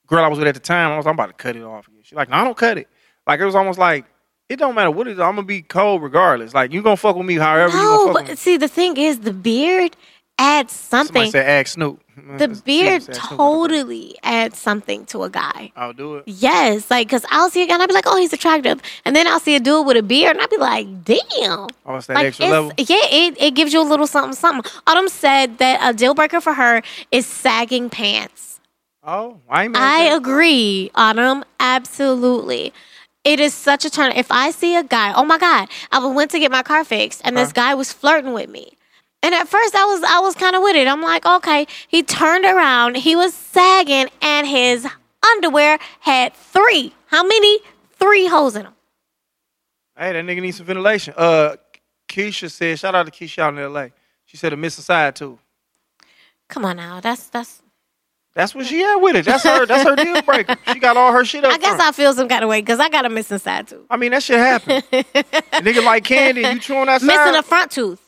girl 0.07 0.25
I 0.25 0.29
was 0.29 0.39
with 0.39 0.49
at 0.49 0.55
the 0.55 0.61
time, 0.61 0.93
I 0.93 0.97
was, 0.97 1.07
I'm 1.07 1.15
about 1.15 1.27
to 1.29 1.33
cut 1.35 1.57
it 1.57 1.63
off. 1.63 1.89
She's 2.03 2.17
like, 2.17 2.29
"No, 2.29 2.37
I 2.37 2.45
don't 2.45 2.57
cut 2.57 2.79
it." 2.79 2.89
Like 3.27 3.41
it 3.41 3.45
was 3.45 3.55
almost 3.55 3.79
like 3.79 4.05
it 4.49 4.57
don't 4.57 4.75
matter 4.75 4.91
what 4.91 5.09
it 5.09 5.13
is. 5.13 5.19
I'm 5.21 5.35
gonna 5.37 5.43
be 5.47 5.63
cold 5.63 6.03
regardless. 6.03 6.55
Like 6.55 6.73
you 6.73 6.83
gonna 6.83 6.97
fuck 6.97 7.17
with 7.17 7.27
me 7.27 7.35
however 7.35 7.77
you 7.77 7.83
no, 7.83 7.97
gonna 7.97 8.07
fuck 8.07 8.13
but 8.15 8.23
with 8.25 8.31
me. 8.31 8.37
see, 8.37 8.57
the 8.57 8.69
thing 8.69 8.97
is, 8.97 9.21
the 9.21 9.33
beard 9.33 9.97
adds 10.39 10.73
Somebody 10.73 11.13
something. 11.13 11.31
said, 11.33 11.47
"Ask 11.49 11.75
Snoop." 11.75 12.03
The 12.39 12.49
beard 12.65 13.03
Snoop. 13.03 13.17
totally 13.19 14.17
adds 14.23 14.59
something 14.59 15.05
to 15.07 15.25
a 15.25 15.31
guy. 15.31 15.73
I'll 15.77 15.93
do 15.93 16.17
it. 16.17 16.25
Yes, 16.27 16.91
like 16.91 17.09
because 17.09 17.25
I'll 17.31 17.51
see 17.51 17.63
a 17.63 17.67
guy 17.67 17.75
and 17.75 17.83
I'll 17.83 17.89
be 17.89 17.95
like, 17.95 18.07
oh, 18.07 18.17
he's 18.17 18.33
attractive, 18.33 18.81
and 19.05 19.17
then 19.17 19.27
I'll 19.27 19.41
see 19.41 19.57
a 19.57 19.61
dude 19.61 19.87
with 19.87 19.97
a 19.97 20.03
beard 20.03 20.33
and 20.37 20.41
I'll 20.41 20.49
be 20.49 20.57
like, 20.57 21.05
damn. 21.05 21.69
Oh, 21.85 21.97
it's 21.97 22.07
that 22.07 22.15
Like 22.15 22.27
extra 22.27 22.47
it's, 22.47 22.53
level. 22.53 22.73
yeah, 22.79 22.97
it, 23.11 23.37
it 23.43 23.55
gives 23.55 23.73
you 23.73 23.81
a 23.83 23.89
little 23.89 24.07
something, 24.07 24.35
something. 24.35 24.71
Autumn 24.87 25.09
said 25.09 25.59
that 25.59 25.81
a 25.83 25.93
deal 25.97 26.15
breaker 26.15 26.41
for 26.41 26.55
her 26.55 26.83
is 27.11 27.27
sagging 27.27 27.91
pants. 27.91 28.56
Oh, 29.07 29.41
I 29.49 29.71
I 29.73 30.01
agree, 30.15 30.91
Autumn. 30.97 31.45
Absolutely. 31.61 32.73
It 33.23 33.39
is 33.39 33.55
such 33.55 33.85
a 33.85 33.91
turn. 33.91 34.13
If 34.13 34.33
I 34.33 34.51
see 34.51 34.77
a 34.77 34.83
guy, 34.83 35.13
oh 35.15 35.25
my 35.25 35.39
God, 35.39 35.69
I 35.93 36.05
went 36.05 36.33
to 36.33 36.39
get 36.41 36.51
my 36.51 36.63
car 36.63 36.85
fixed 36.85 37.23
and 37.25 37.37
this 37.37 37.53
guy 37.53 37.75
was 37.75 37.93
flirting 37.93 38.33
with 38.33 38.51
me. 38.51 38.73
And 39.23 39.35
at 39.35 39.49
first 39.49 39.75
I 39.75 39.85
was 39.85 40.03
I 40.03 40.21
was 40.21 40.35
kind 40.35 40.55
of 40.57 40.63
with 40.63 40.77
it. 40.77 40.89
I'm 40.89 41.03
like, 41.03 41.25
okay. 41.25 41.67
He 41.89 42.03
turned 42.03 42.45
around, 42.45 42.97
he 42.97 43.17
was 43.17 43.33
sagging, 43.33 44.09
and 44.23 44.47
his 44.47 44.87
underwear 45.33 45.79
had 46.01 46.35
three. 46.35 46.93
How 47.07 47.23
many? 47.23 47.61
Three 47.99 48.27
holes 48.27 48.57
in 48.57 48.65
them. 48.65 48.75
Hey, 49.97 50.13
that 50.13 50.25
nigga 50.25 50.43
needs 50.43 50.59
some 50.59 50.67
ventilation. 50.67 51.15
Uh, 51.17 51.57
Keisha 52.09 52.51
said, 52.51 52.79
shout 52.79 52.95
out 52.95 53.07
to 53.07 53.13
Keisha 53.13 53.39
out 53.39 53.55
in 53.55 53.61
L.A. 53.61 53.93
She 54.27 54.37
said 54.37 54.53
a 54.53 54.57
missing 54.57 54.85
side 54.85 55.17
too. 55.17 55.39
Come 56.49 56.65
on 56.65 56.77
now. 56.77 57.01
That's 57.01 57.29
that's 57.29 57.63
That's 58.37 58.55
what 58.55 58.67
she 58.67 58.81
had 58.81 58.97
with 58.97 59.17
it. 59.17 59.25
That's 59.25 59.45
her. 59.45 59.65
That's 59.65 59.89
her 59.89 59.97
deal 59.97 60.21
breaker. 60.21 60.57
She 60.71 60.79
got 60.79 60.99
all 60.99 61.11
her 61.11 61.25
shit 61.25 61.43
up. 61.43 61.55
I 61.55 61.57
guess. 61.57 61.81
I 61.81 61.91
feel 61.91 62.13
some 62.13 62.29
kind 62.29 62.45
of 62.45 62.51
way 62.51 62.61
because 62.61 62.79
I 62.79 62.91
got 62.91 63.07
a 63.07 63.09
missing 63.09 63.39
side 63.39 63.67
tooth. 63.67 63.87
I 63.89 63.97
mean, 63.97 64.11
that 64.11 64.23
shit 64.23 64.39
happen. 64.39 64.77
A 64.77 64.83
nigga 65.63 65.83
like 65.83 66.05
candy, 66.05 66.43
you 66.43 66.59
chewing 66.61 66.85
that 66.85 67.01
side. 67.01 67.07
Missing 67.07 67.35
a 67.35 67.43
front 67.43 67.71
tooth. 67.71 67.99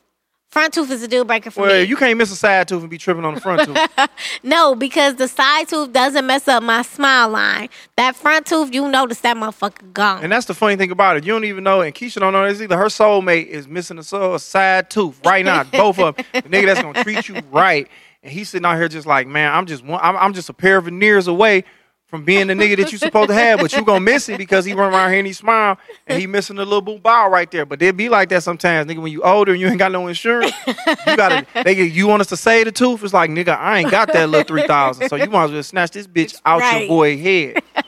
Front 0.50 0.74
tooth 0.74 0.90
is 0.90 1.02
a 1.02 1.08
deal 1.08 1.24
breaker 1.24 1.50
for 1.50 1.62
well, 1.62 1.80
me. 1.80 1.88
you 1.88 1.96
can't 1.96 2.16
miss 2.18 2.30
a 2.30 2.36
side 2.36 2.68
tooth 2.68 2.80
and 2.80 2.90
be 2.90 2.98
tripping 2.98 3.24
on 3.24 3.34
the 3.34 3.40
front 3.40 3.64
tooth. 3.64 4.08
No, 4.42 4.74
because 4.74 5.16
the 5.16 5.28
side 5.28 5.68
tooth 5.68 5.92
doesn't 5.92 6.26
mess 6.26 6.48
up 6.48 6.62
my 6.62 6.82
smile 6.82 7.28
line. 7.28 7.68
That 7.96 8.16
front 8.16 8.46
tooth, 8.46 8.72
you 8.72 8.88
notice 8.88 9.20
that 9.20 9.36
motherfucker 9.36 9.92
gone. 9.92 10.22
and 10.22 10.32
that's 10.32 10.46
the 10.46 10.54
funny 10.54 10.76
thing 10.76 10.90
about 10.90 11.16
it. 11.16 11.24
You 11.24 11.32
don't 11.32 11.44
even 11.44 11.64
know, 11.64 11.82
and 11.82 11.94
Keisha 11.94 12.20
don't 12.20 12.32
know 12.32 12.46
this 12.46 12.60
either. 12.60 12.76
Her 12.76 12.86
soulmate 12.86 13.46
is 13.46 13.68
missing 13.68 13.98
a, 13.98 14.02
soul, 14.02 14.34
a 14.34 14.40
side 14.40 14.90
tooth 14.90 15.20
right 15.24 15.44
now. 15.44 15.64
Both 15.64 15.98
of 15.98 16.16
them. 16.16 16.24
The 16.32 16.42
nigga 16.42 16.66
that's 16.66 16.82
gonna 16.82 17.02
treat 17.02 17.28
you 17.28 17.40
right, 17.50 17.88
and 18.22 18.32
he's 18.32 18.48
sitting 18.48 18.64
out 18.66 18.76
here 18.76 18.88
just 18.88 19.06
like, 19.06 19.26
man, 19.26 19.52
I'm 19.52 19.66
just 19.66 19.84
one. 19.84 20.00
I'm, 20.02 20.16
I'm 20.16 20.32
just 20.34 20.48
a 20.48 20.52
pair 20.54 20.78
of 20.78 20.84
veneers 20.86 21.26
away 21.28 21.64
from 22.06 22.24
being 22.24 22.46
the 22.46 22.54
nigga 22.54 22.78
that 22.78 22.90
you 22.90 22.96
supposed 22.96 23.28
to 23.28 23.34
have, 23.34 23.60
but 23.60 23.70
you 23.74 23.84
gonna 23.84 24.00
miss 24.00 24.30
it 24.30 24.38
because 24.38 24.64
he 24.64 24.72
run 24.72 24.94
around 24.94 25.10
here 25.10 25.18
and 25.18 25.26
he 25.26 25.32
smile 25.34 25.76
and 26.06 26.18
he 26.18 26.26
missing 26.26 26.56
a 26.56 26.64
little 26.64 26.80
boom 26.80 27.00
bow 27.02 27.28
right 27.28 27.50
there. 27.50 27.66
But 27.66 27.80
they 27.80 27.90
be 27.90 28.08
like 28.08 28.30
that 28.30 28.42
sometimes, 28.42 28.90
nigga. 28.90 29.02
When 29.02 29.12
you 29.12 29.22
older 29.22 29.52
and 29.52 29.60
you 29.60 29.68
ain't 29.68 29.78
got 29.78 29.92
no 29.92 30.06
insurance, 30.06 30.52
you 30.66 31.16
gotta. 31.16 31.46
Get, 31.64 31.76
you 31.92 32.06
want 32.06 32.22
us 32.22 32.28
to 32.28 32.36
say 32.36 32.64
the 32.64 32.72
tooth? 32.72 33.04
It's 33.04 33.12
like, 33.12 33.28
nigga, 33.30 33.58
I 33.58 33.80
ain't 33.80 33.90
got 33.90 34.10
that 34.14 34.28
little 34.30 34.44
three 34.46 34.66
thousand, 34.66 35.08
so 35.10 35.16
you 35.16 35.26
might 35.28 35.44
as 35.44 35.52
well 35.52 35.62
snatch 35.62 35.90
this 35.90 36.06
bitch 36.06 36.40
out 36.46 36.60
Right. 36.60 36.80
your 36.80 36.88
boy 36.88 37.18
head. 37.18 37.62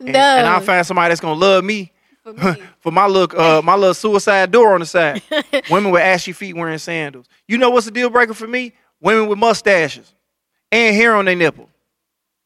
And, 0.00 0.12
no. 0.12 0.18
and 0.20 0.46
I'll 0.46 0.60
find 0.60 0.86
somebody 0.86 1.10
that's 1.10 1.20
gonna 1.20 1.38
love 1.38 1.64
me 1.64 1.92
for 2.80 2.90
my 2.92 3.06
look, 3.06 3.34
uh, 3.34 3.60
my 3.62 3.74
little 3.74 3.92
suicide 3.94 4.50
door 4.50 4.74
on 4.74 4.80
the 4.80 4.86
side. 4.86 5.22
Women 5.70 5.90
with 5.90 6.02
ashy 6.02 6.32
feet 6.32 6.54
wearing 6.56 6.78
sandals. 6.78 7.26
You 7.48 7.58
know 7.58 7.68
what's 7.70 7.86
a 7.86 7.90
deal 7.90 8.08
breaker 8.08 8.32
for 8.34 8.46
me? 8.46 8.74
Women 9.00 9.28
with 9.28 9.38
mustaches 9.38 10.12
and 10.72 10.94
hair 10.94 11.14
on 11.14 11.24
their 11.24 11.36
nipple. 11.36 11.68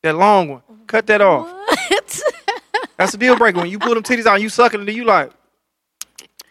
That 0.03 0.15
long 0.17 0.49
one. 0.49 0.63
Cut 0.87 1.07
that 1.07 1.21
off. 1.21 1.49
That's 2.97 3.15
a 3.15 3.17
deal 3.17 3.37
breaker. 3.37 3.59
When 3.61 3.69
you 3.71 3.79
pull 3.79 3.95
them 3.95 4.03
titties 4.03 4.27
out 4.27 4.35
and 4.35 4.43
you 4.43 4.49
sucking 4.49 4.81
it, 4.83 4.89
and 4.89 4.97
you 4.97 5.05
like, 5.05 5.31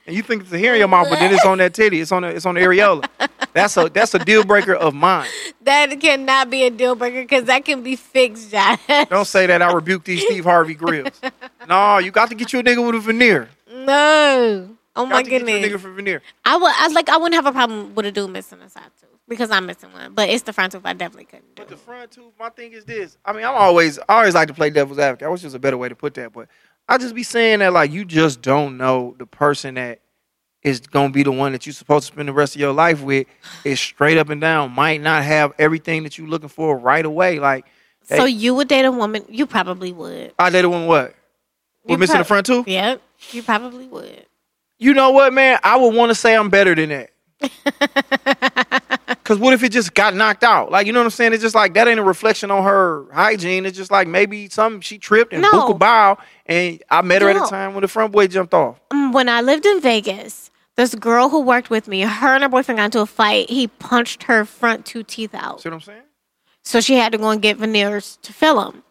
and 0.08 0.16
you 0.16 0.24
think 0.24 0.44
it's 0.44 0.52
a 0.52 0.58
hair 0.58 0.74
in 0.74 0.80
your 0.80 0.88
mouth, 0.88 1.08
but 1.10 1.20
then 1.20 1.34
it's 1.34 1.46
on 1.46 1.60
that 1.60 1.74
titty. 1.74 2.02
It's 2.02 2.12
on 2.12 2.24
the, 2.24 2.30
it's 2.30 2.46
on 2.46 2.56
the 2.56 2.62
areola. 2.62 3.08
That's 3.54 3.76
a 3.78 3.90
that's 3.90 4.14
a 4.16 4.20
deal 4.20 4.44
breaker 4.44 4.74
of 4.74 4.94
mine. 4.94 5.28
that 5.64 5.88
cannot 6.00 6.50
be 6.50 6.64
a 6.64 6.70
deal 6.70 6.96
breaker 6.96 7.22
because 7.22 7.44
that 7.46 7.64
can 7.66 7.84
be 7.84 7.96
fixed, 7.96 8.52
Josh. 8.52 8.80
Don't 9.10 9.26
say 9.26 9.46
that. 9.46 9.62
I 9.62 9.72
rebuke 9.74 10.06
these 10.06 10.24
Steve 10.24 10.46
Harvey 10.46 10.74
grills. 10.74 11.20
No, 11.68 11.98
you 12.00 12.12
got 12.12 12.30
to 12.30 12.36
get 12.36 12.52
you 12.54 12.60
a 12.60 12.64
nigga 12.64 12.84
with 12.86 12.96
a 12.96 13.00
veneer. 13.00 13.50
No. 13.72 14.70
Oh 14.96 15.04
Got 15.06 15.10
my 15.10 15.24
to 15.24 15.30
get 15.30 15.42
you 15.42 15.48
a 15.48 15.52
goodness. 15.62 15.72
nigga 15.74 15.80
for 15.82 15.92
veneer. 15.92 16.22
I 16.46 16.58
would 16.58 16.74
I 16.78 16.88
was 16.88 16.94
like 16.94 17.10
I 17.10 17.18
wouldn't 17.18 17.36
have 17.36 17.46
a 17.46 17.52
problem 17.52 17.94
with 17.96 18.06
a 18.06 18.12
dude 18.12 18.30
missing 18.32 18.60
a 18.62 18.70
side 18.70 18.84
tooth 19.00 19.10
because 19.32 19.50
I'm 19.50 19.66
missing 19.66 19.94
one. 19.94 20.14
But 20.14 20.28
it's 20.30 20.44
the 20.44 20.52
front 20.52 20.74
tooth 20.74 20.82
I 20.84 20.92
definitely 20.92 21.24
couldn't 21.24 21.56
do. 21.56 21.62
But 21.64 21.70
the 21.70 21.78
front 21.78 22.12
tooth, 22.12 22.34
my 22.38 22.50
thing 22.50 22.74
is 22.74 22.84
this. 22.84 23.18
I 23.24 23.32
mean, 23.32 23.46
I'm 23.46 23.56
always, 23.56 23.98
I 23.98 24.18
always 24.18 24.36
like 24.36 24.50
to 24.50 24.54
play 24.54 24.70
devil's 24.70 25.00
advocate. 25.00 25.26
I 25.26 25.30
wish 25.30 25.40
there's 25.42 25.54
a 25.54 25.60
better 25.60 25.78
way 25.78 25.88
to 25.88 25.96
put 25.96 26.14
that, 26.16 26.34
but 26.34 26.50
I 26.90 26.98
just 26.98 27.16
be 27.16 27.24
saying 27.24 27.60
that 27.60 27.72
like 27.72 27.92
you 27.92 28.04
just 28.04 28.42
don't 28.42 28.78
know 28.78 29.16
the 29.18 29.26
person 29.26 29.76
that 29.76 30.02
is 30.64 30.82
gonna 30.82 31.12
be 31.12 31.24
the 31.24 31.32
one 31.32 31.54
that 31.54 31.66
you're 31.66 31.72
supposed 31.72 32.08
to 32.08 32.14
spend 32.14 32.28
the 32.28 32.34
rest 32.34 32.56
of 32.56 32.60
your 32.62 32.74
life 32.74 33.02
with. 33.02 33.26
Is 33.64 33.80
straight 33.80 34.18
up 34.18 34.28
and 34.30 34.42
down 34.42 34.74
might 34.74 35.00
not 35.00 35.24
have 35.24 35.54
everything 35.58 36.04
that 36.04 36.18
you're 36.18 36.28
looking 36.28 36.50
for 36.50 36.78
right 36.78 37.06
away. 37.06 37.40
Like, 37.40 37.66
So 38.04 38.26
you 38.26 38.54
would 38.56 38.68
date 38.68 38.84
a 38.84 38.92
woman? 38.92 39.24
You 39.30 39.46
probably 39.46 39.94
would. 39.94 40.34
I 40.38 40.50
dated 40.50 40.70
one 40.70 40.88
what? 40.88 41.16
You 41.86 41.94
With 41.94 42.02
missing 42.02 42.16
prob- 42.16 42.26
the 42.26 42.28
front 42.28 42.46
tooth? 42.48 42.68
Yep. 42.68 43.02
You 43.32 43.44
probably 43.44 43.88
would. 43.88 44.26
You 44.78 44.94
know 44.94 45.12
what, 45.12 45.32
man? 45.32 45.58
I 45.64 45.78
would 45.78 45.96
want 45.96 46.10
to 46.10 46.16
say 46.16 46.36
I'm 46.36 46.50
better 46.50 46.76
than 46.76 46.90
that. 46.90 47.12
Cause 49.32 49.40
what 49.40 49.54
if 49.54 49.64
it 49.64 49.72
just 49.72 49.94
got 49.94 50.14
knocked 50.14 50.44
out? 50.44 50.72
Like, 50.72 50.86
you 50.86 50.92
know 50.92 51.00
what 51.00 51.06
I'm 51.06 51.12
saying? 51.12 51.32
It's 51.32 51.42
just 51.42 51.56
like 51.56 51.74
that 51.76 51.88
ain't 51.88 52.02
a 52.02 52.04
reflection 52.04 52.52
on 52.52 52.66
her 52.66 53.06
hygiene. 53.14 53.66
It's 53.66 53.78
just 53.78 53.90
like 53.90 54.06
maybe 54.06 54.50
something 54.50 54.82
she 54.82 54.98
tripped 54.98 55.32
and 55.32 55.42
No. 55.42 55.68
a 55.70 55.74
bow, 55.74 56.18
and 56.48 56.84
I 56.90 57.02
met 57.02 57.22
her 57.22 57.30
at 57.30 57.38
a 57.38 57.50
time 57.50 57.74
when 57.74 57.82
the 57.82 57.88
front 57.88 58.12
boy 58.12 58.28
jumped 58.28 58.54
off. 58.54 58.82
Um, 58.92 59.14
when 59.14 59.30
I 59.30 59.40
lived 59.40 59.66
in 59.66 59.80
Vegas, 59.80 60.52
this 60.76 60.94
girl 60.96 61.30
who 61.30 61.40
worked 61.40 61.70
with 61.70 61.88
me, 61.88 62.02
her 62.02 62.34
and 62.34 62.44
her 62.44 62.50
boyfriend 62.50 62.80
got 62.80 62.84
into 62.84 63.00
a 63.00 63.06
fight. 63.06 63.50
He 63.50 63.68
punched 63.70 64.24
her 64.24 64.44
front 64.44 64.86
two 64.86 65.02
teeth 65.02 65.34
out. 65.34 65.62
See 65.62 65.70
what 65.70 65.76
I'm 65.76 65.80
saying? 65.80 66.02
So 66.64 66.82
she 66.82 66.96
had 66.96 67.14
to 67.14 67.18
go 67.18 67.30
and 67.30 67.42
get 67.42 67.56
veneers 67.56 68.20
to 68.24 68.34
fill 68.34 68.62
them. 68.62 68.84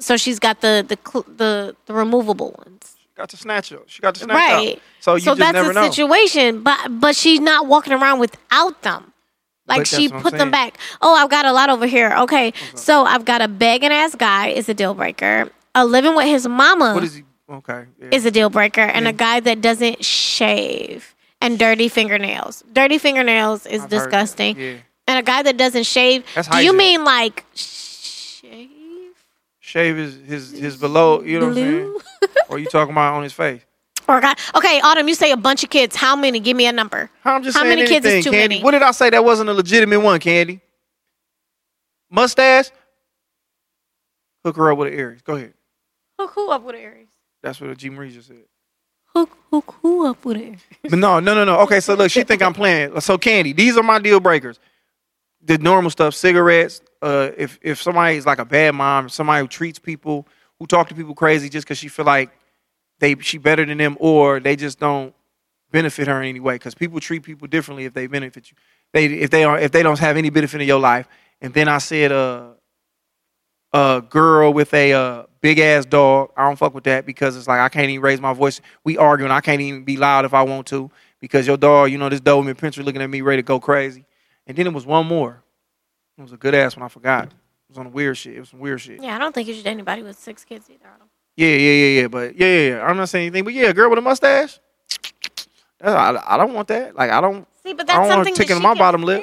So 0.00 0.16
she's 0.16 0.40
got 0.40 0.60
the 0.60 0.84
the 0.88 1.22
the, 1.36 1.76
the 1.86 1.94
removable 1.94 2.52
ones. 2.66 2.96
got 3.14 3.28
to 3.28 3.36
snatch 3.36 3.68
her. 3.68 3.78
She 3.86 4.02
got 4.02 4.16
to 4.16 4.24
snatch 4.24 4.34
right. 4.34 4.74
out. 4.74 4.82
So 4.98 5.14
you 5.14 5.20
just 5.20 5.38
that's 5.38 5.68
a 5.68 5.72
know. 5.72 5.88
situation, 5.88 6.64
but 6.64 6.98
but 6.98 7.14
she's 7.14 7.38
not 7.38 7.68
walking 7.68 7.92
around 7.92 8.18
without 8.18 8.82
them. 8.82 9.12
Like 9.68 9.80
But 9.80 9.86
she 9.86 10.08
put 10.08 10.32
them 10.32 10.50
back. 10.50 10.78
Oh, 11.02 11.14
I've 11.14 11.30
got 11.30 11.44
a 11.44 11.52
lot 11.52 11.68
over 11.68 11.86
here. 11.86 12.14
Okay, 12.20 12.52
so 12.74 13.04
I've 13.04 13.24
got 13.24 13.42
a 13.42 13.48
begging 13.48 13.92
ass 13.92 14.14
guy 14.14 14.48
is 14.48 14.68
a 14.68 14.74
deal 14.74 14.94
breaker. 14.94 15.50
A 15.74 15.84
living 15.84 16.16
with 16.16 16.26
his 16.26 16.48
mama 16.48 16.94
What 16.94 17.04
is 17.04 17.14
he? 17.14 17.24
Okay. 17.50 17.86
Yeah. 18.00 18.08
is 18.12 18.24
a 18.26 18.30
deal 18.30 18.50
breaker, 18.50 18.80
and 18.80 19.06
a 19.06 19.12
guy 19.12 19.40
that 19.40 19.60
doesn't 19.60 20.04
shave 20.04 21.14
and 21.40 21.58
dirty 21.58 21.88
fingernails. 21.88 22.64
Dirty 22.72 22.98
fingernails 22.98 23.66
is 23.66 23.82
I've 23.82 23.90
disgusting. 23.90 24.58
Yeah. 24.58 24.74
And 25.06 25.18
a 25.18 25.22
guy 25.22 25.42
that 25.42 25.56
doesn't 25.56 25.84
shave. 25.84 26.24
That's 26.34 26.48
do 26.48 26.62
you 26.64 26.76
mean 26.76 27.04
like 27.04 27.44
shave? 27.54 28.68
Shave 29.60 29.96
his 29.96 30.16
his 30.26 30.50
his 30.52 30.76
below. 30.76 31.22
You 31.22 31.40
know 31.40 31.46
what 31.48 31.58
I'm 31.58 31.62
saying? 31.64 31.84
Blue? 31.84 32.00
or 32.48 32.58
you 32.58 32.66
talking 32.66 32.92
about 32.92 33.14
on 33.14 33.22
his 33.22 33.32
face? 33.32 33.62
Or 34.08 34.18
a 34.18 34.20
guy? 34.22 34.34
Okay, 34.56 34.80
Autumn. 34.80 35.06
You 35.06 35.14
say 35.14 35.30
a 35.32 35.36
bunch 35.36 35.62
of 35.62 35.70
kids. 35.70 35.94
How 35.94 36.16
many? 36.16 36.40
Give 36.40 36.56
me 36.56 36.66
a 36.66 36.72
number. 36.72 37.10
I'm 37.24 37.42
just 37.42 37.56
How 37.56 37.64
saying 37.64 37.76
many 37.76 37.88
kids 37.88 38.06
is 38.06 38.12
anything, 38.12 38.32
too 38.32 38.36
Candy. 38.36 38.54
many? 38.56 38.64
What 38.64 38.70
did 38.70 38.82
I 38.82 38.90
say? 38.92 39.10
That 39.10 39.24
wasn't 39.24 39.50
a 39.50 39.52
legitimate 39.52 40.00
one, 40.00 40.18
Candy. 40.18 40.60
Mustache. 42.10 42.70
Hook 44.44 44.56
her 44.56 44.72
up 44.72 44.78
with 44.78 44.92
an 44.92 44.98
Aries. 44.98 45.20
Go 45.22 45.34
ahead. 45.36 45.52
Hook 46.18 46.32
who 46.34 46.50
up 46.50 46.62
with 46.64 46.76
an 46.76 46.80
Aries? 46.80 47.08
That's 47.42 47.60
what 47.60 47.76
G 47.76 47.90
Marie 47.90 48.10
just 48.10 48.28
said. 48.28 48.44
Hook 49.14 49.36
hook 49.50 49.74
who 49.82 50.06
up 50.06 50.24
with 50.24 50.36
an 50.38 50.42
Aries? 50.44 50.60
But 50.84 50.98
no, 50.98 51.20
no, 51.20 51.34
no, 51.34 51.44
no. 51.44 51.58
Okay, 51.60 51.80
so 51.80 51.94
look, 51.94 52.10
she 52.10 52.22
think 52.24 52.40
I'm 52.42 52.54
playing. 52.54 52.98
So 53.00 53.18
Candy, 53.18 53.52
these 53.52 53.76
are 53.76 53.82
my 53.82 53.98
deal 53.98 54.20
breakers. 54.20 54.58
The 55.42 55.58
normal 55.58 55.90
stuff, 55.90 56.14
cigarettes. 56.14 56.80
Uh, 57.02 57.30
if 57.36 57.58
if 57.62 57.80
somebody 57.82 58.16
is 58.16 58.26
like 58.26 58.38
a 58.38 58.44
bad 58.44 58.74
mom, 58.74 59.08
somebody 59.08 59.42
who 59.42 59.48
treats 59.48 59.78
people, 59.78 60.26
who 60.58 60.66
talk 60.66 60.88
to 60.88 60.94
people 60.94 61.14
crazy 61.14 61.48
just 61.48 61.66
because 61.66 61.78
she 61.78 61.88
feel 61.88 62.06
like 62.06 62.30
they 63.00 63.16
she 63.16 63.38
better 63.38 63.64
than 63.64 63.78
them, 63.78 63.96
or 64.00 64.40
they 64.40 64.56
just 64.56 64.78
don't 64.78 65.14
benefit 65.70 66.08
her 66.08 66.20
in 66.22 66.28
any 66.28 66.40
way. 66.40 66.54
Because 66.54 66.74
people 66.74 67.00
treat 67.00 67.22
people 67.22 67.46
differently 67.48 67.84
if 67.84 67.94
they 67.94 68.06
benefit 68.06 68.50
you. 68.50 68.56
They 68.92 69.06
if 69.06 69.30
they 69.30 69.44
are 69.44 69.58
if 69.58 69.72
they 69.72 69.82
don't 69.82 69.98
have 69.98 70.16
any 70.16 70.30
benefit 70.30 70.60
in 70.60 70.66
your 70.66 70.80
life. 70.80 71.08
And 71.40 71.54
then 71.54 71.68
I 71.68 71.78
said, 71.78 72.10
uh, 72.10 72.48
a 73.72 74.02
girl 74.08 74.52
with 74.52 74.72
a 74.74 74.92
uh, 74.92 75.22
big 75.40 75.58
ass 75.58 75.84
dog. 75.84 76.30
I 76.36 76.46
don't 76.46 76.56
fuck 76.56 76.74
with 76.74 76.84
that 76.84 77.06
because 77.06 77.36
it's 77.36 77.46
like 77.46 77.60
I 77.60 77.68
can't 77.68 77.88
even 77.90 78.02
raise 78.02 78.20
my 78.20 78.32
voice. 78.32 78.60
We 78.84 78.96
arguing. 78.96 79.30
I 79.30 79.40
can't 79.40 79.60
even 79.60 79.84
be 79.84 79.96
loud 79.96 80.24
if 80.24 80.34
I 80.34 80.42
want 80.42 80.66
to 80.68 80.90
because 81.20 81.46
your 81.46 81.56
dog, 81.56 81.90
you 81.90 81.98
know, 81.98 82.08
this 82.08 82.20
Doberman 82.20 82.54
Pinscher 82.54 82.84
looking 82.84 83.02
at 83.02 83.10
me 83.10 83.20
ready 83.20 83.42
to 83.42 83.46
go 83.46 83.60
crazy. 83.60 84.04
And 84.46 84.56
then 84.56 84.66
it 84.66 84.72
was 84.72 84.86
one 84.86 85.06
more. 85.06 85.42
It 86.16 86.22
was 86.22 86.32
a 86.32 86.36
good 86.36 86.54
ass 86.54 86.76
one. 86.76 86.84
I 86.84 86.88
forgot. 86.88 87.26
It 87.26 87.32
was 87.68 87.78
on 87.78 87.84
the 87.84 87.90
weird 87.90 88.16
shit. 88.16 88.36
It 88.36 88.40
was 88.40 88.48
some 88.48 88.60
weird 88.60 88.80
shit. 88.80 89.02
Yeah, 89.02 89.14
I 89.14 89.18
don't 89.18 89.34
think 89.34 89.46
you 89.46 89.54
should 89.54 89.66
anybody 89.66 90.02
with 90.02 90.18
six 90.18 90.44
kids 90.44 90.70
either. 90.70 90.88
Yeah, 91.38 91.54
yeah, 91.54 91.72
yeah, 91.72 92.00
yeah. 92.00 92.08
But 92.08 92.36
yeah, 92.36 92.46
yeah, 92.46 92.68
yeah. 92.70 92.82
I'm 92.82 92.96
not 92.96 93.08
saying 93.08 93.26
anything. 93.26 93.44
But 93.44 93.54
yeah, 93.54 93.68
a 93.68 93.72
girl 93.72 93.88
with 93.90 94.00
a 94.00 94.02
mustache. 94.02 94.58
I, 95.80 96.18
I 96.26 96.36
don't 96.36 96.52
want 96.52 96.66
that. 96.66 96.96
Like 96.96 97.12
I 97.12 97.20
don't. 97.20 97.46
See, 97.62 97.74
but 97.74 97.82
I 97.88 97.94
that's 97.94 97.98
don't 97.98 98.08
want 98.08 98.18
her 98.18 98.34
something 98.34 98.56
that 98.56 98.62
my 98.62 98.70
can 98.70 98.78
bottom 98.78 99.02
lip. 99.02 99.22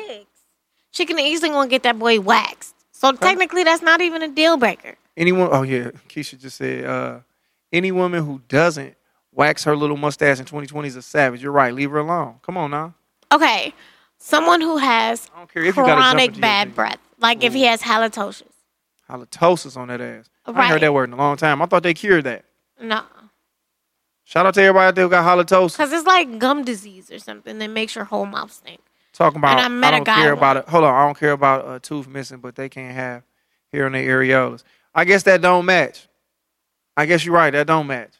She 0.92 1.06
can 1.06 1.20
easily 1.20 1.50
to 1.52 1.68
get 1.68 1.84
that 1.84 2.00
boy 2.00 2.22
waxed. 2.22 2.74
So 2.94 3.12
technically, 3.12 3.66
that's 3.66 3.82
not 3.82 4.00
even 4.00 4.22
a 4.22 4.30
deal 4.30 4.56
breaker. 4.56 4.96
Anyone? 5.18 5.50
Oh 5.52 5.64
yeah, 5.64 5.92
Keisha 6.08 6.40
just 6.40 6.56
said. 6.56 6.86
Uh, 6.86 7.20
any 7.74 7.92
woman 7.92 8.24
who 8.26 8.42
doesn't 8.48 8.96
wax 9.34 9.66
her 9.66 9.76
little 9.76 9.98
mustache 9.98 10.40
in 10.40 10.46
2020 10.46 10.88
is 10.88 10.96
a 10.96 11.02
savage. 11.02 11.44
You're 11.44 11.52
right. 11.52 11.74
Leave 11.74 11.92
her 11.92 11.98
alone. 11.98 12.36
Come 12.44 12.56
on 12.56 12.72
now. 12.72 12.94
Okay, 13.34 13.74
someone 14.20 14.62
who 14.62 14.78
has 14.78 15.30
I 15.36 15.40
don't 15.40 15.54
care 15.54 15.64
if 15.66 15.76
you 15.76 15.84
got 15.84 15.96
to 15.96 16.02
jump 16.02 16.12
chronic 16.14 16.40
bad 16.40 16.74
breath, 16.74 17.00
like 17.20 17.44
if 17.44 17.54
he 17.54 17.64
has 17.64 17.82
halitosis. 17.82 18.44
Halitosis 19.10 19.78
on 19.78 19.88
that 19.90 20.02
ass. 20.02 20.30
Right. 20.48 20.56
I 20.58 20.62
ain't 20.64 20.72
heard 20.72 20.82
that 20.82 20.94
word 20.94 21.10
in 21.10 21.14
a 21.14 21.18
long 21.18 21.38
time. 21.38 21.62
I 21.62 21.66
thought 21.66 21.84
they 21.84 21.94
cured 21.94 22.24
that. 22.26 22.46
No, 22.82 23.04
Shout 24.28 24.46
out 24.48 24.56
to 24.56 24.62
everybody 24.62 24.88
out 24.88 24.96
there 24.96 25.04
who 25.06 25.10
got 25.12 25.24
halitosis. 25.24 25.74
because 25.74 25.94
it's 25.94 26.08
like 26.08 26.40
gum 26.40 26.64
disease 26.66 27.12
or 27.12 27.20
something 27.20 27.60
that 27.60 27.70
makes 27.70 27.94
your 27.96 28.06
whole 28.06 28.26
mouth 28.26 28.52
stink. 28.52 28.82
Talking 29.14 29.38
about, 29.38 29.52
And 29.58 29.60
I 29.62 29.68
met 29.68 29.94
a 29.94 29.98
don't 29.98 30.04
guy 30.04 30.16
care 30.16 30.34
about 30.34 30.58
it. 30.58 30.68
Hold 30.68 30.84
on, 30.84 30.94
I 30.94 31.06
don't 31.06 31.18
care 31.18 31.32
about 31.32 31.74
a 31.74 31.80
tooth 31.80 32.08
missing, 32.08 32.40
but 32.40 32.56
they 32.56 32.68
can't 32.68 32.94
have 32.96 33.24
here 33.72 33.86
in 33.86 33.94
the 33.94 34.00
areolas. 34.06 34.64
I 34.96 35.06
guess 35.06 35.24
that 35.24 35.42
don't 35.42 35.66
match. 35.66 36.08
I 36.98 37.06
guess 37.06 37.24
you're 37.24 37.36
right. 37.36 37.52
That 37.52 37.68
don't 37.68 37.88
match. 37.88 38.14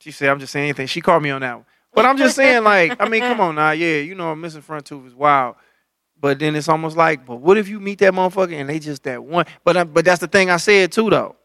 She 0.00 0.10
said, 0.12 0.28
"I'm 0.28 0.38
just 0.38 0.52
saying 0.52 0.64
anything." 0.66 0.86
She 0.86 1.00
called 1.00 1.22
me 1.22 1.30
on 1.30 1.40
that 1.40 1.54
one, 1.56 1.64
but 1.92 2.04
I'm 2.04 2.16
just 2.18 2.36
saying, 2.36 2.62
like, 2.64 2.96
I 3.00 3.08
mean, 3.08 3.20
come 3.22 3.40
on 3.40 3.54
now, 3.56 3.70
yeah, 3.72 3.96
you 3.96 4.14
know, 4.14 4.30
a 4.32 4.36
missing 4.36 4.62
front 4.62 4.84
tooth 4.86 5.06
is 5.06 5.14
wild. 5.14 5.56
But 6.20 6.38
then 6.38 6.56
it's 6.56 6.68
almost 6.68 6.96
like, 6.96 7.24
but 7.24 7.36
what 7.36 7.56
if 7.56 7.68
you 7.68 7.78
meet 7.78 7.98
that 8.00 8.12
motherfucker 8.12 8.54
and 8.54 8.68
they 8.68 8.78
just 8.78 9.04
that 9.04 9.22
one? 9.22 9.46
But 9.64 9.76
I, 9.76 9.84
but 9.84 10.04
that's 10.04 10.20
the 10.20 10.26
thing 10.26 10.50
I 10.50 10.56
said 10.56 10.92
too, 10.92 11.10
though. 11.10 11.36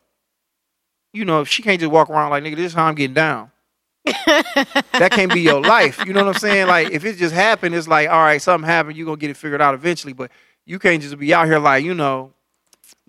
You 1.14 1.26
know, 1.26 1.41
if 1.41 1.48
she 1.48 1.62
can't 1.62 1.80
just 1.80 1.91
walk 1.91 2.10
around 2.10 2.32
like, 2.32 2.44
nigga, 2.44 2.56
this 2.56 2.68
is 2.68 2.74
how 2.74 2.86
I'm 2.86 2.95
getting 2.95 3.14
down. 3.14 3.52
that 4.06 5.10
can't 5.12 5.32
be 5.32 5.41
your 5.41 5.62
life. 5.62 6.04
You 6.06 6.14
know 6.14 6.26
what 6.26 6.36
I'm 6.36 6.40
saying? 6.40 6.68
Like, 6.68 6.91
if 6.91 7.06
it 7.06 7.18
just 7.18 7.34
happened, 7.34 7.76
it's 7.76 7.88
like, 7.88 8.10
all 8.10 8.20
right, 8.20 8.41
something 8.41 8.68
happened, 8.68 8.98
you 8.98 9.06
gonna 9.06 9.18
get 9.18 9.30
it 9.30 9.38
figured 9.38 9.62
out 9.62 9.76
eventually. 9.76 10.14
But 10.14 10.32
you 10.66 10.80
can't 10.80 11.02
just 11.02 11.18
be 11.18 11.34
out 11.34 11.45
here 11.45 11.60
like, 11.60 11.86
you 11.86 11.94
know, 11.94 12.34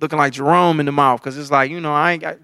looking 0.00 0.18
like 0.18 0.34
Jerome 0.34 0.80
in 0.80 0.86
the 0.86 0.92
mouth, 0.92 1.20
because 1.20 1.38
it's 1.38 1.50
like, 1.50 1.70
you 1.70 1.80
know, 1.80 1.92
I 1.92 2.12
ain't 2.12 2.22
got, 2.22 2.38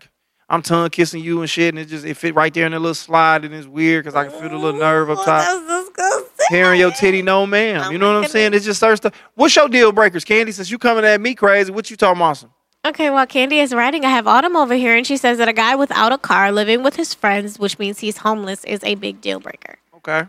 I'm 0.48 0.62
tongue 0.62 0.90
kissing 0.90 1.22
you 1.22 1.42
and 1.42 1.50
shit, 1.50 1.74
and 1.74 1.78
it 1.78 1.86
just 1.86 2.04
it 2.04 2.16
fit 2.16 2.34
right 2.34 2.52
there 2.52 2.66
in 2.66 2.72
a 2.72 2.80
little 2.80 2.94
slide, 2.94 3.44
and 3.44 3.54
it's 3.54 3.68
weird 3.68 4.04
because 4.04 4.16
I 4.16 4.28
can 4.28 4.40
feel 4.40 4.50
the 4.50 4.56
little 4.56 4.80
nerve 4.80 5.10
up 5.10 5.24
top. 5.24 5.44
That's 5.44 5.86
disgusting. 5.86 6.29
Hearing 6.50 6.80
your 6.80 6.90
titty, 6.90 7.22
no 7.22 7.46
ma'am. 7.46 7.82
Oh 7.86 7.90
you 7.90 7.98
know 7.98 8.14
what 8.14 8.24
I'm 8.24 8.28
saying? 8.30 8.46
goodness. 8.50 8.64
It 8.64 8.66
just 8.66 8.80
starts 8.80 9.00
to. 9.00 9.12
What's 9.34 9.54
your 9.54 9.68
deal 9.68 9.92
breakers, 9.92 10.24
Candy? 10.24 10.52
Since 10.52 10.70
you 10.70 10.78
coming 10.78 11.04
at 11.04 11.20
me 11.20 11.34
crazy, 11.34 11.70
what 11.70 11.88
you 11.90 11.96
talking 11.96 12.20
about? 12.20 12.36
some? 12.38 12.50
Okay, 12.84 13.10
well, 13.10 13.26
Candy 13.26 13.60
is 13.60 13.74
writing, 13.74 14.06
I 14.06 14.10
have 14.10 14.26
Autumn 14.26 14.56
over 14.56 14.74
here, 14.74 14.96
and 14.96 15.06
she 15.06 15.18
says 15.18 15.36
that 15.36 15.48
a 15.48 15.52
guy 15.52 15.76
without 15.76 16.12
a 16.12 16.18
car 16.18 16.50
living 16.50 16.82
with 16.82 16.96
his 16.96 17.12
friends, 17.12 17.58
which 17.58 17.78
means 17.78 17.98
he's 17.98 18.16
homeless, 18.16 18.64
is 18.64 18.82
a 18.84 18.94
big 18.94 19.20
deal 19.20 19.38
breaker. 19.38 19.76
Okay. 19.96 20.22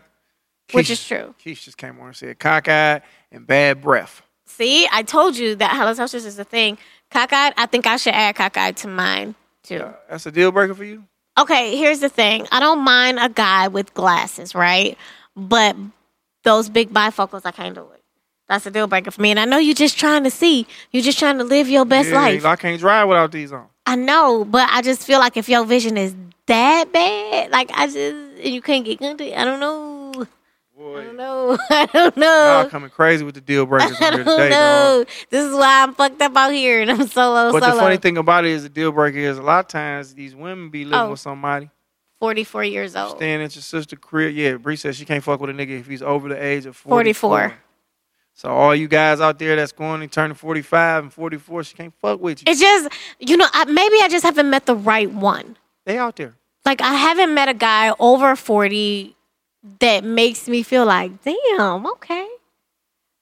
Which 0.72 0.88
Keisha- 0.88 0.90
is 0.90 1.06
true. 1.08 1.34
Keisha 1.42 1.64
just 1.64 1.78
came 1.78 1.98
on 1.98 2.08
and 2.08 2.16
said 2.16 2.38
cockeyed 2.38 3.02
and 3.30 3.46
bad 3.46 3.80
breath. 3.80 4.22
See, 4.46 4.86
I 4.92 5.02
told 5.02 5.36
you 5.36 5.56
that 5.56 5.70
halitosis 5.70 6.26
is 6.26 6.38
a 6.38 6.44
thing. 6.44 6.76
Cockeyed, 7.10 7.54
I 7.56 7.66
think 7.66 7.86
I 7.86 7.96
should 7.96 8.14
add 8.14 8.36
cockeyed 8.36 8.76
to 8.76 8.88
mine 8.88 9.34
too. 9.62 9.86
That's 10.10 10.26
a 10.26 10.30
deal 10.30 10.52
breaker 10.52 10.74
for 10.74 10.84
you? 10.84 11.04
Okay, 11.38 11.76
here's 11.78 12.00
the 12.00 12.10
thing. 12.10 12.46
I 12.52 12.60
don't 12.60 12.80
mind 12.80 13.18
a 13.18 13.30
guy 13.30 13.68
with 13.68 13.94
glasses, 13.94 14.54
right? 14.54 14.98
But 15.34 15.74
those 16.44 16.68
big 16.68 16.90
bifocals, 16.92 17.42
I 17.44 17.50
can't 17.52 17.74
do 17.74 17.82
it. 17.94 18.02
That's 18.48 18.66
a 18.66 18.70
deal 18.70 18.86
breaker 18.86 19.10
for 19.10 19.22
me. 19.22 19.30
And 19.30 19.40
I 19.40 19.44
know 19.44 19.58
you're 19.58 19.74
just 19.74 19.98
trying 19.98 20.24
to 20.24 20.30
see. 20.30 20.66
You're 20.90 21.02
just 21.02 21.18
trying 21.18 21.38
to 21.38 21.44
live 21.44 21.68
your 21.68 21.84
best 21.84 22.10
Yeah, 22.10 22.16
life. 22.16 22.44
I 22.44 22.56
can't 22.56 22.78
drive 22.80 23.08
without 23.08 23.32
these 23.32 23.52
on. 23.52 23.66
I 23.86 23.96
know, 23.96 24.44
but 24.44 24.68
I 24.70 24.82
just 24.82 25.04
feel 25.06 25.18
like 25.20 25.36
if 25.36 25.48
your 25.48 25.64
vision 25.64 25.96
is 25.96 26.14
that 26.46 26.92
bad, 26.92 27.50
like 27.50 27.70
I 27.72 27.86
just 27.86 27.96
and 27.98 28.54
you 28.54 28.60
can't 28.60 28.84
get 28.84 28.98
good. 28.98 29.20
I 29.20 29.44
don't 29.44 29.60
know. 29.60 30.26
I 30.84 31.04
don't 31.04 31.16
know. 31.16 31.56
I 31.70 31.86
don't 31.86 32.16
y'all 32.16 32.64
know. 32.64 32.68
coming 32.70 32.90
crazy 32.90 33.24
with 33.24 33.34
the 33.36 33.40
deal 33.40 33.64
breakers 33.66 33.96
I 34.00 34.10
don't 34.10 34.18
today, 34.20 34.48
dog. 34.48 34.50
know. 34.50 35.04
This 35.30 35.44
is 35.46 35.54
why 35.54 35.82
I'm 35.84 35.94
fucked 35.94 36.20
up 36.20 36.36
out 36.36 36.52
here 36.52 36.80
and 36.82 36.90
I'm 36.90 37.06
solo. 37.06 37.52
But 37.52 37.62
solo. 37.62 37.74
the 37.74 37.80
funny 37.80 37.96
thing 37.98 38.18
about 38.18 38.44
it 38.44 38.50
is 38.50 38.64
the 38.64 38.68
deal 38.68 38.90
breaker 38.92 39.18
is 39.18 39.38
a 39.38 39.42
lot 39.42 39.60
of 39.60 39.68
times 39.68 40.12
these 40.14 40.34
women 40.34 40.70
be 40.70 40.84
living 40.84 40.98
Oh. 40.98 41.10
with 41.12 41.20
somebody. 41.20 41.70
44 42.22 42.62
years 42.62 42.94
old. 42.94 43.16
Staying 43.16 43.42
at 43.42 43.52
your 43.56 43.62
sister 43.62 43.96
crib. 43.96 44.32
Yeah, 44.36 44.54
Bree 44.54 44.76
says 44.76 44.96
she 44.96 45.04
can't 45.04 45.24
fuck 45.24 45.40
with 45.40 45.50
a 45.50 45.52
nigga 45.52 45.80
if 45.80 45.88
he's 45.88 46.02
over 46.02 46.28
the 46.28 46.40
age 46.40 46.66
of 46.66 46.76
44. 46.76 47.30
44. 47.40 47.54
So 48.34 48.48
all 48.48 48.76
you 48.76 48.86
guys 48.86 49.20
out 49.20 49.40
there 49.40 49.56
that's 49.56 49.72
going 49.72 50.02
and 50.02 50.12
turning 50.12 50.36
45 50.36 51.02
and 51.02 51.12
44, 51.12 51.64
she 51.64 51.74
can't 51.74 51.92
fuck 52.00 52.20
with 52.20 52.40
you. 52.40 52.44
It's 52.46 52.60
just, 52.60 52.90
you 53.18 53.36
know, 53.36 53.48
I, 53.52 53.64
maybe 53.64 53.96
I 54.02 54.06
just 54.08 54.22
haven't 54.22 54.48
met 54.48 54.66
the 54.66 54.76
right 54.76 55.10
one. 55.10 55.56
they 55.84 55.98
out 55.98 56.14
there. 56.14 56.36
Like, 56.64 56.80
I 56.80 56.94
haven't 56.94 57.34
met 57.34 57.48
a 57.48 57.54
guy 57.54 57.92
over 57.98 58.36
40 58.36 59.16
that 59.80 60.04
makes 60.04 60.48
me 60.48 60.62
feel 60.62 60.86
like, 60.86 61.10
damn, 61.24 61.84
okay. 61.86 62.28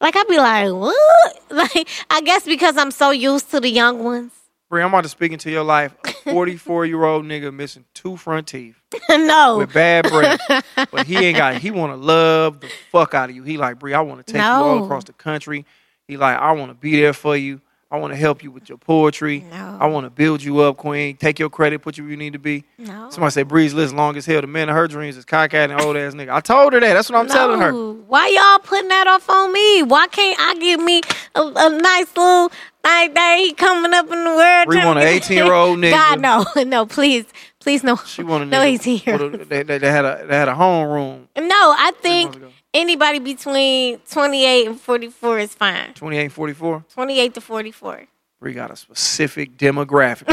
Like, 0.02 0.14
I'd 0.14 0.28
be 0.28 0.36
like, 0.36 0.70
what? 0.72 1.36
Like, 1.50 1.88
I 2.10 2.20
guess 2.20 2.44
because 2.44 2.76
I'm 2.76 2.90
so 2.90 3.10
used 3.12 3.50
to 3.52 3.60
the 3.60 3.70
young 3.70 4.04
ones. 4.04 4.32
Bree, 4.70 4.82
I'm 4.82 4.88
about 4.90 5.02
to 5.02 5.08
speak 5.08 5.32
into 5.32 5.50
your 5.50 5.64
life. 5.64 5.92
A 6.04 6.12
44 6.30 6.86
year 6.86 7.02
old 7.02 7.24
nigga 7.24 7.52
missing 7.52 7.84
two 7.92 8.16
front 8.16 8.46
teeth 8.46 8.80
no. 9.10 9.58
with 9.58 9.72
bad 9.72 10.08
breath. 10.08 10.40
but 10.92 11.06
he 11.06 11.16
ain't 11.16 11.36
got 11.36 11.56
He 11.56 11.72
want 11.72 11.92
to 11.92 11.96
love 11.96 12.60
the 12.60 12.70
fuck 12.92 13.12
out 13.12 13.30
of 13.30 13.36
you. 13.36 13.42
He 13.42 13.58
like, 13.58 13.80
Bree, 13.80 13.94
I 13.94 14.00
want 14.00 14.24
to 14.24 14.32
take 14.32 14.40
you 14.40 14.46
all 14.46 14.84
across 14.84 15.02
the 15.02 15.12
country. 15.12 15.66
He 16.06 16.16
like, 16.16 16.38
I 16.38 16.52
want 16.52 16.70
to 16.70 16.74
be 16.74 17.00
there 17.00 17.12
for 17.12 17.36
you. 17.36 17.60
I 17.92 17.98
want 17.98 18.12
to 18.12 18.16
help 18.16 18.44
you 18.44 18.52
with 18.52 18.68
your 18.68 18.78
poetry. 18.78 19.44
No. 19.50 19.76
I 19.80 19.86
want 19.86 20.06
to 20.06 20.10
build 20.10 20.44
you 20.44 20.60
up, 20.60 20.76
queen. 20.76 21.16
Take 21.16 21.40
your 21.40 21.50
credit, 21.50 21.82
put 21.82 21.98
you 21.98 22.04
where 22.04 22.12
you 22.12 22.16
need 22.16 22.34
to 22.34 22.38
be. 22.38 22.62
No. 22.78 23.10
Somebody 23.10 23.32
say 23.32 23.42
Bree's 23.42 23.74
list 23.74 23.92
long 23.92 24.16
as 24.16 24.24
hell. 24.26 24.40
The 24.40 24.46
man 24.46 24.68
of 24.68 24.76
her 24.76 24.86
dreams 24.86 25.16
is 25.16 25.24
cockeyed 25.24 25.72
and 25.72 25.80
old 25.80 25.96
ass 25.96 26.14
nigga. 26.14 26.30
I 26.30 26.38
told 26.40 26.72
her 26.74 26.78
that. 26.78 26.94
That's 26.94 27.10
what 27.10 27.18
I'm 27.18 27.26
telling 27.26 27.60
her. 27.60 27.72
Why 27.72 28.28
y'all 28.28 28.60
putting 28.60 28.88
that 28.90 29.08
off 29.08 29.28
on 29.28 29.52
me? 29.52 29.82
Why 29.82 30.06
can't 30.06 30.38
I 30.40 30.54
give 30.60 30.78
me 30.78 31.00
a, 31.34 31.40
a 31.40 31.80
nice 31.80 32.16
little 32.16 32.52
night 32.84 33.14
day 33.14 33.52
coming 33.56 33.92
up 33.94 34.06
in 34.06 34.24
the 34.24 34.30
world? 34.30 34.68
Trying 34.70 34.86
want 34.86 34.98
an 34.98 35.06
18-year-old 35.06 35.78
nigga. 35.78 35.90
God, 35.90 36.20
no. 36.20 36.64
No, 36.64 36.86
please. 36.86 37.26
Please, 37.60 37.84
no. 37.84 37.96
She 37.96 38.22
want 38.22 38.44
a 38.44 38.46
No. 38.46 38.62
18 38.62 39.02
year 39.04 39.16
with 39.28 39.48
They, 39.48 39.62
they, 39.62 39.78
had 39.90 40.04
a 40.04 40.24
they 40.26 40.36
had 40.36 40.48
a 40.48 40.54
home 40.54 40.88
room. 40.88 41.28
No, 41.36 41.74
I 41.76 41.92
think 42.00 42.36
anybody 42.72 43.18
between 43.18 43.98
28 44.10 44.66
and 44.66 44.80
44 44.80 45.38
is 45.40 45.54
fine. 45.54 45.92
28 45.94 46.22
and 46.22 46.32
44. 46.32 46.84
28 46.94 47.34
to 47.34 47.40
44. 47.40 48.06
We 48.42 48.54
got 48.54 48.70
a 48.70 48.76
specific 48.76 49.58
demographic. 49.58 50.24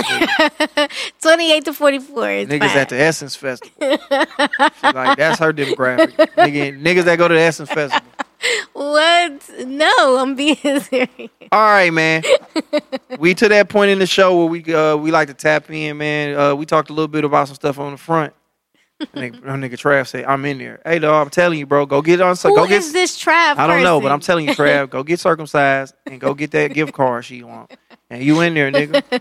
28 1.21 1.65
to 1.65 1.73
44 1.73 2.29
is 2.31 2.47
niggas 2.47 2.59
fine. 2.59 2.77
at 2.77 2.87
the 2.89 2.97
Essence 2.97 3.35
Festival. 3.35 3.75
Like 4.81 5.17
that's 5.17 5.39
her 5.39 5.51
demographic. 5.51 6.11
Nigga, 6.37 6.81
niggas 6.81 7.03
that 7.03 7.17
go 7.17 7.27
to 7.27 7.33
the 7.33 7.39
Essence 7.41 7.69
Festival. 7.69 8.07
What? 8.73 9.49
No, 9.65 10.17
I'm 10.19 10.35
being 10.35 10.55
serious. 10.81 11.09
All 11.51 11.59
right, 11.61 11.91
man. 11.91 12.23
we 13.19 13.33
to 13.35 13.49
that 13.49 13.69
point 13.69 13.91
in 13.91 13.99
the 13.99 14.05
show 14.07 14.37
where 14.37 14.45
we 14.47 14.73
uh, 14.73 14.95
we 14.97 15.11
like 15.11 15.27
to 15.29 15.33
tap 15.33 15.69
in, 15.69 15.97
man. 15.97 16.37
Uh, 16.37 16.55
we 16.55 16.65
talked 16.65 16.89
a 16.89 16.93
little 16.93 17.07
bit 17.07 17.23
about 17.23 17.47
some 17.47 17.55
stuff 17.55 17.79
on 17.79 17.91
the 17.93 17.97
front. 17.97 18.33
nigga, 19.13 19.33
that 19.41 19.41
nigga 19.59 19.73
Trav 19.73 20.07
said, 20.07 20.25
"I'm 20.25 20.43
in 20.45 20.57
there." 20.57 20.81
Hey, 20.85 20.99
dog, 20.99 21.25
I'm 21.27 21.29
telling 21.29 21.59
you, 21.59 21.65
bro, 21.65 21.85
go 21.85 22.01
get 22.01 22.19
on. 22.21 22.35
So 22.35 22.49
Who 22.49 22.55
go 22.55 22.67
get. 22.67 22.79
is 22.79 22.93
this 22.93 23.17
Trav 23.21 23.57
I 23.57 23.67
don't 23.67 23.83
know, 23.83 24.01
but 24.01 24.11
I'm 24.11 24.19
telling 24.19 24.47
you, 24.47 24.53
Trav, 24.55 24.89
go 24.89 25.03
get 25.03 25.19
circumcised 25.19 25.93
and 26.05 26.19
go 26.19 26.33
get 26.33 26.51
that 26.51 26.73
gift 26.73 26.93
card 26.93 27.23
she 27.25 27.43
want. 27.43 27.71
And 28.09 28.23
you 28.23 28.39
in 28.41 28.53
there, 28.53 28.71
nigga. 28.71 29.03
You 29.11 29.19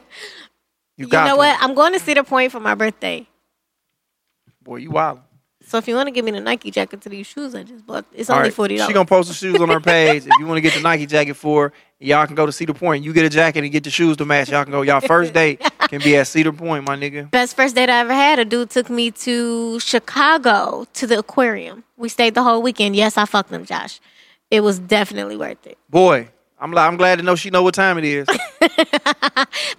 You 1.05 1.09
got 1.09 1.27
know 1.27 1.33
to. 1.35 1.39
what? 1.39 1.59
I'm 1.61 1.75
going 1.75 1.93
to 1.93 1.99
Cedar 1.99 2.23
Point 2.25 2.53
for 2.53 2.61
my 2.61 2.75
birthday. 2.75 3.27
Boy, 4.63 4.77
you 4.77 4.91
wild. 4.91 5.21
So 5.69 5.79
if 5.79 5.89
you 5.89 5.97
want 5.97 6.07
to 6.07 6.13
give 6.13 6.25
me 6.25 6.31
the 6.31 6.41
Nike 6.41 6.71
jacket 6.71 7.01
to 7.03 7.09
these 7.09 7.27
shoes 7.27 7.55
I 7.55 7.65
just 7.65 7.85
bought, 7.85 8.05
it's 8.15 8.31
All 8.31 8.37
only 8.37 8.49
right, 8.49 8.55
forty 8.55 8.79
She 8.79 8.93
gonna 8.93 9.05
post 9.05 9.29
the 9.29 9.35
shoes 9.35 9.61
on 9.61 9.69
her 9.69 9.81
page. 9.81 10.25
if 10.27 10.33
you 10.39 10.47
want 10.47 10.59
to 10.59 10.61
get 10.61 10.75
the 10.75 10.81
Nike 10.81 11.07
jacket 11.07 11.35
for, 11.35 11.65
her, 11.65 11.73
y'all 11.99 12.25
can 12.27 12.37
go 12.37 12.47
to 12.47 12.53
Cedar 12.53 12.75
Point. 12.75 13.05
You 13.05 13.13
get 13.13 13.25
a 13.25 13.29
jacket 13.29 13.65
and 13.65 13.73
get 13.73 13.83
the 13.85 13.91
shoes 13.91 14.17
to 14.19 14.25
match. 14.25 14.49
Y'all 14.51 14.63
can 14.65 14.71
go. 14.71 14.83
Y'all 14.83 15.01
first 15.01 15.33
date 15.41 15.61
can 15.89 16.01
be 16.01 16.17
at 16.17 16.29
Cedar 16.29 16.53
Point, 16.53 16.85
my 16.87 16.97
nigga. 16.97 17.31
Best 17.31 17.57
first 17.57 17.75
date 17.75 17.91
I 17.91 18.01
ever 18.01 18.15
had. 18.15 18.39
A 18.39 18.45
dude 18.45 18.71
took 18.71 18.89
me 18.89 19.11
to 19.11 19.81
Chicago 19.81 20.87
to 20.95 21.07
the 21.07 21.19
aquarium. 21.19 21.83
We 21.97 22.09
stayed 22.09 22.35
the 22.35 22.43
whole 22.43 22.63
weekend. 22.63 22.95
Yes, 22.95 23.19
I 23.19 23.25
fucked 23.25 23.51
him, 23.51 23.65
Josh. 23.65 24.01
It 24.51 24.61
was 24.61 24.79
definitely 24.79 25.37
worth 25.37 25.67
it. 25.67 25.79
Boy, 25.91 26.29
I'm 26.61 26.71
li- 26.73 26.79
I'm 26.79 26.97
glad 26.97 27.19
to 27.19 27.25
know 27.25 27.35
she 27.35 27.51
know 27.51 27.65
what 27.65 27.75
time 27.75 27.99
it 27.99 28.05
is. 28.05 28.29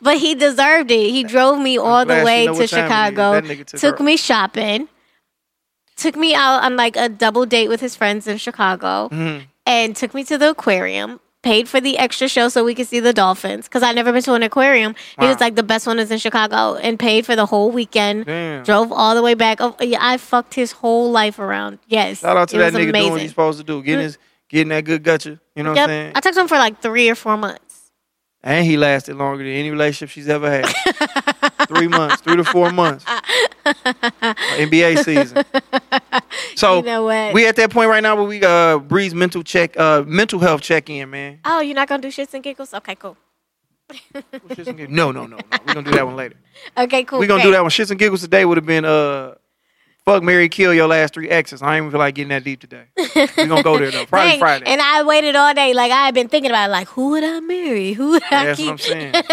But 0.02 0.18
he 0.18 0.36
deserved 0.36 0.92
it. 0.92 1.10
He 1.10 1.24
drove 1.24 1.60
me 1.60 1.78
all 1.78 2.06
the 2.06 2.24
way 2.24 2.46
to 2.46 2.54
what 2.54 2.58
time 2.58 2.60
it 2.60 2.62
is. 2.62 2.70
Chicago. 2.70 3.42
Took 3.42 3.68
Took 3.80 4.00
me 4.00 4.16
shopping. 4.18 4.88
Took 5.98 6.16
me 6.16 6.34
out 6.36 6.64
on 6.64 6.76
like 6.76 6.96
a 6.96 7.10
double 7.10 7.46
date 7.46 7.70
with 7.70 7.82
his 7.82 7.96
friends 7.96 8.28
in 8.28 8.38
Chicago. 8.38 9.10
Mm-hmm. 9.12 9.46
And 9.66 9.96
took 9.96 10.14
me 10.14 10.24
to 10.26 10.38
the 10.38 10.52
aquarium. 10.52 11.20
Paid 11.44 11.70
for 11.70 11.80
the 11.80 11.98
extra 11.98 12.28
show 12.28 12.50
so 12.50 12.64
we 12.64 12.74
could 12.76 12.88
see 12.88 13.00
the 13.00 13.14
dolphins. 13.14 13.68
Because 13.68 13.84
I'd 13.84 13.96
never 13.96 14.12
been 14.12 14.22
to 14.24 14.34
an 14.34 14.44
aquarium. 14.44 14.96
He 15.20 15.26
was 15.26 15.40
like, 15.40 15.56
the 15.56 15.64
best 15.64 15.86
one 15.88 16.00
is 16.00 16.10
in 16.12 16.18
Chicago. 16.18 16.76
And 16.76 16.98
paid 16.98 17.26
for 17.26 17.36
the 17.36 17.46
whole 17.46 17.72
weekend. 17.72 18.26
Damn. 18.26 18.64
Drove 18.64 18.92
all 18.92 19.16
the 19.16 19.22
way 19.22 19.34
back. 19.34 19.60
Oh, 19.60 19.76
yeah, 19.80 20.00
I 20.02 20.18
fucked 20.18 20.54
his 20.54 20.72
whole 20.72 21.12
life 21.12 21.40
around. 21.40 21.80
Yes. 21.88 22.20
Shout 22.20 22.38
out 22.38 22.50
to 22.50 22.58
that 22.58 22.74
nigga 22.74 22.74
doing 22.74 22.88
what 22.88 23.00
amazing. 23.00 23.20
he's 23.20 23.30
supposed 23.30 23.60
to 23.60 23.64
do, 23.64 23.84
getting 23.84 24.04
his 24.04 24.18
getting 24.50 24.70
that 24.70 24.86
good 24.86 25.04
gutcha. 25.04 25.40
You 25.56 25.64
know 25.64 25.72
what 25.72 25.80
I'm 25.80 25.90
saying? 25.90 26.12
I 26.16 26.20
talked 26.20 26.36
to 26.36 26.42
him 26.42 26.48
for 26.48 26.58
like 26.58 26.82
three 26.82 27.10
or 27.10 27.16
four 27.16 27.38
months. 27.38 27.92
And 28.44 28.66
he 28.66 28.78
lasted 28.78 29.16
longer 29.16 29.44
than 29.44 29.54
any 29.54 29.72
relationship 29.72 30.10
she's 30.10 30.30
ever 30.30 30.50
had. 30.50 30.66
three 31.68 31.88
months, 31.88 32.22
three 32.22 32.38
to 32.38 32.44
four 32.44 32.72
months. 32.72 33.06
NBA 33.74 35.04
season. 35.04 35.44
So 36.56 36.78
You 36.78 36.84
know 36.84 37.32
we 37.34 37.48
at 37.48 37.56
that 37.56 37.72
point 37.72 37.90
right 37.90 38.02
now 38.02 38.16
where 38.16 38.26
we 38.26 38.44
uh 38.44 38.80
Bree's 38.80 39.14
mental 39.14 39.44
check 39.44 39.78
uh 39.80 40.04
mental 40.06 40.40
health 40.40 40.62
check 40.62 40.90
in, 40.90 41.10
man. 41.10 41.40
Oh, 41.46 41.62
you're 41.62 41.76
not 41.76 41.88
gonna 41.88 42.02
do 42.02 42.10
shits 42.10 42.34
and 42.34 42.44
giggles? 42.44 42.74
Okay, 42.74 42.96
cool. 42.96 43.16
No, 44.90 45.12
no, 45.12 45.26
no, 45.26 45.26
no. 45.28 45.38
We're 45.66 45.74
gonna 45.74 45.84
do 45.84 45.92
that 45.92 46.06
one 46.06 46.16
later. 46.16 46.36
Okay, 46.78 47.04
cool. 47.04 47.20
We're 47.20 47.28
gonna 47.28 47.42
great. 47.44 47.50
do 47.50 47.52
that 47.54 47.62
one. 47.62 47.70
Shits 47.70 47.92
and 47.92 48.00
giggles 48.00 48.22
today 48.22 48.44
would 48.44 48.58
have 48.58 48.66
been 48.66 48.84
uh 48.86 49.36
fuck 50.08 50.24
Mary 50.24 50.48
kill 50.48 50.74
your 50.74 50.88
last 50.88 51.14
three 51.14 51.28
exes. 51.30 51.62
I 51.62 51.76
ain't 51.76 51.84
even 51.84 51.92
feel 51.92 52.00
like 52.00 52.16
getting 52.16 52.30
that 52.30 52.44
deep 52.46 52.62
today. 52.62 52.86
We're 53.16 53.48
gonna 53.48 53.62
go 53.62 53.78
there 53.78 53.92
though. 53.92 54.06
Friday, 54.08 54.32
Dang, 54.32 54.40
Friday. 54.40 54.66
And 54.66 54.82
I 54.82 55.04
waited 55.04 55.36
all 55.36 55.54
day. 55.54 55.74
Like 55.74 55.92
I 55.92 56.06
had 56.06 56.14
been 56.16 56.30
thinking 56.30 56.50
about, 56.50 56.70
it, 56.70 56.72
like 56.72 56.88
who 56.88 57.10
would 57.10 57.24
I 57.26 57.42
marry? 57.42 57.92
Who 57.94 58.12
would 58.12 58.24
I 58.32 58.46
That's 58.46 58.58
keep? 58.58 58.68
what 58.68 58.72
I'm 58.72 58.78
saying. 58.80 59.24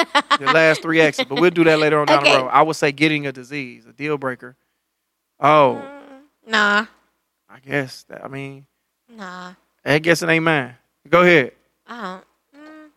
Your 0.41 0.53
last 0.53 0.83
three 0.83 1.01
exes, 1.01 1.27
but 1.27 1.37
we'll 1.37 1.51
do 1.51 1.63
that 1.65 1.79
later 1.79 2.01
on 2.01 2.09
down 2.09 2.23
Okay. 2.23 2.33
the 2.33 2.39
road. 2.43 2.49
I 2.49 2.63
would 2.63 2.75
say 2.77 2.91
getting 2.93 3.27
a 3.27 3.33
disease, 3.33 3.87
a 3.87 3.93
deal 3.93 4.19
breaker. 4.19 4.57
Oh, 5.41 5.81
Nah, 6.47 6.87
I 7.49 7.59
guess. 7.65 8.03
That, 8.09 8.25
I 8.25 8.29
mean, 8.29 8.67
nah. 9.09 9.53
I 9.85 9.99
guess 10.01 10.23
it 10.23 10.29
ain't 10.29 10.45
mine. 10.45 10.75
Go 11.09 11.23
ahead. 11.23 11.53
I 11.87 12.03
don't. 12.03 12.61
Mm. 12.63 12.89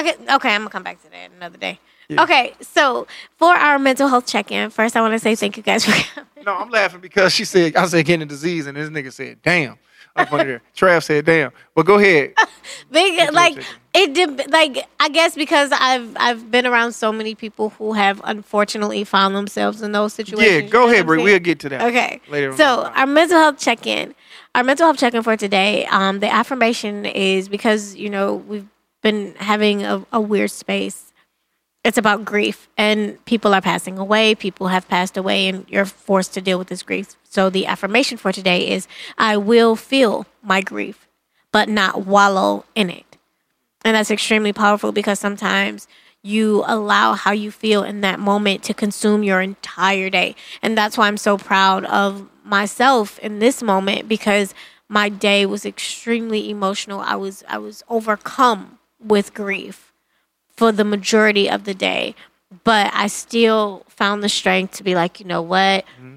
Okay, 0.00 0.34
okay. 0.36 0.54
I'm 0.54 0.62
gonna 0.62 0.70
come 0.70 0.82
back 0.82 1.02
to 1.04 1.10
that 1.10 1.30
another 1.36 1.58
day. 1.58 1.78
Yeah. 2.08 2.22
Okay, 2.22 2.54
so 2.60 3.06
for 3.36 3.54
our 3.54 3.78
mental 3.78 4.08
health 4.08 4.26
check-in, 4.26 4.70
first 4.70 4.96
I 4.96 5.00
want 5.00 5.12
to 5.14 5.18
say 5.18 5.34
thank 5.34 5.56
you 5.56 5.62
guys 5.62 5.84
for 5.84 5.92
coming. 6.14 6.44
No, 6.44 6.54
I'm 6.56 6.70
laughing 6.70 7.00
because 7.00 7.32
she 7.32 7.44
said 7.44 7.76
I 7.76 7.86
said 7.86 8.04
getting 8.04 8.22
a 8.22 8.26
disease, 8.26 8.66
and 8.66 8.76
this 8.76 8.90
nigga 8.90 9.12
said, 9.12 9.40
"Damn." 9.42 9.78
Up 10.14 10.30
under 10.30 10.44
there, 10.44 10.62
Trav 10.76 11.02
said, 11.02 11.24
"Damn." 11.24 11.52
But 11.74 11.86
go 11.86 11.98
ahead. 11.98 12.34
Big, 12.90 13.32
like 13.32 13.56
it 13.94 14.12
did. 14.12 14.50
Like 14.50 14.86
I 15.00 15.08
guess 15.08 15.34
because 15.34 15.70
I've 15.72 16.14
I've 16.16 16.50
been 16.50 16.66
around 16.66 16.92
so 16.92 17.12
many 17.12 17.34
people 17.34 17.70
who 17.70 17.94
have 17.94 18.20
unfortunately 18.24 19.04
found 19.04 19.34
themselves 19.34 19.80
in 19.80 19.92
those 19.92 20.12
situations. 20.12 20.50
Yeah, 20.50 20.56
you 20.58 20.62
know 20.64 20.68
go 20.68 20.84
what 20.84 20.92
ahead, 20.92 21.06
Bree. 21.06 21.22
We'll 21.22 21.38
get 21.38 21.60
to 21.60 21.70
that. 21.70 21.82
Okay. 21.82 22.20
Later 22.28 22.54
So 22.56 22.90
our 22.94 23.06
mental 23.06 23.38
health 23.38 23.58
check 23.58 23.86
in, 23.86 24.14
our 24.54 24.62
mental 24.62 24.86
health 24.86 24.98
check 24.98 25.14
in 25.14 25.22
for 25.22 25.36
today. 25.36 25.86
Um, 25.86 26.20
the 26.20 26.30
affirmation 26.30 27.06
is 27.06 27.48
because 27.48 27.94
you 27.96 28.10
know 28.10 28.34
we've 28.34 28.68
been 29.00 29.34
having 29.36 29.82
a, 29.82 30.04
a 30.12 30.20
weird 30.20 30.50
space. 30.50 31.11
It's 31.84 31.98
about 31.98 32.24
grief, 32.24 32.68
and 32.78 33.22
people 33.24 33.52
are 33.54 33.60
passing 33.60 33.98
away. 33.98 34.36
People 34.36 34.68
have 34.68 34.86
passed 34.86 35.16
away, 35.16 35.48
and 35.48 35.66
you're 35.68 35.84
forced 35.84 36.32
to 36.34 36.40
deal 36.40 36.58
with 36.58 36.68
this 36.68 36.84
grief. 36.84 37.16
So 37.24 37.50
the 37.50 37.66
affirmation 37.66 38.18
for 38.18 38.32
today 38.32 38.70
is: 38.70 38.86
I 39.18 39.36
will 39.36 39.74
feel 39.74 40.26
my 40.42 40.60
grief, 40.60 41.08
but 41.50 41.68
not 41.68 42.06
wallow 42.06 42.64
in 42.76 42.88
it. 42.88 43.16
And 43.84 43.96
that's 43.96 44.12
extremely 44.12 44.52
powerful 44.52 44.92
because 44.92 45.18
sometimes 45.18 45.88
you 46.22 46.62
allow 46.66 47.14
how 47.14 47.32
you 47.32 47.50
feel 47.50 47.82
in 47.82 48.00
that 48.02 48.20
moment 48.20 48.62
to 48.62 48.74
consume 48.74 49.24
your 49.24 49.40
entire 49.40 50.08
day. 50.08 50.36
And 50.62 50.78
that's 50.78 50.96
why 50.96 51.08
I'm 51.08 51.16
so 51.16 51.36
proud 51.36 51.84
of 51.86 52.28
myself 52.44 53.18
in 53.18 53.40
this 53.40 53.60
moment 53.60 54.08
because 54.08 54.54
my 54.88 55.08
day 55.08 55.46
was 55.46 55.66
extremely 55.66 56.48
emotional. 56.48 57.00
I 57.00 57.16
was 57.16 57.42
I 57.48 57.58
was 57.58 57.82
overcome 57.88 58.78
with 59.00 59.34
grief 59.34 59.91
for 60.56 60.72
the 60.72 60.84
majority 60.84 61.48
of 61.50 61.64
the 61.64 61.74
day, 61.74 62.14
but 62.64 62.90
I 62.94 63.06
still 63.06 63.84
found 63.88 64.22
the 64.22 64.28
strength 64.28 64.76
to 64.76 64.82
be 64.84 64.94
like, 64.94 65.20
you 65.20 65.26
know 65.26 65.42
what? 65.42 65.84
Mm-hmm. 65.98 66.16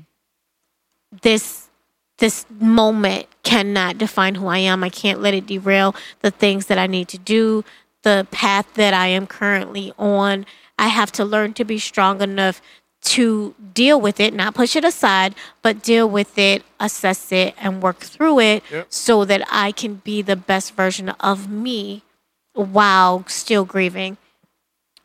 This 1.22 1.70
this 2.18 2.46
moment 2.60 3.28
cannot 3.44 3.98
define 3.98 4.36
who 4.36 4.48
I 4.48 4.60
am. 4.60 4.84
I 4.84 4.90
can't 4.90 5.22
let 5.22 5.34
it 5.34 5.48
derail 5.48 5.94
the 6.22 6.32
things 6.32 6.68
that 6.68 6.78
I 6.78 6.88
need 6.88 7.10
to 7.10 7.18
do, 7.18 7.66
the 8.04 8.26
path 8.32 8.74
that 8.76 8.94
I 8.94 9.08
am 9.08 9.28
currently 9.28 9.92
on. 10.00 10.46
I 10.80 10.88
have 10.88 11.12
to 11.14 11.26
learn 11.26 11.54
to 11.56 11.66
be 11.66 11.78
strong 11.78 12.22
enough 12.22 12.62
to 13.04 13.54
deal 13.74 14.00
with 14.00 14.20
it, 14.22 14.34
not 14.34 14.56
push 14.56 14.76
it 14.78 14.86
aside, 14.86 15.36
but 15.62 15.84
deal 15.84 16.10
with 16.10 16.38
it, 16.38 16.64
assess 16.80 17.32
it, 17.34 17.54
and 17.60 17.84
work 17.84 18.00
through 18.00 18.40
it 18.40 18.64
Yep. 18.72 18.88
so 18.90 19.26
that 19.26 19.46
I 19.52 19.74
can 19.74 19.96
be 19.96 20.22
the 20.22 20.36
best 20.38 20.74
version 20.74 21.10
of 21.10 21.50
me 21.50 22.02
while 22.54 23.26
still 23.28 23.66
grieving. 23.66 24.18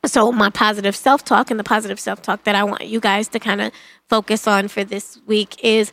So, 0.07 0.33
my 0.33 0.49
positive 0.49 0.97
self 0.97 1.25
talk 1.25 1.51
and 1.51 1.61
the 1.61 1.65
positive 1.65 2.01
self 2.01 2.23
talk 2.23 2.45
that 2.45 2.55
I 2.55 2.65
want 2.65 2.87
you 2.87 3.01
guys 3.01 3.29
to 3.29 3.39
kind 3.39 3.61
of 3.61 3.73
focus 4.09 4.47
on 4.47 4.69
for 4.69 4.83
this 4.83 5.21
week 5.27 5.63
is 5.63 5.93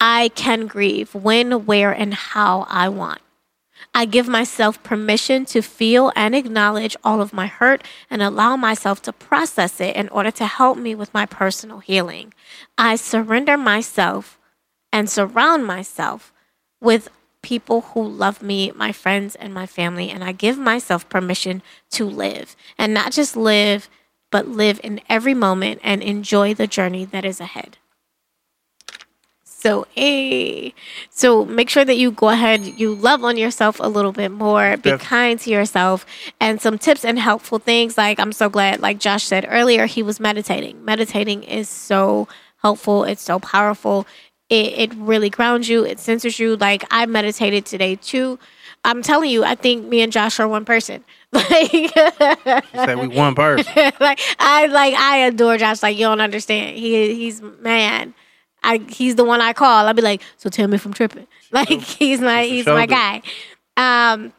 I 0.00 0.28
can 0.34 0.66
grieve 0.66 1.14
when, 1.14 1.66
where, 1.66 1.92
and 1.92 2.14
how 2.14 2.66
I 2.68 2.88
want. 2.88 3.20
I 3.94 4.04
give 4.04 4.28
myself 4.28 4.82
permission 4.82 5.44
to 5.46 5.62
feel 5.62 6.12
and 6.16 6.34
acknowledge 6.34 6.96
all 7.04 7.20
of 7.20 7.32
my 7.32 7.46
hurt 7.46 7.82
and 8.10 8.22
allow 8.22 8.56
myself 8.56 9.02
to 9.02 9.12
process 9.12 9.80
it 9.80 9.96
in 9.96 10.08
order 10.08 10.30
to 10.32 10.46
help 10.46 10.78
me 10.78 10.94
with 10.94 11.12
my 11.14 11.26
personal 11.26 11.80
healing. 11.80 12.32
I 12.76 12.96
surrender 12.96 13.56
myself 13.56 14.38
and 14.92 15.08
surround 15.10 15.66
myself 15.66 16.32
with 16.80 17.08
people 17.46 17.82
who 17.92 18.02
love 18.02 18.42
me, 18.42 18.72
my 18.74 18.90
friends, 18.90 19.36
and 19.36 19.54
my 19.54 19.66
family. 19.66 20.10
And 20.10 20.24
I 20.24 20.32
give 20.32 20.58
myself 20.58 21.08
permission 21.08 21.62
to 21.90 22.04
live 22.04 22.56
and 22.76 22.92
not 22.92 23.12
just 23.12 23.36
live, 23.36 23.88
but 24.32 24.48
live 24.48 24.80
in 24.82 25.00
every 25.08 25.32
moment 25.32 25.80
and 25.84 26.02
enjoy 26.02 26.54
the 26.54 26.66
journey 26.66 27.04
that 27.04 27.24
is 27.24 27.40
ahead. 27.40 27.78
So, 29.44 29.86
hey, 29.94 30.74
so 31.08 31.44
make 31.44 31.70
sure 31.70 31.84
that 31.84 31.96
you 31.96 32.10
go 32.10 32.30
ahead, 32.30 32.62
you 32.64 32.92
love 32.92 33.22
on 33.22 33.36
yourself 33.36 33.78
a 33.78 33.88
little 33.88 34.12
bit 34.12 34.32
more, 34.32 34.76
be 34.76 34.90
Definitely. 34.90 35.06
kind 35.06 35.40
to 35.40 35.50
yourself, 35.50 36.04
and 36.40 36.60
some 36.60 36.78
tips 36.78 37.04
and 37.04 37.16
helpful 37.16 37.60
things. 37.60 37.96
Like, 37.96 38.18
I'm 38.18 38.32
so 38.32 38.48
glad, 38.48 38.80
like 38.80 38.98
Josh 38.98 39.22
said 39.22 39.46
earlier, 39.48 39.86
he 39.86 40.02
was 40.02 40.18
meditating. 40.18 40.84
Meditating 40.84 41.44
is 41.44 41.68
so 41.68 42.26
helpful, 42.62 43.04
it's 43.04 43.22
so 43.22 43.38
powerful. 43.38 44.04
It, 44.48 44.90
it 44.90 44.94
really 44.94 45.28
grounds 45.28 45.68
you, 45.68 45.84
it 45.84 45.98
centers 45.98 46.38
you. 46.38 46.56
Like, 46.56 46.84
I 46.90 47.06
meditated 47.06 47.66
today 47.66 47.96
too. 47.96 48.38
I'm 48.86 49.02
telling 49.02 49.30
you, 49.30 49.44
I 49.44 49.56
think 49.56 49.86
me 49.86 50.00
and 50.00 50.12
Josh 50.12 50.38
are 50.38 50.48
one 50.48 50.64
person. 50.64 51.04
Like, 51.32 51.92
said 51.92 52.98
we 52.98 53.08
one 53.08 53.34
person. 53.34 53.70
like 54.00 54.20
I 54.38 54.66
like 54.66 54.94
I 54.94 55.18
adore 55.18 55.58
Josh. 55.58 55.82
Like 55.82 55.98
you 55.98 56.04
don't 56.04 56.20
understand. 56.20 56.76
He 56.78 57.14
he's 57.14 57.42
man. 57.42 58.14
I 58.62 58.78
he's 58.88 59.16
the 59.16 59.24
one 59.24 59.42
I 59.42 59.52
call. 59.52 59.86
I'll 59.86 59.92
be 59.92 60.00
like, 60.00 60.22
so 60.38 60.48
tell 60.48 60.66
me 60.66 60.76
if 60.76 60.86
I'm 60.86 60.94
tripping. 60.94 61.26
Like 61.52 61.68
he's 61.68 62.20
my 62.20 62.44
he's 62.44 62.64
my 62.64 62.86
guy. 62.86 63.22
Um. 63.76 64.32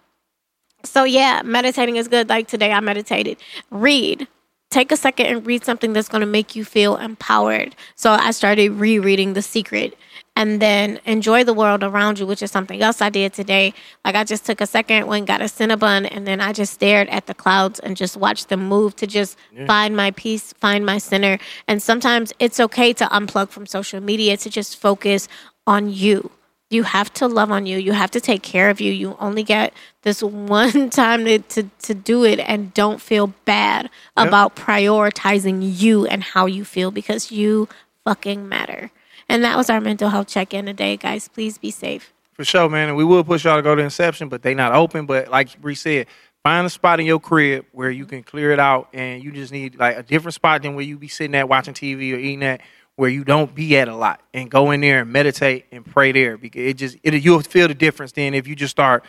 So 0.83 1.03
yeah, 1.03 1.41
meditating 1.43 1.97
is 1.97 2.07
good. 2.07 2.29
Like 2.29 2.47
today, 2.47 2.71
I 2.71 2.79
meditated. 2.79 3.37
Read. 3.69 4.27
Take 4.69 4.91
a 4.91 4.97
second 4.97 5.27
and 5.27 5.47
read 5.47 5.63
something 5.63 5.93
that's 5.93 6.09
going 6.09 6.21
to 6.21 6.27
make 6.27 6.55
you 6.55 6.65
feel 6.65 6.97
empowered. 6.97 7.75
So 7.95 8.11
I 8.11 8.31
started 8.31 8.71
rereading 8.71 9.33
The 9.33 9.41
Secret 9.41 9.97
and 10.35 10.61
then 10.61 10.99
enjoy 11.05 11.43
the 11.43 11.53
world 11.53 11.83
around 11.83 12.19
you, 12.19 12.27
which 12.27 12.43
is 12.43 12.51
something 12.51 12.81
else 12.81 13.01
I 13.01 13.09
did 13.09 13.33
today. 13.33 13.73
Like 14.05 14.15
I 14.15 14.23
just 14.23 14.45
took 14.45 14.61
a 14.61 14.67
second, 14.67 15.07
went 15.07 15.25
got 15.25 15.41
a 15.41 15.45
Cinnabon, 15.45 16.07
and 16.11 16.27
then 16.27 16.41
I 16.41 16.53
just 16.53 16.73
stared 16.73 17.09
at 17.09 17.25
the 17.25 17.33
clouds 17.33 17.79
and 17.79 17.97
just 17.97 18.17
watched 18.17 18.49
them 18.49 18.67
move 18.67 18.95
to 18.97 19.07
just 19.07 19.37
find 19.65 19.95
my 19.95 20.11
peace, 20.11 20.53
find 20.53 20.85
my 20.85 20.99
center. 20.99 21.39
And 21.67 21.81
sometimes 21.81 22.33
it's 22.37 22.59
okay 22.59 22.93
to 22.93 23.05
unplug 23.05 23.49
from 23.49 23.65
social 23.65 23.99
media 23.99 24.37
to 24.37 24.49
just 24.49 24.77
focus 24.77 25.27
on 25.65 25.89
you. 25.89 26.29
You 26.69 26.83
have 26.83 27.13
to 27.15 27.27
love 27.27 27.51
on 27.51 27.65
you. 27.65 27.77
You 27.77 27.93
have 27.93 28.11
to 28.11 28.19
take 28.19 28.43
care 28.43 28.69
of 28.69 28.81
you. 28.81 28.91
You 28.91 29.15
only 29.19 29.43
get 29.43 29.73
this 30.01 30.21
one 30.23 30.89
time 30.89 31.25
to, 31.25 31.39
to, 31.39 31.69
to 31.83 31.93
do 31.93 32.23
it 32.25 32.39
and 32.39 32.73
don't 32.73 33.01
feel 33.01 33.27
bad 33.45 33.89
about 34.15 34.55
prioritizing 34.55 35.59
you 35.61 36.05
and 36.05 36.23
how 36.23 36.45
you 36.45 36.65
feel 36.65 36.91
because 36.91 37.31
you 37.31 37.69
fucking 38.03 38.47
matter. 38.47 38.91
And 39.29 39.43
that 39.43 39.57
was 39.57 39.69
our 39.69 39.81
mental 39.81 40.09
health 40.09 40.27
check 40.27 40.53
in 40.53 40.65
today, 40.65 40.97
guys. 40.97 41.27
Please 41.27 41.57
be 41.57 41.71
safe. 41.71 42.13
For 42.33 42.45
sure, 42.45 42.69
man. 42.69 42.89
And 42.89 42.97
we 42.97 43.03
will 43.03 43.23
push 43.23 43.45
y'all 43.45 43.57
to 43.57 43.61
go 43.61 43.75
to 43.75 43.81
Inception, 43.81 44.29
but 44.29 44.43
they 44.43 44.53
not 44.53 44.73
open. 44.73 45.05
But 45.05 45.29
like 45.29 45.59
Bree 45.59 45.75
said, 45.75 46.07
find 46.43 46.65
a 46.65 46.69
spot 46.69 46.99
in 46.99 47.05
your 47.05 47.19
crib 47.19 47.65
where 47.71 47.89
you 47.89 48.05
can 48.05 48.23
clear 48.23 48.51
it 48.51 48.59
out, 48.59 48.89
and 48.93 49.23
you 49.23 49.31
just 49.31 49.51
need 49.51 49.77
like 49.77 49.97
a 49.97 50.03
different 50.03 50.35
spot 50.35 50.61
than 50.61 50.75
where 50.75 50.85
you 50.85 50.97
be 50.97 51.07
sitting 51.07 51.35
at 51.35 51.49
watching 51.49 51.73
TV 51.73 52.13
or 52.13 52.17
eating 52.17 52.43
at, 52.43 52.61
where 52.97 53.09
you 53.09 53.23
don't 53.23 53.55
be 53.55 53.77
at 53.77 53.87
a 53.87 53.95
lot, 53.95 54.21
and 54.33 54.51
go 54.51 54.71
in 54.71 54.81
there 54.81 55.01
and 55.01 55.13
meditate 55.13 55.65
and 55.71 55.85
pray 55.85 56.11
there 56.11 56.37
because 56.37 56.61
it 56.61 56.73
just 56.73 56.97
it 57.03 57.13
you'll 57.23 57.41
feel 57.41 57.67
the 57.67 57.73
difference 57.73 58.11
then 58.11 58.33
if 58.33 58.47
you 58.47 58.55
just 58.55 58.71
start 58.71 59.05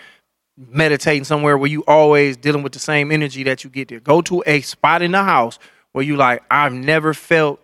meditating 0.56 1.24
somewhere 1.24 1.56
where 1.56 1.70
you 1.70 1.85
always 1.86 2.36
dealing 2.36 2.62
with 2.62 2.73
the 2.73 2.78
same 2.78 3.10
energy 3.10 3.44
that 3.44 3.65
you 3.65 3.70
get 3.70 3.89
there. 3.89 4.01
Go 4.01 4.20
to 4.23 4.43
a 4.47 4.60
spot 4.60 5.02
in 5.02 5.12
the 5.12 5.23
house 5.23 5.59
where 5.93 6.05
you 6.05 6.16
like 6.16 6.43
I've 6.51 6.73
never 6.73 7.15
felt 7.15 7.60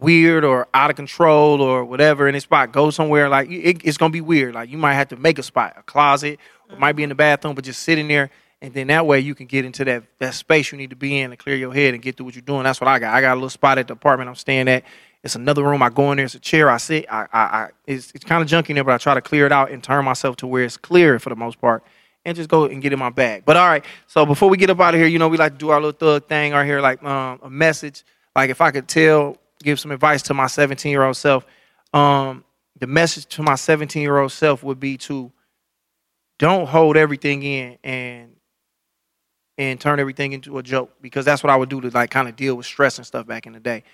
weird 0.00 0.44
or 0.44 0.66
out 0.74 0.90
of 0.90 0.96
control 0.96 1.60
or 1.60 1.84
whatever 1.84 2.28
in 2.28 2.34
a 2.34 2.40
spot. 2.40 2.72
Go 2.72 2.90
somewhere 2.90 3.28
like 3.28 3.48
it, 3.50 3.82
it's 3.84 3.98
gonna 3.98 4.10
be 4.10 4.20
weird. 4.20 4.54
Like 4.54 4.68
you 4.68 4.78
might 4.78 4.94
have 4.94 5.08
to 5.08 5.16
make 5.16 5.38
a 5.38 5.42
spot, 5.42 5.74
a 5.76 5.82
closet, 5.82 6.40
or 6.68 6.76
might 6.76 6.96
be 6.96 7.04
in 7.04 7.08
the 7.08 7.14
bathroom, 7.14 7.54
but 7.54 7.64
just 7.64 7.82
sit 7.82 7.98
in 7.98 8.08
there. 8.08 8.30
And 8.60 8.72
then 8.72 8.86
that 8.88 9.06
way 9.06 9.18
you 9.18 9.34
can 9.34 9.46
get 9.46 9.64
into 9.64 9.84
that, 9.86 10.04
that 10.20 10.34
space 10.34 10.70
you 10.70 10.78
need 10.78 10.90
to 10.90 10.96
be 10.96 11.18
in 11.18 11.30
to 11.30 11.36
clear 11.36 11.56
your 11.56 11.74
head 11.74 11.94
and 11.94 12.02
get 12.02 12.16
through 12.16 12.26
what 12.26 12.36
you're 12.36 12.42
doing. 12.42 12.62
That's 12.62 12.80
what 12.80 12.86
I 12.86 13.00
got. 13.00 13.12
I 13.12 13.20
got 13.20 13.32
a 13.32 13.34
little 13.34 13.50
spot 13.50 13.78
at 13.78 13.88
the 13.88 13.94
apartment 13.94 14.28
I'm 14.28 14.36
staying 14.36 14.68
at. 14.68 14.84
It's 15.24 15.36
another 15.36 15.62
room. 15.62 15.82
I 15.82 15.88
go 15.88 16.10
in 16.10 16.16
there. 16.16 16.26
It's 16.26 16.34
a 16.34 16.40
chair. 16.40 16.68
I 16.68 16.78
sit. 16.78 17.06
I, 17.10 17.26
I, 17.32 17.40
I 17.40 17.68
it's, 17.86 18.10
it's 18.14 18.24
kind 18.24 18.42
of 18.42 18.48
junky 18.48 18.70
in 18.70 18.74
there, 18.74 18.84
but 18.84 18.94
I 18.94 18.98
try 18.98 19.14
to 19.14 19.20
clear 19.20 19.46
it 19.46 19.52
out 19.52 19.70
and 19.70 19.82
turn 19.82 20.04
myself 20.04 20.36
to 20.36 20.46
where 20.46 20.64
it's 20.64 20.76
clear 20.76 21.18
for 21.18 21.30
the 21.30 21.36
most 21.36 21.60
part, 21.60 21.84
and 22.24 22.36
just 22.36 22.48
go 22.48 22.64
and 22.64 22.82
get 22.82 22.92
in 22.92 22.98
my 22.98 23.10
bag. 23.10 23.44
But 23.44 23.56
all 23.56 23.68
right. 23.68 23.84
So 24.08 24.26
before 24.26 24.48
we 24.48 24.56
get 24.56 24.70
up 24.70 24.80
out 24.80 24.94
of 24.94 25.00
here, 25.00 25.08
you 25.08 25.18
know, 25.18 25.28
we 25.28 25.36
like 25.36 25.52
to 25.52 25.58
do 25.58 25.70
our 25.70 25.80
little 25.80 25.92
thug 25.92 26.28
thing 26.28 26.52
right 26.52 26.66
here, 26.66 26.80
like 26.80 27.02
um, 27.04 27.38
a 27.42 27.50
message. 27.50 28.04
Like 28.34 28.50
if 28.50 28.60
I 28.60 28.70
could 28.70 28.88
tell, 28.88 29.36
give 29.62 29.78
some 29.78 29.92
advice 29.92 30.22
to 30.22 30.34
my 30.34 30.46
17 30.48 30.90
year 30.90 31.04
old 31.04 31.16
self, 31.16 31.46
um, 31.94 32.44
the 32.80 32.86
message 32.86 33.26
to 33.26 33.42
my 33.42 33.54
17 33.54 34.02
year 34.02 34.18
old 34.18 34.32
self 34.32 34.64
would 34.64 34.80
be 34.80 34.96
to 34.98 35.30
don't 36.38 36.66
hold 36.66 36.96
everything 36.96 37.44
in 37.44 37.78
and 37.84 38.34
and 39.58 39.80
turn 39.80 40.00
everything 40.00 40.32
into 40.32 40.58
a 40.58 40.62
joke 40.62 40.90
because 41.00 41.24
that's 41.24 41.44
what 41.44 41.50
I 41.50 41.56
would 41.56 41.68
do 41.68 41.80
to 41.80 41.90
like 41.90 42.10
kind 42.10 42.28
of 42.28 42.34
deal 42.34 42.56
with 42.56 42.66
stress 42.66 42.98
and 42.98 43.06
stuff 43.06 43.26
back 43.26 43.46
in 43.46 43.52
the 43.52 43.60
day, 43.60 43.84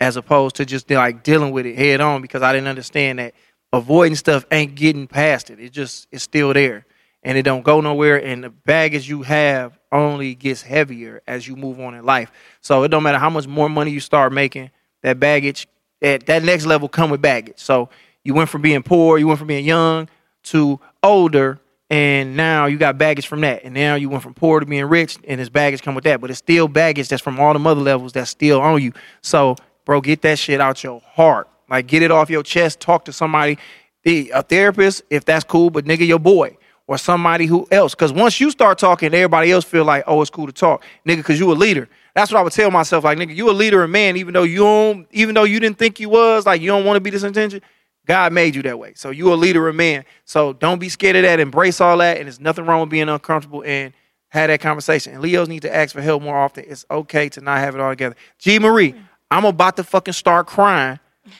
as 0.00 0.16
opposed 0.16 0.56
to 0.56 0.64
just 0.64 0.90
like 0.90 1.22
dealing 1.22 1.52
with 1.52 1.66
it 1.66 1.76
head 1.76 2.00
on 2.00 2.22
because 2.22 2.42
I 2.42 2.52
didn't 2.52 2.68
understand 2.68 3.18
that 3.18 3.34
avoiding 3.72 4.16
stuff 4.16 4.44
ain't 4.50 4.74
getting 4.74 5.06
past 5.06 5.50
it. 5.50 5.60
It 5.60 5.72
just 5.72 6.08
it's 6.10 6.24
still 6.24 6.52
there 6.52 6.86
and 7.24 7.38
it 7.38 7.42
don't 7.42 7.62
go 7.62 7.80
nowhere. 7.80 8.22
And 8.22 8.44
the 8.44 8.50
baggage 8.50 9.08
you 9.08 9.22
have 9.22 9.78
only 9.90 10.34
gets 10.34 10.62
heavier 10.62 11.22
as 11.26 11.48
you 11.48 11.56
move 11.56 11.80
on 11.80 11.94
in 11.94 12.04
life. 12.04 12.30
So 12.60 12.82
it 12.82 12.88
don't 12.88 13.02
matter 13.02 13.18
how 13.18 13.30
much 13.30 13.46
more 13.46 13.68
money 13.68 13.90
you 13.90 14.00
start 14.00 14.32
making, 14.32 14.70
that 15.02 15.18
baggage 15.18 15.66
at 16.02 16.26
that 16.26 16.42
next 16.42 16.66
level 16.66 16.88
come 16.88 17.10
with 17.10 17.22
baggage. 17.22 17.58
So 17.58 17.88
you 18.22 18.34
went 18.34 18.50
from 18.50 18.62
being 18.62 18.82
poor, 18.82 19.18
you 19.18 19.26
went 19.26 19.38
from 19.38 19.48
being 19.48 19.64
young 19.64 20.08
to 20.44 20.78
older, 21.02 21.58
and 21.90 22.36
now 22.36 22.66
you 22.66 22.76
got 22.76 22.98
baggage 22.98 23.26
from 23.26 23.40
that. 23.42 23.64
And 23.64 23.74
now 23.74 23.94
you 23.94 24.08
went 24.08 24.22
from 24.22 24.34
poor 24.34 24.60
to 24.60 24.66
being 24.66 24.84
rich, 24.84 25.18
and 25.26 25.40
this 25.40 25.48
baggage 25.48 25.82
come 25.82 25.94
with 25.94 26.04
that. 26.04 26.20
But 26.20 26.30
it's 26.30 26.38
still 26.38 26.68
baggage 26.68 27.08
that's 27.08 27.22
from 27.22 27.38
all 27.38 27.52
the 27.54 27.68
other 27.68 27.80
levels 27.80 28.12
that's 28.12 28.30
still 28.30 28.60
on 28.60 28.82
you. 28.82 28.92
So, 29.22 29.56
bro, 29.84 30.00
get 30.00 30.22
that 30.22 30.38
shit 30.38 30.60
out 30.60 30.82
your 30.82 31.00
heart. 31.00 31.48
Like 31.68 31.86
get 31.86 32.02
it 32.02 32.10
off 32.10 32.30
your 32.30 32.42
chest. 32.42 32.80
Talk 32.80 33.04
to 33.06 33.12
somebody, 33.12 33.58
a 34.04 34.42
therapist 34.42 35.02
if 35.10 35.24
that's 35.24 35.44
cool, 35.44 35.70
but 35.70 35.84
nigga, 35.84 36.06
your 36.06 36.18
boy 36.18 36.56
or 36.86 36.98
somebody 36.98 37.46
who 37.46 37.66
else. 37.70 37.94
Because 37.94 38.12
once 38.12 38.40
you 38.40 38.50
start 38.50 38.78
talking, 38.78 39.14
everybody 39.14 39.50
else 39.50 39.64
feel 39.64 39.84
like, 39.84 40.04
oh, 40.06 40.20
it's 40.20 40.30
cool 40.30 40.46
to 40.46 40.52
talk, 40.52 40.84
nigga, 41.06 41.16
because 41.16 41.38
you 41.40 41.50
a 41.50 41.54
leader. 41.54 41.88
That's 42.14 42.30
what 42.30 42.38
I 42.38 42.42
would 42.42 42.52
tell 42.52 42.70
myself. 42.70 43.04
Like, 43.04 43.18
nigga, 43.18 43.34
you 43.34 43.50
a 43.50 43.52
leader 43.52 43.82
and 43.82 43.92
man, 43.92 44.16
even 44.16 44.34
though 44.34 44.42
you 44.44 44.58
don't, 44.58 45.06
even 45.10 45.34
though 45.34 45.44
you 45.44 45.58
didn't 45.58 45.78
think 45.78 45.98
you 45.98 46.08
was, 46.08 46.46
like, 46.46 46.60
you 46.60 46.68
don't 46.68 46.84
want 46.84 46.96
to 46.96 47.00
be 47.00 47.10
this 47.10 47.22
intention. 47.22 47.60
God 48.06 48.32
made 48.34 48.54
you 48.54 48.62
that 48.62 48.78
way. 48.78 48.92
So 48.94 49.10
you 49.10 49.32
a 49.32 49.34
leader 49.34 49.66
of 49.66 49.74
man. 49.74 50.04
So 50.26 50.52
don't 50.52 50.78
be 50.78 50.90
scared 50.90 51.16
of 51.16 51.22
that. 51.22 51.40
Embrace 51.40 51.80
all 51.80 51.96
that. 51.98 52.18
And 52.18 52.26
there's 52.26 52.38
nothing 52.38 52.66
wrong 52.66 52.80
with 52.80 52.90
being 52.90 53.08
uncomfortable 53.08 53.64
and 53.64 53.94
have 54.28 54.48
that 54.48 54.60
conversation. 54.60 55.14
And 55.14 55.22
Leos 55.22 55.48
need 55.48 55.62
to 55.62 55.74
ask 55.74 55.94
for 55.94 56.02
help 56.02 56.22
more 56.22 56.36
often. 56.36 56.64
It's 56.68 56.84
okay 56.90 57.30
to 57.30 57.40
not 57.40 57.60
have 57.60 57.74
it 57.74 57.80
all 57.80 57.90
together. 57.90 58.14
G 58.38 58.58
Marie, 58.58 58.94
I'm 59.30 59.44
about 59.44 59.76
to 59.76 59.84
fucking 59.84 60.14
start 60.14 60.46
crying 60.46 60.98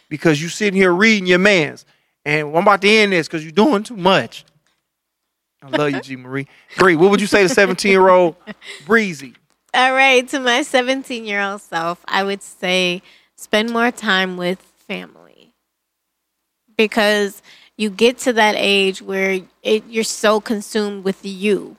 because 0.09 0.41
you 0.41 0.49
sitting 0.49 0.75
here 0.75 0.93
reading 0.93 1.27
your 1.27 1.39
mans. 1.39 1.85
And 2.25 2.49
I'm 2.49 2.63
about 2.63 2.81
to 2.83 2.89
end 2.89 3.13
this 3.13 3.27
because 3.27 3.45
you're 3.45 3.53
doing 3.53 3.83
too 3.83 3.97
much. 3.97 4.45
I 5.63 5.69
love 5.69 5.91
you, 5.91 6.01
G 6.01 6.17
Marie. 6.17 6.47
Bree, 6.79 6.97
what 6.97 7.11
would 7.11 7.21
you 7.21 7.27
say 7.27 7.43
to 7.43 7.49
17 7.49 7.91
year 7.91 8.09
old 8.09 8.37
Breezy? 8.87 9.35
All 9.73 9.93
right, 9.93 10.27
to 10.29 10.39
my 10.39 10.63
17 10.63 11.25
year 11.25 11.41
old 11.41 11.61
self, 11.61 12.05
I 12.07 12.23
would 12.23 12.43
say 12.43 13.03
spend 13.37 13.73
more 13.73 13.91
time 13.91 14.37
with 14.37 14.61
family 14.61 15.55
because 16.77 17.43
you 17.77 17.91
get 17.91 18.19
to 18.19 18.33
that 18.35 18.55
age 18.57 19.03
where 19.03 19.41
it, 19.63 19.85
you're 19.89 20.05
so 20.05 20.41
consumed 20.41 21.05
with 21.05 21.25
you 21.25 21.77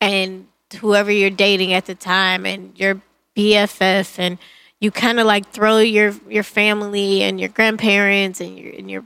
and 0.00 0.46
whoever 0.80 1.10
you're 1.10 1.30
dating 1.30 1.72
at 1.72 1.86
the 1.86 1.94
time 1.94 2.46
and 2.46 2.78
your 2.78 3.00
BFF 3.36 4.18
and 4.18 4.38
you 4.80 4.90
kind 4.90 5.18
of 5.18 5.26
like 5.26 5.50
throw 5.50 5.78
your 5.78 6.14
your 6.28 6.42
family 6.42 7.22
and 7.22 7.40
your 7.40 7.48
grandparents 7.48 8.40
and 8.40 8.58
your 8.58 8.72
and 8.74 8.90
your 8.90 9.04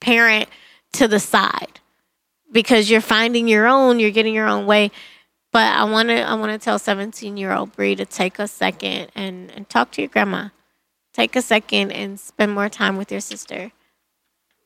parent 0.00 0.48
to 0.92 1.08
the 1.08 1.20
side 1.20 1.80
because 2.50 2.90
you're 2.90 3.00
finding 3.00 3.48
your 3.48 3.66
own, 3.66 3.98
you're 4.00 4.10
getting 4.10 4.34
your 4.34 4.48
own 4.48 4.66
way. 4.66 4.90
But 5.52 5.74
I 5.74 5.84
want 5.84 6.08
to 6.08 6.20
I 6.20 6.34
want 6.34 6.52
to 6.52 6.58
tell 6.58 6.78
17 6.78 7.36
year 7.36 7.52
old 7.52 7.72
Bree 7.72 7.96
to 7.96 8.04
take 8.04 8.38
a 8.38 8.48
second 8.48 9.10
and 9.14 9.50
and 9.52 9.68
talk 9.68 9.92
to 9.92 10.02
your 10.02 10.08
grandma. 10.08 10.48
Take 11.12 11.34
a 11.36 11.42
second 11.42 11.92
and 11.92 12.20
spend 12.20 12.52
more 12.52 12.68
time 12.68 12.96
with 12.96 13.10
your 13.10 13.20
sister. 13.20 13.72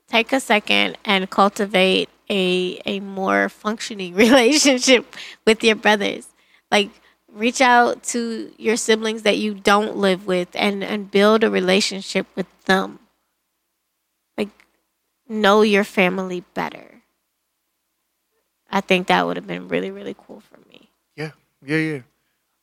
Take 0.08 0.32
a 0.32 0.40
second 0.40 0.98
and 1.04 1.30
cultivate 1.30 2.08
a 2.28 2.80
a 2.86 3.00
more 3.00 3.48
functioning 3.48 4.14
relationship 4.26 5.14
with 5.46 5.62
your 5.62 5.76
brothers. 5.76 6.28
Like 6.70 6.90
reach 7.32 7.60
out 7.60 8.02
to 8.02 8.52
your 8.58 8.76
siblings 8.76 9.22
that 9.22 9.38
you 9.38 9.54
don't 9.54 9.96
live 9.96 10.26
with 10.26 10.48
and 10.54 10.82
and 10.82 11.10
build 11.10 11.44
a 11.44 11.50
relationship 11.50 12.26
with 12.34 12.46
them. 12.64 12.98
Like 14.36 14.50
know 15.28 15.62
your 15.62 15.84
family 15.84 16.44
better. 16.54 17.02
I 18.70 18.80
think 18.80 19.08
that 19.08 19.26
would 19.26 19.36
have 19.36 19.46
been 19.46 19.68
really 19.68 19.90
really 19.90 20.16
cool 20.26 20.40
for 20.40 20.58
me. 20.68 20.90
Yeah, 21.16 21.32
yeah, 21.64 21.76
yeah. 21.76 22.00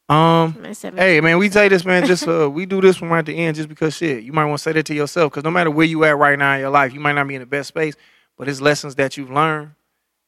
Um, 0.10 0.64
hey 0.95 1.19
man, 1.19 1.38
we 1.38 1.49
say 1.49 1.68
this 1.68 1.84
man. 1.84 2.06
Just 2.06 2.27
uh, 2.27 2.49
we 2.53 2.65
do 2.65 2.80
this 2.80 3.02
one 3.02 3.10
right 3.10 3.19
at 3.19 3.26
the 3.26 3.35
end, 3.38 3.57
just 3.57 3.68
because 3.68 3.95
shit. 3.95 4.23
You 4.23 4.31
might 4.31 4.45
want 4.45 4.60
to 4.60 4.64
say 4.64 4.72
that 4.72 4.85
to 4.85 4.94
yourself, 4.94 5.31
because 5.34 5.44
no 5.44 5.52
matter 5.52 5.69
where 5.69 5.85
you 5.85 6.06
at 6.06 6.18
right 6.18 6.39
now 6.39 6.53
in 6.53 6.61
your 6.61 6.69
life, 6.69 6.94
you 6.94 7.02
might 7.02 7.14
not 7.14 7.27
be 7.27 7.35
in 7.35 7.41
the 7.41 7.45
best 7.45 7.68
space, 7.68 7.95
but 8.38 8.48
it's 8.48 8.61
lessons 8.61 8.95
that 8.95 9.18
you've 9.18 9.31
learned. 9.31 9.72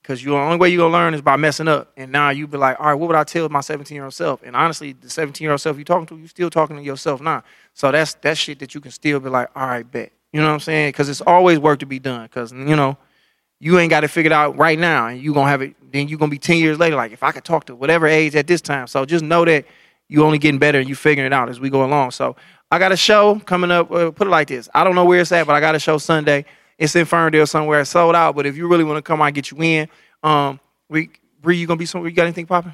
Because 0.10 0.24
the 0.24 0.36
only 0.36 0.58
way 0.58 0.70
you're 0.70 0.80
gonna 0.80 0.92
learn 0.92 1.14
is 1.14 1.22
by 1.22 1.38
messing 1.38 1.68
up. 1.68 1.92
And 1.96 2.12
now 2.12 2.32
you 2.32 2.48
be 2.48 2.58
like, 2.58 2.80
all 2.80 2.88
right, 2.88 2.96
what 2.96 3.06
would 3.10 3.16
I 3.16 3.24
tell 3.24 3.48
my 3.48 3.62
17 3.62 3.94
year 3.94 4.06
old 4.06 4.14
self? 4.16 4.42
And 4.42 4.56
honestly, 4.56 4.94
the 4.94 5.08
17 5.08 5.46
year 5.46 5.52
old 5.52 5.62
self 5.62 5.78
you're 5.78 5.84
talking 5.84 6.08
to, 6.08 6.18
you're 6.18 6.28
still 6.28 6.50
talking 6.50 6.78
to 6.78 6.82
yourself 6.82 7.22
now. 7.22 7.44
So 7.76 7.92
that's 7.92 8.16
that 8.16 8.36
shit 8.36 8.58
that 8.58 8.74
you 8.74 8.82
can 8.82 8.90
still 8.90 9.20
be 9.20 9.30
like, 9.30 9.50
all 9.56 9.68
right, 9.68 9.90
bet. 9.90 10.12
You 10.34 10.42
know 10.42 10.48
what 10.48 10.54
I'm 10.54 10.62
saying? 10.62 10.90
Because 10.90 11.10
it's 11.10 11.22
always 11.22 11.60
work 11.60 11.78
to 11.82 11.86
be 11.86 12.00
done. 12.00 12.24
Because 12.24 12.52
you 12.52 12.76
know 12.76 12.98
you 13.60 13.78
ain't 13.78 13.92
got 13.92 14.04
it 14.04 14.08
figured 14.08 14.34
out 14.34 14.58
right 14.58 14.80
now, 14.80 15.10
and 15.10 15.22
you 15.22 15.32
gonna 15.32 15.48
have 15.48 15.62
it. 15.62 15.76
Then 15.92 16.08
you 16.08 16.18
gonna 16.18 16.32
be 16.32 16.40
ten 16.40 16.58
years 16.58 16.80
later. 16.80 16.96
Like 16.96 17.12
if 17.12 17.22
I 17.22 17.32
could 17.32 17.44
talk 17.44 17.66
to 17.66 17.76
whatever 17.76 18.08
age 18.08 18.36
at 18.36 18.48
this 18.48 18.62
time, 18.62 18.88
so 18.88 19.06
just 19.06 19.24
know 19.24 19.46
that 19.46 19.66
you 20.08 20.26
only 20.26 20.40
getting 20.40 20.58
better 20.58 20.80
and 20.80 20.90
you 20.90 20.96
figuring 20.96 21.28
it 21.28 21.34
out 21.34 21.50
as 21.50 21.60
we 21.60 21.70
go 21.70 21.86
along. 21.86 22.12
So 22.12 22.36
I 22.72 22.80
got 22.80 22.92
a 22.92 22.98
show 22.98 23.40
coming 23.46 23.70
up. 23.70 23.92
Uh, 23.92 24.10
put 24.10 24.26
it 24.26 24.32
like 24.32 24.48
this: 24.48 24.70
I 24.74 24.84
don't 24.84 24.96
know 24.96 25.06
where 25.06 25.20
it's 25.20 25.32
at, 25.32 25.46
but 25.46 25.54
I 25.54 25.60
got 25.60 25.76
a 25.76 25.80
show 25.80 26.00
Sunday. 26.00 26.46
It's 26.80 26.96
in 26.96 27.06
Ferndale 27.06 27.46
somewhere. 27.46 27.82
It's 27.82 27.92
sold 27.92 28.16
out, 28.16 28.36
but 28.36 28.48
if 28.48 28.58
you 28.58 28.68
really 28.68 28.84
want 28.84 28.98
to 28.98 29.02
come, 29.04 29.22
I 29.22 29.30
get 29.30 29.52
you 29.52 29.58
in. 29.62 29.88
Um, 30.24 30.60
we 30.90 31.12
Bree, 31.42 31.58
you 31.58 31.68
gonna 31.68 31.78
be 31.78 31.86
somewhere? 31.86 32.10
You 32.10 32.16
got 32.16 32.24
anything 32.24 32.48
popping? 32.48 32.74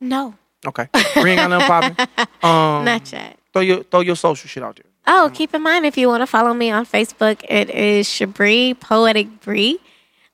No, 0.00 0.34
Okay, 0.66 0.88
Bree 1.14 1.30
ain't 1.32 1.38
got 1.38 1.50
nothing 1.50 1.66
popping. 1.68 2.26
Um, 2.42 2.84
not 2.84 3.10
yet. 3.12 3.36
throw 3.52 3.62
your 3.62 3.82
throw 3.84 4.00
your 4.00 4.14
social 4.16 4.48
shit 4.48 4.62
out 4.62 4.76
there. 4.76 4.84
Oh, 5.06 5.30
keep 5.32 5.54
in 5.54 5.62
mind 5.62 5.86
if 5.86 5.96
you 5.96 6.06
want 6.08 6.20
to 6.20 6.26
follow 6.26 6.52
me 6.54 6.70
on 6.70 6.84
Facebook, 6.86 7.42
it 7.48 7.70
is 7.70 8.06
Shabri 8.06 8.78
Poetic 8.78 9.40
Bree. 9.40 9.78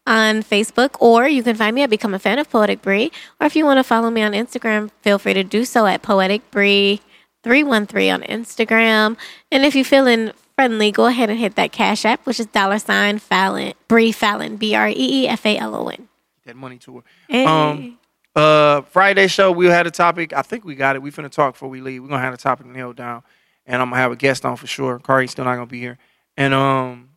on 0.06 0.42
Facebook, 0.42 0.96
or 1.00 1.26
you 1.28 1.42
can 1.42 1.56
find 1.56 1.74
me 1.74 1.82
at 1.82 1.88
Become 1.90 2.12
a 2.12 2.18
Fan 2.18 2.38
of 2.38 2.50
Poetic 2.50 2.82
Bree. 2.82 3.10
Or 3.40 3.46
if 3.46 3.56
you 3.56 3.64
want 3.64 3.78
to 3.78 3.84
follow 3.84 4.10
me 4.10 4.20
on 4.22 4.32
Instagram, 4.32 4.90
feel 5.00 5.18
free 5.18 5.32
to 5.34 5.42
do 5.44 5.64
so 5.64 5.86
at 5.86 6.02
Poetic 6.02 6.50
Bree 6.50 7.00
313 7.42 8.12
on 8.12 8.22
Instagram. 8.22 9.16
And 9.50 9.64
if 9.64 9.74
you're 9.74 9.84
feeling 9.84 10.32
friendly, 10.56 10.90
go 10.90 11.06
ahead 11.06 11.30
and 11.30 11.38
hit 11.38 11.56
that 11.56 11.72
Cash 11.72 12.04
App, 12.04 12.24
which 12.26 12.40
is 12.40 12.46
dollar 12.46 12.78
sign 12.78 13.18
Fallon, 13.18 13.74
Bree 13.88 14.12
Fallon, 14.12 14.56
B 14.56 14.74
R 14.74 14.88
E 14.88 14.94
E 14.96 15.28
F 15.28 15.44
A 15.46 15.56
L 15.58 15.74
O 15.74 15.88
N. 15.88 16.08
That 16.46 16.56
money 16.56 16.78
to 16.78 16.96
her. 16.96 17.02
Hey. 17.28 17.44
Um, 17.44 17.98
uh, 18.36 18.82
Friday 18.82 19.28
show 19.28 19.52
we 19.52 19.66
had 19.66 19.86
a 19.86 19.90
topic. 19.90 20.32
I 20.32 20.42
think 20.42 20.64
we 20.64 20.74
got 20.74 20.96
it. 20.96 21.02
We 21.02 21.10
finna 21.10 21.30
talk 21.30 21.54
before 21.54 21.68
we 21.68 21.80
leave. 21.80 22.02
We're 22.02 22.08
gonna 22.08 22.22
have 22.22 22.34
a 22.34 22.38
topic 22.38 22.66
nailed 22.66 22.96
down, 22.96 23.22
and 23.66 23.80
I'm 23.80 23.90
gonna 23.90 24.02
have 24.02 24.12
a 24.12 24.16
guest 24.16 24.44
on 24.44 24.56
for 24.56 24.66
sure. 24.66 24.98
Kari's 24.98 25.30
still 25.30 25.44
not 25.44 25.54
gonna 25.54 25.66
be 25.66 25.80
here, 25.80 25.98
and 26.36 26.52
um, 26.52 27.10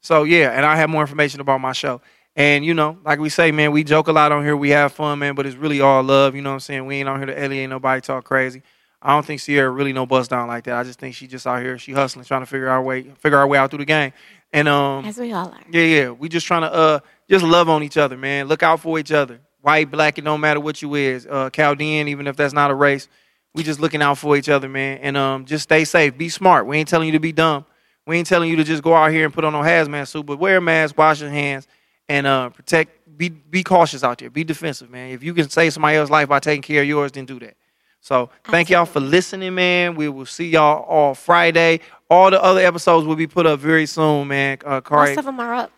so 0.00 0.24
yeah, 0.24 0.50
and 0.50 0.64
I 0.64 0.76
have 0.76 0.90
more 0.90 1.02
information 1.02 1.40
about 1.40 1.60
my 1.60 1.72
show. 1.72 2.00
And 2.34 2.64
you 2.64 2.72
know, 2.72 2.96
like 3.04 3.18
we 3.18 3.28
say, 3.28 3.52
man, 3.52 3.72
we 3.72 3.84
joke 3.84 4.08
a 4.08 4.12
lot 4.12 4.32
on 4.32 4.42
here. 4.42 4.56
We 4.56 4.70
have 4.70 4.92
fun, 4.92 5.18
man, 5.18 5.34
but 5.34 5.44
it's 5.44 5.56
really 5.56 5.80
all 5.80 6.02
love. 6.02 6.34
You 6.34 6.40
know 6.40 6.50
what 6.50 6.54
I'm 6.54 6.60
saying? 6.60 6.86
We 6.86 6.96
ain't 6.96 7.08
on 7.08 7.18
here 7.18 7.26
to 7.26 7.38
alienate 7.38 7.68
nobody, 7.68 8.00
talk 8.00 8.24
crazy. 8.24 8.62
I 9.02 9.12
don't 9.14 9.26
think 9.26 9.40
Ciara 9.40 9.68
really 9.68 9.92
no 9.92 10.06
bust 10.06 10.30
down 10.30 10.46
like 10.48 10.64
that. 10.64 10.74
I 10.76 10.84
just 10.84 10.98
think 10.98 11.14
she 11.14 11.26
just 11.26 11.46
out 11.46 11.60
here, 11.60 11.76
she 11.78 11.92
hustling, 11.92 12.24
trying 12.24 12.42
to 12.42 12.46
figure 12.46 12.68
our 12.68 12.80
way, 12.82 13.02
figure 13.02 13.36
our 13.38 13.46
way 13.46 13.58
out 13.58 13.70
through 13.70 13.80
the 13.80 13.84
game. 13.84 14.12
And 14.52 14.68
um, 14.68 15.04
As 15.04 15.18
we 15.18 15.32
all 15.32 15.48
are. 15.48 15.60
yeah, 15.70 15.82
yeah. 15.82 16.10
We 16.10 16.28
just 16.28 16.46
trying 16.46 16.62
to 16.62 16.72
uh 16.72 17.00
just 17.28 17.44
love 17.44 17.68
on 17.68 17.82
each 17.82 17.96
other, 17.96 18.16
man. 18.16 18.46
Look 18.48 18.62
out 18.62 18.80
for 18.80 18.98
each 18.98 19.10
other. 19.10 19.40
White, 19.60 19.90
black, 19.90 20.18
it 20.18 20.22
don't 20.24 20.40
matter 20.40 20.60
what 20.60 20.82
you 20.82 20.94
is. 20.94 21.26
Uh 21.26 21.50
Chaldean, 21.50 22.08
even 22.08 22.26
if 22.26 22.36
that's 22.36 22.52
not 22.54 22.70
a 22.70 22.74
race. 22.74 23.08
We 23.54 23.62
just 23.62 23.80
looking 23.80 24.00
out 24.02 24.18
for 24.18 24.36
each 24.36 24.48
other, 24.48 24.68
man. 24.68 24.98
And 25.02 25.16
um 25.16 25.44
just 25.46 25.64
stay 25.64 25.84
safe. 25.84 26.16
Be 26.16 26.28
smart. 26.28 26.66
We 26.66 26.76
ain't 26.78 26.88
telling 26.88 27.06
you 27.06 27.12
to 27.12 27.20
be 27.20 27.32
dumb. 27.32 27.64
We 28.06 28.18
ain't 28.18 28.26
telling 28.26 28.50
you 28.50 28.56
to 28.56 28.64
just 28.64 28.82
go 28.82 28.94
out 28.94 29.10
here 29.10 29.24
and 29.24 29.32
put 29.32 29.44
on 29.44 29.52
no 29.52 29.60
hazmat 29.60 30.08
suit, 30.08 30.26
but 30.26 30.38
wear 30.38 30.58
a 30.58 30.60
mask, 30.60 30.98
wash 30.98 31.20
your 31.20 31.30
hands, 31.30 31.66
and 32.08 32.26
uh 32.26 32.50
protect 32.50 33.16
be 33.16 33.28
be 33.30 33.62
cautious 33.62 34.04
out 34.04 34.18
there. 34.18 34.30
Be 34.30 34.44
defensive, 34.44 34.90
man. 34.90 35.10
If 35.12 35.22
you 35.22 35.32
can 35.34 35.48
save 35.48 35.72
somebody 35.72 35.96
else's 35.96 36.10
life 36.10 36.28
by 36.28 36.40
taking 36.40 36.62
care 36.62 36.82
of 36.82 36.88
yours, 36.88 37.12
then 37.12 37.24
do 37.24 37.38
that. 37.40 37.56
So 38.02 38.30
thank 38.44 38.68
y'all 38.68 38.84
for 38.84 38.98
listening, 38.98 39.54
man. 39.54 39.94
We 39.94 40.08
will 40.08 40.26
see 40.26 40.48
y'all 40.48 40.82
all 40.82 41.14
Friday. 41.14 41.78
All 42.10 42.32
the 42.32 42.42
other 42.42 42.60
episodes 42.60 43.06
will 43.06 43.14
be 43.14 43.28
put 43.28 43.46
up 43.46 43.60
very 43.60 43.86
soon, 43.86 44.26
man. 44.26 44.58
Uh, 44.66 44.80
Kari, 44.80 45.10
Most 45.10 45.18
of 45.20 45.24
them 45.24 45.38
are 45.38 45.54
up. 45.54 45.72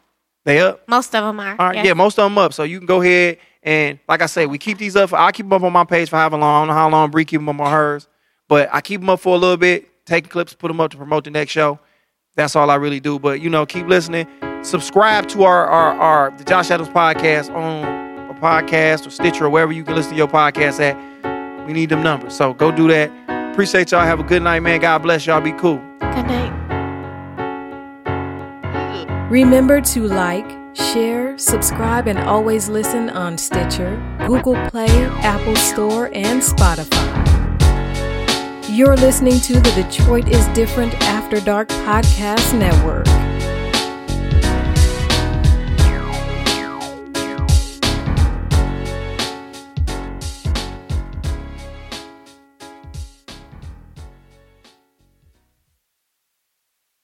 they 0.44 0.58
up. 0.58 0.88
Most 0.88 1.14
of 1.14 1.22
them 1.22 1.38
are. 1.38 1.50
All 1.50 1.66
right, 1.66 1.76
yes. 1.76 1.86
yeah, 1.86 1.92
most 1.92 2.18
of 2.18 2.24
them 2.24 2.38
up. 2.38 2.54
So 2.54 2.62
you 2.62 2.78
can 2.78 2.86
go 2.86 3.02
ahead 3.02 3.36
and, 3.62 3.98
like 4.08 4.22
I 4.22 4.26
say, 4.26 4.46
we 4.46 4.56
keep 4.56 4.78
these 4.78 4.96
up. 4.96 5.10
For, 5.10 5.16
I 5.16 5.32
keep 5.32 5.44
them 5.44 5.52
up 5.52 5.62
on 5.62 5.72
my 5.74 5.84
page 5.84 6.08
for 6.08 6.16
however 6.16 6.38
long. 6.38 6.54
I 6.54 6.60
don't 6.60 6.68
know 6.68 6.74
how 6.74 6.88
long 6.88 7.10
Bree 7.10 7.26
keep 7.26 7.40
them 7.40 7.48
up 7.50 7.60
on 7.60 7.70
hers, 7.70 8.08
but 8.48 8.70
I 8.72 8.80
keep 8.80 9.02
them 9.02 9.10
up 9.10 9.20
for 9.20 9.34
a 9.36 9.38
little 9.38 9.58
bit. 9.58 9.86
Take 10.06 10.30
clips, 10.30 10.54
put 10.54 10.68
them 10.68 10.80
up 10.80 10.90
to 10.92 10.96
promote 10.96 11.24
the 11.24 11.30
next 11.30 11.52
show. 11.52 11.78
That's 12.36 12.56
all 12.56 12.70
I 12.70 12.76
really 12.76 13.00
do. 13.00 13.18
But 13.18 13.42
you 13.42 13.50
know, 13.50 13.66
keep 13.66 13.86
listening. 13.86 14.26
Subscribe 14.62 15.28
to 15.28 15.44
our 15.44 15.66
our, 15.66 15.92
our 15.92 16.30
the 16.38 16.44
Josh 16.44 16.70
Adams 16.70 16.88
podcast 16.88 17.54
on 17.54 17.84
a 18.30 18.40
podcast 18.40 19.06
or 19.06 19.10
Stitcher 19.10 19.44
or 19.44 19.50
wherever 19.50 19.72
you 19.72 19.84
can 19.84 19.94
listen 19.94 20.12
to 20.12 20.16
your 20.16 20.26
podcast 20.26 20.80
at. 20.80 21.13
We 21.66 21.72
need 21.72 21.88
them 21.88 22.02
numbers. 22.02 22.36
So 22.36 22.54
go 22.54 22.70
do 22.70 22.88
that. 22.88 23.10
Appreciate 23.52 23.92
y'all. 23.92 24.04
Have 24.04 24.20
a 24.20 24.24
good 24.24 24.42
night, 24.42 24.60
man. 24.60 24.80
God 24.80 24.98
bless 24.98 25.26
y'all. 25.26 25.40
Be 25.40 25.52
cool. 25.52 25.78
Good 26.00 26.26
night. 26.26 26.50
Remember 29.30 29.80
to 29.80 30.06
like, 30.06 30.48
share, 30.74 31.38
subscribe, 31.38 32.06
and 32.06 32.18
always 32.18 32.68
listen 32.68 33.10
on 33.10 33.38
Stitcher, 33.38 33.96
Google 34.26 34.54
Play, 34.70 34.88
Apple 35.22 35.56
Store, 35.56 36.10
and 36.12 36.42
Spotify. 36.42 37.24
You're 38.68 38.96
listening 38.96 39.40
to 39.40 39.54
the 39.54 39.70
Detroit 39.70 40.28
is 40.28 40.46
Different 40.48 40.94
After 41.02 41.40
Dark 41.40 41.68
Podcast 41.68 42.58
Network. 42.58 43.06